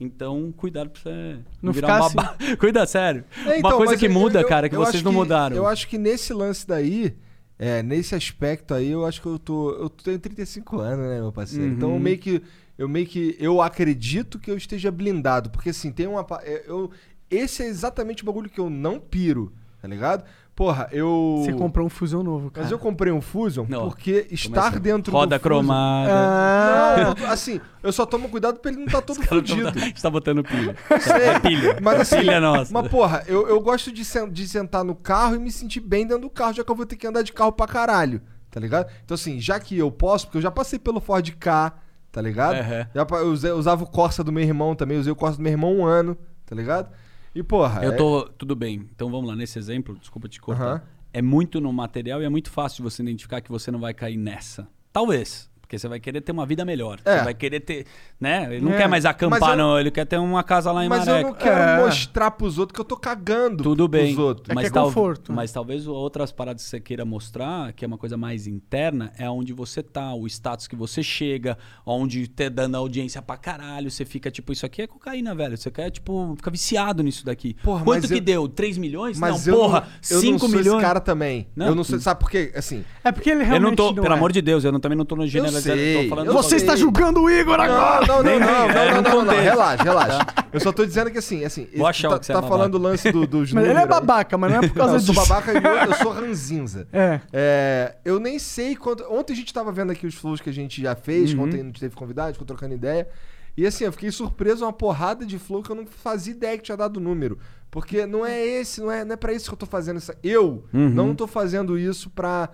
Então, 0.00 0.50
cuidado 0.56 0.88
pra 0.90 1.02
você 1.02 1.38
Não 1.60 1.72
virar 1.72 2.08
ficar 2.08 2.22
babá. 2.22 2.36
Cuida, 2.58 2.86
sério. 2.86 3.22
É, 3.46 3.58
então, 3.58 3.70
Uma 3.70 3.76
coisa 3.76 3.96
que 3.98 4.06
eu- 4.06 4.10
muda, 4.12 4.40
eu- 4.40 4.48
cara, 4.48 4.68
que 4.68 4.74
vocês 4.76 5.02
não 5.02 5.12
mudaram. 5.12 5.54
Eu 5.54 5.66
acho 5.66 5.86
que 5.86 5.98
nesse 5.98 6.32
lance 6.32 6.66
daí, 6.66 7.14
é, 7.58 7.82
nesse 7.82 8.14
aspecto 8.14 8.72
aí, 8.72 8.88
eu 8.90 9.04
acho 9.04 9.20
que 9.20 9.26
eu 9.28 9.38
tô. 9.38 9.70
Eu 9.72 9.90
tenho 9.90 10.18
35 10.18 10.80
anos, 10.80 11.06
né, 11.06 11.20
meu 11.20 11.30
parceiro? 11.30 11.64
Uhum. 11.66 11.72
Então 11.72 11.92
eu 11.92 12.00
meio 12.00 12.18
que. 12.18 12.42
Eu 12.78 12.88
meio 12.88 13.06
que. 13.06 13.36
Eu 13.38 13.60
acredito 13.60 14.38
que 14.38 14.50
eu 14.50 14.56
esteja 14.56 14.90
blindado. 14.90 15.50
Porque 15.50 15.68
assim, 15.68 15.92
tem 15.92 16.06
uma. 16.06 16.26
é, 16.42 16.64
Eu, 16.66 16.90
esse 17.30 17.62
é 17.62 17.66
exatamente 17.66 18.22
o 18.22 18.26
bagulho 18.26 18.48
que 18.48 18.58
eu 18.58 18.70
não 18.70 18.98
piro, 18.98 19.52
tá 19.82 19.86
ligado? 19.86 20.24
Porra, 20.60 20.88
eu. 20.92 21.36
Você 21.42 21.54
comprou 21.54 21.86
um 21.86 21.88
Fusion 21.88 22.22
novo, 22.22 22.50
cara. 22.50 22.64
Mas 22.64 22.70
eu 22.70 22.78
comprei 22.78 23.10
um 23.10 23.22
Fusion 23.22 23.64
Não, 23.66 23.88
porque 23.88 24.26
estar 24.30 24.60
Começa- 24.64 24.78
dentro 24.78 25.10
Roda 25.10 25.38
do 25.38 25.40
Fusion... 25.42 25.56
cromada. 25.56 26.10
Ah, 26.12 27.14
Não, 27.18 27.26
assim, 27.30 27.58
eu 27.82 27.90
só 27.90 28.04
tomo 28.04 28.28
cuidado 28.28 28.58
pra 28.60 28.70
ele 28.70 28.80
não 28.80 28.86
estar 28.86 29.00
todo 29.00 29.16
Cara, 29.20 29.28
fudido. 29.36 29.68
A 29.68 29.72
gente 29.78 30.02
tá 30.02 30.10
botando 30.10 30.44
pilha. 30.44 30.76
Sei, 31.00 31.28
É 31.28 31.40
pilha. 31.40 31.78
Mas 31.80 32.00
assim, 32.00 32.18
pilha 32.18 32.40
nossa. 32.42 32.70
mas 32.74 32.88
porra, 32.88 33.24
eu, 33.26 33.48
eu 33.48 33.58
gosto 33.62 33.90
de, 33.90 34.04
sen- 34.04 34.28
de 34.30 34.46
sentar 34.46 34.84
no 34.84 34.94
carro 34.94 35.34
e 35.34 35.38
me 35.38 35.50
sentir 35.50 35.80
bem 35.80 36.06
dentro 36.06 36.24
do 36.24 36.30
carro, 36.30 36.52
já 36.52 36.62
que 36.62 36.70
eu 36.70 36.76
vou 36.76 36.84
ter 36.84 36.96
que 36.96 37.06
andar 37.06 37.22
de 37.22 37.32
carro 37.32 37.52
pra 37.52 37.66
caralho, 37.66 38.20
tá 38.50 38.60
ligado? 38.60 38.86
Então 39.02 39.14
assim, 39.14 39.40
já 39.40 39.58
que 39.58 39.78
eu 39.78 39.90
posso, 39.90 40.26
porque 40.26 40.36
eu 40.36 40.42
já 40.42 40.50
passei 40.50 40.78
pelo 40.78 41.00
Ford 41.00 41.26
K, 41.38 41.72
tá 42.12 42.20
ligado? 42.20 42.56
Aham. 42.56 42.86
Já, 42.94 43.06
eu 43.48 43.56
usava 43.56 43.82
o 43.84 43.86
Corsa 43.86 44.22
do 44.22 44.30
meu 44.30 44.42
irmão 44.44 44.74
também, 44.74 44.98
usei 44.98 45.10
o 45.10 45.16
Corsa 45.16 45.38
do 45.38 45.42
meu 45.42 45.52
irmão 45.52 45.74
um 45.74 45.86
ano, 45.86 46.18
tá 46.44 46.54
ligado? 46.54 46.90
E 47.34 47.42
porra, 47.42 47.84
Eu 47.84 47.92
é- 47.92 47.96
tô. 47.96 48.28
Tudo 48.38 48.54
bem. 48.56 48.88
Então 48.94 49.10
vamos 49.10 49.28
lá, 49.28 49.36
nesse 49.36 49.58
exemplo, 49.58 49.96
desculpa 49.98 50.28
te 50.28 50.40
cortar. 50.40 50.64
Aham. 50.64 50.82
É 51.12 51.20
muito 51.20 51.60
no 51.60 51.72
material 51.72 52.22
e 52.22 52.24
é 52.24 52.28
muito 52.28 52.50
fácil 52.50 52.76
de 52.78 52.82
você 52.90 53.02
identificar 53.02 53.40
que 53.40 53.50
você 53.50 53.70
não 53.70 53.80
vai 53.80 53.92
cair 53.92 54.16
nessa. 54.16 54.68
Talvez. 54.92 55.49
Porque 55.70 55.78
você 55.78 55.86
vai 55.86 56.00
querer 56.00 56.20
ter 56.20 56.32
uma 56.32 56.44
vida 56.44 56.64
melhor. 56.64 56.98
É. 57.04 57.18
Você 57.18 57.24
vai 57.26 57.32
querer 57.34 57.60
ter. 57.60 57.86
Né? 58.20 58.56
Ele 58.56 58.64
não 58.64 58.72
É. 58.72 58.76
quer 58.78 58.88
mais 58.88 59.04
acampar, 59.06 59.50
eu- 59.52 59.56
não. 59.56 59.78
Ele 59.78 59.88
quer 59.92 60.04
ter 60.04 60.18
uma 60.18 60.42
casa 60.42 60.72
lá 60.72 60.84
em 60.84 60.88
Mas 60.88 61.06
eu 61.06 61.22
não 61.22 61.32
quero 61.32 61.60
É. 61.60 61.76
mostrar 61.84 62.32
pros 62.32 62.58
outros 62.58 62.74
que 62.74 62.80
eu 62.80 62.84
tô 62.84 62.96
cagando 62.96 63.62
Tudo 63.62 63.86
bem. 63.86 64.06
pros 64.12 64.18
outros. 64.18 64.46
É 64.46 64.48
que 64.48 64.54
mas, 64.56 64.66
é 64.66 64.70
tal- 64.70 64.86
conforto, 64.86 65.32
mas 65.32 65.52
talvez 65.52 65.86
outras 65.86 66.32
paradas 66.32 66.64
que 66.64 66.68
você 66.70 66.80
queira 66.80 67.04
mostrar, 67.04 67.72
que 67.72 67.84
é 67.84 67.86
uma 67.88 67.96
coisa 67.96 68.16
mais 68.16 68.48
interna, 68.48 69.12
é 69.16 69.30
onde 69.30 69.52
você 69.52 69.80
tá, 69.80 70.12
o 70.12 70.26
status 70.26 70.66
que 70.66 70.74
você 70.74 71.04
chega, 71.04 71.56
onde 71.86 72.26
te 72.26 72.50
dando 72.50 72.74
audiência 72.76 73.22
pra 73.22 73.36
caralho. 73.36 73.92
Você 73.92 74.04
fica 74.04 74.28
tipo, 74.28 74.52
isso 74.52 74.66
aqui 74.66 74.82
é 74.82 74.88
cocaína, 74.88 75.36
velho. 75.36 75.56
Você 75.56 75.70
quer, 75.70 75.88
tipo, 75.92 76.34
ficar 76.36 76.50
viciado 76.50 77.00
nisso 77.00 77.24
daqui. 77.24 77.54
Porra, 77.62 77.84
Quanto 77.84 78.02
mas 78.02 78.10
que 78.10 78.16
eu- 78.18 78.20
deu? 78.20 78.48
3 78.48 78.76
milhões? 78.76 79.20
Mas 79.20 79.46
não, 79.46 79.54
eu 79.54 79.60
porra, 79.60 79.80
não, 79.82 79.86
eu 80.16 80.20
5 80.20 80.32
não 80.32 80.38
sou 80.40 80.48
milhões. 80.48 80.66
esse 80.66 80.80
cara 80.84 80.98
também. 80.98 81.46
Não. 81.54 81.66
Eu 81.68 81.74
não 81.76 81.84
sei, 81.84 82.00
sabe 82.00 82.18
por 82.18 82.28
quê? 82.28 82.50
Assim, 82.56 82.84
É 83.04 83.12
porque 83.12 83.30
ele 83.30 83.42
Eu 83.42 83.46
realmente 83.46 83.68
não 83.70 83.76
tô, 83.76 83.94
pelo 83.94 84.08
é. 84.12 84.16
amor 84.16 84.32
de 84.32 84.42
Deus, 84.42 84.64
eu 84.64 84.72
não, 84.72 84.80
também 84.80 84.98
não 84.98 85.04
tô 85.04 85.14
no 85.14 85.26
generalizando, 85.28 85.59
sei, 85.62 86.02
tô 86.04 86.08
falando 86.10 86.26
eu 86.28 86.32
Você 86.34 86.56
está 86.56 86.76
julgando 86.76 87.20
o 87.22 87.30
Igor 87.30 87.58
agora! 87.60 88.06
Não, 88.06 88.16
não, 88.16 88.22
não, 88.22 88.30
Nem 88.30 88.40
não, 88.40 88.46
não, 88.46 88.70
é, 88.70 88.94
não, 88.94 88.94
não, 88.94 89.02
não, 89.02 89.10
contexto. 89.20 89.42
relaxa, 89.42 89.82
relaxa. 89.82 90.26
Eu 90.52 90.60
só 90.60 90.72
tô 90.72 90.84
dizendo 90.84 91.10
que 91.10 91.18
assim, 91.18 91.44
assim, 91.44 91.68
Vou 91.76 91.86
achar 91.86 92.08
tá, 92.10 92.18
que 92.18 92.26
você 92.26 92.32
é 92.32 92.34
tá 92.34 92.40
babaca. 92.40 92.56
falando 92.58 92.74
o 92.74 92.78
lance 92.78 93.12
do, 93.12 93.26
dos 93.26 93.52
Mas 93.52 93.62
ele 93.64 93.72
é 93.72 93.74
números 93.80 93.90
babaca, 94.00 94.36
mas 94.38 94.50
não 94.52 94.58
é 94.58 94.68
por 94.68 94.74
causa 94.74 94.92
Não, 94.92 94.98
eu 94.98 95.00
disso. 95.00 95.14
sou 95.14 95.26
babaca 95.26 95.52
e 95.52 95.56
eu, 95.56 95.90
eu 95.90 95.94
sou 95.94 96.12
ranzinza. 96.12 96.88
É. 96.92 97.20
É, 97.32 97.96
eu 98.04 98.18
nem 98.20 98.38
sei 98.38 98.74
quanto. 98.76 99.04
Ontem 99.12 99.32
a 99.32 99.36
gente 99.36 99.52
tava 99.54 99.70
vendo 99.72 99.92
aqui 99.92 100.06
os 100.06 100.14
flows 100.14 100.40
que 100.40 100.50
a 100.50 100.52
gente 100.52 100.80
já 100.82 100.94
fez, 100.94 101.32
Uhum. 101.32 101.42
ontem 101.44 101.60
a 101.60 101.64
gente 101.64 101.80
teve 101.80 101.94
convidado, 101.94 102.32
ficou 102.32 102.46
trocando 102.46 102.74
ideia. 102.74 103.08
E 103.56 103.66
assim, 103.66 103.84
eu 103.84 103.92
fiquei 103.92 104.10
surpreso 104.10 104.64
uma 104.64 104.72
porrada 104.72 105.26
de 105.26 105.38
flow 105.38 105.62
que 105.62 105.70
eu 105.70 105.76
não 105.76 105.84
fazia 105.84 106.32
ideia 106.32 106.56
que 106.56 106.62
tinha 106.64 106.76
dado 106.76 107.00
número. 107.00 107.38
Porque 107.70 108.06
não 108.06 108.24
é 108.26 108.40
esse, 108.44 108.80
não 108.80 108.90
é, 108.90 109.04
não 109.04 109.12
é 109.12 109.16
pra 109.16 109.32
isso 109.32 109.48
que 109.48 109.54
eu 109.54 109.58
tô 109.58 109.66
fazendo 109.66 109.98
isso. 109.98 110.12
Eu 110.24 110.64
Uhum. 110.72 110.88
não 110.90 111.14
tô 111.14 111.26
fazendo 111.26 111.78
isso 111.78 112.10
pra. 112.10 112.48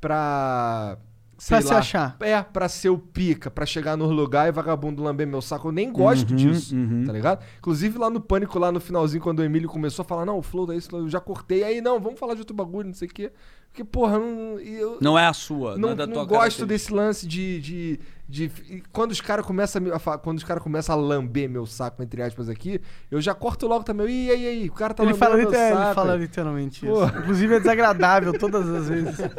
pra. 0.00 0.96
Sei 1.40 1.56
Pra 1.56 1.62
se 1.66 1.72
lá, 1.72 1.78
achar. 1.78 2.16
É, 2.20 2.42
pra 2.42 2.68
ser 2.68 2.90
o 2.90 2.98
pica, 2.98 3.50
pra 3.50 3.64
chegar 3.64 3.96
no 3.96 4.06
lugar 4.10 4.46
e 4.46 4.52
vagabundo 4.52 5.02
lamber 5.02 5.26
meu 5.26 5.40
saco. 5.40 5.68
Eu 5.68 5.72
nem 5.72 5.90
gosto 5.90 6.28
Uhum, 6.32 6.36
disso, 6.36 6.74
tá 7.06 7.12
ligado? 7.14 7.42
Inclusive 7.58 7.98
lá 7.98 8.10
no 8.10 8.20
Pânico, 8.20 8.58
lá 8.58 8.70
no 8.70 8.78
finalzinho, 8.78 9.22
quando 9.22 9.38
o 9.38 9.42
Emílio 9.42 9.66
começou 9.66 10.02
a 10.02 10.06
falar, 10.06 10.26
não, 10.26 10.36
o 10.36 10.42
flow 10.42 10.66
da 10.66 10.76
isso, 10.76 10.94
eu 10.94 11.08
já 11.08 11.18
cortei. 11.18 11.64
Aí, 11.64 11.80
não, 11.80 11.98
vamos 11.98 12.20
falar 12.20 12.34
de 12.34 12.40
outro 12.40 12.54
bagulho, 12.54 12.88
não 12.88 12.94
sei 12.94 13.08
o 13.08 13.10
quê. 13.10 13.32
Porque, 13.68 13.82
porra, 13.84 14.18
não, 14.18 14.58
eu 14.58 14.98
Não 15.00 15.18
é 15.18 15.26
a 15.26 15.32
sua, 15.32 15.72
não, 15.72 15.78
não, 15.78 15.90
é 15.90 15.94
da 15.94 16.06
não 16.06 16.12
tua 16.12 16.24
gosto 16.26 16.66
desse 16.66 16.92
lance 16.92 17.26
de... 17.26 17.58
de, 17.60 18.00
de- 18.30 18.82
quando 18.92 19.10
os 19.10 19.20
caras 19.20 19.44
começam 19.44 19.82
a, 19.92 20.18
quando 20.18 20.38
os 20.38 20.44
caras 20.44 20.62
começam 20.62 20.94
a 20.94 20.98
lamber 20.98 21.48
meu 21.50 21.66
saco, 21.66 22.02
entre 22.02 22.22
aspas, 22.22 22.48
aqui, 22.48 22.80
eu 23.10 23.20
já 23.20 23.34
corto 23.34 23.66
logo 23.66 23.82
também. 23.84 24.26
E 24.26 24.30
aí, 24.30 24.46
aí, 24.46 24.68
o 24.68 24.72
cara 24.72 24.94
tá 24.94 25.02
Ele 25.02 25.12
lambendo 25.12 25.24
fala, 25.30 25.36
meu 25.36 25.50
liter- 25.50 25.68
saco. 25.68 25.82
ele 25.86 25.94
fala 25.94 26.16
literalmente 26.16 26.86
Pô. 26.86 27.04
isso. 27.04 27.18
Inclusive 27.18 27.54
é 27.56 27.58
desagradável 27.60 28.32
todas 28.38 28.68
as 28.68 28.88
vezes. 28.88 29.16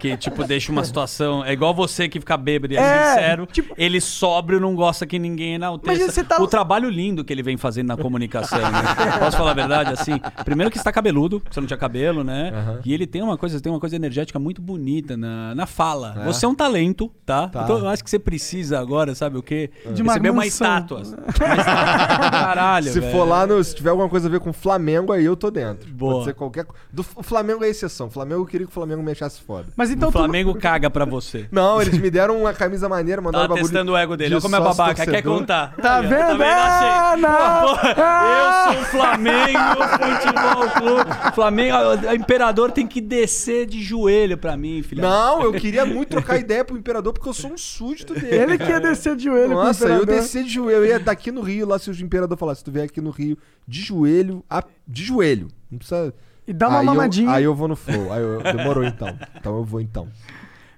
Que, 0.00 0.14
tipo, 0.16 0.44
deixa 0.44 0.70
uma 0.70 0.84
situação. 0.84 1.42
É 1.44 1.52
igual 1.52 1.74
você 1.74 2.06
que 2.08 2.20
fica 2.20 2.36
bêbado 2.36 2.72
e 2.74 2.76
é, 2.76 2.80
É, 2.80 3.08
sincero. 3.14 3.46
tipo- 3.46 3.74
ele 3.78 4.00
sóbrio 4.00 4.60
não 4.60 4.74
gosta 4.74 5.06
que 5.06 5.18
ninguém 5.18 5.54
enalteça. 5.54 6.22
Tá- 6.22 6.40
O 6.42 6.46
trabalho 6.46 6.88
lindo 6.90 7.24
que 7.24 7.32
ele 7.32 7.42
vem 7.42 7.56
fazendo 7.56 7.88
na 7.88 7.96
comunicação. 7.96 8.58
né? 8.60 8.66
Posso 9.18 9.36
falar 9.38 9.52
a 9.52 9.54
verdade? 9.54 9.92
Assim, 9.92 10.20
primeiro 10.44 10.70
que 10.70 10.76
está 10.76 10.92
cabeludo, 10.92 11.42
você 11.50 11.60
não 11.60 11.66
tinha 11.66 11.78
cabelo, 11.78 12.22
né? 12.22 12.52
E 12.84 12.92
ele 12.92 13.06
tem 13.06 13.22
uma 13.22 13.38
coisa, 13.38 13.60
tem 13.60 13.72
uma 13.72 13.80
coisa 13.80 13.96
energética 13.96 14.38
muito 14.38 14.60
bonita 14.60 15.16
na, 15.16 15.54
na 15.54 15.66
fala. 15.66 16.22
Você 16.26 16.44
é 16.44 16.48
um 16.48 16.54
talento, 16.54 17.10
tá? 17.24 17.48
Tá. 17.48 17.62
Então 17.64 17.78
eu 17.78 17.88
acho 17.88 18.04
que 18.06 18.10
você 18.10 18.18
precisa 18.18 18.78
agora, 18.78 19.14
sabe 19.14 19.36
o 19.36 19.42
quê? 19.42 19.70
De 19.92 20.00
uma 20.02 20.12
Receber 20.14 20.30
uma 20.30 20.42
mansão. 20.44 20.66
estátua. 20.66 20.98
Uma 20.98 21.56
estátua. 21.56 22.30
Caralho, 22.30 22.92
Se 22.92 23.00
velho. 23.00 23.12
for 23.12 23.24
lá, 23.28 23.46
no, 23.46 23.62
se 23.62 23.74
tiver 23.74 23.90
alguma 23.90 24.08
coisa 24.08 24.28
a 24.28 24.30
ver 24.30 24.40
com 24.40 24.52
Flamengo, 24.52 25.12
aí 25.12 25.24
eu 25.24 25.36
tô 25.36 25.50
dentro. 25.50 25.88
Boa. 25.92 26.12
Pode 26.14 26.24
ser 26.26 26.34
qualquer 26.34 26.66
do 26.92 27.04
O 27.14 27.22
Flamengo 27.22 27.64
é 27.64 27.68
exceção. 27.68 28.06
O 28.06 28.10
Flamengo 28.10 28.42
eu 28.42 28.46
queria 28.46 28.66
que 28.66 28.70
o 28.70 28.74
Flamengo 28.74 29.02
me 29.02 29.12
achasse 29.12 29.40
foda. 29.40 29.66
Mas 29.76 29.90
então 29.90 30.08
O 30.08 30.12
tu- 30.12 30.18
Flamengo 30.18 30.54
caga 30.54 30.88
pra 30.88 31.04
você. 31.04 31.46
Não, 31.52 31.80
eles 31.82 31.98
me 31.98 32.10
deram 32.10 32.40
uma 32.40 32.52
camisa 32.52 32.88
maneira, 32.88 33.20
mandaram 33.20 33.44
Tá 33.44 33.48
bagulho 33.48 33.64
testando 33.66 33.92
o 33.92 33.96
ego 33.96 34.16
dele. 34.16 34.30
de 34.30 34.34
Olha 34.36 34.42
como 34.42 34.56
é 34.56 34.60
babaca. 34.60 34.94
Quer 34.94 35.04
torcedor. 35.06 35.38
contar? 35.38 35.74
Tá 35.76 35.96
Aí, 35.98 36.06
vendo? 36.06 36.38
Tá 36.38 37.14
Ah! 37.16 37.60
Porra, 37.62 37.94
Ah! 37.96 38.66
Eu 38.68 38.72
sou 38.74 38.82
o 38.82 38.84
Flamengo, 38.86 39.82
Futebol 39.96 40.70
Clube. 40.70 41.34
Flamengo, 41.34 41.76
o 42.10 42.14
imperador 42.14 42.70
tem 42.72 42.86
que 42.86 43.00
descer 43.00 43.66
de 43.66 43.82
joelho 43.82 44.36
pra 44.38 44.56
mim, 44.56 44.82
filha. 44.82 45.02
Não, 45.02 45.42
eu 45.42 45.52
queria 45.52 45.84
muito 45.86 46.10
trocar 46.10 46.36
ideia 46.38 46.64
pro 46.64 46.76
Imperador, 46.76 47.12
porque 47.12 47.28
eu 47.28 47.32
sou 47.34 47.50
um 47.52 47.56
súdito 47.98 48.14
dele. 48.14 48.36
Ele 48.36 48.58
que 48.58 48.64
ia 48.70 48.80
descer 48.80 49.16
de 49.16 49.24
joelho 49.24 49.54
Nossa, 49.54 49.88
eu 49.88 50.06
descer 50.06 50.44
de 50.44 50.50
joelho. 50.50 50.78
Eu 50.78 50.86
ia 50.86 50.98
daqui 50.98 51.30
no 51.30 51.40
Rio, 51.40 51.66
lá 51.66 51.78
se 51.78 51.90
o 51.90 51.94
Imperador 52.04 52.36
falasse, 52.36 52.58
se 52.60 52.64
tu 52.64 52.70
vier 52.72 52.84
aqui 52.84 53.00
no 53.00 53.10
Rio, 53.10 53.36
de 53.66 53.80
joelho, 53.80 54.44
a- 54.48 54.64
de 54.86 55.04
joelho. 55.04 55.48
Não 55.70 55.78
precisa... 55.78 56.14
E 56.48 56.52
dá 56.52 56.68
uma 56.68 56.78
aí 56.78 56.86
mamadinha. 56.86 57.28
Eu, 57.30 57.34
aí 57.34 57.44
eu 57.44 57.54
vou 57.56 57.66
no 57.66 57.74
flow. 57.74 58.12
Aí 58.12 58.22
eu, 58.22 58.40
demorou 58.40 58.84
então. 58.84 59.18
Então 59.36 59.56
eu 59.56 59.64
vou 59.64 59.80
então. 59.80 60.06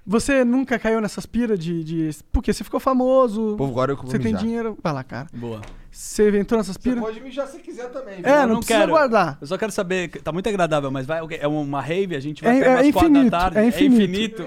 Você 0.09 0.43
nunca 0.43 0.79
caiu 0.79 0.99
nessas 0.99 1.27
piras 1.27 1.59
de, 1.59 1.83
de. 1.83 2.09
Porque 2.31 2.51
você 2.51 2.63
ficou 2.63 2.79
famoso. 2.79 3.53
Pô, 3.55 3.65
agora 3.65 3.91
eu 3.91 3.95
vou 3.95 4.07
Você 4.07 4.17
tem 4.17 4.33
mijar. 4.33 4.41
dinheiro. 4.41 4.75
Vai 4.81 4.91
lá, 4.91 5.03
cara. 5.03 5.27
Boa. 5.31 5.61
Você 5.91 6.35
entrou 6.35 6.57
nessas 6.57 6.77
piras? 6.77 6.99
pode 6.99 7.21
mijar 7.21 7.45
se 7.47 7.59
quiser 7.59 7.89
também. 7.91 8.15
É, 8.23 8.29
Eu 8.29 8.35
não, 8.41 8.47
não 8.47 8.55
precisa 8.57 8.79
quero. 8.79 8.91
guardar. 8.91 9.37
Eu 9.39 9.45
só 9.45 9.55
quero 9.55 9.71
saber, 9.71 10.09
tá 10.23 10.31
muito 10.31 10.49
agradável, 10.49 10.89
mas 10.89 11.05
vai, 11.05 11.19
é 11.39 11.47
uma 11.47 11.79
rave, 11.79 12.15
a 12.15 12.19
gente 12.19 12.43
vai 12.43 12.57
É- 12.57 12.61
até 12.61 12.65
é 12.69 12.73
umas 12.81 12.91
quatro 12.93 13.09
infinito, 13.11 13.31
da 13.31 13.39
tarde. 13.39 13.57
é 13.59 13.65
infinito. 13.67 14.45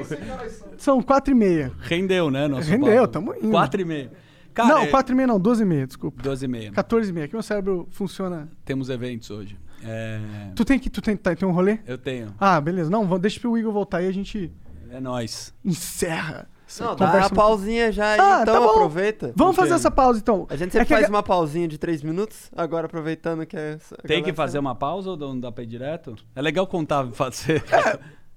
São 0.78 1.00
quatro 1.00 1.32
e 1.32 1.34
meia. 1.36 1.70
Rendeu, 1.80 2.28
né, 2.28 2.48
nosso 2.48 2.68
Rendeu, 2.68 3.02
papo? 3.02 3.08
tamo 3.08 3.34
indo. 3.36 3.50
Quatro 3.50 3.80
e 3.80 3.84
meia. 3.84 4.10
Cara, 4.52 4.68
não, 4.68 4.78
é- 4.82 4.86
quatro 4.88 5.14
e 5.14 5.16
meia 5.16 5.26
não, 5.28 5.38
doze 5.38 5.62
e 5.62 5.66
meia, 5.66 5.86
desculpa. 5.86 6.20
12 6.22 6.44
e 6.44 6.48
meia. 6.48 6.72
14 6.72 7.10
e 7.10 7.12
meia. 7.12 7.26
Aqui 7.26 7.34
meu 7.34 7.42
cérebro 7.42 7.86
funciona. 7.92 8.48
Temos 8.64 8.88
eventos 8.90 9.30
hoje. 9.30 9.56
É, 9.84 10.20
Tu 10.54 10.64
tem 10.64 10.78
que. 10.78 10.88
Tu 10.90 11.00
tem, 11.00 11.16
tá, 11.16 11.34
tem 11.34 11.48
um 11.48 11.52
rolê? 11.52 11.78
Eu 11.86 11.98
tenho. 11.98 12.32
Ah, 12.38 12.60
beleza. 12.60 12.88
Não, 12.90 13.18
deixa 13.18 13.40
pro 13.40 13.56
Igor 13.58 13.72
voltar 13.72 13.98
aí 13.98 14.06
e 14.06 14.08
a 14.08 14.12
gente 14.12 14.52
É 14.92 15.00
nóis. 15.00 15.52
encerra. 15.64 16.48
Não, 16.80 16.96
dá 16.96 17.16
uma 17.16 17.28
pausinha 17.30 17.92
já 17.92 18.12
aí, 18.12 18.18
Ah, 18.20 18.38
então 18.42 18.64
tá 18.64 18.70
aproveita. 18.70 19.32
Vamos 19.36 19.54
fazer 19.54 19.74
essa 19.74 19.90
pausa 19.90 20.18
então. 20.18 20.46
A 20.48 20.56
gente 20.56 20.68
É 20.70 20.80
sempre 20.80 20.94
a 20.94 20.96
faz 20.96 21.02
ga- 21.02 21.08
uma 21.14 21.22
pausinha 21.22 21.68
de 21.68 21.76
três 21.76 22.02
minutos, 22.02 22.50
agora 22.56 22.86
aproveitando 22.86 23.44
que 23.44 23.54
é. 23.56 23.78
a 23.98 24.06
Tem 24.08 24.22
que 24.22 24.32
fazer 24.32 24.54
tá- 24.54 24.60
uma 24.60 24.74
pausa 24.74 25.10
ou 25.10 25.16
não 25.18 25.38
dá 25.38 25.52
pra 25.52 25.64
ir 25.64 25.66
direto? 25.66 26.16
É 26.34 26.40
legal 26.40 26.66
contar, 26.66 27.06
fazer. 27.12 27.62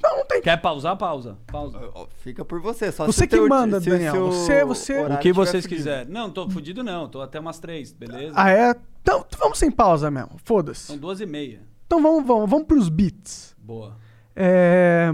Não, 0.04 0.18
não 0.18 0.26
tem. 0.26 0.42
Quer 0.42 0.58
pausar? 0.62 0.98
Pausa. 0.98 1.38
Pausa. 1.48 1.80
Fica 2.18 2.44
por 2.44 2.60
você, 2.60 2.92
só 2.92 3.06
Você 3.06 3.26
que 3.26 3.38
teu- 3.38 3.48
manda, 3.48 3.80
se 3.80 3.88
o 3.90 3.92
Daniel. 3.94 4.28
Você- 4.32 4.66
você- 4.66 5.02
O 5.06 5.18
que 5.20 5.32
vocês 5.32 5.66
quiserem. 5.66 6.12
Não, 6.12 6.30
tô 6.30 6.50
fudido 6.50 6.84
não. 6.84 7.08
Tô 7.08 7.22
até 7.22 7.40
umas 7.40 7.58
três, 7.60 7.94
beleza? 7.94 8.34
Ah, 8.36 8.52
é? 8.52 8.76
Então 9.02 9.26
vamos 9.40 9.58
sem 9.58 9.72
pausa 9.72 10.12
mesmo. 10.12 10.32
Foda-se. 10.44 10.88
São 10.88 10.98
duas 10.98 11.22
e 11.22 11.26
meia. 11.26 11.62
Então 11.88 12.02
vamos, 12.02 12.26
vamos, 12.28 12.50
vamos 12.50 12.68
pros 12.68 12.90
beats. 12.90 13.56
Boa. 13.58 13.96
É... 14.36 15.14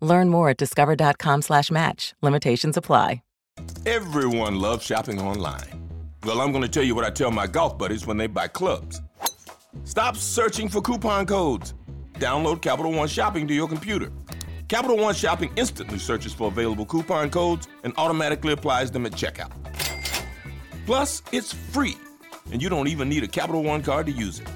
Learn 0.00 0.28
more 0.30 0.50
at 0.50 0.56
discover.com 0.56 1.42
slash 1.42 1.70
match. 1.70 2.14
Limitations 2.22 2.76
apply. 2.76 3.22
Everyone 3.86 4.58
loves 4.58 4.84
shopping 4.84 5.20
online. 5.20 5.88
Well, 6.24 6.40
I'm 6.40 6.52
going 6.52 6.62
to 6.62 6.68
tell 6.68 6.82
you 6.82 6.94
what 6.94 7.04
I 7.04 7.10
tell 7.10 7.30
my 7.30 7.46
golf 7.46 7.78
buddies 7.78 8.06
when 8.06 8.16
they 8.16 8.26
buy 8.26 8.48
clubs. 8.48 9.00
Stop 9.84 10.16
searching 10.16 10.68
for 10.68 10.82
coupon 10.82 11.26
codes. 11.26 11.74
Download 12.14 12.60
Capital 12.60 12.92
One 12.92 13.08
Shopping 13.08 13.48
to 13.48 13.54
your 13.54 13.68
computer. 13.68 14.12
Capital 14.68 14.98
One 14.98 15.14
Shopping 15.14 15.50
instantly 15.56 15.98
searches 15.98 16.32
for 16.34 16.48
available 16.48 16.84
coupon 16.84 17.30
codes 17.30 17.68
and 17.84 17.94
automatically 17.96 18.52
applies 18.52 18.90
them 18.90 19.06
at 19.06 19.12
checkout. 19.12 19.52
Plus, 20.84 21.22
it's 21.32 21.52
free, 21.52 21.96
and 22.52 22.62
you 22.62 22.68
don't 22.68 22.88
even 22.88 23.08
need 23.08 23.24
a 23.24 23.28
Capital 23.28 23.62
One 23.62 23.82
card 23.82 24.06
to 24.06 24.12
use 24.12 24.40
it. 24.40 24.48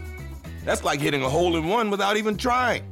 That's 0.65 0.85
like 0.85 1.01
hitting 1.01 1.23
a 1.23 1.29
hole 1.29 1.57
in 1.57 1.67
one 1.67 1.91
without 1.91 2.17
even 2.17 2.37
trying. 2.37 2.85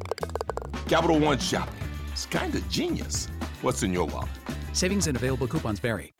Capital 0.88 1.18
One 1.18 1.38
Shopping. 1.38 1.81
It's 2.22 2.26
kind 2.30 2.54
of 2.54 2.62
genius. 2.68 3.28
What's 3.64 3.82
in 3.82 3.92
your 3.92 4.08
wallet? 4.08 4.30
Savings 4.72 5.08
and 5.08 5.16
available 5.16 5.48
coupons 5.48 5.80
vary. 5.80 6.14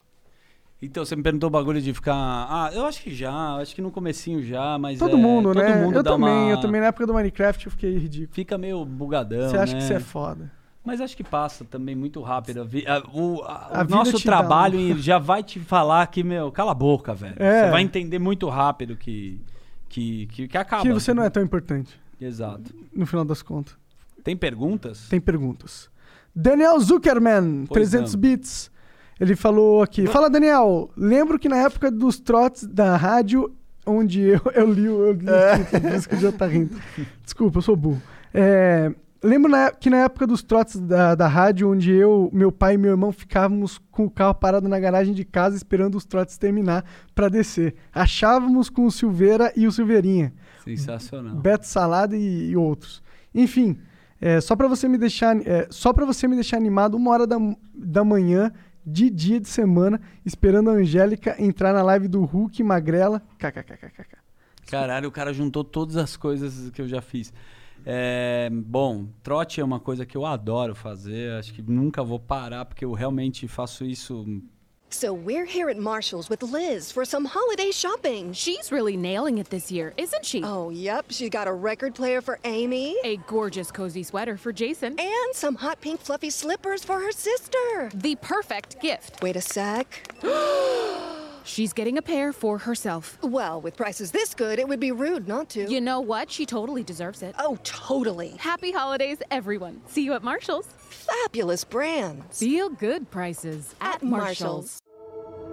Então, 0.83 1.05
você 1.05 1.15
me 1.15 1.23
perguntou 1.23 1.47
o 1.47 1.51
bagulho 1.51 1.81
de 1.81 1.95
ficar. 1.95 2.13
Ah, 2.17 2.71
eu 2.75 2.85
acho 2.87 3.01
que 3.05 3.15
já, 3.15 3.33
acho 3.59 3.73
que 3.73 3.81
no 3.81 3.93
comecinho 3.93 4.43
já, 4.43 4.77
mas. 4.81 4.99
Todo 4.99 5.17
é, 5.17 5.21
mundo, 5.21 5.53
todo 5.55 5.63
né? 5.63 5.81
Mundo 5.81 5.99
eu 5.99 6.03
dá 6.03 6.11
também, 6.11 6.29
uma- 6.29 6.51
eu 6.51 6.61
também 6.61 6.81
na 6.81 6.89
época 6.89 7.07
do 7.07 7.15
Minecraft 7.15 7.67
eu 7.67 7.71
fiquei 7.71 7.97
ridículo. 7.99 8.35
Fica 8.35 8.59
meio 8.59 8.85
bugadão. 8.85 9.49
Você 9.49 9.57
acha 9.57 9.75
né? 9.75 9.79
que 9.79 9.85
você 9.87 9.95
é 9.95 10.01
foda. 10.01 10.51
Mas 10.85 11.01
acho 11.01 11.17
que 11.17 11.23
passa 11.23 11.65
também 11.65 11.95
muito 11.95 12.21
rápido. 12.21 12.63
A 12.63 12.65
vi- 12.65 12.85
a- 12.85 13.05
o 13.15 13.41
a- 13.45 13.87
o 13.87 13.89
nosso 13.89 14.21
trabalho 14.21 14.99
já 14.99 15.19
vai 15.19 15.45
te 15.45 15.61
falar 15.61 16.05
que, 16.09 16.25
meu, 16.25 16.51
cala 16.51 16.73
a 16.73 16.75
boca, 16.75 17.15
velho. 17.15 17.37
É. 17.39 17.67
Você 17.67 17.71
vai 17.71 17.83
entender 17.83 18.19
muito 18.19 18.49
rápido 18.49 18.97
que, 18.97 19.41
que, 19.89 20.27
que, 20.27 20.49
que 20.49 20.59
acaba. 20.59 20.83
Que 20.83 20.93
você 20.93 21.15
não 21.15 21.23
é 21.23 21.31
tão 21.31 21.45
importante, 21.45 21.97
Exato. 22.21 22.75
no 22.93 23.07
final 23.07 23.25
das 23.25 23.41
contas. 23.41 23.81
Tem 24.25 24.37
perguntas? 24.37 25.09
Tem 25.09 25.21
perguntas. 25.21 25.92
Daniel 26.35 26.79
Zuckerman, 26.81 27.65
Pois 27.69 27.91
300 27.91 28.15
não. 28.15 28.21
bits. 28.21 28.71
Ele 29.21 29.37
falou 29.37 29.83
aqui. 29.83 30.07
Fala, 30.07 30.29
Daniel. 30.31 30.91
Lembro 30.97 31.39
que 31.39 31.49
na 31.49 31.57
época 31.59 31.91
dos 31.91 32.19
trotes 32.19 32.67
da 32.67 32.97
rádio, 32.97 33.53
onde 33.87 34.21
eu, 34.23 34.41
eu 34.55 34.73
li, 34.73 34.89
o- 34.89 35.07
eu 35.07 35.13
li 35.13 35.27
o 35.31 35.65
título, 35.65 35.81
por 35.83 35.93
isso 35.95 36.09
que 36.09 36.15
o 36.15 36.19
Jean 36.19 36.33
tá 36.33 36.47
rindo. 36.47 36.77
Desculpa, 37.23 37.59
eu 37.59 37.63
sou 37.63 37.77
burro. 37.77 38.03
É, 38.35 38.91
lembro 39.23 39.51
na- 39.51 39.71
que 39.71 39.89
na 39.91 39.99
época 39.99 40.27
dos 40.27 40.43
trotes 40.43 40.81
da, 40.81 41.15
da 41.15 41.29
rádio, 41.29 41.71
onde 41.71 41.93
eu, 41.93 42.31
meu 42.33 42.51
pai 42.51 42.75
e 42.75 42.79
meu 42.79 42.91
irmão 42.93 43.13
ficávamos 43.13 43.79
com 43.91 44.07
o 44.07 44.11
carro 44.11 44.35
parado 44.35 44.69
na 44.69 44.81
garagem 44.81 45.15
de 45.15 45.25
casa 45.25 45.55
esperando 45.55 45.95
os 45.97 46.05
trotes 46.05 46.37
terminar 46.39 46.85
pra 47.15 47.29
descer. 47.29 47.75
Achávamos 47.93 48.69
com 48.71 48.87
o 48.87 48.91
Silveira 48.91 49.53
e 49.55 49.67
o 49.69 49.73
Silveirinha. 49.73 50.33
Sensacional. 50.65 51.37
Beto 51.37 51.67
Salada 51.67 52.17
e, 52.17 52.51
e 52.51 52.57
outros. 52.57 53.03
Enfim, 53.35 53.79
é, 54.23 54.41
só 54.41 54.55
para 54.55 54.69
você 54.69 54.87
me 54.87 54.97
deixar, 54.97 55.37
é, 55.45 55.67
só 55.69 55.93
para 55.93 56.07
você 56.07 56.29
me 56.29 56.37
deixar 56.37 56.57
animado 56.57 56.95
uma 56.95 57.11
hora 57.11 57.27
da, 57.27 57.37
da 57.75 58.05
manhã 58.05 58.53
de 58.87 59.11
dia 59.11 59.41
de 59.41 59.49
semana, 59.49 60.01
esperando 60.25 60.71
a 60.71 60.75
Angélica 60.75 61.35
entrar 61.43 61.73
na 61.73 61.83
live 61.83 62.07
do 62.07 62.25
Hulk 62.25 62.63
Magrela. 62.63 63.21
KKKKK. 63.37 64.19
Caralho, 64.71 65.09
o 65.09 65.13
cara 65.13 65.33
juntou 65.33 65.65
todas 65.65 65.97
as 65.97 66.17
coisas 66.17 66.71
que 66.71 66.81
eu 66.81 66.87
já 66.87 67.03
fiz. 67.03 67.35
É, 67.85 68.49
bom, 68.53 69.09
trote 69.25 69.61
é 69.61 69.65
uma 69.65 69.81
coisa 69.81 70.07
que 70.07 70.17
eu 70.17 70.25
adoro 70.25 70.73
fazer. 70.73 71.33
Acho 71.33 71.53
que 71.53 71.61
nunca 71.61 72.05
vou 72.05 72.21
parar, 72.21 72.65
porque 72.65 72.85
eu 72.85 72.93
realmente 72.93 73.49
faço 73.49 73.85
isso. 73.85 74.25
So 74.93 75.15
we're 75.15 75.47
here 75.47 75.71
at 75.71 75.79
Marshall's 75.79 76.29
with 76.29 76.43
Liz 76.43 76.93
for 76.93 77.05
some 77.05 77.25
holiday 77.25 77.71
shopping. 77.71 78.33
She's 78.35 78.71
really 78.71 78.97
nailing 78.97 79.39
it 79.39 79.49
this 79.49 79.73
year, 79.73 79.95
isn't 79.97 80.25
she? 80.25 80.45
Oh, 80.45 80.69
yep. 80.69 81.07
She's 81.09 81.31
got 81.31 81.49
a 81.49 81.53
record 81.53 81.95
player 81.95 82.21
for 82.21 82.39
Amy. 82.45 82.97
A 83.03 83.17
gorgeous 83.27 83.71
cozy 83.71 84.03
sweater 84.03 84.37
for 84.37 84.53
Jason. 84.53 84.95
And 85.01 85.35
some 85.35 85.55
hot 85.57 85.81
pink 85.81 86.01
fluffy 86.01 86.29
slippers 86.29 86.85
for 86.85 87.01
her 87.01 87.11
sister. 87.11 87.91
The 87.95 88.17
perfect 88.17 88.81
gift. 88.81 89.23
Wait 89.23 89.35
a 89.35 89.41
sec. 89.41 90.15
She's 91.45 91.73
getting 91.73 91.99
a 91.99 92.03
pair 92.03 92.33
for 92.33 92.59
herself. 92.59 93.19
Well, 93.23 93.61
with 93.61 93.77
prices 93.77 94.13
this 94.13 94.35
good, 94.35 94.59
it 94.59 94.69
would 94.69 94.79
be 94.79 94.93
rude 94.93 95.27
not 95.27 95.49
to. 95.51 95.69
You 95.69 95.81
know 95.81 96.01
what? 96.01 96.31
She 96.31 96.47
totally 96.47 96.85
deserves 96.85 97.23
it. 97.23 97.35
Oh, 97.39 97.59
totally. 97.65 98.37
Happy 98.39 98.71
holidays, 98.71 99.19
everyone. 99.31 99.81
See 99.89 100.05
you 100.05 100.13
at 100.13 100.23
Marshall's. 100.23 100.67
Fabulous 100.67 101.65
brands. 101.65 102.39
Feel 102.39 102.69
good 102.69 103.11
prices 103.11 103.75
at, 103.81 104.03
Marshall's. 104.03 104.82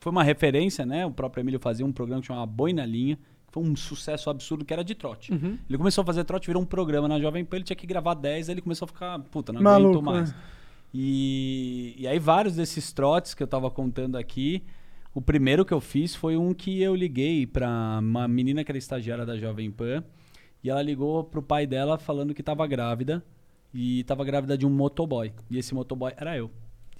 Foi 0.00 0.10
uma 0.10 0.22
referência, 0.22 0.86
né? 0.86 1.04
O 1.04 1.10
próprio 1.10 1.42
Emílio 1.42 1.60
fazia 1.60 1.84
um 1.84 1.92
programa 1.92 2.20
que 2.20 2.26
chamava 2.26 2.46
Boi 2.46 2.72
na 2.72 2.86
Linha, 2.86 3.16
que 3.16 3.52
foi 3.52 3.62
um 3.62 3.74
sucesso 3.74 4.30
absurdo, 4.30 4.64
que 4.64 4.72
era 4.72 4.84
de 4.84 4.94
trote. 4.94 5.32
Uhum. 5.32 5.58
Ele 5.68 5.78
começou 5.78 6.02
a 6.02 6.04
fazer 6.04 6.24
trote, 6.24 6.46
virou 6.46 6.62
um 6.62 6.66
programa 6.66 7.08
na 7.08 7.20
Jovem 7.20 7.44
Pan, 7.44 7.56
ele 7.56 7.64
tinha 7.64 7.76
que 7.76 7.86
gravar 7.86 8.14
10, 8.14 8.48
aí 8.48 8.54
ele 8.54 8.62
começou 8.62 8.86
a 8.86 8.88
ficar, 8.88 9.18
puta, 9.18 9.52
não 9.52 9.60
Maluco, 9.62 9.98
aguento 9.98 10.04
mais. 10.04 10.32
né? 10.32 10.38
E, 10.92 11.94
e 11.98 12.06
aí 12.06 12.18
vários 12.18 12.56
desses 12.56 12.92
trotes 12.92 13.34
que 13.34 13.42
eu 13.42 13.46
tava 13.46 13.70
contando 13.70 14.16
aqui, 14.16 14.62
o 15.12 15.20
primeiro 15.20 15.64
que 15.64 15.74
eu 15.74 15.80
fiz 15.80 16.14
foi 16.14 16.36
um 16.36 16.54
que 16.54 16.80
eu 16.80 16.94
liguei 16.94 17.46
pra 17.46 17.98
uma 18.00 18.26
menina 18.28 18.64
que 18.64 18.70
era 18.70 18.78
estagiária 18.78 19.26
da 19.26 19.36
Jovem 19.36 19.70
Pan, 19.70 20.02
e 20.62 20.70
ela 20.70 20.82
ligou 20.82 21.24
pro 21.24 21.42
pai 21.42 21.66
dela 21.66 21.98
falando 21.98 22.34
que 22.34 22.42
tava 22.42 22.66
grávida, 22.66 23.22
e 23.72 24.02
tava 24.04 24.24
grávida 24.24 24.56
de 24.56 24.66
um 24.66 24.70
motoboy. 24.70 25.32
E 25.50 25.58
esse 25.58 25.74
motoboy 25.74 26.12
era 26.16 26.36
eu. 26.36 26.50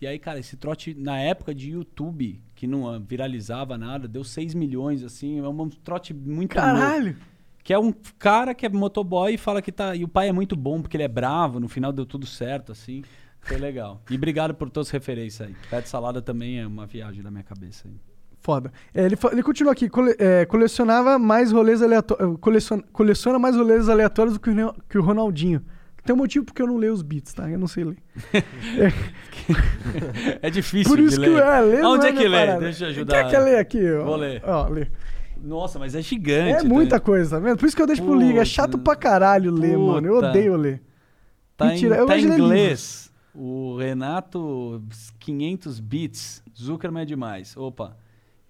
E 0.00 0.06
aí, 0.06 0.18
cara, 0.18 0.38
esse 0.38 0.56
trote, 0.56 0.94
na 0.94 1.18
época 1.18 1.54
de 1.54 1.70
YouTube, 1.72 2.40
que 2.54 2.66
não 2.66 3.00
viralizava 3.00 3.76
nada, 3.76 4.06
deu 4.06 4.22
6 4.22 4.54
milhões, 4.54 5.02
assim, 5.02 5.38
é 5.40 5.48
um 5.48 5.68
trote 5.68 6.14
muito 6.14 6.54
louco. 6.54 6.70
Caralho! 6.70 7.16
Que 7.64 7.72
é 7.74 7.78
um 7.78 7.92
cara 8.18 8.54
que 8.54 8.64
é 8.64 8.68
motoboy 8.68 9.34
e 9.34 9.36
fala 9.38 9.60
que 9.60 9.70
tá. 9.72 9.94
E 9.94 10.04
o 10.04 10.08
pai 10.08 10.28
é 10.28 10.32
muito 10.32 10.56
bom, 10.56 10.80
porque 10.80 10.96
ele 10.96 11.04
é 11.04 11.08
bravo, 11.08 11.60
no 11.60 11.68
final 11.68 11.92
deu 11.92 12.06
tudo 12.06 12.24
certo, 12.26 12.72
assim. 12.72 13.02
Foi 13.40 13.56
legal. 13.58 14.00
E 14.10 14.14
obrigado 14.14 14.54
por 14.54 14.70
todas 14.70 14.88
as 14.88 14.92
referências 14.92 15.48
aí. 15.48 15.54
Pé 15.68 15.80
de 15.80 15.88
salada 15.88 16.22
também 16.22 16.60
é 16.60 16.66
uma 16.66 16.86
viagem 16.86 17.22
da 17.22 17.30
minha 17.30 17.42
cabeça 17.44 17.86
aí. 17.88 17.94
Foda. 18.40 18.72
É, 18.94 19.04
ele, 19.04 19.16
ele 19.32 19.42
continua 19.42 19.72
aqui, 19.72 19.88
cole- 19.88 20.14
é, 20.18 20.46
colecionava 20.46 21.18
mais 21.18 21.50
rolês 21.52 21.82
aleatórios. 21.82 22.38
Coleciona, 22.40 22.82
coleciona 22.92 23.38
mais 23.38 23.56
rolês 23.56 23.88
aleatórios 23.88 24.34
do 24.34 24.40
que 24.40 24.48
o, 24.50 24.74
que 24.88 24.96
o 24.98 25.02
Ronaldinho. 25.02 25.62
Tem 26.08 26.14
um 26.14 26.18
motivo 26.18 26.46
porque 26.46 26.62
eu 26.62 26.66
não 26.66 26.78
leio 26.78 26.94
os 26.94 27.02
beats, 27.02 27.34
tá? 27.34 27.50
Eu 27.50 27.58
não 27.58 27.68
sei 27.68 27.84
ler. 27.84 27.98
É 30.40 30.48
difícil 30.48 30.90
Por 30.90 30.98
isso 30.98 31.20
que 31.20 31.28
ler. 31.28 31.42
é, 31.42 31.60
ler 31.60 31.84
Onde 31.84 32.06
é 32.06 32.08
é 32.08 32.12
que 32.14 32.26
lê? 32.26 32.38
parada. 32.38 32.60
Deixa 32.60 32.84
eu 32.84 32.88
ajudar. 32.88 33.24
Quer 33.24 33.28
que 33.28 33.36
eu 33.36 33.44
leia 33.44 33.60
aqui? 33.60 33.92
ó? 33.92 34.04
Vou 34.04 34.16
ler. 34.16 34.42
Ó, 34.42 34.68
lê. 34.68 34.86
Nossa, 35.42 35.78
mas 35.78 35.94
é 35.94 36.00
gigante. 36.00 36.64
É 36.64 36.66
muita 36.66 36.98
coisa, 36.98 37.36
tá 37.36 37.38
vendo? 37.38 37.58
Por 37.58 37.66
isso 37.66 37.76
que 37.76 37.82
eu 37.82 37.86
deixo 37.86 38.02
pro 38.02 38.14
liga. 38.14 38.40
É 38.40 38.44
chato 38.46 38.78
pra 38.78 38.96
caralho 38.96 39.52
ler, 39.52 39.76
mano. 39.76 40.06
Eu 40.06 40.14
Puta. 40.14 40.30
odeio 40.30 40.56
ler. 40.56 40.80
Tá, 41.58 41.66
Mentira, 41.66 41.96
em, 41.96 41.98
eu 41.98 42.06
tá 42.06 42.16
em 42.16 42.24
inglês. 42.24 43.12
O 43.34 43.76
Renato 43.76 44.82
500 45.18 45.78
bits. 45.78 46.42
Zuckerman 46.58 47.02
é 47.02 47.06
demais. 47.06 47.54
Opa. 47.54 47.98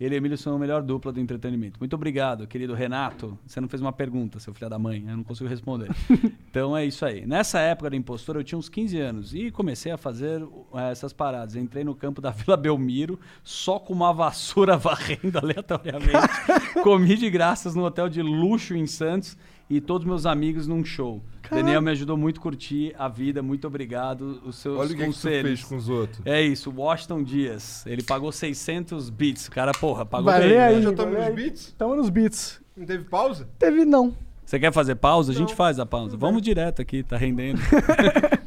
Ele 0.01 0.15
e 0.15 0.19
Emílio 0.19 0.39
são 0.39 0.55
a 0.55 0.59
melhor 0.59 0.81
dupla 0.81 1.13
do 1.13 1.19
entretenimento. 1.19 1.81
Muito 1.81 1.95
obrigado, 1.95 2.47
querido 2.47 2.73
Renato. 2.73 3.37
Você 3.45 3.61
não 3.61 3.69
fez 3.69 3.83
uma 3.83 3.93
pergunta, 3.93 4.39
seu 4.39 4.55
filho 4.55 4.71
da 4.71 4.79
mãe. 4.79 5.05
Eu 5.09 5.17
não 5.17 5.25
consigo 5.25 5.51
responder. 5.51 5.91
então 6.49 6.77
é 6.77 6.87
isso 6.87 7.05
aí. 7.05 7.27
Nessa 7.27 7.59
época 7.59 7.91
da 7.91 7.97
impostora, 7.97 8.39
eu 8.39 8.45
tinha 8.45 8.59
uns 8.59 8.69
15 8.69 9.01
anos 9.01 9.35
e 9.35 9.51
comecei 9.51 9.91
a 9.91 9.97
fazer 9.97 10.41
eh, 10.75 10.91
essas 10.93 11.13
paradas. 11.13 11.57
Entrei 11.57 11.83
no 11.83 11.97
campo 11.97 12.21
da 12.21 12.31
Vila 12.31 12.57
Belmiro, 12.57 13.19
só 13.43 13.81
com 13.81 13.93
uma 13.93 14.13
vassoura 14.13 14.77
varrendo 14.79 15.37
aleatoriamente. 15.37 16.13
Comi 16.85 17.17
de 17.17 17.29
graças 17.29 17.75
no 17.75 17.85
hotel 17.85 18.09
de 18.09 18.23
luxo 18.23 18.77
em 18.77 18.87
Santos 18.87 19.37
e 19.71 19.81
todos 19.81 20.07
meus 20.07 20.27
amigos 20.27 20.67
num 20.67 20.85
show. 20.85 21.23
Daniel 21.51 21.81
me 21.81 21.91
ajudou 21.91 22.17
muito 22.17 22.41
a 22.41 22.43
curtir 22.43 22.95
a 22.99 23.09
vida. 23.09 23.43
Muito 23.43 23.67
obrigado. 23.67 24.43
Os 24.45 24.57
seus 24.57 24.79
Olha 24.79 24.87
o 24.87 24.91
que, 24.91 24.97
que 24.97 25.03
tu 25.03 25.07
conselhos. 25.07 25.43
fez 25.43 25.65
com 25.65 25.77
os 25.77 25.89
outros. 25.89 26.21
É 26.27 26.43
isso, 26.43 26.71
Washington 26.71 27.23
Dias. 27.23 27.87
Ele 27.87 28.03
pagou 28.03 28.31
600 28.31 29.09
bits. 29.09 29.47
O 29.49 29.51
cara, 29.51 29.73
porra, 29.73 30.05
pagou 30.05 30.27
Vai 30.27 30.41
bem. 30.41 30.49
ler 30.51 30.59
né? 30.59 30.67
aí. 30.67 30.83
Já 30.83 30.91
estamos 30.91 31.15
nos 31.15 31.23
aí. 31.23 31.33
beats? 31.35 31.75
Tamo 31.79 31.97
nos 31.97 32.11
beats. 32.11 32.61
Não 32.77 32.87
teve 32.87 33.05
pausa? 33.05 33.49
Teve 33.59 33.85
não. 33.85 34.15
Você 34.45 34.59
quer 34.59 34.73
fazer 34.73 34.95
pausa? 34.95 35.33
A 35.33 35.35
gente 35.35 35.55
faz 35.55 35.79
a 35.79 35.87
pausa. 35.87 36.17
Vamos 36.17 36.41
direto 36.43 36.81
aqui, 36.81 37.03
tá 37.03 37.17
rendendo. 37.17 37.61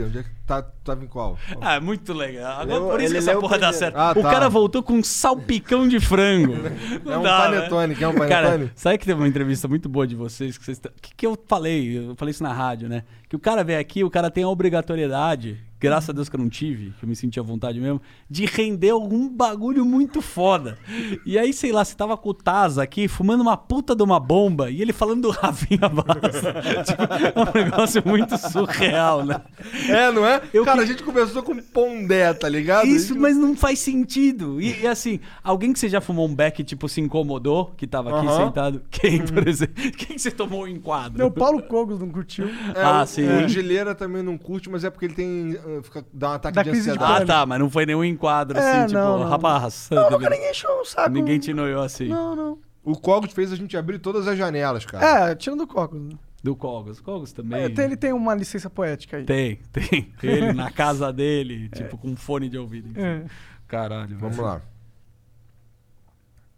Cadê? 0.00 0.04
Onde 0.08 0.18
é 0.18 0.22
que 0.22 0.28
tá, 0.46 0.62
tava 0.84 1.04
em 1.04 1.06
qual? 1.06 1.38
ah, 1.60 1.74
é 1.74 1.80
muito 1.80 2.12
legal. 2.12 2.60
Agora, 2.60 2.80
por 2.80 3.00
isso 3.00 3.12
que 3.12 3.18
essa 3.18 3.36
porra 3.38 3.58
dá 3.58 3.72
certo. 3.72 3.96
Ah, 3.96 4.12
o 4.16 4.22
tá. 4.22 4.30
cara 4.30 4.48
voltou 4.48 4.82
com 4.82 4.94
um 4.94 5.02
salpicão 5.02 5.86
de 5.88 6.00
frango. 6.00 6.54
É 6.90 6.98
Não 7.08 7.20
um 7.20 7.22
dá, 7.22 7.48
né? 7.48 7.56
panetone, 7.58 7.94
quer 7.94 8.08
um 8.08 8.12
panetone? 8.14 8.28
Cara, 8.28 8.72
sabe 8.74 8.98
que 8.98 9.06
teve 9.06 9.20
uma 9.20 9.28
entrevista 9.28 9.66
muito 9.68 9.88
boa 9.88 10.06
de 10.06 10.14
vocês 10.14 10.56
que 10.58 10.64
vocês 10.64 10.78
t- 10.78 10.90
que, 11.00 11.14
que 11.14 11.26
eu 11.26 11.38
falei, 11.46 11.98
eu 11.98 12.14
falei 12.16 12.30
isso 12.30 12.42
na 12.42 12.52
rádio, 12.52 12.88
né? 12.88 13.04
Que 13.28 13.36
o 13.36 13.38
cara 13.38 13.62
vem 13.62 13.76
aqui, 13.76 14.02
o 14.04 14.10
cara 14.10 14.30
tem 14.30 14.44
a 14.44 14.48
obrigatoriedade, 14.48 15.58
graças 15.80 16.10
a 16.10 16.12
Deus 16.12 16.28
que 16.28 16.36
eu 16.36 16.40
não 16.40 16.48
tive, 16.48 16.92
que 16.98 17.04
eu 17.04 17.08
me 17.08 17.16
senti 17.16 17.40
à 17.40 17.42
vontade 17.42 17.80
mesmo, 17.80 18.00
de 18.28 18.44
render 18.44 18.90
algum 18.90 19.28
bagulho 19.28 19.84
muito 19.84 20.20
foda. 20.20 20.78
E 21.24 21.38
aí, 21.38 21.52
sei 21.52 21.72
lá, 21.72 21.84
você 21.84 21.94
tava 21.94 22.16
com 22.16 22.28
o 22.28 22.34
Taz 22.34 22.76
aqui, 22.78 23.08
fumando 23.08 23.40
uma 23.40 23.56
puta 23.56 23.96
de 23.96 24.02
uma 24.02 24.20
bomba, 24.20 24.70
e 24.70 24.82
ele 24.82 24.92
falando 24.92 25.22
do 25.22 25.30
Rafinha 25.30 25.88
Bastos. 25.88 26.40
tipo, 26.86 27.02
é 27.02 27.60
um 27.60 27.64
negócio 27.64 28.02
muito 28.04 28.36
surreal, 28.38 29.24
né? 29.24 29.40
É, 29.88 30.12
não 30.12 30.26
é? 30.26 30.42
Eu 30.52 30.64
Cara, 30.64 30.78
que- 30.78 30.84
a 30.84 30.86
gente 30.86 31.02
começou 31.02 31.42
com 31.42 31.56
Pondé, 31.56 32.32
tá 32.34 32.48
ligado? 32.48 32.86
Isso, 32.86 33.08
gente- 33.14 33.18
mas 33.18 33.36
não 33.36 33.56
faz 33.56 33.78
sentido. 33.78 34.60
E, 34.60 34.82
e 34.82 34.86
assim, 34.86 35.18
alguém 35.42 35.72
que 35.72 35.78
você 35.78 35.88
já 35.88 36.00
fumou 36.00 36.28
um 36.28 36.34
beck, 36.34 36.62
tipo, 36.62 36.88
se 36.88 37.00
incomodou, 37.00 37.72
que 37.76 37.86
tava 37.86 38.18
aqui 38.18 38.26
Aham. 38.28 38.46
sentado? 38.46 38.82
Quem, 38.90 39.24
por 39.24 39.46
exemplo? 39.48 39.74
Quem 39.96 40.16
que 40.16 40.18
você 40.18 40.30
tomou 40.30 40.64
um 40.64 40.68
enquadro? 40.68 41.18
Não, 41.18 41.26
o 41.26 41.30
Paulo 41.30 41.62
Cogos 41.62 41.98
não 42.00 42.10
curtiu. 42.10 42.46
É, 42.74 42.82
Ah, 42.82 43.02
o- 43.02 43.06
sim. 43.06 43.26
O 43.44 43.48
Gileira 43.48 43.94
também 43.94 44.22
não 44.22 44.36
curte, 44.36 44.68
mas 44.68 44.84
é 44.84 44.90
porque 44.90 45.06
ele 45.06 45.14
tem. 45.14 45.56
Uh, 45.78 45.82
Fica, 45.82 46.04
dá 46.12 46.30
um 46.30 46.32
ataque 46.34 46.54
Dá 46.54 46.62
de 46.62 46.70
crise 46.70 46.84
de 46.84 46.90
ansiedade. 46.90 47.22
Ah, 47.22 47.26
tá, 47.26 47.46
mas 47.46 47.58
não 47.58 47.70
foi 47.70 47.86
nenhum 47.86 48.04
enquadro, 48.04 48.58
É, 48.58 48.78
assim, 48.78 48.86
tipo, 48.88 48.98
não, 49.00 49.18
não. 49.20 49.28
rapaz. 49.28 49.88
Não, 49.90 50.10
nunca 50.10 50.30
ninguém 50.30 50.50
encheu 50.50 50.70
o 50.80 50.84
saco. 50.84 51.10
Ninguém 51.10 51.38
te 51.38 51.52
noiou 51.54 51.82
assim. 51.82 52.08
Não, 52.08 52.34
não. 52.36 52.58
O 52.82 52.96
Cogos 52.96 53.32
fez 53.32 53.52
a 53.52 53.56
gente 53.56 53.76
abrir 53.76 53.98
todas 53.98 54.26
as 54.26 54.38
janelas, 54.38 54.84
cara. 54.86 55.30
É, 55.30 55.34
tirando 55.34 55.62
o 55.62 55.66
Cogos. 55.66 56.00
né? 56.00 56.16
Do 56.42 56.56
Cogos. 56.56 57.00
Cogos 57.00 57.32
também. 57.32 57.62
É, 57.62 57.66
ele 57.84 57.96
tem 57.96 58.12
uma 58.12 58.34
licença 58.34 58.70
poética 58.70 59.18
aí. 59.18 59.24
Tem, 59.24 59.56
tem. 59.72 60.12
Ele 60.22 60.52
na 60.54 60.70
casa 60.72 61.12
dele, 61.12 61.68
tipo, 61.68 61.98
com 61.98 62.16
fone 62.16 62.48
de 62.48 62.56
ouvido. 62.56 62.88
enfim. 62.90 63.00
É. 63.00 63.24
Caralho. 63.68 64.16
Vamos 64.18 64.38
lá. 64.38 64.62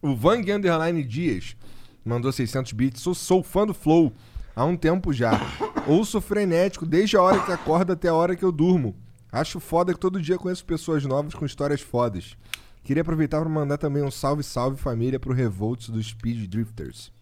O 0.00 0.14
Vang 0.14 0.50
Underline 0.52 1.02
Dias 1.04 1.56
mandou 2.04 2.32
600 2.32 2.72
bits. 2.72 3.00
Sou, 3.02 3.14
sou 3.14 3.42
fã 3.42 3.66
do 3.66 3.74
Flow 3.74 4.12
há 4.54 4.64
um 4.64 4.76
tempo 4.76 5.12
já. 5.12 5.32
Ouço 5.86 6.20
frenético 6.20 6.86
desde 6.86 7.16
a 7.16 7.22
hora 7.22 7.40
que 7.40 7.52
acorda 7.52 7.92
até 7.92 8.08
a 8.08 8.14
hora 8.14 8.36
que 8.36 8.44
eu 8.44 8.52
durmo. 8.52 8.94
Acho 9.30 9.58
foda 9.58 9.94
que 9.94 10.00
todo 10.00 10.20
dia 10.20 10.38
conheço 10.38 10.64
pessoas 10.64 11.04
novas 11.04 11.34
com 11.34 11.46
histórias 11.46 11.80
fodas. 11.80 12.36
Queria 12.84 13.02
aproveitar 13.02 13.40
para 13.40 13.48
mandar 13.48 13.78
também 13.78 14.02
um 14.02 14.10
salve, 14.10 14.42
salve 14.42 14.76
família 14.76 15.18
pro 15.18 15.32
Revolts 15.32 15.88
dos 15.88 16.08
Speed 16.08 16.50
Drifters. 16.50 17.12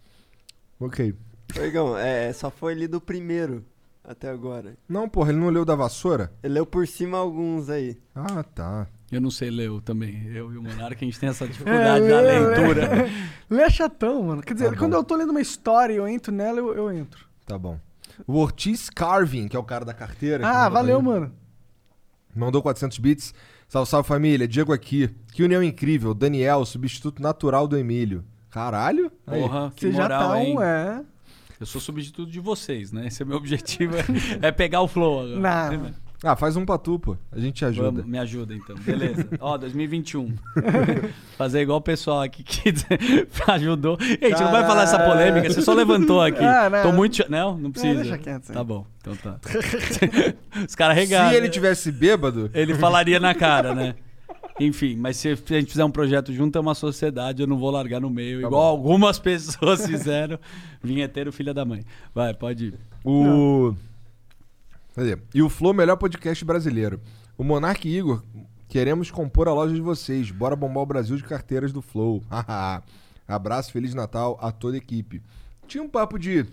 Ok. 0.78 1.15
Ô, 1.59 1.62
Igão, 1.62 1.97
é, 1.97 2.32
só 2.32 2.51
foi 2.51 2.74
lido 2.74 2.97
o 2.97 3.01
primeiro 3.01 3.65
até 4.02 4.31
agora. 4.31 4.77
Não, 4.89 5.09
porra, 5.09 5.31
ele 5.31 5.39
não 5.39 5.51
leu 5.51 5.65
da 5.65 5.74
vassoura? 5.74 6.32
Ele 6.43 6.55
leu 6.55 6.66
por 6.66 6.89
cima 6.89 7.19
alguns 7.19 7.69
aí. 7.69 8.01
Ah, 8.15 8.43
tá. 8.43 8.89
Eu 9.11 9.20
não 9.20 9.31
sei 9.31 9.51
ler 9.51 9.66
eu 9.66 9.81
também. 9.81 10.24
Eu 10.28 10.53
e 10.53 10.57
o 10.57 10.62
Monarca, 10.62 10.99
a 11.01 11.05
gente 11.05 11.19
tem 11.19 11.28
essa 11.28 11.47
dificuldade 11.47 12.05
É, 12.05 12.09
da 12.09 12.20
lê, 12.20 12.39
leitura. 12.39 12.91
Lê, 13.51 13.57
lê 13.57 13.62
é 13.62 13.70
chatão, 13.70 14.23
mano. 14.23 14.43
Quer 14.43 14.55
dizer, 14.55 14.70
Tá 14.70 14.77
quando 14.77 14.95
eu 14.95 15.03
tô 15.03 15.16
lendo 15.16 15.31
uma 15.31 15.41
história 15.41 15.93
e 15.93 15.97
eu 15.97 16.07
entro 16.07 16.32
nela, 16.32 16.59
eu, 16.59 16.73
eu 16.74 16.93
entro. 16.93 17.27
Tá 17.45 17.59
bom. 17.59 17.78
O 18.27 18.37
Ortiz 18.39 18.89
Carvin, 18.89 19.49
que 19.49 19.57
é 19.57 19.59
o 19.59 19.65
cara 19.65 19.85
da 19.85 19.93
carteira. 19.95 20.47
Ah, 20.47 20.69
valeu, 20.69 21.03
mano. 21.03 21.32
Mandou 22.35 22.62
400 22.62 22.99
bits. 22.99 23.35
Salve, 23.66 23.91
salve 23.91 24.07
família. 24.07 24.47
Diego 24.47 24.73
aqui. 24.73 25.11
Que 25.32 25.43
união 25.43 25.62
incrível. 25.62 26.15
Daniel, 26.15 26.65
substituto 26.65 27.20
natural 27.20 27.66
do 27.66 27.77
Emílio. 27.77 28.24
Caralho. 28.51 29.11
Aí. 29.27 29.41
Porra, 29.41 29.73
que 29.74 29.87
Você 29.87 29.93
já 29.93 30.03
moral, 30.03 30.31
tá 30.31 30.43
hein? 30.43 30.57
um, 30.59 30.62
é. 30.62 31.05
Eu 31.59 31.66
sou 31.66 31.81
substituto 31.81 32.31
de 32.31 32.41
vocês, 32.41 32.91
né? 32.93 33.07
Esse 33.07 33.23
é 33.23 33.27
meu 33.27 33.37
objetivo, 33.39 33.95
é, 33.97 34.49
é 34.49 34.53
pegar 34.53 34.81
o 34.82 34.89
flow 34.89 35.20
agora. 35.20 35.77
Não. 35.77 35.91
Ah, 36.22 36.36
faz 36.36 36.55
um 36.55 36.66
pra 36.66 36.76
tu, 36.76 36.98
pô. 36.98 37.16
A 37.32 37.38
gente 37.40 37.55
te 37.55 37.64
ajuda. 37.64 37.90
Vamos, 37.90 38.06
me 38.06 38.18
ajuda 38.18 38.55
então. 38.55 38.76
Beleza. 38.76 39.26
Ó, 39.40 39.56
2021. 39.56 40.34
Fazer 41.38 41.62
igual 41.62 41.78
o 41.78 41.82
pessoal 41.82 42.20
aqui 42.20 42.42
que 42.42 42.74
ajudou. 43.51 43.97
Ei, 44.01 44.26
a 44.26 44.28
gente 44.30 44.42
não 44.42 44.51
vai 44.52 44.66
falar 44.66 44.82
essa 44.82 44.98
polêmica, 44.98 45.48
você 45.51 45.62
só 45.62 45.72
levantou 45.72 46.20
aqui. 46.20 46.44
Ah, 46.44 46.68
não. 46.68 46.82
Tô 46.82 46.92
muito. 46.92 47.24
Não, 47.30 47.56
não 47.56 47.70
precisa. 47.72 48.02
deixa 48.02 48.18
quieto, 48.18 48.51
aí. 48.51 48.55
Tá 48.55 48.62
bom, 48.62 48.84
então 49.01 49.16
tá. 49.16 49.36
Os 50.68 50.74
caras 50.74 50.97
regaram. 50.97 51.30
Se 51.30 51.36
ele 51.36 51.48
tivesse 51.48 51.90
bêbado, 51.90 52.51
Ele 52.52 52.74
falaria 52.74 53.18
na 53.18 53.34
cara, 53.34 53.74
né? 53.74 53.94
Enfim, 54.59 54.94
mas 54.97 55.16
se 55.16 55.30
a 55.30 55.34
gente 55.34 55.70
fizer 55.70 55.84
um 55.84 55.90
projeto 55.90 56.34
junto, 56.34 56.56
é 56.59 56.60
uma 56.60 56.74
sociedade, 56.74 57.40
eu 57.40 57.47
não 57.47 57.56
vou 57.56 57.70
largar 57.70 57.98
no 57.98 58.10
meio, 58.10 58.42
igual 58.42 58.62
algumas 58.62 59.18
pessoas 59.18 59.86
fizeram. 59.86 60.38
Vinheteiro, 60.82 61.32
filha 61.32 61.55
da 61.55 61.64
mãe. 61.64 61.82
Vai, 62.14 62.34
pode 62.34 62.66
ir. 62.66 62.74
o. 63.02 63.74
Cadê? 64.95 65.19
E 65.35 65.43
o 65.43 65.49
Flow, 65.49 65.73
melhor 65.73 65.97
podcast 65.97 66.45
brasileiro. 66.45 67.01
O 67.39 67.45
Monark 67.45 67.89
Igor, 67.89 68.23
queremos 68.69 69.11
compor 69.11 69.49
a 69.49 69.53
loja 69.55 69.75
de 69.75 69.81
vocês. 69.81 70.31
Bora 70.31 70.57
bombar 70.57 70.83
o 70.83 70.87
Brasil 70.87 71.17
de 71.17 71.23
carteiras 71.25 71.73
do 71.73 71.81
Flow. 71.81 72.23
Abraço, 73.27 73.73
Feliz 73.73 73.95
Natal 73.95 74.37
a 74.41 74.51
toda 74.51 74.77
a 74.77 74.79
equipe. 74.79 75.23
Tinha 75.67 75.83
um 75.83 75.89
papo 75.89 76.19
de. 76.19 76.45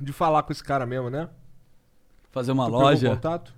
de 0.00 0.12
falar 0.12 0.42
com 0.42 0.52
esse 0.52 0.64
cara 0.64 0.86
mesmo, 0.86 1.10
né? 1.10 1.28
Fazer 2.30 2.52
uma 2.52 2.64
Tu 2.64 2.68
pegou 2.68 2.82
loja. 2.82 3.10
contato? 3.10 3.54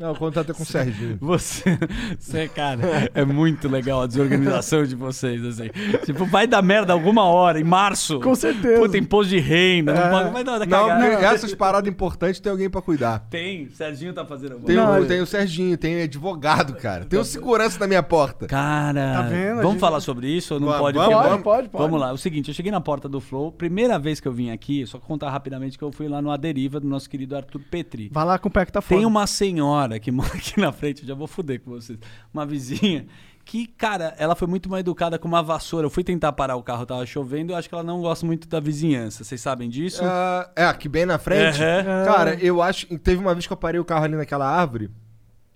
Não, 0.00 0.12
o 0.12 0.16
contato 0.16 0.50
é 0.50 0.54
com 0.54 0.62
o 0.62 0.66
Serginho. 0.66 1.18
Você, 1.20 1.78
você, 2.18 2.48
cara, 2.48 3.10
é 3.14 3.24
muito 3.24 3.68
legal 3.68 4.02
a 4.02 4.06
desorganização 4.06 4.84
de 4.84 4.94
vocês, 4.96 5.44
assim. 5.44 5.68
Tipo, 6.06 6.24
vai 6.24 6.46
dar 6.46 6.62
merda 6.62 6.92
alguma 6.94 7.24
hora, 7.24 7.60
em 7.60 7.64
março. 7.64 8.18
Com 8.20 8.34
certeza. 8.34 8.80
Puta, 8.80 8.96
imposto 8.96 9.28
de 9.30 9.38
renda, 9.38 9.92
não 9.92 10.02
É. 10.02 10.10
pode, 10.10 10.30
vai 10.30 10.44
dar 10.44 10.58
Não, 10.66 11.00
porque 11.10 11.24
essas 11.24 11.54
paradas 11.54 11.90
importantes 11.90 12.40
tem 12.40 12.50
alguém 12.50 12.70
pra 12.70 12.80
cuidar. 12.80 13.20
Tem, 13.30 13.68
Serginho 13.70 14.12
tá 14.14 14.24
fazendo 14.24 14.52
alguma 14.52 14.66
Tem, 14.66 14.76
Não, 14.76 15.00
o, 15.00 15.04
é- 15.04 15.06
tem 15.06 15.20
o 15.20 15.26
Serginho, 15.26 15.76
tem 15.76 16.02
advogado, 16.02 16.74
cara. 16.76 17.04
Tem 17.04 17.18
o 17.18 17.24
segurança 17.24 17.78
na 17.78 17.86
minha 17.86 18.02
porta. 18.02 18.46
Cara, 18.46 19.12
Tá 19.16 19.22
vendo? 19.22 19.56
Vamos 19.56 19.72
gente- 19.72 19.80
falar 19.80 20.00
sobre 20.00 20.28
isso 20.28 20.54
ou 20.54 20.60
não 20.60 20.68
Vamos, 20.68 20.80
pode? 20.80 20.96
vamos, 20.98 21.14
Pode, 21.14 21.42
pode, 21.42 21.68
pode. 21.68 21.82
Vamos 21.84 22.00
lá, 22.00 22.08
é 22.08 22.12
o 22.12 22.16
seguinte, 22.18 22.48
eu 22.48 22.54
cheguei 22.54 22.72
na 22.72 22.80
porta 22.80 23.08
do 23.08 23.20
Flow, 23.20 23.52
primeira 23.52 23.98
vez 23.98 24.18
que 24.20 24.26
eu 24.26 24.32
vim 24.32 24.50
aqui, 24.50 24.86
só 24.86 24.98
contar 24.98 25.30
rapidamente 25.30 25.76
que 25.76 25.84
eu 25.84 25.92
fui 25.92 26.08
lá 26.08 26.22
no 26.22 26.30
A 26.30 26.36
Deriva 26.36 26.80
do 26.80 26.88
nosso 26.88 27.08
querido 27.10 27.36
Arthur 27.36 27.60
Petri. 27.70 28.08
Vai 28.12 28.24
lá 28.24 28.38
com 28.38 28.48
o 28.48 28.50
pé 28.50 28.64
que 28.64 28.72
tá 28.72 28.80
fora. 28.80 28.98
Tem 28.98 29.06
uma 29.06 29.26
senhora 29.26 29.89
que 29.98 30.10
mora 30.12 30.34
aqui 30.34 30.60
na 30.60 30.70
frente, 30.72 31.02
eu 31.02 31.08
já 31.08 31.14
vou 31.14 31.26
fuder 31.26 31.60
com 31.60 31.70
vocês. 31.72 31.98
Uma 32.32 32.44
vizinha 32.46 33.06
que, 33.44 33.66
cara, 33.66 34.14
ela 34.18 34.36
foi 34.36 34.46
muito 34.46 34.68
mal 34.68 34.78
educada 34.78 35.18
com 35.18 35.26
uma 35.26 35.42
vassoura. 35.42 35.86
Eu 35.86 35.90
fui 35.90 36.04
tentar 36.04 36.32
parar 36.32 36.54
o 36.56 36.62
carro, 36.62 36.86
tava 36.86 37.04
chovendo, 37.06 37.52
eu 37.52 37.56
acho 37.56 37.68
que 37.68 37.74
ela 37.74 37.82
não 37.82 38.00
gosta 38.00 38.24
muito 38.24 38.46
da 38.46 38.60
vizinhança. 38.60 39.24
Vocês 39.24 39.40
sabem 39.40 39.68
disso? 39.68 40.02
Ah, 40.04 40.48
é, 40.54 40.64
aqui 40.66 40.88
bem 40.88 41.04
na 41.06 41.18
frente. 41.18 41.60
Aham. 41.62 42.04
Cara, 42.04 42.34
eu 42.34 42.62
acho. 42.62 42.86
Teve 42.98 43.20
uma 43.20 43.34
vez 43.34 43.46
que 43.46 43.52
eu 43.52 43.56
parei 43.56 43.80
o 43.80 43.84
carro 43.84 44.04
ali 44.04 44.14
naquela 44.16 44.46
árvore. 44.46 44.90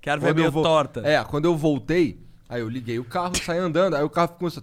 Que 0.01 0.11
a 0.11 0.15
árvore 0.15 0.33
é 0.33 0.35
meio 0.35 0.51
vou- 0.51 0.63
torta. 0.63 1.01
É, 1.07 1.23
quando 1.25 1.45
eu 1.45 1.57
voltei, 1.57 2.19
aí 2.49 2.61
eu 2.63 2.69
liguei 2.69 2.99
o 2.99 3.05
carro, 3.05 3.37
saí 3.37 3.59
andando, 3.59 3.95
aí 3.95 4.03
o 4.03 4.11
carro 4.11 4.29
começou. 4.31 4.63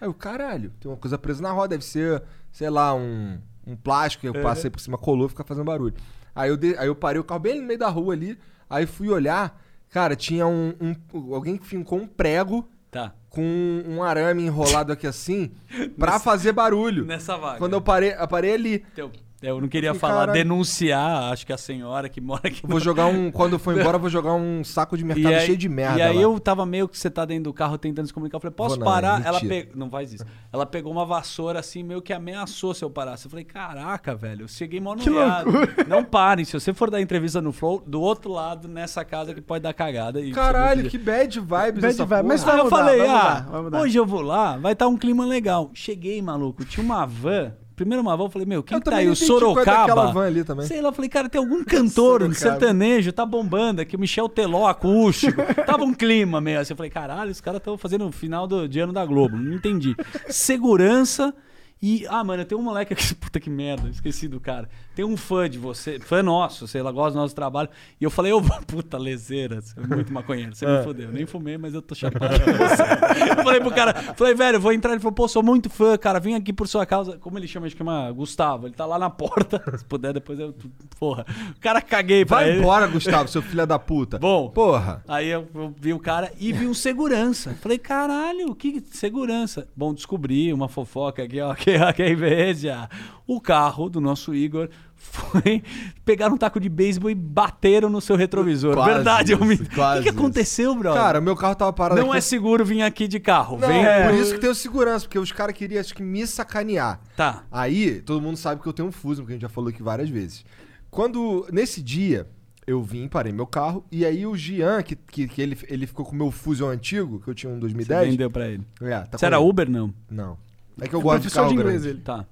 Aí 0.00 0.08
o 0.08 0.14
caralho, 0.14 0.70
tem 0.78 0.88
uma 0.90 0.96
coisa 0.96 1.18
presa 1.18 1.42
na 1.42 1.50
roda, 1.50 1.68
deve 1.68 1.84
ser, 1.84 2.22
sei 2.52 2.70
lá, 2.70 2.94
um, 2.94 3.38
um 3.66 3.74
plástico 3.74 4.20
que 4.20 4.28
eu 4.28 4.42
passei 4.42 4.70
por 4.70 4.78
cima, 4.80 4.96
colou 4.96 5.26
e 5.26 5.30
fica 5.30 5.42
fazendo 5.42 5.64
barulho. 5.64 5.94
Aí 6.38 6.50
eu, 6.50 6.56
de- 6.56 6.76
aí 6.78 6.86
eu 6.86 6.94
parei 6.94 7.20
o 7.20 7.24
carro 7.24 7.40
bem 7.40 7.60
no 7.60 7.66
meio 7.66 7.78
da 7.78 7.88
rua 7.88 8.14
ali, 8.14 8.38
aí 8.70 8.86
fui 8.86 9.08
olhar, 9.08 9.60
cara, 9.90 10.14
tinha 10.14 10.46
um. 10.46 10.72
um- 10.80 11.34
alguém 11.34 11.56
que 11.56 11.66
fincou 11.66 11.98
um 11.98 12.06
prego 12.06 12.68
Tá. 12.90 13.12
com 13.28 13.42
um 13.86 14.02
arame 14.02 14.44
enrolado 14.46 14.92
aqui 14.92 15.06
assim, 15.06 15.50
pra 15.98 16.18
fazer 16.20 16.52
barulho. 16.52 17.04
Nessa 17.04 17.36
vaga. 17.36 17.58
Quando 17.58 17.72
eu 17.72 17.80
parei, 17.80 18.14
eu 18.18 18.28
parei 18.28 18.54
ali. 18.54 18.84
Eu, 18.96 19.10
eu 19.40 19.60
não 19.60 19.68
queria 19.68 19.94
falar, 19.94 20.26
caralho. 20.26 20.32
denunciar, 20.32 21.32
acho 21.32 21.46
que 21.46 21.52
a 21.52 21.58
senhora 21.58 22.08
que 22.08 22.20
mora 22.20 22.48
aqui. 22.48 22.64
Eu 22.64 22.68
Vou 22.68 22.80
jogar 22.80 23.06
um. 23.06 23.30
Quando 23.30 23.52
eu 23.52 23.58
for 23.58 23.78
embora, 23.78 23.96
eu 23.96 24.00
vou 24.00 24.10
jogar 24.10 24.34
um 24.34 24.64
saco 24.64 24.96
de 24.96 25.04
mercado 25.04 25.32
aí- 25.32 25.46
cheio 25.46 25.56
de 25.56 25.68
merda. 25.68 25.98
E 25.98 26.02
aí 26.02 26.16
lá. 26.16 26.22
eu 26.22 26.40
tava 26.40 26.66
meio 26.66 26.88
que 26.88 26.98
você 26.98 27.08
tá 27.08 27.24
dentro 27.24 27.44
do 27.44 27.52
carro 27.52 27.78
tentando 27.78 28.06
se 28.06 28.12
comunicar. 28.12 28.36
Eu 28.36 28.40
falei, 28.40 28.54
posso 28.54 28.78
não, 28.78 28.84
parar? 28.84 29.20
mentira. 29.20 29.28
Ela 29.28 29.40
pegou. 29.40 29.76
Não 29.76 29.90
faz 29.90 30.12
isso. 30.12 30.24
Ela 30.52 30.66
pegou 30.66 30.90
uma 30.90 31.06
vassoura 31.06 31.60
assim, 31.60 31.82
meio 31.82 32.02
que 32.02 32.12
ameaçou 32.12 32.74
se 32.74 32.84
eu 32.84 32.90
parasse. 32.90 33.26
Eu 33.26 33.30
falei, 33.30 33.44
caraca, 33.44 34.14
velho, 34.16 34.42
eu 34.42 34.48
cheguei 34.48 34.80
loucura. 34.80 35.44
Não 35.86 36.02
parem. 36.04 36.44
Se 36.44 36.52
você 36.58 36.74
for 36.74 36.90
dar 36.90 37.00
entrevista 37.00 37.40
no 37.40 37.52
Flow, 37.52 37.82
do 37.86 38.00
outro 38.00 38.32
lado, 38.32 38.66
nessa 38.66 39.04
casa 39.04 39.34
que 39.34 39.40
pode 39.40 39.62
dar 39.62 39.72
cagada. 39.72 40.20
E 40.20 40.32
Caralho, 40.32 40.90
que 40.90 40.98
bad 40.98 41.38
vibes 41.38 41.48
Bad 41.48 41.86
essa 41.86 42.04
vibe, 42.04 42.26
mas. 42.26 42.46
Aí 42.46 42.58
eu 42.58 42.64
mudar, 42.64 42.76
falei, 42.76 42.98
vai 42.98 43.08
ah, 43.08 43.12
mudar, 43.12 43.50
vai 43.50 43.62
mudar. 43.62 43.80
hoje 43.80 43.96
eu 43.98 44.06
vou 44.06 44.20
lá, 44.20 44.56
vai 44.56 44.72
estar 44.72 44.88
um 44.88 44.96
clima 44.96 45.24
legal. 45.24 45.70
Cheguei, 45.74 46.20
maluco, 46.20 46.64
tinha 46.64 46.84
uma 46.84 47.06
van. 47.06 47.52
Primeiro 47.78 48.02
uma 48.02 48.16
van, 48.16 48.24
eu 48.24 48.30
falei, 48.30 48.44
meu, 48.44 48.60
quem 48.60 48.76
Eu 48.76 48.82
que 48.82 48.90
tá 48.90 48.96
aí? 48.96 49.08
O 49.08 49.12
é 49.12 49.14
Sorocaba. 49.14 50.10
van 50.10 50.26
ali 50.26 50.42
também. 50.42 50.66
Sei 50.66 50.82
lá, 50.82 50.88
eu 50.88 50.92
falei, 50.92 51.08
cara, 51.08 51.28
tem 51.28 51.38
algum 51.38 51.62
cantor 51.62 52.28
de 52.28 52.34
Sorocaba. 52.34 52.34
sertanejo, 52.34 53.12
tá 53.12 53.24
bombando 53.24 53.80
aqui, 53.80 53.94
o 53.94 54.00
Michel 54.00 54.28
Teló, 54.28 54.66
acústico. 54.66 55.40
Tava 55.64 55.84
um 55.84 55.94
clima 55.94 56.40
meio 56.40 56.58
assim. 56.58 56.72
Eu 56.72 56.76
falei, 56.76 56.90
caralho, 56.90 57.30
os 57.30 57.40
caras 57.40 57.58
estão 57.58 57.78
fazendo 57.78 58.04
o 58.08 58.10
final 58.10 58.48
do, 58.48 58.68
de 58.68 58.80
ano 58.80 58.92
da 58.92 59.06
Globo. 59.06 59.36
Não 59.36 59.54
entendi. 59.54 59.94
Segurança 60.28 61.32
e. 61.80 62.06
Ah, 62.08 62.22
mano, 62.24 62.44
tem 62.44 62.56
um 62.56 62.62
moleque 62.62 62.92
aqui. 62.92 63.14
Puta 63.16 63.38
que 63.40 63.50
merda, 63.50 63.88
esqueci 63.88 64.28
do 64.28 64.40
cara. 64.40 64.68
Tem 64.94 65.04
um 65.04 65.16
fã 65.16 65.48
de 65.48 65.58
você, 65.58 65.98
fã 66.00 66.22
nosso, 66.22 66.66
sei 66.66 66.82
lá, 66.82 66.90
gosta 66.90 67.12
do 67.12 67.18
nosso 67.20 67.34
trabalho. 67.34 67.68
E 68.00 68.04
eu 68.04 68.10
falei, 68.10 68.32
eu 68.32 68.40
vou. 68.40 68.58
Puta, 68.66 68.98
lezeira, 68.98 69.60
você 69.60 69.78
é 69.78 69.86
muito 69.86 70.12
maconheiro. 70.12 70.54
Você 70.54 70.66
me 70.66 70.82
fodeu. 70.82 71.10
Nem 71.10 71.26
fumei, 71.26 71.56
mas 71.56 71.74
eu 71.74 71.82
tô 71.82 71.94
chapado. 71.94 72.34
Eu 73.28 73.44
falei 73.44 73.60
pro 73.60 73.70
cara, 73.70 73.94
falei, 74.14 74.34
velho, 74.34 74.60
vou 74.60 74.72
entrar. 74.72 74.92
Ele 74.92 75.00
falou, 75.00 75.12
pô, 75.12 75.28
sou 75.28 75.42
muito 75.42 75.68
fã, 75.70 75.96
cara, 75.96 76.18
vim 76.18 76.34
aqui 76.34 76.52
por 76.52 76.66
sua 76.66 76.84
causa. 76.86 77.16
Como 77.18 77.38
ele 77.38 77.46
chama? 77.46 77.66
Acho 77.66 77.74
que 77.74 77.78
chama 77.78 78.10
Gustavo. 78.12 78.66
Ele 78.66 78.74
tá 78.74 78.86
lá 78.86 78.98
na 78.98 79.10
porta. 79.10 79.62
Se 79.76 79.84
puder, 79.84 80.12
depois 80.12 80.38
eu. 80.38 80.54
Porra. 80.98 81.24
O 81.56 81.60
cara 81.60 81.80
caguei 81.80 82.24
pra 82.24 82.38
Vai 82.38 82.50
ele. 82.50 82.58
embora, 82.58 82.86
Gustavo, 82.86 83.28
seu 83.28 83.42
filho 83.42 83.66
da 83.66 83.78
puta. 83.78 84.18
Bom. 84.18 84.50
Porra. 84.50 85.02
Aí 85.06 85.28
eu, 85.28 85.46
eu 85.54 85.74
vi 85.78 85.92
o 85.92 85.98
cara 85.98 86.32
e 86.38 86.52
vi 86.52 86.66
um 86.66 86.74
segurança. 86.74 87.54
Falei, 87.60 87.78
caralho, 87.78 88.54
que 88.54 88.82
segurança. 88.90 89.68
Bom, 89.76 89.92
descobri 89.94 90.52
uma 90.52 90.68
fofoca 90.68 91.22
aqui, 91.22 91.40
ó, 91.40 91.54
que, 91.54 91.67
que 91.94 92.02
é 92.02 92.10
inveja. 92.10 92.88
O 93.26 93.40
carro 93.40 93.88
do 93.90 94.00
nosso 94.00 94.34
Igor 94.34 94.68
foi 94.96 95.62
pegar 96.04 96.28
um 96.32 96.36
taco 96.36 96.58
de 96.58 96.68
beisebol 96.68 97.10
e 97.10 97.14
bateram 97.14 97.88
no 97.88 98.00
seu 98.00 98.16
retrovisor. 98.16 98.74
Quase 98.74 98.94
Verdade, 98.94 99.32
eu 99.32 99.44
me... 99.44 99.54
isso, 99.54 99.64
O 99.64 99.66
que, 99.68 99.74
que 99.74 100.08
isso. 100.08 100.08
aconteceu, 100.18 100.74
brother? 100.74 101.00
Cara, 101.00 101.20
meu 101.20 101.36
carro 101.36 101.54
tava 101.54 101.72
parado 101.72 102.00
não 102.00 102.08
aqui. 102.08 102.18
é 102.18 102.20
seguro 102.20 102.64
vir 102.64 102.82
aqui 102.82 103.06
de 103.06 103.20
carro. 103.20 103.58
Não, 103.58 103.68
Vem 103.68 103.84
por 103.84 104.10
por 104.10 104.14
isso 104.14 104.34
que 104.34 104.40
tem 104.40 104.50
o 104.50 104.54
segurança, 104.54 105.04
porque 105.04 105.18
os 105.18 105.30
caras 105.30 105.54
queriam, 105.54 105.80
acho 105.80 105.94
que, 105.94 106.02
me 106.02 106.26
sacanear. 106.26 107.00
Tá. 107.16 107.44
Aí, 107.52 108.00
todo 108.00 108.20
mundo 108.20 108.36
sabe 108.36 108.60
que 108.62 108.66
eu 108.68 108.72
tenho 108.72 108.88
um 108.88 108.92
Fusion, 108.92 109.24
que 109.24 109.32
a 109.32 109.34
gente 109.34 109.42
já 109.42 109.48
falou 109.48 109.70
aqui 109.70 109.82
várias 109.82 110.08
vezes. 110.08 110.44
Quando, 110.90 111.46
nesse 111.52 111.82
dia, 111.82 112.26
eu 112.66 112.82
vim, 112.82 113.08
parei 113.08 113.32
meu 113.32 113.46
carro, 113.46 113.84
e 113.92 114.04
aí 114.04 114.26
o 114.26 114.34
Gian, 114.36 114.82
que, 114.82 114.96
que, 114.96 115.28
que 115.28 115.40
ele, 115.40 115.56
ele 115.68 115.86
ficou 115.86 116.04
com 116.04 116.12
o 116.12 116.16
meu 116.18 116.30
Fusion 116.30 116.68
antigo, 116.68 117.20
que 117.20 117.28
eu 117.28 117.34
tinha 117.34 117.50
um 117.50 117.56
Você 117.56 117.60
2010. 117.60 118.10
vendeu 118.10 118.30
pra 118.30 118.48
ele. 118.48 118.62
É, 118.80 119.00
tá 119.00 119.16
Você 119.18 119.26
era 119.26 119.36
ele. 119.36 119.44
Uber, 119.48 119.70
não? 119.70 119.92
Não. 120.10 120.36
É 120.80 120.88
que 120.88 120.94
eu 120.94 121.00
gosto 121.00 121.22
de 121.28 121.30
carro 121.34 121.48
de 121.48 121.54
inglês 121.54 121.82
grande. 121.82 121.96
ele. 121.96 122.02
Tá. 122.04 122.26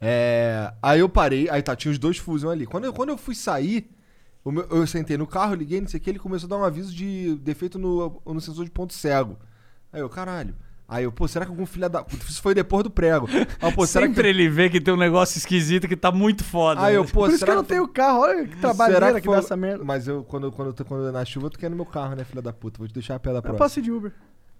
É, 0.00 0.72
aí 0.82 1.00
eu 1.00 1.08
parei, 1.08 1.48
aí 1.48 1.62
tá, 1.62 1.74
tinha 1.74 1.90
os 1.92 1.98
dois 1.98 2.18
Fusion 2.18 2.50
ali. 2.50 2.66
Quando 2.66 2.84
eu, 2.84 2.92
quando 2.92 3.08
eu 3.10 3.16
fui 3.16 3.34
sair, 3.34 3.90
o 4.44 4.50
meu- 4.52 4.66
eu 4.70 4.86
sentei 4.86 5.16
no 5.16 5.26
carro, 5.26 5.54
liguei, 5.54 5.80
não 5.80 5.88
sei 5.88 5.98
o 5.98 6.02
que, 6.02 6.10
ele 6.10 6.18
começou 6.18 6.46
a 6.46 6.50
dar 6.50 6.56
um 6.58 6.64
aviso 6.64 6.94
de 6.94 7.36
defeito 7.36 7.78
no, 7.78 8.20
no 8.26 8.40
sensor 8.40 8.64
de 8.64 8.70
ponto 8.70 8.92
cego. 8.92 9.38
Aí 9.92 10.00
eu, 10.00 10.08
caralho. 10.08 10.54
Aí 10.86 11.04
eu, 11.04 11.12
pô, 11.12 11.26
será 11.26 11.46
que 11.46 11.50
algum 11.50 11.64
filho 11.64 11.88
da. 11.88 12.04
Isso 12.28 12.42
foi 12.42 12.54
depois 12.54 12.84
do 12.84 12.90
prego. 12.90 13.26
Aí 13.30 13.46
eu, 13.62 13.72
pô, 13.72 13.86
será 13.86 14.06
Sempre 14.06 14.22
que. 14.24 14.28
ele 14.28 14.48
vê 14.50 14.68
que 14.68 14.78
tem 14.80 14.92
um 14.92 14.98
negócio 14.98 15.38
esquisito 15.38 15.88
que 15.88 15.96
tá 15.96 16.12
muito 16.12 16.44
foda. 16.44 16.82
Aí 16.82 16.94
eu, 16.94 17.04
né? 17.04 17.10
pô, 17.10 17.20
Por 17.20 17.28
isso 17.28 17.36
que 17.36 17.38
será 17.40 17.52
eu 17.52 17.56
não 17.56 17.64
tenho 17.64 17.88
carro, 17.88 18.20
olha 18.20 18.46
que 18.46 18.56
trabalheira 18.58 19.18
que, 19.18 19.26
foi- 19.26 19.34
dá 19.36 19.40
essa 19.40 19.56
merda. 19.56 19.82
Mas 19.82 20.06
eu, 20.06 20.22
quando, 20.24 20.52
quando, 20.52 20.68
eu 20.68 20.74
tô- 20.74 20.84
quando 20.84 21.06
eu 21.06 21.12
na 21.12 21.24
chuva, 21.24 21.46
eu 21.46 21.50
tô 21.50 21.58
querendo 21.58 21.76
meu 21.76 21.86
carro, 21.86 22.14
né, 22.14 22.24
filha 22.24 22.42
da 22.42 22.52
puta? 22.52 22.76
Vou 22.78 22.86
te 22.86 22.92
deixar 22.92 23.14
a 23.14 23.18
pé 23.18 23.30
da 23.30 23.38
Eu 23.38 23.42
próxima. 23.42 23.58
posso 23.64 23.78
ir 23.78 23.82
de 23.82 23.90
Uber. 23.90 24.12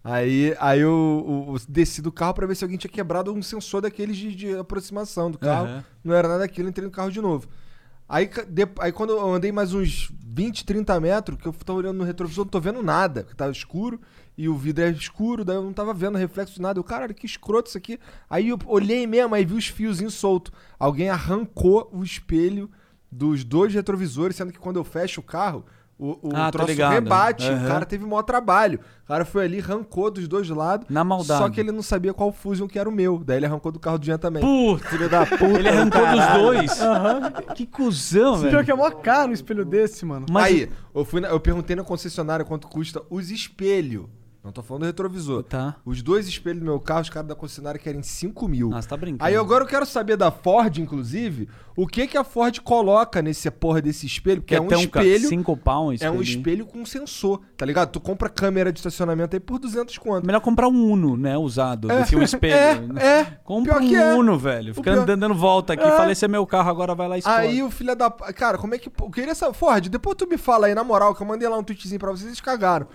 Aí, 0.07 0.55
aí 0.61 0.81
eu, 0.81 1.25
eu- 1.49 1.55
eu 1.55 1.61
desci 1.67 2.03
do 2.03 2.13
carro 2.13 2.35
pra 2.35 2.47
ver 2.47 2.55
se 2.55 2.63
alguém 2.63 2.77
tinha 2.77 2.91
quebrado 2.91 3.33
um 3.33 3.43
sensor 3.43 3.81
daqueles 3.81 4.17
de, 4.19 4.35
de 4.35 4.55
aproximação 4.57 5.31
do 5.31 5.39
carro. 5.39 5.67
Aham. 5.67 5.85
Não 6.05 6.15
era 6.15 6.29
nada 6.29 6.41
daquilo, 6.41 6.69
entrei 6.69 6.85
no 6.85 6.91
carro 6.93 7.11
de 7.11 7.21
novo. 7.23 7.49
Aí, 8.07 8.27
de- 8.49 8.69
aí 8.81 8.93
quando 8.93 9.11
eu 9.15 9.35
andei 9.35 9.51
mais 9.51 9.73
uns 9.73 10.13
20, 10.23 10.67
30 10.67 11.01
metros, 11.01 11.39
que 11.41 11.47
eu 11.49 11.53
tava 11.55 11.79
olhando 11.79 11.97
no 11.97 12.05
retrovisor, 12.05 12.45
não 12.45 12.51
tô 12.51 12.61
vendo 12.61 12.83
nada, 12.83 13.23
porque 13.23 13.35
tava 13.35 13.51
escuro 13.51 13.99
e 14.37 14.47
o 14.47 14.55
vidro 14.59 14.85
é 14.85 14.91
escuro, 14.91 15.43
daí 15.43 15.57
eu 15.57 15.63
não 15.63 15.73
tava 15.73 15.95
vendo 15.95 16.19
reflexo 16.19 16.55
de 16.57 16.61
nada. 16.61 16.79
Eu, 16.79 16.85
caralho, 16.85 17.15
que 17.15 17.25
escroto 17.25 17.69
isso 17.71 17.79
aqui. 17.79 17.99
Aí 18.29 18.51
eu 18.51 18.59
olhei 18.67 19.07
mesmo, 19.07 19.35
aí 19.35 19.45
vi 19.47 19.55
os 19.55 19.69
fiozinhos 19.69 20.13
soltos. 20.15 20.53
Alguém 20.79 21.09
arrancou 21.09 21.89
o 21.93 22.05
espelho 22.05 22.69
dos 23.11 23.43
dois 23.43 23.73
retrovisores, 23.73 24.37
sendo 24.37 24.53
que 24.53 24.59
quando 24.59 24.77
eu 24.77 24.85
fecho 24.85 25.21
o 25.21 25.25
carro, 25.25 25.65
o, 25.99 26.29
o 26.29 26.31
Ah, 26.35 26.51
troço 26.51 26.69
ligado. 26.71 26.93
rebate. 26.93 27.47
Aham. 27.49 27.65
O 27.65 27.69
cara 27.69 27.85
teve 27.87 28.05
maior 28.05 28.23
trabalho. 28.23 28.81
O 29.05 29.07
cara 29.07 29.25
foi 29.25 29.45
ali, 29.45 29.61
arrancou 29.61 30.11
dos 30.11 30.27
dois 30.27 30.49
lados. 30.49 30.87
Na 30.91 31.05
maldade. 31.05 31.39
Só 31.41 31.49
que 31.49 31.61
ele 31.61 31.71
não 31.71 31.83
sabia 31.83 32.13
qual 32.13 32.33
Fusion 32.33 32.67
que 32.67 32.79
era 32.79 32.89
o 32.89 32.93
meu. 32.93 33.23
Daí 33.25 33.37
ele 33.37 33.47
arrancou 33.47 33.71
do 33.71 33.79
carro 33.79 33.99
do 33.99 34.05
Jean 34.07 34.19
também. 34.19 34.43
Putz, 34.43 34.87
Filho 34.89 35.09
da 35.09 35.25
puta. 35.27 35.45
ele 35.45 35.69
arrancou 35.69 36.01
dos 36.07 36.17
caralho. 36.21 36.43
dois. 36.43 36.79
Que 37.55 37.67
cuzão, 37.67 38.41
Pior 38.41 38.51
velho. 38.51 38.65
que 38.65 38.71
é 38.71 38.75
mó 38.75 38.91
caro 38.91 39.31
um 39.31 39.35
espelho 39.35 39.65
desse, 39.65 40.05
mano. 40.05 40.27
Mas 40.31 40.45
Aí, 40.47 40.71
eu, 40.95 41.05
fui 41.05 41.21
na- 41.21 41.29
eu 41.29 41.39
perguntei 41.41 41.77
na 41.77 41.85
concessionária 41.85 42.45
quanto 42.45 42.67
custa 42.67 43.01
os 43.11 43.31
espelhos. 43.31 44.07
Não 44.45 44.53
tô 44.53 44.63
falando 44.63 44.83
do 44.83 44.87
retrovisor. 44.87 45.43
Tá. 45.43 45.77
Os 45.87 46.03
dois 46.03 46.29
espelhos 46.29 46.61
do 46.61 46.67
meu 46.67 46.79
carro, 46.79 47.01
os 47.01 47.09
caras 47.09 47.27
da 47.27 47.35
concessionária 47.35 47.81
querem 47.81 48.03
5 48.03 48.47
mil. 48.47 48.71
Ah, 48.75 48.83
você 48.83 48.87
tá 48.87 48.95
brincando. 48.95 49.25
Aí 49.25 49.35
agora 49.35 49.65
eu 49.65 49.69
quero 49.69 49.87
saber 49.87 50.19
da 50.19 50.31
Ford, 50.31 50.77
inclusive, 50.77 51.49
o 51.75 51.87
que 51.87 52.07
que 52.07 52.19
a 52.19 52.23
Ford 52.23 52.61
coloca 52.61 53.23
nesse 53.23 53.51
porra 53.51 53.81
desse 53.81 54.05
espelho, 54.05 54.43
porque 54.43 54.55
Que 54.55 54.61
é, 54.63 54.75
é 54.75 54.77
um 54.77 54.81
espelho, 54.81 55.29
cinco 55.31 55.57
pau 55.57 55.89
um 55.89 55.97
é 55.99 56.11
um 56.11 56.21
espelho 56.21 56.67
com 56.67 56.85
sensor, 56.85 57.41
tá 57.57 57.65
ligado? 57.65 57.91
Tu 57.91 57.99
compra 58.01 58.29
câmera 58.29 58.71
de 58.71 58.81
estacionamento 58.81 59.35
aí 59.35 59.41
por 59.41 59.59
200 59.59 59.97
conto. 59.97 60.27
Melhor 60.27 60.41
comprar 60.41 60.69
um 60.69 60.93
Uno, 60.93 61.17
né? 61.17 61.39
Usado, 61.39 61.91
É, 61.91 62.03
do 62.03 62.07
que 62.07 62.15
um 62.15 62.23
espelho. 62.23 62.99
é, 62.99 63.21
é. 63.21 63.25
Compra 63.45 63.79
Pior 63.79 63.89
que 63.89 63.97
um 63.97 64.01
é. 64.01 64.15
Uno, 64.15 64.39
velho. 64.39 64.75
Fica 64.75 64.93
pior- 64.93 65.07
dando 65.07 65.35
volta 65.35 65.73
aqui. 65.73 65.83
É. 65.85 65.97
Falei, 65.97 66.13
esse 66.13 66.25
é 66.27 66.29
meu 66.29 66.47
carro, 66.47 66.69
agora 66.69 66.95
vai 66.95 67.09
lá 67.09 67.17
e 67.17 67.21
explode. 67.21 67.41
Aí 67.47 67.63
o 67.63 67.71
filho 67.71 67.97
da. 67.97 68.11
Cara, 68.11 68.59
como 68.59 68.75
é 68.75 68.79
que. 68.79 68.91
Eu 69.01 69.11
queria 69.11 69.35
saber. 69.35 69.55
Ford, 69.55 69.89
depois 69.89 70.17
tu 70.19 70.27
me 70.29 70.37
fala 70.37 70.67
aí, 70.67 70.75
na 70.75 70.85
moral, 70.85 71.15
que 71.15 71.23
eu 71.23 71.27
mandei 71.27 71.49
lá 71.49 71.57
um 71.57 71.63
tweetzinho 71.65 71.99
pra 71.99 72.11
vocês, 72.11 72.27
eles 72.27 72.43
cagaram. 72.43 72.87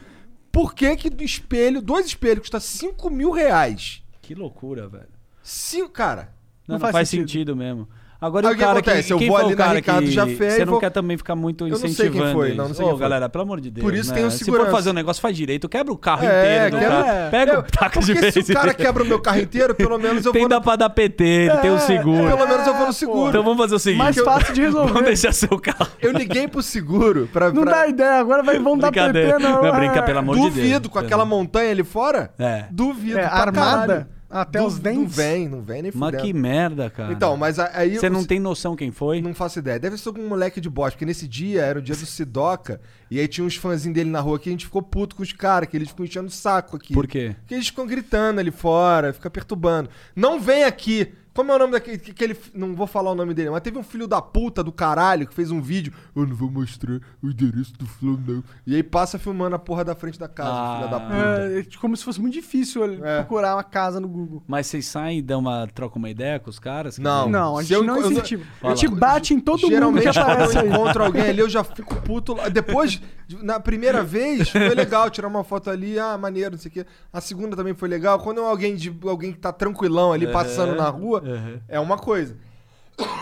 Por 0.51 0.73
que 0.73 0.95
que 0.95 1.09
do 1.09 1.23
espelho, 1.23 1.81
dois 1.81 2.05
espelhos, 2.07 2.39
custa 2.41 2.59
5 2.59 3.09
mil 3.09 3.31
reais? 3.31 4.03
Que 4.21 4.33
loucura, 4.35 4.87
velho. 4.87 5.07
Cinco, 5.43 5.89
cara. 5.89 6.33
Não, 6.67 6.73
Não 6.73 6.75
não 6.75 6.79
faz 6.79 6.91
faz, 6.93 7.09
sentido. 7.09 7.27
sentido. 7.29 7.55
mesmo. 7.55 7.87
Agora 8.21 8.47
Aí 8.47 8.51
o 8.51 8.55
o 8.55 8.57
que 8.57 8.63
cara 8.65 8.79
acontece? 8.79 9.07
que 9.07 9.13
Eu 9.13 9.17
quem 9.17 9.27
vou 9.29 9.37
foi 9.37 9.45
ali 9.45 9.53
o 9.53 9.57
na 9.57 9.63
cara 9.63 9.75
Ricardo 9.77 10.03
que 10.05 10.11
Jafé 10.11 10.47
e 10.47 10.51
você 10.51 10.65
não 10.65 10.71
vou- 10.73 10.79
quer 10.81 10.89
também 10.89 11.15
ficar 11.17 11.35
muito 11.37 11.63
Eu 11.65 11.69
não 11.69 11.77
sei 11.77 11.89
incentivando 11.89 12.23
quem 12.25 12.33
foi, 12.33 12.47
isso. 12.49 12.57
não, 12.57 12.67
não 12.67 12.75
sei 12.75 12.83
Ô, 12.85 12.87
quem 12.89 12.97
foi. 12.97 13.01
galera, 13.07 13.29
pelo 13.29 13.41
amor 13.45 13.61
de 13.61 13.71
Deus, 13.71 13.81
Por 13.85 13.93
isso 13.95 14.09
né? 14.09 14.15
tem 14.17 14.25
o 14.25 14.31
Se 14.31 14.39
segurança. 14.39 14.65
for 14.69 14.75
fazer 14.75 14.89
um 14.89 14.93
negócio, 14.93 15.21
faz 15.21 15.37
direito. 15.37 15.69
Quebra 15.69 15.93
o 15.93 15.97
carro 15.97 16.25
É, 16.25 16.27
inteiro 16.67 16.71
do 16.75 16.79
quebra- 16.79 17.03
cara. 17.03 17.29
Pega 17.31 17.51
É, 17.53 17.57
o 17.59 17.63
taco 17.63 17.99
de 18.01 18.05
Porque 18.13 18.19
vez. 18.31 18.45
se 18.45 18.51
o 18.51 18.55
cara 18.55 18.73
quebra 18.73 19.03
o 19.03 19.05
meu 19.05 19.21
carro 19.21 19.39
inteiro, 19.39 19.73
pelo 19.73 19.97
menos 19.97 20.25
eu 20.25 20.33
Tem 20.33 20.41
vou. 20.41 20.49
dá 20.49 20.57
no- 20.57 20.61
pra 20.61 20.75
dar 20.75 20.89
PT, 20.89 21.23
ele 21.23 21.57
tem 21.59 21.71
o 21.71 21.75
É, 21.75 21.79
seguro. 21.79 22.27
Pelo 22.27 22.47
menos 22.47 22.67
eu 22.67 22.73
vou 22.75 22.87
no 22.87 22.93
seguro. 22.93 23.29
Então 23.29 23.41
vamos 23.43 23.57
fazer 23.57 23.75
o 23.75 23.79
seguinte. 23.79 23.99
Mais 24.03 24.19
fácil 24.19 24.53
de 24.53 24.61
resolver. 24.63 24.91
Vamos 24.91 25.07
deixar 25.07 25.31
seu 25.31 25.57
carro. 25.57 25.87
Eu 26.01 26.11
liguei 26.11 26.45
pro 26.49 26.61
seguro 26.61 27.29
pra. 27.31 27.51
Não 27.53 27.63
pra- 27.63 27.71
dá 27.71 27.87
ideia, 27.87 28.19
agora 28.19 28.43
vai, 28.43 28.59
vão 28.59 28.77
dar 28.77 28.91
Brincadeira. 28.91 29.37
PT, 29.37 29.43
não. 29.43 29.63
Não, 29.63 29.71
brinca, 29.77 30.03
pelo 30.03 30.19
amor 30.19 30.35
de 30.35 30.41
Deus. 30.41 30.53
Duvido 30.55 30.89
com 30.89 30.99
aquela 30.99 31.23
montanha 31.23 31.71
ali 31.71 31.85
fora. 31.85 32.31
É. 32.37 32.65
Duvido. 32.69 33.17
É, 33.17 33.21
pra 33.27 33.37
armada 33.37 33.87
caralho. 33.87 34.07
Até 34.29 34.59
Du- 34.59 34.67
os 34.67 34.77
dentes. 34.79 34.99
Não 34.99 35.07
vem, 35.07 35.49
não 35.49 35.61
vem 35.61 35.81
nem 35.81 35.91
Mas 35.95 36.21
que 36.21 36.31
merda, 36.33 36.89
cara. 36.89 37.11
Então, 37.11 37.35
mas 37.35 37.57
aí. 37.57 37.97
Você 37.97 38.09
não 38.09 38.23
tem 38.23 38.39
noção 38.39 38.75
quem 38.75 38.91
foi? 38.91 39.21
Não 39.21 39.33
faço 39.33 39.59
ideia. 39.59 39.79
Deve 39.79 39.97
ser 39.97 40.09
algum 40.09 40.27
moleque 40.27 40.61
de 40.61 40.69
bosta, 40.69 40.91
porque 40.91 41.05
nesse 41.05 41.27
dia 41.27 41.61
era 41.61 41.79
o 41.79 41.81
dia 41.81 41.95
do 41.95 42.05
Sidoca, 42.05 42.79
e 43.09 43.19
aí 43.19 43.27
tinha 43.27 43.45
uns 43.45 43.55
fãzinhos 43.55 43.95
dele 43.95 44.09
na 44.09 44.19
rua 44.19 44.37
que 44.37 44.49
a 44.49 44.51
gente 44.51 44.65
ficou 44.65 44.81
puto 44.81 45.15
com 45.15 45.23
os 45.23 45.33
caras, 45.33 45.67
que 45.69 45.75
eles 45.75 45.89
ficam 45.89 46.05
enchendo 46.05 46.27
o 46.27 46.31
saco 46.31 46.75
aqui. 46.77 46.93
Por 46.93 47.07
quê? 47.07 47.35
Porque 47.39 47.55
eles 47.55 47.67
ficam 47.67 47.87
gritando 47.87 48.39
ali 48.39 48.51
fora, 48.51 49.11
fica 49.13 49.29
perturbando. 49.29 49.89
Não 50.15 50.39
vem 50.39 50.63
aqui! 50.63 51.13
Como 51.33 51.51
é 51.51 51.55
o 51.55 51.59
nome 51.59 51.71
daquele. 51.73 51.95
Aquele, 51.97 52.37
não 52.53 52.75
vou 52.75 52.85
falar 52.87 53.11
o 53.11 53.15
nome 53.15 53.33
dele, 53.33 53.49
mas 53.49 53.61
teve 53.61 53.77
um 53.77 53.83
filho 53.83 54.07
da 54.07 54.21
puta 54.21 54.63
do 54.63 54.71
caralho 54.71 55.25
que 55.27 55.33
fez 55.33 55.51
um 55.51 55.61
vídeo. 55.61 55.93
Eu 56.15 56.25
não 56.25 56.35
vou 56.35 56.49
mostrar 56.51 56.99
o 57.23 57.27
endereço 57.29 57.73
do 57.77 57.85
Flow, 57.85 58.19
não. 58.27 58.43
E 58.67 58.75
aí 58.75 58.83
passa 58.83 59.17
filmando 59.19 59.55
a 59.55 59.59
porra 59.59 59.83
da 59.85 59.95
frente 59.95 60.19
da 60.19 60.27
casa, 60.27 60.51
Ah. 60.51 60.77
filho 60.79 60.89
da 60.91 60.99
puta. 60.99 61.15
É, 61.15 61.59
é 61.59 61.65
como 61.79 61.95
se 61.95 62.03
fosse 62.03 62.19
muito 62.19 62.33
difícil 62.33 62.83
ele 62.83 62.99
É. 63.03 63.17
procurar 63.17 63.55
uma 63.55 63.63
casa 63.63 63.99
no 63.99 64.07
Google. 64.07 64.43
Mas 64.47 64.67
vocês 64.67 64.85
saem 64.87 65.19
e 65.19 65.21
dão 65.21 65.39
uma, 65.39 65.67
trocam 65.67 65.99
uma 65.99 66.09
ideia 66.09 66.39
com 66.39 66.49
os 66.49 66.59
caras? 66.59 66.97
Não. 66.97 67.29
Não, 67.29 67.57
a 67.57 67.61
Se 67.61 67.69
gente 67.69 67.77
eu 67.77 67.83
não 67.83 67.97
eu- 68.01 68.11
incentiva. 68.11 68.43
A 68.61 68.69
gente 68.75 68.87
lá. 68.87 68.95
bate 68.95 69.33
em 69.33 69.39
todo 69.39 69.61
mundo 69.61 69.67
que 69.69 69.73
Geralmente, 69.75 70.03
quando 70.13 70.17
aparece 70.19 70.57
eu 70.57 70.67
encontro 70.67 71.03
alguém 71.05 71.21
ali, 71.29 71.39
eu 71.39 71.49
já 71.49 71.63
fico 71.63 71.95
puto. 72.01 72.33
lá. 72.33 72.49
Depois, 72.49 73.01
de- 73.27 73.43
na 73.43 73.59
primeira 73.59 74.03
vez, 74.03 74.49
foi 74.49 74.73
legal 74.75 75.09
tirar 75.09 75.27
uma 75.27 75.43
foto 75.43 75.69
ali, 75.69 75.97
ah, 75.99 76.17
maneiro, 76.17 76.51
não 76.51 76.57
sei 76.59 76.69
o 76.69 76.73
quê. 76.73 76.85
A 77.13 77.21
segunda 77.21 77.55
também 77.55 77.73
foi 77.73 77.87
legal. 77.87 78.19
Quando 78.19 78.41
é 78.41 78.43
alguém, 78.43 78.75
de, 78.75 78.93
alguém 79.07 79.31
que 79.31 79.39
tá 79.39 79.53
tranquilão 79.53 80.11
ali, 80.11 80.27
passando 80.27 80.75
na 80.75 80.89
rua, 80.89 81.21
é 81.67 81.79
uma 81.79 81.97
coisa. 81.97 82.35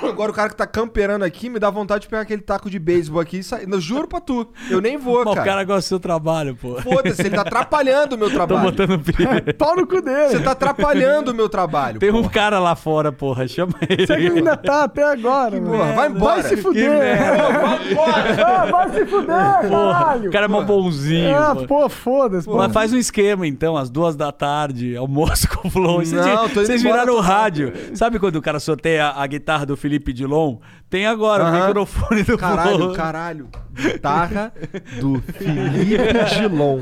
Agora 0.03 0.31
o 0.31 0.33
cara 0.33 0.49
que 0.49 0.55
tá 0.55 0.65
camperando 0.67 1.23
aqui 1.23 1.49
me 1.49 1.59
dá 1.59 1.69
vontade 1.69 2.01
de 2.03 2.07
pegar 2.07 2.21
aquele 2.21 2.41
taco 2.41 2.69
de 2.69 2.79
beisebol 2.79 3.21
aqui 3.21 3.39
e 3.39 3.43
sair. 3.43 3.67
Eu 3.69 3.79
juro 3.81 4.07
pra 4.07 4.19
tu, 4.19 4.47
eu 4.69 4.79
nem 4.81 4.97
vou, 4.97 5.19
Mas 5.25 5.33
o 5.33 5.35
cara. 5.35 5.45
cara 5.45 5.63
gosta 5.63 5.81
do 5.81 5.83
seu 5.89 5.99
trabalho, 5.99 6.55
pô. 6.55 6.81
Foda-se, 6.81 7.21
ele 7.21 7.35
tá 7.35 7.41
atrapalhando 7.41 8.15
o 8.15 8.17
meu 8.17 8.29
Tô 8.29 8.35
trabalho. 8.35 8.61
botando 8.63 8.99
pilha. 9.03 9.53
Pau 9.57 9.75
no 9.75 9.85
cu 9.87 10.01
dele. 10.01 10.29
Você 10.29 10.39
tá 10.39 10.51
atrapalhando 10.51 11.31
o 11.31 11.33
meu 11.35 11.49
trabalho. 11.49 11.99
Tem 11.99 12.09
um 12.09 12.21
porra. 12.21 12.29
cara 12.29 12.59
lá 12.59 12.75
fora, 12.75 13.11
porra. 13.11 13.47
Chama 13.47 13.73
ele. 13.89 14.05
Você 14.07 14.15
que 14.15 14.27
ainda 14.27 14.57
tá 14.57 14.83
até 14.85 15.03
agora, 15.03 15.59
mano. 15.59 15.77
Porra, 15.77 15.93
vai 15.93 16.09
embora. 16.09 16.41
Vai 16.41 16.43
se 16.43 16.57
fuder. 16.57 16.89
Vai 16.91 17.91
embora. 17.91 18.45
Ah, 18.47 18.65
vai 18.65 18.89
se 18.93 19.05
fuder, 19.05 19.27
caralho. 19.27 20.29
O 20.29 20.31
cara 20.31 20.45
é 20.45 20.47
mó 20.47 20.61
bonzinho. 20.61 21.35
Ah, 21.35 21.55
pô. 21.55 21.65
pô, 21.67 21.89
foda-se. 21.89 22.49
Mas 22.49 22.71
faz 22.73 22.93
um 22.93 22.97
esquema, 22.97 23.45
então, 23.47 23.75
às 23.77 23.89
duas 23.89 24.15
da 24.15 24.31
tarde, 24.31 24.95
almoço 24.97 25.47
com 25.55 25.67
o 25.67 25.71
Flow. 25.71 25.99
Vocês, 25.99 26.25
Não, 26.25 26.49
tô 26.49 26.61
vocês 26.65 26.81
viraram 26.81 27.15
o 27.15 27.19
rádio. 27.19 27.73
Sabe 27.93 28.19
quando 28.19 28.37
o 28.37 28.41
cara 28.41 28.59
sorteia 28.59 29.09
a 29.15 29.27
guitarra 29.27 29.65
do 29.67 29.77
Felipe 29.77 30.11
Dilon? 30.13 30.57
Tem 30.89 31.05
agora 31.05 31.43
o 31.43 31.47
Aham. 31.47 31.67
microfone 31.67 32.23
do 32.23 32.37
Caralho, 32.37 32.77
Flow. 32.77 32.93
caralho. 32.93 33.49
Guitarra 33.73 34.51
do 34.99 35.21
Felipe 35.21 36.25
Gilon. 36.33 36.79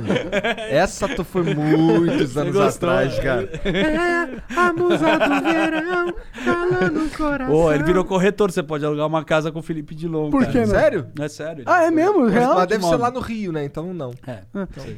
Essa 0.70 1.08
tu 1.10 1.24
foi 1.26 1.44
muitos 1.54 2.38
anos 2.38 2.54
gostou? 2.54 2.90
atrás, 2.90 3.20
cara. 3.20 3.50
É 3.66 4.56
a 4.56 4.72
musa 4.72 5.18
do 5.18 5.44
verão, 5.44 6.14
calando 6.46 7.04
o 7.06 7.10
coração. 7.10 7.54
Pô, 7.54 7.74
ele 7.74 7.84
virou 7.84 8.06
corretor, 8.06 8.52
você 8.52 8.64
pode 8.64 8.86
alugar 8.86 9.08
uma 9.08 9.26
casa 9.26 9.52
com 9.52 9.60
o 9.60 9.64
Felipe 9.64 9.94
Dilon. 9.96 10.30
Por 10.30 10.42
cara. 10.42 10.52
que 10.54 10.60
não? 10.60 10.68
Sério? 10.68 11.08
É 11.20 11.28
sério. 11.28 11.64
Ah, 11.66 11.84
é 11.84 11.92
mesmo? 11.92 12.22
Mas, 12.22 12.34
Real? 12.34 12.56
mas 12.56 12.68
deve 12.68 12.84
ser 12.86 12.96
lá 12.96 13.12
no 13.12 13.20
Rio, 13.20 13.52
né? 13.52 13.66
Então 13.66 13.94
não. 13.94 14.12
É. 14.28 14.40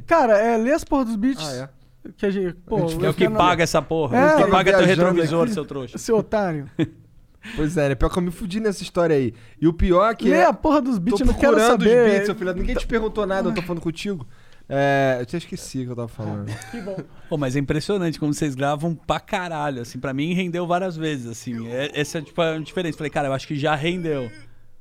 Cara, 0.06 0.38
é, 0.38 0.58
lê 0.58 0.74
as 0.74 0.84
porra 0.84 1.06
dos 1.06 1.16
beats. 1.16 1.62
Ah, 1.62 1.70
Que 2.18 2.26
a 2.26 2.30
gente, 2.30 2.54
pô, 2.66 2.78
É 3.04 3.10
o 3.10 3.14
que 3.14 3.30
paga 3.30 3.64
essa 3.64 3.82
porra. 3.82 4.18
É, 4.18 4.36
o 4.36 4.46
que 4.46 4.52
paga 4.52 4.72
teu 4.78 4.86
viajando 4.86 5.08
retrovisor, 5.12 5.44
aqui. 5.46 5.54
seu 5.54 5.66
trouxa. 5.66 5.98
Seu 5.98 6.18
otário. 6.18 6.70
Pois 7.56 7.78
é, 7.78 7.90
né? 7.90 7.96
Pior 7.96 8.10
que 8.10 8.18
eu 8.18 8.24
me 8.24 8.32
fudi 8.32 8.60
nessa 8.60 8.84
história 8.84 9.16
aí. 9.16 9.34
E 9.62 9.68
o 9.68 9.74
pior 9.74 10.12
é 10.12 10.16
que. 10.16 10.30
Lê 10.30 10.38
é... 10.38 10.46
a 10.46 10.54
porra 10.54 10.82
dos 10.82 10.98
beats, 10.98 11.22
eu 11.22 11.26
não 11.28 11.34
quero 11.34 11.56
procurando 11.56 11.82
os 11.82 11.88
saber. 11.88 12.10
beats, 12.10 12.26
seu 12.26 12.36
filho. 12.36 12.54
Ninguém 12.54 12.76
te 12.76 12.88
perguntou 12.88 13.26
nada, 13.26 13.50
eu 13.50 13.54
tô 13.54 13.62
falando 13.62 13.82
contigo. 13.82 14.28
É, 14.70 15.16
eu 15.20 15.24
até 15.24 15.38
esqueci 15.38 15.82
o 15.82 15.86
que 15.86 15.92
eu 15.92 15.96
tava 15.96 16.08
falando. 16.10 16.52
Pô, 17.30 17.38
mas 17.38 17.56
é 17.56 17.60
impressionante 17.60 18.20
como 18.20 18.34
vocês 18.34 18.54
gravam 18.54 18.94
pra 18.94 19.20
caralho, 19.20 19.82
assim. 19.82 19.98
Pra 19.98 20.14
mim, 20.14 20.34
rendeu 20.34 20.68
várias 20.68 20.98
vezes, 20.98 21.28
assim. 21.28 21.68
É, 21.70 21.92
essa 21.94 22.18
é, 22.18 22.22
tipo, 22.22 22.42
a 22.42 22.58
diferença. 22.58 22.98
Falei, 22.98 23.10
cara, 23.10 23.30
eu 23.30 23.34
acho 23.34 23.48
que 23.48 23.56
já 23.56 23.76
rendeu. 23.76 24.30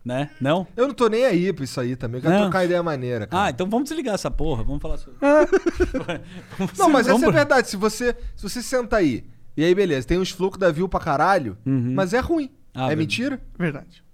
Né? 0.05 0.31
Não? 0.41 0.69
Eu 0.77 0.87
não 0.87 0.95
tô 0.95 1.09
nem 1.09 1.25
aí 1.25 1.53
pra 1.53 1.65
isso 1.65 1.81
aí 1.81 1.97
também. 1.97 2.19
Eu 2.19 2.23
quero 2.23 2.35
Não. 2.35 2.43
trocar 2.43 2.65
ideia 2.65 2.81
maneira, 2.81 3.27
cara. 3.27 3.47
Ah, 3.47 3.51
então 3.51 3.69
vamos 3.69 3.89
desligar 3.89 4.15
essa 4.15 4.31
porra. 4.31 4.63
Vamos 4.63 4.81
falar 4.81 4.99
sobre... 4.99 5.19
Vamos- 6.57 6.79
Não, 6.79 6.89
mas 6.89 7.07
vamos 7.09 7.23
essa 7.23 7.31
é 7.31 7.33
pra- 7.33 7.39
verdade. 7.41 7.69
Se 7.69 7.77
você, 7.77 8.17
se 8.37 8.43
você 8.45 8.63
senta 8.63 8.99
aí, 8.99 9.25
e 9.57 9.65
aí 9.65 9.75
beleza, 9.75 10.07
tem 10.07 10.19
uns 10.19 10.31
flux 10.31 10.59
da 10.59 10.71
view 10.71 10.89
pra 10.89 11.01
caralho, 11.01 11.57
mas 11.65 12.13
é 12.13 12.21
ruim. 12.21 12.51
Ah, 12.75 12.79
é 12.85 12.89
verdade. 12.89 12.97
mentira? 12.99 13.41
Verdade. 13.59 14.07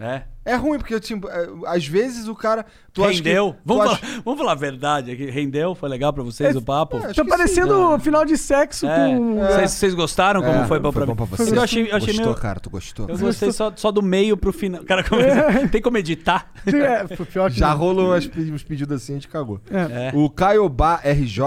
É. 0.00 0.22
É 0.44 0.54
ruim, 0.54 0.78
porque 0.78 0.98
tipo, 1.00 1.28
é, 1.28 1.48
às 1.66 1.84
vezes 1.84 2.28
o 2.28 2.34
cara. 2.34 2.64
Tu 2.92 3.02
acha 3.02 3.10
que- 3.20 3.28
rendeu? 3.28 3.52
tu 3.54 3.58
vamos, 3.66 3.84
acha- 3.86 3.96
falar, 3.96 4.22
vamos 4.24 4.38
falar 4.38 4.52
a 4.52 4.54
verdade 4.54 5.10
aqui. 5.10 5.28
Rendeu? 5.28 5.74
Foi 5.74 5.88
legal 5.88 6.12
pra 6.12 6.22
vocês 6.22 6.54
É, 6.54 6.58
o 6.58 6.62
papo? 6.62 6.98
é, 6.98 7.00
Tá 7.00 7.12
que 7.12 7.24
parecendo 7.24 7.74
o 7.94 7.98
final 7.98 8.24
de 8.24 8.36
sexo 8.38 8.86
É. 8.86 9.08
com. 9.08 9.40
Vocês 9.40 9.70
vocês 9.72 9.94
gostaram 9.94 10.40
como 10.40 10.54
É, 10.54 10.66
foi, 10.68 10.78
pra, 10.80 10.92
foi 10.92 11.04
pra 11.04 11.14
bom 11.14 11.20
mim? 11.20 11.28
pra 11.28 11.44
você. 11.44 11.52
Eu 11.54 11.60
achei, 11.60 11.90
eu 11.90 11.96
achei 11.96 12.06
gostou, 12.14 12.26
meio... 12.26 12.36
cara, 12.40 12.60
tu 12.60 12.70
gostou. 12.70 13.08
Eu 13.08 13.18
gostei 13.18 13.50
só, 13.50 13.72
só 13.74 13.90
do 13.90 14.00
meio 14.00 14.36
pro 14.36 14.52
final. 14.52 14.84
Cara, 14.84 15.02
como... 15.02 15.20
tem 15.68 15.82
como 15.82 15.98
editar? 15.98 16.48
É, 16.64 17.16
foi 17.16 17.26
pior 17.26 17.50
que 17.50 17.58
Já 17.58 17.72
rolou 17.72 18.14
uns 18.14 18.62
pedidos 18.62 18.92
assim, 19.02 19.14
a 19.14 19.16
gente 19.16 19.26
cagou. 19.28 19.60
É. 19.68 20.10
É. 20.10 20.12
O 20.14 20.30
Caiobá 20.30 21.00
RJ, 21.04 21.42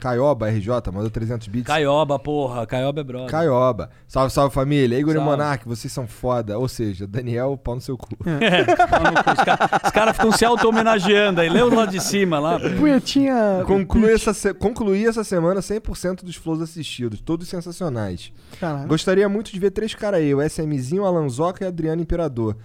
Caioba 0.00 0.48
RJ, 0.50 0.68
mandou 0.92 1.10
300 1.10 1.46
bits. 1.48 1.66
Caioba, 1.66 2.18
porra. 2.18 2.66
Caioba 2.66 3.00
é 3.00 3.04
brother. 3.04 3.30
Caioba. 3.30 3.90
Salve, 4.08 4.32
salve 4.32 4.54
família. 4.54 4.98
Igor 4.98 5.12
e 5.14 5.16
Salve. 5.18 5.30
Monark, 5.30 5.68
vocês 5.68 5.92
são 5.92 6.06
foda. 6.08 6.58
Ou 6.58 6.66
seja, 6.68 7.06
Daniel, 7.06 7.56
pau 7.62 7.74
no 7.74 7.80
seu 7.80 7.96
cu. 7.96 8.08
É, 8.26 8.62
os 9.32 9.44
caras 9.44 9.92
cara 9.92 10.14
ficam 10.14 10.32
se 10.32 10.44
auto-homenageando 10.44 11.40
aí. 11.40 11.48
O 11.50 11.74
lado 11.74 11.90
de 11.92 12.00
cima 12.00 12.38
lá. 12.38 12.58
Punhetinha. 12.58 13.62
Conclui 13.66 14.12
essa, 14.12 14.32
se- 14.32 14.54
concluí 14.54 15.06
essa 15.06 15.22
semana 15.22 15.60
100% 15.60 16.24
dos 16.24 16.36
flows 16.36 16.60
assistidos, 16.62 17.20
todos 17.20 17.46
sensacionais. 17.48 18.32
Caralho. 18.58 18.88
Gostaria 18.88 19.28
muito 19.28 19.52
de 19.52 19.58
ver 19.60 19.70
três 19.70 19.94
caras 19.94 20.20
aí, 20.20 20.34
o 20.34 20.42
SMzinho, 20.42 21.02
o 21.02 21.06
Alanzoca 21.06 21.62
e 21.62 21.66
o 21.66 21.68
Adriano 21.68 22.00
Imperador. 22.02 22.56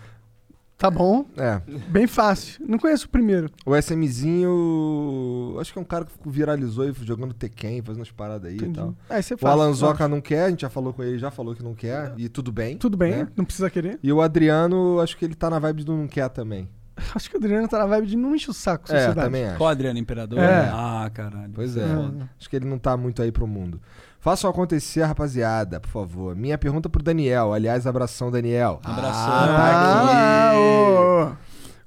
Tá 0.78 0.92
bom. 0.92 1.26
É. 1.38 1.62
Bem 1.90 2.06
fácil. 2.06 2.64
Não 2.68 2.78
conheço 2.78 3.06
o 3.06 3.10
primeiro. 3.10 3.50
O 3.66 3.74
SMzinho. 3.76 5.58
Acho 5.60 5.72
que 5.72 5.80
é 5.80 5.82
um 5.82 5.86
cara 5.86 6.06
que 6.06 6.12
viralizou 6.30 6.88
e 6.88 6.94
jogando 7.02 7.34
Tekken, 7.34 7.82
fazendo 7.82 8.02
as 8.02 8.12
paradas 8.12 8.50
aí 8.50 8.58
Entendi. 8.58 8.72
e 8.72 8.76
tal. 8.76 8.96
Ah, 9.10 9.20
isso 9.20 9.34
é 9.34 9.36
o 9.36 9.38
fácil, 9.38 9.54
Alan 9.62 9.70
eu 9.70 9.74
Zoca 9.74 10.08
não 10.08 10.20
quer, 10.22 10.46
a 10.46 10.50
gente 10.50 10.62
já 10.62 10.70
falou 10.70 10.94
com 10.94 11.02
ele, 11.04 11.18
já 11.18 11.32
falou 11.32 11.56
que 11.56 11.64
não 11.64 11.74
quer. 11.74 12.14
E 12.18 12.28
tudo 12.28 12.52
bem. 12.52 12.78
Tudo 12.78 12.98
bem, 12.98 13.12
né? 13.12 13.28
não 13.36 13.46
precisa 13.46 13.70
querer. 13.70 14.00
E 14.04 14.12
o 14.12 14.22
Adriano, 14.22 15.00
acho 15.00 15.18
que 15.18 15.26
ele 15.26 15.36
tá 15.36 15.50
na 15.50 15.60
vibe 15.60 15.84
do 15.84 15.94
não 15.94 16.08
quer 16.08 16.30
também. 16.30 16.68
Acho 17.14 17.30
que 17.30 17.36
o 17.36 17.40
Adriano 17.40 17.68
tá 17.68 17.78
na 17.80 17.86
vibe 17.86 18.08
de 18.08 18.16
não 18.18 18.34
enche 18.36 18.50
o 18.50 18.54
saco, 18.54 18.86
É, 18.86 18.96
sociedade. 18.96 19.28
também 19.28 19.46
acho. 19.46 19.58
Qual 19.58 19.70
Adriano 19.70 20.00
Imperador? 20.00 20.40
É. 20.40 20.70
Ah, 20.72 21.10
caralho. 21.14 21.52
Pois 21.54 21.76
é. 21.76 21.82
É. 21.82 22.24
Acho 22.40 22.50
que 22.50 22.56
ele 22.56 22.66
não 22.66 22.78
tá 22.78 22.96
muito 22.96 23.22
aí 23.22 23.32
pro 23.32 23.46
mundo. 23.46 23.82
Façam 24.26 24.50
acontecer, 24.50 25.04
rapaziada, 25.04 25.80
por 25.80 25.92
favor. 25.92 26.36
Minha 26.36 26.58
pergunta 26.58 26.90
pro 26.90 27.04
Daniel. 27.04 27.54
Aliás, 27.54 27.86
abração, 27.86 28.32
Daniel. 28.32 28.82
Abração. 28.84 29.32
Ah, 29.32 29.46
tá 29.46 30.50
aqui. 30.50 30.58
Ah. 30.58 31.38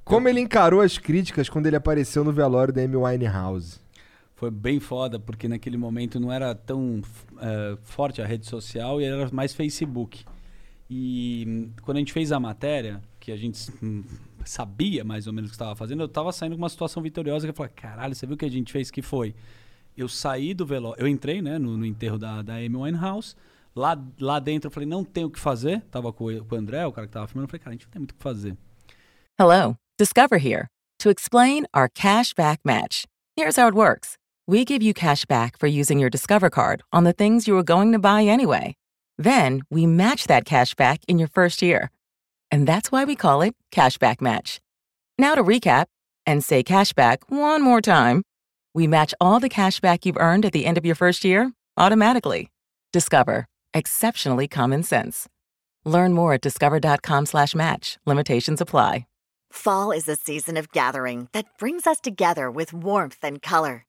Como 0.04 0.28
ele 0.28 0.38
encarou 0.38 0.80
as 0.80 0.98
críticas 0.98 1.48
quando 1.48 1.66
ele 1.66 1.74
apareceu 1.74 2.22
no 2.22 2.30
velório 2.30 2.72
da 2.72 2.80
Amy 2.80 2.94
Winehouse? 2.94 3.80
Foi 4.36 4.52
bem 4.52 4.78
foda, 4.78 5.18
porque 5.18 5.48
naquele 5.48 5.76
momento 5.76 6.20
não 6.20 6.32
era 6.32 6.54
tão 6.54 7.02
eh, 7.40 7.76
forte 7.82 8.22
a 8.22 8.24
rede 8.24 8.46
social 8.46 9.00
e 9.00 9.04
era 9.04 9.28
mais 9.32 9.52
Facebook. 9.52 10.24
E 10.88 11.44
hum, 11.44 11.70
quando 11.82 11.96
a 11.96 11.98
gente 11.98 12.12
fez 12.12 12.30
a 12.30 12.38
matéria, 12.38 13.02
que 13.18 13.32
a 13.32 13.36
gente 13.36 13.68
hum, 13.82 14.04
sabia 14.44 15.02
mais 15.02 15.26
ou 15.26 15.32
menos 15.32 15.48
o 15.48 15.50
que 15.50 15.56
estava 15.56 15.74
fazendo, 15.74 16.04
eu 16.04 16.08
tava 16.08 16.30
saindo 16.30 16.52
com 16.52 16.62
uma 16.62 16.68
situação 16.68 17.02
vitoriosa 17.02 17.48
que 17.48 17.50
eu 17.50 17.56
falei, 17.56 17.72
caralho, 17.74 18.14
você 18.14 18.26
viu 18.26 18.36
o 18.36 18.38
que 18.38 18.44
a 18.44 18.50
gente 18.50 18.70
fez? 18.70 18.92
Que 18.92 19.02
foi? 19.02 19.34
Eu 19.98 20.08
saí 20.08 20.54
do 20.54 20.64
velório, 20.64 21.02
eu 21.02 21.08
entrei 21.08 21.42
né, 21.42 21.58
no, 21.58 21.76
no 21.76 21.84
enterro 21.84 22.16
da, 22.18 22.40
da 22.40 22.54
Amy 22.54 22.76
Winehouse, 22.76 23.34
lá, 23.74 24.00
lá 24.20 24.38
dentro 24.38 24.68
eu 24.68 24.70
falei, 24.72 24.88
não 24.88 25.02
tem 25.04 25.24
o 25.24 25.30
que 25.30 25.40
fazer, 25.40 25.80
tava 25.90 26.12
com, 26.12 26.26
o- 26.26 26.54
André, 26.54 26.86
o 26.86 26.92
cara 26.92 27.06
que 27.08 27.12
tava 27.12 27.26
filmando, 27.26 27.46
eu 27.46 27.48
falei, 27.48 27.58
cara, 27.58 27.70
a 27.70 27.72
gente 27.72 27.84
não 27.86 27.90
tem 27.90 27.98
muito 28.00 28.12
o 28.12 28.14
que 28.14 28.22
fazer. 28.22 28.56
Hello, 29.40 29.76
Discover 29.98 30.38
here 30.38 30.68
to 31.00 31.10
explain 31.10 31.66
our 31.74 31.88
cash 31.92 32.32
back 32.32 32.60
match. 32.64 33.04
Here's 33.36 33.56
how 33.58 33.66
it 33.66 33.74
works 33.74 34.16
we 34.46 34.64
give 34.64 34.82
you 34.84 34.94
cash 34.94 35.24
back 35.26 35.58
for 35.58 35.66
using 35.66 35.98
your 35.98 36.10
Discover 36.10 36.48
card 36.50 36.82
on 36.92 37.02
the 37.04 37.12
things 37.12 37.48
you 37.48 37.54
were 37.54 37.64
going 37.64 37.90
to 37.92 37.98
buy 37.98 38.22
anyway. 38.22 38.74
Then 39.18 39.62
we 39.68 39.84
match 39.84 40.28
that 40.28 40.44
cash 40.44 40.74
back 40.76 41.00
in 41.08 41.18
your 41.18 41.28
first 41.28 41.60
year. 41.60 41.90
And 42.52 42.66
that's 42.66 42.90
why 42.92 43.04
we 43.04 43.14
call 43.16 43.42
it 43.42 43.54
Cashback 43.72 44.20
Match. 44.22 44.58
Now 45.18 45.34
to 45.34 45.42
recap 45.44 45.86
and 46.24 46.42
say 46.42 46.62
cashback 46.62 47.18
one 47.28 47.60
more 47.62 47.80
time. 47.82 48.22
We 48.74 48.86
match 48.86 49.14
all 49.20 49.40
the 49.40 49.48
cash 49.48 49.80
back 49.80 50.04
you've 50.04 50.16
earned 50.18 50.44
at 50.44 50.52
the 50.52 50.66
end 50.66 50.78
of 50.78 50.84
your 50.84 50.94
first 50.94 51.24
year 51.24 51.52
automatically. 51.76 52.50
Discover. 52.92 53.46
Exceptionally 53.72 54.48
common 54.48 54.82
sense. 54.82 55.28
Learn 55.84 56.12
more 56.12 56.34
at 56.34 56.40
discover.com 56.40 57.26
slash 57.26 57.54
match. 57.54 57.98
Limitations 58.04 58.60
apply. 58.60 59.06
Fall 59.50 59.92
is 59.92 60.08
a 60.08 60.16
season 60.16 60.56
of 60.58 60.72
gathering 60.72 61.28
that 61.32 61.46
brings 61.58 61.86
us 61.86 62.00
together 62.00 62.50
with 62.50 62.72
warmth 62.74 63.18
and 63.22 63.40
color. 63.40 63.84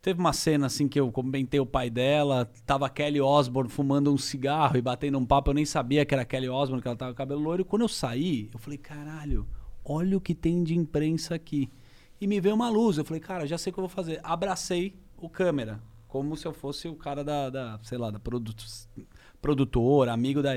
Teve 0.00 0.20
uma 0.20 0.32
cena 0.32 0.66
assim 0.66 0.86
que 0.86 0.98
eu 0.98 1.10
comentei 1.10 1.58
o 1.58 1.66
pai 1.66 1.90
dela, 1.90 2.48
tava 2.64 2.88
Kelly 2.88 3.20
Osbourne 3.20 3.68
fumando 3.68 4.12
um 4.12 4.16
cigarro 4.16 4.76
e 4.76 4.82
batendo 4.82 5.18
um 5.18 5.26
papo, 5.26 5.50
eu 5.50 5.54
nem 5.54 5.64
sabia 5.64 6.04
que 6.06 6.14
era 6.14 6.24
Kelly 6.24 6.48
Osbourne, 6.48 6.80
que 6.80 6.86
ela 6.86 6.96
tava 6.96 7.12
com 7.12 7.18
cabelo 7.18 7.40
loiro. 7.40 7.62
E 7.62 7.64
quando 7.64 7.82
eu 7.82 7.88
saí, 7.88 8.48
eu 8.52 8.60
falei, 8.60 8.78
caralho, 8.78 9.46
olha 9.84 10.16
o 10.16 10.20
que 10.20 10.34
tem 10.34 10.62
de 10.62 10.76
imprensa 10.76 11.34
aqui. 11.34 11.68
E 12.20 12.26
me 12.26 12.40
veio 12.40 12.54
uma 12.54 12.68
luz, 12.68 12.96
eu 12.96 13.04
falei, 13.04 13.20
cara, 13.20 13.46
já 13.46 13.58
sei 13.58 13.70
o 13.70 13.74
que 13.74 13.80
eu 13.80 13.82
vou 13.82 13.88
fazer. 13.88 14.20
Abracei 14.22 14.94
o 15.16 15.28
câmera, 15.28 15.80
como 16.06 16.36
se 16.36 16.46
eu 16.46 16.52
fosse 16.52 16.86
o 16.88 16.94
cara 16.94 17.24
da, 17.24 17.50
da 17.50 17.80
sei 17.82 17.98
lá, 17.98 18.10
da 18.10 18.20
produto, 18.20 18.64
produtora, 19.42 20.12
amigo 20.12 20.42
da. 20.42 20.52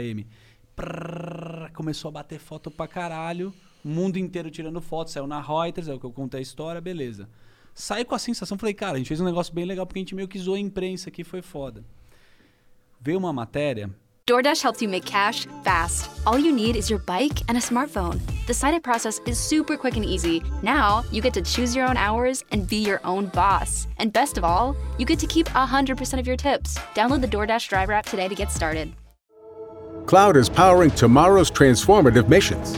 Prrr, 0.76 1.72
começou 1.74 2.10
a 2.10 2.12
bater 2.12 2.40
foto 2.40 2.72
pra 2.72 2.88
caralho, 2.88 3.54
o 3.84 3.90
mundo 3.90 4.18
inteiro 4.18 4.50
tirando 4.50 4.80
foto, 4.80 5.12
saiu 5.12 5.28
na 5.28 5.42
Reuters, 5.42 5.88
é 5.88 5.94
o 5.94 6.00
que 6.00 6.06
eu 6.06 6.12
contei 6.12 6.40
a 6.40 6.42
história, 6.42 6.80
beleza. 6.80 7.28
Saí 7.74 8.04
com 8.06 8.16
a 8.16 8.20
sensação, 8.20 8.58
falei, 8.58 8.74
cara, 8.74 8.96
a 8.96 8.98
gente 8.98 9.08
fez 9.08 9.22
um 9.22 9.26
negócio 9.26 9.54
bem 9.54 9.66
legal 9.66 9.86
porque 9.86 10.00
a 10.00 10.02
gente 10.02 10.16
meio 10.16 10.28
que 10.28 10.40
zoou 10.40 10.56
a 10.56 10.60
imprensa 10.60 11.10
aqui, 11.10 11.24
foi 11.24 11.42
foda. 11.42 11.84
Veio 13.00 13.18
uma 13.18 13.34
matéria 13.34 13.90
DoorDash 14.32 14.62
helps 14.62 14.82
you 14.82 14.88
make 14.88 15.04
cash 15.04 15.46
fast. 15.64 16.10
All 16.26 16.40
you 16.40 16.54
need 16.54 16.78
is 16.78 16.90
your 16.90 17.00
bike 17.00 17.42
and 17.50 17.58
a 17.58 17.60
smartphone. 17.60 18.22
The 18.48 18.54
sign 18.54 18.76
up 18.76 18.82
process 18.82 19.20
is 19.26 19.38
super 19.38 19.76
quick 19.76 19.98
and 19.98 20.06
easy. 20.06 20.42
Now, 20.62 21.04
you 21.12 21.22
get 21.22 21.34
to 21.34 21.42
choose 21.42 21.76
your 21.76 21.86
own 21.86 21.98
hours 21.98 22.42
and 22.52 22.66
be 22.66 22.78
your 22.78 23.02
own 23.04 23.26
boss. 23.26 23.88
And 23.98 24.14
best 24.14 24.38
of 24.38 24.46
all, 24.46 24.78
you 24.98 25.06
get 25.06 25.20
to 25.20 25.28
keep 25.28 25.50
100% 25.50 26.20
of 26.20 26.26
your 26.26 26.38
tips. 26.38 26.78
Download 26.96 27.20
the 27.20 27.28
DoorDash 27.28 27.68
driver 27.68 27.92
app 27.92 28.06
today 28.06 28.30
to 28.30 28.36
get 28.36 28.52
started. 28.52 28.94
Cloud 30.06 30.38
is 30.38 30.48
powering 30.48 30.92
tomorrow's 30.92 31.52
transformative 31.52 32.30
missions. 32.30 32.78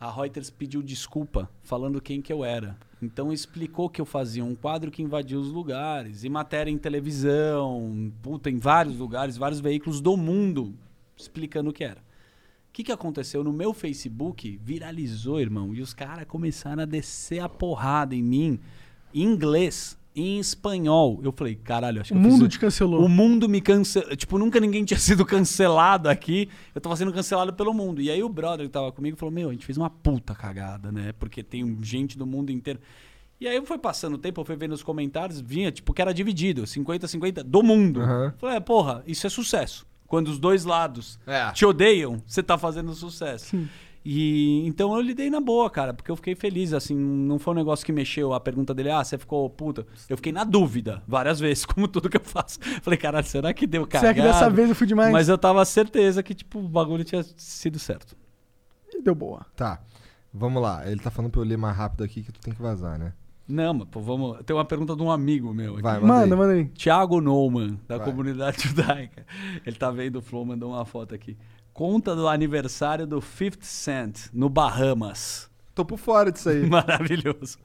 A 0.00 0.12
Reuters 0.12 0.48
pediu 0.48 0.80
desculpa 0.80 1.50
falando 1.60 2.00
quem 2.00 2.22
que 2.22 2.32
eu 2.32 2.44
era. 2.44 2.78
Então 3.02 3.32
explicou 3.32 3.90
que 3.90 4.00
eu 4.00 4.06
fazia 4.06 4.44
um 4.44 4.54
quadro 4.54 4.92
que 4.92 5.02
invadia 5.02 5.38
os 5.38 5.50
lugares, 5.50 6.22
e 6.22 6.28
matéria 6.28 6.70
em 6.70 6.78
televisão, 6.78 8.12
puta, 8.22 8.48
em 8.48 8.58
vários 8.58 8.96
lugares, 8.96 9.36
vários 9.36 9.58
veículos 9.58 10.00
do 10.00 10.16
mundo, 10.16 10.72
explicando 11.16 11.70
o 11.70 11.72
que 11.72 11.82
era. 11.82 12.00
O 12.00 12.72
que, 12.72 12.84
que 12.84 12.92
aconteceu? 12.92 13.42
No 13.42 13.52
meu 13.52 13.74
Facebook 13.74 14.60
viralizou, 14.62 15.40
irmão, 15.40 15.74
e 15.74 15.82
os 15.82 15.92
caras 15.92 16.26
começaram 16.28 16.84
a 16.84 16.86
descer 16.86 17.40
a 17.40 17.48
porrada 17.48 18.14
em 18.14 18.22
mim, 18.22 18.60
em 19.12 19.22
inglês, 19.22 19.97
em 20.20 20.38
espanhol. 20.38 21.20
Eu 21.22 21.32
falei, 21.32 21.54
caralho, 21.54 22.00
acho 22.00 22.12
que 22.12 22.18
O 22.18 22.20
mundo 22.20 22.44
um- 22.44 22.48
te 22.48 22.58
cancelou. 22.58 23.04
O 23.04 23.08
mundo 23.08 23.48
me 23.48 23.60
cancelou. 23.60 24.16
Tipo, 24.16 24.38
nunca 24.38 24.58
ninguém 24.60 24.84
tinha 24.84 24.98
sido 25.00 25.24
cancelado 25.24 26.08
aqui. 26.08 26.48
Eu 26.74 26.80
tava 26.80 26.96
sendo 26.96 27.12
cancelado 27.12 27.52
pelo 27.52 27.72
mundo. 27.72 28.00
E 28.02 28.10
aí 28.10 28.22
o 28.22 28.28
brother 28.28 28.66
que 28.66 28.72
tava 28.72 28.90
comigo 28.92 29.16
falou: 29.16 29.32
Meu, 29.32 29.48
a 29.48 29.52
gente 29.52 29.64
fez 29.64 29.78
uma 29.78 29.88
puta 29.90 30.34
cagada, 30.34 30.90
né? 30.92 31.12
Porque 31.18 31.42
tem 31.42 31.78
gente 31.82 32.18
do 32.18 32.26
mundo 32.26 32.50
inteiro. 32.50 32.80
E 33.40 33.46
aí 33.46 33.64
foi 33.64 33.78
passando 33.78 34.14
o 34.14 34.18
tempo, 34.18 34.40
eu 34.40 34.44
fui 34.44 34.56
vendo 34.56 34.72
os 34.72 34.82
comentários, 34.82 35.40
vinha, 35.40 35.70
tipo, 35.70 35.92
que 35.94 36.02
era 36.02 36.12
dividido, 36.12 36.62
50-50 36.64 37.44
do 37.44 37.62
mundo. 37.62 38.00
Aham. 38.00 38.34
Falei, 38.36 38.56
é, 38.56 38.60
porra, 38.60 39.02
isso 39.06 39.26
é 39.26 39.30
sucesso. 39.30 39.86
Quando 40.08 40.26
os 40.28 40.38
dois 40.40 40.64
lados 40.64 41.20
É. 41.26 41.52
te 41.52 41.64
odeiam, 41.64 42.20
você 42.26 42.42
tá 42.42 42.58
fazendo 42.58 42.92
sucesso. 42.94 43.56
E 44.10 44.66
então 44.66 44.94
eu 44.96 45.02
lidei 45.02 45.28
na 45.28 45.38
boa, 45.38 45.68
cara, 45.68 45.92
porque 45.92 46.10
eu 46.10 46.16
fiquei 46.16 46.34
feliz, 46.34 46.72
assim, 46.72 46.96
não 46.96 47.38
foi 47.38 47.52
um 47.52 47.56
negócio 47.58 47.84
que 47.84 47.92
mexeu 47.92 48.32
a 48.32 48.40
pergunta 48.40 48.72
dele, 48.72 48.90
ah, 48.90 49.04
você 49.04 49.18
ficou 49.18 49.50
puta. 49.50 49.86
Eu 50.08 50.16
fiquei 50.16 50.32
na 50.32 50.44
dúvida 50.44 51.02
várias 51.06 51.38
vezes, 51.38 51.66
como 51.66 51.86
tudo 51.86 52.08
que 52.08 52.16
eu 52.16 52.24
faço. 52.24 52.58
Falei, 52.80 52.98
caralho, 52.98 53.26
será 53.26 53.52
que 53.52 53.66
deu 53.66 53.82
Será 53.82 54.00
cagada? 54.00 54.14
que 54.14 54.22
dessa 54.22 54.48
vez 54.48 54.70
eu 54.70 54.74
fui 54.74 54.86
demais? 54.86 55.12
Mas 55.12 55.28
eu 55.28 55.36
tava 55.36 55.62
certeza 55.66 56.22
que, 56.22 56.34
tipo, 56.34 56.58
o 56.58 56.66
bagulho 56.66 57.04
tinha 57.04 57.22
sido 57.36 57.78
certo. 57.78 58.16
E 58.94 59.02
deu 59.02 59.14
boa. 59.14 59.44
Tá. 59.54 59.78
Vamos 60.32 60.62
lá. 60.62 60.90
Ele 60.90 61.00
tá 61.00 61.10
falando 61.10 61.30
pra 61.30 61.42
eu 61.42 61.44
ler 61.44 61.58
mais 61.58 61.76
rápido 61.76 62.02
aqui 62.02 62.22
que 62.22 62.32
tu 62.32 62.40
tem 62.40 62.54
que 62.54 62.62
vazar, 62.62 62.98
né? 62.98 63.12
Não, 63.46 63.74
mas 63.74 63.88
pô, 63.90 64.00
vamos. 64.00 64.38
Tem 64.46 64.56
uma 64.56 64.64
pergunta 64.64 64.96
de 64.96 65.02
um 65.02 65.10
amigo 65.10 65.52
meu. 65.52 65.74
Aqui. 65.74 65.82
Vai, 65.82 66.00
manda 66.00 66.06
Manda, 66.06 66.34
aí. 66.34 66.38
manda 66.38 66.52
aí. 66.54 66.64
Tiago 66.68 67.20
Nouman, 67.20 67.78
da 67.86 67.98
Vai. 67.98 68.06
comunidade 68.06 68.62
judaica. 68.68 69.26
Ele 69.66 69.76
tá 69.76 69.90
vendo 69.90 70.16
o 70.16 70.22
Flow, 70.22 70.46
mandou 70.46 70.70
uma 70.70 70.84
foto 70.86 71.14
aqui. 71.14 71.36
Conta 71.78 72.16
do 72.16 72.26
aniversário 72.26 73.06
do 73.06 73.20
50 73.22 73.58
Cent 73.60 74.18
no 74.32 74.48
Bahamas. 74.48 75.48
Tô 75.76 75.84
por 75.84 75.96
fora 75.96 76.32
disso 76.32 76.48
aí. 76.48 76.66
Maravilhoso. 76.68 77.56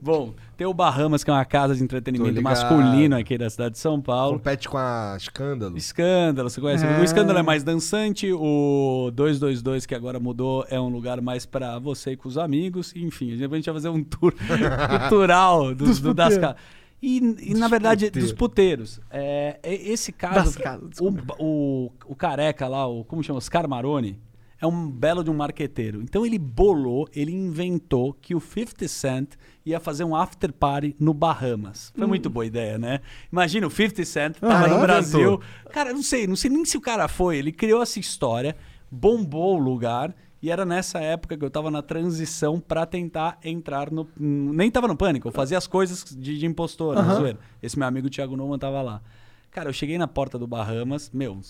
Bom, 0.00 0.32
tem 0.56 0.66
o 0.66 0.72
Bahamas, 0.72 1.22
que 1.22 1.28
é 1.28 1.34
uma 1.34 1.44
casa 1.44 1.74
de 1.76 1.84
entretenimento 1.84 2.40
masculino 2.40 3.14
aqui 3.14 3.36
da 3.36 3.50
cidade 3.50 3.72
de 3.72 3.78
São 3.78 4.00
Paulo. 4.00 4.38
Compete 4.38 4.66
com 4.70 4.78
a 4.78 5.14
Escândalo. 5.18 5.76
Escândalo, 5.76 6.48
você 6.48 6.62
conhece? 6.62 6.86
É. 6.86 6.98
O 6.98 7.04
Escândalo 7.04 7.38
é 7.38 7.42
mais 7.42 7.62
dançante, 7.62 8.32
o 8.32 9.10
222, 9.12 9.84
que 9.84 9.94
agora 9.94 10.18
mudou, 10.18 10.64
é 10.70 10.80
um 10.80 10.88
lugar 10.88 11.20
mais 11.20 11.44
pra 11.44 11.78
você 11.78 12.12
e 12.12 12.16
com 12.16 12.26
os 12.26 12.38
amigos. 12.38 12.94
Enfim, 12.96 13.34
a 13.34 13.36
gente 13.36 13.48
vai 13.50 13.62
fazer 13.62 13.90
um 13.90 14.02
tour 14.02 14.32
cultural 15.00 15.74
do, 15.74 15.84
Dos 15.84 16.00
do- 16.00 16.14
das 16.14 16.38
casas. 16.38 16.56
E, 17.00 17.18
e, 17.50 17.54
na 17.54 17.68
verdade, 17.68 18.10
dos 18.10 18.32
puteiros. 18.32 19.00
É, 19.10 19.58
é- 19.62 19.74
esse 19.74 20.10
caso. 20.12 20.58
Casas, 20.58 20.98
o, 21.00 21.14
o, 21.38 21.92
o 22.06 22.14
careca 22.16 22.66
lá, 22.66 22.86
o, 22.86 23.04
como 23.04 23.22
chama? 23.22 23.38
Oscar 23.38 23.68
Maroni, 23.68 24.18
é 24.60 24.66
um 24.66 24.90
belo 24.90 25.22
de 25.22 25.30
um 25.30 25.34
marqueteiro. 25.34 26.02
Então 26.02 26.26
ele 26.26 26.38
bolou, 26.38 27.08
ele 27.14 27.32
inventou 27.32 28.12
que 28.14 28.34
o 28.34 28.40
50 28.40 28.88
Cent 28.88 29.30
ia 29.64 29.78
fazer 29.78 30.02
um 30.02 30.16
after 30.16 30.52
party 30.52 30.96
no 30.98 31.14
Bahamas. 31.14 31.92
Foi 31.94 32.04
Hum. 32.04 32.08
muito 32.08 32.28
boa 32.28 32.44
ideia, 32.44 32.76
né? 32.78 33.00
Imagina, 33.30 33.68
o 33.68 33.70
50 33.70 34.04
Cent 34.04 34.36
tava 34.40 34.66
Aham. 34.66 34.74
no 34.74 34.80
Brasil. 34.80 35.40
Cara, 35.70 35.92
não 35.92 36.02
sei, 36.02 36.26
não 36.26 36.34
sei 36.34 36.50
nem 36.50 36.64
se 36.64 36.76
o 36.76 36.80
cara 36.80 37.06
foi. 37.06 37.36
Ele 37.36 37.52
criou 37.52 37.80
essa 37.80 38.00
história, 38.00 38.56
bombou 38.90 39.54
o 39.56 39.58
lugar. 39.62 40.12
E 40.40 40.50
era 40.50 40.64
nessa 40.64 41.00
época 41.00 41.36
que 41.36 41.44
eu 41.44 41.50
tava 41.50 41.70
na 41.70 41.82
transição 41.82 42.60
pra 42.60 42.86
tentar 42.86 43.38
entrar 43.42 43.90
no. 43.90 44.08
Nem 44.16 44.70
tava 44.70 44.86
no 44.86 44.96
pânico, 44.96 45.28
eu 45.28 45.32
fazia 45.32 45.58
as 45.58 45.66
coisas 45.66 46.04
de, 46.04 46.38
de 46.38 46.46
impostor, 46.46 46.96
Aham. 46.96 47.14
zoeira. 47.16 47.38
Esse 47.62 47.78
meu 47.78 47.88
amigo 47.88 48.08
Thiago 48.08 48.36
Noman 48.36 48.58
tava 48.58 48.80
lá. 48.80 49.02
Cara, 49.50 49.68
eu 49.68 49.72
cheguei 49.72 49.98
na 49.98 50.06
porta 50.06 50.38
do 50.38 50.46
Bahamas, 50.46 51.10
meu, 51.12 51.40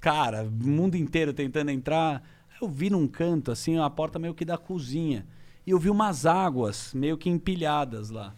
cara, 0.00 0.42
o 0.42 0.66
mundo 0.66 0.96
inteiro 0.96 1.32
tentando 1.32 1.70
entrar. 1.70 2.22
Eu 2.60 2.68
vi 2.68 2.88
num 2.90 3.06
canto, 3.06 3.52
assim, 3.52 3.78
a 3.78 3.90
porta 3.90 4.18
meio 4.18 4.34
que 4.34 4.44
da 4.44 4.56
cozinha. 4.56 5.26
E 5.66 5.70
eu 5.70 5.78
vi 5.78 5.90
umas 5.90 6.26
águas 6.26 6.92
meio 6.94 7.16
que 7.16 7.28
empilhadas 7.28 8.10
lá. 8.10 8.34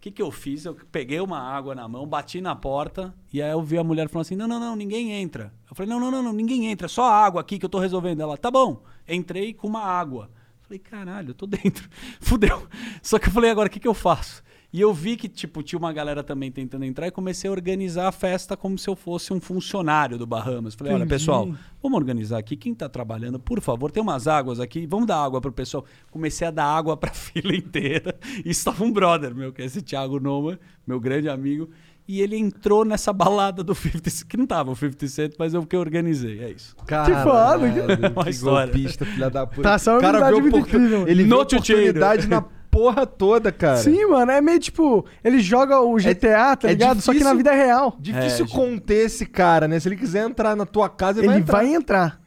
O 0.00 0.02
que, 0.02 0.10
que 0.10 0.22
eu 0.22 0.30
fiz? 0.30 0.64
Eu 0.64 0.74
peguei 0.90 1.20
uma 1.20 1.38
água 1.38 1.74
na 1.74 1.86
mão, 1.86 2.06
bati 2.06 2.40
na 2.40 2.56
porta, 2.56 3.14
e 3.30 3.42
aí 3.42 3.50
eu 3.50 3.60
vi 3.60 3.76
a 3.76 3.84
mulher 3.84 4.08
falando 4.08 4.22
assim: 4.22 4.34
não, 4.34 4.48
não, 4.48 4.58
não, 4.58 4.74
ninguém 4.74 5.12
entra. 5.12 5.52
Eu 5.68 5.76
falei: 5.76 5.92
não, 5.92 6.00
não, 6.00 6.10
não, 6.10 6.22
não 6.22 6.32
ninguém 6.32 6.68
entra, 6.68 6.88
só 6.88 7.04
a 7.04 7.14
água 7.14 7.42
aqui 7.42 7.58
que 7.58 7.66
eu 7.66 7.68
tô 7.68 7.78
resolvendo. 7.78 8.22
Ela, 8.22 8.38
tá 8.38 8.50
bom. 8.50 8.82
Entrei 9.06 9.52
com 9.52 9.66
uma 9.68 9.82
água. 9.82 10.30
Falei, 10.62 10.78
caralho, 10.78 11.30
eu 11.30 11.34
tô 11.34 11.46
dentro. 11.46 11.86
Fudeu. 12.18 12.66
Só 13.02 13.18
que 13.18 13.28
eu 13.28 13.32
falei, 13.32 13.50
agora 13.50 13.68
o 13.68 13.70
que, 13.70 13.78
que 13.78 13.86
eu 13.86 13.92
faço? 13.92 14.42
E 14.72 14.80
eu 14.80 14.94
vi 14.94 15.16
que, 15.16 15.28
tipo, 15.28 15.64
tinha 15.64 15.78
uma 15.78 15.92
galera 15.92 16.22
também 16.22 16.50
tentando 16.50 16.84
entrar 16.84 17.08
e 17.08 17.10
comecei 17.10 17.48
a 17.48 17.52
organizar 17.52 18.06
a 18.06 18.12
festa 18.12 18.56
como 18.56 18.78
se 18.78 18.88
eu 18.88 18.94
fosse 18.94 19.32
um 19.32 19.40
funcionário 19.40 20.16
do 20.16 20.24
Bahamas. 20.26 20.74
Falei, 20.74 20.92
olha, 20.92 21.06
pessoal, 21.06 21.48
vamos 21.82 21.98
organizar 21.98 22.38
aqui. 22.38 22.56
Quem 22.56 22.72
tá 22.72 22.88
trabalhando, 22.88 23.40
por 23.40 23.60
favor, 23.60 23.90
tem 23.90 24.00
umas 24.00 24.28
águas 24.28 24.60
aqui, 24.60 24.86
vamos 24.86 25.08
dar 25.08 25.16
água 25.16 25.40
pro 25.40 25.50
pessoal. 25.50 25.84
Comecei 26.10 26.46
a 26.46 26.52
dar 26.52 26.66
água 26.66 26.94
pra 26.98 27.10
fila 27.10 27.52
inteira. 27.54 28.14
E 28.44 28.50
estava 28.50 28.84
um 28.84 28.92
brother 28.92 29.34
meu, 29.34 29.52
que 29.52 29.60
é 29.60 29.64
esse 29.64 29.82
Thiago 29.82 30.20
Noma, 30.20 30.56
meu 30.86 31.00
grande 31.00 31.28
amigo. 31.28 31.68
E 32.06 32.20
ele 32.20 32.36
entrou 32.36 32.84
nessa 32.84 33.12
balada 33.12 33.62
do 33.64 33.74
50 33.74 34.08
Cent, 34.10 34.26
que 34.28 34.36
não 34.36 34.46
tava 34.46 34.70
o 34.70 34.76
50 34.76 35.06
Cent, 35.08 35.32
mas 35.38 35.52
eu 35.54 35.64
que 35.66 35.76
organizei, 35.76 36.40
é 36.42 36.50
isso. 36.50 36.74
Que 36.86 37.14
foda, 37.22 37.70
que- 37.70 38.06
Uma 38.14 38.24
que 38.24 38.30
história. 38.30 38.72
golpista, 38.72 39.04
filha 39.04 39.30
da 39.30 39.46
puta. 39.46 39.62
Tá, 39.62 39.76
é 39.84 39.90
uma 39.90 39.98
O 39.98 40.00
cara 40.00 40.28
viu 40.30 40.40
muito 40.40 40.56
oportu- 40.58 40.76
incrível. 40.76 41.08
Ele 41.08 41.22
viu 41.24 41.30
No 41.36 41.44
to 41.44 41.56
oportunidade 41.56 42.26
na 42.28 42.44
porra 42.70 43.04
toda, 43.06 43.50
cara. 43.50 43.78
Sim, 43.78 44.06
mano, 44.06 44.30
é 44.30 44.40
meio 44.40 44.58
tipo, 44.60 45.04
ele 45.24 45.40
joga 45.40 45.80
o 45.80 45.96
GTA, 45.96 46.56
tá 46.56 46.68
é 46.68 46.72
ligado? 46.72 47.00
Só 47.00 47.12
que 47.12 47.18
na 47.24 47.32
difícil- 47.32 47.36
vida 47.38 47.52
real. 47.52 47.96
Difícil 47.98 48.44
É, 48.46 48.48
conter 48.48 49.06
esse 49.06 49.26
cara, 49.26 49.66
né? 49.66 49.80
Se 49.80 49.88
ele 49.88 49.96
quiser 49.96 50.24
entrar 50.28 50.54
na 50.56 50.64
tua 50.66 50.88
casa, 50.88 51.18
ele, 51.20 51.26
Ele 51.28 51.42
vai 51.42 51.64
vai 51.64 51.74
entrar. 51.74 52.06
entrar. 52.06 52.20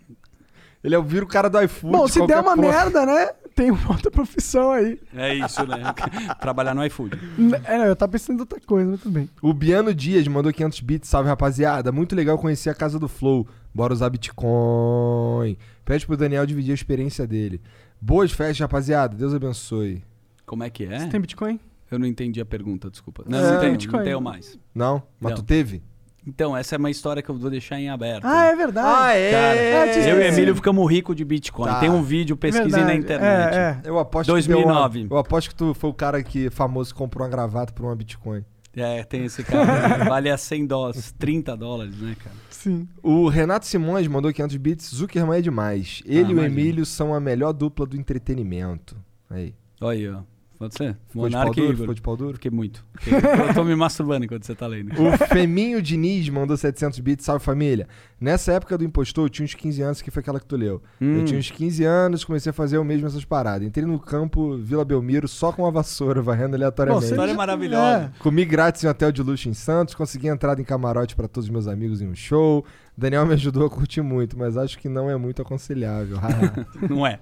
Ele 0.84 0.94
é 0.95 0.98
o 0.98 1.03
vira 1.03 1.24
o 1.24 1.28
cara 1.28 1.49
do 1.49 1.61
iFood. 1.61 1.91
Bom, 1.98 2.07
se 2.07 2.26
der 2.28 2.40
uma 2.41 2.56
porra. 2.56 2.68
merda, 2.68 3.06
né? 3.06 3.30
Tem 3.56 3.70
uma 3.72 3.88
outra 3.91 4.10
profissão 4.11 4.72
aí. 4.72 4.99
É 5.15 5.36
isso, 5.36 5.65
né? 5.65 5.78
Trabalhar 6.41 6.74
no 6.74 6.84
iFood. 6.86 7.18
É, 7.65 7.78
não, 7.78 7.86
eu 7.86 7.95
tava 7.95 8.11
pensando 8.11 8.38
em 8.38 8.40
outra 8.41 8.60
coisa, 8.65 8.90
mas 8.91 8.99
tudo 8.99 9.14
bem. 9.14 9.30
O 9.41 9.53
Biano 9.53 9.94
Dias 9.94 10.28
mandou 10.28 10.52
500 10.52 10.80
bits. 10.82 11.07
Salve, 11.07 11.30
rapaziada. 11.30 11.91
Muito 11.91 12.15
legal 12.15 12.38
conhecer 12.38 12.70
a 12.72 12.74
casa 12.74 12.98
do 12.99 13.07
Flow. 13.07 13.48
Bora 13.74 13.94
usar 13.94 14.10
Bitcoin. 14.10 15.56
Pede 15.86 16.06
pro 16.06 16.18
Daniel 16.18 16.45
dividir 16.45 16.72
a 16.72 16.76
experiência 16.76 17.26
dele. 17.28 17.61
Boas 18.02 18.32
festas, 18.32 18.60
rapaziada. 18.60 19.15
Deus 19.15 19.34
abençoe. 19.34 20.03
Como 20.53 20.63
é 20.63 20.69
que 20.69 20.84
é? 20.85 20.99
Você 20.99 21.07
tem 21.07 21.19
Bitcoin? 21.19 21.59
Eu 21.89 21.97
não 21.99 22.05
entendi 22.07 22.39
a 22.39 22.45
pergunta, 22.45 22.89
desculpa. 22.89 23.23
Não, 23.27 23.38
É, 23.39 23.51
não 23.53 23.59
tenho, 23.59 23.71
Bitcoin. 23.73 23.97
não 23.97 24.03
tenho 24.05 24.21
mais. 24.21 24.57
Não? 24.73 25.03
Mas 25.19 25.31
Não. 25.31 25.38
tu 25.39 25.43
teve? 25.43 25.81
Então, 26.25 26.55
essa 26.55 26.75
é 26.75 26.77
uma 26.77 26.89
história 26.89 27.21
que 27.21 27.30
eu 27.30 27.35
vou 27.35 27.49
deixar 27.49 27.80
em 27.80 27.89
aberto. 27.89 28.23
Ah, 28.25 28.45
é 28.45 28.55
verdade. 28.55 28.88
Ah, 28.89 29.13
é? 29.13 29.31
Cara, 29.31 29.55
É, 29.57 29.91
te 30.03 30.09
eu 30.09 30.21
e. 30.21 30.27
Emílio 30.27 30.55
ficamos 30.55 30.89
ricos 30.89 31.15
de 31.15 31.25
Bitcoin. 31.25 31.67
Tá. 31.67 31.80
Tem 31.81 31.89
um 31.89 32.01
vídeo, 32.01 32.38
pesquisem 32.38 32.69
na 32.71 32.77
Verdade. 32.88 32.99
internet. 32.99 33.53
É, 33.55 33.59
é. 33.85 33.89
Eu 33.89 33.99
aposto 33.99 34.27
2009. 34.30 34.99
que 35.01 35.07
deu 35.07 35.07
uma- 35.09 35.15
eu 35.17 35.19
aposto 35.19 35.49
que 35.49 35.55
tu 35.55 35.73
foi 35.73 35.89
o 35.89 35.93
cara 35.93 36.23
que 36.23 36.49
famoso 36.49 36.93
que 36.93 36.97
comprou 36.97 37.23
uma 37.25 37.30
gravata 37.30 37.73
por 37.73 37.84
uma 37.85 37.95
Bitcoin. 37.95 38.43
É, 38.75 39.03
tem 39.03 39.25
esse 39.25 39.43
cara. 39.43 39.65
vale 40.09 40.30
a 40.31 40.38
100 40.38 40.65
dólares, 40.65 41.11
30 41.19 41.55
dólares, 41.57 41.95
né, 41.99 42.15
cara? 42.23 42.35
Sim. 42.49 42.88
O 43.03 43.27
Renato 43.27 43.65
Simões 43.67 44.07
mandou 44.07 44.31
500 44.34 44.55
bits. 44.55 44.95
Zuckerman 44.95 45.38
é 45.38 45.41
demais. 45.41 46.01
Ele 46.05 46.19
Ah, 46.19 46.21
e 46.21 46.23
o 46.23 46.31
imagina. 46.31 46.45
Emílio 46.61 46.85
são 46.85 47.13
a 47.13 47.19
melhor 47.19 47.51
dupla 47.53 47.85
do 47.85 47.97
entretenimento. 47.97 48.95
Aí. 49.30 49.53
Olha 49.81 49.97
aí, 49.99 50.09
ó. 50.09 50.21
Pode 50.64 50.76
ser? 50.76 50.98
Ficou 51.10 51.27
de 51.30 51.35
Monarca 51.35 51.53
pau 51.56 51.64
e 51.64 51.68
duro? 51.68 51.77
Ficou 51.77 51.94
de 51.94 52.02
pau 52.02 52.18
duro? 52.18 52.34
Fiquei 52.34 52.52
muito. 52.52 52.85
Fiquei- 52.99 53.19
eu 53.49 53.53
tô 53.53 53.64
me 53.64 53.76
masturbando 53.76 54.26
enquanto 54.26 54.45
você 54.45 54.56
tá 54.56 54.68
lendo. 54.68 54.91
O 55.02 55.18
Feminho 55.27 55.81
Diniz 55.81 56.27
mandou 56.30 56.56
700 56.57 56.99
bits. 56.99 57.26
Salve 57.26 57.44
família. 57.44 57.88
Nessa 58.19 58.53
época 58.53 58.77
do 58.77 58.84
impostor, 58.85 59.26
eu 59.26 59.30
tinha 59.30 59.44
uns 59.45 59.53
15 59.53 59.81
anos, 59.81 60.02
que 60.02 60.10
foi 60.10 60.22
aquela 60.22 60.40
que 60.40 60.45
tu 60.45 60.56
leu. 60.56 60.81
Hum. 61.02 61.18
Eu 61.19 61.26
tinha 61.26 61.38
uns 61.40 61.52
15 61.52 61.84
anos, 61.84 62.23
comecei 62.23 62.49
a 62.49 62.53
fazer 62.53 62.77
o 62.77 62.84
mesmo 62.84 63.06
essas 63.07 63.26
paradas. 63.26 63.68
Entrei 63.68 63.85
no 63.85 63.99
campo 63.99 64.57
Vila 64.57 64.85
Belmiro 64.85 65.27
só 65.27 65.52
com 65.52 65.65
a 65.65 65.72
vassoura, 65.72 66.22
varrendo 66.22 66.52
Bom, 66.52 66.56
aleatoriamente. 66.56 67.06
você 67.06 67.11
História 67.14 67.31
já- 67.34 67.38
maravilhosa. 67.38 68.14
Comi 68.19 68.45
grátis 68.45 68.84
em 68.84 68.88
hotel 68.88 69.11
de 69.11 69.22
luxo 69.22 69.49
em 69.49 69.53
Santos, 69.53 69.94
consegui 69.94 70.27
entrada 70.27 70.61
em 70.61 70.64
camarote 70.64 71.15
pra 71.15 71.27
todos 71.27 71.45
os 71.48 71.52
meus 71.52 71.68
amigos 71.68 72.02
em 72.02 72.07
um 72.07 72.15
show. 72.15 72.65
Daniel 72.95 73.26
me 73.26 73.34
ajudou 73.34 73.65
a 73.65 73.70
curtir 73.70 74.02
muito, 74.02 74.38
mas 74.38 74.56
acho 74.56 74.78
que 74.78 74.88
não 74.88 75.10
é 75.10 75.18
muito 75.18 75.41
aconselhável. 75.41 76.18
Não 76.90 77.06
é. 77.07 77.20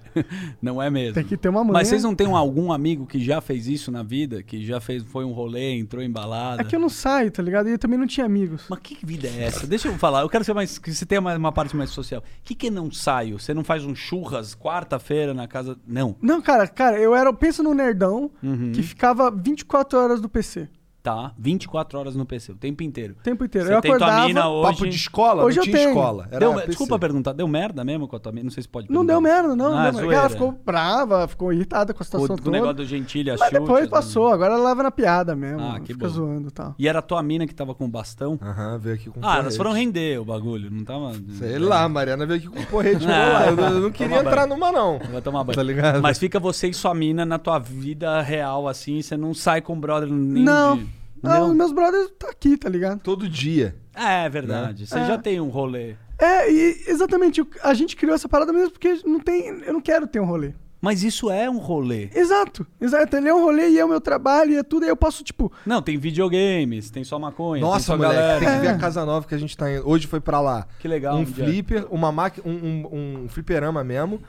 Não 0.61 0.81
é 0.81 0.89
mesmo. 0.89 1.13
Tem 1.13 1.23
que 1.23 1.37
ter 1.37 1.49
uma 1.49 1.63
mulher. 1.63 1.79
Mas 1.79 1.87
vocês 1.87 2.03
não 2.03 2.13
têm 2.15 2.27
um- 2.27 2.35
algum 2.35 2.71
amigo 2.71 3.05
que 3.05 3.19
já 3.23 3.39
fez 3.41 3.67
isso 3.67 3.91
na 3.91 4.03
vida? 4.03 4.43
Que 4.43 4.65
já 4.65 4.79
fez, 4.81 5.03
foi 5.03 5.23
um 5.23 5.31
rolê, 5.31 5.77
entrou 5.77 6.01
em 6.03 6.11
balada? 6.11 6.61
É 6.61 6.65
que 6.65 6.75
eu 6.75 6.79
não 6.79 6.89
saio, 6.89 7.31
tá 7.31 7.41
ligado? 7.41 7.69
E 7.69 7.73
eu 7.73 7.79
também 7.79 7.97
não 7.97 8.07
tinha 8.07 8.25
amigos. 8.25 8.65
Mas 8.69 8.79
que 8.79 8.97
vida 9.05 9.27
é 9.27 9.43
essa? 9.43 9.65
Deixa 9.65 9.87
eu 9.87 9.97
falar, 9.97 10.21
eu 10.21 10.29
quero 10.29 10.43
ser 10.43 10.53
mais. 10.53 10.77
Que 10.77 10.93
você 10.93 11.05
tenha 11.05 11.21
uma, 11.21 11.35
uma 11.37 11.51
parte 11.51 11.75
mais 11.75 11.89
social. 11.91 12.21
O 12.21 12.23
que, 12.43 12.53
que 12.55 12.67
é 12.67 12.71
não 12.71 12.91
saio? 12.91 13.39
Você 13.39 13.53
não 13.53 13.63
faz 13.63 13.85
um 13.85 13.95
churras 13.95 14.53
quarta-feira 14.55 15.33
na 15.33 15.47
casa. 15.47 15.77
Não. 15.87 16.15
Não, 16.21 16.41
cara, 16.41 16.67
cara, 16.67 16.99
eu 16.99 17.15
era. 17.15 17.31
Pensa 17.33 17.63
num 17.63 17.73
nerdão 17.73 18.29
Uhum. 18.43 18.71
que 18.73 18.83
ficava 18.83 19.31
24 19.31 19.97
horas 19.97 20.19
do 20.21 20.27
PC. 20.29 20.67
Tá, 21.03 21.33
24 21.35 21.97
horas 21.97 22.15
no 22.15 22.27
PC, 22.27 22.51
o 22.51 22.55
tempo 22.55 22.83
inteiro. 22.83 23.15
O 23.19 23.23
tempo 23.23 23.43
inteiro. 23.43 23.67
Você 23.67 23.73
eu 23.73 23.81
tem 23.81 23.89
tua 23.97 24.05
acordava. 24.05 24.27
mina 24.27 24.47
hoje. 24.47 24.71
Papo 24.71 24.87
de 24.87 24.95
escola? 24.95 25.43
Hoje 25.43 25.57
não 25.57 25.61
eu 25.63 25.65
tinha 25.65 25.77
tenho. 25.77 25.89
escola. 25.89 26.27
Era 26.29 26.39
Deu, 26.39 26.67
desculpa 26.67 26.99
perguntar, 26.99 27.33
deu 27.33 27.47
merda 27.47 27.83
mesmo 27.83 28.07
com 28.07 28.15
a 28.15 28.19
tua 28.19 28.31
mina? 28.31 28.43
Não 28.43 28.51
sei 28.51 28.61
se 28.61 28.69
pode 28.69 28.85
Não 28.87 29.03
perguntar. 29.03 29.13
deu 29.13 29.21
merda, 29.21 29.55
não. 29.55 29.75
Ah, 29.75 29.91
não 29.91 29.99
deu 29.99 30.07
merda. 30.09 30.15
Ela 30.15 30.29
ficou 30.29 30.51
brava, 30.63 31.27
ficou 31.27 31.51
irritada 31.51 31.91
com 31.91 31.99
a 31.99 32.03
O, 32.03 32.05
situação 32.05 32.35
o 32.35 32.37
toda. 32.37 32.51
negócio 32.51 32.75
do 32.75 32.85
gentilha, 32.85 33.35
Mas 33.39 33.49
chute, 33.49 33.59
depois 33.61 33.83
as- 33.85 33.89
passou, 33.89 34.27
agora 34.27 34.53
ela 34.53 34.69
leva 34.69 34.83
na 34.83 34.91
piada 34.91 35.35
mesmo. 35.35 35.59
Ah, 35.59 35.79
que 35.79 35.91
fica 35.93 36.05
bom. 36.05 36.13
zoando 36.13 36.49
e 36.49 36.51
tal. 36.51 36.75
E 36.77 36.87
era 36.87 36.99
a 36.99 37.01
tua 37.01 37.23
mina 37.23 37.47
que 37.47 37.55
tava 37.55 37.73
com 37.73 37.85
o 37.85 37.89
bastão? 37.89 38.37
Aham, 38.39 38.77
veio 38.77 38.95
aqui 38.95 39.09
com 39.09 39.19
Ah, 39.23 39.23
elas 39.23 39.37
porrete. 39.37 39.57
foram 39.57 39.71
render 39.73 40.19
o 40.19 40.25
bagulho, 40.25 40.69
não 40.69 40.83
tava. 40.83 41.13
Sei 41.39 41.57
lá, 41.57 41.89
Mariana 41.89 42.27
veio 42.27 42.39
aqui 42.41 42.47
com 42.47 42.63
porrete. 42.65 43.07
Ah, 43.09 43.47
eu, 43.47 43.55
não- 43.57 43.69
eu 43.69 43.79
não 43.81 43.91
queria 43.91 44.19
entrar 44.19 44.45
banho. 44.45 44.49
numa, 44.49 44.71
não. 44.71 44.99
Vai 45.11 45.19
tomar 45.23 45.43
banho. 45.43 45.55
Tá 45.55 45.63
ligado? 45.63 45.99
Mas 45.99 46.19
fica 46.19 46.39
você 46.39 46.67
e 46.67 46.73
sua 46.75 46.93
mina 46.93 47.25
na 47.25 47.39
tua 47.39 47.57
vida 47.57 48.21
real, 48.21 48.67
assim, 48.67 49.01
você 49.01 49.17
não 49.17 49.33
sai 49.33 49.61
com 49.61 49.73
o 49.73 49.75
brother 49.75 50.07
nem 50.07 50.43
Não. 50.43 50.90
Não, 51.21 51.49
os 51.49 51.55
meus 51.55 51.71
brothers 51.71 52.11
tá 52.17 52.29
aqui, 52.29 52.57
tá 52.57 52.67
ligado? 52.69 52.99
Todo 53.01 53.27
dia. 53.29 53.75
É, 53.95 54.25
é 54.25 54.29
verdade. 54.29 54.87
Você 54.87 54.97
É. 54.99 55.05
já 55.05 55.17
tem 55.17 55.39
um 55.41 55.49
rolê. 55.49 55.95
É, 56.19 56.51
e 56.51 56.83
exatamente, 56.87 57.45
a 57.63 57.73
gente 57.73 57.95
criou 57.95 58.13
essa 58.15 58.29
parada 58.29 58.53
mesmo 58.53 58.71
porque 58.71 58.99
não 59.05 59.19
tem, 59.19 59.47
eu 59.63 59.73
não 59.73 59.81
quero 59.81 60.05
ter 60.07 60.19
um 60.19 60.25
rolê. 60.25 60.53
Mas 60.83 61.03
isso 61.03 61.29
é 61.29 61.47
um 61.47 61.59
rolê. 61.59 62.09
Exato, 62.15 62.65
exato. 62.79 63.15
Ele 63.15 63.29
é 63.29 63.33
um 63.33 63.43
rolê 63.43 63.69
e 63.69 63.77
é 63.79 63.85
o 63.85 63.87
meu 63.89 64.01
trabalho 64.01 64.51
e 64.53 64.57
é 64.57 64.63
tudo. 64.63 64.83
E 64.83 64.89
eu 64.89 64.95
posso, 64.97 65.23
tipo, 65.23 65.51
Não, 65.63 65.79
tem 65.79 65.95
videogames, 65.95 66.89
tem 66.89 67.03
só 67.03 67.19
maconha, 67.19 67.61
tem 67.61 67.69
Nossa, 67.69 67.85
só 67.85 67.95
moleque, 67.97 68.15
galera. 68.15 68.39
tem 68.39 68.49
que 68.49 68.59
ver 68.61 68.67
É. 68.67 68.69
a 68.71 68.77
casa 68.79 69.05
nova 69.05 69.27
que 69.27 69.35
a 69.35 69.37
gente 69.37 69.55
tá 69.55 69.71
indo. 69.71 69.87
Hoje 69.87 70.07
foi 70.07 70.19
pra 70.19 70.39
lá. 70.41 70.65
Que 70.79 70.87
legal. 70.87 71.15
um 71.17 71.21
é? 71.21 71.25
flipper, 71.27 71.85
uma 71.91 72.11
máquina, 72.11 72.47
um, 72.47 72.51
um, 72.91 73.23
um 73.25 73.29
fliperama 73.29 73.83
mesmo, 73.83 74.19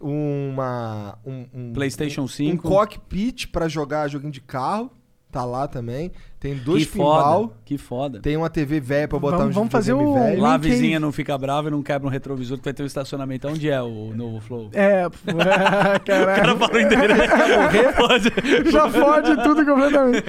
uma 0.00 1.18
um, 1.24 1.46
um 1.54 1.72
PlayStation 1.72 2.22
um 2.22 2.28
5. 2.28 2.68
cockpit 2.68 3.46
pra 3.48 3.68
jogar 3.68 4.08
joguinho 4.08 4.32
de 4.32 4.40
carro, 4.40 4.90
tá 5.30 5.44
lá 5.44 5.68
também. 5.68 6.10
Tem 6.42 6.56
dois 6.56 6.84
que 6.86 6.92
pinball, 6.94 7.42
foda. 7.42 7.52
Que 7.64 7.78
foda. 7.78 8.20
tem 8.20 8.36
uma 8.36 8.50
TV 8.50 8.80
velha 8.80 9.06
pra 9.06 9.16
botar 9.16 9.36
Vamos- 9.36 9.50
uns 9.50 9.54
vamos 9.54 9.70
fazer 9.70 9.92
o- 9.92 10.14
velho. 10.14 10.42
Lá 10.42 10.54
a 10.54 10.56
vizinha 10.56 10.98
não 10.98 11.12
fica 11.12 11.38
brava 11.38 11.68
e 11.68 11.70
não 11.70 11.84
quebra 11.84 12.08
um 12.08 12.10
retrovisor 12.10 12.58
que 12.58 12.64
vai 12.64 12.74
ter 12.74 12.82
um 12.82 12.86
estacionamento. 12.86 13.46
Onde 13.46 13.70
é 13.70 13.80
o 13.80 14.12
novo 14.12 14.40
Flow? 14.40 14.68
é. 14.72 15.02
é, 15.06 15.06
O 15.06 16.00
caralho. 16.04 16.42
cara 16.42 16.56
falou 16.56 16.74
o 16.74 16.80
endereço. 16.80 17.20
Quer 17.36 17.58
morrer? 17.62 17.92
Pode. 17.96 18.70
Já 18.72 18.90
fode 18.90 19.42
tudo 19.44 19.64
completamente. 19.64 20.24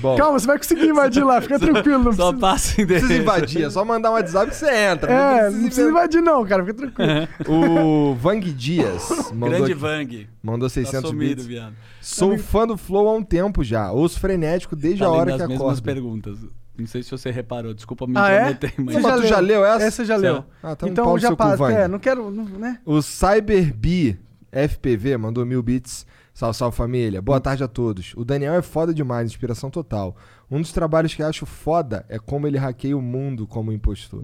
Bom, 0.00 0.16
Calma, 0.16 0.38
você 0.38 0.46
vai 0.46 0.56
conseguir 0.58 0.86
invadir 0.86 1.24
lá, 1.24 1.40
fica 1.40 1.58
tranquilo. 1.58 2.04
Não 2.04 2.12
Só 2.12 2.32
precisa, 2.32 2.40
passa 2.40 2.74
o 2.74 2.76
não 2.78 2.84
endereço. 2.84 3.06
precisa 3.06 3.22
invadir, 3.22 3.64
é 3.64 3.70
só 3.70 3.84
mandar 3.84 4.10
um 4.10 4.14
WhatsApp 4.14 4.50
que 4.50 4.56
você 4.56 4.70
entra. 4.72 5.12
é, 5.12 5.50
não 5.50 5.58
não 5.58 5.64
precisa 5.66 5.90
invadir, 5.90 6.20
não, 6.22 6.46
cara, 6.46 6.64
fica 6.64 6.74
tranquilo. 6.74 7.28
O 7.48 8.14
Vang 8.14 8.52
Dias 8.52 9.08
mandou, 9.32 9.48
Grande 9.48 9.72
aqui- 9.72 9.74
Vang. 9.74 10.28
mandou 10.40 10.68
Tá 10.68 10.74
600 10.74 11.10
sumido, 11.10 11.34
bits. 11.34 11.46
viado. 11.46 11.74
Sou 12.00 12.38
fã 12.38 12.66
do 12.66 12.76
Flow 12.78 13.08
há 13.08 13.12
um 13.14 13.22
tempo 13.22 13.62
já. 13.64 13.90
Ouço 13.90 14.18
frenético 14.20 14.74
desde 14.76 15.00
Tá 15.00 15.07
hora 15.10 15.34
as 15.34 15.42
que 15.42 15.48
mesmas 15.48 15.60
acordo. 15.66 15.82
perguntas. 15.82 16.38
Não 16.78 16.86
sei 16.86 17.02
se 17.02 17.10
você 17.10 17.30
reparou, 17.30 17.74
desculpa 17.74 18.06
me 18.06 18.14
Ah, 18.16 18.30
é? 18.30 18.58
mas... 18.78 18.94
Você 18.94 19.00
Mas 19.00 19.20
tu 19.20 19.26
já 19.26 19.40
leu 19.40 19.64
essa? 19.64 19.84
Essa 19.84 20.04
já 20.04 20.16
leu. 20.16 20.44
Ah, 20.62 20.72
então, 20.72 20.88
então 20.88 21.12
no 21.12 21.18
já 21.18 21.34
passa. 21.34 21.72
É, 21.72 21.88
não 21.88 21.98
quero, 21.98 22.30
não- 22.30 22.44
né? 22.44 22.78
O 22.84 23.02
CyberB 23.02 24.16
FPV 24.52 25.16
mandou 25.16 25.44
mil 25.44 25.62
bits. 25.62 26.06
Salve, 26.32 26.56
salve 26.56 26.76
família. 26.76 27.20
Boa 27.20 27.40
tarde 27.40 27.64
a 27.64 27.68
todos. 27.68 28.14
O 28.16 28.24
Daniel 28.24 28.54
é 28.54 28.62
foda 28.62 28.94
demais, 28.94 29.28
inspiração 29.28 29.70
total. 29.70 30.16
Um 30.48 30.60
dos 30.60 30.70
trabalhos 30.70 31.12
que 31.12 31.20
acho 31.22 31.44
foda 31.44 32.06
é 32.08 32.16
como 32.16 32.46
ele 32.46 32.56
hackeia 32.56 32.96
o 32.96 33.02
mundo 33.02 33.44
como 33.44 33.72
impostor. 33.72 34.22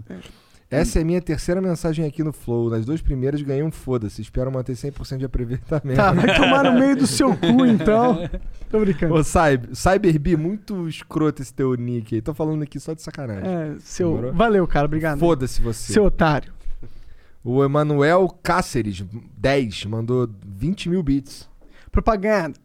Essa 0.75 1.01
é 1.01 1.05
minha 1.05 1.21
terceira 1.21 1.61
mensagem 1.61 2.05
aqui 2.05 2.23
no 2.23 2.33
Flow. 2.33 2.69
Nas 2.69 2.85
duas 2.85 3.01
primeiras 3.01 3.41
ganhei 3.43 3.63
um 3.63 3.71
foda-se. 3.71 4.21
Espero 4.21 4.51
manter 4.51 4.73
100% 4.73 5.19
de 5.19 5.25
aproveitamento. 5.25 5.97
Tá, 5.97 6.13
vai 6.13 6.35
tomar 6.35 6.65
no 6.65 6.79
meio 6.79 6.97
do 6.97 7.07
seu 7.07 7.37
cu, 7.37 7.65
então. 7.65 8.29
Tô 8.71 8.81
brincando. 8.81 9.15
Ô, 9.15 9.23
Cyber, 9.23 9.75
CyberB, 9.75 10.37
muito 10.37 10.89
escroto 10.89 11.43
esse 11.43 11.55
teu 11.55 11.75
nick 11.75 12.17
aí. 12.17 12.21
Tô 12.21 12.35
falando 12.35 12.63
aqui 12.63 12.81
só 12.81 12.93
de 12.93 13.03
sacanagem. 13.03 13.49
É, 13.49 13.77
seu. 13.81 14.11
Demorou? 14.11 14.35
Valeu, 14.35 14.67
cara. 14.67 14.87
Obrigado. 14.87 15.19
Foda-se 15.19 15.63
você. 15.63 15.93
Seu 15.93 16.05
otário. 16.05 16.53
O 17.43 17.63
Emanuel 17.63 18.29
Cáceres, 18.43 19.05
10, 19.37 19.85
mandou 19.85 20.29
20 20.45 20.89
mil 20.89 21.03
bits. 21.03 21.49
Propaganda. 21.93 22.59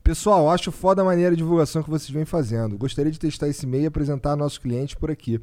Pessoal, 0.05 0.49
acho 0.49 0.71
foda 0.71 1.03
a 1.03 1.05
maneira 1.05 1.33
de 1.33 1.39
divulgação 1.39 1.83
que 1.83 1.91
vocês 1.91 2.11
vêm 2.11 2.25
fazendo. 2.25 2.79
Gostaria 2.79 3.11
de 3.11 3.19
testar 3.19 3.49
esse 3.49 3.67
e-mail 3.67 3.83
e 3.83 3.87
apresentar 3.87 4.37
nossos 4.37 4.59
clientes 4.59 4.95
por 4.95 5.11
aqui. 5.11 5.41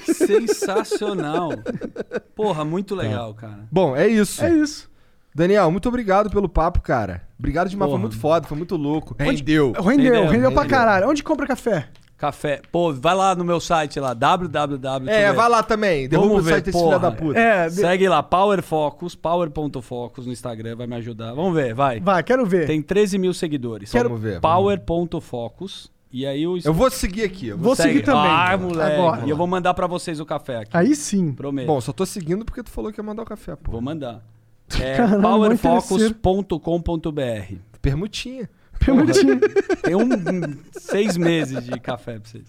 Sensacional. 0.02 1.50
Porra, 2.34 2.64
muito 2.64 2.94
legal, 2.94 3.34
cara. 3.34 3.66
Bom, 3.70 3.96
é 3.96 4.06
isso. 4.08 4.44
É 4.44 4.52
isso. 4.52 4.88
Daniel, 5.34 5.70
muito 5.70 5.88
obrigado 5.88 6.28
pelo 6.30 6.48
papo, 6.48 6.80
cara. 6.80 7.22
Obrigado 7.38 7.68
demais, 7.68 7.88
foi 7.88 7.98
Porra. 7.98 8.00
muito 8.08 8.18
foda, 8.20 8.46
foi 8.48 8.56
muito 8.58 8.76
louco. 8.76 9.14
Rendeu. 9.18 9.72
Rendeu, 9.72 10.26
rendeu 10.28 10.52
pra 10.52 10.62
Rendeu. 10.62 10.78
caralho. 10.78 11.08
Onde 11.08 11.22
compra 11.22 11.46
café? 11.46 11.88
Café. 12.18 12.60
Pô, 12.70 12.92
vai 12.92 13.14
lá 13.14 13.34
no 13.34 13.42
meu 13.44 13.58
site 13.60 13.98
lá, 13.98 14.12
www. 14.12 15.08
É, 15.08 15.30
ver. 15.30 15.32
vai 15.36 15.48
lá 15.48 15.62
também. 15.62 16.06
Derruba 16.06 16.28
Vamos 16.28 16.42
o 16.42 16.44
ver, 16.44 16.50
site 16.54 16.64
desse 16.66 16.76
porra. 16.78 16.88
filho 16.98 17.00
da 17.00 17.12
puta. 17.12 17.38
É, 17.40 17.66
de- 17.68 17.74
Segue 17.76 18.08
lá, 18.08 18.22
Power 18.22 18.60
Focus, 18.62 19.14
power.focus 19.14 20.26
no 20.26 20.32
Instagram, 20.32 20.76
vai 20.76 20.86
me 20.86 20.96
ajudar. 20.96 21.32
Vamos 21.32 21.54
ver, 21.54 21.72
vai. 21.72 21.98
vai, 22.00 22.22
quero 22.22 22.44
ver. 22.44 22.66
Tem 22.66 22.82
13 22.82 23.16
mil 23.16 23.32
seguidores. 23.32 23.90
Quero- 23.90 24.10
Vamos 24.10 24.22
ver, 24.22 24.38
vamos 24.40 24.42
Power.focus. 24.42 25.90
E 26.12 26.26
aí 26.26 26.44
o 26.46 26.58
Eu 26.64 26.74
vou 26.74 26.90
seguir 26.90 27.22
aqui. 27.22 27.48
eu 27.48 27.56
vou- 27.56 27.66
Vou 27.66 27.76
seguir 27.76 28.02
também. 28.02 28.30
Ah, 28.30 28.56
moleque. 28.58 28.94
Agora. 28.96 29.26
E 29.26 29.30
eu 29.30 29.36
vou 29.36 29.46
mandar 29.46 29.72
pra 29.74 29.86
vocês 29.86 30.18
o 30.18 30.26
café 30.26 30.56
aqui. 30.58 30.70
Aí 30.76 30.94
sim. 30.96 31.32
Prometo. 31.32 31.66
Bom, 31.68 31.80
só 31.80 31.92
tô 31.92 32.04
seguindo 32.04 32.44
porque 32.44 32.62
tu 32.62 32.70
falou 32.70 32.92
que 32.92 32.98
ia 33.00 33.04
mandar 33.04 33.22
o 33.22 33.26
café, 33.26 33.54
pô. 33.56 33.72
Vou 33.72 33.80
mandar. 33.80 34.22
É 34.80 34.96
powerfocus.com.br. 35.20 37.54
Permutinha. 37.82 38.48
Permutinha. 38.78 39.38
Tem 39.82 39.94
um, 39.94 40.08
seis 40.72 41.16
meses 41.16 41.64
de 41.64 41.78
café 41.80 42.18
pra 42.18 42.28
vocês. 42.30 42.44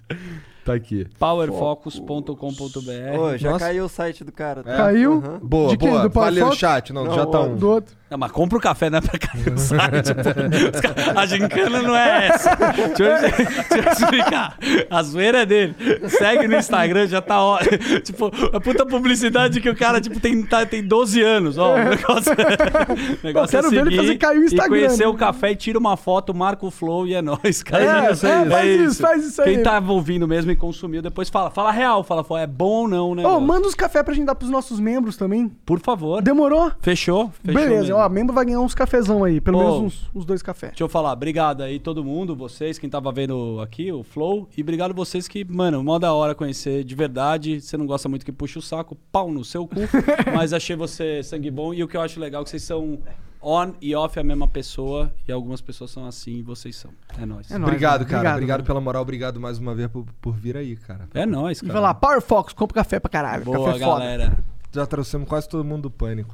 Tá 0.63 0.73
aqui. 0.75 1.07
Powerfocus.com.br. 1.19 3.37
Já 3.37 3.51
Nossa. 3.51 3.65
caiu 3.65 3.85
o 3.85 3.89
site 3.89 4.23
do 4.23 4.31
cara. 4.31 4.63
tá? 4.63 4.77
Caiu? 4.77 5.13
Aham. 5.23 5.39
Boa, 5.43 5.75
boa. 5.75 6.09
Valeu, 6.09 6.45
Fox? 6.47 6.57
chat. 6.57 6.93
Não, 6.93 7.05
Não, 7.05 7.13
já 7.15 7.25
tá 7.25 7.41
um. 7.41 7.55
Do 7.55 7.69
outro. 7.69 7.95
Não, 8.11 8.17
mas 8.17 8.29
compra 8.29 8.57
o 8.57 8.61
café, 8.61 8.89
não 8.89 8.97
é 8.97 9.01
pra 9.01 9.17
cair 9.17 9.49
no 9.49 9.57
site. 9.57 10.11
pô. 10.13 10.81
Caras- 10.81 11.17
A 11.17 11.25
gincana 11.25 11.81
não 11.81 11.95
é 11.95 12.27
essa. 12.27 12.55
Deixa 12.57 13.03
eu, 13.03 13.21
deixa 13.21 13.87
eu 13.87 13.91
explicar. 13.93 14.57
A 14.89 15.01
zoeira 15.01 15.43
é 15.43 15.45
dele. 15.45 15.75
Segue 16.09 16.45
no 16.45 16.57
Instagram, 16.57 17.07
já 17.07 17.21
tá 17.21 17.41
ó. 17.41 17.57
Tipo, 18.03 18.29
a 18.51 18.59
puta 18.59 18.85
publicidade 18.85 19.61
que 19.61 19.69
o 19.69 19.75
cara 19.75 20.01
tipo, 20.01 20.19
tem, 20.19 20.43
tá, 20.43 20.65
tem 20.65 20.83
12 20.83 21.21
anos. 21.21 21.57
Ó, 21.57 21.73
o 21.73 21.77
negócio, 21.77 22.33
o 23.23 23.25
negócio 23.27 23.57
Eu 23.57 23.61
quero 23.63 23.67
é 23.67 23.69
ver 23.69 23.87
ele 23.87 23.95
fazer 23.95 24.17
cair 24.17 24.39
o 24.39 24.43
Instagram, 24.43 24.65
E 24.65 24.69
conhecer 24.81 25.03
né? 25.03 25.07
o 25.07 25.13
café 25.13 25.51
e 25.51 25.55
tira 25.55 25.79
uma 25.79 25.95
foto, 25.95 26.33
marca 26.33 26.65
o 26.65 26.71
flow 26.71 27.07
e 27.07 27.13
é 27.13 27.21
nóis, 27.21 27.63
cara. 27.63 28.07
É, 28.07 28.11
é, 28.11 28.15
faz 28.15 28.81
isso, 28.81 29.01
faz 29.01 29.25
isso 29.25 29.41
aí. 29.41 29.55
Quem 29.55 29.63
tá 29.63 29.81
ouvindo 29.87 30.27
mesmo 30.27 30.51
e 30.51 30.55
consumiu, 30.57 31.01
depois 31.01 31.29
fala. 31.29 31.49
Fala 31.49 31.71
real, 31.71 32.03
fala, 32.03 32.25
é 32.41 32.47
bom 32.47 32.81
ou 32.81 32.87
não, 32.89 33.15
né? 33.15 33.25
Ô, 33.25 33.39
manda 33.39 33.65
os 33.65 33.73
café 33.73 34.03
pra 34.03 34.13
gente 34.13 34.25
dar 34.25 34.35
pros 34.35 34.51
nossos 34.51 34.81
membros 34.81 35.15
também. 35.15 35.49
Por 35.65 35.79
favor. 35.79 36.21
Demorou? 36.21 36.73
Fechou? 36.81 37.31
Fechou 37.41 37.61
Beleza, 37.61 37.81
mesmo. 37.83 38.00
Ó, 38.01 38.09
membro 38.09 38.33
vai 38.33 38.45
ganhar 38.45 38.59
uns 38.59 38.73
cafezão 38.75 39.23
aí, 39.23 39.39
pelo 39.41 39.57
Ô. 39.57 39.61
menos 39.61 39.79
uns, 39.79 40.09
uns 40.13 40.25
dois 40.25 40.41
cafés. 40.41 40.71
Deixa 40.73 40.83
eu 40.83 40.89
falar, 40.89 41.11
obrigado 41.13 41.61
aí 41.61 41.79
todo 41.79 42.03
mundo, 42.03 42.35
vocês, 42.35 42.77
quem 42.77 42.89
tava 42.89 43.11
vendo 43.11 43.59
aqui, 43.61 43.91
o 43.91 44.03
Flow, 44.03 44.47
e 44.57 44.61
obrigado 44.61 44.93
vocês 44.93 45.27
que, 45.27 45.43
mano, 45.45 45.83
mó 45.83 45.97
da 45.99 46.13
hora 46.13 46.35
conhecer 46.35 46.83
de 46.83 46.95
verdade. 46.95 47.61
Você 47.61 47.77
não 47.77 47.85
gosta 47.85 48.07
muito 48.09 48.25
que 48.25 48.31
puxa 48.31 48.59
o 48.59 48.61
saco, 48.61 48.95
pau 49.11 49.31
no 49.31 49.43
seu 49.45 49.67
cu, 49.67 49.75
mas 50.35 50.53
achei 50.53 50.75
você 50.75 51.23
sangue 51.23 51.49
bom. 51.51 51.73
E 51.73 51.83
o 51.83 51.87
que 51.87 51.95
eu 51.97 52.01
acho 52.01 52.19
legal 52.19 52.41
é 52.41 52.43
que 52.43 52.49
vocês 52.49 52.63
são 52.63 52.99
on 53.43 53.73
e 53.81 53.95
off 53.95 54.19
a 54.19 54.23
mesma 54.23 54.47
pessoa, 54.47 55.11
e 55.27 55.31
algumas 55.31 55.61
pessoas 55.61 55.89
são 55.89 56.05
assim 56.05 56.37
e 56.37 56.41
vocês 56.43 56.75
são. 56.75 56.91
É 57.17 57.25
nóis. 57.25 57.49
É 57.49 57.57
nóis, 57.57 57.69
Obrigado, 57.69 58.05
cara. 58.05 58.17
Obrigado, 58.17 58.35
Obrigado, 58.35 58.63
pela 58.63 58.79
moral. 58.81 59.01
Obrigado 59.01 59.39
mais 59.39 59.57
uma 59.57 59.73
vez 59.73 59.89
por, 59.89 60.05
por 60.21 60.33
vir 60.35 60.55
aí, 60.57 60.75
cara. 60.75 61.07
É 61.13 61.25
nóis, 61.25 61.57
E 61.57 61.61
cara. 61.61 61.73
vai 61.73 61.81
lá, 61.81 61.93
Power 61.93 62.21
Fox, 62.21 62.53
compra 62.53 62.75
café 62.75 62.99
pra 62.99 63.09
caralho. 63.09 63.43
Boa, 63.43 63.57
café 63.65 63.79
foda. 63.79 63.85
galera. 63.99 64.37
Já 64.71 64.85
trouxemos 64.85 65.27
quase 65.27 65.49
todo 65.49 65.65
mundo 65.65 65.83
do 65.83 65.91
pânico. 65.91 66.33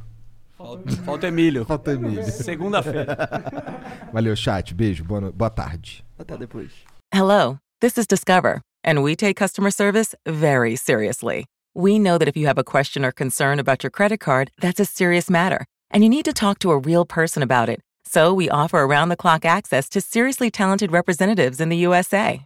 Falta, 0.57 0.91
falta 1.05 1.27
Emílio. 1.27 1.65
Falta 1.65 1.91
Emílio. 1.91 2.23
Segunda-feira. 2.31 4.09
Valeu, 4.11 4.35
chat. 4.35 4.73
Beijo. 4.73 5.03
Boa, 5.05 5.21
no- 5.21 5.31
boa 5.31 5.49
tarde. 5.49 6.03
Até 6.19 6.37
depois. 6.37 6.71
Hello, 7.13 7.59
this 7.79 7.97
is 7.97 8.07
Discover, 8.07 8.61
and 8.83 9.03
we 9.03 9.15
take 9.15 9.35
customer 9.37 9.69
service 9.69 10.15
very 10.25 10.75
seriously. 10.75 11.45
We 11.75 11.99
know 11.99 12.17
that 12.17 12.27
if 12.27 12.35
you 12.35 12.47
have 12.47 12.57
a 12.57 12.63
question 12.63 13.05
or 13.05 13.11
concern 13.11 13.59
about 13.59 13.83
your 13.83 13.91
credit 13.91 14.19
card, 14.19 14.49
that's 14.59 14.79
a 14.79 14.85
serious 14.85 15.29
matter, 15.29 15.65
and 15.91 16.03
you 16.03 16.09
need 16.09 16.25
to 16.25 16.33
talk 16.33 16.57
to 16.59 16.71
a 16.71 16.77
real 16.77 17.05
person 17.05 17.43
about 17.43 17.69
it. 17.69 17.79
So 18.05 18.33
we 18.33 18.49
offer 18.49 18.79
around 18.79 19.09
the 19.09 19.15
clock 19.15 19.45
access 19.45 19.87
to 19.89 20.01
seriously 20.01 20.49
talented 20.49 20.91
representatives 20.91 21.61
in 21.61 21.69
the 21.69 21.77
USA. 21.77 22.45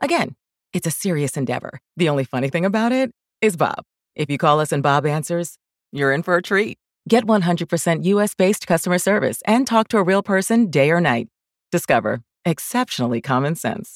Again, 0.00 0.34
it's 0.72 0.88
a 0.88 0.90
serious 0.90 1.36
endeavor. 1.36 1.78
The 1.96 2.08
only 2.08 2.24
funny 2.24 2.48
thing 2.48 2.64
about 2.64 2.90
it 2.90 3.12
is 3.40 3.56
Bob. 3.56 3.84
If 4.16 4.28
you 4.28 4.38
call 4.38 4.58
us 4.60 4.72
and 4.72 4.82
Bob 4.82 5.06
answers, 5.06 5.56
you're 5.92 6.12
in 6.12 6.22
for 6.24 6.34
a 6.36 6.42
treat. 6.42 6.78
Get 7.08 7.26
100% 7.26 8.04
US 8.04 8.34
based 8.34 8.66
customer 8.66 8.98
service 8.98 9.42
and 9.46 9.66
talk 9.66 9.88
to 9.88 9.98
a 9.98 10.02
real 10.02 10.22
person 10.22 10.70
day 10.70 10.90
or 10.90 11.00
night. 11.00 11.28
Discover 11.70 12.22
exceptionally 12.46 13.20
common 13.20 13.56
sense. 13.56 13.90